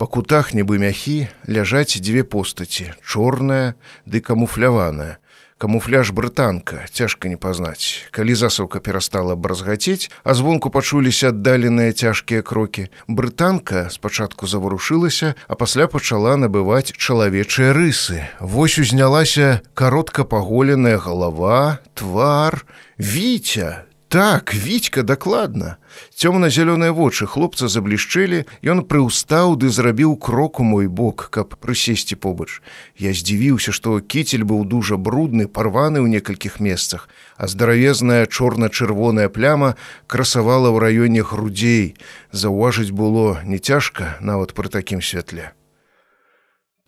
Па 0.01 0.09
кутах 0.09 0.57
нібы 0.57 0.81
мяхі 0.81 1.29
ляжаць 1.45 2.01
дзве 2.01 2.25
постаці 2.25 2.95
чорная 3.05 3.77
ды 4.09 4.25
камуфляваная 4.25 5.21
камуфляж 5.61 6.11
брытанка 6.17 6.89
цяжка 6.89 7.29
не 7.29 7.37
пазнаць. 7.37 8.09
Калі 8.17 8.33
засаўка 8.33 8.81
перастала 8.81 9.37
бразгацець 9.37 10.09
а 10.25 10.33
звонку 10.33 10.73
пачуліся 10.73 11.37
аддаленыя 11.37 11.93
цяжкія 11.93 12.41
крокі 12.41 12.89
брытанка 13.05 13.93
спачатку 13.93 14.49
заварушылася 14.49 15.35
а 15.49 15.55
пасля 15.61 15.85
пачала 15.87 16.41
набываць 16.41 16.97
чалавечыя 16.97 17.77
рысы. 17.77 18.25
Вось 18.41 18.81
узнялася 18.81 19.61
каротка 19.75 20.25
паголеная 20.25 20.97
галава 20.97 21.85
твар 21.93 22.65
віця 22.97 23.85
так 24.11 24.51
віцька 24.55 25.07
дакладна 25.07 25.79
цёмна-зялёныя 26.19 26.91
вочы 26.91 27.31
хлопца 27.31 27.71
заблішчэлі 27.71 28.43
ён 28.67 28.83
прыўстаў 28.91 29.55
ды 29.55 29.71
зрабіў 29.71 30.19
кроку 30.19 30.67
мой 30.67 30.91
бок 30.91 31.31
каб 31.31 31.55
прысесці 31.55 32.19
побач. 32.19 32.59
Я 32.99 33.15
здзівіўся 33.15 33.71
што 33.71 34.03
кіцель 34.03 34.43
быў 34.43 34.67
дужа 34.67 34.99
брудны 34.99 35.47
парваны 35.47 36.03
ў 36.03 36.11
некалькіх 36.11 36.59
месцах 36.59 37.07
а 37.39 37.47
здаравезная 37.47 38.27
чорна-чырвоная 38.27 39.31
пляма 39.31 39.79
красавала 40.11 40.75
ў 40.75 40.83
раёне 40.83 41.23
грудзей. 41.23 41.95
Заўважыць 42.35 42.91
было 42.91 43.39
не 43.47 43.63
цяжка 43.63 44.19
нават 44.19 44.59
пры 44.59 44.75
такім 44.75 45.07
святле. 45.07 45.55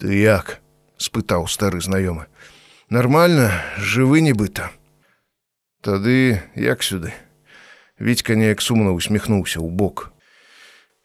Ты 0.02 0.10
як 0.18 0.58
спытаў 0.98 1.46
стары 1.46 1.78
знаёмы. 1.78 2.26
Нормально 2.90 3.54
жывы 3.78 4.26
нібыта 4.26 4.74
Тады 5.82 6.38
як 6.54 6.86
сюды. 6.86 7.10
Віцька 7.98 8.38
неяк 8.38 8.62
сумна 8.62 8.94
усміхнуўся 8.94 9.58
ў 9.58 9.66
бок. 9.66 10.14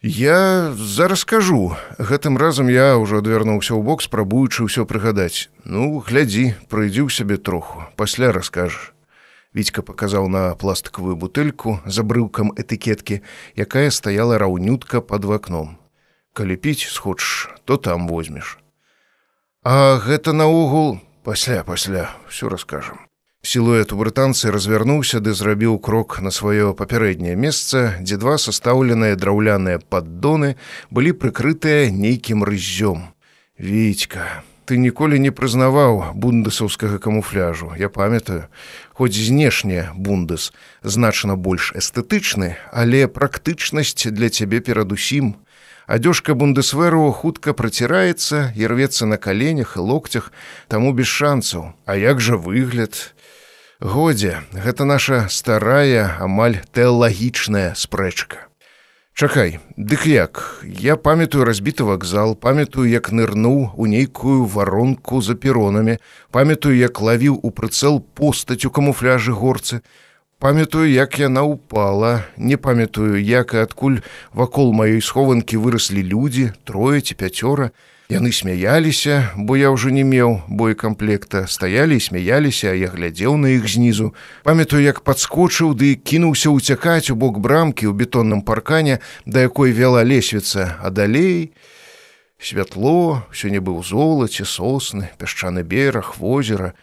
Я 0.05 0.69
зараз 0.77 1.25
скажу, 1.25 1.73
гэтым 1.97 2.37
разам 2.37 2.69
я 2.69 2.93
ўжо 3.01 3.25
адвярнуўся 3.25 3.73
ў 3.73 3.81
бок, 3.81 4.05
спрабуючы 4.05 4.69
ўсё 4.69 4.85
прыгадаць. 4.85 5.49
Ну, 5.65 5.97
глядзі, 5.97 6.53
прыйдзі 6.69 7.01
ў 7.01 7.09
сябе 7.09 7.41
троху, 7.41 7.89
пасля 7.97 8.29
раскажаш. 8.29 8.93
Вітька 9.57 9.81
паказаў 9.81 10.29
на 10.29 10.53
пластикавую 10.53 11.17
бутэльку 11.17 11.81
за 11.89 12.05
брыўкам 12.05 12.53
этыкеткі, 12.53 13.25
якая 13.57 13.89
стаяла 13.89 14.37
раўнютка 14.37 15.01
под 15.01 15.25
вакном. 15.25 15.81
Калі 16.37 16.53
піць 16.53 16.85
схочаш, 16.85 17.49
то 17.65 17.81
там 17.81 18.05
возьмеш. 18.05 18.61
А 19.65 19.97
гэта 19.97 20.37
наогул 20.37 21.01
пасля 21.25 21.65
пасля 21.65 22.13
все 22.29 22.45
раскажам. 22.45 23.06
Сілуэт 23.47 23.93
у 23.95 23.97
брытанцы 24.03 24.51
развярнуўся 24.51 25.21
ды 25.23 25.31
зрабіў 25.31 25.77
крок 25.79 26.17
на 26.19 26.35
сваё 26.35 26.73
папярэдняе 26.75 27.39
месца, 27.39 27.95
дзе 28.03 28.19
два 28.19 28.35
састаўленыя 28.35 29.15
драўляныя 29.15 29.79
паддоны 29.79 30.57
былі 30.91 31.15
прыкрытыя 31.15 31.87
нейкім 31.87 32.43
рыззём. 32.43 33.07
Вітька, 33.55 34.43
ты 34.67 34.75
ніколі 34.75 35.15
не 35.23 35.31
прызнаваў 35.31 36.11
бундысаўскага 36.19 36.99
камуфляжу 36.99 37.71
я 37.79 37.87
памятаю. 37.87 38.51
Хоць 38.91 39.15
знешне 39.15 39.95
бундыс 39.95 40.51
значна 40.83 41.39
больш 41.39 41.71
эстэтычны 41.71 42.59
але 42.75 43.07
практычнасць 43.07 44.11
для 44.11 44.27
цябе 44.27 44.59
перадусім 44.59 45.39
адёжка 45.87 46.35
бундесверу 46.35 47.15
хутка 47.15 47.55
праціраецца 47.55 48.51
і 48.59 48.67
рвецца 48.67 49.07
на 49.07 49.15
каленях 49.15 49.79
і 49.79 49.87
локцях 49.87 50.33
таму 50.67 50.91
без 50.91 51.07
шансаў 51.07 51.71
а 51.87 51.95
як 51.95 52.19
жа 52.19 52.35
выгляд 52.35 53.15
годзе 53.79 54.41
гэта 54.53 54.85
наша 54.85 55.27
старая 55.29 56.17
амаль 56.19 56.61
тэалагічная 56.73 57.77
спрэчка 57.77 58.49
Чакай, 59.17 59.59
дык 59.77 60.05
як, 60.05 60.61
я 60.63 60.95
памятаю 60.95 61.43
разбіты 61.43 61.83
вакзал, 61.83 62.35
памятаю, 62.35 62.85
як 62.85 63.09
нырнуў 63.09 63.73
у 63.75 63.85
нейкую 63.85 64.45
варонку 64.45 65.21
за 65.21 65.33
перонамі, 65.33 65.97
памятаю, 66.29 66.77
як 66.77 67.01
лавіў 67.01 67.39
у 67.41 67.49
прыцэл 67.49 67.99
постаць 68.13 68.65
у 68.65 68.69
камуфляжы 68.69 69.33
горцы. 69.33 69.81
Памятаю, 70.37 70.85
як 70.85 71.17
яна 71.17 71.41
ўпала, 71.49 72.29
не 72.37 72.61
памятаю, 72.61 73.17
як 73.17 73.57
і 73.57 73.65
адкуль 73.65 74.05
вакол 74.33 74.69
маёй 74.69 75.01
схованкі 75.01 75.57
выраслі 75.57 76.05
людзі, 76.05 76.53
трое 76.63 77.01
ці 77.01 77.17
пяцёра, 77.17 77.73
Яны 78.07 78.31
смяяліся, 78.31 79.35
бо 79.35 79.59
я 79.59 79.67
ўжо 79.67 79.91
не 79.91 80.07
меў 80.07 80.39
боекамплекта, 80.47 81.43
стаялі 81.43 81.99
і 81.99 81.99
смяяліся, 81.99 82.71
а 82.71 82.79
я 82.79 82.87
глядзеў 82.87 83.35
на 83.35 83.51
іх 83.51 83.67
знізу. 83.67 84.15
Памятаю, 84.47 84.79
як 84.79 85.03
падскочыў 85.03 85.75
ды 85.75 85.99
кінуўся 85.99 86.47
ўцякаць 86.47 87.11
у 87.11 87.19
бок 87.19 87.43
брамкі 87.43 87.83
ў 87.83 87.91
бетонным 87.91 88.47
паркане, 88.47 89.03
да 89.27 89.43
якой 89.43 89.75
вяла 89.75 90.07
лесвіца, 90.07 90.79
а 90.79 90.87
далей 90.87 91.51
святло, 92.39 93.27
все 93.27 93.51
не 93.51 93.59
быў 93.59 93.83
золаце, 93.83 94.47
сосны, 94.47 95.11
пясчаны 95.19 95.67
бераг, 95.67 96.15
возера. 96.15 96.79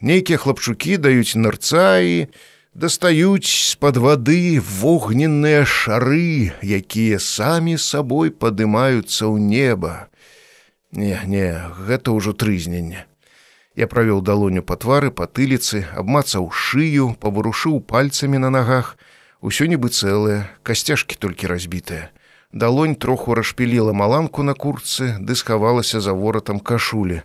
Нейкія 0.00 0.40
хлапчукі 0.40 0.96
даюць 0.96 1.36
нырцаі, 1.36 2.32
дастаюць 2.72 3.76
з-пад 3.76 4.00
вады 4.00 4.56
вогненныя 4.56 5.68
шары, 5.68 6.56
якія 6.64 7.20
самі 7.20 7.76
сабой 7.76 8.32
падымаюцца 8.32 9.28
ў 9.28 9.36
неба. 9.36 10.08
Не, 10.92 11.18
не, 11.26 11.56
гэта 11.88 12.12
ўжо 12.12 12.36
трызненне. 12.36 13.08
Я 13.74 13.88
правёў 13.88 14.20
далоню 14.20 14.60
па 14.60 14.76
твары 14.76 15.08
па 15.08 15.24
тыліцы, 15.24 15.88
абмацаў 15.96 16.52
шыю, 16.52 17.16
паварушыў 17.16 17.80
пальцамі 17.80 18.36
на 18.36 18.52
нагах, 18.52 18.98
усё 19.40 19.64
нібы 19.64 19.88
цэлае, 19.88 20.52
касцяжкі 20.62 21.16
толькі 21.16 21.48
разбітыя. 21.48 22.12
Далонь 22.52 22.94
троху 22.94 23.32
расшпіліла 23.32 23.96
маланку 23.96 24.44
на 24.44 24.52
курцы, 24.52 25.16
ды 25.16 25.32
схавалася 25.32 26.04
за 26.04 26.12
воратам 26.12 26.60
кашулі. 26.60 27.24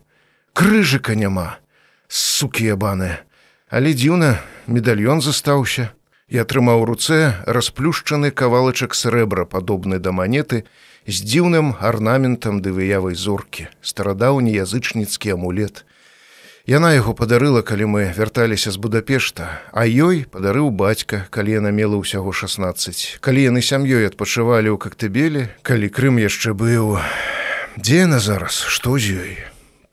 Крыжыка 0.55 1.19
няма, 1.19 1.59
сукі 2.07 2.71
ябаныя. 2.71 3.27
Але 3.67 3.91
дзіўна, 3.91 4.39
медальён 4.71 5.19
застаўся. 5.19 5.91
Я 6.31 6.47
атрымаў 6.47 6.87
руцэ 6.87 7.43
расплюшчаны 7.43 8.31
кавалачак 8.31 8.95
срэбра, 8.95 9.43
падобны 9.43 9.99
да 9.99 10.15
манеты, 10.15 10.63
з 11.07 11.23
дзіўным 11.23 11.79
арнаментам 11.79 12.59
ды 12.59 12.75
выявай 12.75 13.15
зоркі, 13.15 13.71
старадаўні 13.79 14.51
язычніцкі 14.51 15.39
амулет. 15.39 15.87
Яна 16.67 16.91
яго 16.91 17.15
падарыла, 17.15 17.63
калі 17.63 17.87
мы 17.87 18.11
вярталіся 18.11 18.75
з 18.75 18.77
Будапешта, 18.83 19.63
а 19.71 19.87
ёй 19.87 20.27
падарыў 20.27 20.67
бацька, 20.67 21.23
калі 21.31 21.63
яна 21.63 21.71
мела 21.71 21.95
ўсяго 21.95 22.35
16. 22.35 23.23
Калі 23.23 23.39
яны 23.39 23.63
сям'ёй 23.63 24.03
адпачывалі 24.11 24.67
ў 24.67 24.77
кактыбелі, 24.77 25.47
калі 25.63 25.87
Крым 25.87 26.19
яшчэ 26.19 26.51
быў. 26.51 26.99
Дзе 27.79 28.03
яна 28.03 28.19
зараз, 28.19 28.67
што 28.67 28.99
з 28.99 29.15
ёй? 29.15 29.33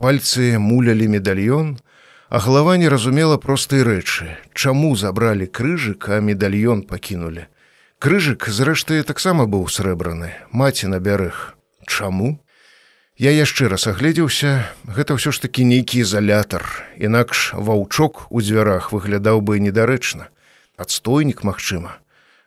Пальцы 0.03 0.59
мулялі 0.59 1.07
медальён, 1.07 1.79
а 2.27 2.43
галава 2.43 2.75
не 2.75 2.91
разумела 2.91 3.39
простай 3.39 3.87
рэчы, 3.87 4.35
чаму 4.51 4.99
забралі 4.99 5.47
крыжык, 5.47 6.11
а 6.11 6.19
медальён 6.19 6.83
пакінулі. 6.83 7.47
Крыжык, 8.05 8.49
зрэшты, 8.53 9.01
таксама 9.01 9.47
быў 9.49 9.65
срэбраны, 9.65 10.35
маці 10.53 10.93
на 10.93 10.99
бярэг. 11.01 11.57
Чаму? 11.89 12.37
Я 13.17 13.33
яшчэ 13.33 13.73
раз 13.73 13.89
агледзеўся, 13.89 14.69
гэта 14.85 15.17
ўсё 15.17 15.33
ж 15.33 15.41
такі 15.41 15.65
нейкі 15.65 16.05
ізалятар, 16.05 16.69
інакш 17.01 17.57
ваўчок 17.57 18.29
у 18.29 18.45
дзвярах 18.45 18.93
выглядаў 18.93 19.41
бы 19.41 19.57
недарэчна. 19.57 20.29
Адстойнік, 20.77 21.49
магчыма. 21.49 21.97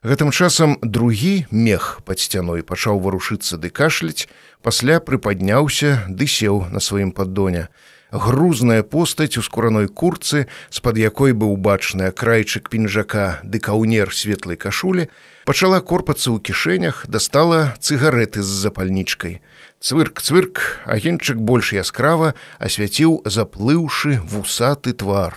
Гэтым 0.06 0.30
часам 0.30 0.78
другі 0.86 1.50
мех 1.50 2.06
пад 2.06 2.22
сцяной 2.22 2.62
пачаў 2.62 3.02
варушыцца 3.02 3.58
ды 3.58 3.74
кашляць, 3.74 4.30
пасля 4.62 5.02
прыпадняўся 5.02 6.06
ды 6.06 6.30
сеў 6.30 6.70
на 6.70 6.78
сваім 6.78 7.10
паддоня 7.10 7.74
грузная 8.12 8.84
постаць 8.84 9.38
у 9.38 9.42
скураной 9.42 9.88
курцы, 9.88 10.48
з-пад 10.70 10.98
якой 10.98 11.34
быў 11.34 11.58
бачны 11.58 12.08
акрайчык 12.12 12.70
пінжака 12.70 13.40
ды 13.44 13.60
каўнер 13.60 14.14
светлай 14.14 14.56
кашулі, 14.56 15.08
пачала 15.46 15.82
корпацца 15.82 16.32
ў 16.32 16.40
кішэнях, 16.40 17.06
дастала 17.08 17.76
цыгареты 17.80 18.42
з 18.42 18.52
запальнічкай. 18.68 19.42
Цвырк 19.80 20.22
цвырк, 20.22 20.82
агенчык 20.86 21.38
больш 21.38 21.74
яскрава 21.74 22.34
асвяціў 22.60 23.22
заплыўшы 23.26 24.24
вусаты 24.24 24.94
твар. 24.94 25.36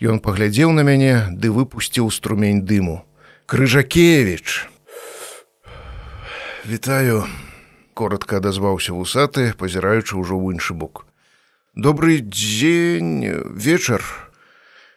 Ён 0.00 0.22
паглядзеў 0.22 0.72
на 0.72 0.86
мяне 0.86 1.28
ды 1.32 1.50
выпусціў 1.50 2.10
струмень 2.10 2.64
дыму. 2.64 3.04
Крыжакевич. 3.46 4.68
Вітаю, 6.64 7.24
коротко 7.94 8.36
адазваўся 8.36 8.92
вусаты, 8.92 9.54
пазіраючы 9.56 10.20
ўжо 10.20 10.36
ў 10.36 10.58
іншы 10.58 10.76
бок 10.76 11.07
добрый 11.78 12.18
дзень 12.18 13.22
вечар 13.54 14.02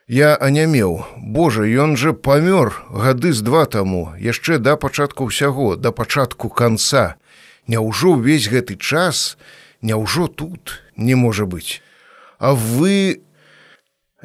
я 0.08 0.34
анямеў. 0.36 1.06
Божа 1.22 1.62
ён 1.62 1.94
жа 1.94 2.10
памёр 2.10 2.74
гады 2.90 3.38
з 3.38 3.46
два 3.46 3.70
таму 3.70 4.18
яшчэ 4.18 4.58
да 4.58 4.74
пачатку 4.82 5.30
ўсяго 5.30 5.78
да 5.78 5.94
пачатку 5.94 6.50
канца. 6.50 7.22
Няўжо 7.70 8.18
ўвесь 8.18 8.50
гэты 8.50 8.82
час 8.82 9.38
няўжо 9.86 10.26
тут 10.26 10.82
не 10.98 11.14
можа 11.14 11.46
быць? 11.46 11.86
А 12.42 12.58
вы 12.58 13.22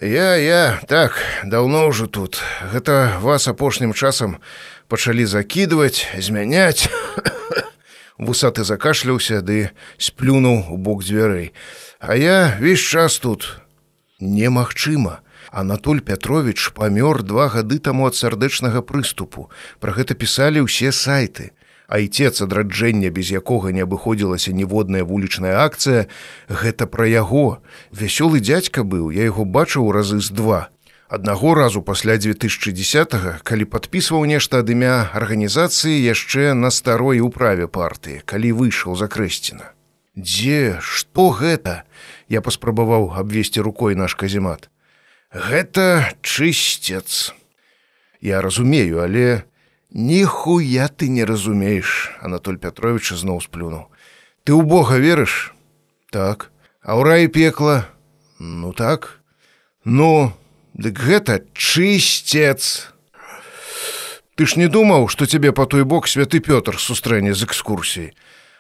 я 0.01 0.41
я 0.41 0.81
так 0.89 1.21
даўно 1.45 1.93
ўжо 1.93 2.09
тут. 2.09 2.41
Гэта 2.73 3.21
вас 3.21 3.53
апошнім 3.53 3.93
часам 3.93 4.41
пачалі 4.89 5.29
закідваць 5.29 6.09
змяняць. 6.17 6.89
Вусаты 8.17 8.65
закашляўся 8.65 9.45
ды 9.45 9.77
сплюнуў 10.01 10.73
бок 10.81 11.05
дзвярэй 11.05 11.53
А 11.99 12.17
я 12.17 12.57
весь 12.61 12.81
час 12.81 13.19
тут. 13.19 13.61
Немагчыма. 14.21 15.21
Анатоль 15.51 16.01
Пятрович 16.01 16.73
памёр 16.75 17.23
два 17.23 17.49
гады 17.49 17.79
таму 17.79 18.07
ад 18.07 18.15
сардэчнага 18.15 18.83
прыступу. 18.83 19.49
Пра 19.81 19.93
гэта 19.97 20.13
пісалі 20.13 20.67
ўсе 20.67 20.93
сайты. 20.93 21.53
Айцец 21.89 22.43
адраджэння, 22.43 23.11
без 23.11 23.31
якога 23.31 23.71
не 23.73 23.87
абыходзілася 23.87 24.53
ніводная 24.53 25.05
вулічная 25.05 25.63
акцыя, 25.63 26.11
гэта 26.51 26.87
пра 26.91 27.07
яго. 27.07 27.63
Вясёлы 27.95 28.41
дзядзька 28.43 28.83
быў, 28.83 29.15
я 29.15 29.31
яго 29.31 29.47
бачыў 29.47 29.93
разы 29.95 30.21
з 30.21 30.35
два. 30.35 30.69
Аднаго 31.09 31.55
разу 31.55 31.83
пасля 31.87 32.19
2010, 32.19 33.41
калі 33.47 33.65
падпісваў 33.71 34.27
нешта 34.27 34.67
ад 34.67 34.69
імя 34.69 35.15
арганізацыі 35.15 35.95
яшчэ 36.03 36.53
на 36.59 36.75
старой 36.75 37.23
управе 37.23 37.71
партыі, 37.71 38.27
калі 38.27 38.51
выйшаў 38.59 38.99
за 38.99 39.07
крэсціна. 39.07 39.76
Дзе, 40.17 40.81
што 40.81 41.31
гэта? 41.31 41.85
Я 42.29 42.41
паспрабаваў 42.41 43.13
абвесці 43.13 43.61
рукой 43.61 43.95
наш 43.95 44.17
каземат. 44.17 44.71
Гэта 45.31 46.17
чысцец. 46.23 47.37
Я 48.21 48.41
разумею, 48.41 49.05
але 49.05 49.45
ніхуя 49.93 50.89
ты 50.89 51.09
не 51.13 51.25
разумееш, 51.25 52.17
Анатоль 52.21 52.57
Пятрович 52.57 53.13
зноў 53.13 53.45
сплюнуў. 53.45 53.93
Ты 54.49 54.57
ў 54.57 54.65
Бога 54.65 54.97
верыш? 54.97 55.53
Так, 56.11 56.51
а 56.81 56.97
ў 56.97 57.05
раі 57.05 57.29
пекла, 57.29 57.85
ну 58.41 58.73
так, 58.73 59.21
Ну, 59.87 60.33
дык 60.75 60.99
гэта 60.99 61.47
чысцец. 61.55 62.91
Ты 64.35 64.47
ж 64.51 64.59
не 64.59 64.67
думаў, 64.67 65.07
што 65.07 65.31
цябе 65.31 65.55
па 65.55 65.63
той 65.71 65.87
бок 65.87 66.11
святы 66.11 66.43
Пётр 66.43 66.75
сустрэне 66.83 67.31
з 67.39 67.47
экскурсіяй. 67.47 68.11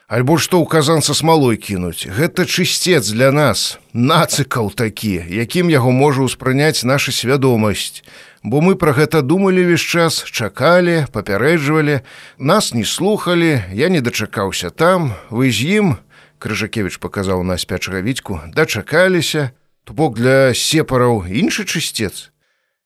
Альбо 0.06 0.38
што 0.38 0.62
ў 0.62 0.70
казан 0.70 1.02
са 1.02 1.18
смалой 1.18 1.58
кінуць. 1.58 2.06
Гэта 2.06 2.46
чысцец 2.46 3.10
для 3.10 3.34
нас, 3.34 3.82
нацыкаў 3.90 4.70
такі, 4.70 5.18
якім 5.26 5.66
яго 5.66 5.90
можа 5.90 6.22
ўспрыняць 6.22 6.86
наша 6.86 7.10
свядомасць. 7.10 8.06
Бо 8.46 8.62
мы 8.62 8.78
пра 8.78 8.94
гэта 8.94 9.26
думалі 9.26 9.66
ўвесь 9.66 9.82
час, 9.82 10.22
чакалі, 10.30 11.10
папярэджвалі, 11.10 12.06
нас 12.38 12.70
не 12.70 12.86
слухалі, 12.86 13.66
я 13.74 13.90
не 13.90 13.98
дачакаўся 13.98 14.70
там, 14.70 15.10
вы 15.26 15.50
з 15.50 15.82
ім, 15.82 15.98
Крыжакевич 16.38 17.02
паказаў 17.02 17.42
на 17.42 17.58
спячага 17.58 17.98
віцьку, 17.98 18.38
дачакаліся, 18.54 19.50
то 19.82 19.90
бок 19.90 20.14
для 20.14 20.54
сепараў 20.54 21.26
іншы 21.26 21.66
чысцец. 21.66 22.30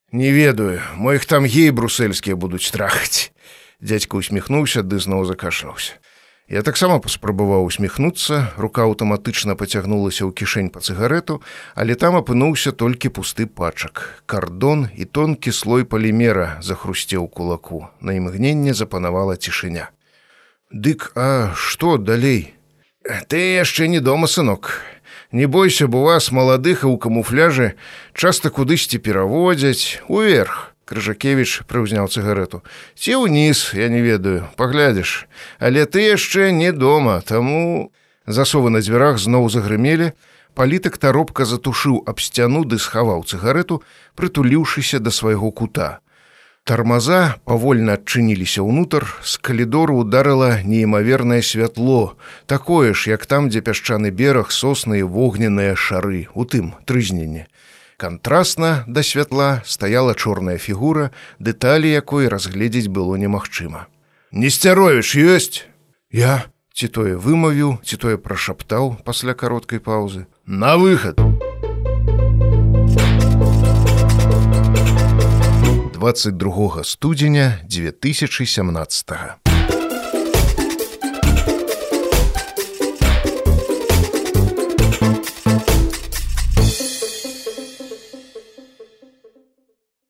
Не 0.09 0.33
ведаю, 0.33 0.81
моих 0.97 1.29
там 1.29 1.45
гей 1.45 1.69
брусельскія 1.69 2.33
будуць 2.33 2.73
трахаць. 2.73 3.29
Дядька 3.77 4.17
усміхнуўся, 4.17 4.81
ды 4.81 4.97
зноў 4.97 5.29
закашаўся. 5.29 6.00
Я 6.51 6.63
таксама 6.67 6.99
паспрабаваў 6.99 7.63
усміхнуцца, 7.63 8.51
рука 8.59 8.83
аўтаматычна 8.83 9.55
пацягнулася 9.55 10.27
ў 10.27 10.35
кішэнь 10.35 10.67
па 10.67 10.83
цыгарету, 10.83 11.39
але 11.79 11.95
там 11.95 12.19
апынуўся 12.19 12.75
толькі 12.75 13.07
пусты 13.07 13.47
пачак. 13.47 14.19
Кардон 14.27 14.89
і 14.91 15.07
тонкі 15.07 15.55
слой 15.55 15.87
палімера 15.87 16.59
захрусцеў 16.59 17.31
кулаку. 17.31 17.87
На 18.03 18.19
імгненне 18.19 18.75
запанавала 18.75 19.39
цішыня. 19.39 19.95
Дык, 20.75 21.15
а 21.15 21.55
што 21.55 21.95
далей? 21.95 22.51
Ты 23.31 23.39
яшчэ 23.55 23.87
не 23.87 24.03
дома 24.03 24.27
сынок. 24.27 24.83
Не 25.31 25.47
бойся, 25.47 25.87
бо 25.87 26.03
вас 26.03 26.35
маладых 26.35 26.83
і 26.83 26.91
ў 26.91 26.99
камуфляжы 26.99 27.79
часта 28.11 28.51
кудысьці 28.51 28.99
пераводзяць 28.99 30.03
уверх. 30.11 30.70
Крыжакевич 30.91 31.63
прыўзняў 31.71 32.11
цыгарету. 32.11 32.67
Ці 32.99 33.23
ўніз, 33.23 33.71
я 33.79 33.87
не 33.87 34.03
ведаю, 34.03 34.51
паглядзіш, 34.59 35.23
Але 35.63 35.87
ты 35.87 36.03
яшчэ 36.11 36.51
не 36.51 36.75
дома, 36.75 37.23
таму 37.23 37.95
засовы 38.27 38.75
на 38.75 38.83
дзвярах 38.83 39.15
зноў 39.15 39.47
загрымелі. 39.47 40.11
Палітык 40.51 40.99
таропка 40.99 41.47
затушыў 41.47 42.03
аб 42.03 42.19
сцяну 42.19 42.67
ды 42.67 42.75
схаваў 42.75 43.23
цыгарету, 43.23 43.79
прытуліўшыся 44.19 44.99
да 44.99 45.15
свайго 45.15 45.47
кута. 45.55 46.03
Тармаза 46.67 47.39
павольна 47.47 47.95
адчыніліся 47.95 48.59
ўнутр, 48.59 49.07
з 49.23 49.39
калідору 49.39 50.03
ударыла 50.03 50.59
неймавернае 50.67 51.39
святло, 51.39 52.19
такое 52.51 52.91
ж, 52.93 53.15
як 53.15 53.25
там, 53.25 53.47
дзе 53.47 53.63
пясчаны 53.63 54.11
бераг 54.11 54.51
сосны 54.51 54.99
і 54.99 55.07
вогненныя 55.07 55.79
шары, 55.79 56.27
у 56.35 56.43
тым 56.43 56.75
трызненне. 56.83 57.47
Кантрасна 58.01 58.83
да 58.87 59.03
святла 59.03 59.61
стаяла 59.63 60.15
чорная 60.15 60.57
фігура, 60.57 61.11
дэталі 61.37 61.85
якой 61.85 62.33
разгледзець 62.33 62.89
было 62.89 63.13
немагчыма. 63.13 63.85
Несцяровіш 64.33 65.13
ёсць. 65.21 65.69
Я 66.09 66.49
ці 66.73 66.89
тое 66.89 67.13
вымавіў, 67.13 67.77
ці 67.85 68.01
тое 68.01 68.17
прашаптаў 68.17 68.97
пасля 69.05 69.37
кароткай 69.37 69.77
паўзы. 69.77 70.25
На 70.49 70.81
выхад. 70.81 71.21
22 76.01 76.81
студзеня 76.81 77.61
2017. 77.69 79.40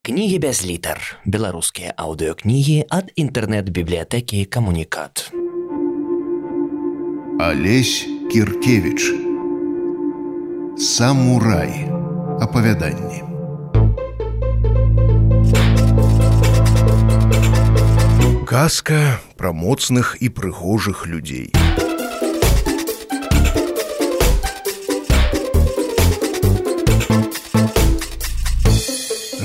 Кнігі 0.02 0.40
без 0.42 0.66
літар. 0.66 0.98
Беларускія 1.30 1.94
аўдыёкнігі 1.94 2.90
ад 2.90 3.14
інтэрнэт-бібліятэкі 3.22 4.50
камунікат. 4.50 5.30
Алесь 7.38 8.10
Кіркевіч. 8.34 9.14
Самурай. 10.82 11.86
Апавяданні. 12.42 13.22
Казка 18.50 19.22
пра 19.38 19.54
моцных 19.54 20.18
і 20.18 20.34
прыгожых 20.34 21.06
людзей. 21.06 21.54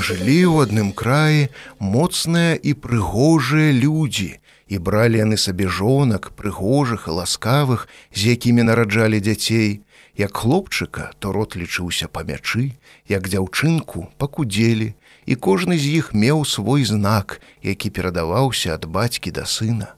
Жылі 0.07 0.47
ў 0.47 0.71
адным 0.71 0.91
краі 0.95 1.49
моцныя 1.83 2.55
і 2.55 2.79
прыгожыя 2.79 3.75
людзі. 3.75 4.39
І 4.71 4.79
бралі 4.79 5.19
яны 5.23 5.35
сабе 5.35 5.67
жонак 5.67 6.31
прыгожых 6.39 7.11
і 7.11 7.17
ласкавых 7.19 7.91
з 8.15 8.39
якімі 8.39 8.67
нараджалі 8.71 9.19
дзяцей. 9.19 9.83
Як 10.15 10.39
хлопчыка 10.39 11.11
то 11.19 11.35
рот 11.35 11.59
лічыўся 11.59 12.07
па 12.07 12.23
мячы 12.23 12.79
як 13.11 13.27
дзяўчынку 13.27 14.07
пакудзелі 14.23 14.95
і 15.27 15.35
кожны 15.35 15.77
з 15.77 15.99
іх 15.99 16.15
меў 16.15 16.47
свой 16.47 16.87
знак 16.87 17.43
які 17.63 17.91
перадаваўся 17.91 18.79
ад 18.79 18.87
бацькі 18.87 19.35
да 19.35 19.45
сына. 19.45 19.93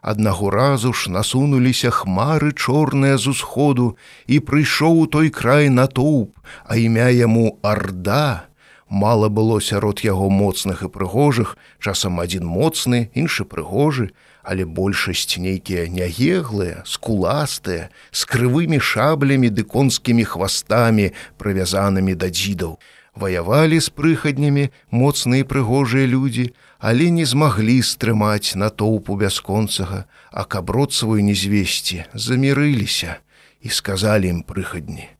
Аднаго 0.00 0.48
разу 0.50 0.96
ж 0.96 1.12
насунуліся 1.12 1.92
хмары 1.92 2.56
чорныя 2.56 3.20
з 3.20 3.36
усходу 3.36 3.96
і 4.24 4.40
прыйшоў 4.40 5.04
у 5.04 5.06
той 5.06 5.28
край 5.28 5.68
натоўп, 5.68 6.32
а 6.64 6.80
імя 6.80 7.12
яму 7.12 7.60
арда, 7.60 8.49
мала 8.90 9.28
было 9.28 9.60
сярод 9.62 10.02
яго 10.04 10.28
моцных 10.28 10.82
і 10.82 10.90
прыгожых, 10.90 11.56
часам 11.78 12.20
адзін 12.20 12.44
моцны, 12.44 13.08
іншы 13.14 13.46
прыгожы, 13.46 14.10
але 14.42 14.66
большасць 14.66 15.38
нейкія 15.38 15.86
нягеглыя, 15.88 16.82
скуластыя, 16.84 17.88
з 18.10 18.20
крывымі 18.26 18.82
шаблямі 18.82 19.48
ды 19.48 19.62
конскімі 19.62 20.26
хвастамі, 20.26 21.14
прывязанымі 21.38 22.18
да 22.18 22.28
дзідаў. 22.28 22.76
Ваявалі 23.14 23.78
з 23.80 23.90
прыхаднямі 23.94 24.70
моцныя 24.90 25.46
прыгожыя 25.46 26.06
людзі, 26.06 26.50
але 26.78 27.10
не 27.14 27.24
змаглі 27.24 27.82
стрымаць 27.82 28.58
натоўпу 28.58 29.14
бясконцага, 29.14 30.04
а 30.30 30.44
каб 30.44 30.70
род 30.70 30.92
свой 30.92 31.22
не 31.22 31.34
звесці, 31.34 32.04
замірыліся 32.14 33.22
і 33.60 33.68
сказалі 33.68 34.30
ім 34.30 34.42
прыхадні: 34.42 35.10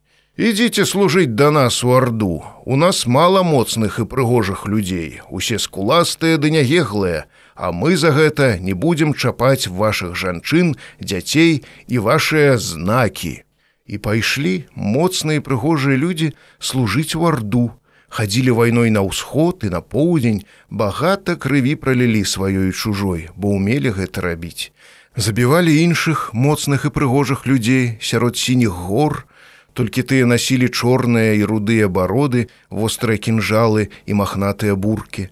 Ідзіце 0.41 0.87
служыць 0.89 1.37
да 1.37 1.51
нас 1.53 1.85
у 1.85 1.91
арду. 1.93 2.43
У 2.65 2.77
нас 2.77 3.05
мала 3.05 3.43
моцных 3.45 3.99
і 4.01 4.09
прыгожых 4.09 4.65
людзей, 4.65 5.21
усе 5.29 5.59
скуластыя 5.61 6.41
ды 6.41 6.49
нягеглыя, 6.49 7.29
а 7.53 7.73
мы 7.77 7.93
за 8.01 8.09
гэта 8.09 8.57
не 8.57 8.73
будзем 8.73 9.13
чапаць 9.13 9.69
вашых 9.69 10.17
жанчын, 10.17 10.81
дзяцей 10.97 11.61
і 11.93 12.01
вашыя 12.01 12.57
знакі. 12.57 13.45
І 13.85 14.01
пайшлі 14.01 14.65
моцныя 14.73 15.45
прыгожыя 15.45 16.01
людзі 16.01 16.33
служыць 16.57 17.13
у 17.21 17.29
арду. 17.29 17.77
Хадзілі 18.09 18.57
вайной 18.57 18.89
на 18.89 19.05
ўсход 19.05 19.69
і 19.69 19.77
на 19.77 19.85
поўдзень, 19.85 20.49
багата 20.73 21.37
крыві 21.37 21.77
пралілі 21.77 22.25
сваёй 22.25 22.73
чужой, 22.73 23.29
бо 23.37 23.61
ўмелі 23.61 23.93
гэта 23.93 24.25
рабіць. 24.25 24.73
Забівалі 25.21 25.69
іншых 25.85 26.33
моцных 26.33 26.89
і 26.89 26.95
прыгожых 26.97 27.45
людзей 27.45 28.01
сярод 28.01 28.41
сініх 28.41 28.73
гор, 28.89 29.29
толькі 29.75 30.03
тыя 30.03 30.27
насілі 30.27 30.69
чорныя 30.69 31.35
і 31.39 31.45
рудыя 31.45 31.89
бароды, 31.89 32.49
вострыя 32.71 33.19
кінжалы 33.19 33.91
і 34.07 34.13
махнатыя 34.21 34.75
буркі. 34.75 35.31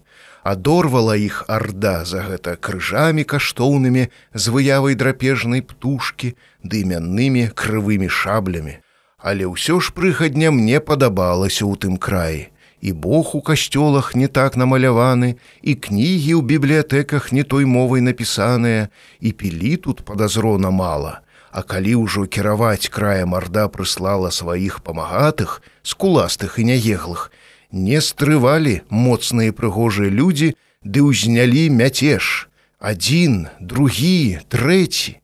Адорвала 0.48 1.14
іх 1.20 1.44
арда 1.48 2.04
за 2.08 2.22
гэта 2.24 2.56
крыжамі 2.56 3.24
каштоўнымі 3.28 4.08
з 4.32 4.44
выявай 4.54 4.94
драпежнай 4.94 5.60
птушкі, 5.60 6.34
дымяннымі 6.64 7.50
крывымі 7.52 8.08
шаблямі. 8.08 8.78
Але 9.18 9.50
ўсё 9.50 9.82
ж 9.82 9.92
прыхадня 9.92 10.54
мне 10.54 10.80
падабалася 10.80 11.66
ў 11.66 11.74
тым 11.76 11.98
краі. 11.98 12.48
І 12.80 12.92
Бог 12.94 13.34
у 13.34 13.42
касцёлах 13.42 14.14
не 14.14 14.28
так 14.28 14.56
намаляваны, 14.56 15.34
і 15.62 15.74
кнігі 15.74 16.38
ў 16.38 16.42
бібліятэках 16.46 17.32
не 17.34 17.42
той 17.42 17.66
мовай 17.66 18.00
напісаныя, 18.00 18.88
і 19.18 19.32
пілі 19.34 19.76
тут 19.76 20.06
падазрона 20.06 20.70
мала. 20.70 21.26
А 21.50 21.62
калі 21.62 21.94
ўжо 22.04 22.26
кіраваць 22.26 22.92
края 22.92 23.24
марда 23.26 23.68
прыслала 23.72 24.30
сваіх 24.30 24.80
памагатых, 24.84 25.62
скуластых 25.82 26.58
і 26.58 26.68
няеглых, 26.70 27.30
не 27.72 28.00
стрывалі 28.00 28.80
моцныя 28.88 29.52
прыгожыя 29.52 30.12
людзі, 30.12 30.54
ды 30.84 31.04
ўзнялі 31.04 31.68
мяцеж. 31.72 32.48
Адзін, 32.78 33.48
другі, 33.60 34.44
трэці. 34.48 35.18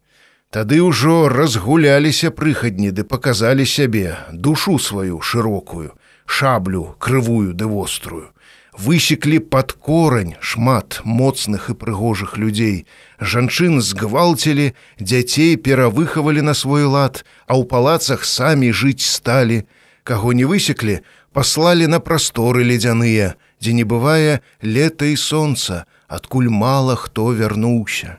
Тады 0.51 0.83
ўжо 0.83 1.28
разгуляліся 1.28 2.31
прыхадні 2.31 2.91
ды 2.91 3.05
паказалі 3.05 3.67
сябе 3.67 4.19
душу 4.33 4.78
сваю 4.78 5.20
шырокую, 5.20 5.94
шаблю 6.27 6.94
крывую 6.99 7.55
ды 7.55 7.67
вострую 7.67 8.33
высеклі 8.78 9.39
пад 9.39 9.73
корань 9.73 10.35
шмат 10.41 11.01
моцных 11.05 11.70
і 11.70 11.75
прыгожых 11.78 12.36
людзей. 12.36 12.86
Жанчын 13.20 13.81
згвалцілі, 13.81 14.75
дзяцей 14.99 15.57
перавыхавалі 15.57 16.43
на 16.43 16.55
свой 16.55 16.85
лад, 16.85 17.25
а 17.47 17.55
ў 17.55 17.65
палацах 17.70 18.25
самі 18.27 18.75
жыць 18.75 19.07
сталі. 19.07 19.65
Каго 20.03 20.35
не 20.35 20.44
высеклі, 20.44 21.01
паслалі 21.33 21.86
на 21.86 22.01
прасторы 22.01 22.67
ледзяныя, 22.67 23.35
дзе 23.62 23.73
не 23.73 23.85
бывае 23.86 24.43
лета 24.61 25.07
і 25.07 25.17
сонца, 25.17 25.86
адкуль 26.09 26.51
мала 26.51 26.99
хто 26.99 27.33
вярнуўся. 27.33 28.19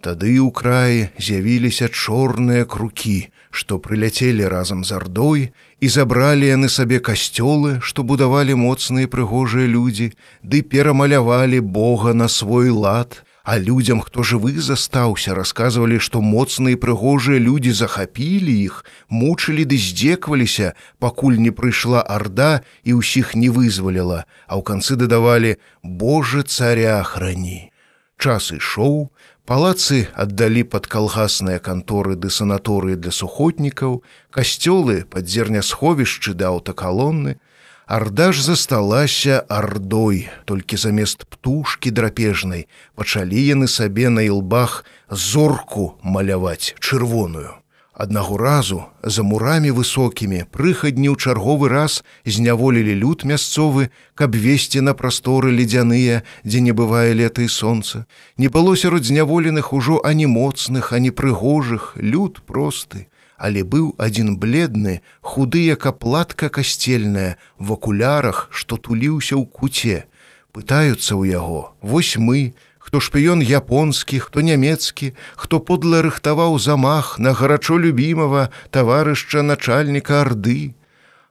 Тады 0.00 0.38
ў 0.38 0.54
краі 0.54 1.10
з'явіліся 1.18 1.90
чорныя 1.90 2.64
крукі, 2.64 3.28
што 3.50 3.82
прыляцелі 3.82 4.46
разам 4.46 4.84
з 4.84 4.92
ардой 4.92 5.40
і 5.80 5.88
забралі 5.88 6.48
яны 6.48 6.68
сабе 6.72 6.98
касцёлы, 6.98 7.80
што 7.80 8.02
будавалі 8.02 8.56
моцныя 8.56 9.10
прыгожыя 9.10 9.68
людзі, 9.68 10.12
ды 10.42 10.62
перамалявалі 10.62 11.60
Бога 11.60 12.14
на 12.14 12.28
свой 12.28 12.70
лад, 12.70 13.22
А 13.46 13.58
людзям, 13.58 14.00
хто 14.00 14.24
жывы 14.26 14.58
застаўся, 14.58 15.30
расказвалі, 15.32 16.00
што 16.02 16.18
моцныя 16.18 16.74
прыгожыя 16.74 17.38
людзі 17.38 17.70
захапілі 17.78 18.50
іх, 18.50 18.82
мучылі 19.06 19.62
ды 19.62 19.78
здзекваліся, 19.78 20.74
пакуль 20.98 21.38
не 21.38 21.54
прыйшла 21.54 22.02
арда 22.02 22.66
і 22.82 22.98
ўсіх 22.98 23.38
не 23.38 23.46
вызваліла, 23.46 24.26
а 24.50 24.52
ў 24.58 24.66
канцы 24.66 24.98
дадавалі: 24.98 25.62
Божа 25.86 26.42
царя 26.42 26.98
храні. 27.06 27.70
Час 28.18 28.50
ішоў, 28.50 29.14
палацы 29.46 30.08
аддалі 30.12 30.62
пад 30.74 30.86
калгасныя 30.90 31.62
канторы 31.62 32.18
ды 32.18 32.30
санаторыі 32.34 32.98
для 32.98 33.14
сухотнікаў, 33.14 34.02
касцёлы 34.34 35.04
пад 35.06 35.30
зернясховішчы 35.30 36.34
да 36.34 36.50
аўтакалонны, 36.52 37.38
Арда 37.86 38.32
ж 38.32 38.42
засталася 38.42 39.46
ардой, 39.48 40.26
толькі 40.44 40.74
замест 40.74 41.22
птушкі 41.30 41.94
драпежнай 41.94 42.66
пачалі 42.98 43.38
яны 43.38 43.70
сабе 43.70 44.10
на 44.10 44.26
ілбах 44.26 44.82
зорку 45.06 45.94
маляваць 46.02 46.74
чырвоную. 46.82 47.54
Аднаго 47.96 48.36
разу 48.36 48.82
за 49.02 49.22
мурамі 49.24 49.70
высокімі 49.72 50.44
прыхадні 50.52 51.08
ў 51.08 51.16
чарговы 51.16 51.72
раз 51.72 52.04
зняволілі 52.28 52.92
люд 52.92 53.24
мясцовы, 53.24 53.88
каб 54.12 54.36
весці 54.36 54.84
на 54.84 54.92
прасторы 54.92 55.48
ледзяныя, 55.48 56.20
дзе 56.44 56.60
не 56.60 56.76
бывае 56.76 57.16
лета 57.16 57.40
і 57.40 57.48
сонца. 57.48 58.04
Не 58.36 58.52
было 58.52 58.76
сярод 58.76 59.08
зняволеных 59.08 59.72
ужо 59.72 59.96
ані 60.04 60.28
моцных, 60.28 60.92
ані 60.92 61.08
прыгожых, 61.08 61.96
люд 61.96 62.44
просты 62.44 63.08
але 63.36 63.62
быў 63.64 63.92
адзін 64.00 64.36
бледны, 64.40 65.00
худы 65.20 65.64
як 65.64 65.86
аплатка 65.86 66.48
касцельная 66.48 67.36
в 67.58 67.72
акулярах, 67.72 68.48
што 68.50 68.76
туліўся 68.76 69.36
ў 69.36 69.44
куце. 69.44 70.08
Пытаюцца 70.56 71.12
ў 71.16 71.36
яго: 71.36 71.76
Вось 71.84 72.16
мы, 72.16 72.56
хто 72.86 73.02
шпіён 73.02 73.42
японскі, 73.42 74.22
хто 74.22 74.46
нямецкі, 74.46 75.10
хто 75.34 75.58
подла 75.58 76.06
рыхтаваў 76.06 76.54
замах 76.62 77.18
на 77.18 77.34
гарачо 77.34 77.82
любімага 77.82 78.54
таварышча 78.70 79.42
начальніка 79.42 80.22
арды. 80.22 80.78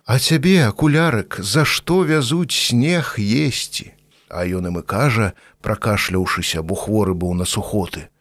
А 0.04 0.20
цябе, 0.20 0.68
акулярык, 0.68 1.40
за 1.40 1.64
што 1.64 2.04
вязуць 2.04 2.52
снег 2.52 3.16
есці? 3.16 3.96
А 4.28 4.44
ён 4.44 4.68
им 4.68 4.76
і 4.78 4.84
кажа, 4.84 5.32
пракашляўшыся, 5.64 6.60
бо 6.60 6.76
хворы 6.76 7.16
быў 7.16 7.40
на 7.40 7.48
сухоты. 7.48 8.12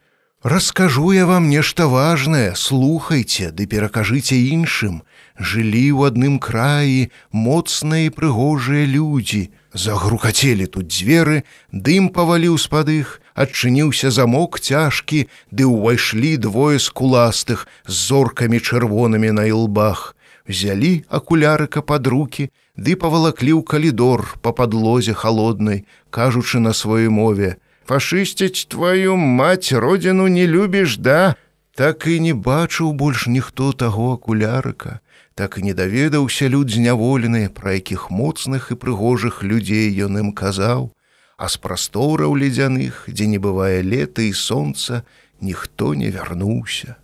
Раскажу 0.44 1.10
я 1.10 1.26
вам 1.26 1.50
нешта 1.50 1.88
важное, 1.88 2.54
слухайте, 2.54 3.50
ды 3.50 3.66
перакажыце 3.66 4.38
іншым. 4.54 5.02
Жылі 5.40 5.90
ў 5.90 6.14
адным 6.14 6.38
краі 6.38 7.10
моцныя 7.34 8.06
і 8.06 8.14
прыгожыя 8.14 8.86
людзі. 8.86 9.50
Загрукацелі 9.74 10.70
тут 10.70 10.86
дзверы, 10.86 11.42
дым 11.72 12.14
паваліў 12.14 12.60
з-пад 12.60 12.92
іх, 12.92 13.23
адчыніўся 13.34 14.10
замок 14.10 14.58
цяжкі, 14.60 15.26
ды 15.50 15.66
ўвайшлі 15.66 16.38
двое 16.38 16.78
скуластых 16.78 17.66
з 17.86 17.94
зоркамі 18.08 18.62
чырвонымі 18.62 19.30
на 19.34 19.44
ілбах. 19.50 20.14
Взялі 20.46 21.04
акулярыка 21.08 21.82
пад 21.82 22.06
руки, 22.06 22.50
ды 22.78 22.96
павалаклі 22.96 23.52
ў 23.58 23.62
калідор 23.66 24.38
па 24.40 24.52
падлозе 24.52 25.14
холоднай, 25.14 25.84
кажучы 26.10 26.60
на 26.62 26.72
сваёй 26.72 27.08
мове: 27.08 27.56
фашысціць 27.86 28.70
твою 28.70 29.16
мать 29.16 29.72
родину 29.72 30.28
не 30.28 30.46
любіш 30.46 30.96
да? 30.98 31.34
Так 31.74 32.06
і 32.06 32.20
не 32.22 32.34
бачыў 32.34 32.94
больш 32.94 33.26
ніхто 33.26 33.72
таго 33.72 34.14
акулярыка. 34.14 35.00
Так 35.34 35.58
і 35.58 35.66
не 35.66 35.74
даведаўся 35.74 36.46
люд 36.46 36.70
зняволены 36.70 37.50
пра 37.50 37.74
якіх 37.82 38.10
моцных 38.14 38.70
і 38.70 38.78
прыгожых 38.78 39.42
людзей 39.42 39.90
ён 40.06 40.22
ім 40.22 40.30
казаў 40.30 40.93
а 41.36 41.48
з 41.48 41.56
прастораў 41.58 42.36
ледзяных 42.38 43.06
дзе 43.08 43.26
не 43.30 43.38
бывае 43.38 43.82
лета 43.82 44.22
і 44.22 44.32
сонца 44.32 45.02
ніхто 45.40 45.94
не 45.94 46.10
вярнуўся 46.10 46.96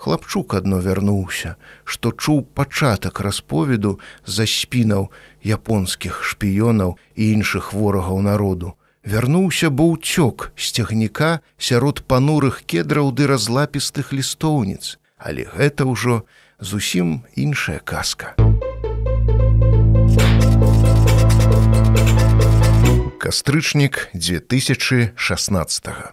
хлапчук 0.00 0.54
адно 0.56 0.80
вярнуўся 0.84 1.54
што 1.84 2.12
чуў 2.12 2.42
пачатак 2.56 3.20
расповеду 3.26 3.98
за 4.24 4.48
спінаў 4.48 5.10
японскіх 5.44 6.22
шпіёнаў 6.24 6.96
і 7.16 7.32
іншых 7.36 7.72
ворагаў 7.72 8.20
народу. 8.24 8.76
Вярнуўся 9.04 9.70
бо 9.70 9.92
ўцёк 9.96 10.52
з 10.56 10.72
цягніка 10.76 11.40
сярод 11.56 12.04
панурых 12.04 12.64
кедраў 12.68 13.12
ды 13.16 13.28
разлапістых 13.28 14.12
лістоўніц, 14.12 15.00
але 15.16 15.48
гэта 15.56 15.88
ўжо 15.88 16.24
зусім 16.60 17.24
іншая 17.36 17.80
казка. 17.80 18.36
Кастрычнік 23.20 24.08
2016. 24.14 25.88
-го. 25.88 26.10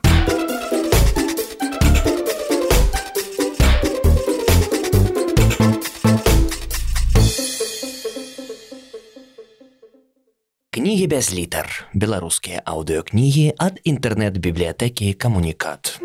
кнігі 10.72 11.08
без 11.08 11.34
літар 11.34 11.88
беларускія 11.94 12.62
аўдыокнігі 12.66 13.54
ад 13.58 13.80
інтэрнэт-бібліятэкі 13.88 15.14
камунікат 15.14 16.00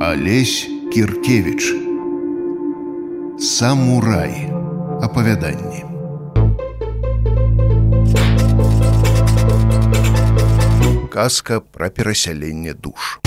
Алесь 0.00 0.68
кіркевич 0.92 1.72
самурай 3.38 4.52
апавяданні 5.02 5.90
казка 11.10 11.60
пра 11.60 11.90
перасяленне 11.90 12.72
душ. 12.72 13.18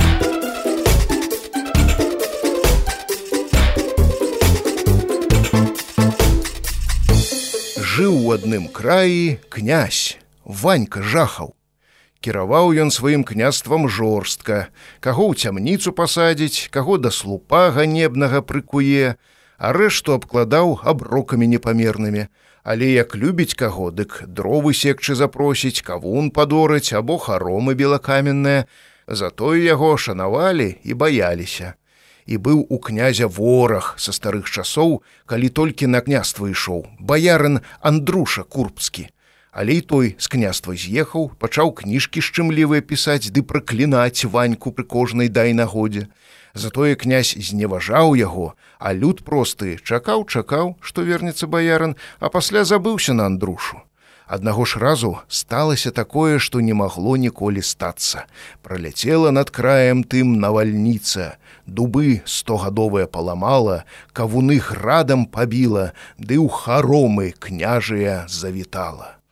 Жыў 7.94 8.16
у 8.24 8.32
адным 8.34 8.72
краі 8.72 9.38
князь 9.54 10.16
ванька 10.48 11.04
жахаў 11.04 11.52
кіраваў 12.24 12.72
ён 12.80 12.90
сваім 12.96 13.28
княствам 13.28 13.86
жорстка 13.92 14.72
каго 15.04 15.28
ў 15.30 15.44
цямніцу 15.44 15.92
пасадзіць 15.92 16.72
каго 16.72 16.96
да 16.98 17.12
слупа 17.12 17.68
ганебнага 17.76 18.40
прыкуе 18.42 19.20
а 19.60 19.72
рэшту 19.76 20.16
абкладаў 20.16 20.80
аброкамі 20.88 21.52
непамернымі 21.52 22.26
але 22.64 22.90
як 22.96 23.16
любіць 23.16 23.54
каго 23.60 23.92
дык 23.92 24.24
дровы 24.28 24.74
секчы 24.74 25.16
запросіць 25.20 25.84
кавун 25.84 26.32
падорыць 26.32 26.96
або 26.96 27.20
харомы 27.20 27.76
белакаменныя 27.76 28.66
затое 29.08 29.60
яго 29.62 29.96
шанавалі 29.98 30.70
і 30.84 30.94
баяліся 30.94 31.76
і 32.26 32.38
быў 32.38 32.66
у 32.70 32.80
князя 32.80 33.28
вораг 33.28 33.96
са 33.98 34.16
старых 34.16 34.50
часоў, 34.50 35.02
калі 35.26 35.50
толькі 35.50 35.88
на 35.88 36.02
княства 36.02 36.48
ішоў, 36.48 36.88
баярын 37.00 37.60
Андруша 37.82 38.44
курбскі. 38.44 39.10
Але 39.54 39.78
і 39.78 39.82
той 39.82 40.16
з 40.18 40.28
княства 40.28 40.74
з'ехаў, 40.74 41.30
пачаў 41.38 41.74
кніжкі 41.78 42.24
шчымлівыя 42.26 42.82
пісаць 42.82 43.30
ды 43.30 43.44
праклінаць 43.46 44.26
ваньку 44.26 44.74
пры 44.74 44.88
кожнай 44.88 45.30
дай 45.30 45.54
нагодзе. 45.54 46.08
Затое 46.54 46.94
князь 46.96 47.34
зневажаў 47.34 48.14
яго, 48.14 48.54
а 48.78 48.94
люд 48.94 49.24
просты 49.26 49.80
чакаў, 49.82 50.26
чакаў, 50.30 50.78
што 50.82 51.02
вернецца 51.02 51.50
баярын, 51.50 51.96
а 52.20 52.30
пасля 52.30 52.62
забыўся 52.64 53.14
на 53.18 53.26
Андрушу. 53.26 53.82
Аднаго 54.28 54.66
ж 54.66 54.80
разу 54.80 55.18
сталася 55.28 55.92
такое, 55.92 56.38
што 56.40 56.62
не 56.62 56.74
магло 56.74 57.18
ніколі 57.18 57.62
стацца. 57.62 58.26
Праляцела 58.62 59.32
над 59.32 59.50
краем 59.50 60.04
тым 60.04 60.38
навальніца. 60.40 61.38
Дубы 61.66 62.22
стогадовая 62.26 63.08
паламала, 63.08 63.84
кавуны 64.14 64.62
градам 64.62 65.26
пабіла, 65.26 65.92
ды 66.18 66.38
ў 66.38 66.48
харомы 66.48 67.34
княжыя 67.34 68.30
завітала. 68.30 69.23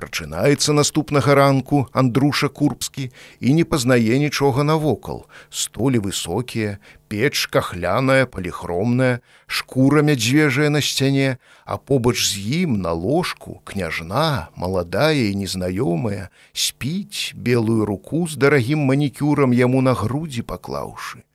Прачынаецца 0.00 0.72
наступнага 0.72 1.34
ранку 1.36 1.78
Андруша 1.92 2.48
Курбскі 2.48 3.10
і 3.40 3.52
не 3.52 3.64
пазнае 3.68 4.16
нічога 4.22 4.64
навокал. 4.64 5.26
Столі 5.52 6.00
высокія, 6.00 6.78
печ 7.12 7.44
кахляная, 7.52 8.24
паліхромная, 8.24 9.20
шкура 9.44 10.00
мядзвежая 10.00 10.72
на 10.72 10.80
сцяне, 10.80 11.36
а 11.66 11.76
побач 11.76 12.16
з 12.16 12.64
ім 12.64 12.80
на 12.80 12.96
ложку 12.96 13.60
княжна, 13.68 14.48
маладая 14.56 15.28
і 15.28 15.36
незнаёмая, 15.36 16.32
спіць 16.56 17.36
белую 17.36 17.84
руку 17.84 18.24
з 18.24 18.40
дарагім 18.40 18.88
манікюрам 18.88 19.52
яму 19.52 19.84
на 19.84 19.92
грудзі 19.92 20.48
паклаўшы. 20.48 21.28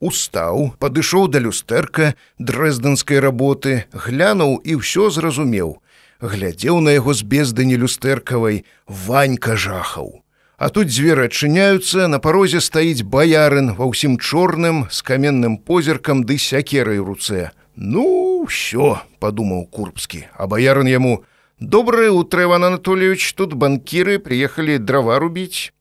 Устаў, 0.00 0.72
падышоў 0.80 1.28
да 1.28 1.40
люстэрка 1.40 2.14
дрэздэнскай 2.40 3.20
работы, 3.20 3.84
глянуў 3.92 4.60
і 4.64 4.80
ўсё 4.80 5.12
зразумеў, 5.12 5.80
глядзеў 6.20 6.80
на 6.80 6.96
яго 6.96 7.14
з 7.14 7.22
бездані 7.22 7.76
люстэркавай 7.80 8.64
ванька 8.86 9.56
жахаў 9.56 10.26
А 10.56 10.70
тут 10.72 10.88
дзверы 10.88 11.28
адчыняюцца, 11.28 12.08
на 12.08 12.16
парозе 12.16 12.62
стаіць 12.64 13.04
баярын 13.04 13.74
ва 13.76 13.92
ўсім 13.92 14.16
чорным 14.16 14.88
з 14.88 15.04
каменным 15.04 15.60
позіркам 15.60 16.24
ды 16.24 16.40
сякерай 16.40 16.96
руцэ. 16.96 17.52
Ну, 17.76 18.48
ўсё, 18.48 19.04
падумаў 19.20 19.68
курбскі, 19.68 20.24
а 20.32 20.48
баярын 20.48 20.88
яму: 20.88 21.28
Добрае 21.60 22.08
утро, 22.08 22.48
Іван 22.48 22.64
Анатольевич, 22.72 23.36
тут 23.36 23.52
банкіры 23.52 24.16
прыехалі 24.16 24.80
драва 24.80 25.20
рубіць. 25.20 25.76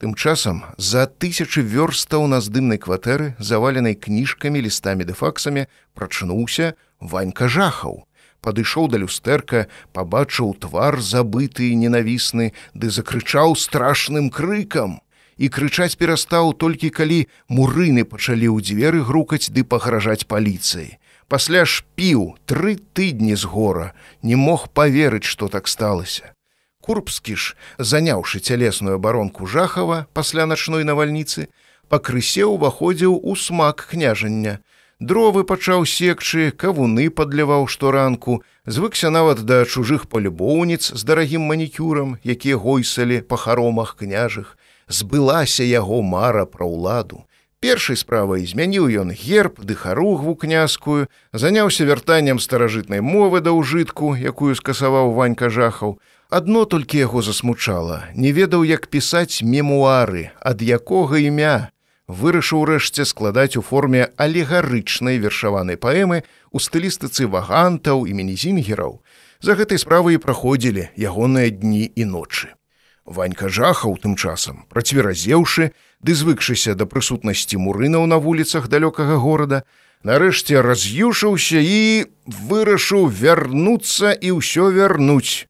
Тым 0.00 0.16
часам 0.16 0.64
за 0.80 1.04
тысячы 1.04 1.60
вёрстаў 1.60 2.24
на 2.32 2.40
здымнай 2.40 2.80
кватэры, 2.80 3.36
заваленай 3.36 3.92
кніжкамі, 3.92 4.64
лістамі 4.64 5.04
ды 5.04 5.12
факсамі, 5.12 5.68
прачнуўся 5.92 6.80
ванька 6.96 7.44
жахаў. 7.44 8.07
Падышоў 8.40 8.86
да 8.88 9.02
люстэрка, 9.02 9.66
пабачыў 9.92 10.54
твар 10.62 11.00
забыты 11.02 11.74
і 11.74 11.78
ненавісны, 11.82 12.54
ды 12.74 12.90
закрычаў 12.90 13.58
страшным 13.58 14.30
крыкам. 14.30 15.02
І 15.38 15.48
крычаць 15.48 15.98
перастаў 15.98 16.54
толькі 16.54 16.90
калі 16.90 17.26
мурыны 17.46 18.02
пачалі 18.02 18.50
ў 18.50 18.58
дзверы 18.62 19.02
грукаць 19.02 19.50
ды 19.50 19.62
пагражаць 19.62 20.26
паліцыі. 20.26 20.98
Пасля 21.28 21.66
ж 21.68 21.84
піў 21.94 22.40
тры 22.48 22.80
тыдні 22.96 23.36
з 23.36 23.44
гора, 23.44 23.92
не 24.22 24.34
мог 24.34 24.72
паверыць, 24.72 25.28
што 25.28 25.48
так 25.52 25.68
сталася. 25.68 26.32
Курбскі 26.80 27.36
ж, 27.36 27.54
заняўшы 27.76 28.40
цялесную 28.40 28.96
абаронку 28.96 29.46
жахава 29.46 30.06
пасля 30.16 30.46
начной 30.46 30.88
навальніцы, 30.88 31.52
пакрысе 31.92 32.48
ўваходзіў 32.48 33.12
у 33.12 33.36
смак 33.36 33.84
княжання. 33.90 34.64
Дровы 35.00 35.44
пачаў 35.46 35.84
секчы, 35.86 36.50
кавуны 36.50 37.06
падліваў 37.10 37.68
шторанку, 37.70 38.42
звыкся 38.66 39.10
нават 39.14 39.44
да 39.46 39.62
чужых 39.64 40.08
палюбоўніц 40.10 40.90
з 40.90 41.04
дарагім 41.06 41.46
манікюрам, 41.46 42.16
якія 42.26 42.58
гойсалі 42.58 43.22
па 43.22 43.38
харомах 43.38 43.94
княжых, 43.94 44.58
збылася 44.88 45.62
яго 45.62 46.02
мара 46.02 46.44
пра 46.50 46.66
ўладу. 46.66 47.22
Першай 47.62 47.94
справай 47.94 48.42
змяніў 48.42 48.90
ён 48.90 49.14
герб 49.14 49.62
ды 49.62 49.78
харугву 49.78 50.34
князскую, 50.34 51.06
заняўся 51.30 51.86
вяртаннем 51.86 52.42
старажытнай 52.42 52.98
мовы 52.98 53.38
да 53.38 53.54
ўжытку, 53.54 54.18
якую 54.18 54.58
скасаваў 54.58 55.14
ванька 55.14 55.46
жахаў, 55.46 55.98
Адно 56.28 56.66
толькі 56.68 56.98
яго 57.00 57.22
засмучала, 57.24 58.04
не 58.12 58.32
ведаў, 58.36 58.60
як 58.68 58.90
пісаць 58.92 59.40
мемуары, 59.40 60.28
ад 60.44 60.60
якога 60.60 61.16
імя 61.16 61.72
вырашыў 62.08 62.64
рэшце 62.64 63.04
складаць 63.04 63.56
у 63.60 63.62
форме 63.62 64.08
алегарычнай 64.16 65.20
вершаванай 65.20 65.76
паэмы 65.76 66.24
у 66.50 66.58
стылістыцы 66.58 67.28
вагантаў 67.28 68.08
і 68.08 68.16
мінізінгераў. 68.16 69.00
За 69.40 69.54
гэтай 69.54 69.78
справы 69.78 70.16
і 70.16 70.22
праходзілі 70.24 70.88
ягоныя 70.96 71.52
дні 71.52 71.84
і 71.94 72.04
ночы. 72.04 72.56
Ванька 73.04 73.48
жахаў 73.48 73.96
тым 74.00 74.16
часам, 74.16 74.64
працверазеўшы, 74.68 75.72
ды 76.00 76.14
звыкшыся 76.14 76.74
да 76.74 76.84
прысутнасці 76.84 77.56
мурынаў 77.56 78.04
на 78.04 78.18
вуліцах 78.18 78.68
далёкага 78.68 79.16
горада, 79.16 79.62
нарэшце 80.02 80.60
раз'юшыўся 80.64 81.60
і 81.60 82.08
вырашыў 82.26 83.08
вярнуцца 83.08 84.12
і 84.12 84.36
ўсё 84.40 84.68
вярнуць. 84.72 85.48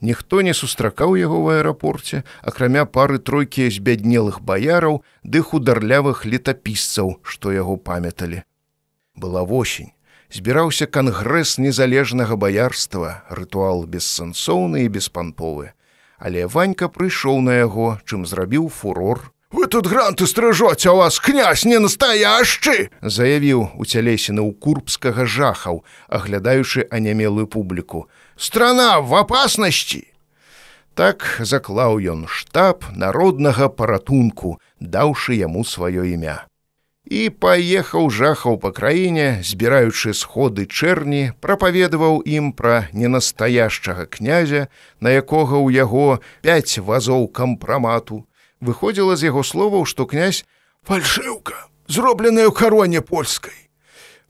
Ніхто 0.00 0.42
не 0.44 0.52
сустракаў 0.52 1.16
яго 1.16 1.40
ў 1.40 1.60
аэрапорце, 1.60 2.20
акрамя 2.44 2.84
пары 2.84 3.16
тройкі 3.16 3.64
збяднелых 3.72 4.42
баяраў 4.44 5.00
ды 5.24 5.40
хударлявых 5.40 6.28
летапісцаў, 6.28 7.16
што 7.24 7.52
яго 7.52 7.80
памяталі. 7.80 8.44
Была 9.16 9.44
восень. 9.48 9.96
Збіраўся 10.28 10.84
кангрэс 10.84 11.56
незалежнага 11.56 12.36
баярства, 12.36 13.24
рытуал 13.30 13.86
бессэнсоўны 13.88 14.84
і 14.84 14.92
беспанповы. 14.92 15.72
Але 16.18 16.44
ванька 16.44 16.92
прыйшоў 16.92 17.40
на 17.40 17.56
яго, 17.56 17.96
чым 18.04 18.26
зрабіў 18.26 18.68
фурор. 18.68 19.32
Вы 19.48 19.66
тут 19.68 19.86
гранты 19.86 20.26
стрыжоце, 20.26 20.90
у 20.90 20.96
вас 20.96 21.20
князь 21.20 21.64
не 21.64 21.78
настаяшчы, 21.78 22.90
заявіў 23.00 23.80
у 23.80 23.82
цялесіны 23.88 24.44
ў 24.44 24.52
курбскага 24.60 25.24
жахаў, 25.24 25.86
аглядаючы 26.10 26.84
анямелую 26.90 27.46
публіку 27.46 28.10
страна 28.36 29.00
в 29.00 29.14
опасности. 29.14 30.12
Так 30.94 31.40
заклаў 31.40 32.00
ён 32.00 32.24
штаб 32.24 32.84
народнага 32.96 33.68
паратунку 33.68 34.56
даўшы 34.80 35.36
яму 35.36 35.64
сваё 35.64 36.04
імя. 36.08 36.48
І 37.04 37.28
паехаў 37.30 38.08
жахаў 38.10 38.56
па 38.58 38.72
краіне 38.72 39.44
збіраючы 39.44 40.14
сходы 40.16 40.64
чэрні 40.66 41.36
прапаведаваў 41.40 42.24
ім 42.24 42.50
пра 42.56 42.88
ненастаяшчага 42.92 44.08
князя 44.08 44.66
на 45.00 45.12
якога 45.12 45.60
ў 45.60 45.76
яго 45.76 46.18
пяць 46.40 46.80
вазоў 46.80 47.28
кампрамату. 47.28 48.24
Выходзіла 48.60 49.20
з 49.20 49.28
яго 49.28 49.44
словаў 49.44 49.84
што 49.84 50.08
князь 50.08 50.48
фальшыўка 50.88 51.68
зробленая 51.86 52.48
ў 52.48 52.56
кароне 52.56 53.04
польскай 53.04 53.65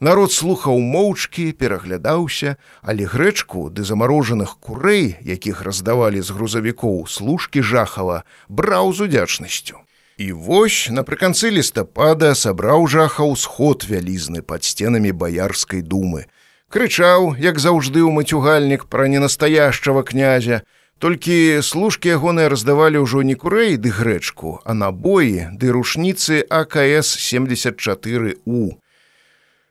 Народ 0.00 0.32
слухаў 0.32 0.76
моўчкі, 0.76 1.52
пераглядаўся, 1.56 2.56
але 2.82 3.08
грэчку 3.08 3.70
ды 3.72 3.80
замарожаных 3.80 4.60
курэй, 4.60 5.16
якіх 5.24 5.62
раздавалі 5.64 6.20
з 6.20 6.36
грузавікоў 6.36 7.08
служкі 7.08 7.62
жахава, 7.64 8.24
браў 8.48 8.92
з 8.92 9.08
удзячнасцю. 9.08 9.80
І 10.20 10.32
вось 10.32 10.92
напрыканцы 10.92 11.48
лістапада 11.48 12.34
сабраў 12.36 12.84
жахаў 12.92 13.36
сход 13.40 13.88
вялізны 13.88 14.44
пад 14.44 14.68
сценамі 14.68 15.16
баярскай 15.16 15.80
думы. 15.80 16.28
Крычаў, 16.68 17.32
як 17.40 17.56
заўжды 17.56 18.04
ў 18.04 18.12
мацюгальнік 18.12 18.84
пра 18.92 19.08
ненастаяшчага 19.08 20.04
князя, 20.04 20.60
Толькі 20.98 21.60
служкі 21.60 22.08
ягоныя 22.16 22.48
раздавалі 22.48 23.04
ўжо 23.04 23.20
не 23.20 23.36
курэй 23.36 23.76
ды 23.76 23.92
грэчку, 23.92 24.64
а 24.64 24.72
набоі 24.72 25.52
ды 25.52 25.68
рушніцы 25.68 26.40
АКС 26.48 27.12
74 27.20 28.40
у. 28.48 28.80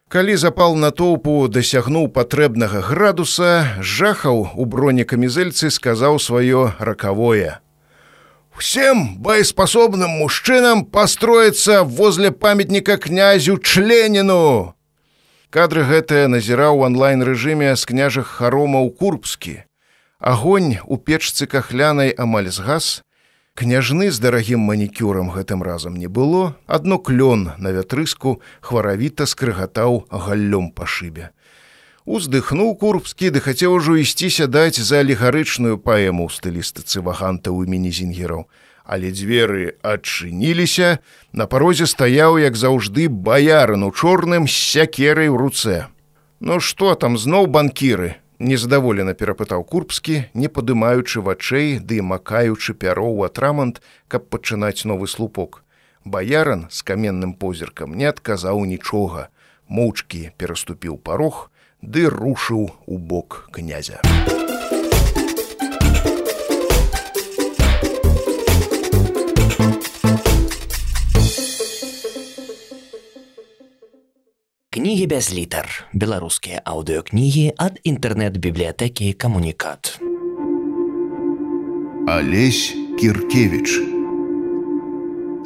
Калі 0.08 0.36
запал 0.38 0.76
натоўпу 0.78 1.48
дасягнуў 1.50 2.12
патрэбнага 2.14 2.82
градуса, 2.86 3.82
жахаў 3.82 4.54
у 4.54 4.66
броне 4.66 5.04
камізэльцы 5.04 5.74
сказаў 5.74 6.20
сваё 6.22 6.78
ракавое. 6.78 7.60
Всем 8.58 9.18
боеспособным 9.18 10.22
мужчынам 10.22 10.86
построиться 10.86 11.84
возле 11.84 12.32
памятника 12.32 12.98
князю 12.98 13.58
Членіну. 13.58 14.76
Кадры 15.50 15.84
гэтыя 15.84 16.28
назіраў 16.28 16.86
онлайн-рэжыме 16.86 17.76
з 17.76 17.84
княжых 17.86 18.28
харомаў 18.28 18.92
курбскі. 18.92 19.66
Агонь 20.20 20.78
у 20.86 20.98
печцы 20.98 21.48
кахлянай 21.48 22.10
амаль 22.12 22.50
згас, 22.54 23.02
Княжны 23.56 24.12
з 24.12 24.20
дарагім 24.20 24.60
манікюрам 24.68 25.30
гэтым 25.32 25.64
разам 25.64 25.96
не 25.96 26.12
было, 26.12 26.60
адно 26.68 26.98
клён 27.00 27.56
на 27.56 27.72
вятрыску 27.72 28.42
хваравіта 28.60 29.24
скрыгатаў 29.24 30.04
галлём 30.12 30.76
па 30.76 30.84
шыбе. 30.84 31.32
Уздыхнуў 32.04 32.76
курбскі 32.76 33.32
ды 33.32 33.40
хацеў 33.40 33.80
ужо 33.80 33.96
ісціся 33.96 34.52
даць 34.52 34.76
за 34.76 35.00
алегарычную 35.00 35.80
паэму 35.80 36.28
ў 36.28 36.36
стылістыцы 36.36 37.00
ваганта 37.00 37.56
ў 37.56 37.64
імені 37.64 37.96
зінгераў. 37.96 38.44
Але 38.84 39.16
дзверы 39.16 39.80
адчыніліся, 39.80 41.00
на 41.32 41.48
парозе 41.48 41.88
стаяў, 41.88 42.36
як 42.44 42.60
заўжды 42.60 43.08
баярын 43.08 43.88
у 43.88 43.92
чорным 43.96 44.52
з 44.52 44.54
сякерай 44.54 45.32
у 45.32 45.40
руцэ. 45.40 45.88
Ну 46.44 46.60
што 46.60 46.92
там 47.00 47.16
зноў 47.16 47.48
банкіры, 47.48 48.20
незадаволена 48.46 49.14
перапытаў 49.18 49.66
курбскі 49.66 50.22
не 50.34 50.50
падымаючы 50.58 51.24
вачэй 51.26 51.80
ды 51.80 52.02
макаючы 52.02 52.78
пяро 52.78 53.08
ў 53.10 53.32
атрамант 53.32 53.82
каб 54.08 54.30
пачынаць 54.30 54.86
новы 54.86 55.10
слупок. 55.10 55.64
Баяран 56.06 56.68
з 56.70 56.86
каменным 56.86 57.34
позіркам 57.34 57.98
не 57.98 58.06
адказаў 58.12 58.66
нічога. 58.70 59.30
Моўчкі 59.68 60.30
пераступіў 60.38 61.02
парог 61.02 61.50
ды 61.82 62.10
рушыў 62.10 62.70
у 62.86 62.98
бок 62.98 63.50
князя 63.52 64.02
кнігі 74.76 75.06
без 75.08 75.32
літар 75.32 75.88
беларускія 75.96 76.60
аўдыокнігі 76.68 77.56
ад 77.56 77.80
інтэрнэт-бібліятэкі 77.88 79.14
камунікат 79.16 79.96
Алесь 82.12 82.76
кіркевич 83.00 83.80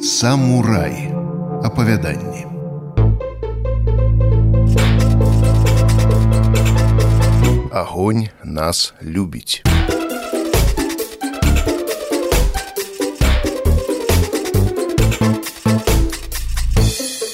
самурай. 0.02 1.14
Апавяданні. 1.62 2.46
Агонь 7.72 8.28
нас 8.44 8.94
любіць. 9.02 9.62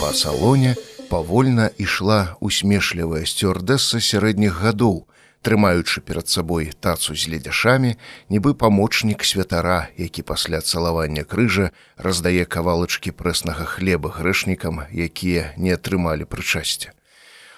Па 0.00 0.12
салоне 0.12 0.76
павольна 1.08 1.70
ішла 1.78 2.36
усмешлівая 2.40 3.24
сцюардэса 3.24 4.02
сярэдніх 4.02 4.58
гадоў, 4.62 5.06
трымаючы 5.46 6.02
перад 6.02 6.28
сабой 6.28 6.72
тацу 6.80 7.14
з 7.14 7.30
ледзяшамі, 7.30 7.94
нібы 8.28 8.54
памочнік 8.54 9.22
святара, 9.22 9.88
які 9.96 10.22
пасля 10.22 10.60
цалавання 10.60 11.22
крыжа 11.22 11.70
раздае 11.96 12.44
кавалачкі 12.44 13.14
прэснага 13.14 13.64
хлеба 13.64 14.10
грэшнікам, 14.10 14.90
якія 14.90 15.54
не 15.56 15.74
атрымалі 15.78 16.26
прычасця. 16.26 16.90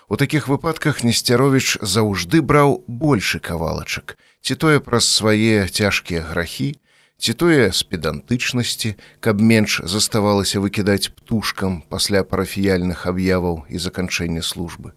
У 0.08 0.16
такіх 0.16 0.48
выпадках 0.48 1.04
Несцяровіч 1.04 1.80
заўжды 1.80 2.40
браў 2.40 2.84
большы 2.88 3.40
кавалачак, 3.40 4.16
ці 4.40 4.54
тое 4.54 4.80
праз 4.80 5.08
свае 5.08 5.68
цяжкія 5.68 6.24
грахі, 6.24 6.76
ці 7.18 7.34
тое 7.34 7.70
з 7.74 7.82
педантычнасці, 7.82 8.94
каб 9.20 9.42
менш 9.42 9.82
заставалася 9.84 10.62
выкідаць 10.62 11.10
птушкам 11.10 11.82
пасля 11.90 12.22
парафіяльных 12.22 13.06
аб'яваў 13.10 13.66
і 13.68 13.76
заканчэння 13.78 14.42
службы. 14.42 14.94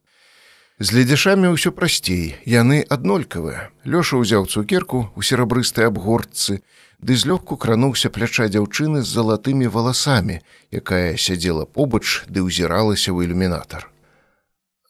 З 0.82 0.98
ледзяшамі 0.98 1.54
ўсё 1.54 1.70
прасцей, 1.78 2.38
яны 2.46 2.82
аднолькавыя. 2.82 3.70
Лёша 3.86 4.18
ўзяў 4.18 4.50
цукерку 4.50 5.14
у 5.14 5.22
серабрыстай 5.22 5.90
абгортцы, 5.90 6.62
ды 7.02 7.18
злёгку 7.18 7.58
крануўся 7.58 8.10
пляча 8.10 8.46
дзяўчыны 8.50 9.02
з 9.02 9.10
залатымі 9.10 9.70
валасамі, 9.70 10.42
якая 10.70 11.18
сядзела 11.18 11.66
побач 11.66 12.26
ды 12.30 12.46
ўзіралася 12.46 13.14
ў 13.14 13.30
ілюмінатар. 13.30 13.90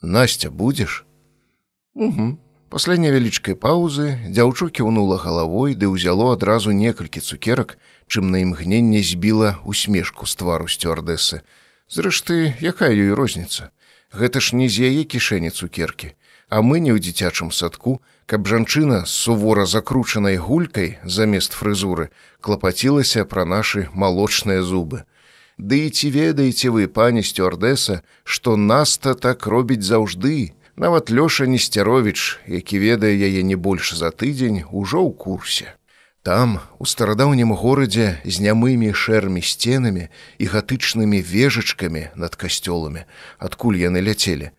Настя 0.02 0.52
будзеш? 0.52 1.04
Угу. 1.96 2.40
Пасля 2.72 2.96
невялічкай 2.96 3.58
паўзы 3.60 4.16
дзяўчу 4.32 4.70
кіўнула 4.72 5.18
галавой 5.20 5.76
ды 5.76 5.92
ўзяло 5.92 6.32
адразу 6.36 6.72
некалькі 6.72 7.20
цукерак, 7.20 7.76
чым 8.08 8.32
на 8.32 8.40
імгненне 8.48 9.04
збіла 9.04 9.60
усмешку 9.68 10.24
з 10.24 10.40
твару 10.40 10.72
сцюардэсы. 10.72 11.44
Зрэшты, 11.92 12.56
якая 12.64 12.96
ёй 12.96 13.12
розніца? 13.12 13.76
Гэта 14.16 14.40
ж 14.40 14.56
не 14.56 14.72
з 14.72 14.88
яе 14.88 15.04
кішэні 15.04 15.52
цукеркі, 15.52 16.16
А 16.52 16.60
мы 16.60 16.84
не 16.84 16.92
ў 16.92 17.00
дзіцячым 17.00 17.48
садку, 17.56 18.04
каб 18.28 18.44
жанчына 18.44 19.08
з 19.08 19.12
сувора 19.16 19.64
закручанай 19.64 20.36
гулькай 20.36 21.00
замест 21.08 21.56
фрызуры 21.56 22.12
клапацілася 22.44 23.24
пра 23.24 23.48
нашы 23.48 23.88
малочныя 23.96 24.60
зубы. 24.60 25.08
Ды 25.56 25.88
і 25.88 25.94
ці 25.96 26.12
ведаеце 26.12 26.68
вы, 26.76 26.92
пані 26.92 27.24
сцюардэса, 27.24 28.04
што 28.28 28.60
наста 28.60 29.16
так 29.16 29.48
робіць 29.48 29.88
заўжды. 29.88 30.52
Нават 30.82 31.12
Лёша 31.12 31.46
Несцяровіч, 31.46 32.40
які 32.48 32.80
ведае 32.80 33.14
яе 33.14 33.44
не 33.46 33.54
больш 33.54 33.94
за 33.94 34.10
тыдзень, 34.10 34.66
ужо 34.74 35.06
ў 35.06 35.14
курсе. 35.14 35.78
Там, 36.26 36.58
у 36.82 36.90
старадаўнім 36.90 37.54
горадзе 37.54 38.18
з 38.26 38.42
нямымі 38.42 38.90
шэрмі 38.90 39.46
сценамі 39.46 40.10
і 40.42 40.46
гатычнымі 40.50 41.22
вежачкамі 41.22 42.10
над 42.18 42.34
касцёламі, 42.34 43.06
адкуль 43.38 43.78
яны 43.78 44.02
ляцелі, 44.02 44.50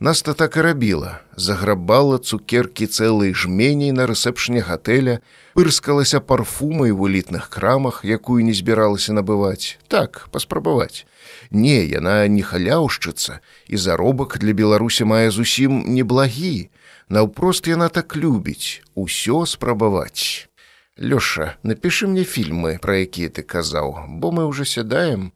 Наста 0.00 0.32
так 0.32 0.56
і 0.56 0.60
рабіла, 0.60 1.20
заграбала 1.36 2.16
цукеркі 2.18 2.86
цэлай 2.88 3.32
жменей 3.36 3.92
на 3.92 4.04
рэсэпшне 4.08 4.60
гатэля, 4.64 5.20
пырскалася 5.52 6.20
парфумай 6.20 6.92
у 6.92 7.04
элітных 7.08 7.48
крамах, 7.48 8.00
якую 8.04 8.44
не 8.44 8.56
збіралася 8.56 9.12
набываць, 9.12 9.76
так 9.88 10.28
паспрабаваць. 10.32 11.04
Не, 11.50 11.82
яна 11.84 12.28
не 12.30 12.42
халяўшчыца, 12.46 13.40
і 13.66 13.76
заробак 13.76 14.38
для 14.38 14.54
Беларусі 14.54 15.04
мае 15.04 15.30
зусім 15.34 15.82
неблагі. 15.86 16.70
Наўпрост 17.10 17.66
яна 17.66 17.88
так 17.88 18.14
любіць 18.14 18.86
усё 18.94 19.42
спрабаваць. 19.46 20.46
Лёша, 20.94 21.58
напішы 21.66 22.06
мне 22.06 22.22
фільмы, 22.22 22.78
пра 22.78 23.02
якія 23.02 23.34
ты 23.34 23.42
казаў, 23.42 24.06
бо 24.22 24.30
мы 24.30 24.46
ўжо 24.46 24.62
сядаем. 24.62 25.32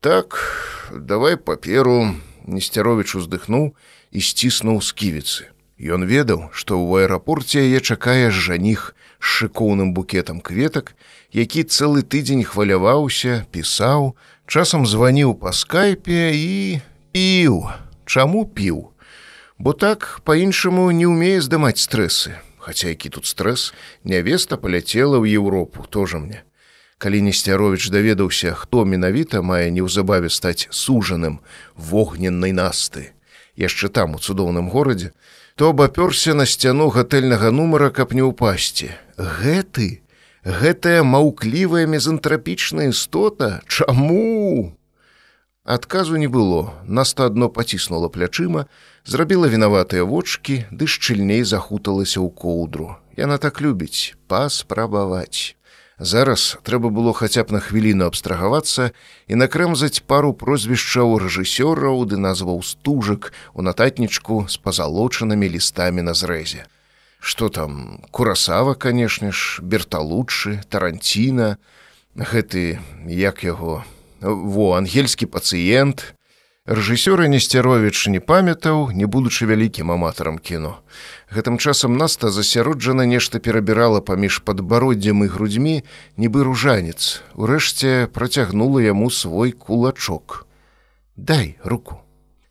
Так, 0.00 0.40
давай 0.92 1.36
паперу, 1.36 2.14
Несцяровіч 2.44 3.16
уздыхнуў 3.16 3.72
і 4.12 4.20
сціснуў 4.20 4.80
сківіцы. 4.84 5.48
Ён 5.80 6.04
ведаў, 6.04 6.52
што 6.52 6.76
ў 6.76 7.04
аэрапорце 7.04 7.64
яе 7.64 7.80
чакае 7.80 8.28
жаніх 8.30 8.92
з 9.18 9.24
шыкоўным 9.24 9.96
букетам 9.96 10.44
кветак, 10.44 10.92
які 11.32 11.64
цэлы 11.64 12.04
тыдзень 12.04 12.44
хваляваўся, 12.44 13.48
пісаў, 13.50 14.12
часам 14.46 14.86
званіў 14.86 15.34
па 15.34 15.52
скайпе 15.52 16.32
і 16.34 16.80
піў, 17.12 17.68
чаму 18.06 18.46
піў. 18.46 18.90
Бо 19.58 19.72
так 19.72 20.20
па-іншаму 20.24 20.90
не 20.90 21.06
ўмее 21.06 21.40
здымаць 21.40 21.78
стрэсы. 21.78 22.38
Хаця 22.58 22.88
які 22.90 23.12
тут 23.12 23.26
стрэс, 23.26 23.72
нявеста 24.04 24.56
паляцела 24.56 25.20
ў 25.20 25.36
Еўропу, 25.36 25.84
тоже 25.86 26.18
мне 26.18 26.44
калі 26.98 27.20
несцяровіч 27.20 27.90
даведаўся 27.90 28.54
хто 28.56 28.84
менавіта 28.88 29.42
мае 29.42 29.70
неўзабаве 29.74 30.30
стаць 30.30 30.68
сужаным 30.70 31.40
вогненнай 31.76 32.54
насты 32.56 33.12
яшчэ 33.60 33.90
там 33.98 34.14
у 34.14 34.18
цудоўным 34.18 34.70
горадзе 34.70 35.10
то 35.56 35.70
абапёрся 35.74 36.34
на 36.34 36.46
сцяну 36.46 36.88
гатэльнага 36.94 37.50
нумара 37.50 37.90
каб 37.90 38.14
не 38.14 38.24
ўпасці 38.24 38.88
гэты 39.18 40.03
гэтая 40.44 41.02
маўклівая 41.02 41.86
мезантрапічная 41.88 42.92
істота? 42.92 43.60
Чаму? 43.66 44.76
Адказу 45.64 46.16
не 46.20 46.28
было. 46.28 46.76
Наста 46.84 47.24
адно 47.24 47.48
паціснула 47.48 48.12
плячыма 48.12 48.68
зрабіла 49.08 49.48
вінаватыя 49.48 50.04
вочки 50.04 50.68
ды 50.68 50.84
шчыльней 50.84 51.40
захуталася 51.48 52.20
ў 52.20 52.28
коўдру. 52.28 53.00
Яна 53.16 53.40
так 53.40 53.64
любіць 53.64 54.12
паспрабаваць. 54.28 55.56
Зараз 55.96 56.58
трэба 56.68 56.92
было 56.92 57.16
хаця 57.16 57.48
б 57.48 57.56
на 57.56 57.60
хвіліну 57.64 58.04
абстрагавацца 58.04 58.92
і 59.24 59.34
накрэмзаць 59.40 60.04
пару 60.04 60.36
прозвішчаў 60.36 61.16
рэжысёраў 61.24 62.04
ды 62.04 62.20
назваў 62.20 62.60
стужак 62.60 63.32
у 63.54 63.64
нататнічку 63.64 64.44
з 64.44 64.60
пазалочанымі 64.60 65.48
лістамі 65.48 66.04
на 66.04 66.12
зрэзе. 66.12 66.68
Што 67.24 67.48
там 67.48 68.04
курасава, 68.12 68.74
канешне 68.76 69.32
ж, 69.32 69.64
берталучшы, 69.64 70.60
таранціна, 70.68 71.56
гэты 72.12 72.84
як 73.08 73.40
яго 73.48 73.80
во 74.20 74.76
ангельскі 74.76 75.24
пацыент, 75.32 76.12
Рэжысёра 76.68 77.28
Несцяровіч 77.28 78.08
не 78.08 78.20
памятаў, 78.20 78.92
не 78.92 79.08
будучы 79.08 79.48
вялікім 79.48 79.92
аматарам 79.92 80.36
кіно. 80.36 80.80
Гэтым 81.32 81.56
часам 81.56 81.96
наста 81.96 82.28
засяроджана 82.28 83.04
нешта 83.08 83.40
перабірала 83.40 84.00
паміж 84.00 84.40
падбароддзям 84.44 85.24
і 85.24 85.28
грудзьмі, 85.32 85.76
нібы 86.16 86.44
ружанец. 86.44 87.20
Урэшце 87.36 88.08
працягнула 88.08 88.80
яму 88.80 89.08
свой 89.08 89.52
кулачок. 89.52 90.44
Дай 91.16 91.56
руку. 91.64 92.03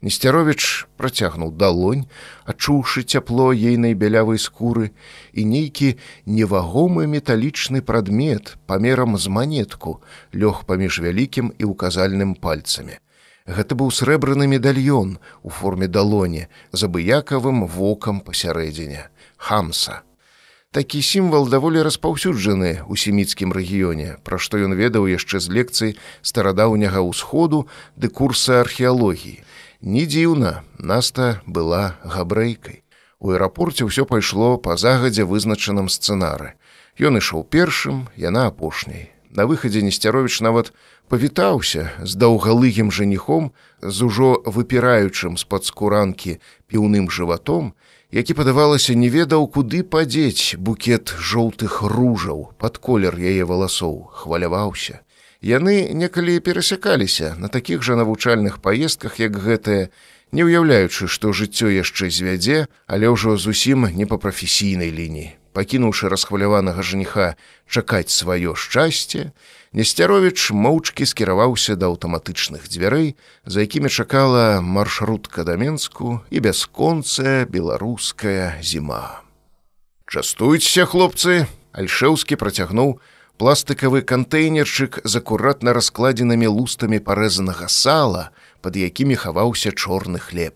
Несцяровіч 0.03 0.83
працягнуў 0.99 1.53
далонь, 1.55 2.03
адчуўшы 2.43 3.07
цяпло 3.07 3.45
ейнай 3.55 3.95
бялявай 3.95 4.35
скуры 4.35 4.91
і 5.31 5.45
нейкі 5.47 5.95
невагомы 6.27 7.07
металічны 7.07 7.79
прадмет 7.79 8.57
памерам 8.67 9.15
з 9.15 9.31
манетку 9.31 10.03
лёг 10.35 10.67
паміж 10.67 10.99
вялікім 11.07 11.55
і 11.55 11.71
указальным 11.71 12.35
пальцамі. 12.35 12.99
Гэта 13.47 13.79
быў 13.79 13.95
срэбраны 13.95 14.43
медальён 14.51 15.19
у 15.39 15.49
форме 15.49 15.87
далоні 15.87 16.51
з 16.75 16.83
абыякавым 16.83 17.63
вокам 17.63 18.19
пасярэдзіне 18.19 19.07
хамса. 19.39 20.03
Такі 20.75 20.99
сімвал 20.99 21.47
даволі 21.47 21.79
распаўсюджаны 21.85 22.83
ў 22.83 22.93
семіцкім 22.99 23.55
рэгіёне, 23.55 24.19
пра 24.27 24.35
што 24.35 24.59
ён 24.59 24.75
ведаў 24.75 25.07
яшчэ 25.07 25.39
з 25.39 25.47
лекцый 25.47 25.91
старадаўняга 26.25 26.99
ўсходу 27.07 27.69
ды 27.95 28.11
курса 28.11 28.59
археалогіі. 28.59 29.39
Не 29.83 30.05
дзіўна, 30.07 30.63
наста 30.79 31.43
была 31.45 31.99
габрэйкай. 32.07 32.87
У 33.19 33.35
аэрапорце 33.35 33.83
ўсё 33.83 34.07
пайшло 34.07 34.55
па 34.55 34.79
загадзе 34.79 35.27
вызначаным 35.27 35.91
сцэнары. 35.91 36.55
Ён 36.95 37.19
ішоў 37.19 37.43
першым, 37.43 38.07
яна 38.15 38.47
апошняй. 38.47 39.11
На 39.27 39.43
выхадзе 39.43 39.83
несцяровіч 39.83 40.39
нават 40.39 40.71
павітаўся 41.11 41.91
з 41.99 42.15
даўгалыгім 42.15 42.95
жаніхом 42.95 43.51
з 43.83 44.07
ужо 44.07 44.39
выпіраючым 44.47 45.35
з-пад 45.35 45.67
скуранкі 45.67 46.39
піўным 46.71 47.11
жыватом, 47.11 47.75
які 48.07 48.39
падавалася 48.39 48.95
не 48.95 49.11
ведаў, 49.11 49.51
куды 49.51 49.83
падзець 49.83 50.55
букет 50.55 51.11
жоўтых 51.19 51.83
ружаў 51.83 52.55
пад 52.55 52.79
колер 52.79 53.19
яе 53.19 53.43
валасоў 53.43 54.15
хваляваўся. 54.15 55.03
Яны 55.43 55.91
некалі 55.91 56.39
перасякаліся 56.39 57.35
на 57.37 57.51
такіх 57.51 57.83
жа 57.83 57.99
навучальных 57.99 58.63
паездках, 58.63 59.19
як 59.19 59.35
гэтае, 59.35 59.91
не 60.31 60.47
ўяўляючы, 60.47 61.11
што 61.11 61.35
жыццё 61.35 61.67
яшчэ 61.67 62.09
звядзе, 62.09 62.65
але 62.87 63.11
ўжо 63.11 63.35
зусім 63.37 63.91
не 63.91 64.07
па 64.07 64.17
прафесійнай 64.17 64.89
лініі 64.89 65.43
пакінуўшы 65.53 66.09
расхваляванага 66.09 66.81
жаніха 66.81 67.35
чакаць 67.69 68.11
сваё 68.11 68.57
шчасце, 68.57 69.31
Несцяровіч 69.73 70.53
моўчкі 70.53 71.01
скіраваўся 71.09 71.73
да 71.73 71.89
аўтаматычных 71.89 72.69
дзвярэй, 72.69 73.17
за 73.45 73.65
якімі 73.65 73.89
чакала 73.89 74.61
маршрутка 74.61 75.41
да 75.41 75.57
Менску 75.57 76.21
і 76.29 76.37
бясконцая 76.45 77.49
беларуская 77.49 78.61
зіма. 78.61 79.25
Частуйцеся, 80.05 80.85
хлопцы, 80.85 81.49
Альшэўскі 81.73 82.37
працягнуў 82.37 83.01
пластыкавы 83.37 84.01
кантэйнерчык 84.01 85.01
з 85.03 85.13
акуратна 85.17 85.73
раскладзенымі 85.73 86.47
лустамі 86.47 86.99
парэзанага 86.99 87.67
сала, 87.67 88.29
пад 88.61 88.77
якімі 88.77 89.15
хаваўся 89.15 89.71
чорны 89.71 90.19
хлеб. 90.19 90.53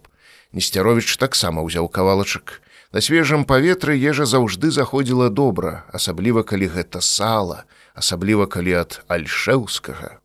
Несцяровіч 0.54 1.18
таксама 1.18 1.62
ўзяў 1.66 1.90
кавалачак, 1.90 2.62
На 2.94 3.02
свежым 3.04 3.44
паветры 3.44 4.00
ежа 4.00 4.26
заўжды 4.26 4.72
заходзіла 4.72 5.28
добра, 5.30 5.84
асабліва 5.92 6.44
калі 6.48 6.72
гэта 6.72 7.02
сала, 7.04 7.66
асабліва 7.94 8.48
калі 8.48 8.74
ад 8.80 9.02
альшэўскага. 9.12 10.24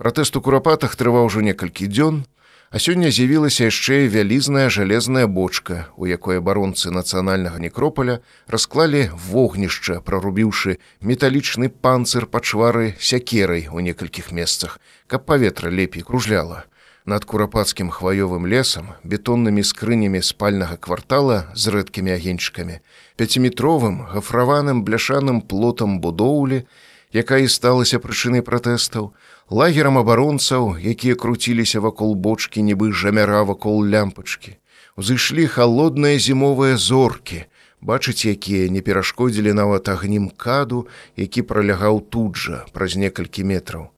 Пратэст 0.00 0.36
у 0.36 0.40
курапатах 0.40 0.96
трываў 0.96 1.28
ужо 1.28 1.44
некалькі 1.44 1.90
дзён, 1.92 2.24
А 2.70 2.78
сёння 2.78 3.10
з'явілася 3.10 3.66
яшчэ 3.66 4.06
вялізная 4.06 4.70
жалезная 4.70 5.26
бочка, 5.26 5.90
у 5.98 6.06
якой 6.06 6.38
абаронцы 6.38 6.94
нацыянальнага 6.94 7.58
некропаля 7.58 8.22
расклалі 8.46 9.10
вогнішча, 9.10 9.98
прарубіўшы 10.06 10.78
металічны 11.02 11.66
панцыр 11.66 12.30
пачвары 12.30 12.94
сякерай 13.02 13.66
у 13.66 13.82
некалькіх 13.82 14.30
месцах, 14.30 14.78
каб 15.10 15.26
паветра 15.26 15.66
лепей 15.66 16.06
кружляла. 16.06 16.62
Над 17.10 17.26
курапацкім 17.26 17.90
хваёвым 17.90 18.46
лесам, 18.46 18.94
бетоннымі 19.02 19.66
скрынямі 19.66 20.22
спальнага 20.22 20.78
квартала 20.78 21.50
з 21.58 21.74
рэдкімі 21.74 22.14
агеньчыкамі, 22.14 22.78
пяціметровым 23.18 24.06
гафраваным 24.14 24.86
бляшаным 24.86 25.42
плотам 25.42 25.98
будоўлі, 25.98 26.62
якая 27.10 27.42
і 27.42 27.50
сталася 27.50 27.98
прычынай 27.98 28.46
пратэстаў, 28.46 29.10
лагерам 29.50 29.98
абаронцаў, 29.98 30.78
якія 30.78 31.14
круціліся 31.14 31.80
вакол 31.80 32.14
бочкі 32.14 32.62
нібы 32.62 32.92
жамяра 32.94 33.42
вакол 33.42 33.82
лямпачкі. 33.82 34.56
Узышлі 34.96 35.46
халодныя 35.50 36.18
зімовыя 36.18 36.76
зоркі, 36.76 37.44
бачыць, 37.82 38.26
якія 38.30 38.70
не 38.70 38.80
перашкодзілі 38.80 39.52
нават 39.52 39.88
агнім 39.88 40.30
каду, 40.30 40.86
які 41.16 41.42
пролягаў 41.42 42.00
тут 42.10 42.36
жа 42.36 42.64
праз 42.72 42.94
некалькі 42.94 43.44
метраў. 43.44 43.90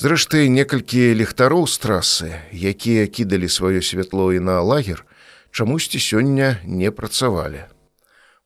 Зрэшты, 0.00 0.48
некалькі 0.48 1.14
ліхтароў 1.14 1.68
з 1.68 1.78
трасы, 1.78 2.30
якія 2.50 3.06
кідалі 3.06 3.46
сваё 3.46 3.84
святло 3.84 4.32
і 4.32 4.40
на 4.40 4.58
лагер, 4.60 5.04
чамусьці 5.52 6.00
сёння 6.00 6.58
не 6.64 6.90
працавалі. 6.90 7.68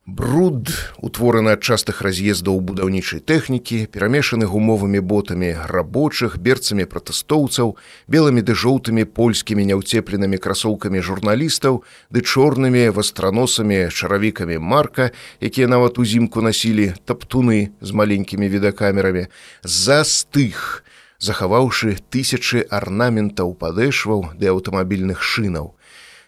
Бруд, 0.09 0.69
утвораны 0.97 1.53
ад 1.53 1.61
частых 1.61 2.01
раз'ездаў 2.01 2.57
будаўнічай 2.65 3.21
тэхнікі, 3.21 3.85
перамешаны 3.93 4.49
гумовымі 4.49 5.01
ботамі 5.05 5.53
рабочых, 5.69 6.39
берцамі 6.41 6.89
пратэстоўцаў, 6.89 7.75
белымі 8.09 8.41
ды 8.41 8.57
жоўтымі 8.57 9.05
польскімі 9.05 9.67
няўцепленымі 9.69 10.41
красоўкамі 10.41 11.05
журналістаў, 11.05 11.83
ды 12.09 12.25
чорнымі 12.25 12.89
вастраносамі 12.89 13.93
чаравікамі 13.93 14.57
марка, 14.57 15.11
якія 15.45 15.69
нават 15.69 16.01
узімку 16.01 16.41
насілі 16.41 16.97
таптуны 17.05 17.69
з 17.77 17.89
маленькімі 17.93 18.49
відакамерамі, 18.49 19.29
застых, 19.61 20.81
захаваўшы 21.21 21.99
тысячы 22.09 22.65
арнаментаў 22.65 23.53
падэшваў 23.53 24.33
ды 24.41 24.49
аўтамабільных 24.49 25.21
шынаў 25.21 25.75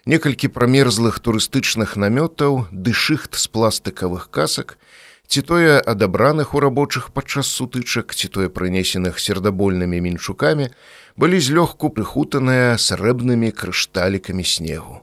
некалькі 0.06 0.48
прамерзлых 0.48 1.20
турыстычных 1.20 1.94
намётаў 1.96 2.66
ды 2.72 2.92
шыхт 2.92 3.38
з 3.38 3.46
пластыкавых 3.46 4.30
касак, 4.30 4.78
ці 5.26 5.42
тое 5.42 5.78
адабраных 5.78 6.54
у 6.54 6.60
рабочых 6.60 7.12
падчас 7.12 7.46
сутычак, 7.46 8.14
ці 8.14 8.28
тое 8.28 8.48
прынесеных 8.48 9.20
сердабольнымі 9.22 10.00
мінчукамі, 10.00 10.68
былі 11.16 11.38
злёгку 11.38 11.88
прыхутаныя 11.94 12.76
срэбнымі 12.76 13.52
крышталікамі 13.54 14.44
снегу. 14.44 15.02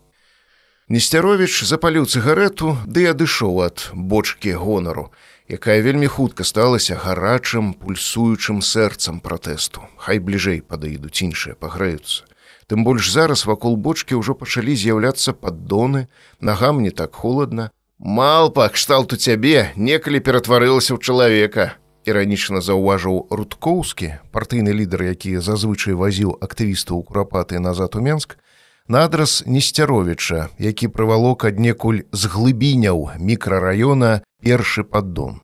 Несцяровіч 0.89 1.63
запаліў 1.69 2.09
цыгарету 2.09 2.75
ды 2.85 3.05
адышоў 3.09 3.61
ад 3.61 3.89
бочкі 3.93 4.57
гонару, 4.57 5.13
якая 5.45 5.81
вельмі 5.85 6.09
хутка 6.09 6.43
сталася 6.43 6.97
гарачым 6.97 7.73
пульсуючым 7.77 8.61
сэрцам 8.65 9.21
пратэсту. 9.21 9.85
Хай 9.97 10.17
бліжэй 10.17 10.61
падаідуць 10.65 11.21
іншыя 11.21 11.53
пагрэюцца. 11.53 12.25
Тым 12.69 12.85
больш 12.85 13.09
зараз 13.09 13.49
вакол 13.49 13.75
бочкі 13.81 14.21
ўжо 14.21 14.37
пачалі 14.37 14.77
з'яўляцца 14.77 15.33
паддоны, 15.33 16.05
нагам 16.37 16.85
не 16.85 16.93
так 16.93 17.17
холодна. 17.17 17.71
Малпа, 17.97 18.69
кшталту 18.69 19.17
цябе 19.17 19.73
некалі 19.75 20.21
ператварылася 20.21 20.93
ў 20.93 21.01
чалавека. 21.01 21.73
Іранічна 22.05 22.61
заўважыў 22.61 23.25
рудкоўскі, 23.33 24.21
партыйны 24.29 24.69
лідар, 24.69 25.01
які 25.09 25.41
зазвычай 25.41 25.97
вазіў 25.97 26.37
актывістаў 26.37 27.01
у 27.01 27.03
курапаты 27.09 27.57
назад 27.57 27.97
у 27.97 28.05
Менск, 28.05 28.37
надраз 28.85 29.41
Несцяровіча, 29.49 30.53
які 30.61 30.93
прывалок 30.93 31.49
аднекуль 31.49 32.05
з 32.13 32.29
глыбіняў 32.29 33.17
мікрараёна 33.17 34.21
першы 34.45 34.85
паддон. 34.85 35.41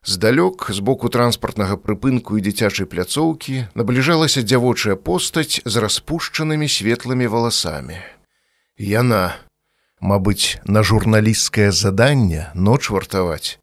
Здалёк 0.00 0.70
з 0.72 0.80
боку 0.80 1.12
транспартнага 1.12 1.76
прыпынку 1.76 2.40
і 2.40 2.44
дзіцячай 2.44 2.88
пляцоўкі 2.88 3.68
набліжалася 3.76 4.40
дзявочая 4.40 4.96
постаць 4.96 5.60
з 5.64 5.74
распушчанымі 5.76 6.68
светлымі 6.72 7.28
валасамі. 7.28 8.00
Яна, 8.80 9.36
мабыць, 10.00 10.56
на 10.64 10.80
журналісцкае 10.80 11.68
заданне 11.68 12.48
ноч 12.56 12.88
вартаваць. 12.88 13.60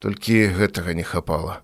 Толькі 0.00 0.56
гэтага 0.56 0.96
не 0.96 1.04
хапала. 1.04 1.60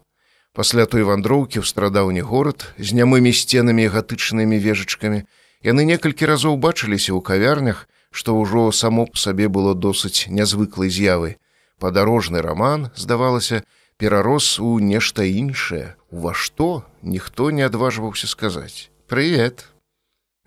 Пасля 0.53 0.85
той 0.85 1.09
вандроўкі 1.09 1.65
ў 1.65 1.65
страдаўні 1.65 2.21
горад 2.21 2.69
з 2.77 2.93
нямымі 2.93 3.33
сценамі 3.33 3.89
і 3.89 3.93
гатычнымі 3.97 4.61
вежачкамі 4.61 5.25
яны 5.65 5.89
некалькі 5.89 6.29
разоў 6.29 6.61
бачыліся 6.61 7.17
ў 7.17 7.25
кавярнях, 7.25 7.89
што 8.13 8.37
ўжо 8.37 8.69
само 8.69 9.09
б 9.09 9.17
сабе 9.17 9.49
было 9.49 9.73
досыць 9.73 10.29
нязвыклай 10.29 10.93
з'явы. 10.93 11.41
Падарожны 11.81 12.45
раман, 12.45 12.93
здавалася, 13.01 13.65
перарос 14.01 14.59
у 14.59 14.79
нешта 14.81 15.29
іншае, 15.29 15.95
ува 16.09 16.33
што 16.33 16.83
ніхто 17.03 17.51
не 17.53 17.69
адважваўся 17.69 18.27
сказаць: 18.27 18.89
Прывет, 19.07 19.69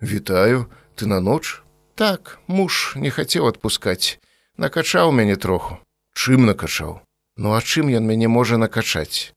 Вітаю, 0.04 0.66
ты 0.96 1.06
на 1.06 1.20
ноч? 1.20 1.62
Так, 1.94 2.38
муж 2.46 2.92
не 2.96 3.10
хацеў 3.10 3.46
адпускаць, 3.46 4.18
накачаў 4.58 5.12
мяне 5.12 5.36
троху. 5.36 5.78
Чым 6.12 6.44
накачаў? 6.44 7.00
Ну 7.36 7.54
а 7.54 7.62
чым 7.62 7.88
ён 7.88 8.04
мяне 8.04 8.28
можа 8.28 8.58
накачаць? 8.58 9.32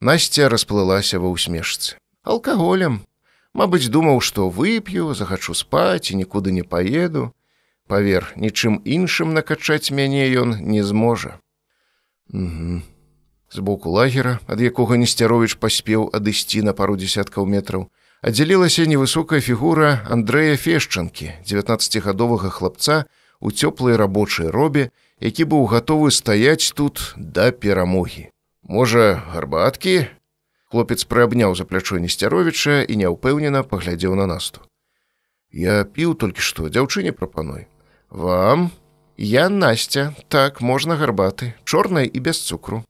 Насця 0.00 0.48
расплылася 0.52 1.18
ва 1.18 1.32
ўсмешцы. 1.32 1.96
Алкаголем. 2.22 3.02
Мабыць, 3.52 3.88
думаў, 3.88 4.20
што 4.20 4.48
вып'ю, 4.48 5.12
захачу 5.14 5.54
спаць 5.58 6.12
і 6.12 6.20
нікуды 6.20 6.52
не 6.52 6.62
паеду. 6.62 7.32
Павер, 7.88 8.30
нічым 8.36 8.78
іншым 8.84 9.34
накачаць 9.34 9.90
мяне 9.90 10.28
ён 10.38 10.60
не 10.60 10.84
зможа. 10.84 11.40
Угу. 12.32 12.84
З 13.54 13.58
боку 13.58 13.90
лагера, 13.90 14.38
ад 14.48 14.60
якога 14.64 14.96
несцяровіч 14.96 15.60
паспеў 15.60 16.08
адысці 16.16 16.62
на 16.64 16.72
пару 16.72 16.96
десяткаў 16.96 17.44
метраў, 17.44 17.92
аддзялілася 18.24 18.88
невысокая 18.88 19.44
фігура 19.44 20.00
Андрэя 20.08 20.56
Фешчанкі, 20.56 21.36
19гадовага 21.44 22.48
хлапца 22.48 23.04
у 23.44 23.52
цёплай 23.52 24.00
рабочай 24.00 24.48
робе, 24.48 24.88
які 25.20 25.44
быў 25.44 25.68
гатовы 25.68 26.08
стаяць 26.08 26.72
тут 26.72 27.12
да 27.16 27.52
перамогі. 27.52 28.32
Можа, 28.64 29.20
гарбаткі? 29.36 30.08
Хлопец 30.72 31.04
прыабняў 31.04 31.52
за 31.52 31.68
плячой 31.68 32.00
несцяровіча 32.00 32.88
і 32.88 32.96
няўпэўнена 32.96 33.68
паглядзеў 33.68 34.16
на 34.16 34.24
насту. 34.24 34.64
Я 35.52 35.84
піў 35.84 36.16
толькі 36.16 36.40
што 36.40 36.72
дзяўчыне 36.72 37.12
прапаной. 37.12 37.68
Вам, 38.08 38.72
Я 39.18 39.50
Настя, 39.50 40.14
так 40.28 40.62
можна 40.64 40.96
гарбаты, 40.96 41.52
чорнай 41.64 42.08
і 42.08 42.20
без 42.20 42.40
цукру. 42.40 42.80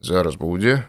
Зараз 0.00 0.36
будзе. 0.40 0.88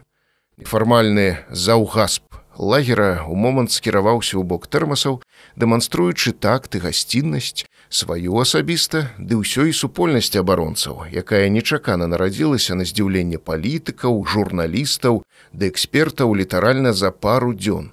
Нефармальны 0.56 1.44
заўгасп 1.52 2.32
лагера 2.56 3.24
ў 3.24 3.34
момант 3.36 3.72
скіраваўся 3.72 4.36
ў 4.40 4.44
бок 4.44 4.68
тэрмасаў, 4.68 5.20
дэманструючы 5.56 6.32
такт 6.32 6.76
і 6.76 6.84
гасціннасць, 6.84 7.64
сваю 7.88 8.40
асабіста 8.40 9.12
ды 9.20 9.36
ўсёй 9.40 9.72
супольнасці 9.76 10.40
абаронцаў, 10.40 11.12
якая 11.12 11.48
нечакана 11.52 12.08
нарадзілася 12.08 12.76
на 12.76 12.88
здзіўленне 12.88 13.36
палітыкаў, 13.36 14.24
журналістаў 14.24 15.24
ды 15.52 15.68
экспертаў 15.68 16.32
літаральна 16.32 16.92
за 16.92 17.12
пару 17.12 17.52
дзён. 17.52 17.92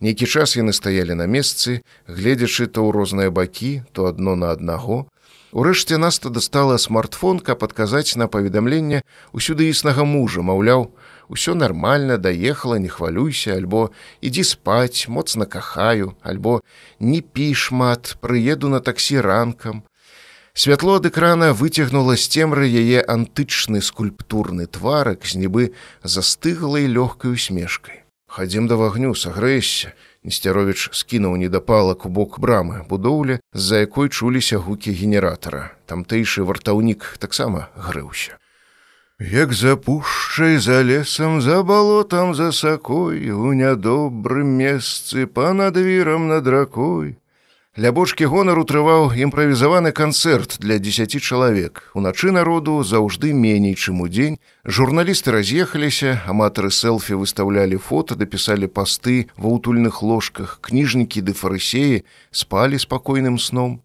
Нейкі 0.00 0.28
час 0.28 0.56
яны 0.56 0.76
стаялі 0.76 1.16
на 1.16 1.24
месцы, 1.24 1.80
гледзячы 2.04 2.68
то 2.68 2.84
ў 2.84 2.92
розныя 2.92 3.30
бакі, 3.32 3.84
то 3.92 4.08
адно 4.08 4.36
на 4.36 4.52
аднаго, 4.52 5.08
Урэшце 5.56 5.96
наста 5.96 6.28
дастала 6.28 6.76
смартфон, 6.76 7.38
каб 7.40 7.64
адказаць 7.64 8.20
на 8.20 8.28
паведамленне 8.28 9.00
усюды 9.32 9.70
існага 9.72 10.04
мужа, 10.04 10.42
маўляў, 10.44 10.92
усё 11.32 11.54
нармальна 11.56 12.18
даехала, 12.20 12.76
не 12.76 12.92
хвалюйся, 12.92 13.56
альбо 13.56 13.88
ідзі 14.20 14.44
спаць, 14.44 15.08
моцна 15.08 15.48
кахаю, 15.48 16.12
альбо 16.20 16.60
не 17.00 17.22
пі 17.24 17.54
шмат, 17.56 18.18
прыеду 18.20 18.68
на 18.68 18.84
таксі 18.84 19.24
ранкам. 19.24 19.80
Святло 20.52 21.00
ад 21.00 21.08
экрана 21.08 21.54
выцягнула 21.56 22.20
з 22.20 22.28
цемры 22.28 22.68
яе 22.68 23.00
антычны 23.00 23.80
скульптурны 23.80 24.68
тварак 24.68 25.24
з 25.24 25.40
нібы 25.40 25.72
застыглай 26.04 26.84
лёгкай 26.84 27.32
усмешкай. 27.32 28.04
Хадзім 28.28 28.68
да 28.68 28.76
вагню, 28.76 29.16
сагрэйся, 29.16 29.96
Несцяровіч 30.26 30.90
скінуў 30.90 31.36
недапалак 31.38 32.02
у 32.06 32.10
бок 32.10 32.40
брамы 32.42 32.82
будоўля, 32.90 33.38
з-за 33.54 33.86
якой 33.86 34.10
чуліся 34.10 34.58
гукі 34.58 34.90
генератара. 34.90 35.70
Тамтэйшы 35.86 36.42
вартаўнік 36.42 37.14
таксама 37.22 37.70
грыўся. 37.78 38.34
Як 39.22 39.52
запушчай 39.52 40.58
за 40.58 40.82
лесам, 40.82 41.40
за 41.40 41.62
балотам 41.62 42.34
за 42.34 42.50
сакой, 42.50 43.30
у 43.30 43.52
нядобрым 43.54 44.50
месцы 44.58 45.30
панад 45.30 45.78
вірам 45.78 46.26
над 46.26 46.50
ракой. 46.50 47.16
Ля 47.76 47.90
бочкі 47.92 48.24
гонару 48.32 48.62
трываў 48.64 49.10
імправізаваны 49.12 49.90
канцэрт 49.92 50.56
для 50.64 50.78
10 50.80 51.20
чалавек. 51.20 51.92
Уначы 51.92 52.32
народу 52.32 52.80
заўжды 52.80 53.36
меней, 53.36 53.76
чым 53.76 54.00
у 54.00 54.08
дзень. 54.08 54.38
Журналісты 54.64 55.28
раз'ехаліся, 55.36 56.24
аматары 56.24 56.72
селфі 56.72 57.20
выстаўлялі 57.20 57.76
фота, 57.76 58.16
дапісалі 58.16 58.72
пасты 58.72 59.28
ва 59.36 59.52
ўтульных 59.52 60.00
ложках, 60.00 60.56
кніжнікі 60.64 61.20
ды 61.20 61.36
фарысеі 61.36 62.00
спалі 62.32 62.80
спакойным 62.80 63.36
сном. 63.36 63.84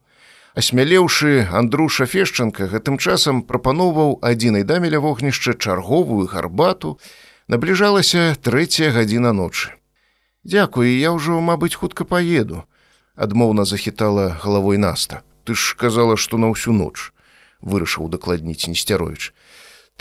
Асмялеўшы 0.55 1.51
Андруша 1.51 2.07
Фешчанка 2.07 2.71
гэтым 2.71 2.95
часам 2.95 3.43
прапаноўваў 3.43 4.23
адзінай 4.23 4.63
даме 4.63 4.87
ля 4.87 5.03
вогнішча 5.03 5.59
чарговую 5.59 6.31
гарбату, 6.31 6.95
набліжалася 7.51 8.39
трэцяя 8.39 8.95
гадзіна 8.95 9.35
ночы. 9.35 9.75
Дякую, 10.47 10.87
я 10.87 11.11
ўжо, 11.11 11.43
мабыць, 11.43 11.75
хутка 11.75 12.07
паеду 12.07 12.63
адмоўна 13.15 13.65
захітала 13.65 14.29
галавой 14.41 14.77
наста. 14.77 15.21
Ты 15.43 15.55
ж 15.55 15.75
казала 15.75 16.17
што 16.17 16.37
на 16.37 16.53
ўсю 16.53 16.71
ноч 16.71 17.11
вырашыў 17.61 18.09
дакладніць 18.09 18.67
несцярович 18.67 19.33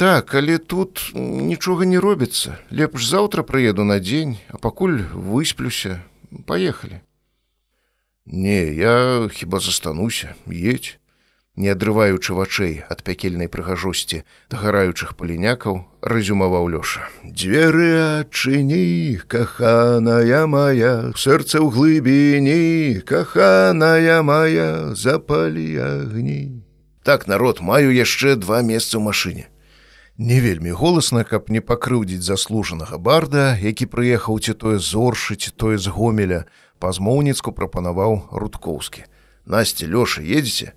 так 0.00 0.34
але 0.34 0.56
тут 0.58 1.10
нічога 1.14 1.84
не 1.84 1.98
робіцца. 1.98 2.56
Лепш 2.70 3.04
заўтра 3.04 3.42
прыеду 3.42 3.84
на 3.84 4.00
дзень 4.00 4.38
а 4.48 4.56
пакуль 4.56 5.04
высплюся. 5.12 6.00
Поехали 6.46 7.02
не 8.24 8.72
я 8.72 9.28
хіба 9.32 9.60
застануся. 9.60 10.34
Едь 10.46 10.99
не 11.60 11.68
адрываючы 11.68 12.32
вачэй 12.32 12.80
ад 12.88 13.04
пякельнай 13.04 13.48
прыгажосці 13.52 14.22
дагараючых 14.48 15.12
палінякаў 15.20 15.84
рэзюмаваў 16.00 16.72
лёша. 16.72 17.04
Дзверы 17.24 18.24
адчыні 18.24 19.20
каханая 19.28 20.48
моя 20.48 21.12
сэрца 21.12 21.60
ў 21.60 21.68
глыбіні 21.68 23.04
каханая 23.04 24.24
моя 24.24 24.96
запалі 24.96 25.68
агні 25.84 26.64
так 27.04 27.28
народ 27.28 27.60
маю 27.60 27.92
яшчэ 27.92 28.40
два 28.40 28.64
месцы 28.64 28.96
ў 28.96 29.04
машыне. 29.04 29.46
Не 30.16 30.40
вельмі 30.40 30.72
голасна 30.72 31.28
каб 31.28 31.52
не 31.52 31.60
пакрыўдзіць 31.60 32.24
заслужанага 32.24 32.96
барда 32.96 33.52
які 33.60 33.84
прыехаў 33.84 34.40
ці 34.40 34.56
тое 34.56 34.80
зоршыць 34.80 35.52
тое 35.60 35.76
з 35.76 35.92
гомеля 35.92 36.44
па-змоўніцку 36.80 37.52
прапанаваў 37.52 38.32
рудкоўскі. 38.32 39.04
Насці 39.44 39.84
лёша 39.92 40.24
едзеце 40.24 40.72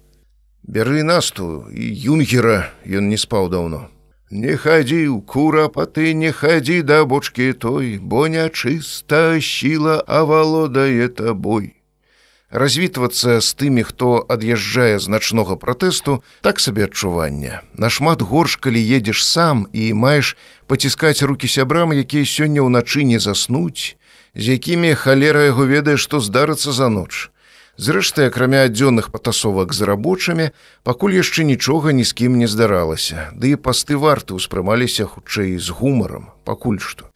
Бяры 0.63 1.03
насту 1.03 1.67
і 1.75 1.83
юнгера 1.83 2.71
ён 2.87 3.11
не 3.11 3.19
спаў 3.19 3.51
даўно. 3.51 3.91
Не 4.31 4.55
хадзіў 4.55 5.19
курапаты, 5.27 6.15
не 6.15 6.31
хадзі 6.31 6.81
да 6.87 7.03
бочкі 7.03 7.51
той, 7.51 7.99
бо 7.99 8.31
нячыста 8.31 9.43
сіла 9.43 9.99
авалодае 10.07 11.11
табой. 11.11 11.75
Развітвацца 12.47 13.43
з 13.43 13.49
тымі, 13.59 13.83
хто 13.83 14.23
ад'язджае 14.23 15.03
з 15.03 15.11
начнога 15.11 15.59
пратэсту, 15.59 16.23
так 16.39 16.63
сабе 16.63 16.87
адчування. 16.87 17.59
Нашмат 17.75 18.23
горш, 18.23 18.55
калі 18.55 18.79
едзеш 18.79 19.25
сам 19.27 19.67
і 19.73 19.91
маеш 19.93 20.37
паціскаць 20.71 21.27
рукі 21.27 21.51
сябрам, 21.51 21.91
якія 21.91 22.23
сёння 22.23 22.63
ўначы 22.63 23.03
не 23.03 23.19
заснуць, 23.19 23.99
з 24.31 24.55
якімі 24.55 24.95
халера 24.95 25.43
яго 25.51 25.67
ведае, 25.67 25.99
што 25.99 26.23
здарыцца 26.23 26.71
за 26.71 26.87
ноч. 26.87 27.33
Зрэшты, 27.77 28.29
акрамя 28.29 28.69
адзённых 28.69 29.09
патасовак 29.09 29.73
з 29.73 29.81
рабочымі, 29.89 30.51
пакуль 30.85 31.17
яшчэ 31.17 31.41
нічога 31.41 31.89
ні 31.89 32.05
з 32.05 32.13
кім 32.13 32.37
не 32.37 32.45
здаралася, 32.45 33.33
ды 33.33 33.57
і 33.57 33.57
пасты 33.57 33.97
варты 33.97 34.37
ўспрымаліся 34.37 35.09
хутчэй 35.09 35.57
з 35.57 35.73
гумарам, 35.73 36.29
пакуль 36.45 36.77
што. 36.77 37.09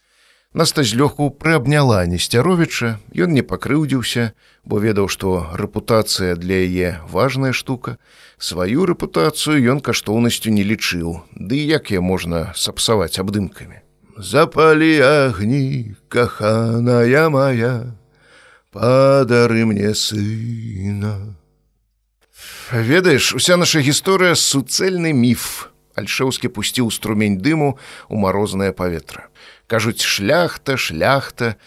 Наста 0.58 0.82
злёгку 0.82 1.30
прыабняла 1.30 2.02
несцяровіча, 2.10 2.98
ён 3.14 3.38
не 3.38 3.45
пакрыўдзіўся, 3.45 4.34
бо 4.66 4.82
ведаў, 4.82 5.06
што 5.14 5.53
рэпутацыя 5.53 6.34
для 6.34 6.66
яе 6.66 6.90
важная 7.14 7.53
штука. 7.53 8.02
Сваю 8.42 8.90
рэпутацыю 8.90 9.61
ён 9.61 9.86
каштоўнасцю 9.86 10.50
не 10.50 10.66
лічыў, 10.66 11.22
ды 11.38 11.61
як 11.61 11.94
я 11.94 12.02
можна 12.02 12.58
сапсаваць 12.58 13.22
абдымкамі. 13.22 13.86
Запалі 14.18 14.98
агні, 15.06 15.94
каханая 16.10 17.30
моя, 17.30 17.94
падары 18.78 19.66
мне 19.66 19.94
сына. 19.96 21.36
Ведаеш, 22.72 23.34
уся 23.34 23.58
наша 23.58 23.82
гісторыя 23.82 24.36
суцэльны 24.36 25.14
міф. 25.18 25.74
Альшэўскі 25.98 26.54
пусціў 26.54 26.92
струмень 26.94 27.42
дыму 27.42 27.74
ў 28.06 28.16
марознае 28.22 28.70
паветра. 28.78 29.34
Кажуць 29.66 30.06
шляхта, 30.06 30.78
шляхта. 30.78 31.58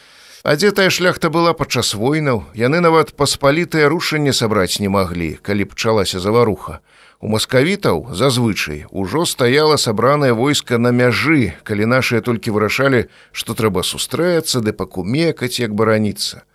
А 0.46 0.54
дзе 0.54 0.70
тая 0.70 0.86
шляхта 0.86 1.34
была 1.34 1.50
падчас 1.50 1.98
войнаў, 1.98 2.46
яны 2.54 2.78
нават 2.78 3.10
паспалітае 3.18 3.90
рушанне 3.90 4.32
сабраць 4.32 4.78
не 4.78 4.86
маглі, 4.88 5.34
калі 5.42 5.66
пчалася 5.74 6.22
заваруха. 6.22 6.78
У 7.18 7.28
маскавітаў 7.28 8.14
зазвычай 8.14 8.86
ужо 8.88 9.26
стаяла 9.26 9.76
сабранае 9.76 10.32
войска 10.32 10.78
на 10.78 10.94
мяжы, 10.94 11.58
калі 11.66 11.90
нашыя 11.90 12.22
толькі 12.22 12.54
вырашалі, 12.54 13.10
што 13.32 13.58
трэба 13.58 13.82
сустрэцца 13.82 14.62
ды 14.62 14.72
пакумекаць, 14.72 15.58
як 15.58 15.74
бараніцца 15.74 16.46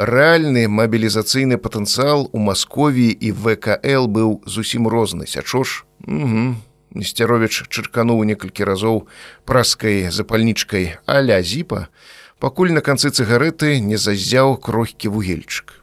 рэальны 0.00 0.64
мабілізацыйны 0.72 1.60
патэнцыял 1.60 2.30
у 2.32 2.38
Масковіі 2.40 3.12
і 3.12 3.32
ВКЛ 3.36 4.08
быў 4.08 4.40
зусім 4.48 4.88
розны 4.88 5.28
сячо 5.28 5.60
ж 5.60 5.84
угу. 6.08 6.56
Несцярович 6.96 7.68
чыркануў 7.68 8.24
некалькі 8.24 8.64
разоў 8.64 9.04
праскай 9.44 10.08
запальнічкай 10.08 10.96
аля 11.04 11.38
зіпа, 11.44 11.86
пакуль 12.40 12.72
на 12.72 12.80
канцы 12.80 13.12
цыгареты 13.12 13.76
не 13.84 14.00
зазяў 14.00 14.56
крохкі 14.56 15.12
вугельчык. 15.12 15.79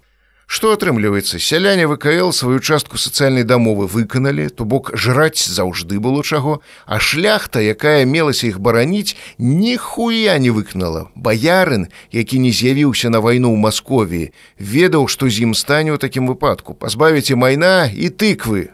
Што 0.47 0.69
атрымліваецца 0.71 1.41
сяляне 1.43 1.89
ВКЛ 1.91 2.31
сваю 2.31 2.61
частку 2.63 2.95
сацыяльнай 2.95 3.43
дамовы 3.43 3.83
выканалі, 3.83 4.47
то 4.47 4.63
бок 4.63 4.93
жраць 4.95 5.43
заўжды 5.43 5.99
было 5.99 6.23
чаго, 6.23 6.61
а 6.87 7.03
шляхта, 7.03 7.59
якая 7.59 8.07
мелася 8.07 8.47
іх 8.47 8.63
бараніць, 8.63 9.19
ніхуя 9.37 10.39
не 10.39 10.55
выкнала. 10.55 11.11
Баярын, 11.19 11.91
які 12.15 12.39
не 12.39 12.55
з'явіўся 12.55 13.11
на 13.11 13.19
вайну 13.19 13.51
ў 13.51 13.59
Масковіі, 13.59 14.31
ведаў, 14.55 15.11
што 15.11 15.27
з 15.27 15.43
ім 15.43 15.51
стане 15.51 15.91
ў 15.91 15.99
такім 15.99 16.31
выпадку, 16.31 16.79
пазбавіце 16.79 17.35
майна 17.35 17.91
і 17.91 18.07
тыквы. 18.07 18.71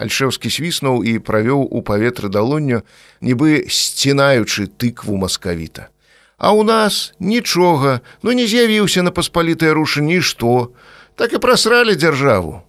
Альшэўскі 0.00 0.48
свіснуў 0.48 1.04
і 1.04 1.20
правёў 1.20 1.68
у 1.68 1.84
паветры 1.84 2.32
далонню, 2.32 2.88
нібы 3.20 3.68
сцінаючы 3.68 4.64
тыкву 4.80 5.20
маскавіта. 5.20 5.92
А 6.40 6.56
ў 6.56 6.64
нас 6.64 7.12
нічога, 7.20 8.00
ну 8.24 8.32
не 8.32 8.48
з'явіўся 8.48 9.04
на 9.04 9.12
паспалітае 9.12 9.76
рушанні 9.76 10.24
што, 10.24 10.72
так 11.16 11.32
і 11.32 11.38
прасралі 11.38 11.94
дзяржаву. 11.94 12.62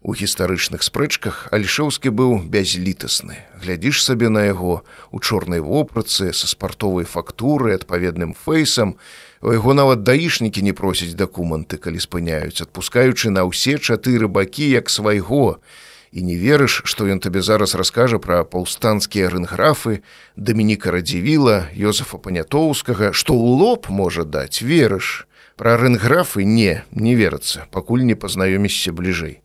У 0.00 0.14
гістарычных 0.16 0.80
спрэчках 0.80 1.52
Альшоўскі 1.52 2.08
быў 2.08 2.48
бязлітасны. 2.48 3.36
Глядзіш 3.60 4.00
сабе 4.00 4.32
на 4.32 4.48
яго 4.48 4.80
у 5.12 5.20
чорнай 5.20 5.60
вопратцы 5.60 6.32
са 6.32 6.48
спартовай 6.48 7.04
фактурай, 7.04 7.76
адпаведным 7.76 8.32
фэйсам. 8.32 8.96
У 9.44 9.52
яго 9.52 9.76
нават 9.76 10.00
даішнікі 10.00 10.64
не 10.64 10.72
просяць 10.72 11.12
дакументы, 11.12 11.76
калі 11.76 12.00
спыняюць, 12.00 12.64
адпускаючы 12.64 13.28
на 13.28 13.44
ўсе 13.44 13.76
чатыры 13.76 14.24
бакі 14.24 14.72
як 14.72 14.88
свайго. 14.88 15.60
І 16.16 16.24
не 16.24 16.40
верыш, 16.40 16.80
што 16.88 17.04
ён 17.04 17.20
табе 17.20 17.44
зараз 17.44 17.76
раскажа 17.76 18.16
пра 18.16 18.48
паўстанцкія 18.48 19.28
рынграфы, 19.28 20.00
Дамініка 20.34 20.96
радзівіла, 20.96 21.68
Йозафа 21.76 22.16
Панятоўскага, 22.16 23.12
што 23.12 23.36
ў 23.36 23.46
лоб 23.60 23.92
можа 23.92 24.24
даць, 24.24 24.64
верыш. 24.64 25.28
Пра 25.60 25.76
рынграфы 25.76 26.44
не, 26.48 26.84
не 26.90 27.12
верыцца, 27.14 27.66
пакуль 27.68 28.00
не 28.08 28.14
пазнаёмішся 28.16 28.94
бліжэй. 28.96 29.42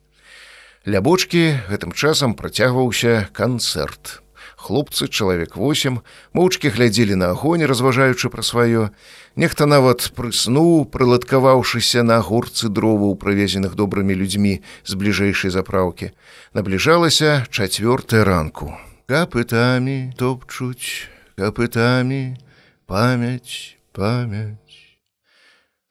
Ля 0.88 1.02
бочкі 1.04 1.60
гэтым 1.68 1.92
часам 1.92 2.40
працягваўся 2.40 3.28
канцэрт. 3.36 4.24
Хлопцы, 4.56 5.10
чалавек 5.12 5.60
8, 5.60 6.00
моўчкі 6.32 6.72
глядзелі 6.72 7.20
на 7.20 7.36
агонь, 7.36 7.68
разважаючы 7.68 8.32
пра 8.32 8.48
сваё. 8.48 8.96
Нехта 9.36 9.68
нават 9.68 10.16
прыснуў, 10.16 10.88
прыладкаваўшыся 10.88 12.08
на 12.08 12.24
горцы 12.24 12.72
дроваў, 12.72 13.20
правезеных 13.20 13.76
добрымі 13.76 14.16
людзьмі 14.16 14.64
з 14.88 14.96
бліжэйшай 14.96 15.52
запраўкі. 15.52 16.16
Набліжалася 16.56 17.44
чацвёртая 17.52 18.24
ранку. 18.24 18.72
Капытамі 19.12 20.16
топчуць, 20.16 21.12
капытамі, 21.36 22.40
памяць, 22.88 23.76
памяць. 23.92 24.65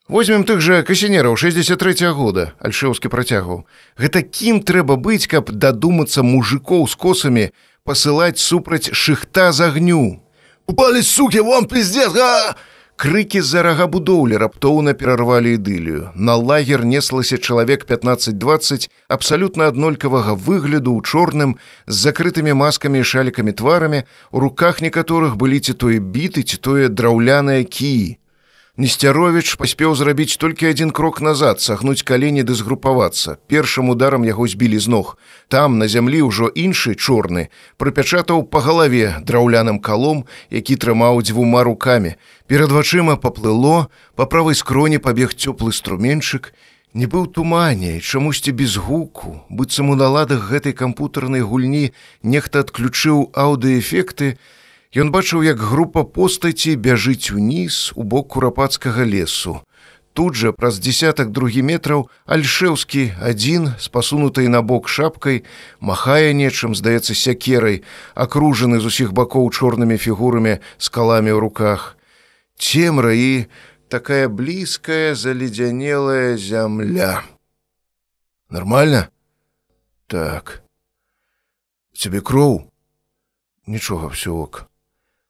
Возьмем 0.07 0.43
тых 0.45 0.61
жа 0.61 0.83
касінераў 0.85 1.33
63 1.33 2.05
-го 2.05 2.13
года 2.13 2.53
альшеўскі 2.61 3.09
працягваў. 3.09 3.65
Гэта 3.97 4.21
кім 4.21 4.61
трэба 4.61 5.01
быць 5.01 5.25
каб 5.25 5.49
дадумацца 5.49 6.21
мужикоў 6.21 6.85
з 6.87 6.95
косамі 6.95 7.49
пасылаць 7.83 8.37
супраць 8.37 8.93
шыхта 8.93 9.51
з 9.51 9.61
агню? 9.61 10.21
Упали 10.67 11.01
суки 11.01 11.41
вам 11.41 11.65
пиздец 11.65 12.13
а 12.21 12.53
крыкі 12.95 13.41
з-за 13.41 13.63
рага 13.63 13.87
будоўлі 13.87 14.37
раптоўна 14.37 14.93
перарвалі 14.93 15.57
ідылію. 15.57 16.11
На 16.13 16.35
лагер 16.35 16.85
неслася 16.85 17.37
чалавек 17.37 17.89
15-20 17.89 18.89
абсалютна 19.09 19.73
аднолькавага 19.73 20.37
выгляду 20.37 20.93
ў 20.93 21.01
чорным 21.01 21.57
з 21.87 21.95
закрытымі 22.05 22.53
маскамі 22.53 23.01
і 23.01 23.09
шалікамі 23.09 23.51
тварамі 23.57 24.03
у 24.31 24.39
руках 24.39 24.85
некаторых 24.85 25.33
былі 25.35 25.59
ці 25.59 25.73
тое 25.73 25.97
біты 25.97 26.45
ці 26.45 26.57
тое 26.61 26.93
драўляныя 26.93 27.65
кіі 27.65 28.21
Несцяровіч 28.75 29.55
паспеў 29.55 29.93
зрабіць 29.95 30.35
толькі 30.35 30.67
адзін 30.67 30.89
крок 30.91 31.21
назад, 31.23 31.63
сагнуць 31.63 32.03
калені 32.03 32.43
ды 32.43 32.51
згрупавацца. 32.59 33.39
Першым 33.47 33.87
ударам 33.87 34.27
яго 34.27 34.43
збілі 34.51 34.75
з 34.83 34.91
ног. 34.91 35.15
Там 35.47 35.79
на 35.79 35.87
зямлі 35.87 36.19
ўжо 36.27 36.51
іншы 36.51 36.91
чорны 36.99 37.47
прыпячатаў 37.79 38.43
па 38.51 38.59
галаве 38.59 39.23
драўляным 39.23 39.79
калом, 39.79 40.27
які 40.51 40.75
трымаў 40.75 41.23
дзвюма 41.23 41.63
рукамі. 41.63 42.19
Перад 42.51 42.75
вачыма 42.75 43.15
паплыло, 43.15 43.87
па 44.19 44.27
правай 44.27 44.59
скроні 44.59 44.99
пабег 44.99 45.39
цёплы 45.39 45.71
струменчык, 45.71 46.51
не 46.91 47.07
быў 47.07 47.31
тумане, 47.31 48.03
чамусьці 48.03 48.51
без 48.51 48.75
гуку, 48.75 49.39
быццам 49.47 49.87
у 49.87 49.95
наладах 49.95 50.51
гэтай 50.51 50.75
кампутарнай 50.75 51.47
гульні 51.47 51.95
нехта 52.27 52.67
адключыў 52.67 53.31
аўдыэфекты, 53.31 54.35
Ён 54.93 55.09
бачыў, 55.11 55.41
як 55.41 55.57
група 55.57 56.03
постаці 56.03 56.75
бяжыць 56.75 57.31
уніз 57.31 57.91
у 57.95 58.03
бок 58.03 58.29
курапацкага 58.35 59.03
лесу. 59.03 59.61
Тут 60.15 60.35
жа 60.39 60.53
праз 60.55 60.79
десятак 60.79 61.31
другі 61.35 61.59
метраў 61.67 62.05
альшеўскі 62.23 63.19
адзін 63.19 63.75
з 63.75 63.91
пасунутай 63.91 64.47
на 64.47 64.61
бок 64.61 64.87
шапкай, 64.87 65.43
махае 65.83 66.31
нечым, 66.31 66.71
здаецца 66.71 67.11
сякерай, 67.11 67.83
акружаны 68.15 68.79
з 68.79 68.87
усіх 68.87 69.11
бакоў 69.11 69.51
чорнымі 69.51 69.99
фігурамі 69.99 70.63
з 70.79 70.87
каламі 70.87 71.35
ў 71.35 71.39
руках. 71.43 71.99
Цемра 72.55 73.11
і 73.11 73.51
такая 73.91 74.31
блізкая 74.31 75.19
заледзянелая 75.19 76.39
зямля. 76.39 77.27
Нармальна? 78.47 79.11
Так. 80.07 80.63
Цябе 81.91 82.23
кроў? 82.23 82.71
Нічога 83.67 84.07
все 84.15 84.31
ок. 84.31 84.71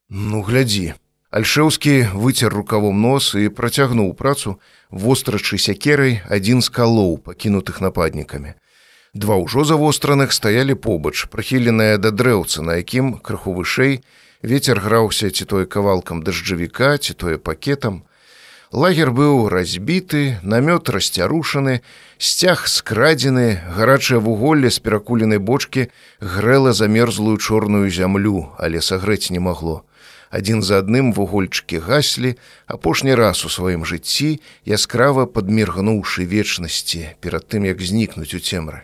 Ну 0.10 0.44
глядзі. 0.46 0.94
Альшеўскі 1.34 2.14
выцер 2.14 2.54
рукавом 2.54 3.02
нос 3.02 3.34
і 3.34 3.50
працягнуў 3.50 4.14
працу, 4.14 4.62
вострачы 4.94 5.58
сякерай 5.58 6.22
адзін 6.30 6.62
з 6.62 6.70
калоў, 6.70 7.18
пакінутых 7.26 7.82
нападнікамі. 7.82 8.54
Два 9.18 9.36
ўжо 9.42 9.66
завостраных 9.66 10.30
стаялі 10.30 10.78
побач, 10.78 11.26
прыхіленыя 11.34 11.98
да 11.98 12.14
дрэўца, 12.14 12.62
на 12.62 12.78
якім 12.78 13.18
крыху 13.18 13.58
вышэй 13.58 14.06
вецер 14.46 14.78
граўся 14.78 15.34
ці 15.34 15.50
тое 15.50 15.66
кавалкам 15.66 16.22
дажджавіка, 16.22 17.02
ці 17.02 17.18
тое 17.18 17.42
пакетам. 17.42 18.06
Лагер 18.70 19.10
быў 19.10 19.50
разбіты, 19.50 20.38
намёт 20.46 20.86
расцярушаны, 20.94 21.82
сцяг 22.22 22.70
скрадзены, 22.70 23.58
гарачае 23.74 24.22
вуголле 24.22 24.70
з 24.70 24.78
перакуленай 24.86 25.42
бочкі 25.42 25.90
грэла 26.22 26.78
замерзлую 26.78 27.42
чорную 27.42 27.90
зямлю, 27.90 28.54
але 28.62 28.86
сагрэць 28.86 29.34
не 29.34 29.42
магло 29.42 29.82
адзін 30.36 30.60
за 30.62 30.84
адным 30.84 31.14
вугольчыкі 31.16 31.80
гаслі 31.80 32.36
апошні 32.68 33.16
раз 33.16 33.46
у 33.48 33.50
сваім 33.54 33.88
жыцці 33.88 34.42
яскрава 34.68 35.26
падміргнуўшы 35.32 36.28
вечнасці 36.28 37.16
перад 37.24 37.48
тым 37.48 37.66
як 37.72 37.80
знікнуць 37.80 38.36
у 38.36 38.42
цемры. 38.44 38.84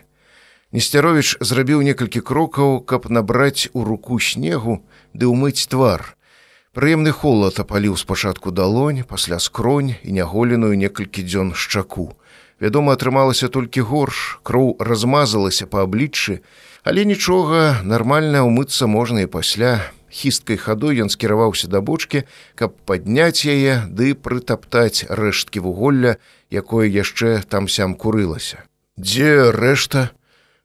Несцярович 0.72 1.36
зрабіў 1.44 1.84
некалькі 1.84 2.24
крокаў 2.24 2.80
каб 2.80 3.12
набраць 3.12 3.68
у 3.76 3.84
руку 3.84 4.16
снегу 4.16 4.80
ды 5.12 5.28
ўмыць 5.28 5.68
твар. 5.68 6.16
Прыемны 6.72 7.12
холод 7.12 7.60
апаліў 7.60 8.00
спачатку 8.00 8.50
далонь 8.50 9.04
пасля 9.04 9.36
скронь 9.36 9.94
і 10.00 10.16
няголеную 10.16 10.72
некалькі 10.80 11.20
дзён 11.20 11.52
шчаку. 11.52 12.16
Вядома 12.56 12.96
атрымалася 12.96 13.52
толькі 13.52 13.84
горш 13.84 14.40
кроў 14.42 14.76
размазалася 14.80 15.68
па 15.68 15.84
абліччы 15.84 16.40
але 16.82 17.04
нічога 17.06 17.82
нармальна 17.86 18.42
ўмыцца 18.42 18.90
можна 18.90 19.22
і 19.22 19.30
пасля 19.30 19.92
хісткай 20.12 20.60
хадой 20.60 21.00
ён 21.00 21.08
скіраваўся 21.08 21.72
да 21.72 21.80
бочкі, 21.80 22.28
каб 22.54 22.76
падняць 22.84 23.48
яе 23.48 23.88
ды 23.88 24.12
прытаптаць 24.12 25.08
рэшткі 25.08 25.64
вуголля, 25.64 26.20
якое 26.52 26.86
яшчэ 26.92 27.40
там 27.48 27.66
сям 27.66 27.96
курылася. 27.96 28.68
Дзе 29.00 29.50
рэшта? 29.56 30.12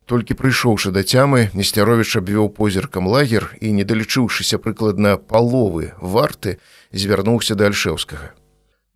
Толькі 0.08 0.40
прыйшоўшы 0.40 0.92
да 0.96 1.04
цямы, 1.04 1.52
несцяровіч 1.52 2.16
абвёў 2.20 2.48
позіркам 2.56 3.08
лагер 3.12 3.52
і, 3.60 3.76
не 3.76 3.84
далічыўшыся 3.84 4.56
прыкладна 4.60 5.18
паловы 5.20 5.92
варты, 6.00 6.60
звярнуўся 6.96 7.60
да 7.60 7.68
альшеўскага. 7.68 8.32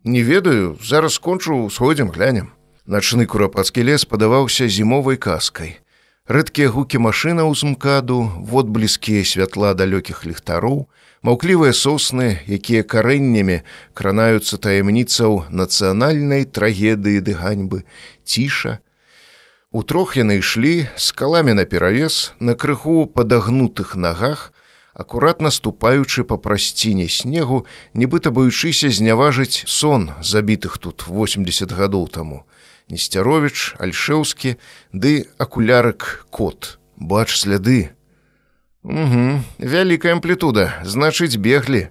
Не 0.04 0.22
ведаю, 0.22 0.78
зараз 0.80 1.20
скончу, 1.20 1.68
сходзім 1.68 2.10
глянем. 2.16 2.52
Начны 2.86 3.28
курапацкі 3.28 3.84
лес 3.84 4.08
падаваўся 4.08 4.66
зімовай 4.66 5.20
каскай. 5.20 5.81
Рэдкія 6.32 6.72
гукі 6.72 6.96
машына 6.96 7.44
ў 7.44 7.52
змкаду, 7.52 8.24
водблізкія 8.48 9.20
святла 9.20 9.76
далёкіх 9.76 10.24
ліхтароў, 10.24 10.88
маўклівыя 11.20 11.76
сосны, 11.76 12.40
якія 12.48 12.88
карэннямі 12.88 13.60
кранаюцца 13.92 14.56
таямніцаў 14.56 15.52
нацыянальнай 15.52 16.48
трагедыі 16.48 17.20
ды 17.20 17.36
ганьбы, 17.36 17.84
ціша. 18.24 18.80
Утрох 19.76 20.16
яны 20.16 20.40
ішлі 20.40 20.88
з 20.96 21.12
каламі 21.12 21.52
наперавес 21.52 22.32
на 22.40 22.56
крыху 22.56 23.04
падагнутых 23.04 23.92
нагах, 23.92 24.56
акуратна 24.96 25.52
ступаючы 25.52 26.24
па 26.24 26.40
прасціне 26.40 27.12
снегу, 27.12 27.68
нібыта 27.92 28.32
баючыся 28.32 28.88
зняважыць 28.88 29.68
сон 29.68 30.16
забітых 30.24 30.80
тут 30.80 31.04
80 31.04 31.76
гадоў 31.76 32.08
таму. 32.08 32.48
Несцяровіч, 32.90 33.76
Альшеўскі 33.78 34.56
ды 34.92 35.28
акулярык 35.38 36.26
кот. 36.30 36.78
Бач 36.96 37.36
сляды. 37.36 37.94
Угу, 38.82 39.42
вялікая 39.58 40.18
амплітуда, 40.18 40.82
значыць, 40.82 41.38
беглі. 41.38 41.90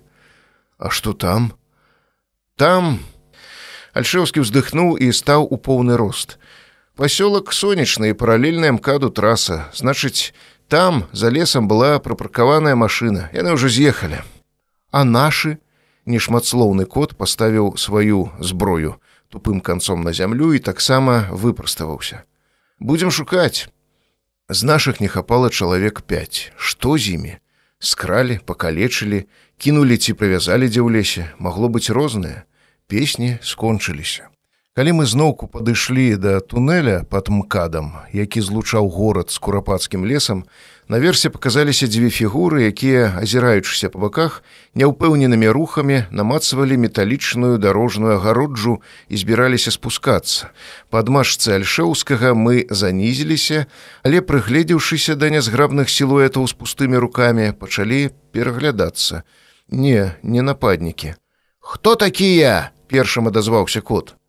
А 0.78 0.90
што 0.90 1.14
там? 1.14 1.54
Там 2.56 3.00
Альшеўскі 3.94 4.44
ўздыхнуў 4.44 4.96
і 5.00 5.12
стаў 5.12 5.48
у 5.48 5.58
поўны 5.60 5.96
рост. 6.00 6.40
Пасёлак 6.96 7.52
сонечны 7.56 8.12
і 8.12 8.18
паралельная 8.20 8.72
мкаду 8.76 9.10
траса, 9.10 9.72
значыць, 9.74 10.36
там 10.68 11.08
за 11.12 11.28
лесам 11.28 11.68
была 11.68 12.00
прапаркаваная 12.00 12.76
машына. 12.76 13.28
Яны 13.36 13.56
ўжо 13.56 13.68
з'ехалі. 13.68 14.24
А 14.92 15.04
нашы 15.04 15.60
нешматслоўны 16.08 16.88
кот 16.88 17.16
паставіў 17.16 17.76
сваю 17.76 18.32
зброю 18.40 19.00
тупым 19.32 19.62
канцом 19.64 20.04
на 20.04 20.12
зямлю 20.12 20.52
і 20.54 20.60
таксама 20.60 21.32
выпраставаўся. 21.32 22.28
Будзем 22.80 23.12
шукаць. 23.12 23.72
З 24.52 24.62
нашых 24.68 25.00
не 25.00 25.08
хапала 25.08 25.50
чалавек 25.50 26.02
5. 26.04 26.52
Што 26.58 26.98
з 26.98 27.16
імі? 27.16 27.34
Скралі, 27.80 28.40
пакалечылі, 28.46 29.26
кінулі 29.58 29.96
ці 29.98 30.14
прывязалі 30.20 30.68
дзе 30.68 30.84
ў 30.84 30.90
лесе, 30.92 31.24
магло 31.40 31.72
быць 31.72 31.88
рознае. 31.88 32.44
Песні 32.92 33.40
скончыліся. 33.40 34.28
Калі 34.76 34.92
мы 35.00 35.06
зноўку 35.08 35.48
падышлі 35.52 36.16
да 36.16 36.40
туннеля 36.40 37.04
пад 37.04 37.28
мкадам, 37.28 37.96
які 38.12 38.44
злучаў 38.44 38.88
горад 38.88 39.32
з 39.32 39.40
курапацкім 39.40 40.04
лесам, 40.08 40.44
наверсе 40.92 41.32
паказаліся 41.32 41.88
дзве 41.88 42.12
фігуры, 42.12 42.68
якія, 42.68 43.16
азіраючыся 43.24 43.88
па 43.88 44.04
баках, 44.04 44.44
няўпэўненымі 44.76 45.48
рухамі 45.48 46.04
намацвалі 46.12 46.76
металічную 46.76 47.56
дарожную 47.64 48.20
агароджу 48.20 48.84
і 49.08 49.16
збіраліся 49.16 49.72
спускацца. 49.72 50.52
Пад 50.92 51.08
машцы 51.08 51.56
альшэўскага 51.56 52.36
мы 52.36 52.68
занізіліся, 52.68 53.72
але 54.04 54.20
прыгледзеўшыся 54.20 55.16
да 55.16 55.32
нязграбных 55.32 55.88
сілуэтаў 55.88 56.44
з 56.44 56.54
пустымі 56.60 57.00
рукамі, 57.00 57.56
пачалі 57.56 58.12
пераглядацца. 58.36 59.24
Не, 59.72 60.20
не 60.24 60.42
нападнікі. 60.44 61.16
Хто 61.64 61.96
такія? 61.96 62.76
першым 62.92 63.32
адазваўся 63.32 63.80
кот 63.80 64.20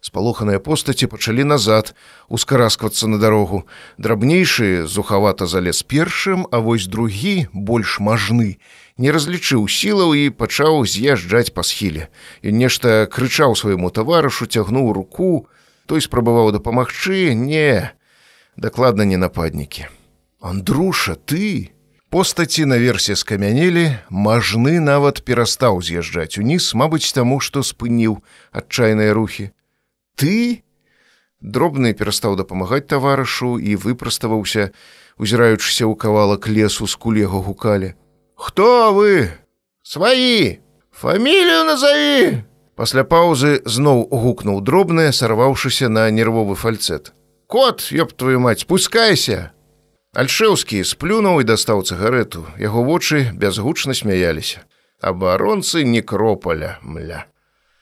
спалоханыя 0.00 0.58
постаці 0.58 1.06
пачалі 1.06 1.44
назад 1.44 1.94
ускарасквацца 2.28 3.06
на 3.06 3.18
дарогу. 3.18 3.66
Драбнейшы 3.98 4.86
зухавата 4.86 5.46
залез 5.46 5.82
першым 5.82 6.46
а 6.50 6.58
вось 6.58 6.88
другі 6.88 7.48
больш 7.52 8.00
мажны 8.00 8.56
не 9.00 9.12
разлічыў 9.12 9.68
сілаў 9.68 10.16
і 10.16 10.28
пачаў 10.32 10.84
з'язджаць 10.84 11.52
па 11.56 11.64
схіле. 11.64 12.08
І 12.42 12.52
нешта 12.52 13.06
крычаў 13.06 13.56
свайму 13.56 13.88
таварышу 13.90 14.44
цягнуў 14.44 14.92
руку. 14.92 15.48
Той 15.86 16.00
спрабаваў 16.00 16.52
дапамагчы. 16.52 17.32
Не 17.34 17.92
дакладна 18.56 19.04
не 19.04 19.16
нападнікі. 19.16 19.88
Андруша 20.40 21.16
ты? 21.16 21.72
Постаці 22.10 22.66
наверсе 22.66 23.14
скамянелі 23.14 24.00
мажны 24.10 24.80
нават 24.82 25.22
перастаў 25.22 25.78
з'язджаць 25.78 26.42
уніз 26.42 26.74
мабыць 26.74 27.12
таму 27.14 27.38
што 27.38 27.62
спыніў 27.62 28.18
адчайныя 28.50 29.14
рухі 29.14 29.54
ты 30.16 30.62
дробны 31.40 31.92
перастаў 31.94 32.36
дапамагаць 32.36 32.86
таварышу 32.86 33.56
і 33.58 33.76
выпраставаўся 33.76 34.70
узіраючыся 35.16 35.84
ў 35.88 35.94
кавалак 35.96 36.48
лесу 36.48 36.86
з 36.86 36.94
кулего 36.96 37.40
гукалі. 37.40 37.94
Хто 38.34 38.92
вы? 38.92 39.30
Сваі! 39.82 40.60
Фамілію 40.92 41.64
назаві! 41.64 42.44
Пасля 42.76 43.04
паўзы 43.04 43.60
зноў 43.68 44.08
гукнуў 44.08 44.60
дробнае 44.64 45.12
сарваўшыся 45.12 45.88
на 45.88 46.08
нервовы 46.08 46.56
фальцэт. 46.56 47.12
Кот 47.46 47.92
ёб 47.92 48.12
твою 48.12 48.40
мать 48.40 48.64
спускайся 48.64 49.52
альшеўскі 50.16 50.80
сплюнуў 50.84 51.40
і 51.40 51.48
дастаў 51.48 51.84
цыгарету. 51.84 52.46
Яго 52.56 52.82
вочы 52.84 53.30
бязгучна 53.36 53.94
смяяліся. 53.94 54.64
Абаронцы 55.00 55.84
некропаля 55.84 56.78
мля 56.82 57.26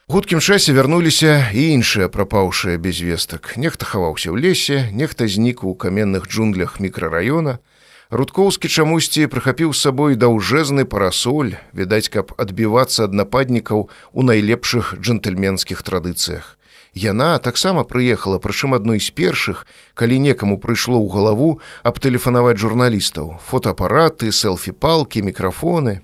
хуткім 0.09 0.41
часе 0.41 0.73
вярнуліся 0.73 1.53
і 1.53 1.62
іншыя 1.77 2.09
прапаўшыя 2.09 2.81
без 2.81 2.97
вестак. 3.05 3.53
Нехта 3.61 3.85
хаваўся 3.85 4.33
ў 4.33 4.41
лесе 4.41 4.89
нехта 4.97 5.28
знік 5.28 5.69
у 5.69 5.77
каменных 5.77 6.33
джунглях 6.33 6.81
мікрараёна. 6.81 7.61
Рудкоўскі 8.09 8.73
чамусьці 8.73 9.28
прыхапіў 9.28 9.77
з 9.77 9.85
сабой 9.85 10.17
даўжэзны 10.17 10.89
парасоль 10.89 11.61
відаць 11.77 12.09
каб 12.09 12.33
адбівацца 12.41 13.05
ад 13.05 13.12
нападнікаў 13.12 13.93
у 13.93 14.20
найлепшых 14.25 14.97
джентльменскіх 14.97 15.85
традыцыях. 15.85 16.57
Яна 16.97 17.37
таксама 17.37 17.85
прыехала 17.85 18.41
прычым 18.41 18.73
адной 18.73 19.05
з 19.05 19.12
першых 19.12 19.69
калі 19.93 20.25
некаму 20.25 20.57
прыйшло 20.57 20.97
ў 21.05 21.12
галаву 21.12 21.61
абтэлефанаваць 21.85 22.57
журналістаў. 22.57 23.45
Фотоапараты 23.45 24.33
селфі 24.33 24.73
палкі 24.73 25.20
мікрафоны. 25.20 26.01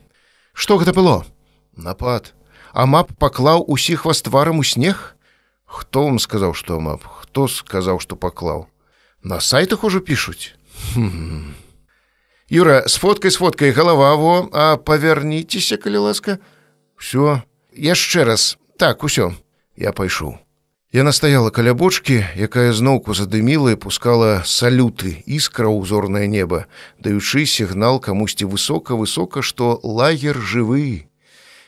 Что 0.52 0.76
гэта 0.76 0.92
было? 0.92 1.24
Напад 1.72 2.36
а 2.74 2.86
мап 2.86 3.14
паклаў 3.18 3.64
усіх 3.66 4.04
вас 4.04 4.20
тварам 4.26 4.58
у 4.58 4.64
снег? 4.66 5.14
Хто 5.64 6.04
вам 6.04 6.18
сказаў 6.18 6.52
што 6.58 6.80
мап? 6.82 7.06
Хто 7.06 7.48
сказаў 7.48 8.02
што 8.02 8.18
паклаў 8.18 8.66
на 9.22 9.40
сайтах 9.40 9.84
ужо 9.84 10.00
пішуць 10.00 10.52
юра 12.50 12.84
с 12.86 12.96
фоткай 12.96 13.30
с 13.30 13.36
фоткай 13.36 13.72
галава 13.72 14.14
во 14.16 14.34
а 14.52 14.76
павярніцеся 14.76 15.76
калі 15.76 16.10
ласка. 16.10 16.38
Все 16.98 17.42
яшчэ 17.72 18.24
раз. 18.24 18.58
Так 18.76 19.02
усё. 19.04 19.32
Я 19.76 19.92
пайшоў 19.92 20.38
Яна 20.94 21.10
стаяла 21.10 21.50
каля 21.50 21.74
бочкі, 21.74 22.22
якая 22.38 22.70
зноўку 22.70 23.18
задыміла 23.18 23.74
і 23.74 23.80
пускала 23.82 24.46
салюты 24.46 25.26
іскра 25.26 25.66
ў 25.66 25.82
узорнае 25.82 26.30
неба, 26.30 26.70
даючы 27.02 27.50
сігнал 27.50 27.98
камусьці 27.98 28.46
высока-высока, 28.46 29.42
што 29.42 29.80
лагер 29.82 30.38
жывы. 30.38 31.10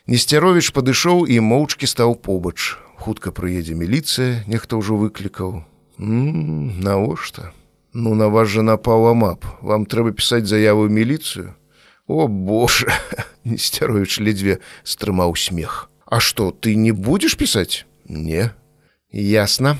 Несцяровіч 0.06 0.70
падышоў 0.70 1.26
і 1.26 1.42
моўчкі 1.42 1.86
стаў 1.90 2.14
побач. 2.14 2.78
Хутка 2.94 3.34
прыедзе 3.34 3.74
міліцыя, 3.74 4.46
нехта 4.46 4.78
ўжо 4.78 4.94
выклікаў. 4.94 5.66
Навошта? 5.98 7.50
Ну 7.90 8.14
на 8.14 8.30
вас 8.30 8.46
жа 8.46 8.62
напаў 8.62 9.10
амап. 9.10 9.42
Вам 9.66 9.82
трэба 9.82 10.14
пісаць 10.14 10.46
заяву 10.46 10.86
міліцыю. 10.86 11.58
О 12.06 12.28
Боже! 12.30 12.86
Несцяровіч 13.44 14.22
ледзьве 14.22 14.62
стрымаў 14.86 15.34
смех. 15.34 15.90
А 16.06 16.22
што 16.22 16.54
ты 16.54 16.78
не 16.78 16.94
будзеш 16.94 17.34
пісаць? 17.34 17.82
Не. 18.06 18.54
Ясна. 19.10 19.74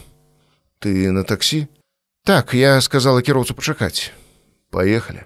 Ты 0.82 1.14
на 1.14 1.22
таксі? 1.22 1.70
Так, 2.26 2.50
я 2.50 2.80
сказала 2.82 3.22
кіроўцу 3.22 3.55
пачакаць. 3.55 4.10
Паехалі. 4.74 5.22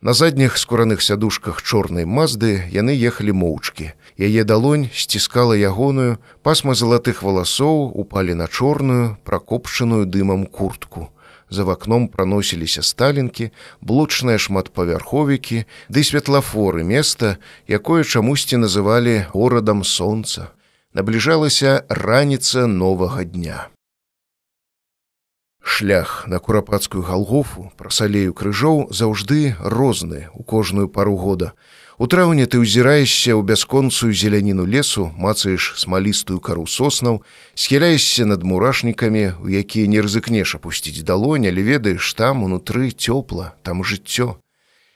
На 0.00 0.12
задніх 0.14 0.58
скураных 0.58 1.02
сядушках 1.02 1.58
чорнай 1.58 2.06
мазды 2.06 2.70
яны 2.70 2.94
ехалі 2.94 3.34
моўчкі. 3.34 3.98
Яе 4.14 4.44
далонь 4.46 4.86
сціскала 4.94 5.58
ягоную, 5.58 6.22
пасма 6.46 6.78
залатых 6.78 7.26
валасоў 7.26 7.90
упалі 7.98 8.38
на 8.38 8.46
чорную, 8.46 9.18
пракопчаную 9.26 10.06
дымам 10.06 10.46
куртку. 10.46 11.10
За 11.50 11.64
вакном 11.64 12.06
праносіліся 12.06 12.82
сталінкі, 12.86 13.50
блочныя 13.82 14.38
шматпавярховікі, 14.38 15.66
ды 15.90 16.04
светлафоры 16.06 16.86
места, 16.86 17.42
якое 17.66 18.06
чамусьці 18.06 18.62
называлі 18.62 19.26
горадам 19.34 19.82
сонца. 19.82 20.54
Набліжалася 20.94 21.82
раніца 21.90 22.70
новага 22.70 23.24
дня. 23.24 23.66
Шлях 25.68 26.24
на 26.26 26.38
курапацкую 26.38 27.02
галгофу 27.04 27.68
праз 27.76 28.00
алею 28.00 28.32
крыжоў 28.32 28.88
заўжды 28.88 29.52
розны 29.60 30.32
у 30.32 30.42
кожную 30.42 30.88
пару 30.88 31.14
года. 31.20 31.52
У 32.00 32.08
траўні 32.08 32.48
ты 32.48 32.56
ўзіраешся 32.64 33.36
ў 33.36 33.44
бясконцую 33.44 34.16
зеляніну 34.16 34.64
лесу, 34.64 35.12
мацаеш 35.12 35.76
смалістую 35.76 36.40
кару 36.40 36.64
соснаў, 36.64 37.20
схіляешся 37.52 38.24
над 38.24 38.48
мурашнікамі, 38.48 39.44
у 39.44 39.52
якія 39.52 39.92
не 39.92 40.00
рызыкнеш 40.00 40.56
апусціць 40.56 41.04
далонь, 41.04 41.44
але 41.52 41.60
ведаеш 41.60 42.16
там 42.16 42.48
унутры 42.48 42.88
цёпла, 42.88 43.52
там 43.60 43.84
жыццё. 43.84 44.40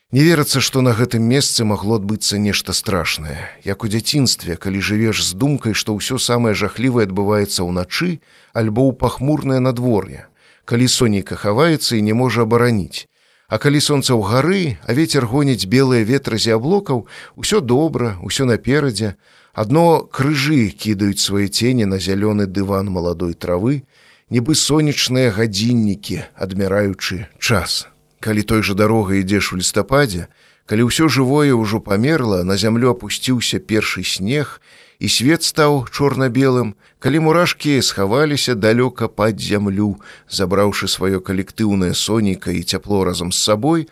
Не 0.08 0.24
верыцца, 0.24 0.64
што 0.64 0.80
на 0.80 0.96
гэтым 0.96 1.20
месцы 1.20 1.68
магло 1.68 2.00
адбыцца 2.00 2.40
нешта 2.40 2.72
страшнае, 2.72 3.44
як 3.60 3.84
у 3.84 3.92
дзяцінстве, 3.92 4.56
калі 4.56 4.80
жывеш 4.80 5.20
з 5.20 5.36
думкай, 5.36 5.76
што 5.76 5.92
ўсё 6.00 6.16
самае 6.16 6.56
жахлівае 6.56 7.04
адбываецца 7.12 7.60
ўначы 7.60 8.24
альбо 8.56 8.88
ў 8.88 8.96
пахмурнае 8.96 9.60
надвор'е 9.60 10.31
калі 10.64 10.88
сонейка 10.88 11.36
хаваецца 11.36 11.96
і 11.96 12.02
не 12.02 12.14
можа 12.14 12.42
абараніць. 12.42 13.08
А 13.52 13.58
калі 13.60 13.84
сонца 13.84 14.16
ў 14.16 14.22
гары, 14.24 14.62
а 14.88 14.96
ветер 14.96 15.28
гоніць 15.28 15.68
белыя 15.68 16.06
ветразі 16.08 16.56
аблокаў, 16.56 17.04
усё 17.36 17.60
добра, 17.60 18.16
усё 18.24 18.48
наперадзе, 18.48 19.20
адно 19.52 20.08
крыжы 20.08 20.72
кідаюць 20.72 21.20
свае 21.20 21.52
цені 21.52 21.84
на 21.84 22.00
зялёны 22.00 22.48
дыван 22.48 22.88
маладой 22.88 23.36
травы, 23.36 23.84
нібы 24.32 24.56
сонечныя 24.56 25.28
гадзіннікі, 25.36 26.24
адміраючы 26.32 27.28
час. 27.36 27.92
Калі 28.24 28.42
той 28.42 28.64
жа 28.64 28.72
дарога 28.72 29.20
ідзеш 29.20 29.52
у 29.52 29.60
лістападзе, 29.60 30.32
калі 30.64 30.88
ўсё 30.88 31.12
жывое 31.12 31.52
ўжо 31.52 31.84
памерла, 31.84 32.40
на 32.48 32.56
зямлю 32.56 32.96
апусціўся 32.96 33.60
першы 33.60 34.00
снег, 34.00 34.64
і 35.02 35.08
свет 35.10 35.42
стаў 35.42 35.90
чорна-белым, 35.90 36.78
калі 37.02 37.18
мурашкі 37.26 37.82
схаваліся 37.82 38.54
далёка 38.54 39.08
пад 39.10 39.42
зямлю, 39.42 39.98
забраўшы 40.30 40.86
сваё 40.86 41.18
калектыўнае 41.18 41.90
сонейка 41.98 42.54
і 42.54 42.62
цяпло 42.62 43.02
разам 43.02 43.32
з 43.34 43.42
сабой, 43.42 43.88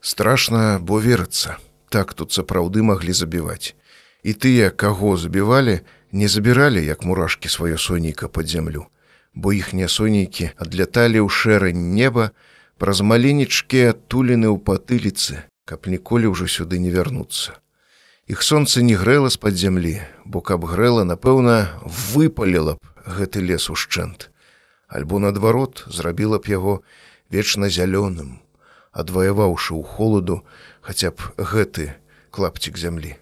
страшна, 0.00 0.80
бо 0.80 0.96
верыцца, 0.96 1.60
так 1.92 2.14
тут 2.16 2.32
сапраўды 2.32 2.80
маглі 2.80 3.12
забіваць. 3.12 3.76
І 4.24 4.32
тыя, 4.32 4.72
каго 4.72 5.20
забівалі, 5.20 5.84
не 6.12 6.28
забіралі, 6.28 6.80
як 6.80 7.04
мурашкі 7.04 7.52
сваё 7.52 7.76
сонейка 7.76 8.32
пад 8.32 8.48
зямлю, 8.48 8.88
бо 9.34 9.52
іхнія 9.52 9.92
сонейкі 9.92 10.56
адляталі 10.56 11.20
ў 11.20 11.28
шэрань 11.28 11.92
неба, 11.92 12.32
праз 12.80 13.04
маленечкія 13.04 13.92
адтуліны 13.92 14.48
ў 14.48 14.56
патыліцы, 14.56 15.44
каб 15.68 15.84
ніколі 15.84 16.32
ўжо 16.32 16.48
сюды 16.48 16.80
не 16.80 16.88
вярнуцца. 16.88 17.60
Іх 18.26 18.42
сонца 18.42 18.82
не 18.82 18.96
грэла 18.98 19.30
з-пад 19.30 19.54
зямлі, 19.54 20.02
бо 20.26 20.40
каб 20.42 20.66
грэла, 20.66 21.06
напэўна, 21.06 21.78
выпаліла 21.86 22.74
б 22.74 22.82
гэты 23.06 23.38
лес 23.38 23.70
ушчэнт. 23.70 24.34
Альбо 24.90 25.22
наадварот 25.22 25.86
зрабіла 25.86 26.42
б 26.42 26.50
яго 26.50 26.74
вечна 27.30 27.70
зялёным, 27.70 28.42
адваяваўшы 28.90 29.78
ў 29.78 29.82
холаду 29.86 30.42
хаця 30.82 31.14
б 31.14 31.22
гэты 31.38 31.94
клапцік 32.34 32.74
зямлі. 32.74 33.14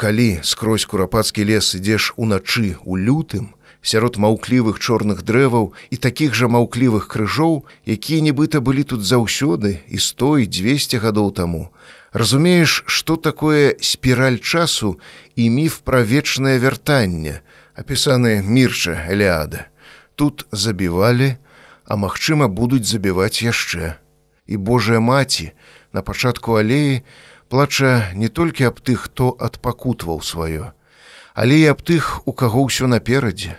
Калі 0.00 0.40
скрозь 0.40 0.88
курапацкі 0.88 1.44
лес 1.44 1.76
ідзеш 1.76 2.16
уначы 2.16 2.80
у 2.88 2.96
лютым, 2.96 3.52
сярод 3.84 4.16
маўклівых 4.16 4.80
чорных 4.80 5.28
дрэваў 5.28 5.76
і 5.92 5.96
такіх 6.00 6.32
жа 6.32 6.48
маўклівых 6.48 7.04
крыжоў, 7.04 7.68
якія 7.84 8.24
нібыта 8.24 8.64
былі 8.64 8.88
тут 8.88 9.04
заўсёды 9.04 9.84
і 9.92 10.00
стой 10.00 10.48
200 10.48 11.04
гадоў 11.04 11.36
таму, 11.36 11.68
разумееш, 12.12 12.84
што 12.86 13.16
такое 13.16 13.76
спіраль 13.80 14.38
часу 14.38 14.96
і 15.36 15.50
міф 15.50 15.80
пра 15.84 16.02
вечнае 16.02 16.58
вяртанне, 16.58 17.40
апісаны 17.74 18.42
мірча 18.42 19.06
Элеада. 19.08 19.68
Тут 20.14 20.46
забівалі, 20.52 21.36
а 21.86 21.96
магчыма, 21.96 22.48
будуць 22.48 22.88
забіваць 22.88 23.42
яшчэ. 23.42 23.96
І 24.46 24.56
Божая 24.56 25.00
маці 25.00 25.52
на 25.92 26.02
пачатку 26.02 26.56
алеі 26.56 27.04
плача 27.48 28.12
не 28.14 28.28
толькі 28.28 28.68
аб 28.68 28.80
тых, 28.80 29.08
хто 29.08 29.36
адпакутваў 29.38 30.20
сваё, 30.24 30.72
але 31.34 31.56
і 31.64 31.72
аб 31.72 31.80
тых, 31.84 32.24
у 32.24 32.32
каго 32.32 32.68
ўсё 32.68 32.88
наперадзе, 32.88 33.56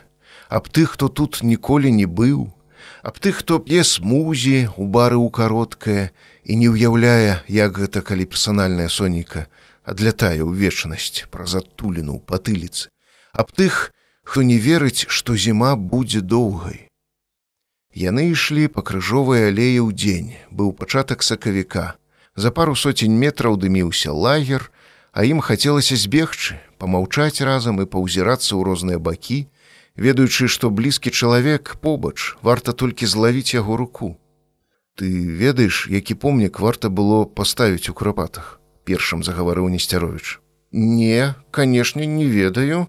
аб 0.49 0.69
тых, 0.69 0.97
хто 0.97 1.09
тут 1.09 1.41
ніколі 1.41 1.89
не 1.93 2.05
быў, 2.05 2.53
аб 3.09 3.17
тых, 3.17 3.41
хто 3.41 3.57
п'е 3.57 3.81
смузі 3.81 4.69
у 4.77 4.85
бары 4.85 5.17
ў 5.17 5.33
кароткае 5.33 6.13
і 6.45 6.53
не 6.61 6.69
ўяўляе, 6.69 7.41
як 7.49 7.81
гэта 7.81 8.05
калі 8.05 8.29
персанальная 8.29 8.85
сонейка 8.85 9.49
адлятае 9.81 10.45
ў 10.45 10.53
вечнасць 10.53 11.25
праз 11.33 11.57
адтуліну 11.57 12.13
ў 12.13 12.21
патыліцы, 12.21 12.93
аб 13.33 13.49
тых, 13.49 13.89
хто 14.21 14.45
не 14.45 14.61
верыць, 14.61 15.09
што 15.09 15.33
зіма 15.33 15.73
будзе 15.73 16.21
доўгай. 16.21 16.85
Яны 17.97 18.29
ішлі 18.29 18.69
па 18.69 18.85
крыжовай 18.85 19.49
алеі 19.49 19.81
ў 19.81 19.89
дзень, 19.97 20.29
быў 20.53 20.69
пачатак 20.77 21.25
сакавіка. 21.25 21.97
За 22.37 22.53
пару 22.53 22.77
соцень 22.77 23.17
метраў 23.17 23.57
дыміўся 23.57 24.13
лагер, 24.13 24.69
а 25.17 25.25
ім 25.25 25.41
хацелася 25.41 25.97
збегчы, 25.97 26.61
памаўчаць 26.77 27.41
разам 27.41 27.81
і 27.81 27.89
паўзірацца 27.89 28.53
ў 28.53 28.61
розныя 28.69 29.01
бакі, 29.01 29.49
ведаючы, 29.99 30.47
што 30.47 30.71
блізкі 30.71 31.11
чалавек 31.11 31.75
побач 31.83 32.35
варта 32.41 32.71
толькі 32.71 33.05
злавіць 33.05 33.53
яго 33.53 33.75
руку. 33.77 34.15
Ты 34.95 35.07
ведаеш, 35.07 35.87
які 35.91 36.15
помнік 36.15 36.59
варта 36.59 36.89
было 36.89 37.25
паставіць 37.25 37.89
у 37.89 37.93
крапатах, 37.93 38.59
першым 38.83 39.23
загаварыў 39.23 39.69
несцяровіч. 39.69 40.39
Не, 40.71 41.35
канешне, 41.51 42.05
не 42.05 42.25
ведаю. 42.27 42.87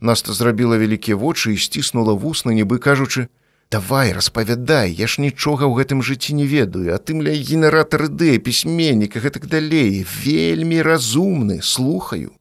Наста 0.00 0.32
зрабіла 0.32 0.78
вялікія 0.78 1.16
вочы 1.16 1.54
і 1.54 1.58
сціснула 1.58 2.14
вусна, 2.14 2.54
нібы 2.54 2.78
кажучы: 2.78 3.28
«Давай, 3.70 4.12
распавядай, 4.12 4.92
я 4.92 5.06
ж 5.06 5.20
нічога 5.20 5.66
ў 5.66 5.78
гэтым 5.78 6.02
жыцці 6.02 6.34
не 6.34 6.46
ведаю, 6.46 6.94
а 6.94 6.98
тым 6.98 7.22
ля 7.22 7.34
генератар 7.34 8.10
ідэ, 8.10 8.38
пісьменніка 8.42 9.22
гэтак 9.22 9.46
далей, 9.46 10.02
вельмі 10.02 10.82
разумны, 10.82 11.62
слухаю. 11.62 12.34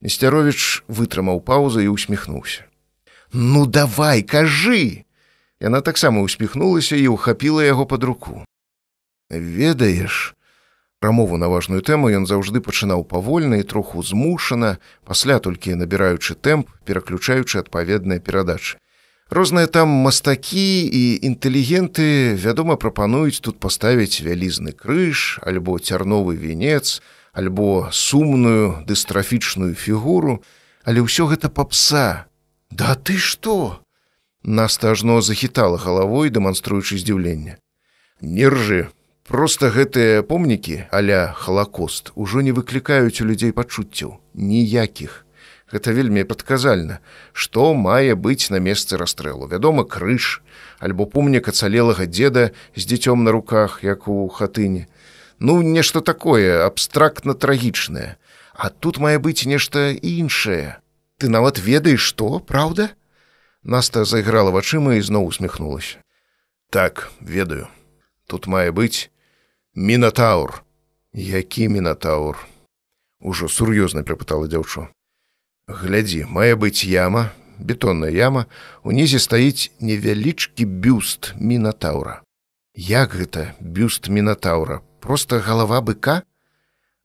Несцяровіч 0.00 0.84
вытрымаў 0.88 1.40
паўзу 1.40 1.80
і 1.80 1.92
усміхнуўся. 1.96 2.67
Ну 3.32 3.66
давай 3.66 4.22
кажы 4.22 5.04
Яна 5.60 5.80
таксама 5.80 6.22
усміхнулася 6.22 6.94
і 6.96 7.18
ўхапіла 7.18 7.66
яго 7.66 7.82
под 7.86 8.04
руку. 8.04 8.44
Ведаеш 9.30 10.34
прамову 11.02 11.36
на 11.36 11.50
важную 11.50 11.82
тэму 11.82 12.14
ён 12.14 12.30
заўжды 12.30 12.62
пачынаў 12.62 13.02
павольна 13.02 13.58
і 13.58 13.66
троху 13.66 14.02
змушана 14.02 14.78
пасля 15.02 15.42
толькі 15.42 15.74
набіраючы 15.74 16.38
тэмп 16.38 16.70
пераключаючы 16.86 17.58
адпаведныя 17.58 18.22
перадачы. 18.22 18.78
Розныя 19.34 19.66
там 19.66 19.90
мастакі 19.90 20.86
і 20.86 21.18
інтэлігенты 21.26 22.38
вядома 22.38 22.78
прапануюць 22.78 23.42
тут 23.42 23.58
паставіць 23.58 24.22
вялізны 24.22 24.70
крыж 24.72 25.42
альбо 25.42 25.82
цярновы 25.82 26.38
венец 26.38 27.02
альбо 27.34 27.90
сумную 27.90 28.86
дыстрафічную 28.86 29.74
фігуру 29.74 30.38
але 30.86 31.02
ўсё 31.02 31.26
гэта 31.26 31.50
папса 31.50 32.27
да 32.70 32.94
ты 32.94 33.18
что 33.18 33.82
Наста 34.42 34.92
ажно 34.92 35.20
захітала 35.20 35.76
галавой, 35.76 36.30
дэманструючы 36.30 36.96
здзіўленне. 36.96 37.58
Не 38.22 38.46
ржы, 38.48 38.88
просто 39.26 39.68
гэтыя 39.68 40.22
помнікі, 40.22 40.86
аля 40.88 41.34
халакост 41.36 42.12
ужо 42.14 42.40
не 42.40 42.54
выклікаюць 42.54 43.20
у 43.20 43.26
людзей 43.26 43.52
пачуццяў, 43.52 44.22
ніякіх. 44.32 45.26
Гэта 45.68 45.92
вельмі 45.92 46.24
прадказальна, 46.24 47.02
што 47.36 47.74
мае 47.74 48.16
быць 48.16 48.48
на 48.48 48.56
месцы 48.56 48.96
расстрэлу. 48.96 49.50
Вядома, 49.52 49.84
крыж, 49.84 50.40
альбо 50.80 51.04
помнік 51.04 51.50
ацалелага 51.52 52.06
дзеда 52.08 52.56
з 52.72 52.82
дзіцём 52.88 53.26
на 53.26 53.36
руках, 53.36 53.84
як 53.84 54.08
у 54.08 54.28
хатыне. 54.32 54.88
Ну, 55.38 55.60
нешта 55.60 56.00
такое 56.00 56.64
абстрактна 56.64 57.34
трагічнае. 57.34 58.16
А 58.54 58.70
тут 58.70 58.96
мае 58.96 59.18
быць 59.18 59.44
нешта 59.44 59.92
іншае. 59.92 60.80
Ты 61.18 61.28
нават 61.28 61.58
ведаеш 61.58 61.98
што, 61.98 62.38
праўда? 62.38 62.94
Наста 63.66 64.04
зайграла 64.06 64.54
вачыма 64.54 64.94
і 64.94 65.02
зноў 65.02 65.26
усміхнулася. 65.34 65.98
Так, 66.70 67.10
ведаю. 67.20 67.66
Тут 68.30 68.46
мае 68.46 68.70
быць 68.70 69.10
мінатаур. 69.74 70.62
Які 71.12 71.68
мінатаур? 71.74 72.38
Ужо 73.18 73.50
сур'ёзна 73.50 74.06
прыпытала 74.06 74.46
дзяўчо. 74.46 74.86
Глядзі, 75.66 76.22
мае 76.30 76.54
быць 76.54 76.86
яма, 76.86 77.34
бетонная 77.58 78.14
яма, 78.14 78.46
унізе 78.86 79.18
стаіць 79.18 79.74
невялічкі 79.82 80.64
бюст 80.64 81.34
мінатаура. 81.34 82.22
Як 82.78 83.18
гэта 83.18 83.58
бюст 83.58 84.06
мінатаура, 84.06 84.86
просто 85.02 85.42
галава 85.42 85.82
быка? 85.82 86.22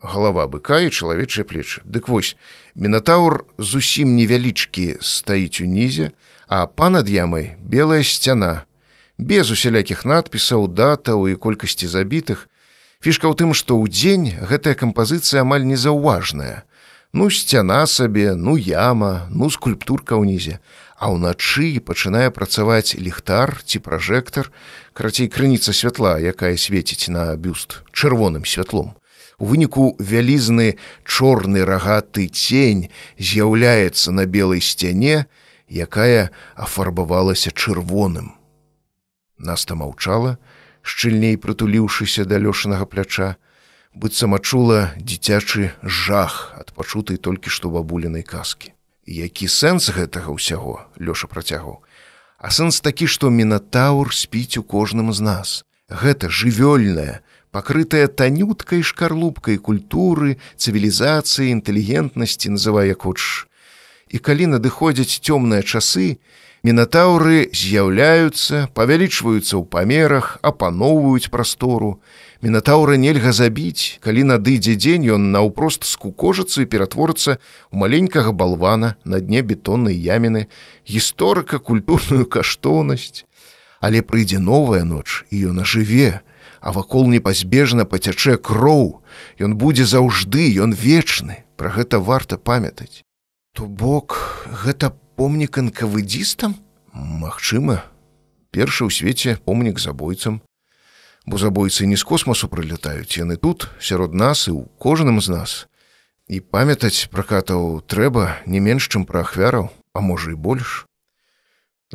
Галава 0.03 0.47
быка 0.51 0.83
і 0.83 0.91
чалавечыя 0.91 1.47
плечы. 1.47 1.79
Дык 1.87 2.11
вось, 2.11 2.35
мінатаур 2.75 3.47
зусім 3.57 4.19
невялічкі 4.19 4.99
стаіць 4.99 5.63
унізе, 5.63 6.11
а 6.51 6.67
па-над 6.67 7.07
ямай 7.07 7.55
белая 7.63 8.03
сцяна, 8.03 8.67
без 9.17 9.47
усялякіх 9.47 10.03
надпісаў, 10.03 10.67
датаў 10.67 11.31
і 11.31 11.39
колькасці 11.39 11.87
забітых. 11.87 12.51
Фішка 12.99 13.31
ў 13.31 13.33
тым, 13.39 13.55
што 13.55 13.79
ў 13.79 13.87
дзень 13.87 14.27
гэтая 14.43 14.75
кампазіцыя 14.75 15.47
амаль 15.47 15.63
незаўважная. 15.63 16.67
Ну 17.15 17.29
сцяна 17.31 17.87
сабе, 17.87 18.35
ну 18.35 18.59
яма, 18.59 19.31
ну 19.31 19.47
скульптурка 19.47 20.19
ўнізе, 20.19 20.59
А 21.03 21.11
ўначы 21.11 21.83
пачынае 21.83 22.31
працаваць 22.31 22.95
ліхтар 22.95 23.59
ці 23.67 23.83
пражэктар, 23.83 24.47
карацей 24.95 25.27
крыніца 25.27 25.75
святла, 25.75 26.15
якая 26.15 26.55
свеціць 26.55 27.11
на 27.11 27.35
бюст 27.35 27.83
чырвоным 27.91 28.47
святлом. 28.47 28.95
У 29.39 29.45
выніку 29.49 29.95
вялізны 29.99 30.77
чорны 31.03 31.65
рагаты 31.65 32.27
цень 32.27 32.89
з'яўляецца 33.17 34.11
на 34.11 34.25
белай 34.25 34.61
сцяне, 34.61 35.25
якая 35.69 36.29
афарбавалася 36.55 37.51
чырвоным. 37.51 38.37
Наста 39.37 39.75
маўчала, 39.75 40.37
шчыльней 40.81 41.37
прытуліўшыся 41.37 42.25
да 42.29 42.37
лёшанага 42.37 42.85
пляча, 42.85 43.35
быццам 43.93 44.37
адчула 44.37 44.93
дзіцячы 44.97 45.73
жах 45.81 46.53
ад 46.59 46.73
пачутай 46.77 47.17
толькі 47.17 47.49
што 47.49 47.73
бабулінай 47.73 48.23
казкі. 48.23 48.73
Які 49.05 49.49
сэнс 49.51 49.91
гэтага 49.91 50.31
ўсяго 50.31 50.87
лёша 50.95 51.27
працягваў. 51.27 51.83
А 52.39 52.51
сэнс 52.51 52.79
такі, 52.83 53.07
што 53.07 53.29
мінатаур 53.29 54.13
спіць 54.15 54.57
у 54.59 54.63
кожным 54.63 55.11
з 55.11 55.19
нас. 55.23 55.49
Гэта 55.87 56.27
жывёльная, 56.27 57.23
пакрытая 57.53 58.09
танюткай 58.09 58.81
шкарлупкай 58.81 59.61
культуры, 59.61 60.41
цывілізацыі, 60.57 61.53
інтэлігентнасці 61.53 62.57
называе 62.57 62.97
хочаш 62.97 63.45
і 64.13 64.21
калі 64.21 64.53
надыходзяць 64.53 65.17
цёмныя 65.25 65.65
часы, 65.65 66.21
мінатаўры 66.63 67.49
з'яўляюцца, 67.49 68.69
павялічваюцца 68.77 69.57
ў 69.57 69.63
памерах, 69.65 70.37
апаноўваюць 70.45 71.33
прастору. 71.33 71.97
Мінатаўра 72.45 72.95
нельга 73.01 73.33
забіць, 73.33 73.97
калі 74.05 74.29
надыдзе 74.29 74.77
дзень 74.77 75.09
ён 75.17 75.33
наўпрост 75.33 75.89
скукожацца 75.89 76.61
і 76.61 76.69
ператворыцца 76.69 77.41
ў 77.41 77.75
маленькага 77.75 78.37
балвана 78.37 78.95
на 79.03 79.17
дне 79.17 79.41
бетоннай 79.41 79.97
яміны, 79.97 80.45
гісторыка 80.85 81.57
культурную 81.57 82.29
каштоўнасць. 82.29 83.25
Але 83.81 84.05
прыйдзе 84.05 84.37
новая 84.39 84.85
ноч 84.85 85.25
і 85.33 85.49
ён 85.51 85.65
ажыве, 85.65 86.21
а 86.63 86.71
вакол 86.71 87.11
непазбежна 87.11 87.83
пацячэ 87.83 88.39
кроў, 88.39 89.03
Ён 89.37 89.59
будзе 89.59 89.83
заўжды, 89.85 90.47
ён 90.55 90.71
вечны, 90.73 91.43
Пра 91.59 91.69
гэта 91.69 91.99
варта 91.99 92.37
памятаць. 92.37 93.03
То 93.53 93.67
бок 93.67 94.17
гэта 94.65 94.95
помнік 95.15 95.59
анкавыдзістам? 95.61 96.57
Магчыма, 96.93 97.85
першы 98.49 98.87
ў 98.87 98.89
свеце 98.89 99.37
помнік 99.37 99.77
забойцам. 99.77 100.41
Бо 101.25 101.37
забойцы 101.37 101.85
не 101.85 101.95
з 101.95 102.03
космасу 102.03 102.49
прылятаюць 102.49 103.15
яны 103.21 103.37
тут, 103.37 103.69
сярод 103.79 104.17
нас 104.17 104.47
і 104.49 104.57
ў 104.57 104.65
кожным 104.79 105.21
з 105.21 105.29
нас. 105.29 105.51
І 106.27 106.41
памятаць 106.41 107.11
пракатаў 107.13 107.85
трэба 107.85 108.41
не 108.47 108.59
менш, 108.59 108.89
чым 108.89 109.05
пра 109.05 109.21
ахвяраў, 109.21 109.69
а 109.93 109.99
можа 110.01 110.33
і 110.33 110.39
больш. 110.39 110.87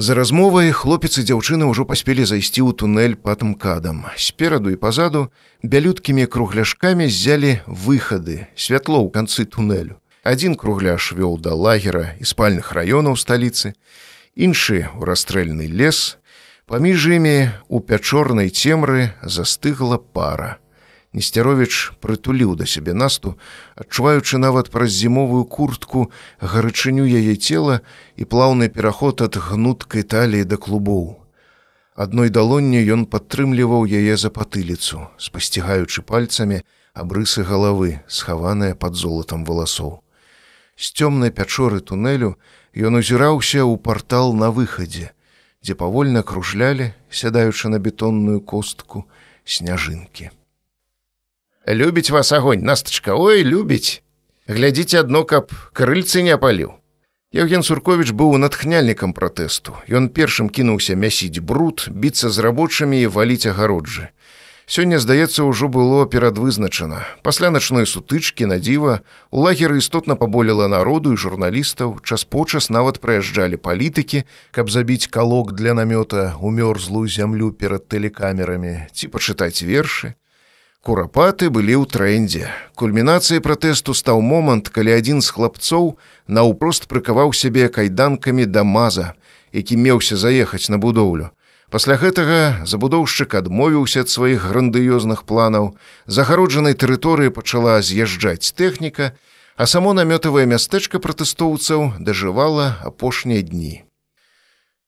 За 0.00 0.14
размовай 0.14 0.70
хлопец 0.70 1.18
і 1.18 1.26
дзяўчыны 1.26 1.66
ўжо 1.66 1.82
паспелі 1.82 2.22
зайсці 2.22 2.62
ў 2.62 2.70
тунэль 2.70 3.18
патымкадам. 3.18 4.06
Спераду 4.14 4.70
і 4.70 4.78
пазаду 4.78 5.34
бялюткімі 5.66 6.30
кругляшкамі 6.30 7.10
ззялі 7.10 7.58
выхады, 7.66 8.46
святло 8.54 9.02
ў 9.02 9.10
канцы 9.10 9.42
тунэлю. 9.42 9.98
Адзін 10.22 10.54
кругляш 10.54 11.10
вёў 11.18 11.42
да 11.42 11.58
лагера 11.58 12.14
і 12.22 12.30
спальных 12.30 12.70
раёнаў 12.78 13.18
сталіцы, 13.18 13.74
іншы 14.38 14.86
ў 14.86 15.02
расстрэльны 15.02 15.66
лес, 15.66 16.22
паміж 16.70 17.18
імі 17.18 17.50
у 17.66 17.82
пячорнай 17.82 18.54
цемры 18.54 19.18
застыгла 19.26 19.98
пара. 19.98 20.62
Несцяровіч 21.18 21.98
прытуліў 21.98 22.54
да 22.54 22.70
сябе 22.70 22.94
насту, 22.94 23.34
адчуваючы 23.74 24.38
нават 24.38 24.70
праз 24.70 24.94
зімовую 24.94 25.42
куртку 25.50 26.06
гарачыню 26.38 27.10
яе 27.10 27.34
цела 27.34 27.82
і 28.14 28.22
плаўны 28.22 28.70
пераход 28.70 29.26
ад 29.26 29.34
гнуткай 29.50 30.06
таліі 30.06 30.46
да 30.46 30.56
клубоў. 30.56 31.18
Адной 31.98 32.30
далонню 32.30 32.86
ён 32.94 33.06
падтрымліваў 33.10 33.90
яе 33.90 34.14
за 34.14 34.30
патыліцу, 34.30 35.10
спасцігаючы 35.18 36.06
пальцамі 36.06 36.62
абрысы 36.94 37.42
галавы, 37.42 37.98
схаваныя 38.06 38.78
пад 38.78 38.94
золатам 38.94 39.42
валасоў 39.42 39.98
з 40.78 40.94
цёмнай 40.94 41.34
пячоры 41.34 41.82
тунэлю 41.82 42.38
ён 42.88 43.02
узіраўся 43.02 43.66
ў 43.66 43.74
партал 43.82 44.30
на 44.32 44.54
выхадзе, 44.54 45.10
дзе 45.58 45.74
павольна 45.74 46.22
кружлялі, 46.22 46.94
сядаючы 47.10 47.74
на 47.74 47.82
бетонную 47.82 48.40
костку 48.40 49.08
сняжынкі. 49.42 50.30
Любіць 51.68 52.10
вас 52.10 52.32
агонь, 52.32 52.64
настачка, 52.64 53.12
ой, 53.12 53.44
любіць. 53.44 54.00
Глядзіце 54.48 55.04
адно, 55.04 55.24
каб 55.28 55.52
крыльцы 55.76 56.24
не 56.24 56.32
апаліў. 56.32 56.72
Евген 57.36 57.60
Сурковіч 57.60 58.16
быў 58.16 58.40
натхняльнікам 58.40 59.12
пратэсту. 59.12 59.76
Ён 59.84 60.08
першым 60.08 60.48
кінуўся 60.48 60.96
мясіць 60.96 61.44
бруд, 61.44 61.84
біцца 61.92 62.32
з 62.32 62.40
рабочымі 62.40 62.96
і 63.04 63.12
валіць 63.12 63.52
агароджы. 63.52 64.08
Сёння, 64.64 64.96
здаецца, 64.96 65.44
ўжо 65.44 65.68
было 65.68 66.08
перадвызначана. 66.08 67.04
Пасля 67.20 67.52
начной 67.52 67.84
сутычкі 67.84 68.48
на 68.48 68.56
дзіва 68.56 69.04
у 69.28 69.44
лагеры 69.44 69.76
істотна 69.84 70.16
паболела 70.16 70.68
народу 70.68 71.12
і 71.12 71.20
журналістаў, 71.20 72.00
час-почас 72.00 72.72
нават 72.72 72.96
прыязджалі 73.00 73.60
палітыкі, 73.60 74.24
каб 74.56 74.72
забіць 74.72 75.12
калок 75.12 75.52
для 75.52 75.76
намёта 75.76 76.32
у 76.40 76.48
мёрзлую 76.48 77.12
зямлю 77.12 77.52
перад 77.52 77.88
тэлекамерамі 77.92 78.88
ці 78.92 79.12
пачытаць 79.12 79.60
вершы. 79.60 80.16
Курапаты 80.88 81.52
былі 81.52 81.74
ў 81.76 81.84
трэндзе. 81.84 82.48
Кульмінацыяй 82.72 83.44
пратэсту 83.44 83.92
стаў 83.92 84.22
момант, 84.24 84.70
калі 84.72 84.96
адзін 84.96 85.20
з 85.20 85.28
хлапцоў 85.36 86.00
наўпрост 86.32 86.88
прыкаваў 86.88 87.36
сябе 87.36 87.68
кайданкамі 87.68 88.48
да 88.48 88.64
маза, 88.64 89.12
які 89.52 89.76
меўся 89.76 90.16
заехаць 90.16 90.72
на 90.72 90.80
будоўлю. 90.80 91.28
Пасля 91.68 92.00
гэтага 92.00 92.64
забудоўшчык 92.64 93.36
адмовіўся 93.36 94.00
ад 94.00 94.08
сваіх 94.08 94.48
грандыёзных 94.48 95.28
планаў, 95.28 95.76
загароджанай 96.08 96.72
тэрыторыі 96.72 97.36
пачала 97.36 97.84
з'язджаць 97.84 98.56
тэхніка, 98.56 99.12
а 99.60 99.68
само 99.68 99.92
намётавае 99.92 100.48
мястэчка 100.48 101.04
пратэстоўцаў 101.04 102.00
дажывала 102.00 102.80
апошнія 102.80 103.44
дні. 103.44 103.84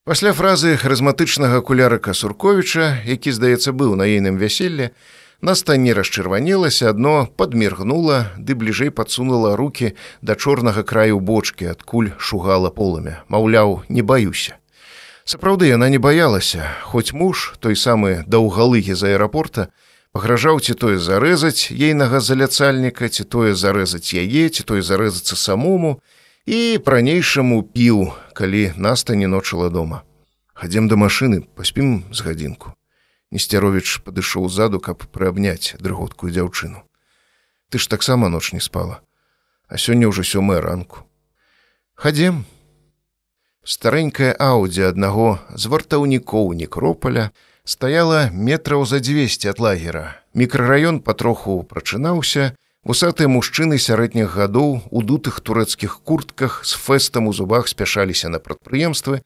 Пасля 0.08 0.32
фразы 0.32 0.80
харызматычнага 0.80 1.60
кулярыка 1.60 2.16
Сурковіча, 2.16 3.04
які, 3.04 3.36
здаецца, 3.36 3.76
быў 3.76 4.00
на 4.00 4.08
ейным 4.08 4.40
вяселле, 4.40 4.96
Наста 5.40 5.76
не 5.80 5.94
расчырванелася, 5.96 6.90
адно 6.92 7.24
падміргнула, 7.40 8.36
ды 8.36 8.52
бліжэй 8.52 8.90
падсунула 8.92 9.56
руки 9.56 9.94
да 10.20 10.36
чорнага 10.36 10.84
краю 10.84 11.20
бочки, 11.20 11.64
адкуль 11.64 12.12
шугала 12.18 12.68
полымя. 12.68 13.24
Маўляў, 13.28 13.80
не 13.88 14.02
баюся. 14.02 14.60
Сапраўды 15.24 15.72
яна 15.72 15.88
не 15.88 15.96
баялася, 15.96 16.68
хоць 16.84 17.16
муж, 17.16 17.54
той 17.60 17.76
самы 17.76 18.20
даўгалыгі 18.26 18.92
з 18.92 19.16
аэрапорта, 19.16 19.68
пагражаў 20.12 20.60
ці 20.60 20.76
тое 20.76 20.98
зарэзаць 21.00 21.72
ейнага 21.72 22.20
заляцальніка, 22.20 23.08
ці 23.08 23.24
тое 23.24 23.54
зарэзаць 23.54 24.12
яе, 24.12 24.48
ці 24.52 24.62
той 24.68 24.84
зарэзацца 24.84 25.40
самому, 25.40 26.00
і 26.44 26.76
пранейшаму 26.84 27.62
піў, 27.62 28.12
калі 28.36 28.74
наста 28.76 29.16
не 29.16 29.30
ночыла 29.30 29.70
дома. 29.70 30.04
Хадзем 30.52 30.92
да 30.92 31.00
машыны, 31.00 31.40
паспім 31.56 32.04
з 32.12 32.20
гадзінку. 32.28 32.76
Несцяровіч 33.30 34.02
падышоў 34.02 34.48
ззаду, 34.50 34.80
каб 34.82 35.06
прыабняць 35.14 35.78
дрыготкую 35.78 36.34
дзяўчыну. 36.34 36.82
Ты 37.70 37.78
ж 37.78 37.86
таксама 37.86 38.28
ноч 38.28 38.52
не 38.52 38.60
спала, 38.60 39.00
а 39.68 39.78
сёння 39.78 40.10
ўжо 40.10 40.26
сёмая 40.26 40.60
ранку. 40.60 41.06
Хадзем. 41.94 42.44
Старэнькая 43.62 44.34
аўдзі 44.34 44.88
аднаго 44.90 45.38
з 45.54 45.70
вартаўнікоў 45.70 46.56
некропаля 46.58 47.30
стаяла 47.62 48.30
метраў 48.34 48.82
за 48.82 48.98
200 48.98 49.46
ад 49.52 49.60
лагера. 49.60 50.18
Мікрараён 50.34 50.98
патроху 50.98 51.62
прачынаўся, 51.62 52.56
вусатыя 52.82 53.28
мужчыны 53.28 53.78
сярэдніх 53.78 54.34
гадоў 54.34 54.82
у 54.90 55.02
дутых 55.02 55.38
турэцкіх 55.38 56.00
куртках 56.02 56.64
з 56.64 56.74
фэстам 56.74 57.30
у 57.30 57.32
зубах 57.32 57.68
спяшаліся 57.68 58.32
на 58.32 58.42
прадпрыемствы, 58.42 59.22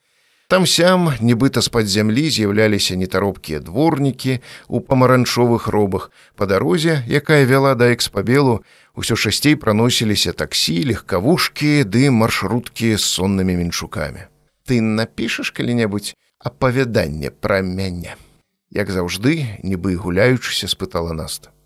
Там-сям, 0.46 1.08
нібыта 1.24 1.64
з-пад 1.64 1.88
зямлі 1.88 2.28
з'яўляліся 2.28 2.96
нетаропкія 3.00 3.60
дворнікі 3.64 4.40
у 4.68 4.80
памаранчовых 4.84 5.68
робах. 5.72 6.10
Па 6.36 6.44
дарозе, 6.46 7.00
якая 7.08 7.48
вяла 7.48 7.72
да 7.74 7.88
экспабелу, 7.96 8.60
усё 8.92 9.16
шасцей 9.16 9.56
праносіліся 9.56 10.36
таксі, 10.36 10.84
легкавушкі 10.84 11.88
ды 11.88 12.12
маршруткі 12.12 12.92
з 13.00 13.04
соннымі 13.08 13.56
мінчукамі. 13.56 14.28
Ты 14.68 14.84
напішаш 14.84 15.48
калі-небудзь 15.48 16.12
апавяданне 16.36 17.32
пра 17.32 17.64
мяне. 17.64 18.20
Як 18.68 18.92
заўжды, 18.92 19.60
нібы 19.64 19.96
гуляючыся 19.96 20.68
спытала 20.68 21.16
наста. 21.16 21.56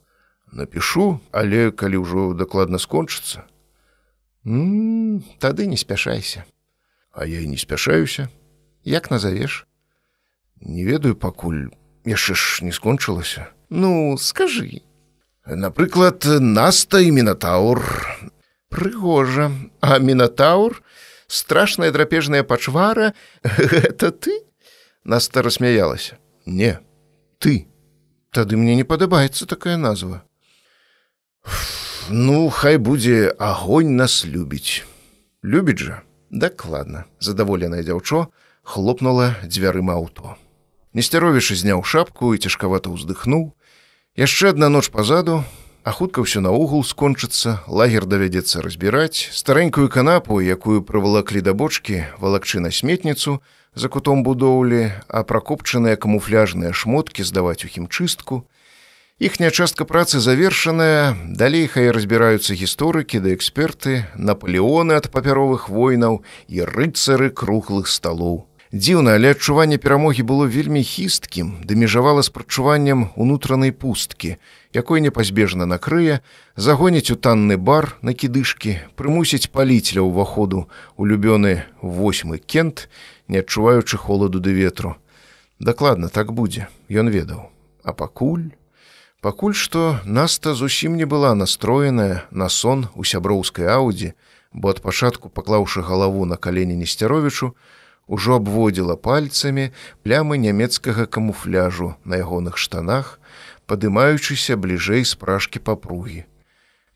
Напішу, 0.55 1.18
але 1.34 1.74
калі 1.74 2.07
ўжо 2.07 2.31
дакладна 2.31 2.78
скончыцца. 2.78 3.42
Тады 5.42 5.66
не 5.66 5.76
спяшайся. 5.76 6.47
А 7.10 7.26
я 7.26 7.40
і 7.42 7.48
не 7.50 7.58
спяшаюся, 7.58 8.28
як 8.89 9.10
назовеш 9.10 9.67
не 10.60 10.84
ведаю 10.84 11.15
пакуль 11.15 11.68
яшчэ 12.08 12.34
ж 12.34 12.65
не 12.65 12.73
скончылася. 12.73 13.52
Ну 13.70 14.17
скажи 14.18 14.83
напрыклад 15.47 16.25
наста 16.41 17.00
і 17.00 17.12
мінатаур 17.12 17.81
прыгожа. 18.68 19.52
А 19.81 19.99
мінатаур 19.99 20.83
страшная 21.26 21.91
драпежная 21.91 22.42
пачвара? 22.42 23.15
Это 23.42 24.10
ты? 24.10 24.42
Наста 25.05 25.42
рассмяялася. 25.42 26.18
Не 26.47 26.81
ты. 27.39 27.68
Тады 28.31 28.57
мне 28.57 28.76
не 28.76 28.84
падабаецца 28.84 29.47
такая 29.47 29.76
назва. 29.76 30.23
Ну 32.10 32.49
хай 32.49 32.76
будзе 32.76 33.33
агонь 33.39 33.97
нас 33.97 34.25
любіць 34.25 34.84
любіць 35.42 35.81
жа? 35.81 36.02
Дакладна. 36.31 37.05
Задаволенае 37.20 37.83
дзяўчо 37.83 38.28
хлопнула 38.68 39.34
дзвярыма 39.42 39.97
аўто. 39.97 40.36
Несцяровіч 40.92 41.56
зняў 41.56 41.80
шапку 41.80 42.34
і 42.36 42.40
цяжкавата 42.42 42.92
ўздыхнуў. 42.92 43.56
Яшчэ 44.12 44.52
адна 44.52 44.68
ноч 44.68 44.92
пазаду, 44.92 45.40
а 45.88 45.90
хутка 45.97 46.20
ўсё 46.20 46.44
наогул 46.44 46.84
скончыцца, 46.84 47.64
лагер 47.64 48.05
давядзецца 48.05 48.60
разбіраць, 48.60 49.32
старэнькую 49.32 49.88
канапу, 49.88 50.36
якую 50.44 50.84
прывалаклі 50.84 51.40
да 51.40 51.56
бочкі, 51.56 52.05
валакчы 52.20 52.60
на 52.60 52.68
сметніцу 52.68 53.40
за 53.72 53.88
кутом 53.88 54.20
будоўлі, 54.20 54.92
а 55.08 55.24
пракопчаныя 55.24 55.97
камуфляжныя 55.97 56.76
шмоткі 56.76 57.24
здаваць 57.24 57.64
у 57.64 57.72
хімчыстку. 57.72 58.44
Іхняя 59.18 59.50
частка 59.50 59.88
працы 59.88 60.20
завершаная, 60.20 61.16
далей 61.24 61.66
хай 61.72 61.88
разбіраюцца 61.90 62.52
гісторыкі 62.52 63.24
да 63.24 63.32
эксперты, 63.32 64.05
наполеоны 64.14 64.92
ад 64.92 65.08
папяровых 65.08 65.72
войнаў 65.72 66.20
і 66.52 66.68
рыцары 66.68 67.32
круглых 67.32 67.88
сталоў. 67.88 68.44
Дзіўна, 68.68 69.16
але 69.16 69.32
адчуванне 69.32 69.78
перамогі 69.80 70.28
было 70.28 70.44
вельмі 70.44 70.84
хісткім, 70.84 71.64
ды 71.64 71.72
межавала 71.72 72.20
з 72.20 72.28
прачуваннем 72.28 73.08
унутранай 73.16 73.72
пусткі, 73.72 74.36
якой 74.76 75.00
непазбежна 75.00 75.64
накрые, 75.64 76.20
загоніць 76.52 77.08
у 77.08 77.16
танны 77.16 77.56
бар 77.56 77.97
на 78.05 78.12
кідышкі, 78.12 78.76
прымусіць 78.92 79.48
паліць 79.48 79.97
ля 79.97 80.05
ўваходу 80.05 80.68
улюбёны 81.00 81.64
восьмы 81.80 82.36
кент, 82.44 82.92
не 83.24 83.40
адчуваючы 83.40 83.97
холаду 83.97 84.36
ды 84.36 84.52
ветру. 84.52 85.00
Дакладна 85.56 86.12
так 86.12 86.36
будзе, 86.36 86.68
ён 86.92 87.08
ведаў. 87.08 87.48
А 87.88 87.97
пакуль, 87.97 88.52
пакуль 89.24 89.56
што 89.56 90.05
наста 90.05 90.52
зусім 90.52 91.00
не 91.00 91.08
была 91.08 91.32
настроеная 91.32 92.28
на 92.30 92.52
сон 92.52 92.92
у 92.92 93.00
сяброўскай 93.00 93.64
аўдзі, 93.64 94.12
бо 94.52 94.76
ад 94.76 94.84
пачатку 94.84 95.32
паклаўшы 95.32 95.80
галаву 95.80 96.28
на 96.28 96.36
калені 96.36 96.76
несцяровічу, 96.76 97.56
ужо 98.09 98.41
абводзіла 98.41 98.97
пальцамі 98.97 99.70
плямы 100.03 100.41
нямецкага 100.43 101.07
камуфляжу 101.07 101.95
на 102.05 102.19
ягоных 102.19 102.57
штанах, 102.57 103.20
падымаючыся 103.69 104.57
бліжэй 104.57 105.05
з 105.05 105.15
пражкі 105.15 105.61
папругі. 105.61 106.25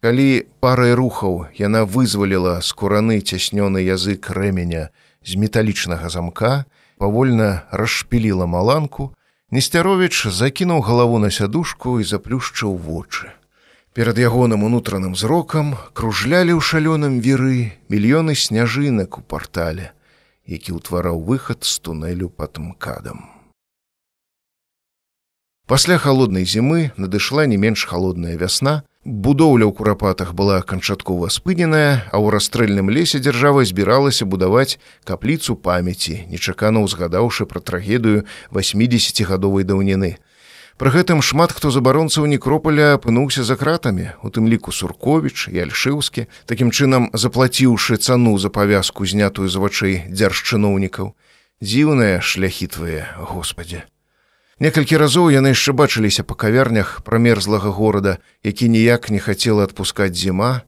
Калі 0.03 0.49
парай 0.59 0.97
рухаў 0.99 1.47
яна 1.55 1.85
вызваліла 1.87 2.59
скураны 2.65 3.21
цяснёны 3.23 3.85
язык 3.87 4.33
рэменя 4.35 4.89
з 5.23 5.39
металічнага 5.39 6.09
замка, 6.09 6.65
павольна 6.99 7.69
расшпіліла 7.71 8.51
маланку, 8.51 9.13
Несцяровіч 9.53 10.33
закінуў 10.33 10.81
галаву 10.81 11.19
на 11.21 11.29
сядушку 11.29 12.01
і 12.01 12.05
заплюшчыў 12.09 12.73
вочы. 12.73 13.29
Перад 13.93 14.17
ягоным 14.17 14.65
унутраным 14.65 15.13
зрокам 15.13 15.77
кружлялі 15.93 16.57
ў 16.57 16.61
шалёным 16.65 17.21
віры 17.21 17.77
мільёны 17.93 18.33
сняжынак 18.33 19.19
у 19.19 19.21
партале 19.21 19.93
які 20.47 20.79
ўтвараў 20.79 21.23
выхад 21.23 21.65
з 21.65 21.79
тунелю 21.79 22.29
пад 22.29 22.59
мкадам. 22.59 23.29
Пасля 25.67 25.97
халоднай 25.97 26.45
зімы 26.45 26.91
надышла 26.97 27.47
не 27.47 27.57
менш 27.57 27.87
халодная 27.87 28.37
вясна, 28.37 28.83
будоўля 29.05 29.65
ў 29.65 29.73
курапатах 29.73 30.35
была 30.35 30.61
канчаткова 30.61 31.31
спыненая, 31.31 32.05
а 32.11 32.19
ў 32.19 32.35
расстрэльным 32.35 32.91
лесе 32.91 33.23
дзяржава 33.23 33.65
збіралася 33.65 34.27
будаваць 34.27 34.77
капліцу 35.07 35.57
памяці, 35.57 36.27
нечакана 36.29 36.83
ўзгадаўшы 36.83 37.47
пра 37.47 37.63
трагедыю 37.63 38.27
80гадовай 38.51 39.65
даўніны. 39.65 40.19
Пры 40.83 40.91
гэтым 40.91 41.21
шмат 41.23 41.53
хто 41.55 41.71
з 41.71 41.79
абаронцаў 41.79 42.25
некропаля 42.27 42.99
апынуўся 42.99 43.45
за 43.47 43.55
кратамі, 43.55 44.19
у 44.27 44.35
тым 44.35 44.51
ліку 44.51 44.75
Сурковіч 44.75 45.47
і 45.55 45.63
Альшыўскі, 45.63 46.27
такім 46.51 46.75
чынам 46.75 47.07
заплаціўшы 47.15 48.03
цану 48.03 48.35
за 48.43 48.51
павязку 48.51 49.07
знятую 49.07 49.47
з 49.47 49.63
вачэй 49.63 49.95
дзяржчыноўнікаў. 50.11 51.15
Дзіўныя 51.63 52.19
шляхі 52.19 52.67
твае, 52.67 53.07
Господі. 53.15 53.87
Некалькі 54.59 54.99
разоў 54.99 55.31
яны 55.31 55.55
яшчэ 55.55 55.71
бачыліся 55.71 56.27
па 56.27 56.35
кавярнях 56.35 57.07
прамерзлага 57.07 57.71
горада, 57.71 58.19
які 58.43 58.67
ніяк 58.67 59.07
не 59.15 59.23
хацела 59.23 59.71
адпускаць 59.71 60.19
зіма, 60.19 60.67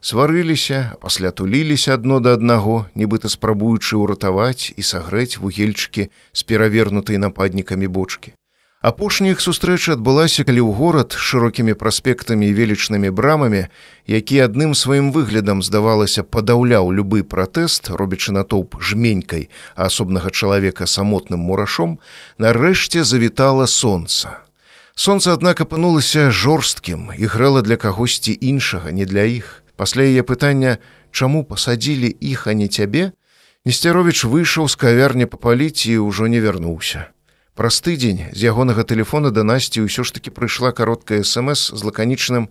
сварыліся, 0.00 0.96
пасля 1.04 1.36
туліліся 1.36 2.00
адно 2.00 2.24
да 2.24 2.32
аднаго, 2.40 2.88
нібыта 2.96 3.28
спрабуючы 3.28 4.00
ўратаваць 4.00 4.72
і 4.72 4.80
сагрэць 4.80 5.36
вугельчыкі 5.36 6.08
з 6.08 6.40
перавернутай 6.48 7.20
нападнікамі 7.20 7.92
бочкі. 7.92 8.39
Апошняя 8.80 9.36
іх 9.36 9.42
сустрэча 9.44 9.92
адбылася, 9.92 10.40
калі 10.48 10.64
ў 10.64 10.72
горад 10.72 11.12
шырокімі 11.12 11.76
праспектамі 11.76 12.48
і 12.48 12.54
велічнымі 12.56 13.10
брамамі, 13.12 13.68
які 14.08 14.40
адным 14.40 14.72
сваім 14.72 15.12
выглядам 15.12 15.60
здавалася 15.60 16.24
падаўляў 16.24 16.88
любы 16.88 17.20
пратэст, 17.20 17.92
робячы 17.92 18.32
натоўп 18.32 18.80
жменькай, 18.80 19.52
а 19.76 19.92
асобнага 19.92 20.32
чалавека 20.32 20.88
самотным 20.88 21.44
мурашом, 21.44 22.00
нарэшце 22.40 23.04
завітала 23.04 23.68
сонца. 23.68 24.40
Сонца, 24.96 25.36
аднак 25.36 25.60
апынулася 25.60 26.32
жорсткім 26.32 27.12
і 27.12 27.28
грэла 27.28 27.60
для 27.60 27.76
кагосьці 27.76 28.32
іншага, 28.32 28.96
не 28.96 29.04
для 29.04 29.28
іх. 29.28 29.60
Пасля 29.76 30.08
яе 30.08 30.24
пытання, 30.24 30.80
чаму 31.12 31.44
пасадзілі 31.44 32.08
іх, 32.08 32.48
а 32.48 32.56
не 32.56 32.72
цябе, 32.72 33.12
Несцяровіч 33.68 34.24
выйшаў 34.24 34.72
з 34.72 34.74
кавярні 34.80 35.28
папаліць 35.28 35.84
і 35.84 36.00
ўжо 36.00 36.32
не 36.32 36.40
вярнуўся. 36.40 37.12
Праз 37.60 37.82
тыдзень 37.84 38.32
з 38.32 38.40
ягонага 38.48 38.88
тэлефона 38.88 39.28
да 39.36 39.42
насці 39.44 39.84
ўсё 39.84 40.00
ж 40.00 40.16
таки 40.16 40.32
прыйшла 40.32 40.72
кароткая 40.72 41.20
смс 41.20 41.68
з 41.76 41.80
лаканічным 41.84 42.48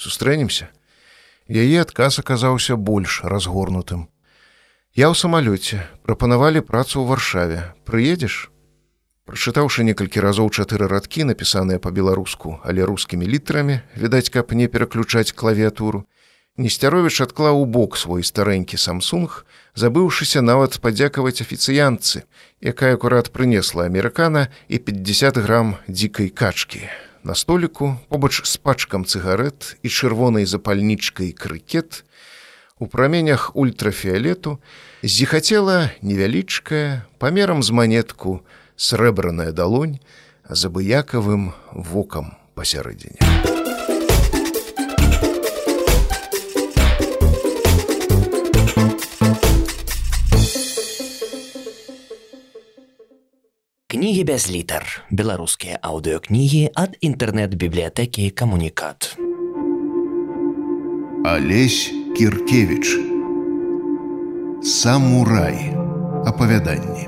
сустрэнемся. 0.00 0.72
Яе 1.44 1.84
адказ 1.84 2.16
аказаўся 2.24 2.80
больш 2.80 3.20
разгорнутым. 3.20 4.08
Я 4.96 5.12
ў 5.12 5.14
самалёце 5.20 5.84
прапанавалі 6.08 6.64
працу 6.64 7.04
ў 7.04 7.12
варшаве 7.12 7.60
прыедзеш 7.84 8.48
прачытаўшы 9.28 9.84
некалькі 9.84 10.24
разоў 10.24 10.48
чатыры 10.48 10.88
радкі 10.88 11.28
напісаныя 11.28 11.76
па-беларуску 11.76 12.56
але 12.64 12.88
рускімі 12.88 13.28
літрамі 13.28 13.84
відаць 13.92 14.32
каб 14.32 14.56
не 14.56 14.72
пераключаць 14.72 15.36
клавіатуру 15.36 16.08
несцяровіч 16.56 17.20
адклаў 17.24 17.62
у 17.62 17.64
бок 17.64 17.96
свой 17.96 18.24
старэнькі 18.24 18.80
самсунг 18.80 19.44
забыўшыся 19.74 20.40
нават 20.40 20.80
падзякаваць 20.80 21.40
афіцыянцы 21.44 22.24
якая 22.60 22.94
акурат 22.96 23.32
прынесла 23.32 23.86
амерыкана 23.86 24.48
і 24.68 24.80
50 24.80 25.40
грамм 25.44 25.76
дзікай 25.88 26.28
качкі 26.28 26.88
на 27.22 27.34
століку 27.34 27.96
побач 28.08 28.40
з 28.42 28.56
пачкам 28.56 29.04
цыгарэт 29.04 29.76
і 29.82 29.88
чырвонай 29.88 30.46
запальнічкай 30.46 31.32
крыкет 31.32 32.04
У 32.78 32.86
праменях 32.86 33.56
ультрафіолету 33.56 34.58
зіхацела 35.02 35.90
невялічкая 36.02 37.08
памерам 37.16 37.64
з 37.64 37.72
манетку 37.72 38.44
срэбраная 38.76 39.56
далонь 39.56 39.96
з 40.44 40.68
абыякавым 40.68 41.56
вокам 41.72 42.36
пасярэдзіне. 42.52 43.45
Кнігі 53.86 54.24
без 54.26 54.50
літар. 54.50 54.82
Беларускія 55.14 55.78
аўдыокнігі 55.78 56.74
ад 56.74 56.98
інтэрнэт-бібліятэкі 57.06 58.34
камунікат. 58.34 59.14
Алесь 61.22 61.94
Кіркевіч 62.18 62.98
Самурай. 64.66 65.70
Апавяданні 66.26 67.06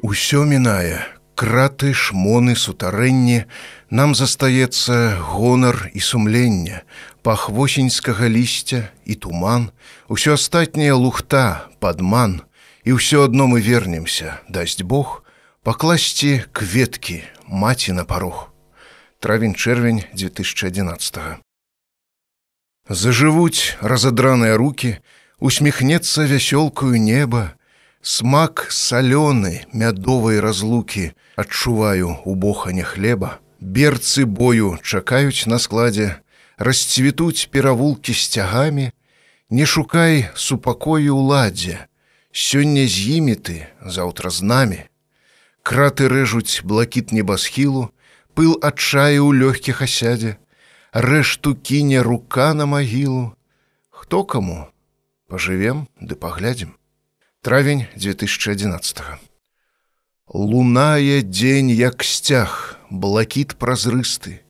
Усё 0.00 0.48
мінае. 0.48 1.04
Краты 1.36 1.92
шмоны 1.92 2.56
сутарэнні. 2.56 3.44
Нам 3.92 4.16
застаецца 4.16 5.20
гонар 5.20 5.92
і 5.92 6.00
сумленне 6.00 6.80
пах 7.26 7.50
восеньскага 7.50 8.30
лісця 8.30 8.86
і 9.02 9.18
туман 9.18 9.74
усё 10.06 10.38
астатняе 10.38 10.94
лухта 10.94 11.66
падман 11.82 12.46
і 12.86 12.94
ўсё 12.94 13.26
адно 13.26 13.50
мы 13.50 13.58
вернемся 13.58 14.38
дасць 14.46 14.86
Бог 14.86 15.26
пакласці 15.66 16.46
кветкі 16.54 17.26
маці 17.50 17.98
на 17.98 18.04
парог 18.06 18.54
травень-чэрвень 19.18 20.06
2011. 20.14 21.42
Зажывуць 22.86 23.74
разадраныя 23.82 24.54
руки, 24.54 25.02
усміхнецца 25.42 26.30
вясёлкаю 26.30 26.94
неба, 26.94 27.58
смак 28.06 28.70
салёны 28.70 29.66
мядовай 29.74 30.38
разлукі 30.38 31.10
адчуваю 31.34 32.22
у 32.22 32.38
бохане 32.38 32.86
хлеба, 32.86 33.42
берцы 33.58 34.22
бою 34.30 34.78
чакаюць 34.78 35.50
на 35.50 35.58
складзе, 35.58 36.22
расцвітуць 36.56 37.48
перавулкі 37.52 38.14
сцягамі, 38.14 38.90
не 39.50 39.66
шукай 39.66 40.28
супакою 40.34 41.16
ўладзе, 41.16 41.86
сёння 42.32 42.88
з 42.88 43.20
імі 43.20 43.36
ты 43.36 43.68
заўтра 43.84 44.30
з 44.30 44.42
намі. 44.42 44.80
Краты 45.62 46.08
рэжуць 46.08 46.62
блакіт 46.62 47.12
небасхілу, 47.12 47.90
пыл 48.34 48.56
адчаю 48.62 49.28
ў 49.28 49.30
лёгкіх 49.42 49.82
асядзе, 49.82 50.38
рэшту 50.92 51.54
кіне 51.54 52.02
рука 52.02 52.54
на 52.54 52.66
магілу. 52.66 53.36
Хто 53.90 54.24
каму? 54.24 54.68
Пажывем 55.28 55.88
ды 56.00 56.14
паглядзім. 56.14 56.76
Травень 57.42 57.86
2011. 57.96 59.02
Лунае 60.30 61.22
дзень 61.22 61.70
як 61.70 62.02
сцяг, 62.02 62.78
блакіт 62.90 63.54
празрысты, 63.58 64.45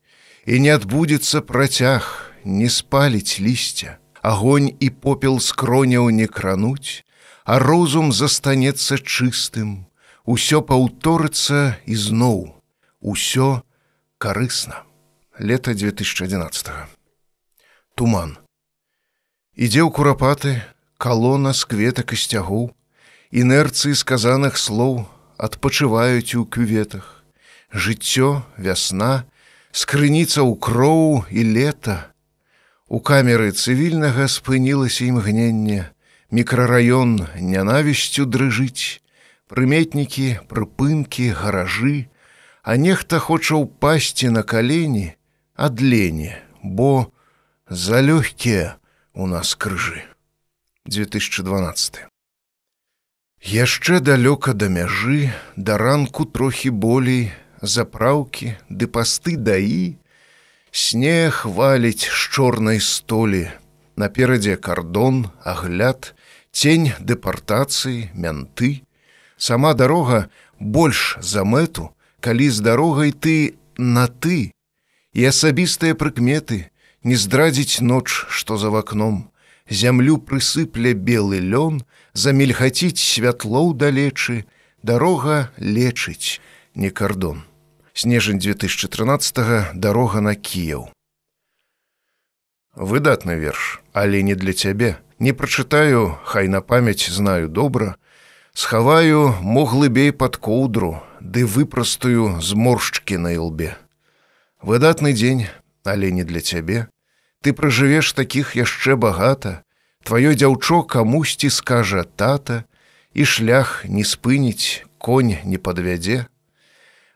і 0.46 0.60
не 0.62 0.70
адбудзецца 0.70 1.42
працяг, 1.42 2.32
не 2.44 2.70
спаліць 2.70 3.38
лісця, 3.42 3.98
Агонь 4.22 4.74
і 4.80 4.90
попел 4.90 5.38
скроняў 5.38 6.10
не 6.10 6.26
крануць, 6.26 7.04
а 7.44 7.58
розум 7.58 8.12
застанецца 8.12 8.98
чыстым, 8.98 9.86
Усё 10.26 10.58
паўторыцца 10.58 11.78
ізноў, 11.86 12.58
усё 12.98 13.62
карысна 14.18 14.82
лета 15.38 15.70
2011 15.70 16.90
туман. 17.94 18.34
Ідзе 19.54 19.86
ў 19.86 19.90
курапаты 19.94 20.66
калона 20.98 21.54
з 21.54 21.62
кветак 21.70 22.12
і 22.12 22.18
сцягоў. 22.18 22.74
Інерцыі 23.30 23.94
сказаных 23.94 24.58
слоў 24.58 25.06
адпачываюць 25.38 26.34
у 26.34 26.42
кюветах. 26.44 27.22
Жыццё 27.70 28.42
вясна 28.58 29.30
скрыніца 29.76 30.40
ў 30.40 30.56
кроў 30.56 31.28
і 31.28 31.42
лета. 31.52 31.96
У 32.88 33.00
камеры 33.04 33.52
цывільнага 33.52 34.24
спынілася 34.32 35.04
імгненне. 35.04 35.92
Мікрараён 36.32 37.28
нянавісцю 37.36 38.24
дрыжыць. 38.24 39.04
Прыметнікі 39.52 40.48
прыпынкі 40.48 41.30
гаражы. 41.36 42.08
А 42.64 42.80
нехта 42.80 43.20
хоча 43.20 43.60
ўпасці 43.60 44.32
на 44.32 44.42
калені 44.42 45.14
ад 45.54 45.78
лені, 45.78 46.34
бо 46.64 47.12
за 47.68 48.02
лёгкія 48.02 48.80
у 49.14 49.30
нас 49.30 49.54
крыжы. 49.54 50.02
2012 50.86 52.06
яшчэ 53.46 54.00
далёка 54.00 54.54
да 54.54 54.68
мяжы 54.68 55.30
да 55.56 55.78
ранку 55.78 56.24
трохі 56.24 56.70
болей 56.70 57.30
запраўкі 57.62 58.54
ды 58.68 58.86
пасты 58.86 59.36
даі. 59.36 59.96
Снег 60.70 61.44
валіць 61.44 62.04
з 62.04 62.20
чорнай 62.32 62.80
столі. 62.80 63.48
Наперадзе 63.96 64.56
кардон 64.56 65.30
агляд 65.40 66.12
цень 66.52 66.92
дэпартацыі 67.00 68.12
мянты. 68.12 68.84
Сама 69.36 69.72
дарога 69.74 70.28
больш 70.60 71.16
за 71.20 71.44
мэту. 71.44 71.92
Калі 72.20 72.50
з 72.50 72.60
дарогай 72.60 73.12
ты 73.12 73.56
на 73.76 74.08
ты. 74.08 74.52
І 75.16 75.20
асабістыя 75.32 75.96
прыкметы. 75.96 76.68
Не 77.04 77.16
здрадзіць 77.16 77.80
ноч 77.80 78.08
што 78.28 78.56
за 78.60 78.68
вакном. 78.68 79.30
Зямлю 79.70 80.18
прысыпле 80.18 80.92
белы 80.92 81.40
лён. 81.40 81.84
Замельхаціць 82.12 83.00
святлоў 83.00 83.72
далечы. 83.72 84.44
Дарога 84.82 85.48
лечыць 85.56 86.40
не 86.76 86.90
кардон 86.90 87.42
снежань 88.04 88.38
2013 88.38 89.74
дарога 89.74 90.20
на 90.28 90.36
кіяў 90.36 90.86
выдатны 92.92 93.40
верш 93.40 93.80
але 93.92 94.22
не 94.22 94.38
для 94.44 94.52
цябе 94.52 94.94
не 95.18 95.32
прачытаю 95.32 96.06
хай 96.22 96.46
на 96.52 96.60
памяць 96.60 97.10
знаю 97.18 97.48
добра 97.48 97.96
схаваю 98.54 99.34
мо 99.42 99.66
глыбей 99.66 100.12
под 100.12 100.36
коўдру 100.36 100.94
ды 101.20 101.44
выпрастую 101.44 102.40
зморшчкі 102.40 103.18
на 103.18 103.34
ілбе. 103.34 103.76
Выдатны 104.62 105.12
дзень, 105.12 105.46
але 105.84 106.10
не 106.10 106.24
для 106.24 106.40
цябе. 106.40 106.88
Ты 107.42 107.52
пражывеш 107.52 108.12
такіх 108.12 108.56
яшчэ 108.56 108.96
багата, 108.96 109.62
Тваё 110.06 110.38
дзяўчо 110.38 110.86
камусьці 110.86 111.50
скажа 111.50 112.06
тата, 112.06 112.62
і 113.10 113.26
шлях 113.26 113.82
не 113.90 114.06
спыніць, 114.06 114.86
конь 115.02 115.34
не 115.42 115.58
падвядзе. 115.58 116.30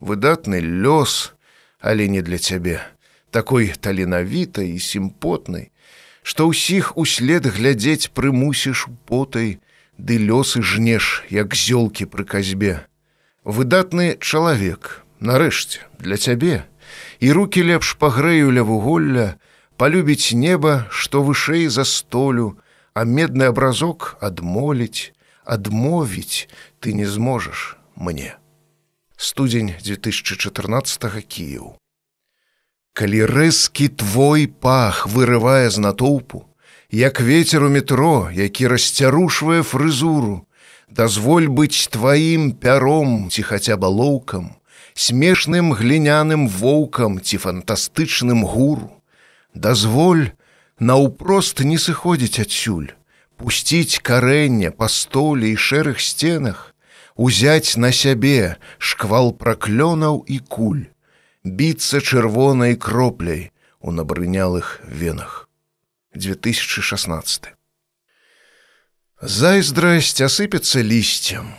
Выдатны 0.01 0.61
лёс, 0.61 1.35
але 1.81 2.09
не 2.09 2.23
для 2.23 2.39
цябе, 2.39 2.81
такой 3.31 3.73
таленавітай 3.81 4.73
і 4.73 4.79
сімпотнай, 4.81 5.71
што 6.23 6.49
ўсіх 6.49 6.97
услед 6.97 7.47
глядзець 7.47 8.13
прымусіш 8.17 8.89
потай, 9.05 9.61
ды 10.01 10.17
лёсы 10.17 10.65
жнеш, 10.65 11.25
як 11.29 11.55
зёлкі 11.55 12.09
пры 12.09 12.25
казьбе. 12.25 12.89
Выдатны 13.45 14.17
чалавек 14.21 15.05
нарэшце 15.21 15.85
для 16.01 16.17
цябе 16.17 16.65
і 17.21 17.33
руки 17.37 17.61
лепш 17.61 17.95
пагрэю 18.01 18.51
ля 18.57 18.65
вуголля 18.65 19.37
полюбіць 19.77 20.33
неба 20.33 20.89
што 20.91 21.23
вышэй 21.25 21.69
за 21.69 21.85
столю 21.85 22.57
а 22.97 23.05
медны 23.05 23.53
абразок 23.53 24.17
адмоліць 24.21 25.13
адмовіць 25.45 26.49
ты 26.81 26.97
не 26.97 27.07
зможаш 27.07 27.77
мне 27.97 28.40
студзень 29.21 29.75
2014 29.85 31.09
кіяў 31.29 31.73
калі 32.97 33.25
рэзкі 33.31 33.89
твой 34.05 34.47
пах 34.49 35.07
вырывае 35.17 35.69
з 35.71 35.85
натоўпу 35.89 36.45
як 37.05 37.21
ветер 37.21 37.69
у 37.69 37.73
метро 37.79 38.15
які 38.35 38.73
расцярушвае 38.77 39.63
фрызуру 39.63 40.39
дазволь 40.91 41.47
быць 41.49 41.89
тваім 41.95 42.53
пяром 42.53 43.31
ці 43.31 43.43
хаця 43.47 43.77
балоўкам, 43.77 44.51
смешным 44.95 45.73
гліняным 45.73 46.49
воўкам 46.49 47.21
ці 47.21 47.39
фантастычным 47.39 48.45
гуру. 48.45 48.91
Дазволь 49.55 50.31
наўпрост 50.79 51.63
не 51.63 51.79
сыходзіць 51.79 52.43
адсюль, 52.43 52.91
пусціць 53.39 54.03
карэнне 54.03 54.71
па 54.71 54.91
столі 54.91 55.51
і 55.55 55.57
шэрых 55.57 56.03
сценах, 56.03 56.70
узяць 57.17 57.77
на 57.77 57.93
сябе 57.93 58.57
шквал 58.79 59.33
праклёнаў 59.33 60.25
і 60.27 60.39
куль, 60.39 60.85
біцца 61.45 62.01
чырвонай 62.01 62.77
кропляй 62.77 63.51
у 63.81 63.93
набрынялых 63.93 64.81
венах. 64.85 65.49
2016. 66.15 67.55
Зайздрасць 69.21 70.21
асыпецца 70.21 70.83
лісцем, 70.83 71.55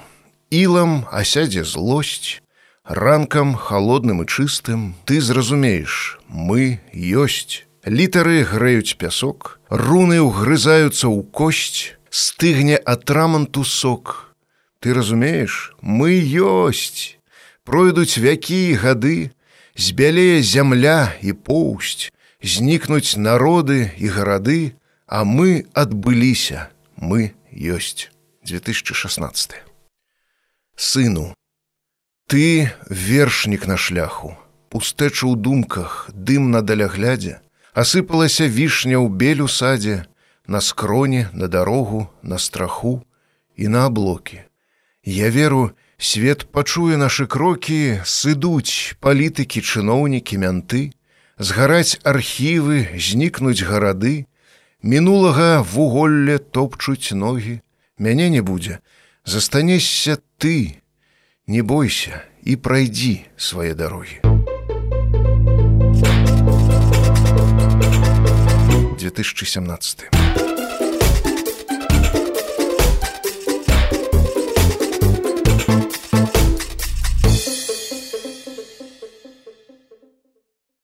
Ілам 0.51 1.05
асядзе 1.15 1.63
злосць, 1.63 2.43
ранкам 2.83 3.55
холодным 3.55 4.23
і 4.23 4.27
чыстым 4.27 4.95
ты 5.05 5.21
зразумееш, 5.21 6.19
мы 6.27 6.81
ёсць. 6.91 7.63
Літары 7.85 8.43
грэюць 8.43 8.99
пясок, 8.99 9.61
руны 9.69 10.19
ўгрызаюцца 10.21 11.07
ў 11.07 11.23
косць, 11.31 11.95
стыгне 12.11 12.75
атраманту 12.75 13.63
сок. 13.63 14.30
Ты 14.81 14.93
разумееш, 14.97 15.73
мы 15.81 16.17
ёсць. 16.19 17.21
Пройдуць 17.63 18.17
вякі 18.17 18.57
і 18.73 18.77
гады, 18.81 19.31
збялее 19.77 20.41
зямля 20.41 21.13
і 21.21 21.37
поўсць, 21.37 22.09
знікнуць 22.41 23.15
народы 23.15 23.93
і 24.01 24.09
гарады, 24.09 24.73
а 25.05 25.21
мы 25.23 25.69
адбыліся, 25.77 26.73
мы 26.97 27.37
ёсць. 27.53 28.09
2016 28.43 29.61
сыну 30.75 31.35
ты 32.27 32.71
вершнік 32.89 33.67
на 33.69 33.77
шляху 33.77 34.33
пустэча 34.73 35.29
ў 35.29 35.37
думках 35.37 36.09
дым 36.09 36.49
на 36.55 36.61
даляглядзе 36.65 37.37
асыпалася 37.77 38.49
вішня 38.49 38.97
ў 38.97 39.13
белю 39.23 39.45
садзе 39.45 39.97
на 40.47 40.61
скроне 40.67 41.29
на 41.33 41.47
дарогу 41.47 42.09
на 42.23 42.41
страху 42.41 42.95
і 43.55 43.69
на 43.75 43.85
аблокі 43.91 44.41
я 45.03 45.29
веру 45.29 45.71
свет 45.97 46.47
пачуе 46.51 46.97
нашы 46.97 47.27
крокі 47.27 48.01
сыдуць 48.05 48.97
палітыкі 49.01 49.61
чыноўнікі 49.61 50.37
мянты 50.37 50.91
згараць 51.41 51.97
архівы 52.03 52.87
знікнуць 52.97 53.65
гарады. 53.65 54.25
Мінулага 54.81 55.61
вуголле 55.61 56.37
топчуць 56.37 57.13
ногі. 57.13 57.61
Мяне 57.97 58.29
не 58.29 58.41
будзе. 58.41 58.79
Застанешся 59.25 60.17
ты. 60.37 60.81
Не 61.47 61.61
бойся 61.61 62.21
і 62.41 62.55
прайдзі 62.55 63.25
свае 63.37 63.73
дарогі. 63.73 64.21
2017 69.01 70.20